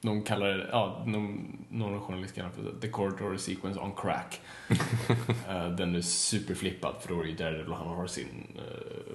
De 0.00 0.22
kallar 0.22 0.48
det, 0.48 0.68
ja, 0.72 1.02
någon, 1.06 1.58
någon 1.68 2.00
journalist 2.00 2.34
kallar 2.34 2.48
det 2.48 2.54
för 2.54 2.80
The 2.80 2.88
Corridor 2.88 3.36
Sequence 3.36 3.80
on 3.80 3.92
Crack. 3.96 4.40
Eh, 5.48 5.70
den 5.70 5.94
är 5.94 6.00
superflippad 6.00 6.94
för 7.00 7.14
då 7.14 7.20
är 7.20 7.24
ju 7.24 7.34
Daredevil 7.34 7.72
han 7.72 7.88
har 7.88 8.06
sin... 8.06 8.46
Uh, 8.56 9.14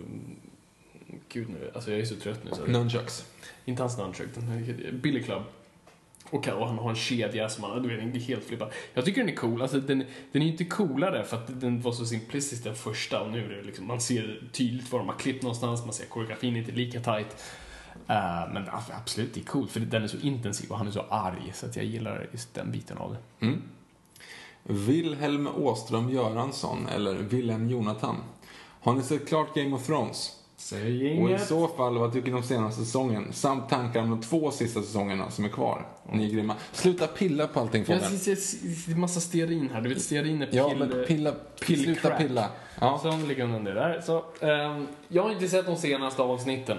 gud 1.29 1.49
nu, 1.49 1.71
alltså 1.73 1.91
jag 1.91 1.99
är 1.99 2.05
så 2.05 2.15
trött 2.15 2.43
nu 2.43 2.51
så... 2.51 2.65
Nunchucks. 2.65 3.25
Inte 3.65 3.83
hans 3.83 3.97
nunchuck, 3.97 4.35
den 4.35 4.43
här 4.43 4.91
Billy 4.91 5.23
Club. 5.23 5.43
Och, 6.33 6.47
och 6.47 6.67
han 6.67 6.77
har 6.77 6.89
en 6.89 6.95
kedja 6.95 7.49
som 7.49 7.63
han, 7.63 7.81
du 7.83 7.89
vet, 7.89 7.99
den 7.99 8.15
är 8.15 8.19
helt 8.19 8.43
flippad. 8.43 8.71
Jag 8.93 9.05
tycker 9.05 9.21
den 9.21 9.29
är 9.29 9.35
cool, 9.35 9.61
alltså 9.61 9.79
den, 9.79 10.03
den 10.31 10.41
är 10.41 10.45
ju 10.45 10.51
inte 10.51 10.65
coolare 10.65 11.23
för 11.23 11.37
att 11.37 11.61
den 11.61 11.81
var 11.81 11.91
så 11.91 12.05
simplistisk 12.05 12.63
den 12.63 12.75
första 12.75 13.21
och 13.21 13.31
nu 13.31 13.45
är 13.45 13.57
det 13.57 13.63
liksom, 13.63 13.87
man 13.87 14.01
ser 14.01 14.49
tydligt 14.51 14.91
var 14.91 14.99
de 14.99 15.07
har 15.07 15.15
klippt 15.15 15.43
någonstans, 15.43 15.85
man 15.85 15.93
ser 15.93 16.05
koreografin 16.05 16.55
är 16.55 16.59
inte 16.59 16.71
lika 16.71 16.99
tight. 16.99 17.43
Uh, 18.09 18.53
men 18.53 18.69
absolut, 18.71 19.33
det 19.33 19.39
är 19.39 19.45
coolt 19.45 19.71
för 19.71 19.79
den 19.79 20.03
är 20.03 20.07
så 20.07 20.17
intensiv 20.17 20.71
och 20.71 20.77
han 20.77 20.87
är 20.87 20.91
så 20.91 21.05
arg 21.09 21.51
så 21.53 21.65
att 21.65 21.75
jag 21.75 21.85
gillar 21.85 22.29
just 22.31 22.53
den 22.53 22.71
biten 22.71 22.97
av 22.97 23.11
det. 23.11 23.45
Mm. 23.45 23.61
Wilhelm 24.63 25.47
Åström 25.47 26.09
Göransson 26.09 26.87
eller 26.87 27.13
Wilhelm 27.13 27.69
Jonathan. 27.69 28.15
Har 28.81 28.93
ni 28.93 29.03
sett 29.03 29.27
klart 29.27 29.55
Game 29.55 29.75
of 29.75 29.85
Thrones? 29.85 30.42
Säg 30.63 31.21
Och 31.21 31.31
i 31.31 31.39
så 31.39 31.67
fall, 31.67 31.97
vad 31.97 32.13
tycker 32.13 32.31
ni 32.31 32.37
om 32.37 32.43
senaste 32.43 32.85
säsongen? 32.85 33.27
Samt 33.33 33.69
tankar 33.69 34.01
om 34.01 34.09
de 34.09 34.21
två 34.21 34.51
sista 34.51 34.81
säsongerna 34.81 35.31
som 35.31 35.45
är 35.45 35.49
kvar? 35.49 35.87
Ni 36.11 36.25
är 36.25 36.29
grymma. 36.29 36.55
Sluta 36.71 37.07
pilla 37.07 37.47
på 37.47 37.59
allting 37.59 37.85
Jag 37.87 38.01
Fågeln. 38.01 38.19
ser 38.19 38.35
det 38.87 38.91
är 38.91 38.95
massa 38.95 39.19
stearin 39.19 39.69
här, 39.73 39.81
du 39.81 39.89
vet 39.89 40.01
stearin 40.01 40.41
är 40.41 40.45
pill... 40.45 40.55
Ja, 40.57 40.73
men 40.79 41.05
pilla, 41.07 41.33
pill, 41.65 41.83
sluta 41.83 42.01
crack. 42.01 42.17
pilla. 42.17 42.49
Ja. 42.81 42.99
Så 43.03 43.27
ligger 43.27 43.43
under 43.43 43.75
där. 43.75 44.01
Så, 44.01 44.25
ehm, 44.41 44.87
jag 45.07 45.23
har 45.23 45.31
inte 45.31 45.47
sett 45.47 45.65
de 45.65 45.77
senaste 45.77 46.21
avsnitten. 46.21 46.77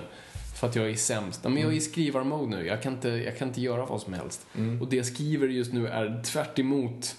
För 0.60 0.66
att 0.66 0.76
jag 0.76 0.90
är 0.90 0.94
sämst. 0.94 1.44
Men 1.44 1.56
jag 1.56 1.72
är 1.72 1.76
i 1.76 1.80
skrivarmode 1.80 2.56
nu. 2.56 2.66
Jag 2.66 2.82
kan, 2.82 2.92
inte, 2.92 3.08
jag 3.08 3.38
kan 3.38 3.48
inte 3.48 3.60
göra 3.60 3.86
vad 3.86 4.00
som 4.00 4.12
helst. 4.12 4.46
Och 4.80 4.88
det 4.88 4.96
jag 4.96 5.06
skriver 5.06 5.48
just 5.48 5.72
nu 5.72 5.86
är 5.88 6.22
tvärt 6.22 6.58
emot 6.58 7.16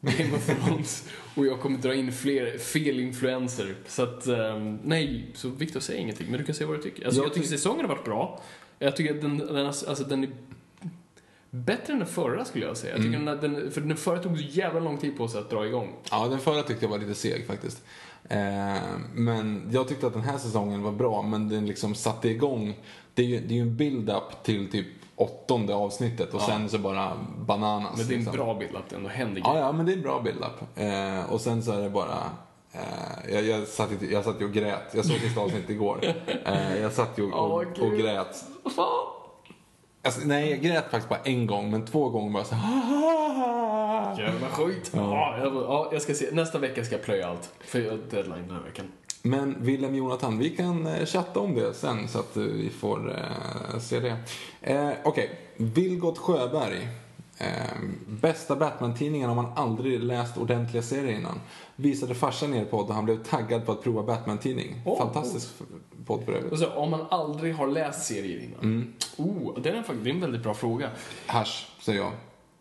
Game 0.00 0.36
of 0.36 0.46
Thrones. 0.46 1.08
och 1.34 1.46
jag 1.46 1.60
kommer 1.60 1.78
dra 1.78 1.94
in 1.94 2.12
fler 2.12 2.58
fel 2.58 3.00
influenser. 3.00 3.74
Så 3.86 4.02
att, 4.02 4.26
ehm, 4.26 4.78
nej. 4.84 5.26
Så 5.34 5.48
Victor 5.48 5.80
säger 5.80 6.00
ingenting. 6.00 6.26
Men 6.30 6.38
du 6.40 6.46
kan 6.46 6.54
säga 6.54 6.66
vad 6.68 6.76
du 6.78 6.82
tycker. 6.82 7.04
Alltså, 7.04 7.20
Jag 7.20 7.26
jag, 7.26 7.34
tycker 7.34 7.46
tyck- 7.46 7.50
säsongen 7.50 7.80
har 7.80 7.88
varit 7.94 8.04
bra. 8.04 8.42
Jag 8.78 8.96
tycker 8.96 9.14
att 9.14 9.20
den, 9.20 9.38
den, 9.38 9.66
alltså, 9.66 10.04
den 10.04 10.24
är 10.24 10.30
bättre 11.50 11.92
än 11.92 11.98
den 11.98 12.08
förra 12.08 12.44
skulle 12.44 12.66
jag 12.66 12.76
säga. 12.76 12.94
Jag 12.96 13.04
tycker 13.04 13.18
den, 13.18 13.40
den, 13.54 13.70
för 13.70 13.80
den 13.80 13.96
förra 13.96 14.18
tog 14.22 14.38
så 14.38 14.44
jävla 14.50 14.80
lång 14.80 14.98
tid 14.98 15.16
på 15.16 15.28
sig 15.28 15.40
att 15.40 15.50
dra 15.50 15.66
igång. 15.66 15.94
ja, 16.10 16.28
den 16.28 16.38
förra 16.38 16.62
tyckte 16.62 16.84
jag 16.84 16.90
var 16.90 16.98
lite 16.98 17.14
seg 17.14 17.46
faktiskt. 17.46 17.82
Eh, 18.28 18.76
men 19.14 19.68
jag 19.72 19.88
tyckte 19.88 20.06
att 20.06 20.12
den 20.12 20.22
här 20.22 20.38
säsongen 20.38 20.82
var 20.82 20.92
bra, 20.92 21.22
men 21.22 21.48
den 21.48 21.66
liksom 21.66 21.94
satte 21.94 22.28
igång. 22.28 22.76
Det 23.14 23.22
är 23.22 23.26
ju, 23.26 23.40
det 23.40 23.54
är 23.54 23.56
ju 23.56 23.62
en 23.62 23.76
build-up 23.76 24.42
till 24.42 24.70
typ 24.70 24.86
åttonde 25.18 25.74
avsnittet 25.74 26.34
och 26.34 26.40
sen 26.40 26.68
så 26.68 26.78
bara 26.78 27.12
bananas. 27.38 27.96
Men 27.96 28.06
det 28.08 28.12
är 28.12 28.18
en 28.18 28.24
liksom. 28.24 28.36
bra 28.36 28.52
att 28.52 28.88
det 28.90 28.96
ändå 28.96 29.08
händer 29.08 29.42
Ja, 29.44 29.50
grejer. 29.50 29.66
ja, 29.66 29.72
men 29.72 29.86
det 29.86 29.92
är 29.92 29.96
en 29.96 30.02
bra 30.02 30.20
build-up. 30.20 30.78
Eh, 30.78 31.32
och 31.32 31.40
sen 31.40 31.62
så 31.62 31.72
är 31.72 31.82
det 31.82 31.90
bara... 31.90 32.30
Eh, 32.72 33.34
jag, 33.34 33.44
jag, 33.44 33.68
satt, 33.68 33.88
jag 34.10 34.24
satt 34.24 34.40
ju 34.40 34.44
och 34.44 34.52
grät. 34.52 34.94
Jag 34.94 35.04
såg 35.04 35.16
sista 35.16 35.40
avsnittet 35.40 35.70
igår. 35.70 36.00
Eh, 36.44 36.76
jag 36.80 36.92
satt 36.92 37.18
ju 37.18 37.32
och, 37.32 37.50
Åh, 37.50 37.64
och, 37.80 37.98
grät. 37.98 38.44
Alltså, 40.04 40.20
nej, 40.24 40.50
jag 40.50 40.60
grät 40.60 40.84
faktiskt 40.90 41.08
bara 41.08 41.20
en 41.24 41.46
gång, 41.46 41.70
men 41.70 41.86
två 41.86 42.08
gånger 42.08 42.32
bara 42.32 42.44
så 42.44 42.54
här. 42.54 44.18
Jävla 44.18 44.48
skit. 44.48 44.90
Ja. 44.94 45.38
ja, 45.42 45.88
jag 45.92 46.02
ska 46.02 46.14
se. 46.14 46.28
Nästa 46.32 46.58
vecka 46.58 46.84
ska 46.84 46.94
jag 46.94 47.04
plöja 47.04 47.28
allt. 47.28 47.50
För 47.60 47.78
jag 47.78 47.90
har 47.90 47.98
deadline 48.10 48.48
den 48.48 48.56
här 48.56 48.62
veckan. 48.62 48.92
Men 49.28 49.56
Wilhelm 49.60 49.94
Jonathan, 49.94 50.38
vi 50.38 50.50
kan 50.50 50.86
eh, 50.86 51.06
chatta 51.06 51.40
om 51.40 51.54
det 51.54 51.74
sen 51.74 52.08
så 52.08 52.18
att 52.18 52.36
eh, 52.36 52.42
vi 52.42 52.70
får 52.70 53.10
eh, 53.10 53.78
se 53.80 54.00
det. 54.00 54.16
Eh, 54.60 54.90
Okej, 55.04 55.30
Vilgot 55.56 56.18
Sjöberg. 56.18 56.88
Eh, 57.38 57.46
bästa 58.06 58.56
Batman-tidningen 58.56 59.28
har 59.28 59.36
man 59.36 59.52
aldrig 59.56 60.02
läst 60.02 60.38
ordentliga 60.38 60.82
serier 60.82 61.18
innan. 61.18 61.40
Visade 61.76 62.14
farsan 62.14 62.54
er 62.54 62.64
podd 62.64 62.88
och 62.88 62.94
han 62.94 63.04
blev 63.04 63.22
taggad 63.24 63.66
på 63.66 63.72
att 63.72 63.82
prova 63.82 64.02
Batman-tidning. 64.02 64.80
Åh, 64.84 64.98
Fantastisk 64.98 65.48
podd 66.06 66.24
för 66.24 66.32
övrigt. 66.32 66.52
Och 66.52 66.58
så, 66.58 66.70
om 66.70 66.90
man 66.90 67.06
aldrig 67.10 67.54
har 67.54 67.66
läst 67.66 68.06
serier 68.06 68.42
innan. 68.42 68.94
Oh, 69.16 69.60
det 69.60 69.68
är, 69.68 69.74
en, 69.74 69.84
det 70.04 70.10
är 70.10 70.14
en 70.14 70.20
väldigt 70.20 70.42
bra 70.42 70.54
fråga. 70.54 70.90
Hasch, 71.26 71.68
säger 71.80 71.98
jag. 72.00 72.12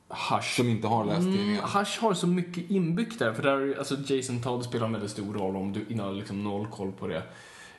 Hush. 0.09 0.55
Som 0.55 0.69
inte 0.69 0.87
har 0.87 1.05
läst 1.05 1.19
Mm, 1.19 1.33
tidningen. 1.37 1.63
Hush 1.63 2.01
har 2.01 2.13
så 2.13 2.27
mycket 2.27 2.69
inbyggt 2.71 3.19
där. 3.19 3.33
För 3.33 3.43
där, 3.43 3.57
är- 3.59 3.77
alltså 3.77 3.95
Jason 4.13 4.41
Todd 4.41 4.63
spelar 4.63 4.85
en 4.85 4.91
väldigt 4.93 5.11
stor 5.11 5.33
roll 5.33 5.55
om 5.55 5.73
du 5.73 5.85
inte 5.89 6.03
har 6.03 6.13
liksom 6.13 6.43
noll 6.43 6.67
koll 6.67 6.91
på 6.91 7.07
det. 7.07 7.23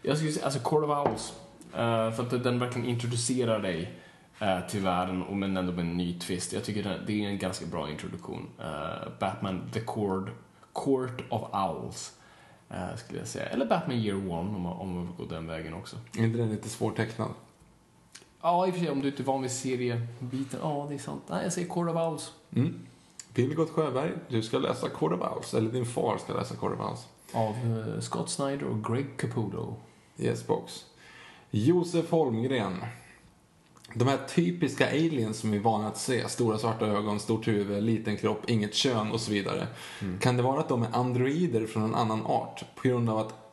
Jag 0.03 0.17
skulle 0.17 0.33
säga, 0.33 0.45
alltså 0.45 0.61
Court 0.61 0.85
of 0.85 1.07
Owls. 1.07 1.33
eh, 1.75 2.11
för 2.13 2.23
att 2.23 2.31
den 2.45 2.59
verkligen 2.59 2.89
introducerar 2.89 3.61
dig 3.63 3.93
eh, 4.39 4.61
till 4.69 4.81
världen, 4.81 5.23
och 5.23 5.37
men 5.37 5.57
ändå 5.57 5.73
med 5.73 5.81
en 5.81 5.97
ny 5.97 6.19
twist. 6.19 6.53
Jag 6.53 6.65
tycker 6.65 6.83
det, 6.83 7.01
det 7.07 7.25
är 7.25 7.29
en 7.29 7.39
ganska 7.39 7.67
bra 7.67 7.91
introduktion. 7.91 8.47
Eh, 8.61 9.09
Batman 9.21 9.71
The 9.73 9.81
Court, 9.81 10.29
Court 10.73 11.23
of 11.29 11.43
Owls. 11.53 12.13
skulle 12.97 13.19
jag 13.19 13.29
säga. 13.29 13.47
Eller 13.47 13.67
Batman 13.67 13.97
Year 13.97 14.17
One 14.17 14.31
om 14.57 14.61
man, 14.63 14.73
om 14.73 14.95
man 14.95 15.07
vill 15.07 15.17
gå 15.17 15.35
den 15.35 15.47
vägen 15.47 15.75
också. 15.75 15.97
Är 16.19 16.25
inte 16.25 16.39
den 16.39 16.51
lite 16.51 16.69
svårtecknad? 16.69 17.29
Ja, 18.43 18.66
i 18.66 18.70
och 18.70 18.74
för 18.74 18.81
sig 18.81 18.90
om 18.90 19.01
du 19.01 19.09
inte 19.09 19.23
är 19.23 19.24
van 19.24 19.43
vid 19.43 19.51
seriebiten. 19.51 20.60
Ja, 20.62 20.86
det 20.89 20.94
är 20.94 20.98
sant. 20.98 21.23
Nej, 21.27 21.43
jag 21.43 21.52
säger 21.52 21.69
Court 21.69 21.90
of 21.90 21.97
Owls. 21.97 22.32
Mm. 22.56 22.81
Vilgot 23.35 23.70
Sjöberg, 23.70 24.12
du 24.28 24.43
ska 24.43 24.59
läsa 24.59 24.89
Court 24.89 25.12
of 25.12 25.20
Owls. 25.36 25.55
Eller 25.55 25.70
din 25.70 25.86
far 25.86 26.19
ska 26.19 26.35
läsa 26.35 26.56
Court 26.56 26.81
of 26.81 26.86
Owls. 26.86 27.06
Av 27.32 27.55
eh, 27.94 28.01
Scott 28.01 28.31
Snyder 28.31 28.65
och 28.65 28.85
Greg 28.85 29.06
Caputo. 29.16 29.74
Yes 30.19 30.47
box. 30.47 30.85
Josef 31.51 32.10
Holmgren. 32.10 32.85
De 33.94 34.09
här 34.09 34.19
typiska 34.35 34.89
aliens 34.89 35.39
som 35.39 35.51
vi 35.51 35.56
är 35.56 35.62
vana 35.62 35.89
att 35.89 35.98
se, 35.98 36.28
stora 36.28 36.59
svarta 36.59 36.86
ögon, 36.86 37.20
stort 37.20 37.48
huvud, 37.48 37.82
liten 37.82 38.16
kropp, 38.16 38.51
inget 38.51 38.74
kön 38.74 39.12
och 39.12 39.20
så 39.20 39.31
vidare. 39.31 39.66
Kan 40.20 40.36
det 40.36 40.43
vara 40.43 40.60
att 40.60 40.69
de 40.69 40.82
är 40.82 40.89
androider 40.93 41.66
från 41.66 41.82
en 41.82 41.94
annan 41.94 42.27
art? 42.27 42.65
På 42.74 42.89
grund 42.89 43.10
av 43.10 43.19
att 43.19 43.48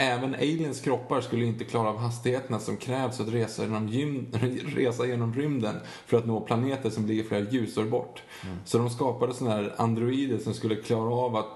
även 0.00 0.34
aliens 0.34 0.80
kroppar 0.80 1.20
skulle 1.20 1.44
inte 1.44 1.64
klara 1.64 1.88
av 1.88 1.96
hastigheterna 1.98 2.58
som 2.58 2.76
krävs 2.76 3.20
att 3.20 3.28
resa 3.28 3.62
genom, 3.62 3.88
gym, 3.88 4.26
resa 4.76 5.06
genom 5.06 5.34
rymden 5.34 5.74
för 6.06 6.16
att 6.18 6.26
nå 6.26 6.40
planeter 6.40 6.90
som 6.90 7.06
ligger 7.06 7.24
flera 7.24 7.50
ljusår 7.50 7.84
bort. 7.84 8.22
Så 8.64 8.78
de 8.78 8.90
skapade 8.90 9.34
sådana 9.34 9.56
här 9.56 9.74
androider 9.76 10.38
som 10.38 10.54
skulle 10.54 10.76
klara 10.76 11.14
av, 11.14 11.36
att, 11.36 11.46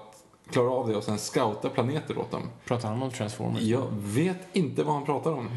klara 0.51 0.69
av 0.71 0.87
det 0.87 0.95
och 0.95 1.03
sen 1.03 1.17
scouta 1.17 1.69
planeter 1.69 2.17
åt 2.17 2.31
dem. 2.31 2.41
Pratar 2.65 2.89
han 2.89 3.01
om 3.01 3.11
Transformers? 3.11 3.61
Jag 3.61 3.87
vet 3.93 4.37
inte 4.53 4.83
vad 4.83 4.93
han 4.95 5.05
pratar 5.05 5.31
om. 5.31 5.49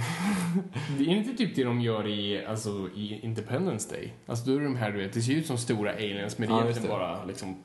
Det 0.98 1.04
är 1.04 1.08
inte 1.16 1.36
typ 1.36 1.56
det 1.56 1.64
de 1.64 1.80
gör 1.80 2.06
i, 2.06 2.44
alltså, 2.46 2.88
i 2.94 3.20
Independence 3.22 3.90
Day? 3.94 4.12
Alltså 4.26 4.50
då 4.50 4.56
är 4.56 4.60
de 4.60 4.76
här, 4.76 4.90
du 4.92 4.98
vet, 4.98 5.12
det 5.12 5.22
ser 5.22 5.32
ut 5.32 5.46
som 5.46 5.58
stora 5.58 5.92
aliens 5.92 6.38
men 6.38 6.48
det 6.48 6.54
är 6.54 6.62
egentligen 6.62 6.82
det. 6.90 6.94
bara 6.94 7.24
liksom 7.24 7.56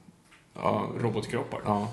Ja, 0.53 0.89
robotkroppar. 0.99 1.61
ja. 1.65 1.87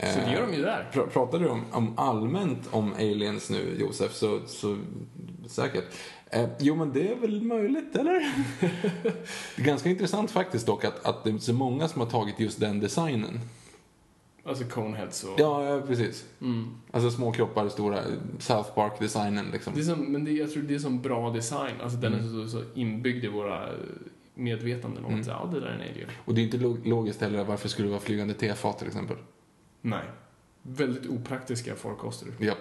Så 0.00 0.20
det 0.26 0.32
gör 0.32 0.46
de 0.46 0.54
ju 0.56 0.62
där. 0.62 0.90
Pra- 0.92 1.06
Pratar 1.06 1.38
du 1.38 1.48
om, 1.48 1.64
om 1.72 1.98
allmänt 1.98 2.68
om 2.70 2.92
aliens 2.92 3.50
nu, 3.50 3.76
Josef, 3.80 4.12
så, 4.14 4.40
så 4.46 4.78
säkert. 5.48 5.84
Eh, 6.30 6.48
jo, 6.58 6.74
men 6.76 6.92
det 6.92 7.08
är 7.12 7.16
väl 7.16 7.42
möjligt, 7.42 7.96
eller? 7.96 8.12
det 8.60 8.66
är 9.62 9.64
ganska 9.64 9.88
intressant 9.90 10.30
faktiskt 10.30 10.66
dock 10.66 10.84
att, 10.84 11.06
att 11.06 11.24
det 11.24 11.30
är 11.30 11.38
så 11.38 11.52
många 11.52 11.88
som 11.88 12.00
har 12.00 12.08
tagit 12.08 12.40
just 12.40 12.60
den 12.60 12.80
designen. 12.80 13.40
Alltså 14.44 14.64
Coneheads 14.64 15.24
och... 15.24 15.40
Ja, 15.40 15.64
ja 15.64 15.80
precis. 15.86 16.24
Mm. 16.40 16.68
Alltså 16.90 17.10
små 17.10 17.32
kroppar, 17.32 17.68
stora 17.68 17.98
South 18.38 18.74
Park-designen 18.74 19.46
liksom. 19.52 19.72
Det 19.74 19.80
är 19.80 19.84
som, 19.84 20.00
men 20.12 20.24
det, 20.24 20.30
jag 20.32 20.50
tror 20.52 20.62
det 20.62 20.74
är 20.74 20.78
som 20.78 21.02
bra 21.02 21.30
design. 21.30 21.74
Alltså 21.82 21.98
den 21.98 22.14
är 22.14 22.22
så, 22.22 22.48
så 22.48 22.64
inbyggd 22.74 23.24
i 23.24 23.28
våra 23.28 23.68
medvetanden 24.34 25.04
om 25.04 25.20
att 25.20 25.26
ja, 25.26 25.48
det 25.52 25.60
där 25.60 25.66
är 25.66 25.72
en 25.74 25.80
alien. 25.90 26.08
Och 26.24 26.34
det 26.34 26.40
är 26.40 26.42
inte 26.42 26.56
log- 26.58 26.86
logiskt 26.86 27.20
heller, 27.20 27.44
varför 27.44 27.68
skulle 27.68 27.88
det 27.88 27.92
vara 27.92 28.00
flygande 28.00 28.34
tefat 28.34 28.78
till 28.78 28.86
exempel? 28.86 29.16
Nej. 29.80 30.04
Väldigt 30.62 31.10
opraktiska 31.10 31.76
farkoster. 31.76 32.28
Japp. 32.38 32.58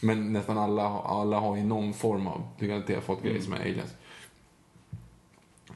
Men 0.00 0.32
nästan 0.32 0.58
alla, 0.58 0.88
alla 0.88 1.40
har 1.40 1.56
ju 1.56 1.64
någon 1.64 1.94
form 1.94 2.26
av, 2.26 2.48
du 2.58 2.68
kan 2.68 2.76
inte 2.76 3.00
fått 3.00 3.22
grejer 3.22 3.40
som 3.40 3.52
är 3.52 3.60
aliens. 3.60 3.90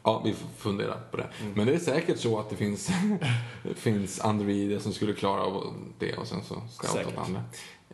Ja, 0.03 0.23
vi 0.25 0.33
får 0.33 0.49
fundera 0.49 0.95
på 1.11 1.17
det. 1.17 1.29
Men 1.55 1.67
det 1.67 1.75
är 1.75 1.79
säkert 1.79 2.19
så 2.19 2.39
att 2.39 2.51
det 2.51 2.57
finns, 2.57 2.91
finns 3.75 4.21
androider 4.21 4.79
som 4.79 4.93
skulle 4.93 5.13
klara 5.13 5.43
av 5.43 5.75
det 5.99 6.17
och 6.17 6.27
sen 6.27 6.43
så 6.43 6.63
scouta 6.71 6.95
Säkert. 6.95 7.19
åt 7.19 7.27
andra. 7.27 7.43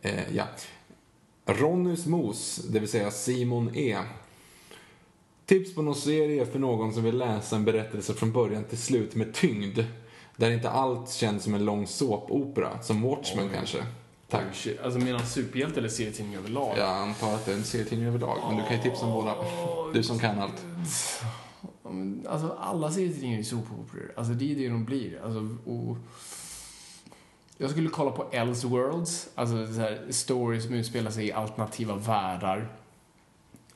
Eh, 0.02 0.36
ja. 0.36 0.44
Ronnys 1.46 2.06
mos, 2.06 2.56
det 2.56 2.80
vill 2.80 2.88
säga 2.88 3.10
Simon 3.10 3.70
E. 3.74 3.98
Tips 5.46 5.74
på 5.74 5.82
någon 5.82 5.94
serie 5.94 6.46
för 6.46 6.58
någon 6.58 6.94
som 6.94 7.02
vill 7.02 7.18
läsa 7.18 7.56
en 7.56 7.64
berättelse 7.64 8.14
från 8.14 8.32
början 8.32 8.64
till 8.64 8.78
slut 8.78 9.14
med 9.14 9.34
tyngd. 9.34 9.78
Där 10.40 10.50
inte 10.50 10.70
allt 10.70 11.10
känns 11.10 11.42
som 11.44 11.54
en 11.54 11.64
lång 11.64 11.86
såpopera, 11.86 12.82
som 12.82 13.02
Watchmen 13.02 13.50
kanske. 13.54 13.78
Tack. 14.28 14.42
Shit. 14.52 14.80
Alltså 14.80 14.98
menar 14.98 15.18
superhjälte 15.18 15.80
eller 15.80 15.88
serietidning 15.88 16.36
överlag? 16.36 16.78
Jag 16.78 16.88
antar 16.88 17.34
att 17.34 17.46
det 17.46 17.52
är 17.52 17.56
en 17.56 17.64
serietidning 17.64 18.08
överlag, 18.08 18.38
men 18.48 18.56
du 18.56 18.62
kan 18.62 18.76
ju 18.76 18.82
tipsa 18.82 19.06
om 19.06 19.12
båda. 19.12 19.34
Du 19.92 20.02
som 20.02 20.18
kan 20.18 20.38
allt. 20.38 20.64
Alltså 22.28 22.56
alla 22.60 22.90
serietidningar 22.90 23.34
är 23.34 23.38
ju 23.38 23.44
såpoperor. 23.44 24.12
Alltså 24.16 24.32
det 24.32 24.52
är 24.52 24.56
det 24.56 24.68
de 24.68 24.84
blir. 24.84 25.20
Alltså, 25.24 25.70
och... 25.70 25.96
Jag 27.56 27.70
skulle 27.70 27.88
kolla 27.88 28.10
på 28.10 28.26
Elseworlds, 28.32 29.28
alltså 29.34 29.66
så 29.66 29.80
här, 29.80 30.06
stories 30.10 30.64
som 30.64 30.74
utspelar 30.74 31.10
sig 31.10 31.26
i 31.26 31.32
alternativa 31.32 31.94
världar. 31.94 32.68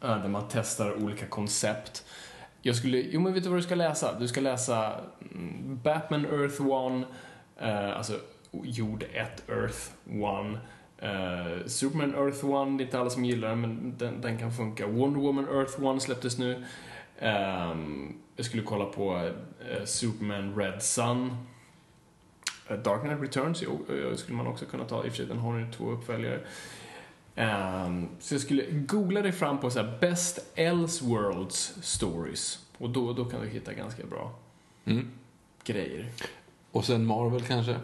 Där 0.01 0.28
man 0.28 0.45
testar 0.51 1.03
olika 1.03 1.27
koncept. 1.27 2.05
Jag 2.66 2.77
skulle, 2.77 2.99
jo 2.99 3.20
men 3.20 3.35
vet 3.35 3.43
du 3.43 3.49
vad 3.49 3.59
du 3.59 3.62
ska 3.62 3.74
läsa? 3.74 4.19
Du 4.19 4.28
ska 4.28 4.41
läsa 4.41 5.01
mm, 5.35 5.81
Batman 5.82 6.24
Earth 6.24 6.62
1, 6.62 7.07
eh, 7.61 7.97
alltså 7.97 8.20
jord 8.62 9.03
1 9.12 9.51
Earth 9.51 9.78
1. 10.07 10.61
Eh, 10.99 11.66
Superman 11.66 12.15
Earth 12.15 12.36
1, 12.36 12.78
det 12.78 12.82
är 12.82 12.85
inte 12.85 12.99
alla 12.99 13.11
som 13.11 13.24
gillar 13.24 13.49
den, 13.49 13.61
men 13.61 13.95
den, 13.99 14.20
den 14.20 14.39
kan 14.39 14.53
funka. 14.53 14.86
Wonder 14.86 15.20
Woman 15.20 15.49
Earth 15.49 15.97
1 15.97 16.03
släpptes 16.03 16.39
nu. 16.39 16.65
Eh, 17.19 17.74
jag 18.36 18.47
skulle 18.47 18.62
kolla 18.62 18.85
på 18.85 19.31
eh, 19.70 19.85
Superman 19.85 20.57
Red 20.57 20.82
Sun. 20.82 21.36
Eh, 22.69 22.77
Dark 22.77 23.03
Knight 23.03 23.20
Returns 23.20 23.62
jo, 23.62 23.86
eh, 23.89 24.16
skulle 24.16 24.36
man 24.36 24.47
också 24.47 24.65
kunna 24.65 24.85
ta, 24.85 25.05
i 25.05 25.09
och 25.09 25.12
för 25.12 25.16
sig 25.16 25.27
den 25.27 25.39
har 25.39 25.59
ju 25.59 25.73
två 25.73 25.91
uppföljare. 25.91 26.41
Ehm, 27.36 28.09
så 28.20 28.35
jag 28.35 28.40
skulle 28.43 28.65
googla 28.70 29.23
dig 29.23 29.32
fram 29.32 29.59
på 29.61 29.70
så 29.70 29.82
här, 29.82 29.98
Best 30.01 30.39
Elseworlds 30.55 31.74
Stories. 31.82 32.59
Och 32.78 32.90
då, 32.90 33.12
då 33.12 33.24
kan 33.24 33.40
du 33.40 33.48
hitta 33.48 33.73
ganska 33.73 34.06
bra 34.06 34.35
Mm. 34.85 35.11
grejer. 35.65 36.11
Och 36.70 36.85
sen 36.85 37.06
Marvel 37.06 37.43
kanske? 37.43 37.77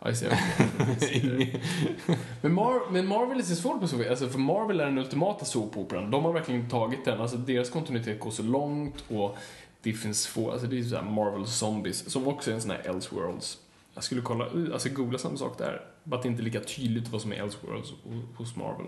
Ja, 0.00 0.06
jag 0.08 0.16
ser 0.16 0.28
det. 0.30 1.60
men, 2.42 2.52
Mar- 2.58 2.90
men 2.90 3.06
Marvel 3.06 3.38
är 3.38 3.42
så 3.42 3.54
svårt 3.54 3.80
med 3.80 3.90
så 3.90 4.08
alltså 4.10 4.28
för 4.28 4.38
Marvel 4.38 4.80
är 4.80 4.84
den 4.84 4.98
ultimata 4.98 5.44
såpoperan. 5.44 6.10
De 6.10 6.24
har 6.24 6.32
verkligen 6.32 6.68
tagit 6.68 7.04
den, 7.04 7.20
alltså 7.20 7.36
deras 7.36 7.70
kontinuitet 7.70 8.20
går 8.20 8.30
så 8.30 8.42
långt 8.42 9.04
och 9.08 9.36
det 9.82 9.92
finns 9.92 10.26
få, 10.26 10.50
alltså 10.50 10.66
det 10.66 10.78
är 10.78 10.82
såhär 10.82 11.02
Marvel 11.10 11.46
Zombies, 11.46 12.10
som 12.10 12.28
också 12.28 12.50
är 12.50 12.54
en 12.54 12.60
sån 12.60 12.70
här 12.70 12.82
Elseworlds. 12.88 13.58
Jag 13.94 14.04
skulle 14.04 14.22
kolla, 14.22 14.44
alltså 14.72 14.88
googla 14.88 15.18
samma 15.18 15.36
sak 15.36 15.58
där. 15.58 15.84
Att 16.10 16.22
det 16.22 16.28
inte 16.28 16.42
är 16.42 16.44
lika 16.44 16.60
tydligt 16.60 17.08
vad 17.08 17.22
som 17.22 17.32
är 17.32 17.36
Elseworlds 17.36 17.92
hos 18.36 18.56
Marvel. 18.56 18.86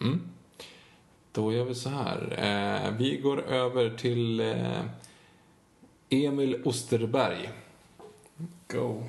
Mm. 0.00 0.20
Då 1.32 1.52
gör 1.52 1.64
vi 1.64 1.74
så 1.74 1.88
här. 1.88 2.34
Eh, 2.86 2.96
vi 2.96 3.16
går 3.16 3.42
över 3.42 3.96
till 3.96 4.40
eh, 4.40 4.84
Emil 6.10 6.62
Osterberg. 6.64 7.50
Go. 8.68 9.04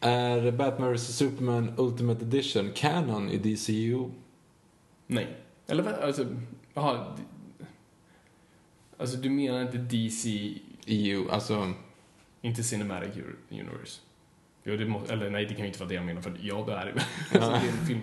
Är 0.00 0.50
Batman 0.52 0.92
vs 0.94 1.16
Superman 1.16 1.74
Ultimate 1.76 2.24
Edition 2.24 2.70
canon 2.74 3.28
i 3.30 3.36
DCU? 3.38 4.10
Nej. 5.06 5.36
Eller 5.66 6.02
alltså, 6.02 6.26
jaha. 6.74 7.16
d- 7.16 7.22
Alltså 8.96 9.16
du 9.16 9.30
menar 9.30 9.62
inte 9.62 9.78
DC, 9.78 10.54
EU, 10.86 11.28
alltså... 11.30 11.72
inte 12.42 12.62
Cinematic 12.62 13.10
Universe? 13.50 14.00
Jo, 14.64 14.76
det 14.76 14.86
måste, 14.86 15.12
eller 15.12 15.30
nej, 15.30 15.44
det 15.46 15.54
kan 15.54 15.60
ju 15.60 15.66
inte 15.66 15.78
vara 15.78 15.88
det 15.88 15.94
jag 15.94 16.04
menar, 16.04 16.20
för 16.20 16.32
ja, 16.40 16.64
det 16.66 16.72
är 16.72 16.84
det. 16.84 16.92
alltså, 17.38 17.50
det 17.50 17.56
är 17.68 17.72
en 17.80 17.86
film. 17.86 18.00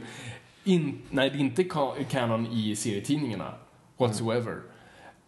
In, 0.64 1.02
nej, 1.10 1.30
det 1.30 1.36
är 1.36 1.40
inte 1.40 1.64
ka- 1.64 2.04
canon 2.10 2.48
i 2.48 2.76
serietidningarna, 2.76 3.54
whatsoever. 3.98 4.62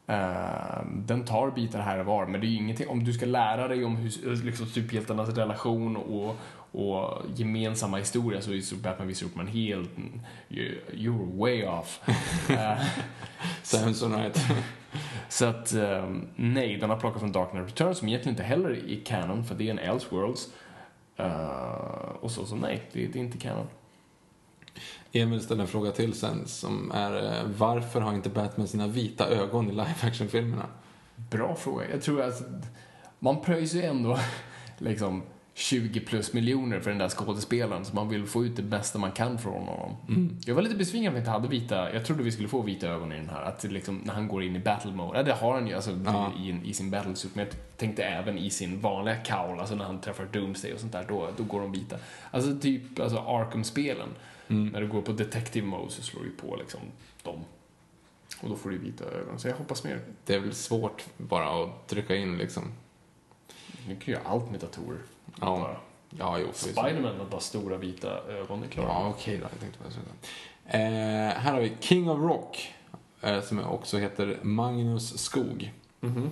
Ehm, 0.07 1.05
den 1.05 1.25
tar 1.25 1.51
bitar 1.51 1.81
här 1.81 1.99
och 1.99 2.05
var, 2.05 2.25
men 2.25 2.41
det 2.41 2.47
är 2.47 2.49
ju 2.49 2.55
ingenting, 2.57 2.87
om 2.87 3.03
du 3.03 3.13
ska 3.13 3.25
lära 3.25 3.67
dig 3.67 3.85
om 3.85 3.95
hur, 3.95 4.43
liksom, 4.45 4.65
superhjältarnas 4.65 5.29
relation 5.29 5.97
och, 5.97 6.35
och 6.71 7.21
gemensamma 7.35 7.97
historia 7.97 8.41
så 8.41 8.51
är 8.51 8.81
Batman 8.83 9.07
v 9.07 9.13
Superman 9.13 9.47
helt, 9.47 9.89
you- 10.49 10.77
you're 10.91 11.37
way 11.39 11.65
off. 11.65 12.01
Eh, 12.49 12.77
Samsonite. 13.63 14.39
så 15.29 15.45
att, 15.45 15.73
ehm, 15.73 16.27
nej, 16.35 16.77
den 16.77 16.89
har 16.89 16.97
plockat 16.97 17.19
från 17.21 17.31
Dark 17.31 17.49
Knight 17.49 17.67
Returns 17.67 17.97
som 17.97 18.07
egentligen 18.07 18.33
inte 18.33 18.43
heller 18.43 18.69
är 18.91 19.05
canon, 19.05 19.45
för 19.45 19.55
det 19.55 19.67
är 19.67 19.71
en 19.71 19.79
Elseworlds. 19.79 20.49
Uh, 21.19 22.15
och 22.21 22.31
så, 22.31 22.45
så 22.45 22.55
nej, 22.55 22.89
det, 22.93 23.07
det 23.07 23.19
är 23.19 23.23
inte 23.23 23.37
canon. 23.37 23.67
Emil 25.11 25.41
ställer 25.41 25.61
en 25.61 25.67
fråga 25.67 25.91
till 25.91 26.13
sen 26.13 26.47
som 26.47 26.91
är 26.91 27.25
eh, 27.25 27.43
varför 27.57 28.01
har 28.01 28.13
inte 28.13 28.29
Batman 28.29 28.67
sina 28.67 28.87
vita 28.87 29.27
ögon 29.27 29.67
i 29.67 29.71
live 29.71 29.95
action-filmerna? 30.01 30.65
Bra 31.15 31.55
fråga. 31.55 31.89
Jag 31.91 32.01
tror 32.01 32.21
att 32.21 32.41
man 33.19 33.41
pröjsar 33.41 33.77
ju 33.77 33.83
ändå 33.83 34.19
liksom 34.77 35.23
20 35.55 35.99
plus 35.99 36.33
miljoner 36.33 36.79
för 36.79 36.89
den 36.89 36.99
där 36.99 37.09
skådespelaren, 37.09 37.85
så 37.85 37.95
man 37.95 38.09
vill 38.09 38.25
få 38.25 38.45
ut 38.45 38.55
det 38.55 38.61
bästa 38.61 38.99
man 38.99 39.11
kan 39.11 39.37
från 39.39 39.67
honom. 39.67 39.95
Jag 40.45 40.55
var 40.55 40.61
lite 40.61 40.75
besviken 40.75 41.07
att 41.07 41.13
vi 41.15 41.19
inte 41.19 41.31
hade 41.31 41.47
vita, 41.47 41.93
jag 41.93 42.05
trodde 42.05 42.23
vi 42.23 42.31
skulle 42.31 42.47
få 42.47 42.61
vita 42.61 42.87
ögon 42.87 43.11
i 43.11 43.15
den 43.15 43.29
här, 43.29 43.41
att 43.41 43.63
liksom, 43.63 43.97
när 44.05 44.13
han 44.13 44.27
går 44.27 44.43
in 44.43 44.55
i 44.55 44.59
battle 44.59 44.91
mode, 44.91 45.17
ja 45.17 45.23
det 45.23 45.33
har 45.33 45.53
han 45.53 45.67
ju 45.67 45.73
alltså 45.73 45.99
Ja. 46.05 46.31
i, 46.39 46.69
i 46.69 46.73
sin 46.73 46.91
battlesuit, 46.91 47.35
men 47.35 47.45
jag 47.45 47.55
tänkte 47.77 48.03
även 48.03 48.37
i 48.37 48.49
sin 48.49 48.79
vanliga 48.81 49.15
cowl, 49.23 49.59
alltså 49.59 49.75
när 49.75 49.85
han 49.85 50.01
träffar 50.01 50.25
Doomsday 50.25 50.73
och 50.73 50.79
sånt 50.79 50.91
där, 50.91 51.05
då, 51.07 51.29
då 51.37 51.43
går 51.43 51.61
de 51.61 51.71
vita. 51.71 51.97
Alltså 52.31 52.59
typ 52.59 52.99
alltså 52.99 53.17
Arkham-spelen, 53.17 54.09
när 54.47 54.81
du 54.81 54.87
går 54.87 55.01
på 55.01 55.11
detective 55.11 55.67
mode 55.67 55.91
så 55.91 56.01
slår 56.01 56.23
du 56.23 56.29
på 56.29 56.55
liksom 56.55 56.79
dem. 57.23 57.39
Och 58.41 58.49
då 58.49 58.55
får 58.55 58.69
du 58.69 58.77
vita 58.77 59.05
ögon, 59.05 59.39
så 59.39 59.47
jag 59.47 59.55
hoppas 59.55 59.83
mer. 59.83 59.99
Det 60.25 60.35
är 60.35 60.39
väl 60.39 60.53
svårt 60.53 61.03
bara 61.17 61.63
att 61.63 61.87
trycka 61.87 62.15
in 62.15 62.37
liksom. 62.37 62.63
Nu 63.87 63.95
kan 63.95 64.05
ju 64.05 64.11
göra 64.11 64.23
allt 64.25 64.51
med 64.51 64.59
datorer. 64.59 64.99
Ja. 65.45 65.59
Bara. 65.59 65.77
Ja, 66.19 66.39
jo. 66.39 66.47
Spiderman 66.53 67.17
har 67.17 67.25
bara 67.25 67.41
stora 67.41 67.77
vita 67.77 68.07
ögon, 68.27 68.61
det 68.61 68.67
är 68.67 68.69
klart. 68.69 68.85
Ja, 68.89 69.07
okej 69.09 69.37
då. 69.37 69.43
Jag 69.51 69.59
tänkte 69.59 69.79
på 69.79 69.85
det. 69.89 70.77
Eh, 70.77 71.33
här 71.41 71.53
har 71.53 71.61
vi 71.61 71.71
King 71.79 72.09
of 72.09 72.19
Rock, 72.19 72.73
eh, 73.21 73.41
som 73.41 73.59
också 73.65 73.97
heter 73.97 74.39
Magnus 74.41 75.17
Skog. 75.17 75.73
Mhm. 75.99 76.31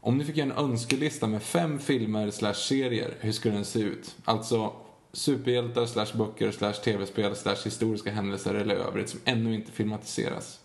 Om 0.00 0.18
ni 0.18 0.24
fick 0.24 0.38
en 0.38 0.52
önskelista 0.52 1.26
med 1.26 1.42
fem 1.42 1.78
filmer 1.78 2.30
slash 2.30 2.54
serier, 2.54 3.14
hur 3.20 3.32
skulle 3.32 3.54
den 3.54 3.64
se 3.64 3.80
ut? 3.80 4.16
Alltså 4.24 4.72
superhjältar 5.12 5.86
slash 5.86 6.06
böcker 6.14 6.50
slash 6.50 6.72
tv-spel 6.72 7.36
slash 7.36 7.56
historiska 7.64 8.10
händelser 8.10 8.54
eller 8.54 8.74
övrigt 8.74 9.08
som 9.08 9.20
ännu 9.24 9.54
inte 9.54 9.72
filmatiseras. 9.72 10.60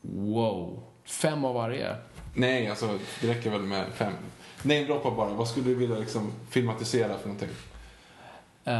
Wow. 0.00 0.82
Fem 1.04 1.44
av 1.44 1.54
varje. 1.54 1.96
Nej, 2.34 2.68
alltså 2.68 2.98
det 3.20 3.28
räcker 3.28 3.50
väl 3.50 3.62
med 3.62 3.86
fem. 3.94 4.12
Nej, 4.62 4.84
droppa 4.84 5.10
bara. 5.10 5.34
Vad 5.34 5.48
skulle 5.48 5.66
du 5.66 5.74
vilja 5.74 5.98
liksom 5.98 6.32
filmatisera 6.50 7.18
för 7.18 7.28
någonting? 7.28 7.48
Uh, 8.66 8.74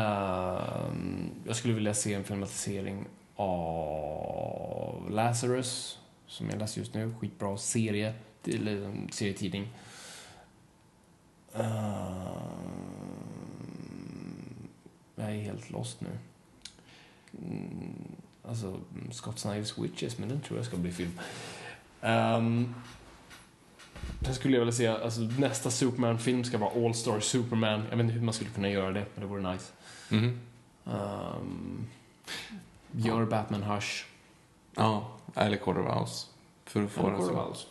jag 1.46 1.56
skulle 1.56 1.74
vilja 1.74 1.94
se 1.94 2.14
en 2.14 2.24
filmatisering 2.24 3.06
av 3.36 5.10
Lazarus, 5.10 5.98
som 6.26 6.50
jag 6.50 6.58
läser 6.58 6.80
just 6.80 6.94
nu. 6.94 7.14
Skitbra 7.20 7.56
serie, 7.56 8.14
eller 8.44 8.82
eh, 8.82 8.92
serietidning. 9.10 9.68
Uh, 11.58 12.30
jag 15.16 15.30
är 15.30 15.42
helt 15.42 15.70
lost 15.70 16.00
nu. 16.00 16.18
Mm, 17.38 17.94
alltså, 18.48 18.80
Scott 19.10 19.38
Snipes 19.38 19.78
Witches, 19.78 20.18
men 20.18 20.28
den 20.28 20.40
tror 20.40 20.58
jag 20.58 20.66
ska 20.66 20.76
bli 20.76 20.92
film. 20.92 21.20
Um, 22.00 22.74
Sen 24.22 24.34
skulle 24.34 24.54
jag 24.56 24.60
vilja 24.60 24.72
se, 24.72 24.86
alltså 24.86 25.20
nästa 25.20 25.70
Superman-film 25.70 26.44
ska 26.44 26.58
vara 26.58 26.86
All 26.86 26.94
Star 26.94 27.20
Superman. 27.20 27.82
Jag 27.90 27.96
vet 27.96 28.04
inte 28.04 28.14
hur 28.14 28.22
man 28.22 28.34
skulle 28.34 28.50
kunna 28.50 28.68
göra 28.70 28.92
det, 28.92 29.04
men 29.14 29.20
det 29.20 29.26
vore 29.26 29.52
nice. 29.52 29.72
Mhm. 30.08 30.40
Um, 30.84 31.86
gör 32.92 33.24
Batman 33.24 33.62
Hush. 33.62 34.04
Ja, 34.76 35.16
eller 35.34 35.56
Quarter 35.56 35.80
of 35.80 35.88
a 35.88 36.00
House. 36.00 36.26
För 36.64 36.82
att 36.84 36.90
få 36.90 37.08
Eller 37.08 37.18
så. 37.18 37.48
House. 37.48 37.66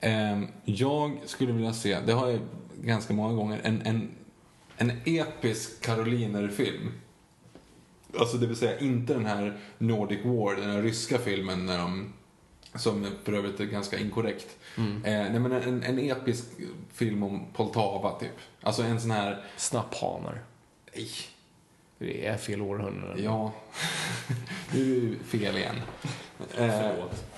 Ehm, 0.00 0.46
jag 0.64 1.18
skulle 1.26 1.52
vilja 1.52 1.72
se, 1.72 2.00
det 2.06 2.12
har 2.12 2.28
jag 2.28 2.40
ganska 2.82 3.14
många 3.14 3.34
gånger, 3.34 3.60
en, 3.64 3.82
en, 3.86 4.10
en 4.76 4.92
episk 5.04 5.82
karolinerfilm. 5.82 6.92
Alltså 8.18 8.36
det 8.36 8.46
vill 8.46 8.56
säga 8.56 8.78
inte 8.78 9.14
den 9.14 9.26
här 9.26 9.58
Nordic 9.78 10.24
War, 10.24 10.54
den 10.56 10.70
här 10.70 10.82
ryska 10.82 11.18
filmen 11.18 11.66
när 11.66 11.78
de, 11.78 12.12
som 12.74 13.06
för 13.24 13.32
övrigt 13.32 13.60
är 13.60 13.64
ganska 13.64 13.98
inkorrekt. 13.98 14.56
Mm. 14.76 15.04
Eh, 15.04 15.30
nej 15.30 15.40
men 15.40 15.52
en, 15.52 15.82
en 15.82 15.98
episk 15.98 16.44
film 16.92 17.22
om 17.22 17.46
Poltava 17.52 18.18
typ. 18.18 18.30
Alltså 18.60 18.82
en 18.82 19.00
sån 19.00 19.10
här, 19.10 19.44
Snapphanar. 19.56 20.42
Nej. 20.94 21.08
Det 21.98 22.26
är 22.26 22.36
fel 22.36 22.62
århundrade. 22.62 23.22
Ja, 23.22 23.52
nu 24.74 24.96
är 24.96 25.00
du 25.00 25.18
fel 25.24 25.56
igen. 25.56 25.76
Eh, 26.56 26.90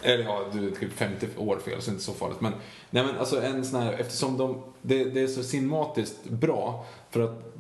eller 0.03 0.25
ja, 0.25 0.45
du 0.53 0.67
är 0.67 0.71
typ 0.71 0.93
50 0.93 1.27
år 1.37 1.59
fel, 1.65 1.83
så 1.83 1.91
det 1.91 1.91
är 1.91 1.93
inte 1.93 2.05
så 2.05 2.13
farligt. 2.13 2.41
Men, 2.41 2.53
nej 2.91 3.05
men 3.05 3.19
alltså 3.19 3.43
en 3.43 3.65
sån 3.65 3.83
här, 3.83 3.93
eftersom 3.93 4.37
de, 4.37 4.63
det, 4.83 5.05
det 5.05 5.21
är 5.21 5.27
så 5.27 5.43
cinematiskt 5.43 6.25
bra, 6.25 6.87
för 7.11 7.21
att 7.21 7.54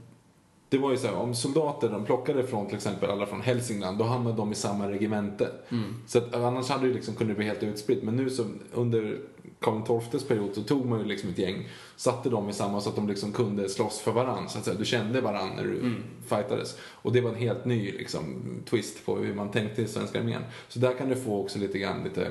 det 0.74 0.80
var 0.80 0.90
ju 0.90 0.96
så 0.96 1.06
här, 1.06 1.16
om 1.16 1.34
soldater 1.34 1.88
de 1.88 2.04
plockade 2.04 2.46
från 2.46 2.66
till 2.66 2.76
exempel 2.76 3.10
alla 3.10 3.26
från 3.26 3.40
Hälsingland, 3.40 3.98
då 3.98 4.04
hamnade 4.04 4.36
de 4.36 4.52
i 4.52 4.54
samma 4.54 4.90
regemente. 4.90 5.50
Så 6.06 6.18
att, 6.18 6.34
annars 6.34 6.68
hade 6.68 6.88
det 6.88 6.94
liksom 6.94 7.14
kunnat 7.14 7.36
bli 7.36 7.46
helt 7.46 7.62
utspritt. 7.62 8.02
Men 8.02 8.16
nu 8.16 8.30
så 8.30 8.44
under 8.72 9.18
Karl 9.60 10.00
XIIs 10.00 10.24
period 10.24 10.54
så 10.54 10.62
tog 10.62 10.86
man 10.86 10.98
ju 10.98 11.04
liksom 11.04 11.30
ett 11.30 11.38
gäng, 11.38 11.68
satte 11.96 12.28
dem 12.28 12.48
i 12.48 12.52
samma 12.52 12.80
så 12.80 12.88
att 12.88 12.96
de 12.96 13.08
liksom 13.08 13.32
kunde 13.32 13.68
slåss 13.68 13.98
för 13.98 14.12
varandra. 14.12 14.48
Så 14.48 14.58
att 14.58 14.64
säga. 14.64 14.78
Du 14.78 14.84
kände 14.84 15.20
varandra 15.20 15.56
när 15.56 15.64
du 15.64 15.94
fightades. 16.28 16.78
Och 16.80 17.12
det 17.12 17.20
var 17.20 17.30
en 17.30 17.36
helt 17.36 17.64
ny 17.64 17.92
liksom, 17.92 18.42
twist 18.70 19.06
på 19.06 19.16
hur 19.16 19.34
man 19.34 19.50
tänkte 19.50 19.82
i 19.82 19.86
svenska 19.86 20.20
armén. 20.20 20.42
Så 20.68 20.78
där 20.78 20.98
kan 20.98 21.08
du 21.08 21.16
få 21.16 21.42
också 21.42 21.58
lite 21.58 21.78
grann 21.78 22.04
lite 22.04 22.30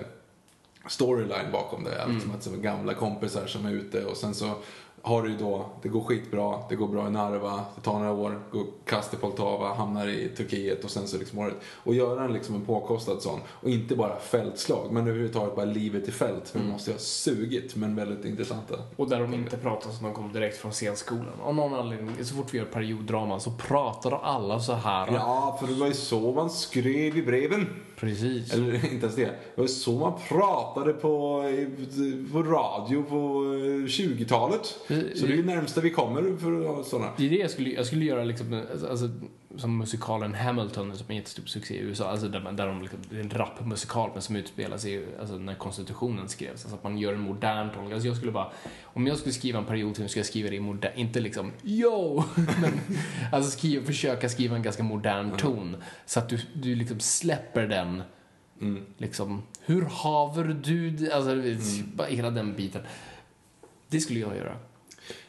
storyline 0.88 1.52
bakom 1.52 1.84
det. 1.84 2.06
Liksom 2.14 2.32
att 2.32 2.44
som 2.44 2.62
gamla 2.62 2.94
kompisar 2.94 3.48
som 3.48 3.66
är 3.66 3.72
ute 3.72 4.06
och 4.06 4.18
sen 4.18 4.34
så 4.34 4.52
har 5.06 5.24
du 5.24 5.38
då, 5.38 5.66
det 5.82 5.90
går 5.90 6.02
skitbra, 6.02 6.60
det 6.70 6.76
går 6.76 6.88
bra 6.88 7.08
i 7.08 7.12
Narva, 7.12 7.66
det 7.76 7.82
tar 7.82 8.00
några 8.00 8.12
år, 8.12 8.40
går 8.52 8.66
kast 8.86 9.14
i 9.14 9.18
Poltava, 9.18 9.74
hamnar 9.74 10.08
i 10.08 10.30
Turkiet 10.30 10.84
och 10.84 10.90
sen 10.90 11.08
så 11.08 11.18
liksom 11.18 11.40
året. 11.40 11.56
Och 11.84 11.96
göra 11.96 12.24
en, 12.24 12.34
liksom 12.34 12.56
en 12.56 12.66
påkostad 12.66 13.22
sån. 13.22 13.40
Och 13.48 13.70
inte 13.70 13.96
bara 13.96 14.20
fältslag, 14.20 14.92
men 14.92 15.08
överhuvudtaget 15.08 15.56
bara 15.56 15.66
livet 15.66 16.08
i 16.08 16.12
fält. 16.12 16.50
För 16.50 16.60
det 16.60 16.66
måste 16.66 16.92
ju 16.92 16.96
ha 16.96 17.00
sugit, 17.00 17.76
men 17.76 17.96
väldigt 17.96 18.26
intressanta. 18.26 18.76
Och 18.96 19.10
där 19.10 19.20
de 19.20 19.34
inte 19.34 19.58
pratar 19.58 19.90
som 19.92 20.06
de 20.06 20.14
kom 20.14 20.34
direkt 20.34 20.58
från 20.58 20.72
scenskolan. 20.72 21.40
Av 21.42 21.56
någon 21.56 21.74
anledning, 21.74 22.26
så 22.26 22.36
fort 22.36 22.54
vi 22.54 22.58
gör 22.58 22.66
perioddrama 22.66 23.40
så 23.40 23.52
pratar 23.52 24.20
alla 24.24 24.60
så 24.60 24.74
här. 24.74 25.14
Ja, 25.14 25.58
för 25.60 25.68
det 25.68 25.74
var 25.74 25.88
ju 25.88 25.94
så 25.94 26.32
man 26.32 26.50
skrev 26.50 27.18
i 27.18 27.24
breven. 27.24 27.68
Precis. 28.04 28.54
Eller 28.54 28.74
inte 28.94 29.06
ens 29.06 29.16
det. 29.16 29.26
Det 29.56 29.62
var 29.62 29.68
så 29.68 30.00
man 30.00 30.14
pratade 30.30 30.94
på, 30.94 31.44
på 32.32 32.44
radio 32.44 33.04
på 33.04 33.16
eh, 33.16 33.86
20-talet. 33.88 34.66
Så 35.16 35.26
det 35.26 35.34
är 35.34 35.38
det 35.38 35.44
närmsta 35.44 35.82
vi 35.82 35.90
kommer 35.90 36.38
för 36.38 36.84
sådana. 36.84 37.12
Det 37.18 37.26
är 37.26 37.30
det 37.30 37.36
jag 37.36 37.52
skulle, 37.52 37.70
jag 37.70 37.86
skulle 37.86 38.06
göra 38.06 38.24
liksom, 38.24 38.62
alltså, 38.90 39.10
som 39.58 39.78
musikalen 39.78 40.34
Hamilton 40.34 40.98
som 40.98 41.06
är 41.08 41.12
en 41.12 41.16
jättestor 41.16 41.46
succé 41.46 41.74
i 41.74 41.80
USA. 41.80 42.10
Alltså 42.10 42.28
där, 42.28 42.52
där 42.52 42.68
de 42.68 42.82
liksom, 42.82 43.00
det 43.10 43.16
är 43.16 43.20
en 43.20 43.30
rapmusikal 43.30 44.10
men 44.14 44.22
som 44.22 44.36
utspelar 44.36 44.78
sig 44.78 45.06
alltså, 45.20 45.36
när 45.36 45.56
konstitutionen 45.56 46.30
skrevs. 46.30 46.52
Alltså 46.52 46.76
att 46.76 46.84
man 46.84 46.98
gör 46.98 47.14
en 47.14 47.20
modern 47.20 47.74
ton. 47.74 47.94
Alltså 47.94 48.08
jag 48.08 48.18
skulle 48.18 48.32
bara, 48.32 48.52
om 48.84 49.08
jag 49.08 49.18
skulle 49.18 49.34
skriva 49.34 49.60
en 49.60 49.66
periodfilm 49.66 50.10
skulle 50.10 50.20
jag 50.20 50.28
skriva 50.28 50.50
det 50.50 50.56
i 50.56 50.60
modern, 50.60 50.92
inte 50.96 51.20
liksom 51.20 51.52
yo! 51.64 52.24
men, 52.62 52.72
alltså 53.32 53.52
skriva, 53.52 53.86
försöka 53.86 54.30
skriva 54.30 54.56
en 54.56 54.64
ganska 54.64 54.84
modern 54.84 55.38
ton. 55.38 55.76
Så 56.06 56.20
att 56.20 56.30
du, 56.30 56.40
du 56.54 56.76
liksom 56.76 57.00
släpper 57.00 57.68
den 57.68 57.93
Liksom, 58.98 59.42
hur 59.66 59.82
haver 59.82 60.44
du? 60.64 61.12
Alltså, 61.12 61.36
bara 61.96 62.08
hela 62.08 62.30
den 62.32 62.56
biten. 62.56 62.82
Det 63.88 64.00
skulle 64.00 64.20
jag 64.20 64.36
göra. 64.38 64.56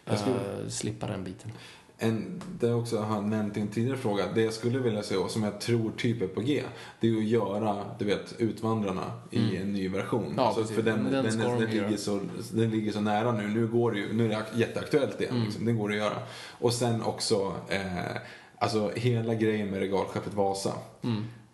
Jag 0.04 0.18
skulle- 0.18 0.36
Eh, 0.62 0.68
slippa 0.68 1.06
den 1.06 1.24
biten. 1.24 1.50
En, 1.98 2.42
det 2.60 2.66
jag 2.66 2.78
också 2.80 2.98
har 2.98 3.22
nämnt 3.22 3.56
i 3.56 3.60
en 3.60 3.68
tidigare 3.68 3.96
fråga, 3.98 4.24
det 4.34 4.42
jag 4.42 4.52
skulle 4.52 4.78
vilja 4.78 5.02
se 5.02 5.16
och 5.16 5.30
som 5.30 5.42
jag 5.42 5.60
tror 5.60 5.92
typ 5.96 6.22
är 6.22 6.26
på 6.26 6.40
G, 6.40 6.62
det 7.00 7.08
är 7.08 7.16
att 7.16 7.24
göra, 7.24 7.84
du 7.98 8.04
vet, 8.04 8.34
Utvandrarna 8.38 9.12
i 9.30 9.56
en 9.56 9.72
ny 9.72 9.88
version. 9.88 10.24
Mm. 10.24 10.34
Ja, 10.36 10.42
alltså, 10.46 10.64
för 10.64 10.82
den, 10.82 11.04
den, 11.04 11.24
den 11.24 11.38
den, 11.60 11.70
ligger 11.70 11.96
så, 11.96 12.20
den 12.52 12.70
ligger 12.70 12.92
så 12.92 13.00
nära 13.00 13.32
nu. 13.32 13.48
Nu 13.48 13.66
går 13.66 13.92
det 13.92 13.98
ju, 13.98 14.12
nu 14.12 14.24
är 14.24 14.28
det 14.28 14.34
ak- 14.36 14.56
jätteaktuellt 14.58 15.20
igen. 15.20 15.32
Mm. 15.34 15.44
Liksom. 15.46 15.64
Den 15.64 15.78
går 15.78 15.90
att 15.90 15.96
göra. 15.96 16.16
Och 16.60 16.72
sen 16.74 17.02
också, 17.02 17.54
eh, 17.68 18.16
alltså 18.58 18.90
hela 18.96 19.34
grejen 19.34 19.70
med 19.70 19.78
regalskeppet 19.80 20.34
Vasa. 20.34 20.72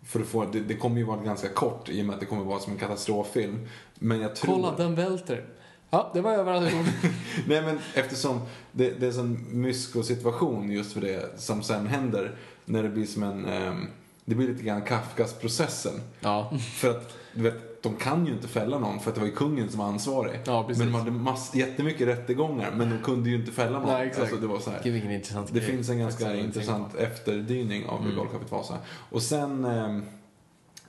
För 0.05 0.19
att 0.19 0.27
få, 0.27 0.45
det, 0.45 0.59
det 0.59 0.75
kommer 0.75 0.97
ju 0.97 1.03
vara 1.03 1.23
ganska 1.23 1.49
kort 1.49 1.89
i 1.89 2.01
och 2.01 2.05
med 2.05 2.13
att 2.13 2.19
det 2.19 2.25
kommer 2.25 2.43
vara 2.43 2.59
som 2.59 2.73
en 2.73 2.79
katastroffilm. 2.79 3.67
Men 3.95 4.21
jag 4.21 4.35
tror... 4.35 4.53
Kolla, 4.55 4.75
den 4.77 4.95
välter. 4.95 5.45
Ja, 5.89 6.11
det 6.13 6.21
var 6.21 6.31
överallt. 6.31 6.73
Nej 7.47 7.61
men 7.61 7.79
eftersom 7.93 8.41
det, 8.71 8.89
det 8.89 9.05
är 9.05 9.07
en 9.07 9.13
sån 9.13 9.61
mysko-situation 9.61 10.71
just 10.71 10.93
för 10.93 11.01
det 11.01 11.39
som 11.39 11.63
sen 11.63 11.87
händer. 11.87 12.35
När 12.65 12.83
det 12.83 12.89
blir 12.89 13.05
som 13.05 13.23
en, 13.23 13.45
ehm, 13.45 13.87
det 14.25 14.35
blir 14.35 14.47
lite 14.47 14.63
grann 14.63 14.81
Kafkas-processen. 14.81 16.01
ja. 16.19 16.53
För 16.75 16.89
att, 16.89 17.17
du 17.33 17.41
vet, 17.41 17.70
de 17.81 17.95
kan 17.95 18.25
ju 18.25 18.33
inte 18.33 18.47
fälla 18.47 18.79
någon 18.79 18.99
för 18.99 19.09
att 19.09 19.15
det 19.15 19.21
var 19.21 19.27
ju 19.27 19.33
kungen 19.35 19.69
som 19.69 19.79
var 19.79 19.85
ansvarig. 19.85 20.39
Ja, 20.45 20.65
men 20.69 20.77
de 20.79 20.93
hade 20.93 21.11
mass, 21.11 21.55
jättemycket 21.55 22.07
rättegångar 22.07 22.71
men 22.77 22.89
de 22.89 22.97
kunde 23.03 23.29
ju 23.29 23.35
inte 23.35 23.51
fälla 23.51 23.79
någon. 23.79 23.87
Nej, 23.87 24.07
exakt. 24.07 24.21
Alltså, 24.21 24.37
det 24.37 24.47
var 24.47 24.59
så 24.59 24.69
här. 24.71 24.81
Gud, 24.83 24.93
vilken 24.93 25.11
intressant 25.11 25.47
Det 25.53 25.59
grej. 25.59 25.69
finns 25.71 25.89
en 25.89 25.99
ganska 25.99 26.25
Faktiskt, 26.25 26.45
intressant 26.45 26.95
efterdyning 26.95 27.85
av 27.85 27.99
Mm. 27.99 28.11
regalskeppet 28.11 28.51
Vasa. 28.51 28.77
Och 29.09 29.21
sen 29.21 29.65
ehm, 29.65 30.03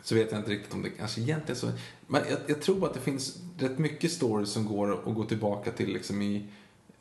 så 0.02 0.14
vet 0.14 0.31
jag 0.32 0.40
inte 0.40 0.51
riktigt 0.51 0.74
om 0.74 0.82
det 0.82 0.90
kanske 0.90 1.20
egentligen 1.20 1.60
så. 1.60 1.70
Men 2.06 2.23
jag, 2.31 2.39
jag 2.47 2.62
tror 2.62 2.86
att 2.86 2.94
det 2.94 3.01
finns 3.01 3.39
rätt 3.59 3.78
mycket 3.78 4.12
stories 4.12 4.51
som 4.51 4.64
går 4.66 5.09
att 5.09 5.14
gå 5.14 5.24
tillbaka 5.24 5.70
till 5.70 5.93
liksom 5.93 6.23
i, 6.23 6.47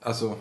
alltså 0.02 0.36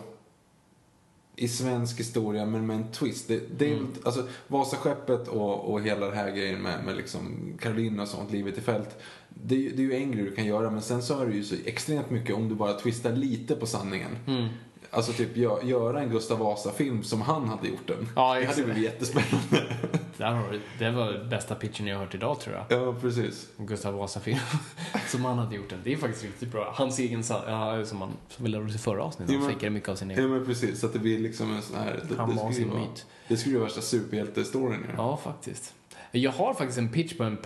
i 1.43 1.47
svensk 1.47 1.99
historia 1.99 2.45
men 2.45 2.65
med 2.67 2.75
en 2.75 2.91
twist. 2.91 3.27
Det, 3.27 3.41
det 3.57 3.65
är, 3.71 3.73
Mm. 3.73 3.87
alltså, 4.03 4.27
Vasaskeppet 4.47 5.27
och, 5.27 5.71
och 5.71 5.81
hela 5.81 6.05
den 6.05 6.17
här 6.17 6.31
grejen 6.31 6.61
med, 6.61 6.85
med 6.85 6.95
liksom 6.97 7.53
Karolina 7.61 8.01
och 8.03 8.07
sånt, 8.07 8.31
livet 8.31 8.57
i 8.57 8.61
fält. 8.61 8.89
Det, 9.29 9.55
det 9.55 9.81
är 9.81 9.85
ju 9.85 9.95
en 9.95 10.11
grej 10.11 10.23
du 10.23 10.31
kan 10.35 10.45
göra 10.45 10.69
men 10.71 10.81
sen 10.81 11.01
så 11.03 11.19
är 11.21 11.25
det 11.25 11.33
ju 11.33 11.43
så 11.43 11.55
extremt 11.65 12.09
mycket 12.09 12.35
om 12.35 12.49
du 12.49 12.55
bara 12.55 12.73
twistar 12.73 13.11
lite 13.15 13.55
på 13.55 13.65
sanningen. 13.65 14.11
Mm. 14.27 14.47
Alltså 14.89 15.11
typ 15.13 15.35
gö- 15.35 15.65
göra 15.65 16.01
en 16.01 16.09
Gustav 16.09 16.39
Vasa-film 16.39 17.03
som 17.03 17.21
han 17.21 17.47
hade 17.49 17.67
gjort 17.67 17.87
den. 17.87 18.07
Ja, 18.15 18.35
det 18.39 18.45
hade 18.45 18.63
blivit 18.63 18.83
jättespännande. 18.83 19.77
Där 20.21 20.31
har 20.31 20.51
du, 20.51 20.59
det 20.79 20.91
var 20.91 21.23
bästa 21.29 21.55
pitchen 21.55 21.87
jag 21.87 21.95
har 21.97 22.05
hört 22.05 22.15
idag, 22.15 22.39
tror 22.39 22.55
jag. 22.55 22.81
ja, 22.81 22.95
precis. 23.01 23.47
Gustav 23.57 23.93
Vasa-film. 23.93 24.39
som 25.07 25.25
han 25.25 25.37
hade 25.37 25.55
gjort 25.55 25.69
den. 25.69 25.79
Det 25.83 25.93
är 25.93 25.97
faktiskt 25.97 26.23
riktigt 26.23 26.51
bra. 26.51 26.73
Hans 26.75 26.99
egen, 26.99 27.23
ja, 27.29 27.85
som, 27.85 28.01
han, 28.01 28.11
som 28.29 28.45
vi 28.45 28.51
lärde 28.51 28.65
oss 28.65 28.75
i 28.75 28.77
förra 28.77 29.03
avsnittet. 29.03 29.35
Han 29.35 29.47
fejkade 29.49 29.69
mycket 29.69 29.89
av 29.89 29.95
sin 29.95 30.09
Ja 30.09 30.17
egen. 30.17 30.29
men 30.31 30.45
precis, 30.45 30.79
så 30.79 30.85
att 30.85 30.93
det 30.93 30.99
blir 30.99 31.19
liksom 31.19 31.55
en 31.55 31.61
sån 31.61 31.75
här... 31.77 32.03
Det, 32.09 32.15
Han 32.15 32.29
det 32.29 32.35
var 32.35 32.51
skulle 32.51 32.67
vara, 32.71 32.81
det 33.27 33.37
skulle 33.37 33.55
vara 33.55 33.65
värsta 33.65 33.81
superhjältestoryn 33.81 34.79
ju. 34.89 34.95
Ja, 34.97 35.17
faktiskt. 35.23 35.73
Jag 36.13 36.31
har 36.31 36.53
faktiskt 36.53 36.77
en 36.77 36.89
pitch 36.89 37.13
på 37.17 37.23
en 37.23 37.37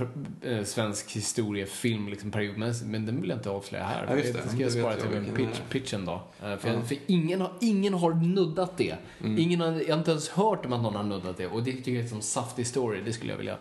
eh, 0.41 0.63
svensk 0.63 1.11
historiefilm 1.11 2.07
liksom 2.09 2.31
periodmässigt, 2.31 2.89
men 2.89 3.05
den 3.05 3.21
vill 3.21 3.29
jag 3.29 3.39
inte 3.39 3.49
avslöja 3.49 3.83
här. 3.83 4.05
Ja, 4.09 4.15
det. 4.15 4.21
det 4.31 4.49
ska 4.49 4.59
jag 4.61 4.71
spara 4.71 4.95
till 4.95 5.05
en 5.17 5.23
vilken 5.23 5.35
pitch, 5.35 5.59
pitchen 5.69 6.05
då. 6.05 6.13
Eh, 6.13 6.57
För, 6.57 6.67
Ja. 6.67 6.73
jag, 6.73 6.87
för 6.87 6.97
ingen, 7.07 7.41
har, 7.41 7.53
ingen 7.61 7.93
har 7.93 8.13
nuddat 8.13 8.77
det. 8.77 8.95
Mm. 9.19 9.37
Ingen 9.39 9.61
har, 9.61 9.67
jag 9.71 9.89
har 9.89 9.97
inte 9.97 10.11
ens 10.11 10.29
hört 10.29 10.65
om 10.65 10.73
att 10.73 10.81
någon 10.81 10.95
har 10.95 11.03
nuddat 11.03 11.37
det. 11.37 11.47
Och 11.47 11.63
det 11.63 11.71
tycker 11.71 11.91
jag 11.91 12.03
är 12.03 12.07
som 12.07 12.21
saftig 12.21 12.67
story. 12.67 13.01
Det 13.05 13.13
skulle 13.13 13.31
jag 13.31 13.37
vilja 13.37 13.57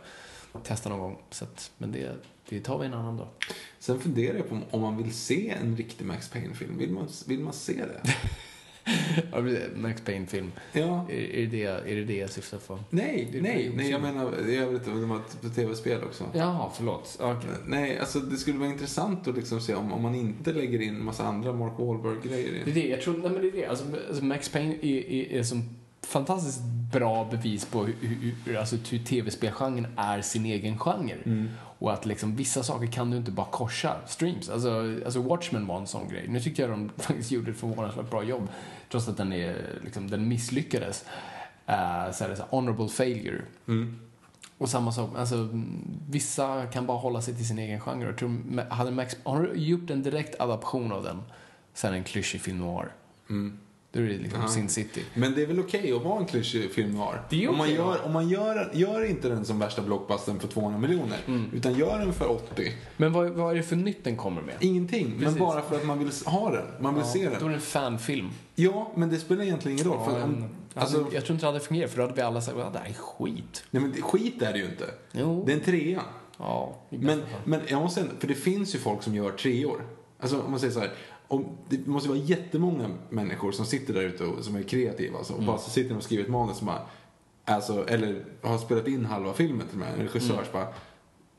testa 0.63 0.89
någon 0.89 0.99
gång. 1.01 1.19
Så 1.31 1.45
att, 1.45 1.71
men 1.79 1.93
det, 1.93 2.13
det 2.49 2.61
tar 2.61 2.79
vi 2.79 2.87
en 2.87 2.95
annan 2.95 3.17
dag. 3.17 3.29
Sen 3.79 4.01
funderar 4.01 4.37
jag 4.37 4.49
på 4.49 4.55
om- 4.55 4.65
om 4.71 4.81
man 4.81 4.97
vill 4.97 5.15
se 5.15 5.51
en 5.51 5.77
riktig 5.77 6.05
Max 6.05 6.29
Payne-film. 6.29 6.79
Vill 6.79 6.91
man, 6.91 7.09
vill 7.27 7.41
man 7.41 7.53
se 7.53 7.73
det? 7.75 8.01
Är 9.33 9.77
Max 9.77 10.01
Payne-film. 10.03 10.53
Ja. 10.73 11.07
Är, 11.11 11.15
är, 11.15 11.47
det 11.47 11.65
är 11.65 11.97
det 11.97 12.05
det 12.05 12.17
jag 12.17 12.31
syftar 12.31 12.59
på? 12.59 12.79
Nej, 12.91 13.29
Det 13.33 13.41
nej, 13.41 13.73
nej, 13.77 13.91
jag 13.91 14.03
menar 14.03 14.49
i 14.49 14.57
övrigt, 14.57 14.85
det 14.85 14.91
var 14.91 15.17
ett 15.17 15.55
tv-spel 15.55 16.03
också. 16.05 16.25
Jaha, 16.35 16.71
förlåt. 16.77 17.17
Okej. 17.21 17.51
Nej, 17.67 17.99
alltså 17.99 18.19
det 18.21 18.37
skulle 18.37 18.59
vara 18.59 18.69
intressant 18.69 19.29
att 19.29 19.37
liksom 19.37 19.61
se 19.61 19.75
om, 19.75 19.93
om 19.93 20.03
man 20.03 20.15
inte 20.15 20.53
lägger 20.53 20.81
in 20.83 21.05
massa 21.05 21.25
andra 21.25 21.53
Mark 21.53 21.73
Wahlberg-grejer 21.79 22.53
Det 22.65 22.71
är 22.71 22.77
i. 22.77 22.83
det, 22.83 22.89
jag 22.89 23.03
tror, 23.03 23.17
nej 23.19 23.31
men 23.31 23.43
det 23.43 23.49
är 23.49 23.53
det. 23.53 23.67
Alltså, 23.67 23.85
alltså 24.09 24.25
Max 24.25 24.49
Payne 24.49 24.75
är, 24.83 25.11
är, 25.11 25.33
är 25.39 25.43
som 25.43 25.63
fantastiskt 26.07 26.61
bra 26.93 27.29
bevis 27.31 27.65
på 27.65 27.85
hur, 27.85 27.95
hur, 28.01 28.35
hur, 28.47 28.57
alltså, 28.57 28.77
hur 28.91 28.99
tv-spelgenren 28.99 29.87
är 29.97 30.21
sin 30.23 30.47
egen 30.47 30.79
genre. 30.79 31.47
Och 31.85 31.93
att 31.93 32.07
liksom 32.07 32.37
vissa 32.37 32.63
saker 32.63 32.87
kan 32.87 33.11
du 33.11 33.17
inte 33.17 33.31
bara 33.31 33.47
korsa 33.47 33.97
streams. 34.07 34.51
Alltså, 34.51 35.01
alltså 35.05 35.21
Watchmen 35.21 35.67
var 35.67 35.79
en 35.79 35.87
sån 35.87 36.09
grej. 36.09 36.29
Nu 36.29 36.41
tycker 36.41 36.63
jag 36.63 36.71
de 36.71 36.91
faktiskt 36.97 37.31
gjorde 37.31 37.51
ett 37.51 37.57
förvånansvärt 37.57 38.11
bra 38.11 38.23
jobb. 38.23 38.49
Trots 38.91 39.09
att 39.09 39.17
den, 39.17 39.33
är, 39.33 39.81
liksom, 39.85 40.11
den 40.11 40.29
misslyckades. 40.29 41.05
Uh, 41.69 42.13
så 42.13 42.25
är 42.25 42.29
det 42.29 42.37
så 42.37 42.43
honorable 42.51 42.89
failure. 42.89 43.43
Mm. 43.69 43.99
Och 44.59 44.69
samma 44.69 44.93
sak, 44.93 45.11
alltså 45.19 45.49
vissa 46.11 46.67
kan 46.67 46.87
bara 46.87 46.99
hålla 46.99 47.23
sig 47.23 47.35
till 47.35 47.49
sin 47.49 47.59
egen 47.59 47.81
genre. 47.81 48.07
Jag 48.07 48.19
tror, 48.19 48.61
hade 48.71 48.91
Max, 48.91 49.17
har 49.25 49.43
du 49.43 49.55
gjort 49.55 49.91
en 49.91 50.03
direkt 50.03 50.41
adaption 50.41 50.93
av 50.93 51.03
den, 51.03 51.23
så 51.75 51.87
är 51.87 51.91
det 51.91 51.97
en 51.97 52.05
klyschig 52.05 52.41
film 52.41 52.59
noir. 52.59 52.93
Mm. 53.31 53.59
Då 53.95 54.01
är 54.01 54.05
det 54.05 54.13
liksom 54.19 54.41
Ja. 54.43 54.49
Sin 54.49 54.69
City. 54.69 55.03
Men 55.15 55.35
det 55.35 55.43
är 55.43 55.47
väl 55.47 55.61
okej 55.61 55.93
att 55.93 56.03
vara 56.03 56.19
en 56.21 56.27
klyschig 56.27 56.71
film 56.73 56.95
noir? 56.95 57.23
Det 57.31 57.45
är 57.45 57.49
om 57.51 57.57
man, 57.59 57.71
gör, 57.71 57.97
ja. 57.97 58.05
om 58.05 58.13
man 58.13 58.29
gör, 58.29 58.71
gör 58.75 59.05
inte 59.05 59.29
den 59.29 59.45
som 59.45 59.59
värsta 59.59 59.83
blockbustern 59.83 60.41
för 60.41 60.49
200 60.49 60.79
miljoner, 60.81 61.19
Mm. 61.27 61.51
utan 61.55 61.75
gör 61.75 61.99
den 61.99 62.13
för 62.13 62.31
80. 62.31 62.73
Men 62.97 63.13
vad, 63.13 63.31
vad 63.31 63.51
är 63.51 63.55
det 63.57 63.63
för 63.63 63.77
nytt 63.77 64.05
den 64.05 64.17
kommer 64.17 64.43
med? 64.43 64.55
Ingenting, 64.61 65.09
men 65.11 65.19
Precis. 65.21 65.39
bara 65.39 65.63
för 65.63 65.77
att 65.77 65.87
man 65.87 65.99
vill 65.99 66.11
ha 66.27 66.51
den. 66.51 66.65
Man 66.81 66.95
vill 66.95 67.05
se 67.05 67.19
Då 67.29 67.31
är 67.37 67.39
den. 67.41 67.49
det 67.49 67.55
en 67.55 67.61
fanfilm. 67.61 68.31
Ja, 68.55 68.93
men 68.97 69.09
det 69.11 69.19
spelar 69.19 69.43
egentligen 69.45 69.79
ingen 69.79 69.91
roll. 69.93 70.05
för 70.11 70.19
Ja, 70.19 70.25
om, 70.25 70.31
en- 70.35 70.43
alltså, 70.75 70.99
alltså, 70.99 71.15
jag 71.15 71.25
tror 71.25 71.35
inte 71.35 71.47
det 71.47 71.53
hade 71.53 71.61
fungerat, 71.65 71.91
för 71.91 71.97
då 71.99 72.03
hade 72.03 72.15
vi 72.15 72.23
alla 72.23 72.41
sagt 72.41 72.57
att 72.59 72.73
det 72.73 72.79
här 72.79 72.89
är 72.89 72.93
skit. 72.93 73.65
nej, 73.71 73.83
men 73.83 73.93
det- 73.93 74.03
skit 74.03 74.43
är 74.43 74.53
det 74.53 74.59
ju 74.59 74.65
inte. 74.65 74.85
Jo. 75.13 75.43
Det 75.47 75.53
är 75.53 75.57
en 75.57 75.63
trea. 75.65 76.01
Ja, 76.39 76.77
Men, 76.91 77.23
men 77.45 77.61
jag 77.69 77.83
måste 77.83 78.01
ändå, 78.01 78.13
för 78.19 78.27
det 78.29 78.35
finns 78.35 78.75
ju 78.75 78.79
folk 78.79 79.03
som 79.03 79.15
gör 79.15 79.31
treor. 79.31 79.85
Alltså 80.21 80.41
om 80.41 80.51
man 80.51 80.61
säger 80.61 80.73
så 80.73 80.81
här, 80.81 80.91
om, 81.35 81.57
det 81.69 81.87
måste 81.87 82.09
vara 82.09 82.19
jättemånga 82.19 82.91
människor 83.11 83.53
som 83.53 83.67
sitter 83.67 83.95
där 83.95 84.03
ute 84.03 84.25
och 84.25 84.45
som 84.45 84.57
är 84.57 84.63
kreativa 84.63 85.19
alltså, 85.19 85.33
och 85.33 85.39
Mm. 85.39 85.47
bara 85.47 85.59
så 85.59 85.71
sitter 85.71 85.89
de 85.91 85.97
och 85.97 86.03
skriver 86.03 86.25
ett 86.25 86.31
manus 86.31 86.61
och 86.61 86.67
bara 86.67 86.81
alltså, 87.45 87.89
eller 87.89 88.25
har 88.43 88.59
spelat 88.59 88.89
in 88.89 89.05
halva 89.05 89.33
filmen 89.35 89.67
till 89.67 89.77
och 89.77 89.87
med, 89.87 89.95
en 89.95 90.01
regissör, 90.01 90.35
Mm. 90.35 90.45
bara, 90.53 90.69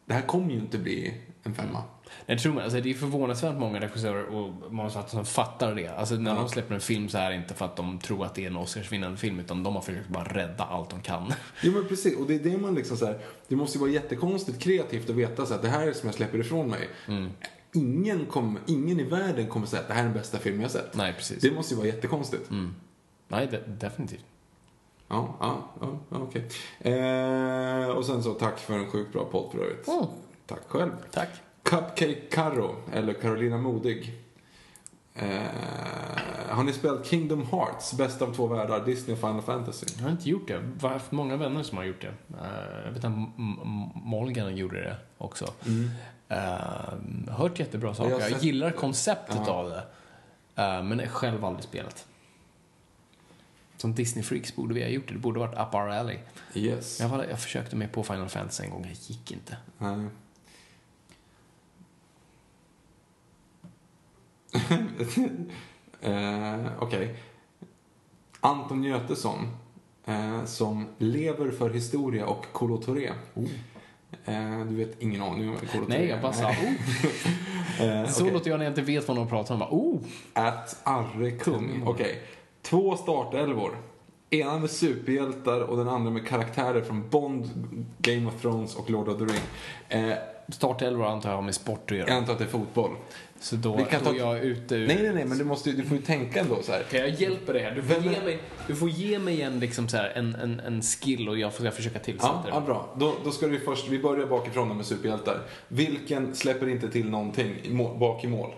det 0.06 0.14
här 0.14 0.22
kommer 0.22 0.52
ju 0.54 0.60
inte 0.60 0.78
bli 0.78 1.14
en 1.44 1.54
femma. 1.54 1.84
Jag 2.26 2.40
tror 2.40 2.54
man, 2.54 2.64
alltså 2.64 2.82
det 2.82 2.90
är 2.90 2.94
förvånansvärt 2.94 3.58
många 3.58 3.80
regissörer 3.80 4.26
och 4.26 4.74
manusförfattare 4.74 5.12
som 5.12 5.26
fattar 5.26 5.76
det. 5.76 5.88
Alltså 5.88 6.16
när 6.16 6.32
Ja. 6.32 6.38
de 6.40 6.50
släpper 6.50 6.76
en 6.76 6.82
film 6.82 7.10
så 7.10 7.18
här 7.18 7.32
inte 7.32 7.54
för 7.54 7.66
att 7.66 7.76
de 7.76 8.00
tror 8.00 8.26
att 8.26 8.36
det 8.36 8.44
är 8.44 8.48
en 8.48 8.58
Oscarsvinnande 8.58 9.18
film 9.18 9.40
utan 9.40 9.64
de 9.64 9.76
har 9.76 9.82
försökt 9.82 10.08
bara 10.10 10.24
rädda 10.24 10.64
allt 10.64 10.90
de 10.90 11.02
kan. 11.02 11.34
Jo 11.62 11.72
men 11.72 11.88
precis, 11.88 12.18
och 12.18 12.28
det 12.28 12.36
är 12.36 12.40
det 12.40 12.58
man 12.58 12.76
liksom 12.76 12.98
så 12.98 13.06
här, 13.06 13.20
det 13.48 13.56
måste 13.56 13.78
ju 13.78 13.82
vara 13.82 13.92
jättekonstigt 13.92 14.60
kreativt 14.60 15.10
att 15.10 15.16
veta 15.16 15.46
så 15.46 15.54
att 15.54 15.62
det 15.62 15.70
här 15.70 15.88
är 15.88 15.94
som 15.94 16.08
jag 16.08 16.16
släpper 16.16 16.38
ifrån 16.40 16.70
mig. 16.70 16.90
Mm. 17.08 17.30
Ingen, 17.76 18.26
kom, 18.26 18.60
ingen 18.66 19.00
i 19.00 19.04
världen 19.04 19.48
kommer 19.48 19.66
säga 19.68 19.82
att 19.82 19.88
det 19.88 19.94
här 19.94 20.02
är 20.02 20.06
den 20.06 20.14
bästa 20.14 20.38
film 20.38 20.62
jag 20.62 20.72
sett. 20.72 20.96
Nej, 20.96 21.14
precis. 21.14 21.42
Det 21.42 21.52
måste 21.52 21.74
ju 21.74 21.78
vara 21.78 21.88
jättekonstigt. 21.88 22.50
Nej, 23.28 23.48
de, 23.52 23.58
definitivt. 23.58 24.26
Ja, 25.08 25.36
ja, 25.40 25.70
ja, 25.82 26.00
okej. 26.10 26.48
Eh, 26.80 27.88
och 27.90 28.06
sen 28.06 28.24
så 28.24 28.34
tack 28.34 28.60
för 28.60 28.74
en 28.80 28.88
sjukt 28.92 29.14
bra 29.14 29.26
podd 29.26 29.52
för 29.52 29.60
övrigt. 29.60 29.88
Mm. 29.88 30.06
Tack 30.46 30.62
själv. 30.68 30.92
Tack. 31.12 31.30
Cupcake 31.64 32.16
Carro, 32.32 32.76
eller 32.94 33.14
Carolina 33.14 33.58
Modig. 33.58 34.14
Eh, 35.14 35.42
har 36.50 36.64
ni 36.64 36.74
spelat 36.74 37.06
Kingdom 37.06 37.42
Hearts, 37.52 37.94
bästa 37.94 38.26
av 38.26 38.34
två 38.34 38.48
världar, 38.48 38.86
Disney 38.86 39.14
och 39.14 39.20
Final 39.20 39.42
Fantasy? 39.42 39.86
Jag 39.98 40.04
har 40.04 40.12
inte 40.12 40.30
gjort 40.30 40.48
det. 40.48 40.54
Jag 40.54 40.88
har 40.88 40.90
haft 40.90 41.12
många 41.12 41.38
vänner 41.38 41.64
som 41.64 41.78
har 41.78 41.86
gjort 41.86 42.02
det. 42.02 42.08
Eh, 42.42 42.86
jag 42.86 42.92
vet 42.92 42.98
att 42.98 43.04
M- 43.06 43.26
M- 43.38 43.90
Morgan 43.96 44.58
gjorde 44.58 44.80
det 44.84 44.98
också. 45.18 45.54
Uh, 46.32 47.30
hört 47.34 47.60
jättebra 47.60 47.94
saker. 47.94 48.12
Jag 48.12 48.32
Jag, 48.32 48.44
gillar 48.44 48.72
konceptet 48.72 49.42
Ja. 49.46 49.52
av 49.52 49.70
det. 49.70 49.84
Eh, 50.56 50.84
men 50.84 51.08
själv 51.08 51.46
aldrig 51.46 51.64
spelat. 51.64 52.08
Som 53.78 53.96
Disney-freaks 53.96 54.56
borde 54.56 54.74
vi 54.74 54.84
ha 54.84 54.90
gjort 54.90 55.08
det. 55.08 55.14
Det 55.14 55.20
borde 55.20 55.40
varit 55.40 55.54
up 55.54 55.76
our 55.76 55.90
alley. 55.90 56.18
Yes. 56.54 57.00
Jag, 57.00 57.10
var, 57.10 57.24
jag 57.24 57.40
försökte 57.40 57.76
mig 57.76 57.88
på 57.88 58.04
Final 58.04 58.30
Fantasy 58.30 58.64
en 58.64 58.70
gång, 58.70 58.82
det 58.82 59.10
gick 59.10 59.32
inte. 59.32 59.58
Nej. 59.78 60.08
eh, 66.02 66.66
Okej. 66.80 67.16
Anton 68.40 68.84
Götesson, 68.84 69.58
eh, 70.06 70.46
som 70.46 70.88
lever 70.98 71.52
för 71.52 71.70
historia 71.70 72.26
och 72.26 72.46
Kolo 72.52 72.78
Touré. 72.78 73.08
Eh, 73.08 73.44
du 74.70 74.76
vet 74.76 75.02
ingen 75.02 75.22
aning 75.22 75.50
om 75.50 75.56
Touré 75.72 75.86
Nej, 75.88 76.08
jag 76.08 76.22
bara 76.22 76.34
sa 76.34 76.50
oh. 76.50 76.54
Eh, 77.82 78.08
Så 78.08 78.22
okej. 78.22 78.34
låter 78.34 78.50
jag 78.50 78.58
när 78.58 78.66
jag 78.66 78.72
inte 78.72 78.82
vet 78.82 79.08
vad 79.08 79.18
någon 79.18 79.28
pratar 79.28 79.54
om. 79.54 79.60
Bara, 79.60 79.70
oh. 79.72 79.98
At 80.34 80.78
Arre 80.84 81.32
Kung. 81.32 81.84
Okej. 81.86 82.22
Två 82.62 82.98
startelvor. 82.98 83.78
Ena 84.30 84.60
med 84.60 84.70
superhjältar 84.70 85.62
och 85.62 85.78
den 85.78 85.90
andra 85.90 86.12
med 86.12 86.28
karaktärer 86.28 86.82
från 86.82 87.10
Bond, 87.10 87.50
Game 87.98 88.28
of 88.28 88.42
Thrones 88.42 88.76
och 88.76 88.90
Lord 88.90 89.08
of 89.10 89.18
the 89.18 89.26
Ring. 89.26 89.42
Eh, 90.10 90.18
Startelvor 90.50 91.06
antar 91.06 91.30
jag 91.30 91.38
har 91.38 91.42
med 91.44 91.56
sport 91.56 91.92
att 91.92 91.98
göra. 91.98 92.10
jag 92.10 92.18
antar 92.18 92.34
att 92.34 92.40
det 92.40 92.46
är 92.46 92.50
fotboll. 92.50 92.92
Så 93.40 93.56
då, 93.56 93.76
Vi 93.78 93.84
kan 93.84 94.04
då 94.04 94.10
ta- 94.10 94.16
jag 94.18 94.40
ute 94.40 94.76
ur... 94.76 94.88
Nej, 94.88 94.98
nej, 95.04 95.14
nej, 95.14 95.26
men 95.26 95.38
du, 95.38 95.44
måste, 95.44 95.72
du 95.72 95.84
får 95.84 95.98
ju 95.98 96.04
tänka 96.04 96.40
ändå 96.40 96.62
så 96.64 96.72
här. 96.72 96.84
Okej, 96.88 97.00
jag 97.00 97.10
hjälper 97.10 97.54
dig 97.54 97.64
här. 97.64 97.72
Du 97.72 97.82
får, 97.84 97.94
Vem 98.02 98.10
är- 98.10 98.14
ge 98.14 98.22
mig, 98.22 98.40
du 98.68 98.76
får 98.76 98.90
ge 98.90 99.20
mig 99.20 99.42
en, 99.42 99.60
liksom 99.60 99.88
så 99.88 99.98
här, 99.98 100.10
en, 100.16 100.36
en, 100.36 100.60
en 100.60 100.82
skill 100.82 101.30
och 101.30 101.38
jag 101.40 101.54
jag 101.66 101.74
försöka 101.74 102.00
tillsätta 102.00 102.34
Ja, 102.34 102.50
det. 102.50 102.50
ja, 102.50 102.62
bra. 102.62 102.96
Då, 103.00 103.14
då 103.24 103.32
ska 103.32 103.48
vi 103.48 103.60
först, 103.60 103.90
vi 103.90 104.00
börjar 104.00 104.26
bakifrån 104.28 104.78
med 104.78 104.86
superhjältar. 104.86 105.40
Vilken 105.68 106.36
släpper 106.36 106.70
inte 106.70 106.90
till 106.92 107.10
någonting 107.10 107.54
bak 108.00 108.24
i 108.24 108.28
mål? 108.28 108.52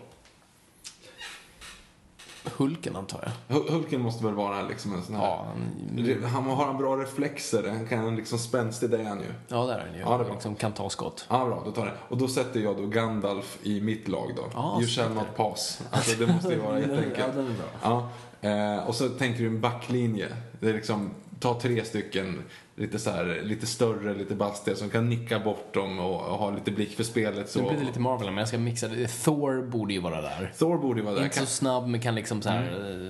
Hulken 2.58 2.96
antar 2.96 3.32
jag. 3.48 3.56
Hul- 3.58 3.72
Hulken 3.72 4.02
måste 4.02 4.26
väl 4.26 4.34
vara 4.34 4.62
liksom 4.62 4.94
en 4.94 5.04
sån 5.04 5.16
här... 5.16 5.24
Ja, 5.24 5.46
han, 5.48 6.06
Det- 6.06 6.28
Han 6.28 6.44
har 6.44 6.66
han 6.66 6.78
bra 6.78 6.96
reflexer, 6.98 7.70
han 7.70 7.88
kan 7.88 8.16
liksom 8.16 8.40
spänstig, 8.40 8.90
det 8.90 8.98
är 8.98 9.04
han 9.04 9.20
ju. 9.20 9.34
ja 9.48 9.66
där 9.66 9.74
är 9.76 9.80
han 9.86 9.94
ju. 9.96 10.00
Ja, 10.00 10.18
det 10.18 10.26
är 10.26 10.32
liksom 10.32 10.56
kan 10.56 10.72
ta 10.72 10.90
skott. 10.90 11.26
Ja, 11.30 11.46
bra, 11.46 11.62
då 11.66 11.72
tar 11.72 11.86
det. 11.86 11.94
Och 12.10 12.18
då 12.18 12.28
sätter 12.28 12.60
jag 12.60 12.78
då 12.78 12.86
Gandalf 12.86 13.58
i 13.64 13.82
mitt 13.82 14.08
lag 14.08 14.32
då. 14.36 14.44
Ja, 14.54 14.78
you 14.82 14.88
shall 14.88 15.14
not 15.14 15.36
pass. 15.36 15.82
Alltså 15.92 16.18
det 16.20 16.28
måste 16.34 16.50
ju 16.54 16.60
vara 16.60 16.80
jätteenkelt. 16.80 17.18
Ja, 17.18 17.28
den 17.36 17.48
är 17.48 17.54
bra. 17.54 18.10
Ja, 18.42 18.50
eh, 18.78 18.88
och 18.88 18.96
så 18.96 19.10
tänker 19.10 19.40
du 19.40 19.48
en 19.48 19.62
backlinje. 19.62 20.28
Det 20.60 20.70
är 20.70 20.74
liksom, 20.74 21.10
ta 21.40 21.60
tre 21.60 21.86
stycken 21.86 22.44
lite 22.78 23.00
så 23.00 23.10
här, 23.10 23.42
lite 23.44 23.68
större, 23.68 24.14
lite 24.14 24.36
bastiga 24.36 24.76
som 24.76 24.90
kan 24.90 25.10
nicka 25.10 25.40
bort 25.40 25.74
dem 25.74 26.00
och, 26.00 26.32
och 26.32 26.38
ha 26.38 26.52
lite 26.52 26.72
blick 26.72 26.96
för 26.96 27.04
spelet. 27.04 27.50
Så. 27.50 27.62
Nu 27.62 27.68
blir 27.70 27.80
det 27.80 27.86
lite 27.86 28.00
Marvel 28.00 28.26
men 28.28 28.38
jag 28.38 28.48
ska 28.48 28.58
mixa 28.58 28.88
det. 28.88 29.08
Thor 29.08 29.62
borde 29.62 29.94
ju 29.94 30.00
vara 30.00 30.22
där. 30.22 30.54
Thor 30.58 30.78
borde 30.78 31.00
ju 31.00 31.06
vara 31.06 31.16
där. 31.16 31.24
Inte 31.24 31.40
så 31.40 31.46
snabb 31.46 31.88
men 31.88 32.02
kan 32.02 32.16
liksom 32.16 32.42
så 32.42 32.50
här... 32.50 32.64
eh, 32.64 33.08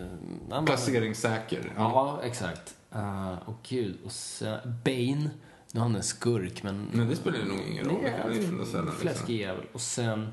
ja, 0.49 0.55
men- 0.55 0.65
Placeringssäker. 0.65 1.73
Ja. 1.75 1.81
Ja, 2.21 2.27
exakt. 2.27 2.75
Uh, 2.95 3.49
och 3.49 3.57
gud, 3.69 3.97
och 4.05 4.11
sen 4.11 4.59
Bane. 4.85 5.29
Nu 5.71 5.79
är 5.79 5.83
han 5.83 5.95
en 5.95 6.03
skurk 6.03 6.63
men... 6.63 6.87
Men 6.91 7.09
det 7.09 7.15
spelar 7.15 7.37
ju 7.37 7.45
nog 7.45 7.57
ingen 7.71 7.85
roll. 7.85 8.01
Det 8.03 8.09
kan 8.21 8.29
vi 8.29 8.45
ändå 8.45 8.65
sällan, 8.65 8.85
liksom. 8.85 9.01
Fläskig 9.01 9.39
jävel. 9.39 9.65
Och 9.73 9.81
sen 9.81 10.27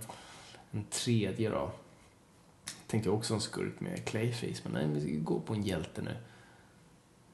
en 0.71 0.85
tredje 0.85 1.51
då. 1.51 1.73
Tänkte 2.87 3.09
jag 3.09 3.17
också 3.17 3.35
en 3.35 3.41
skurk 3.41 3.81
med 3.81 4.05
Clayface, 4.05 4.61
men 4.63 4.73
nej, 4.73 4.87
vi 4.95 5.01
ska 5.01 5.25
gå 5.25 5.41
på 5.41 5.55
en 5.55 5.63
hjälte 5.63 6.03
nu. 6.03 6.17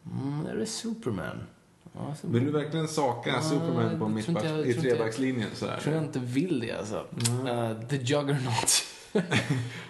Mm, 0.07 0.47
är 0.47 0.57
det 0.57 0.67
Superman? 0.67 1.47
Ja, 1.93 2.15
så 2.21 2.29
Vill 2.29 2.45
du 2.45 2.51
verkligen 2.51 2.89
saka 2.89 3.31
Ja, 3.31 3.43
Superman 3.43 3.99
på 3.99 4.09
mittback, 4.09 4.37
inte 4.45 4.49
jag- 4.49 4.59
i 4.61 4.63
tror 4.63 4.77
inte 4.77 4.89
jag- 4.89 4.97
trebackslinjen 4.97 5.49
tror 5.57 5.95
jag 5.95 6.05
inte 6.05 6.19
vill 6.19 6.61
det 6.61 6.73
alltså. 6.79 6.97
Uh, 6.97 7.89
the 7.89 7.97
Juggernaut. 7.97 8.85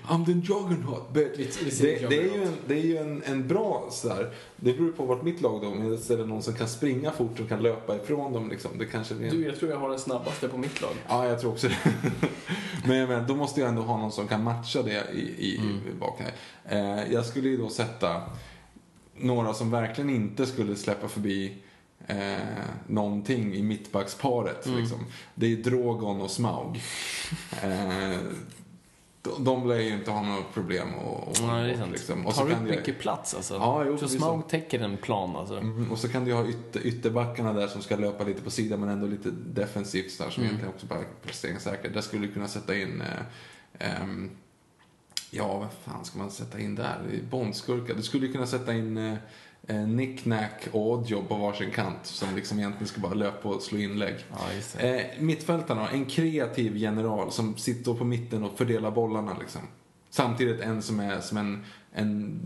I'm 0.09 0.25
the 0.27 0.33
juggernaut. 0.33 1.13
But 1.13 1.23
Vi- 1.37 1.45
vi 1.59 1.65
det, 1.65 1.71
säger 1.71 2.09
det 2.09 2.17
är 2.17 2.21
ju, 2.23 2.27
juggernaut. 2.27 2.49
en, 2.49 2.55
det 2.69 2.75
är 2.75 2.83
ju 2.85 2.97
en, 2.97 3.23
en 3.23 3.49
bra 3.49 3.89
sådär, 3.91 4.31
det 4.57 4.73
beror 4.73 4.93
på 4.93 5.05
vart 5.05 5.23
mitt 5.23 5.41
lag 5.41 5.61
då, 5.63 5.69
om 5.69 5.91
jag 5.91 5.99
ställer 5.99 6.27
någon 6.27 6.43
som 6.43 6.55
kan 6.55 6.69
springa 6.69 7.11
fort 7.13 7.41
och 7.41 7.49
kan 7.49 7.63
löpa 7.63 7.97
ifrån 7.97 8.33
dem 8.33 8.49
liksom. 8.51 8.71
Det 8.79 8.87
kanske 8.87 9.15
blir 9.15 9.29
en... 9.29 9.35
Du, 9.37 9.45
jag 9.45 9.59
tror 9.59 9.71
jag 9.71 9.79
har 9.79 9.89
den 9.91 9.99
snabbaste 9.99 10.49
på 10.49 10.57
mitt 10.59 10.81
lag. 10.83 10.91
Ja, 11.09 11.27
jag 11.27 11.41
tror 11.41 11.53
också 11.53 11.69
det. 11.69 11.77
men, 12.87 12.97
jag 12.97 13.09
menar, 13.09 13.29
då 13.29 13.35
måste 13.35 13.61
jag 13.61 13.69
ändå 13.69 13.83
ha 13.83 13.97
någon 13.97 14.13
som 14.13 14.29
kan 14.29 14.43
matcha 14.45 14.83
det 14.83 15.05
i, 15.15 15.19
i, 15.21 15.57
Mm. 15.59 15.77
i 15.77 16.01
bak 16.01 16.21
här. 16.21 16.33
Eh, 17.05 17.13
jag 17.13 17.27
skulle 17.27 17.49
ju 17.49 17.57
då 17.57 17.69
sätta 17.69 18.23
några 19.17 19.55
som 19.55 19.71
verkligen 19.71 20.11
inte 20.11 20.47
skulle 20.47 20.77
släppa 20.77 21.09
förbi 21.09 21.57
eh, 22.07 22.37
någonting 22.87 23.55
i 23.55 23.63
mittbacksparet. 23.63 24.67
Mm. 24.67 24.79
Liksom. 24.81 24.99
Det 25.35 25.47
är 25.53 25.57
Drogon 25.57 26.21
och 26.21 26.31
Smaug. 26.31 26.81
Eh, 27.63 28.19
de, 29.23 29.45
de 29.45 29.69
lär 29.69 29.77
ju 29.81 29.95
inte 29.95 30.11
ha 30.11 30.23
några 30.23 30.43
problem 30.43 30.89
att 30.89 31.43
Nej, 31.43 31.67
det 31.67 31.73
är 31.73 31.77
sant. 31.79 31.93
liksom. 31.93 32.27
Och 32.27 32.35
så 32.35 32.41
Tar 32.41 32.47
upp 32.47 32.53
kan 32.53 32.67
jag- 32.67 32.77
mycket 32.77 32.99
plats 32.99 33.35
alltså. 33.35 33.55
Ja, 33.55 33.85
jo, 33.87 33.99
så. 33.99 34.09
Smaug 34.09 34.49
täcker 34.49 34.81
en 34.81 34.97
plan 34.97 35.37
alltså. 35.37 35.57
Mm, 35.57 35.93
och 35.93 35.99
så 35.99 36.09
kan 36.09 36.25
du 36.25 36.33
ha 36.33 36.47
ytter, 36.47 36.87
ytterbackarna 36.87 37.53
där 37.53 37.67
som 37.69 37.83
ska 37.83 37.97
löpa 37.97 38.25
lite 38.25 38.43
på 38.43 38.51
sidan 38.51 38.81
men 38.81 38.89
ändå 38.89 39.07
lite 39.07 39.31
defensivt 39.31 40.19
där 40.19 40.31
som 40.31 40.43
egentligen 40.45 40.75
också 40.75 40.87
bara 40.87 40.99
är 40.99 41.05
placeringssäkert. 41.23 41.95
Där 41.95 42.01
skulle 42.01 42.27
du 42.27 42.33
kunna 42.33 42.49
sätta 42.49 42.77
in 42.77 43.01
eh, 43.79 43.97
ehm, 44.03 44.31
Ja, 45.31 45.59
vad 45.59 45.69
fan 45.95 46.05
ska 46.05 46.19
man 46.19 46.31
sätta 46.31 46.61
in 46.61 46.75
där? 46.75 46.99
Bondskurkar. 47.31 47.95
Du 47.95 48.03
skulle 48.03 48.27
ju 48.27 48.33
kunna 48.33 48.47
sätta 48.47 48.75
in 48.75 48.99
eh, 48.99 49.15
eh, 49.71 49.89
Nick, 49.89 50.25
Nack 50.25 50.69
och 50.73 50.91
Oddjob 50.91 51.29
på 51.29 51.35
varsin 51.35 51.71
kant 51.71 51.99
som 52.03 52.35
liksom 52.37 52.59
egentligen 52.59 52.87
ska 52.89 53.01
bara 53.01 53.15
löpa 53.15 53.49
och 53.49 53.63
slå 53.63 53.79
inlägg. 53.79 54.15
Ja. 54.31 54.87
Eh, 54.87 55.03
mittfältarna, 55.19 55.91
en 55.91 56.05
kreativ 56.05 56.77
general 56.77 57.33
som 57.33 57.57
sitter 57.57 57.95
på 57.95 58.05
mitten 58.05 58.45
och 58.45 58.59
fördelar 58.59 58.91
bollarna 58.91 59.37
liksom. 59.41 59.61
Samtidigt 60.11 60.61
en 60.61 60.83
som 60.83 61.01
är 61.01 61.21
som 61.21 61.39
en, 61.39 61.65
en 61.93 62.41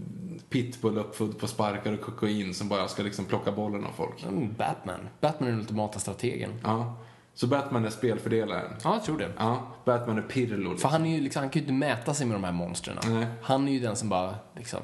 pitbull 0.51 0.99
uppfödd 0.99 1.39
på 1.39 1.47
sparkar 1.47 1.93
och 1.93 2.01
kokain 2.01 2.55
som 2.55 2.69
bara 2.69 2.89
ska 2.89 3.03
liksom 3.03 3.25
plocka 3.25 3.53
bollen 3.53 3.85
av 3.85 3.91
folk. 3.97 4.25
Mm, 4.25 4.55
Batman. 4.59 5.01
Batman 5.21 5.49
är 5.49 5.53
den 5.53 5.61
ultimata 5.61 5.99
strategen. 5.99 6.51
Ja. 6.63 6.97
Så 7.35 7.47
Batman 7.47 7.85
är 7.85 7.91
spelfördelaren. 7.91 8.73
Ja, 8.85 8.95
jag 8.95 9.05
tror 9.05 9.19
det. 9.19 9.33
Ja, 9.39 9.67
Batman 9.85 10.19
är 10.19 10.23
Pirlo. 10.23 10.65
För 10.65 10.71
Liksom. 10.71 10.91
han, 10.91 11.07
är 11.07 11.15
ju 11.17 11.21
liksom, 11.21 11.41
han 11.41 11.51
kan 11.51 11.61
ju 11.61 11.69
inte 11.69 11.73
mäta 11.73 12.15
sig 12.15 12.27
med 12.27 12.35
de 12.37 12.45
här 12.45 12.53
monstren. 12.53 13.27
Han 13.43 13.69
är 13.69 13.73
ju 13.73 13.81
den 13.81 13.97
som 13.97 14.09
bara, 14.09 14.35
liksom, 14.57 14.81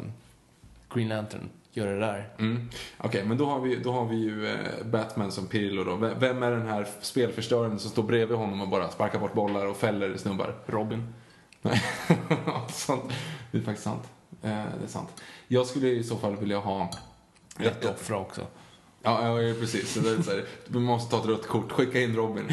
Green 0.95 1.09
Lantern, 1.09 1.49
gör 1.73 1.87
det 1.87 1.99
där. 1.99 2.29
Mm. 2.39 2.69
Okej, 2.99 3.25
men 3.25 3.39
då 3.39 3.47
har 3.47 3.61
vi, 3.61 3.77
då 3.77 3.93
har 3.93 4.07
vi 4.07 4.17
ju 4.17 4.47
eh, 4.47 4.85
Batman 4.85 5.33
som 5.33 5.47
Pirlo 5.47 5.85
då. 5.85 5.97
Vem 5.97 6.43
är 6.43 6.51
den 6.51 6.67
här 6.67 6.87
spelförstöraren 7.01 7.79
som 7.79 7.91
står 7.91 8.03
bredvid 8.03 8.39
honom 8.39 8.61
och 8.61 8.69
bara 8.69 8.91
sparkar 8.91 9.19
bort 9.19 9.35
bollar 9.35 9.67
och 9.67 9.77
fäller 9.77 10.17
snubbar? 10.17 10.55
Robin. 10.67 11.15
Nej, 11.63 11.83
sant. 12.69 13.13
Det 13.51 13.59
är 13.59 13.63
faktiskt 13.63 13.85
sant. 13.85 14.09
Eh, 14.43 14.51
det 14.51 14.85
är 14.85 14.89
sant. 14.89 15.23
Jag 15.49 15.67
skulle 15.67 15.89
i 15.89 16.05
så 16.05 16.17
fall 16.17 16.37
vilja 16.37 16.59
ha... 16.59 16.91
Rätt 17.57 17.85
offra 17.85 18.19
också. 18.19 18.47
Ja, 19.03 19.41
ja 19.41 19.55
precis. 19.61 19.95
Det 19.95 20.11
är 20.11 20.23
så 20.23 20.31
här, 20.31 20.45
vi 20.67 20.79
måste 20.79 21.11
ta 21.11 21.23
ett 21.23 21.29
rött 21.29 21.47
kort. 21.47 21.73
Skicka 21.73 22.01
in 22.01 22.17
Robin. 22.17 22.45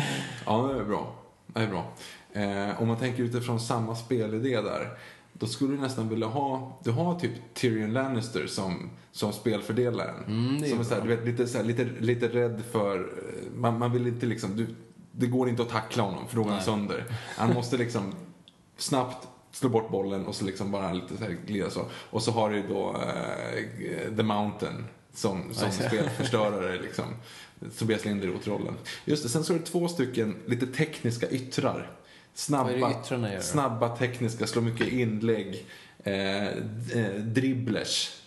Ja, 0.45 0.69
det 0.73 0.79
är 0.79 0.83
bra. 0.83 1.15
Det 1.47 1.59
är 1.59 1.67
bra. 1.67 1.93
Eh, 2.33 2.81
om 2.81 2.87
man 2.87 2.97
tänker 2.97 3.23
utifrån 3.23 3.59
samma 3.59 3.95
spelidé 3.95 4.61
där. 4.61 4.97
Då 5.39 5.45
skulle 5.47 5.75
du 5.75 5.81
nästan 5.81 6.09
vilja 6.09 6.27
ha, 6.27 6.79
du 6.83 6.91
har 6.91 7.19
typ 7.19 7.31
Tyrion 7.53 7.93
Lannister 7.93 8.47
som, 8.47 8.89
som 9.11 9.33
spelfördelaren. 9.33 10.23
Mm, 10.27 10.63
är 10.63 10.67
som 10.67 10.79
är 10.79 10.83
så 10.83 10.95
här, 10.95 11.01
du 11.01 11.07
vet, 11.07 11.25
lite, 11.25 11.47
så 11.47 11.57
här, 11.57 11.65
lite, 11.65 11.87
lite 11.99 12.27
rädd 12.27 12.61
för, 12.71 12.99
eh, 12.99 13.51
man, 13.55 13.79
man 13.79 13.91
vill 13.91 14.07
inte 14.07 14.25
liksom, 14.25 14.57
du, 14.57 14.67
det 15.11 15.27
går 15.27 15.49
inte 15.49 15.61
att 15.61 15.69
tackla 15.69 16.03
honom 16.03 16.27
för 16.27 16.35
då 16.35 16.43
går 16.43 16.51
han 16.51 16.61
sönder. 16.61 17.05
Han 17.37 17.53
måste 17.53 17.77
liksom 17.77 18.13
snabbt 18.77 19.27
slå 19.51 19.69
bort 19.69 19.91
bollen 19.91 20.25
och 20.25 20.35
så 20.35 20.45
liksom 20.45 20.71
bara 20.71 20.93
lite 20.93 21.17
så 21.17 21.23
här 21.23 21.37
glida 21.45 21.69
så. 21.69 21.85
Och 21.91 22.23
så 22.23 22.31
har 22.31 22.49
du 22.49 22.67
då 22.67 22.95
eh, 22.95 24.15
The 24.15 24.23
Mountain 24.23 24.85
som, 25.13 25.53
som 25.53 25.71
spelförstörare 25.71 26.81
liksom. 26.81 27.05
Tobias 27.77 28.05
Linderoth 28.05 28.49
rollen. 28.49 28.73
Just 29.05 29.23
det, 29.23 29.29
sen 29.29 29.43
så 29.43 29.53
är 29.53 29.57
det 29.57 29.65
två 29.65 29.87
stycken 29.87 30.35
lite 30.45 30.67
tekniska 30.67 31.29
yttrar. 31.29 31.91
Snabba, 32.37 33.03
snabba 33.41 33.95
tekniska, 33.97 34.47
slår 34.47 34.61
mycket 34.61 34.87
inlägg. 34.87 35.65
Eh, 36.03 36.47
eh, 36.47 37.13
dribblers. 37.19 38.21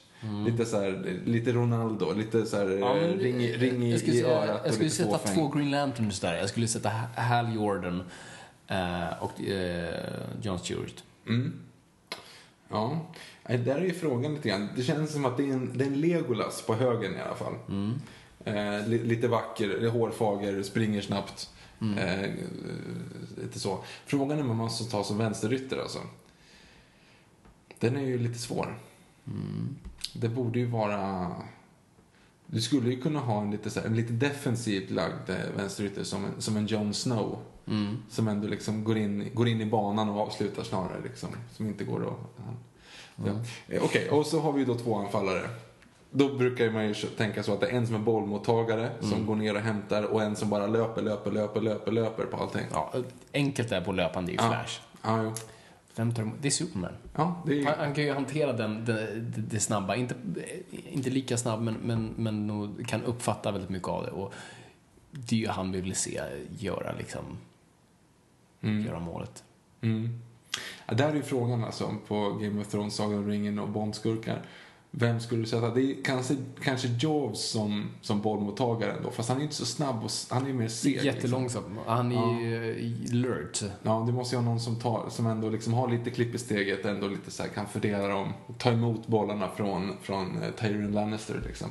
Lite 0.47 0.65
så 0.67 0.81
här, 0.81 1.21
lite 1.27 1.53
Ronaldo, 1.53 2.13
lite 2.13 2.47
så 2.47 2.57
här 2.57 2.65
Mm. 2.67 2.79
Ja, 2.81 2.95
men, 2.95 3.19
ring, 3.19 3.39
ring 3.53 3.83
i, 3.85 3.91
jag 3.91 4.01
skulle, 4.01 4.17
i 4.17 4.23
örat 4.23 4.61
Jag 4.65 4.75
skulle 4.75 4.91
sätta 4.91 5.19
fåfäng. 5.19 5.35
två 5.35 5.49
Green 5.49 5.71
Lanterns 5.71 6.21
där. 6.21 6.35
Jag 6.37 6.49
skulle 6.49 6.69
sätta 6.69 6.89
Ha- 6.89 7.23
Hal 7.23 7.55
Jordan 7.55 8.03
eh, 8.69 9.23
och 9.23 9.41
eh, 9.45 10.05
John 10.43 10.59
Stewart. 10.59 11.05
Mm. 11.29 11.53
Ja, 12.69 13.07
där 13.47 13.77
är 13.77 13.81
ju 13.85 13.95
frågan 13.95 14.35
lite 14.35 14.49
grann. 14.49 14.69
Det 14.77 14.83
känns 14.83 15.13
som 15.13 15.25
att 15.25 15.37
det 15.37 15.43
är 15.49 15.53
en, 15.53 15.79
det 15.79 15.85
är 15.85 15.89
en 15.89 16.01
Legolas 16.01 16.63
på 16.63 16.75
högen 16.75 17.17
i 17.17 17.21
alla 17.21 17.35
fall. 17.37 17.55
Eh, 18.45 18.89
li, 18.89 18.99
lite 19.05 19.29
vacker, 19.29 19.89
hårfager, 19.89 20.63
springer 20.63 21.01
snabbt. 21.01 21.51
Eh, 21.99 22.31
lite 23.43 23.61
så. 23.61 23.85
Frågan 24.07 24.39
är 24.39 24.43
om 24.43 24.49
man 24.49 24.57
måste 24.57 24.91
ta 24.91 25.05
som 25.05 25.19
vänsterytter 25.19 25.79
alltså. 25.79 25.99
Den 27.79 27.97
är 27.97 28.01
ju 28.01 28.19
lite 28.19 28.39
svår. 28.39 28.79
Det 30.15 30.29
borde 30.29 30.59
ju 30.59 30.67
vara... 30.67 31.33
Du 32.47 32.61
skulle 32.61 32.91
ju 32.91 33.01
kunna 33.01 33.19
ha 33.21 33.43
en 33.43 33.51
lite, 33.51 33.71
så 33.71 33.81
här, 33.81 33.87
en 33.87 33.97
lite 33.97 34.13
defensivt 34.13 34.91
lagd 34.91 35.31
eh, 35.31 35.37
vänsterytter 35.57 36.05
som 36.05 36.25
en, 36.25 36.43
som 36.43 36.57
en 36.57 36.67
Jon 36.67 36.95
Snow. 36.95 37.39
Som 38.09 38.29
ändå 38.29 38.49
liksom 38.49 38.85
går 38.85 38.99
in, 38.99 39.31
går 39.35 39.49
in 39.49 39.61
i 39.61 39.67
banan 39.67 40.09
och 40.09 40.21
avslutar 40.21 40.63
snarare. 40.63 41.03
Liksom, 41.03 41.29
som 41.53 41.67
inte 41.67 41.85
går 41.85 42.09
att... 42.09 42.45
Ja. 43.17 43.33
Eh, 43.69 43.85
Okej, 43.85 44.11
och 44.11 44.27
så 44.27 44.41
har 44.41 44.53
vi 44.53 44.65
då 44.65 44.75
två 44.75 44.99
anfallare. 44.99 45.51
Då 46.11 46.35
brukar 46.37 46.71
man 46.71 46.89
ju 46.89 46.95
tänka 46.95 47.43
så 47.43 47.53
att 47.53 47.61
det 47.61 47.67
är 47.67 47.77
en 47.77 47.87
som 47.87 47.97
är 47.97 48.01
bollmottagare, 48.01 48.91
som 49.01 49.27
går 49.27 49.37
ner 49.37 49.55
och 49.55 49.61
hämtar, 49.61 50.03
och 50.03 50.23
en 50.23 50.37
som 50.37 50.51
bara 50.51 50.67
löper, 50.67 51.03
löper, 51.03 51.31
löper, 51.31 51.61
löper, 51.61 51.93
löper 51.93 52.25
på 52.25 52.37
allting. 52.37 52.67
Ja, 52.73 52.93
enkelt 53.35 53.69
där 53.69 53.81
på 53.81 53.93
löpande 53.93 54.33
är 54.33 54.35
ju 54.35 54.39
Ja. 54.43 54.49
Flash. 54.49 54.81
Ja, 55.03 55.23
jo. 55.23 55.35
Vem 55.97 56.15
tar? 56.15 56.31
Det 56.41 56.49
är 56.49 56.51
Superman. 56.51 56.93
Ja, 57.17 57.43
det 57.47 57.61
är 57.61 57.65
Han, 57.65 57.75
han 57.79 57.95
kan 57.95 58.05
ju 58.05 58.13
hantera 58.13 58.53
den, 58.53 58.85
det, 58.85 59.21
det, 59.37 59.61
snabba. 59.61 59.97
Inte, 59.97 60.15
inte 60.91 61.11
lika 61.11 61.37
snabb, 61.37 61.63
men, 61.63 61.75
men, 61.75 62.15
men 62.17 62.85
kan 62.85 63.03
uppfatta 63.03 63.53
väldigt 63.53 63.71
mycket 63.71 63.89
av 63.89 64.05
det. 64.05 64.11
Och 64.11 64.35
det 65.11 65.37
är 65.37 65.41
ju 65.41 65.49
han 65.49 65.73
vi 65.73 65.81
vill 65.81 65.95
se 65.95 66.21
göra, 66.59 66.93
liksom, 66.99 67.39
göra 68.61 68.99
målet. 68.99 69.45
Mm. 69.81 70.21
Ja, 70.87 70.95
där 70.95 71.09
är 71.09 71.15
ju 71.15 71.23
frågan 71.23 71.65
alltså 71.65 71.95
på 72.09 72.31
Game 72.31 72.61
of 72.61 72.69
Thrones, 72.69 72.95
Sagan 72.95 73.19
om 73.19 73.29
ringen 73.29 73.59
och 73.59 73.69
Bondskurkar. 73.69 74.43
Vem 74.93 75.21
skulle 75.21 75.43
du 75.43 75.47
sätta? 75.47 75.75
Det 75.75 75.83
är 75.83 76.05
kanske, 76.05 76.37
kanske 76.63 76.89
Jaws 77.01 77.51
som, 77.51 77.91
som 78.01 78.21
bollmottagare 78.21 78.93
ändå, 78.93 79.11
fast 79.11 79.29
han 79.29 79.39
är 79.39 79.43
inte 79.43 79.55
så 79.55 79.67
snabb 79.67 80.05
och 80.05 80.11
han 80.31 80.47
är 80.47 80.53
mer 80.53 80.69
seg. 80.69 80.93
Liksom. 80.93 81.07
Jättelångsam. 81.07 81.79
Han 81.87 82.13
är 82.13 82.41
ju 82.41 82.71
eh, 82.71 83.13
alert. 83.13 83.63
Ja, 83.83 84.05
det 84.07 84.13
måste 84.13 84.35
ju 84.35 84.39
ha 84.39 84.49
någon 84.49 84.61
som, 84.61 84.77
tar, 84.77 85.09
som 85.09 85.27
ändå 85.27 85.49
liksom 85.49 85.75
har 85.75 85.89
lite 85.89 86.11
klipp 86.11 86.35
i 86.35 86.39
steget, 86.39 86.85
ändå 86.85 87.09
lite 87.09 87.31
så 87.31 87.43
här, 87.43 87.51
kan 87.51 87.67
fördela 87.67 88.09
dem, 88.09 88.33
ta 88.59 88.71
emot 88.71 89.07
bollarna 89.07 89.49
från, 89.57 89.93
från 90.03 90.43
eh, 90.43 90.51
Tyrion 90.51 90.93
Lannister 90.93 91.43
liksom. 91.47 91.69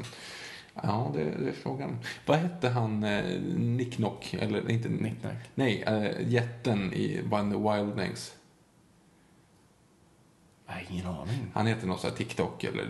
Ja, 0.83 1.11
det, 1.13 1.23
det 1.23 1.49
är 1.49 1.53
frågan. 1.63 1.97
Vad 2.25 2.37
hette 2.37 2.69
han, 2.69 3.03
eh, 3.03 3.41
Nick 3.57 3.97
Nock, 3.97 4.33
eller 4.39 4.71
inte 4.71 4.89
Nick 4.89 5.23
Nack. 5.23 5.49
Nej, 5.55 5.83
eh, 5.87 6.29
jätten 6.29 6.93
i 6.93 7.21
the 7.29 7.57
Wildlings. 7.57 8.33
Jag 10.69 10.75
har 10.75 10.85
ingen 10.89 11.05
aning. 11.05 11.51
Han 11.53 11.67
heter 11.67 11.87
något 11.87 12.01
så 12.01 12.07
här 12.07 12.15
TikTok 12.15 12.63
eller 12.63 12.87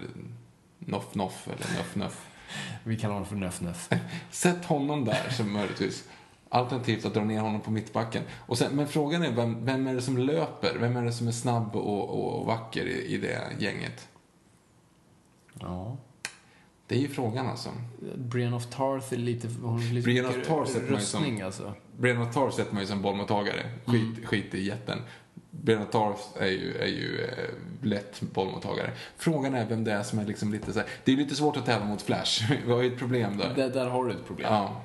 Noff 0.80 1.16
Noff 1.16 1.48
eller 1.48 1.78
Nuff 1.78 1.96
Nuff. 1.96 2.28
Vi 2.84 2.98
kallar 2.98 3.14
honom 3.14 3.30
för 3.30 3.36
Nöff 3.36 3.62
Nöff. 3.62 3.90
Sätt 4.32 4.66
honom 4.66 5.06
där 5.06 5.30
som 5.30 5.54
möjligtvis. 5.54 6.04
Alternativt 6.50 7.06
att 7.06 7.14
dra 7.14 7.24
ner 7.24 7.40
honom 7.42 7.62
på 7.62 7.72
mittbacken. 7.72 8.24
Och 8.40 8.58
sen, 8.58 8.76
men 8.76 8.88
frågan 8.88 9.24
är 9.24 9.32
vem, 9.32 9.66
vem 9.66 9.88
är 9.88 9.96
det 9.96 10.02
som 10.02 10.18
löper? 10.18 10.78
Vem 10.80 10.98
är 10.98 11.06
det 11.06 11.12
som 11.14 11.28
är 11.28 11.32
snabb 11.32 11.76
och, 11.76 12.10
och, 12.10 12.40
och 12.40 12.46
vacker 12.46 12.86
i, 12.86 13.06
i 13.06 13.18
det 13.18 13.42
gänget? 13.60 14.08
Ja. 15.60 15.98
Det 16.88 16.96
är 16.96 17.00
ju 17.00 17.08
frågan 17.08 17.48
alltså. 17.48 17.70
Brienne 18.16 18.56
of 18.56 18.66
Tarth 18.66 19.14
är 19.14 19.18
lite... 19.18 19.48
Hon 19.62 19.90
lite 19.90 20.06
Brienne 20.06 20.28
of 20.30 20.48
Tarth 20.48 20.92
ju 20.92 21.00
som- 21.00 21.42
alltså. 21.46 21.74
Brienne 21.98 22.22
of 22.24 22.34
Tarth 22.34 22.56
sätter 22.56 22.74
man 22.74 22.82
ju 22.82 22.88
som 22.88 23.02
bollmottagare. 23.02 23.72
Skit, 23.86 24.26
skit 24.26 24.54
i 24.54 24.64
jätten. 24.64 25.02
Of 25.68 25.92
Tarth 25.92 26.22
är 26.44 26.48
ju, 26.48 26.78
är 26.78 26.88
ju 26.88 27.24
eh, 27.26 27.86
lätt 27.86 28.22
bollmottagare. 28.22 28.92
Frågan 29.18 29.56
är 29.56 29.66
vem 29.66 29.84
det 29.84 29.92
är 29.92 30.04
som 30.04 30.20
är 30.20 30.26
liksom 30.26 30.52
lite 30.54 30.74
så 30.74 30.80
här, 30.80 30.88
Det 31.04 31.12
är 31.12 31.18
lite 31.18 31.36
svårt 31.36 31.58
att 31.58 31.66
tävla 31.66 31.86
mot 31.86 32.02
Flash. 32.02 32.52
Vi 32.66 32.72
har 32.72 32.82
ju 32.82 32.94
ett 32.94 33.00
problem 33.00 33.38
där. 33.38 33.54
Där, 33.56 33.70
där 33.70 33.86
har 33.90 34.06
du 34.06 34.12
ett 34.12 34.26
problem. 34.28 34.54
Ja. 34.54 34.82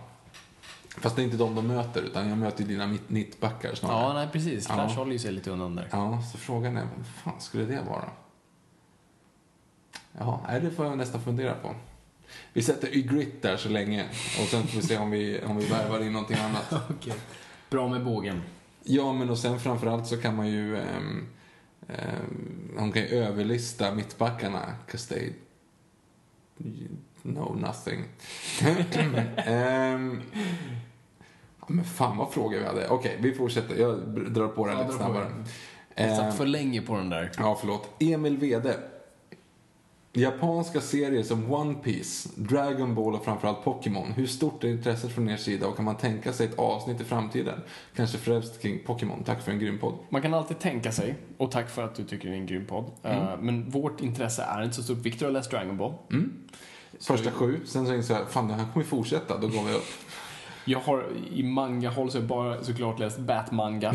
Fast 0.98 1.16
det 1.16 1.22
är 1.22 1.24
inte 1.24 1.36
de 1.36 1.54
de 1.54 1.66
möter, 1.66 2.02
utan 2.02 2.28
jag 2.28 2.38
möter 2.38 2.62
ju 2.62 2.68
dina 2.68 2.86
mitt- 2.86 3.10
mittbackar 3.10 3.74
snarare. 3.74 4.02
Ja, 4.02 4.12
nej 4.12 4.28
precis. 4.32 4.66
Flash 4.66 4.78
Ja. 4.92 4.98
håller 4.98 5.12
ju 5.12 5.18
sig 5.18 5.32
lite 5.32 5.50
undan 5.50 5.76
där. 5.76 5.88
Ja, 5.90 6.22
så 6.32 6.38
frågan 6.38 6.76
är, 6.76 6.80
vem 6.80 7.04
fan 7.24 7.40
skulle 7.40 7.64
det 7.64 7.80
vara? 7.88 8.04
Ja, 10.18 10.40
det 10.62 10.70
får 10.70 10.86
jag 10.86 10.98
nästan 10.98 11.20
fundera 11.22 11.54
på. 11.54 11.74
Vi 12.52 12.62
sätter 12.62 12.96
Ygritte 12.96 13.48
där 13.48 13.56
så 13.56 13.68
länge 13.68 14.04
och 14.42 14.48
sen 14.48 14.66
får 14.66 14.76
vi 14.80 14.82
se 14.86 14.98
om 14.98 15.10
vi, 15.10 15.40
om 15.46 15.56
vi 15.56 15.66
värvar 15.66 16.02
in 16.02 16.12
någonting 16.12 16.36
annat. 16.38 16.72
Okej. 16.90 17.14
Bra 17.70 17.88
med 17.88 18.04
bågen. 18.04 18.42
Ja, 18.84 19.12
men 19.12 19.30
och 19.30 19.38
sen 19.38 19.60
framförallt 19.60 20.06
så 20.06 20.16
kan 20.16 20.36
man 20.36 20.48
ju... 20.48 20.76
Um, 20.76 21.26
hon 22.78 22.92
kan 22.92 23.02
ju 23.02 23.08
överlista 23.08 23.94
mittbackarna, 23.94 24.74
'cause 24.90 25.14
they 25.14 25.32
know 27.22 27.56
nothing. 27.60 28.04
Ja, 31.60 31.66
men 31.74 31.84
fan 31.84 32.16
vad 32.16 32.32
frågor 32.32 32.58
vi 32.58 32.64
hade. 32.64 32.88
Okej, 32.88 33.18
vi 33.20 33.32
fortsätter. 33.34 33.76
Jag 33.76 33.98
drar 34.32 34.48
på 34.48 34.66
den 34.66 34.76
Ja, 34.78 34.82
lite 34.84 34.96
snabbare. 34.96 35.26
Jag 35.94 36.16
satt 36.16 36.36
för 36.36 36.46
länge 36.46 36.82
på 36.82 36.96
den 36.96 37.10
där. 37.10 37.30
Ja, 37.38 37.56
förlåt. 37.60 37.88
Emil 37.98 38.36
Wede. 38.36 38.78
Japanska 40.16 40.80
serier 40.80 41.22
som 41.22 41.52
One 41.52 41.74
Piece, 41.74 42.28
Dragon 42.36 42.94
Ball 42.94 43.14
och 43.14 43.24
framförallt 43.24 43.64
Pokémon. 43.64 44.12
Hur 44.12 44.26
stort 44.26 44.64
är 44.64 44.68
intresset 44.68 45.12
från 45.12 45.28
er 45.28 45.36
sida 45.36 45.66
och 45.66 45.76
kan 45.76 45.84
man 45.84 45.96
tänka 45.96 46.32
sig 46.32 46.46
ett 46.46 46.58
avsnitt 46.58 47.00
i 47.00 47.04
framtiden? 47.04 47.60
Kanske 47.96 48.18
främst 48.18 48.62
kring 48.62 48.78
Pokémon. 48.86 49.24
Tack 49.24 49.42
för 49.42 49.52
en 49.52 49.58
grym 49.58 49.78
podd. 49.78 49.94
Man 50.08 50.22
kan 50.22 50.34
alltid 50.34 50.58
tänka 50.58 50.92
sig, 50.92 51.14
och 51.36 51.50
tack 51.50 51.70
för 51.70 51.84
att 51.84 51.94
du 51.94 52.04
tycker 52.04 52.28
det 52.28 52.34
är 52.34 52.38
en 52.38 52.46
grym 52.46 52.66
podd. 52.66 52.90
Eh, 53.02 53.28
men 53.40 53.70
vårt 53.70 54.00
intresse 54.00 54.42
är 54.42 54.62
inte 54.62 54.76
så 54.76 54.82
stort. 54.82 54.98
Victor 54.98 55.26
har 55.26 55.32
läst 55.32 55.50
Dragon 55.50 55.76
Ball. 55.76 55.94
Första 57.00 57.30
sju, 57.30 57.60
sen 57.64 57.86
så 57.86 57.94
insåg 57.94 58.16
jag, 58.16 58.30
fan 58.30 58.50
han 58.50 58.58
kommer 58.72 58.84
ju 58.84 58.90
fortsätta, 58.90 59.38
då 59.38 59.48
går 59.48 59.64
vi 59.64 59.74
upp. 59.74 59.88
Jag 60.64 60.80
har 60.80 61.06
i 61.32 61.42
manga-håll 61.42 62.10
så 62.10 62.18
har 62.18 62.22
jag 62.22 62.28
bara 62.28 62.64
såklart 62.64 62.98
läst 62.98 63.18
Batmanga. 63.18 63.92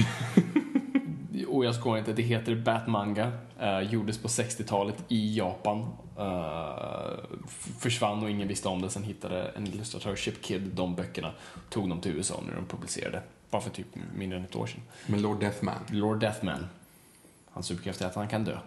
och 1.47 1.65
jag 1.65 1.75
skojar 1.75 1.97
inte, 1.97 2.13
det 2.13 2.21
heter 2.21 2.55
Batmanga. 2.55 3.31
Uh, 3.61 3.81
gjordes 3.91 4.17
på 4.17 4.27
60-talet 4.27 4.95
i 5.07 5.37
Japan. 5.37 5.85
F- 7.47 7.67
försvann 7.79 8.23
och 8.23 8.29
ingen 8.29 8.47
visste 8.47 8.67
om 8.67 8.81
det. 8.81 8.89
Sen 8.89 9.03
hittade 9.03 9.51
en 9.55 9.67
illustratör, 9.67 10.15
Chip 10.15 10.41
Kid, 10.43 10.61
de 10.73 10.95
böckerna. 10.95 11.31
Tog 11.69 11.89
dem 11.89 12.01
till 12.01 12.11
USA 12.11 12.39
när 12.47 12.55
de 12.55 12.65
publicerade. 12.65 13.21
Bara 13.49 13.61
för 13.61 13.69
typ 13.69 13.87
mindre 14.15 14.37
än 14.37 14.43
ett 14.45 14.55
år 14.55 14.67
sedan. 14.67 14.81
Med 15.07 15.21
Lord 15.21 15.39
Deathman. 15.39 15.75
Lord 15.91 16.19
Deathman. 16.19 16.67
Hans 17.51 17.65
superkraft 17.65 18.01
är 18.01 18.05
att 18.05 18.15
han 18.15 18.27
kan 18.27 18.43
dö. 18.43 18.57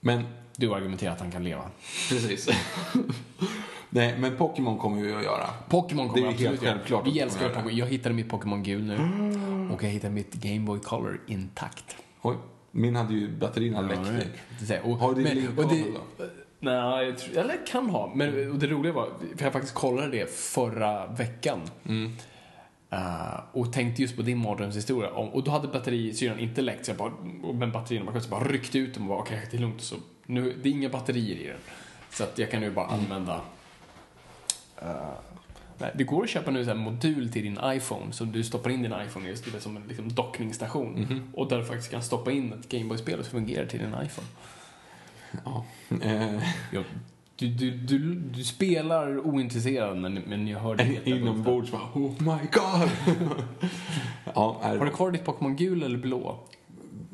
Men, 0.00 0.24
Du 0.56 0.74
argumenterar 0.74 1.12
att 1.12 1.20
han 1.20 1.30
kan 1.30 1.44
leva. 1.44 1.62
precis. 2.08 2.48
Nej, 3.90 4.18
men 4.18 4.36
Pokémon 4.36 4.78
kommer 4.78 5.02
vi 5.02 5.14
att 5.14 5.24
göra. 5.24 5.46
Pokémon 5.68 6.08
kommer 6.08 6.22
Det 6.22 6.28
är 6.28 6.30
absolut 6.32 6.50
helt 6.50 6.60
självklart 6.62 7.06
Vi 7.06 7.20
älskar 7.20 7.48
Pokémon. 7.48 7.76
Jag 7.76 7.86
hittade 7.86 8.14
mitt 8.14 8.28
Pokémon 8.28 8.62
gul 8.62 8.82
nu. 8.84 8.96
Och 9.74 9.82
jag 9.84 9.90
hittade 9.90 10.14
mitt 10.14 10.34
Game 10.34 10.60
Boy 10.60 10.80
Color 10.80 11.20
intakt. 11.26 11.96
Oj, 12.22 12.36
min 12.70 12.96
hade 12.96 13.14
ju 13.14 13.28
batterierna 13.28 13.80
läckt 13.80 14.00
Ja, 14.06 14.66
det 14.68 14.80
och, 14.80 14.96
Har 14.96 15.14
du 15.14 15.22
men- 15.22 15.34
din 15.36 15.48
och 15.48 15.54
det- 15.54 15.62
kabel 15.62 15.94
då? 16.18 16.24
Nej, 16.60 17.06
jag 17.06 17.18
tror, 17.18 17.36
eller 17.38 17.66
kan 17.66 17.90
ha. 17.90 18.12
Men 18.14 18.50
och 18.50 18.58
det 18.58 18.66
roliga 18.66 18.92
var, 18.92 19.08
för 19.36 19.44
jag 19.44 19.52
faktiskt 19.52 19.74
kollade 19.74 20.08
det 20.08 20.30
förra 20.30 21.06
veckan. 21.06 21.60
Mm. 21.88 22.12
Eh, 22.90 23.40
och 23.52 23.72
tänkte 23.72 24.02
just 24.02 24.16
på 24.16 24.22
din 24.22 24.38
mardrömshistoria. 24.38 25.10
Och 25.10 25.42
då 25.44 25.50
hade 25.50 25.68
batterisyran 25.68 26.38
inte 26.38 26.62
läckt, 26.62 26.84
så 26.84 26.90
jag 26.90 26.98
bara, 26.98 27.12
men 27.54 27.72
batterierna 27.72 28.10
bara, 28.12 28.20
så 28.20 28.28
bara 28.28 28.44
ryckte 28.44 28.78
ut 28.78 28.94
dem 28.94 29.02
och 29.02 29.08
bara, 29.08 29.18
okej, 29.18 29.46
det 29.50 29.56
är 29.56 29.60
lugnt. 29.60 29.80
Så 29.82 29.96
nu, 30.26 30.54
det 30.62 30.68
är 30.68 30.72
inga 30.72 30.88
batterier 30.88 31.36
i 31.36 31.46
den. 31.46 31.56
Så 32.10 32.24
att 32.24 32.38
jag 32.38 32.50
kan 32.50 32.60
nu 32.60 32.70
bara 32.70 32.86
Mm. 32.88 33.00
använda 33.00 33.40
eh, 34.82 34.88
nej, 35.78 35.90
det 35.94 36.04
går 36.04 36.24
att 36.24 36.30
köpa 36.30 36.50
nu 36.50 36.64
här 36.64 36.74
modul 36.74 37.32
till 37.32 37.42
din 37.42 37.58
iPhone 37.64 38.12
som 38.12 38.32
du 38.32 38.44
stoppar 38.44 38.70
in 38.70 38.82
din 38.82 38.94
iPhone 39.06 39.28
i, 39.28 39.34
det 39.52 39.60
som 39.60 39.76
en 39.76 39.82
liksom, 39.88 40.14
dockningsstation. 40.14 40.92
Mhm. 41.00 41.22
Och 41.34 41.48
där 41.48 41.58
du 41.58 41.64
faktiskt 41.64 41.90
kan 41.90 42.02
stoppa 42.02 42.32
in 42.32 42.52
ett 42.52 42.68
Gameboy-spel 42.68 43.24
så 43.24 43.30
fungerar 43.30 43.66
till 43.66 43.78
din 43.78 43.94
iPhone. 44.04 44.28
Ja. 45.44 45.64
Eh, 46.02 46.42
Ja, 46.72 46.82
du, 47.36 47.48
du, 47.48 47.70
du, 47.70 48.14
du 48.14 48.44
spelar 48.44 49.26
ointresserad 49.26 49.96
men, 49.96 50.14
men 50.14 50.48
jag 50.48 50.58
hör 50.58 50.78
helt 50.78 51.06
inombords 51.06 51.70
bara, 51.70 51.82
oh 51.94 52.12
my 52.18 52.48
god. 52.52 52.90
ja, 54.34 54.60
är 54.62 54.78
Har 54.78 54.86
du 54.86 54.92
kvar 54.92 55.10
ditt 55.10 55.24
Pokémon 55.24 55.56
gul 55.56 55.82
eller 55.82 55.98
blå? 55.98 56.38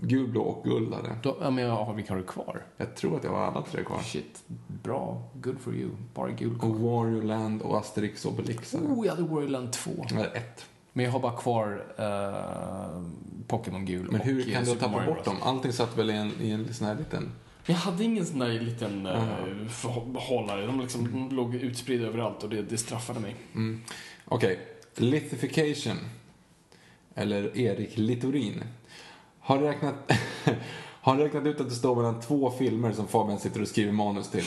Gul, 0.04 0.28
blå 0.28 0.42
och 0.42 0.64
guld 0.64 0.94
hade 0.94 1.08
jag. 1.08 1.16
Då, 1.22 1.36
ja, 1.40 1.50
men 1.50 1.64
jag 1.64 1.70
har, 1.72 1.94
vilka 1.94 2.12
har 2.12 2.18
du 2.18 2.24
kvar? 2.26 2.62
Jag 2.76 2.96
tror 2.96 3.16
att 3.16 3.24
jag 3.24 3.30
har 3.30 3.46
alla 3.46 3.62
tre 3.62 3.84
kvar. 3.84 3.98
Shit. 4.02 4.42
bra. 4.82 5.22
Good 5.34 5.60
for 5.60 5.74
you. 5.74 5.90
Bara 6.14 6.30
gul 6.30 6.58
Och 6.60 6.80
Wario 6.80 7.22
Land 7.22 7.62
och 7.62 7.78
Asterix 7.78 8.24
och 8.24 8.32
Obelix. 8.32 8.74
Oh, 8.74 9.06
jag 9.06 9.16
hade 9.16 9.28
Warland 9.28 9.72
2. 9.72 9.90
Eller 10.10 10.36
ett. 10.36 10.66
Men 10.92 11.04
jag 11.04 11.12
har 11.12 11.20
bara 11.20 11.36
kvar 11.36 11.84
uh, 12.00 13.02
Pokémon 13.46 13.84
gul 13.84 14.08
Men 14.10 14.20
hur 14.20 14.48
eh, 14.48 14.52
kan 14.52 14.64
du 14.64 14.70
Super 14.70 14.80
tappa 14.80 14.96
Mario 14.96 15.14
bort 15.14 15.24
dem? 15.24 15.36
Allting 15.42 15.72
satt 15.72 15.98
väl 15.98 16.10
i 16.10 16.16
en, 16.16 16.32
i 16.40 16.50
en 16.50 16.74
sån 16.74 16.86
här 16.86 16.94
liten... 16.94 17.32
Jag 17.66 17.74
hade 17.74 18.04
ingen 18.04 18.26
sån 18.26 18.38
där 18.38 18.48
liten 18.48 19.06
uh, 19.06 20.06
behållare. 20.06 20.66
De 20.66 20.80
liksom 20.80 21.06
Mm. 21.06 21.28
låg 21.36 21.54
utspridda 21.54 22.06
överallt 22.06 22.42
och 22.42 22.50
det, 22.50 22.62
det 22.62 22.78
straffade 22.78 23.20
mig. 23.20 23.36
Okej. 24.24 24.58
Lithification. 24.96 25.96
Eller 27.14 27.58
Erik 27.58 27.96
Littorin. 27.98 28.62
Har 29.46 29.58
räknat, 29.58 29.94
har 31.00 31.16
räknat 31.16 31.46
ut 31.46 31.60
att 31.60 31.68
det 31.68 31.74
står 31.74 31.96
mellan 31.96 32.20
två 32.20 32.50
filmer 32.50 32.92
som 32.92 33.08
Fabian 33.08 33.38
sitter 33.38 33.62
och 33.62 33.68
skriver 33.68 33.92
manus 33.92 34.30
till. 34.30 34.44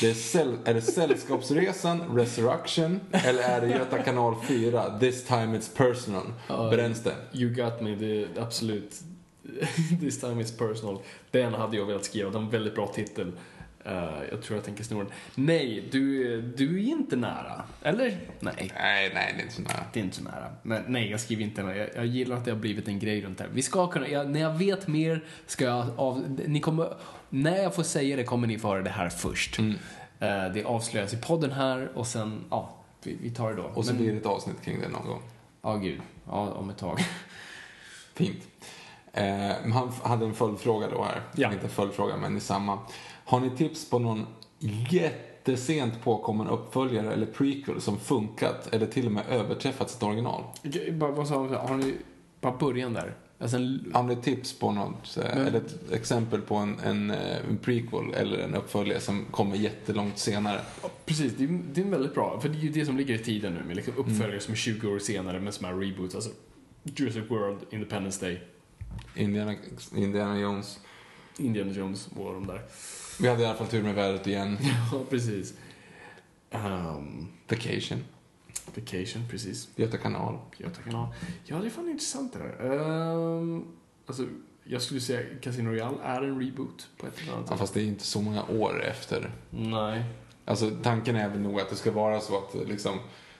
Det 0.00 0.10
är, 0.10 0.14
säll, 0.14 0.56
är 0.64 0.74
det 0.74 0.82
Sällskapsresan, 0.82 2.00
Resurrection 2.16 3.00
eller 3.10 3.42
är 3.42 3.60
det 3.60 3.66
Göta 3.66 4.02
kanal 4.02 4.34
4, 4.42 4.98
This 4.98 5.24
time 5.24 5.58
it's 5.58 5.76
personal? 5.76 6.32
Bränns 6.70 7.02
det? 7.02 7.14
You 7.32 7.54
got 7.54 7.80
me, 7.80 7.94
det 7.94 8.22
är 8.22 8.28
absolut. 8.40 9.00
This 10.00 10.20
time 10.20 10.42
it's 10.42 10.58
personal. 10.58 10.98
Den 11.30 11.54
hade 11.54 11.76
jag 11.76 11.86
velat 11.86 12.04
skriva, 12.04 12.30
det 12.30 12.34
var 12.34 12.42
en 12.42 12.50
väldigt 12.50 12.74
bra 12.74 12.86
titel. 12.86 13.32
Eh, 13.86 14.08
jag 14.30 14.42
tror 14.42 14.56
jag 14.56 14.64
tänker 14.64 14.84
sno 14.84 14.98
den. 14.98 15.10
Nej, 15.34 15.88
du, 15.92 16.42
du 16.42 16.78
är 16.78 16.88
inte 16.88 17.16
nära. 17.16 17.62
Eller? 17.82 18.18
Nej. 18.40 18.72
Nej, 18.74 19.10
nej, 19.14 19.34
det 19.36 19.40
är 19.40 19.42
inte 19.42 19.54
så 19.54 19.62
nära. 19.62 19.84
Det 19.92 20.00
är 20.00 20.04
inte 20.04 20.16
så 20.16 20.22
nära. 20.22 20.50
Men 20.62 20.82
nej, 20.88 21.10
jag 21.10 21.20
skriver 21.20 21.42
inte. 21.44 21.62
Jag, 21.62 21.88
jag 21.94 22.06
gillar 22.06 22.36
att 22.36 22.44
det 22.44 22.50
har 22.50 22.58
blivit 22.58 22.88
en 22.88 22.98
grej 22.98 23.20
runt 23.22 23.38
det 23.38 23.44
här. 23.44 23.50
Vi 23.54 23.62
ska 23.62 23.86
kunna, 23.86 24.08
jag, 24.08 24.30
när 24.30 24.40
jag 24.40 24.50
vet 24.54 24.88
mer 24.88 25.24
ska 25.46 25.64
jag 25.64 25.86
av, 25.96 26.38
ni 26.46 26.60
kommer, 26.60 26.94
när 27.28 27.56
jag 27.62 27.74
får 27.74 27.82
säga 27.82 28.16
det 28.16 28.24
kommer 28.24 28.46
ni 28.46 28.58
få 28.58 28.68
höra 28.68 28.82
det 28.82 28.90
här 28.90 29.08
först. 29.08 29.58
Mm. 29.58 29.74
Eh, 30.20 30.52
det 30.54 30.64
avslöjas 30.64 31.12
i 31.14 31.16
podden 31.16 31.52
här 31.52 31.90
och 31.94 32.06
sen, 32.06 32.44
ja, 32.50 32.76
vi, 33.02 33.16
vi 33.22 33.30
tar 33.30 33.50
det 33.50 33.56
då. 33.56 33.62
Och 33.62 33.84
så 33.84 33.92
Men- 33.92 34.02
blir 34.02 34.12
det 34.12 34.18
ett 34.18 34.26
avsnitt 34.26 34.62
kring 34.64 34.80
det 34.80 34.88
någon 34.88 35.06
gång. 35.06 35.22
Ja, 35.62 35.76
gud. 35.76 36.00
Ja, 36.26 36.50
om 36.52 36.70
ett 36.70 36.78
tag. 36.78 36.98
Fint. 38.14 38.42
Eh, 39.12 39.72
han 39.72 39.92
hade 40.02 40.26
en 40.26 40.34
följdfråga 40.34 40.88
då 40.90 41.02
här. 41.04 41.20
Ja. 41.36 41.52
Inte 41.52 41.64
en 41.64 41.70
följdfråga, 41.70 42.16
men 42.16 42.36
i 42.36 42.40
samma. 42.40 42.78
Har 43.26 43.40
ni 43.40 43.50
tips 43.50 43.90
på 43.90 43.98
någon 43.98 44.26
jättesent 44.90 46.02
påkommen 46.04 46.46
uppföljare 46.48 47.12
eller 47.12 47.26
prequel 47.26 47.80
som 47.80 47.98
funkat 47.98 48.68
eller 48.74 48.86
till 48.86 49.06
och 49.06 49.12
med 49.12 49.24
överträffat 49.30 49.90
sitt 49.90 50.02
original? 50.02 50.42
Bara, 50.92 51.10
vad 51.10 51.28
sa 51.28 51.46
du? 51.48 51.54
Har 51.54 51.76
ni 51.76 51.94
bara 52.40 52.56
början 52.56 52.92
där? 52.92 53.14
Alltså 53.38 53.56
en, 53.56 53.90
Har 53.94 54.02
ni 54.02 54.16
tips 54.16 54.58
på 54.58 54.72
något, 54.72 55.16
Men- 55.16 55.46
eller 55.46 55.58
ett 55.58 55.92
exempel 55.92 56.40
på 56.40 56.54
en, 56.54 56.78
en, 56.84 57.10
eh, 57.10 57.36
en 57.50 57.56
prequel 57.58 58.14
eller 58.14 58.38
en 58.38 58.54
uppföljare 58.54 59.00
som 59.00 59.24
kommer 59.30 59.56
jättelångt 59.56 60.18
senare? 60.18 60.60
ja, 60.82 60.88
precis, 61.04 61.32
det 61.38 61.44
är, 61.44 61.60
det 61.72 61.80
är 61.80 61.84
väldigt 61.84 62.14
bra. 62.14 62.40
För 62.40 62.48
det 62.48 62.58
är 62.58 62.60
ju 62.60 62.68
det 62.70 62.86
som 62.86 62.96
ligger 62.96 63.14
i 63.14 63.18
tiden 63.18 63.54
nu 63.54 63.62
med 63.64 63.76
liksom 63.76 63.94
Mm. 63.94 64.06
uppföljare 64.06 64.40
som 64.40 64.52
är 64.52 64.56
20 64.56 64.88
år 64.88 64.98
senare 64.98 65.40
med 65.40 65.54
som 65.54 65.66
är 65.66 65.74
reboots. 65.74 66.14
Alltså 66.14 66.30
Jurassic 66.82 67.30
World, 67.30 67.58
Independence 67.70 68.24
Day, 68.26 68.40
Indiana, 69.14 69.54
Indiana 69.96 70.38
Jones. 70.38 70.78
Indiana 71.38 71.72
Jones 71.72 72.08
och 72.16 72.34
de 72.34 72.46
där. 72.46 72.60
Vi 73.20 73.28
hade 73.28 73.42
i 73.42 73.46
alla 73.46 73.54
fall 73.58 73.66
tur 73.66 73.82
med 73.82 73.94
vädret 73.94 74.26
igen. 74.26 74.58
Ja, 74.92 75.00
precis. 75.10 75.54
Um, 76.50 77.28
Vacation. 77.48 78.04
vacation, 78.74 79.22
precis. 79.30 79.68
Göta 79.76 79.98
kanal. 79.98 80.38
Göta 80.58 80.82
kanal. 80.82 81.08
Ja, 81.44 81.56
det 81.56 81.66
är 81.66 81.70
fan 81.70 81.88
intressant 81.88 82.32
det 82.32 82.38
där. 82.38 82.70
Um, 82.80 83.64
alltså, 84.06 84.26
jag 84.64 84.82
skulle 84.82 85.00
säga 85.00 85.20
Casino 85.42 85.68
Royale 85.70 85.96
är 86.02 86.22
en 86.22 86.40
reboot 86.40 86.88
på 86.96 87.06
ett 87.06 87.18
eller 87.22 87.32
annat 87.32 87.44
Ja, 87.46 87.50
sätt. 87.52 87.58
fast 87.60 87.74
det 87.74 87.80
är 87.80 87.84
inte 87.84 88.04
så 88.04 88.20
många 88.20 88.44
år 88.44 88.82
efter. 88.84 89.30
Nej. 89.50 90.04
Alltså 90.44 90.70
tanken 90.82 91.16
är 91.16 91.28
väl 91.28 91.40
nog 91.40 91.60
att 91.60 91.70
det 91.70 91.76
ska 91.76 91.90
vara 91.92 92.20
så 92.20 92.38
att 92.38 92.68
liksom 92.68 92.98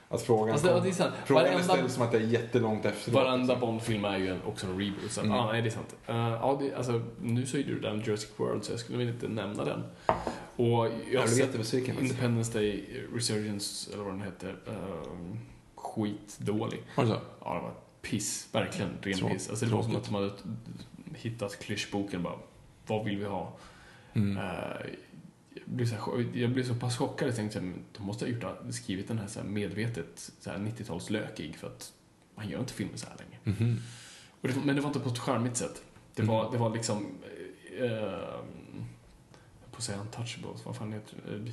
att 0.09 0.23
frågan, 0.23 0.53
Alltså, 0.53 0.69
kom- 0.69 0.83
det 0.83 0.89
är 0.89 0.93
sant. 0.93 1.15
frågan 1.25 1.45
Varenda- 1.45 1.63
ställs 1.75 1.95
som 1.95 2.03
att 2.03 2.13
det 2.13 2.19
är 2.19 2.23
jättelångt 2.23 2.85
efteråt. 2.85 3.15
Varenda 3.15 3.57
Bond-film 3.57 4.05
är 4.05 4.19
ju 4.19 4.29
en, 4.29 4.43
också 4.43 4.67
en 4.67 4.79
reboot. 4.79 5.11
Så 5.13 5.21
att, 5.21 5.27
Mm. 5.27 5.37
ja, 5.39 5.53
nej, 5.53 5.63
det 5.63 5.69
är 5.69 5.71
sant. 5.71 5.97
Uh, 6.09 6.17
ja, 6.17 6.59
det, 6.61 6.75
alltså, 6.75 7.03
nu 7.23 7.47
så 7.47 7.57
är 7.57 7.63
du 7.63 7.81
den 7.81 8.01
Jurassic 8.01 8.31
World, 8.37 8.65
så 8.65 8.73
jag 8.73 8.81
skulle 8.81 8.99
väl 8.99 9.09
inte 9.09 9.29
nämna 9.29 9.65
den. 9.65 9.83
Och 10.57 10.67
jag 10.67 10.91
Jag 11.11 11.21
har 11.21 11.29
sett. 11.29 11.99
Independence 12.01 12.53
Day 12.59 12.85
Resurgence, 13.15 13.93
eller 13.95 14.05
vad 14.05 14.13
den 14.13 14.23
hette, 14.23 14.47
uh, 14.47 15.37
skitdålig. 15.75 16.83
Var 16.97 17.05
det 17.05 17.11
så? 17.11 17.17
Ja, 17.41 17.55
det 17.55 17.61
var 17.61 17.75
piss. 18.03 18.49
Verkligen 18.53 18.91
ren 19.03 19.15
Trå- 19.15 19.29
piss. 19.29 19.51
Alltså, 19.51 19.67
det 19.67 19.73
var 19.75 19.83
som 19.83 19.97
att 19.97 20.05
de 20.05 20.15
hade 20.15 20.31
hittat 21.15 21.59
klyschboken 21.59 22.23
bara. 22.23 22.35
Vad 22.87 23.05
vill 23.05 23.19
vi 23.19 23.25
ha? 23.25 23.53
Mm. 24.15 24.37
Eh, 24.37 24.45
jag, 25.65 25.75
blev 25.77 25.87
så 25.87 25.95
här, 25.95 26.37
jag 26.39 26.51
blev 26.51 26.65
så 26.65 26.75
pass 26.75 26.97
chockad. 26.99 27.29
Jag 27.29 27.37
tänkte 27.37 27.59
att 27.59 27.65
de 27.93 28.03
måste 28.07 28.25
ha 28.25 28.31
gjort, 28.33 28.45
skrivit 28.71 29.09
den 29.09 29.19
här, 29.19 29.27
så 29.27 29.41
här 29.41 29.47
medvetet 29.49 30.33
så 30.41 30.51
här 30.51 30.59
90-talslökig 30.59 31.53
för 31.57 31.67
att 31.67 31.93
man 32.35 32.49
gör 32.49 32.61
inte 32.61 32.73
filmer 32.73 32.97
så 32.97 33.07
här 33.07 33.17
länge. 33.17 33.59
Mhm. 33.59 33.79
Och 34.41 34.49
det, 34.49 34.55
men 34.65 34.77
det 34.77 34.83
var 34.83 34.89
inte 34.89 35.01
på 35.01 35.09
ett 35.09 35.19
charmigt 35.19 35.57
sätt. 35.57 35.83
Det 36.15 36.23
Mm. 36.23 36.35
var, 36.35 36.53
det 36.53 36.59
var 36.59 36.71
liksom... 36.75 37.07
Eh, 37.81 38.41
på 39.71 39.77
att 39.77 39.83
säga 39.83 40.01
untouchables, 40.01 40.67
vad 40.67 40.77
fan 40.77 40.93
heter 40.93 41.17
det? 41.27 41.35
Eh, 41.35 41.53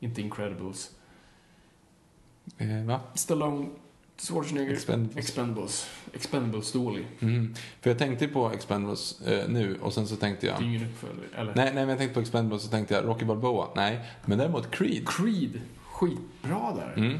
Inte 0.00 0.20
incredibles. 0.22 0.90
Eh, 2.58 2.84
va? 2.84 3.00
Stallone, 3.14 3.68
Schwarzenegger, 4.18 4.72
Expendables. 4.72 5.16
Expendables. 5.18 5.86
Expendables 6.12 6.72
dålig. 6.72 7.06
Mhm. 7.18 7.54
För 7.80 7.90
jag 7.90 7.98
tänkte 7.98 8.28
på 8.28 8.50
Expendables 8.50 9.20
eh, 9.20 9.48
nu 9.48 9.78
och 9.80 9.92
sen 9.92 10.06
så 10.06 10.16
tänkte 10.16 10.46
Det 10.46 10.50
är 10.50 10.54
jag... 10.54 10.62
ingen 10.62 10.86
uppföljare. 10.90 11.26
Eller? 11.36 11.54
Nej, 11.54 11.64
nej, 11.64 11.74
men 11.74 11.88
jag 11.88 11.98
tänkte 11.98 12.14
på 12.14 12.20
Expendables 12.20 12.62
och 12.62 12.64
så 12.66 12.70
tänkte 12.70 12.94
jag 12.94 13.04
Rocky 13.04 13.24
Balboa. 13.24 13.68
Nej, 13.76 14.00
men 14.24 14.38
däremot 14.38 14.70
Creed. 14.70 15.08
Creed, 15.08 15.60
skitbra 15.82 16.74
där. 16.74 16.94
Mm. 16.96 17.18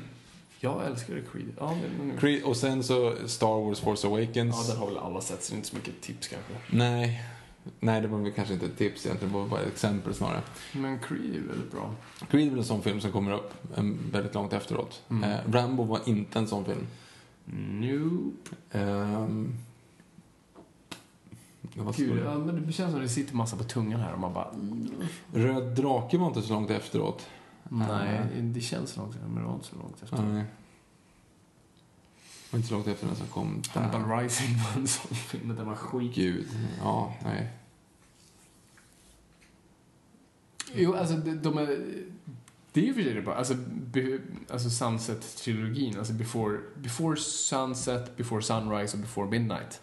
Jag 0.60 0.86
älskar 0.86 1.22
Creed. 1.32 1.46
Ja, 1.58 1.76
men, 1.98 2.16
Creed. 2.18 2.42
Och 2.42 2.56
sen 2.56 2.82
så 2.82 3.14
Star 3.26 3.64
Wars 3.64 3.80
Force 3.80 4.06
Awakens. 4.06 4.56
ja, 4.58 4.72
den 4.72 4.76
har 4.76 4.86
väl 4.86 4.98
alla 4.98 5.20
sett, 5.20 5.42
så 5.44 5.52
det 5.52 5.54
är 5.54 5.56
inte 5.56 5.68
så 5.68 5.76
mycket 5.76 6.00
tips 6.00 6.28
kanske. 6.28 6.52
Nej. 6.76 7.22
Nej, 7.80 8.00
det 8.00 8.08
var 8.08 8.18
väl 8.18 8.32
kanske 8.32 8.54
inte 8.54 8.66
ett 8.66 8.78
tips 8.78 9.06
egentligen, 9.06 9.32
det 9.32 9.38
var 9.38 9.48
bara 9.48 9.60
ett 9.60 9.72
exempel 9.72 10.14
snarare. 10.14 10.42
Men 10.72 10.98
Creed 10.98 11.36
är 11.36 11.48
väldigt 11.48 11.72
bra. 11.72 11.94
Creed 12.30 12.52
är 12.52 12.56
en 12.56 12.64
sån 12.64 12.82
film 12.82 13.00
som 13.00 13.12
kommer 13.12 13.32
upp 13.32 13.52
väldigt 14.12 14.34
långt 14.34 14.52
efteråt. 14.52 15.02
Mm. 15.10 15.30
Eh, 15.30 15.38
Rambo 15.52 15.82
var 15.84 16.00
inte 16.04 16.38
en 16.38 16.46
sån 16.46 16.64
film. 16.64 16.86
Nope. 17.80 18.50
Var 21.76 21.92
Gud, 21.92 22.22
ja, 22.24 22.38
men 22.38 22.66
det 22.66 22.72
känns 22.72 22.92
som 22.92 23.00
det 23.00 23.08
sitter 23.08 23.34
massa 23.34 23.56
på 23.56 23.64
tungan 23.64 24.00
här 24.00 24.12
och 24.12 24.20
man 24.20 24.32
bara... 24.32 24.48
Röd 25.32 25.74
drake 25.74 26.18
var 26.18 26.26
inte 26.26 26.42
så 26.42 26.52
långt 26.52 26.70
efteråt. 26.70 27.26
Nej, 27.68 28.20
det 28.40 28.60
känns 28.60 28.96
långt 28.96 29.16
men 29.26 29.34
det 29.34 29.48
var 29.48 29.54
inte 29.54 29.66
så 29.66 29.76
långt 29.76 30.02
efter. 30.02 30.22
Nej. 30.22 30.44
Var 32.54 32.58
inte 32.58 32.68
så 32.68 32.74
långt 32.74 32.86
efter 32.86 33.06
den 33.06 33.16
som 33.16 33.26
kom 33.26 33.62
där. 33.74 33.80
Hannibal 33.80 34.18
Rising 34.18 34.56
var 34.56 34.80
en 34.80 34.88
sån 34.88 35.16
film, 35.16 35.56
den 35.56 35.66
var 35.66 35.74
skit. 35.74 36.14
Gud. 36.14 36.46
Ja, 36.78 37.14
nej. 37.24 37.48
Jo, 40.74 40.94
alltså 40.94 41.16
de, 41.16 41.58
är... 41.58 41.66
Det 42.72 42.80
är 42.80 42.84
ju 42.84 42.94
för 42.94 43.02
sig 43.02 43.14
det 43.14 43.22
bra. 43.22 43.34
Alltså, 43.34 43.54
be, 43.68 44.18
alltså 44.50 44.70
Sunset-trilogin, 44.70 45.98
alltså 45.98 46.12
before, 46.12 46.58
before 46.76 47.16
Sunset, 47.16 48.16
Before 48.16 48.42
Sunrise 48.42 48.96
och 48.96 49.00
Before 49.00 49.30
Midnight. 49.30 49.80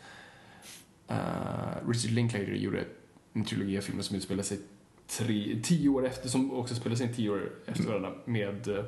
Uh, 1.12 1.90
Richard 1.90 2.12
Linklater 2.12 2.54
gjorde 2.54 2.86
en 3.34 3.46
trilogi 3.46 3.78
av 3.78 3.82
filmer 3.82 4.04
som 4.04 4.16
utspelar 4.16 4.44
sig 4.44 4.60
tre, 5.08 5.60
tio 5.64 5.90
år 5.90 6.06
efter, 6.06 6.30
som 6.30 6.52
också 6.52 6.76
spelar 6.76 6.96
sig 6.96 7.14
tio 7.16 7.30
år 7.30 7.52
efter 7.66 7.84
varandra 7.84 8.14
med 8.26 8.68
uh, 8.68 8.84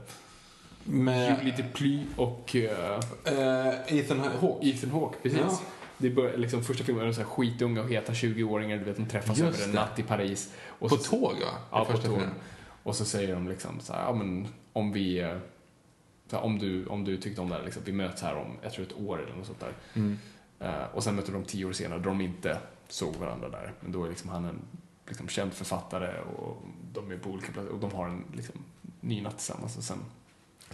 Med 0.84 1.38
Julie 1.40 1.58
Deply 1.58 2.03
och 2.16 2.56
uh, 2.56 2.64
eh, 2.64 3.98
Ethan 3.98 4.20
Hawke. 4.20 4.68
Ethan 4.70 4.90
Hawke, 4.92 5.18
precis. 5.24 5.40
Ja. 5.42 5.60
Det 5.98 6.10
börjar, 6.10 6.38
liksom, 6.38 6.64
första 6.64 6.84
filmen 6.84 7.02
är 7.03 7.08
de 7.08 7.14
så 7.14 7.22
här 7.22 7.28
skitunga 7.28 7.82
och 7.82 7.90
heta 7.90 8.14
20-åringar, 8.14 8.78
du 8.78 8.84
vet, 8.84 8.98
de 8.98 9.06
träffas 9.06 9.38
Just 9.38 9.56
över 9.58 9.66
en 9.68 9.72
det. 9.76 9.80
natt 9.82 10.00
i 10.00 10.03
Paris. 10.03 10.53
Och 10.68 10.90
På 10.90 10.98
så- 10.98 11.10
tåg, 11.10 11.34
va? 11.34 11.58
Ja, 11.72 11.86
på 11.86 11.92
tåg. 11.94 12.02
filmen. 12.02 12.30
Och 12.84 12.95
så 12.95 13.06
säger 13.06 13.34
de 13.36 13.48
liksom 13.48 13.80
så 13.80 13.94
här, 13.94 14.03
ja 14.03 14.14
men 14.14 14.48
om 14.74 14.92
vi, 14.92 15.20
eh, 15.20 15.38
här, 16.32 16.42
om 16.42 16.60
du, 16.60 16.86
om 16.86 17.03
du 17.03 17.18
tyckte 17.18 17.42
om 17.42 17.50
det 17.50 17.56
här, 17.56 17.64
liksom, 17.64 17.82
vi 17.86 17.92
möts 17.92 18.22
här 18.22 18.36
om, 18.36 18.58
jag 18.64 18.74
tror 18.74 18.86
ett 18.86 18.98
år 19.00 19.22
eller 19.24 19.36
något 19.36 19.45
sånt 19.45 19.60
där. 19.60 19.74
Mm. 19.94 20.18
Eh, 20.60 20.86
och 20.94 21.03
sen 21.03 21.16
möter 21.16 21.34
de 21.34 21.44
tio 21.44 21.66
år 21.66 21.72
senare 21.74 22.00
då 22.00 22.10
de 22.10 22.22
inte 22.22 22.58
såg 22.88 23.16
varandra 23.16 23.50
där. 23.50 23.74
Men 23.80 23.92
då 23.92 24.06
är 24.06 24.10
liksom 24.10 24.30
han 24.30 24.45
en 24.45 24.60
liksom, 25.08 25.28
känd 25.28 25.53
författare 25.53 26.20
och 26.22 26.62
de 26.94 27.12
är 27.12 27.18
på 27.18 27.30
olika 27.30 27.52
platser 27.52 27.72
och 27.72 27.80
de 27.80 27.92
har 27.92 28.08
en 28.08 28.24
liksom, 28.36 28.56
ny 29.02 29.22
natt 29.22 29.38
tillsammans. 29.38 29.78
Och 29.78 29.84
sen 29.84 29.98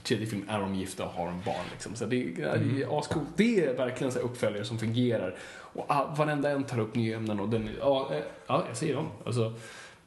tredje 0.04 0.28
film 0.28 0.46
är 0.50 0.60
de 0.60 0.76
gifta 0.76 1.06
och 1.06 1.12
har 1.12 1.28
en 1.28 1.42
barn. 1.46 1.66
Liksom. 1.72 1.96
Så 1.96 2.06
det, 2.06 2.16
är- 2.24 2.58
det 2.76 2.84
är 2.84 3.00
ascoolt. 3.00 3.28
Det 3.36 3.66
är 3.66 3.74
verkligen 3.74 4.14
så 4.14 4.20
uppföljare 4.20 4.66
som 4.66 4.80
fungerar. 4.80 5.36
Och 5.74 5.86
ah, 5.88 6.16
varenda 6.18 6.50
en 6.52 6.64
tar 6.64 6.80
upp 6.80 6.96
nya 6.96 7.18
ämnen 7.18 7.40
och 7.40 7.50
den, 7.50 7.70
ja, 7.80 8.10
eh, 8.14 8.22
ja 8.48 8.64
jag 8.68 8.78
säger 8.78 8.96
dem. 8.96 9.08
Alltså, 9.26 9.54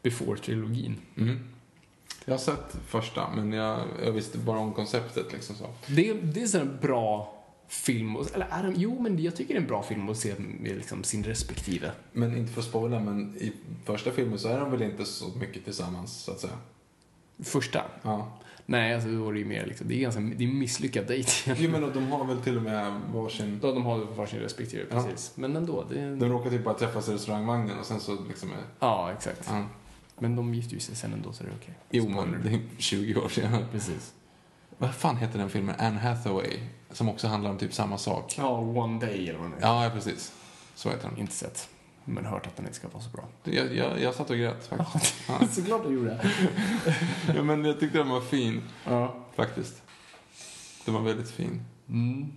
Before-trilogin. 0.03 0.95
Mm. 1.17 1.39
Jag 2.25 2.33
har 2.33 2.39
sett 2.39 2.77
första, 2.87 3.29
men 3.37 3.53
jag, 3.53 3.81
jag 4.05 4.13
visste 4.13 4.39
bara 4.39 4.59
om 4.59 4.73
konceptet 4.73 5.33
liksom 5.33 5.57
så. 5.57 5.67
Det, 5.87 6.13
det 6.13 6.43
är 6.43 6.47
så 6.47 6.59
en 6.59 6.79
bra 6.83 7.39
film, 7.69 8.17
eller 8.35 8.47
är 8.51 8.63
det, 8.63 8.73
jo 8.77 9.01
men 9.01 9.23
jag 9.23 9.37
tycker 9.37 9.55
det 9.55 9.59
är 9.59 9.63
en 9.63 9.69
bra 9.69 9.83
film 9.83 10.09
att 10.09 10.17
se 10.17 10.35
med 10.39 10.77
liksom 10.77 11.05
sin 11.05 11.25
respektive. 11.25 11.93
Men 12.13 12.37
inte 12.37 12.53
för 12.53 12.61
att 12.61 12.67
spoila, 12.67 13.01
men 13.01 13.37
i 13.37 13.53
första 13.85 14.11
filmen 14.11 14.39
så 14.39 14.49
är 14.49 14.61
de 14.61 14.71
väl 14.71 14.83
inte 14.83 15.05
så 15.05 15.29
mycket 15.41 15.65
tillsammans, 15.65 16.13
så 16.23 16.33
att 16.33 16.41
säga. 16.41 16.59
Första? 17.43 17.83
Ja. 18.03 18.39
Nej, 18.67 18.95
alltså 18.95 19.09
det 19.09 19.39
ju 19.39 19.45
mer 19.45 19.67
liksom, 19.67 19.89
det 19.89 19.95
är 19.95 20.01
ganska, 20.01 20.21
det 20.21 20.45
är 20.45 20.49
en 20.49 20.59
misslyckad 20.59 21.07
dejt 21.07 21.31
Jo 21.59 21.71
men 21.71 21.85
och 21.85 21.93
de 21.93 22.13
har 22.13 22.25
väl 22.25 22.41
till 22.41 22.57
och 22.57 22.63
med 22.63 23.01
varsin... 23.15 23.59
Då 23.63 23.75
de 23.75 23.85
har 23.85 23.99
varsin 23.99 24.41
respektive, 24.41 24.85
Ja. 24.91 25.03
precis. 25.03 25.33
Men 25.35 25.57
ändå, 25.57 25.85
det. 25.91 26.17
De 26.17 26.29
råkar 26.29 26.51
typ 26.51 26.65
bara 26.65 26.75
träffas 26.75 27.09
i 27.09 27.13
restaurangvagnen 27.13 27.79
och 27.79 27.87
sen 27.87 28.01
så 28.01 28.19
liksom 28.29 28.49
är... 28.51 28.57
Ja, 28.79 29.13
exakt. 29.13 29.47
Ja. 29.51 29.65
Men 30.19 30.37
de 30.37 30.55
gifte 30.55 30.75
ju 30.75 30.81
sig 30.81 30.95
sen 30.97 31.13
ändå, 31.13 31.33
så 31.33 31.45
det 31.45 31.51
är 31.51 31.55
okej. 31.63 31.75
Jo 31.91 32.03
Spoiler. 32.03 32.27
men 32.27 32.43
det 32.43 32.51
är 32.51 32.61
20 32.79 33.17
år 33.21 33.29
sedan. 33.29 33.65
Precis. 33.73 34.13
Vad 34.79 34.95
fan 34.95 35.17
heter 35.17 35.39
den 35.39 35.51
filmen? 35.51 35.75
Anne 35.79 35.99
Hathaway. 35.99 36.59
Som 36.91 37.09
också 37.09 37.29
handlar 37.29 37.51
om 37.51 37.59
typ 37.59 37.75
samma 37.75 37.99
sak. 37.99 38.35
Ja, 38.39 38.59
One 38.59 39.01
Day 39.01 39.29
eller 39.29 39.39
vad 39.39 39.51
det 39.51 39.57
är. 39.57 39.61
Ja, 39.61 39.85
ja 39.85 39.91
precis. 39.91 40.33
Så 40.75 40.91
heter 40.91 41.09
den. 41.09 41.19
Inte 41.19 41.33
sett. 41.33 41.69
Men 42.05 42.25
hört 42.25 42.47
att 42.47 42.57
den 42.57 42.67
inte 42.67 42.77
ska 42.77 42.89
vara 42.89 43.03
så 43.03 43.11
bra. 43.11 43.29
Jag, 43.45 43.75
jag, 43.77 44.01
jag 44.01 44.15
satt 44.15 44.31
och 44.31 44.37
grät 44.37 44.67
faktiskt. 44.67 45.15
Ja. 45.29 45.47
Såklart 45.51 45.83
du 45.87 45.95
gjorde. 45.95 46.31
ja, 47.37 47.43
men 47.43 47.65
jag 47.65 47.81
tyckte 47.81 47.99
den 47.99 48.09
var 48.09 48.21
fin 48.21 48.63
Ja. 48.85 49.15
faktiskt. 49.35 49.83
Den 50.85 50.95
var 50.95 51.01
väldigt 51.01 51.31
fin. 51.31 51.61
Mm. 51.89 52.33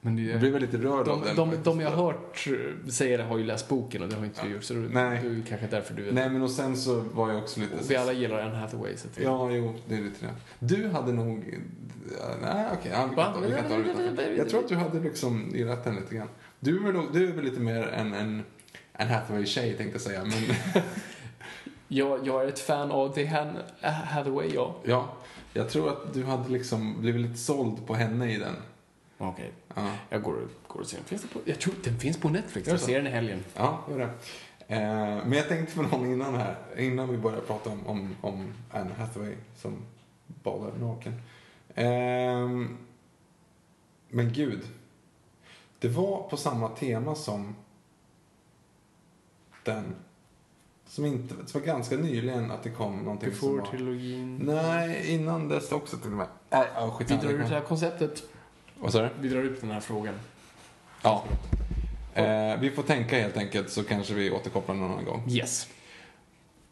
Men 0.00 0.16
det 0.16 0.22
Jag 0.22 0.40
blev 0.40 0.52
väldigt 0.52 0.74
rörd 0.74 1.08
av 1.08 1.20
de, 1.20 1.24
den. 1.24 1.36
de, 1.50 1.62
de 1.62 1.80
jag 1.80 1.90
har 1.90 2.04
hört 2.04 2.46
eh, 2.46 2.90
säga 2.90 3.16
det 3.16 3.22
har 3.24 3.38
ju 3.38 3.44
läst 3.44 3.68
boken 3.68 4.02
och 4.02 4.08
det 4.08 4.16
har 4.16 4.24
inte 4.24 4.46
du 4.46 4.52
gjort. 4.52 4.64
Så 4.64 4.74
det 4.74 4.80
Nej. 4.80 5.16
är 5.26 5.42
kanske 5.48 5.66
därför 5.66 5.94
du 5.94 6.02
vet. 6.02 6.14
Nej, 6.14 6.30
men 6.30 6.42
och 6.42 6.50
sen 6.50 6.76
så 6.76 7.00
var 7.00 7.28
jag 7.30 7.38
också 7.42 7.60
lite... 7.60 7.74
Och 7.76 7.90
vi 7.90 7.96
alla 7.96 8.12
gillar 8.12 8.40
Anne 8.40 8.56
Hathaway. 8.56 8.96
Så 8.96 9.08
att. 9.08 9.20
Ja, 9.20 9.50
jo, 9.50 9.74
det 9.88 9.94
är 9.94 10.00
lite 10.00 10.26
det. 10.26 10.32
Du 10.58 10.88
hade 10.88 11.12
nog... 11.12 11.58
ja, 12.20 12.34
Nej, 12.42 12.66
okej. 12.72 12.92
Ja, 12.94 13.06
vi 13.10 13.16
kan 13.16 13.32
ta, 13.34 13.40
vi 13.40 13.52
kan 13.54 13.68
ta 13.68 13.76
det 13.76 13.82
utanför. 14.02 14.34
Jag 14.38 14.48
tror 14.48 14.60
att 14.60 14.68
du 14.68 14.74
hade 14.76 15.00
liksom 15.00 15.50
gillat 15.54 15.84
den 15.84 15.94
lite 15.96 16.14
grann. 16.14 16.28
Du 16.60 16.76
är 16.78 16.82
väl, 16.82 16.92
nog- 16.94 17.12
du 17.12 17.28
är 17.28 17.32
väl 17.32 17.44
lite 17.44 17.60
mer 17.60 17.82
en, 17.82 18.14
en, 18.14 18.42
en 18.92 19.08
Hathaway-tjej, 19.08 19.76
tänkte 19.76 19.94
jag 19.94 20.00
säga. 20.00 20.24
Men 20.24 20.82
Jag, 21.88 22.26
jag 22.26 22.44
är 22.44 22.48
ett 22.48 22.58
fan 22.58 22.90
av 22.90 23.14
The 23.14 23.26
Han 23.26 23.56
Hathaway, 23.82 24.50
ja. 24.54 24.74
ja, 24.84 25.12
jag 25.52 25.70
tror 25.70 25.88
att 25.88 26.14
du 26.14 26.24
hade 26.24 26.48
liksom 26.48 27.00
blivit 27.00 27.22
lite 27.22 27.36
såld 27.38 27.86
på 27.86 27.94
henne 27.94 28.32
i 28.32 28.36
den. 28.38 28.54
Okej. 29.18 29.50
Ja, 29.74 29.90
Jag 30.10 30.22
går, 30.22 30.36
går 30.66 30.80
och 30.80 30.86
ser 30.86 30.96
den. 30.96 31.04
Finns 31.06 31.22
det 31.22 31.28
på, 31.28 31.40
jag 31.44 31.58
tror 31.60 31.74
den 31.84 31.98
finns 31.98 32.16
på 32.20 32.28
Netflix. 32.28 32.68
Jag 32.68 32.80
ser 32.80 32.96
den 32.96 33.06
i 33.06 33.10
helgen. 33.10 33.44
ja 33.56 33.84
gör 33.90 33.98
det. 33.98 34.10
Eh, 34.74 34.80
men 35.26 35.32
jag 35.32 35.48
tänkte 35.48 35.74
på 35.76 35.82
någon 35.82 36.06
innan 36.12 36.34
här, 36.34 36.56
innan 36.78 37.08
vi 37.10 37.16
började 37.16 37.42
prata 37.42 37.70
om, 37.70 37.86
om, 37.86 38.16
om 38.20 38.52
Anne 38.70 38.90
Hathaway 38.98 39.34
som 39.56 39.76
badar 40.26 40.72
naken. 40.80 41.20
Ehm, 41.74 42.76
men 44.08 44.32
gud. 44.32 44.60
Det 45.78 45.88
var 45.88 46.28
på 46.30 46.36
samma 46.36 46.68
tema 46.68 47.14
som 47.14 47.56
den. 49.64 49.94
Som 50.86 51.04
inte, 51.04 51.34
det 51.34 51.54
var 51.54 51.60
ganska 51.60 51.96
nyligen 51.96 52.50
att 52.50 52.62
det 52.62 52.70
kom 52.70 52.98
någonting 52.98 53.34
som 53.34 53.56
var... 53.56 53.64
Before-trilogin. 53.64 54.38
Nej, 54.44 55.14
innan 55.14 55.48
dess 55.48 55.72
också 55.72 55.96
till 55.96 56.10
och 56.10 56.16
med. 56.16 56.26
Nej, 56.50 56.66
ja, 56.74 56.98
Vi 56.98 57.16
drar 57.16 57.30
ut 57.30 57.48
det 57.48 57.54
här 57.54 57.60
konceptet. 57.60 58.22
Vad 58.74 58.92
sa 58.92 59.02
du? 59.02 59.08
Vi 59.20 59.28
drar 59.28 59.42
ut 59.42 59.60
den 59.60 59.70
här 59.70 59.80
frågan. 59.80 60.14
Ja. 61.02 61.24
Eh, 62.14 62.60
vi 62.60 62.70
får 62.70 62.82
tänka 62.82 63.18
helt 63.18 63.36
enkelt 63.36 63.70
så 63.70 63.84
kanske 63.84 64.14
vi 64.14 64.30
återkopplar 64.30 64.74
någon 64.74 64.90
annan 64.92 65.04
gång. 65.04 65.24
Yes. 65.28 65.68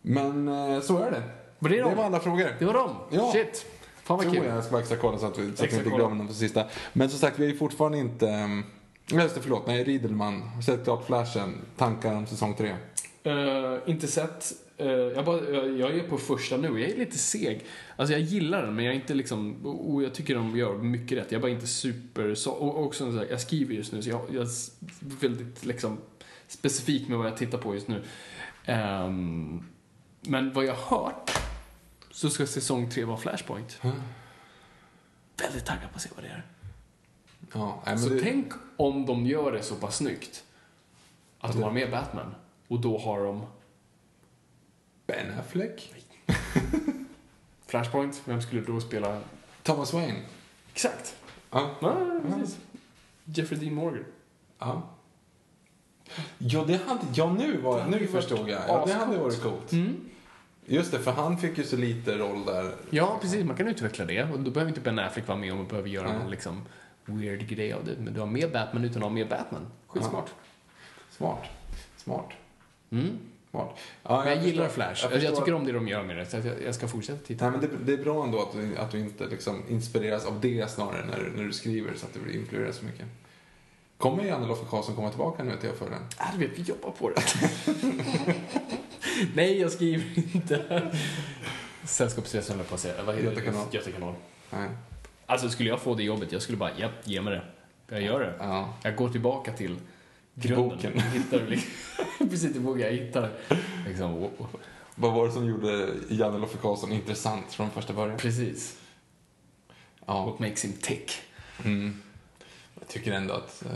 Men 0.02 0.48
eh, 0.48 0.80
så 0.80 0.98
är 0.98 1.10
det. 1.10 1.22
Var 1.58 1.70
det 1.70 1.76
Det 1.76 1.94
var 1.94 2.04
alla 2.04 2.20
frågor. 2.20 2.56
Det 2.58 2.64
var 2.64 2.74
dem? 2.74 2.90
Ja. 3.10 3.32
Shit. 3.32 3.66
Fan 4.02 4.16
vad 4.16 4.32
kul. 4.32 4.44
jag. 4.44 4.64
Ska 4.64 4.72
bara 4.72 4.80
extra 4.80 4.96
kolla 4.96 5.18
så 5.18 5.26
att 5.26 5.38
vi, 5.38 5.56
så 5.56 5.64
att 5.64 5.72
vi 5.72 5.76
inte 5.76 5.90
glömmer 5.90 6.16
någon 6.16 6.28
på 6.28 6.34
sista. 6.34 6.64
Men 6.92 7.10
som 7.10 7.18
sagt, 7.18 7.38
vi 7.38 7.44
är 7.44 7.50
ju 7.50 7.56
fortfarande 7.56 7.98
inte... 7.98 8.62
Um, 9.12 9.20
just 9.20 9.34
det, 9.34 9.40
förlåt. 9.40 9.66
Nej, 9.66 9.84
Riedelman. 9.84 10.62
Sett 10.62 10.84
klart 10.84 11.06
Flashen. 11.06 11.54
Tankar 11.76 12.14
om 12.14 12.26
säsong 12.26 12.54
tre. 12.54 12.76
Eh, 13.22 13.78
inte 13.86 14.06
sett. 14.06 14.52
Eh, 14.76 14.88
jag, 14.88 15.24
bara, 15.24 15.50
jag, 15.50 15.78
jag 15.78 15.94
är 15.94 16.08
på 16.08 16.18
första 16.18 16.56
nu. 16.56 16.80
Jag 16.80 16.90
är 16.90 16.96
lite 16.96 17.18
seg. 17.18 17.64
Alltså 17.96 18.12
jag 18.12 18.22
gillar 18.22 18.62
den, 18.62 18.74
men 18.74 18.84
jag 18.84 18.94
är 18.94 19.00
inte 19.00 19.14
liksom... 19.14 19.66
Och 19.66 20.02
jag 20.02 20.14
tycker 20.14 20.34
de 20.34 20.56
gör 20.56 20.78
mycket 20.78 21.18
rätt. 21.18 21.32
Jag 21.32 21.38
är 21.38 21.42
bara 21.42 21.52
inte 21.52 21.66
super... 21.66 22.34
Så, 22.34 22.50
och 22.50 22.84
också 22.84 23.12
så 23.12 23.18
här, 23.18 23.26
jag 23.30 23.40
skriver 23.40 23.74
just 23.74 23.92
nu, 23.92 24.02
så 24.02 24.10
jag, 24.10 24.20
jag 24.32 24.42
är 24.42 24.48
väldigt 25.20 25.64
liksom 25.64 25.98
specifik 26.48 27.08
med 27.08 27.18
vad 27.18 27.26
jag 27.26 27.36
tittar 27.36 27.58
på 27.58 27.74
just 27.74 27.88
nu. 27.88 28.02
Ehm, 28.64 29.64
men 30.20 30.52
vad 30.52 30.64
jag 30.64 30.74
har 30.74 30.98
hört 30.98 31.30
så 32.10 32.30
ska 32.30 32.46
säsong 32.46 32.90
tre 32.90 33.04
vara 33.04 33.16
Flashpoint. 33.16 33.80
Väldigt 35.42 35.64
taggad 35.64 35.90
på 35.90 35.96
att 35.96 36.02
se 36.02 36.08
vad 36.14 36.24
det 36.24 36.30
är. 36.30 36.55
Ja, 37.52 37.82
nej, 37.86 37.94
men 37.94 37.98
Så 37.98 38.08
det, 38.08 38.20
tänk 38.20 38.52
om 38.76 39.06
de 39.06 39.26
gör 39.26 39.52
det 39.52 39.62
så 39.62 39.74
pass 39.74 39.96
snyggt 39.96 40.44
att 41.40 41.52
de 41.52 41.62
har 41.62 41.70
med 41.70 41.90
Batman. 41.90 42.34
Och 42.68 42.80
då 42.80 42.98
har 42.98 43.24
de 43.24 43.46
Ben 45.06 45.38
Affleck. 45.38 45.94
Flashpoint. 47.66 48.22
Vem 48.24 48.42
skulle 48.42 48.60
då 48.60 48.80
spela? 48.80 49.20
Thomas 49.62 49.92
Wayne. 49.92 50.22
Exakt. 50.72 51.16
Ja. 51.50 51.70
Ja, 51.80 52.20
precis. 52.22 52.58
Jeffrey 53.24 53.60
Dean 53.60 53.74
Morgan. 53.74 54.04
Ja. 54.58 54.82
Ja, 56.38 56.64
det 56.64 56.80
hade... 56.86 57.00
Ja, 57.14 57.32
nu, 57.32 57.56
var, 57.56 57.80
hade 57.80 57.98
nu 57.98 58.06
förstod 58.06 58.48
jag. 58.48 58.60
Ja, 58.68 58.84
det 58.86 58.92
hade 58.92 59.18
varit 59.18 59.42
coolt. 59.42 59.72
Mm. 59.72 60.10
Just 60.66 60.92
det, 60.92 60.98
för 60.98 61.12
han 61.12 61.38
fick 61.38 61.58
ju 61.58 61.64
så 61.64 61.76
lite 61.76 62.18
roll 62.18 62.44
där. 62.44 62.74
Ja, 62.90 63.18
precis. 63.20 63.44
Man 63.44 63.56
kan 63.56 63.68
utveckla 63.68 64.04
det. 64.04 64.22
Och 64.22 64.40
då 64.40 64.50
behöver 64.50 64.70
inte 64.70 64.80
Ben 64.80 64.98
Affleck 64.98 65.28
vara 65.28 65.38
med 65.38 65.52
om 65.52 65.58
man 65.58 65.66
behöver 65.66 65.88
göra 65.88 66.08
Nej. 66.08 66.18
någon 66.18 66.30
liksom 66.30 66.62
weird 67.06 67.48
grej 67.48 67.72
av 67.72 67.84
det. 67.84 67.94
Men 67.98 68.14
du 68.14 68.20
har 68.20 68.26
med 68.26 68.52
Batman 68.52 68.84
utan 68.84 69.02
att 69.02 69.08
ha 69.08 69.14
med 69.14 69.28
Batman. 69.28 69.66
Skitsmart. 69.86 70.30
Smart. 71.10 71.44
Smart. 71.96 72.30
Mm. 72.90 73.18
Smart. 73.50 73.78
Ja, 74.02 74.24
Men 74.24 74.36
jag, 74.36 74.44
gillar 74.46 74.68
Flash. 74.68 74.88
Jag, 74.88 74.96
förstår 75.10 75.18
jag 75.22 75.36
tycker 75.36 75.54
om 75.54 75.64
det 75.66 75.72
de 75.72 75.88
gör 75.88 76.02
med 76.02 76.16
det. 76.16 76.26
Så 76.26 76.36
jag, 76.36 76.46
jag 76.66 76.74
ska 76.74 76.88
fortsätta 76.88 77.18
titta. 77.26 77.50
Nej, 77.50 77.58
men 77.60 77.70
det, 77.70 77.76
det 77.86 78.00
är 78.00 78.04
bra 78.04 78.24
ändå 78.24 78.42
att 78.42 78.52
du, 78.52 78.76
att 78.76 78.90
du 78.90 78.98
inte 79.00 79.26
liksom 79.26 79.62
inspireras 79.68 80.26
av 80.26 80.40
det 80.40 80.70
snarare 80.70 81.06
när, 81.06 81.16
du- 81.24 81.36
när 81.36 81.44
du 81.44 81.52
skriver 81.52 81.94
så 81.96 82.06
att 82.06 82.14
du 82.14 82.20
blir 82.20 82.34
influerad 82.36 82.74
så 82.74 82.84
mycket. 82.84 83.06
Kommer 83.98 84.24
Janne 84.24 84.46
Loffe 84.46 84.64
Karlsson 84.70 84.94
komma 84.96 85.08
tillbaka 85.08 85.42
nu 85.44 85.56
till 85.56 85.68
jag 85.68 85.78
för 85.78 85.90
den? 85.90 86.02
Äh, 86.20 86.26
du 86.38 86.46
vet, 86.46 86.58
vi 86.58 86.62
jobbar 86.62 86.90
på 86.90 87.10
det. 87.10 87.22
Nej, 89.34 89.60
jag 89.60 89.72
skriver 89.72 90.04
inte. 90.36 90.82
Sällskapsresan 91.84 92.50
höll 92.56 92.58
jag 92.60 92.68
på 92.68 92.74
att 92.74 92.80
säga. 92.80 93.20
Göta 93.22 93.40
kanal. 93.40 93.66
Göta 93.70 93.90
kanal. 93.90 94.14
Nej. 94.50 94.68
Alltså, 95.26 95.48
skulle 95.50 95.68
jag 95.68 95.80
få 95.80 95.94
det 95.94 96.02
jobbet, 96.02 96.32
jag 96.32 96.42
skulle 96.42 96.58
bara, 96.58 96.70
japp, 96.78 96.92
ge 97.04 97.20
mig 97.20 97.34
det. 97.34 97.42
Jag 97.94 98.02
gör 98.02 98.20
det. 98.20 98.34
Ja. 98.38 98.74
Jag 98.82 98.96
går 98.96 99.08
tillbaka 99.08 99.52
till 99.52 99.76
grunden. 100.34 100.68
boken. 100.68 100.92
Jag 100.96 101.02
hittar 101.02 101.46
liksom, 101.46 101.70
precis 102.30 102.52
till 102.52 102.60
boken. 102.60 102.80
Jag 102.82 102.92
hittar 102.92 103.30
liksom, 103.86 104.14
o- 104.14 104.46
Vad 104.94 105.12
var 105.12 105.26
det 105.26 105.32
som 105.32 105.46
gjorde 105.46 105.88
Janne 106.08 106.38
Loffe 106.38 106.58
Karlsson 106.58 106.92
intressant 106.92 107.52
från 107.52 107.70
första 107.70 107.92
början? 107.92 108.18
precis. 108.18 108.78
Ja. 110.06 110.24
What 110.24 110.38
makes 110.38 110.64
him 110.64 110.72
tick. 110.72 111.12
Mm. 111.64 112.02
Jag 112.80 112.88
tycker 112.88 113.12
ändå 113.12 113.34
att 113.34 113.64
eh, 113.66 113.72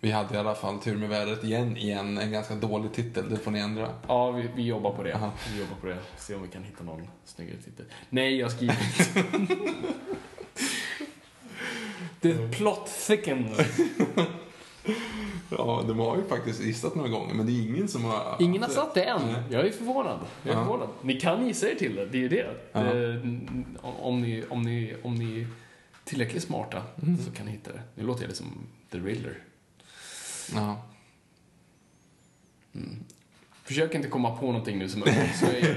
vi 0.00 0.10
hade 0.10 0.34
i 0.34 0.38
alla 0.38 0.54
fall 0.54 0.78
tur 0.78 0.96
med 0.96 1.08
vädret 1.08 1.44
igen, 1.44 1.76
igen. 1.76 2.18
En 2.18 2.32
ganska 2.32 2.54
dålig 2.54 2.92
titel, 2.92 3.30
det 3.30 3.36
får 3.36 3.50
ni 3.50 3.58
ändra. 3.58 3.88
Ja, 4.08 4.30
vi, 4.30 4.48
vi 4.56 4.62
jobbar 4.62 4.90
på 4.92 5.02
det. 5.02 5.14
Aha. 5.14 5.32
Vi 5.54 5.60
jobbar 5.60 5.76
på 5.80 5.86
det. 5.86 5.98
Se 6.16 6.34
om 6.34 6.42
vi 6.42 6.48
kan 6.48 6.62
hitta 6.64 6.84
någon 6.84 7.08
snyggare 7.24 7.56
titel. 7.56 7.84
Nej, 8.10 8.36
jag 8.36 8.52
skriver 8.52 8.76
inte. 9.40 9.54
The 12.20 12.48
plot 12.48 12.86
thickens. 13.06 13.58
Ja, 15.58 15.84
de 15.88 15.98
har 15.98 16.16
ju 16.16 16.24
faktiskt 16.24 16.60
gissat 16.62 16.94
några 16.94 17.08
gånger, 17.08 17.34
men 17.34 17.46
det 17.46 17.52
är 17.52 17.62
ingen 17.62 17.88
som 17.88 18.04
har... 18.04 18.36
Ingen 18.40 18.62
har 18.62 18.70
satt 18.70 18.94
det 18.94 19.02
än. 19.04 19.20
Jag 19.50 19.66
är 19.66 19.70
förvånad. 19.72 20.18
Jag 20.42 20.52
är 20.54 20.58
Ja. 20.58 20.64
förvånad. 20.64 20.88
Ni 21.02 21.20
kan 21.20 21.46
gissa 21.46 21.70
er 21.70 21.74
till 21.74 21.94
det. 21.96 22.06
Det 22.06 22.18
är 22.18 22.22
ju 22.22 22.28
det. 22.28 22.46
Ja. 22.72 22.80
det 22.80 23.20
om, 23.82 24.20
ni, 24.20 24.44
om, 24.50 24.62
ni, 24.62 24.94
om 25.02 25.14
ni 25.14 25.40
är 25.40 25.46
tillräckligt 26.04 26.42
smarta 26.42 26.82
Mm. 27.02 27.18
så 27.18 27.30
kan 27.32 27.46
ni 27.46 27.52
hitta 27.52 27.72
det. 27.72 27.80
Nu 27.94 28.02
låter 28.06 28.24
jag 28.26 28.36
som 28.36 28.46
The 28.90 28.98
Riddler. 28.98 29.38
Ja. 30.54 30.82
Försök 33.64 33.94
inte 33.94 34.08
komma 34.08 34.36
på 34.36 34.46
någonting 34.46 34.78
nu 34.78 34.88
som 34.88 35.02
är 35.06 35.32
så 35.40 35.46
är 35.46 35.74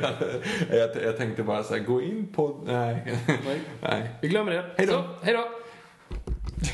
det. 0.70 0.78
jag, 0.78 1.04
jag 1.04 1.18
tänkte 1.18 1.44
bara 1.44 1.64
så 1.64 1.74
här, 1.76 1.84
gå 1.84 2.02
in 2.02 2.28
på... 2.34 2.62
Nej. 2.66 3.18
Nej. 3.46 3.62
Nej. 3.82 4.10
Vi 4.22 4.28
glömmer 4.28 4.52
det. 4.52 4.72
Hej 4.78 4.88
då. 4.88 5.06
Hej 5.24 5.34
då. 5.34 5.50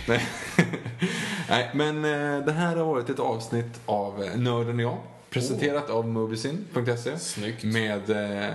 Nej. 0.08 0.22
Nej, 1.50 1.70
men 1.74 2.06
eh, 2.06 2.46
det 2.46 2.52
här 2.52 2.76
har 2.76 2.86
varit 2.86 3.10
ett 3.10 3.20
avsnitt 3.20 3.82
av 3.86 4.24
eh, 4.24 4.38
Nörden 4.38 4.76
och 4.76 4.82
jag. 4.82 4.98
Presenterat 5.30 5.90
av 5.90 6.08
Moviesin.se. 6.08 7.20
Snyggt. 7.20 7.64
Med 7.64 8.10
eh, 8.10 8.54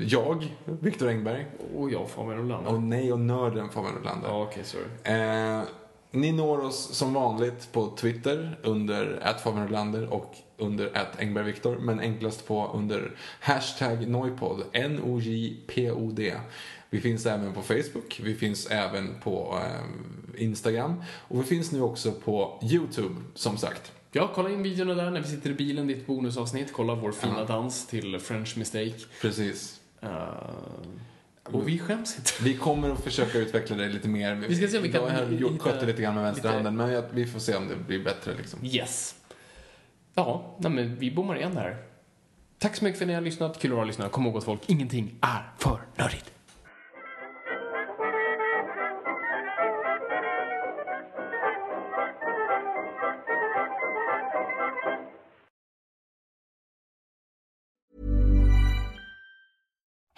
jag, 0.00 0.56
Viktor 0.64 1.08
Engberg. 1.08 1.46
Och 1.76 1.90
jag 1.90 2.10
Fabian 2.10 2.38
Rolander. 2.38 2.72
Och 2.72 2.82
nej, 2.82 3.12
och 3.12 3.20
nörden 3.20 3.68
Fabian 3.68 3.94
Rolander. 3.94 4.28
Ja, 4.28 4.42
okej, 4.42 4.64
sorry. 4.64 4.84
Eh, 5.04 5.62
ni 6.10 6.32
når 6.32 6.64
oss 6.64 6.94
som 6.94 7.14
vanligt 7.14 7.72
på 7.72 7.96
Twitter 7.96 8.58
under 8.62 9.34
@fabianrolander 9.44 10.12
och 10.12 10.34
under 10.58 11.06
@engbergviktor 11.18 11.76
men 11.76 12.00
enklast 12.00 12.46
på 12.46 12.70
under 12.74 13.12
hashtag 13.40 14.08
Noipod, 14.08 14.62
N-O-J-P-O-D. 14.72 16.34
Vi 16.90 17.00
finns 17.00 17.26
även 17.26 17.52
på 17.52 17.62
Facebook, 17.62 18.20
vi 18.24 18.34
finns 18.34 18.66
även 18.66 19.14
på 19.22 19.58
eh, 19.64 20.42
Instagram 20.44 21.02
och 21.28 21.40
vi 21.40 21.44
finns 21.44 21.72
nu 21.72 21.80
också 21.82 22.12
på 22.12 22.60
YouTube 22.72 23.14
som 23.34 23.56
sagt. 23.56 23.92
Ja, 24.12 24.30
kolla 24.34 24.50
in 24.50 24.62
videorna 24.62 24.94
där 24.94 25.10
när 25.10 25.20
vi 25.20 25.28
sitter 25.28 25.50
i 25.50 25.54
bilen, 25.54 25.86
ditt 25.86 26.06
bonusavsnitt. 26.06 26.72
Kolla 26.72 26.94
vår 26.94 27.12
fina 27.12 27.34
Ja. 27.38 27.44
dans 27.44 27.86
till 27.86 28.18
French 28.18 28.56
Mistake. 28.56 28.94
Precis. 29.22 29.80
Uh, 30.02 30.08
Och 31.44 31.68
vi 31.68 31.78
skäms 31.78 32.18
inte. 32.18 32.30
Vi 32.42 32.56
kommer 32.56 32.90
att 32.90 33.04
försöka 33.04 33.38
utveckla 33.38 33.76
det 33.76 33.88
lite 33.88 34.08
mer. 34.08 34.34
Vi 34.34 34.56
ska 34.56 34.68
se 34.68 34.76
om 34.76 34.82
vi 34.82 34.92
kan 34.92 35.02
Jag 35.02 35.26
hitta 35.26 35.58
skött 35.64 35.80
det 35.80 35.86
lite 35.86 36.02
grann 36.02 36.14
med 36.14 36.24
vänsterhanden, 36.24 36.76
lite- 36.76 37.00
men 37.02 37.14
vi 37.14 37.26
får 37.26 37.40
se 37.40 37.56
om 37.56 37.68
det 37.68 37.76
blir 37.76 38.04
bättre 38.04 38.34
liksom. 38.36 38.64
Yes. 38.64 39.14
Ja, 40.14 40.56
nej 40.58 40.70
men 40.72 40.96
vi 40.96 41.10
bommar 41.10 41.36
igen 41.36 41.56
här. 41.56 41.76
Tack 42.58 42.76
så 42.76 42.84
mycket 42.84 42.98
för 42.98 43.04
att 43.04 43.08
ni 43.08 43.14
har 43.14 43.20
lyssnat. 43.20 43.58
Kul 43.60 43.70
att 43.70 43.76
vara 43.76 43.86
lyssnare. 43.86 44.08
Kom 44.08 44.26
ihåg 44.26 44.36
att 44.36 44.44
folk, 44.44 44.60
ingenting 44.66 45.18
är 45.20 45.50
för 45.58 45.80
nördigt. 45.96 46.32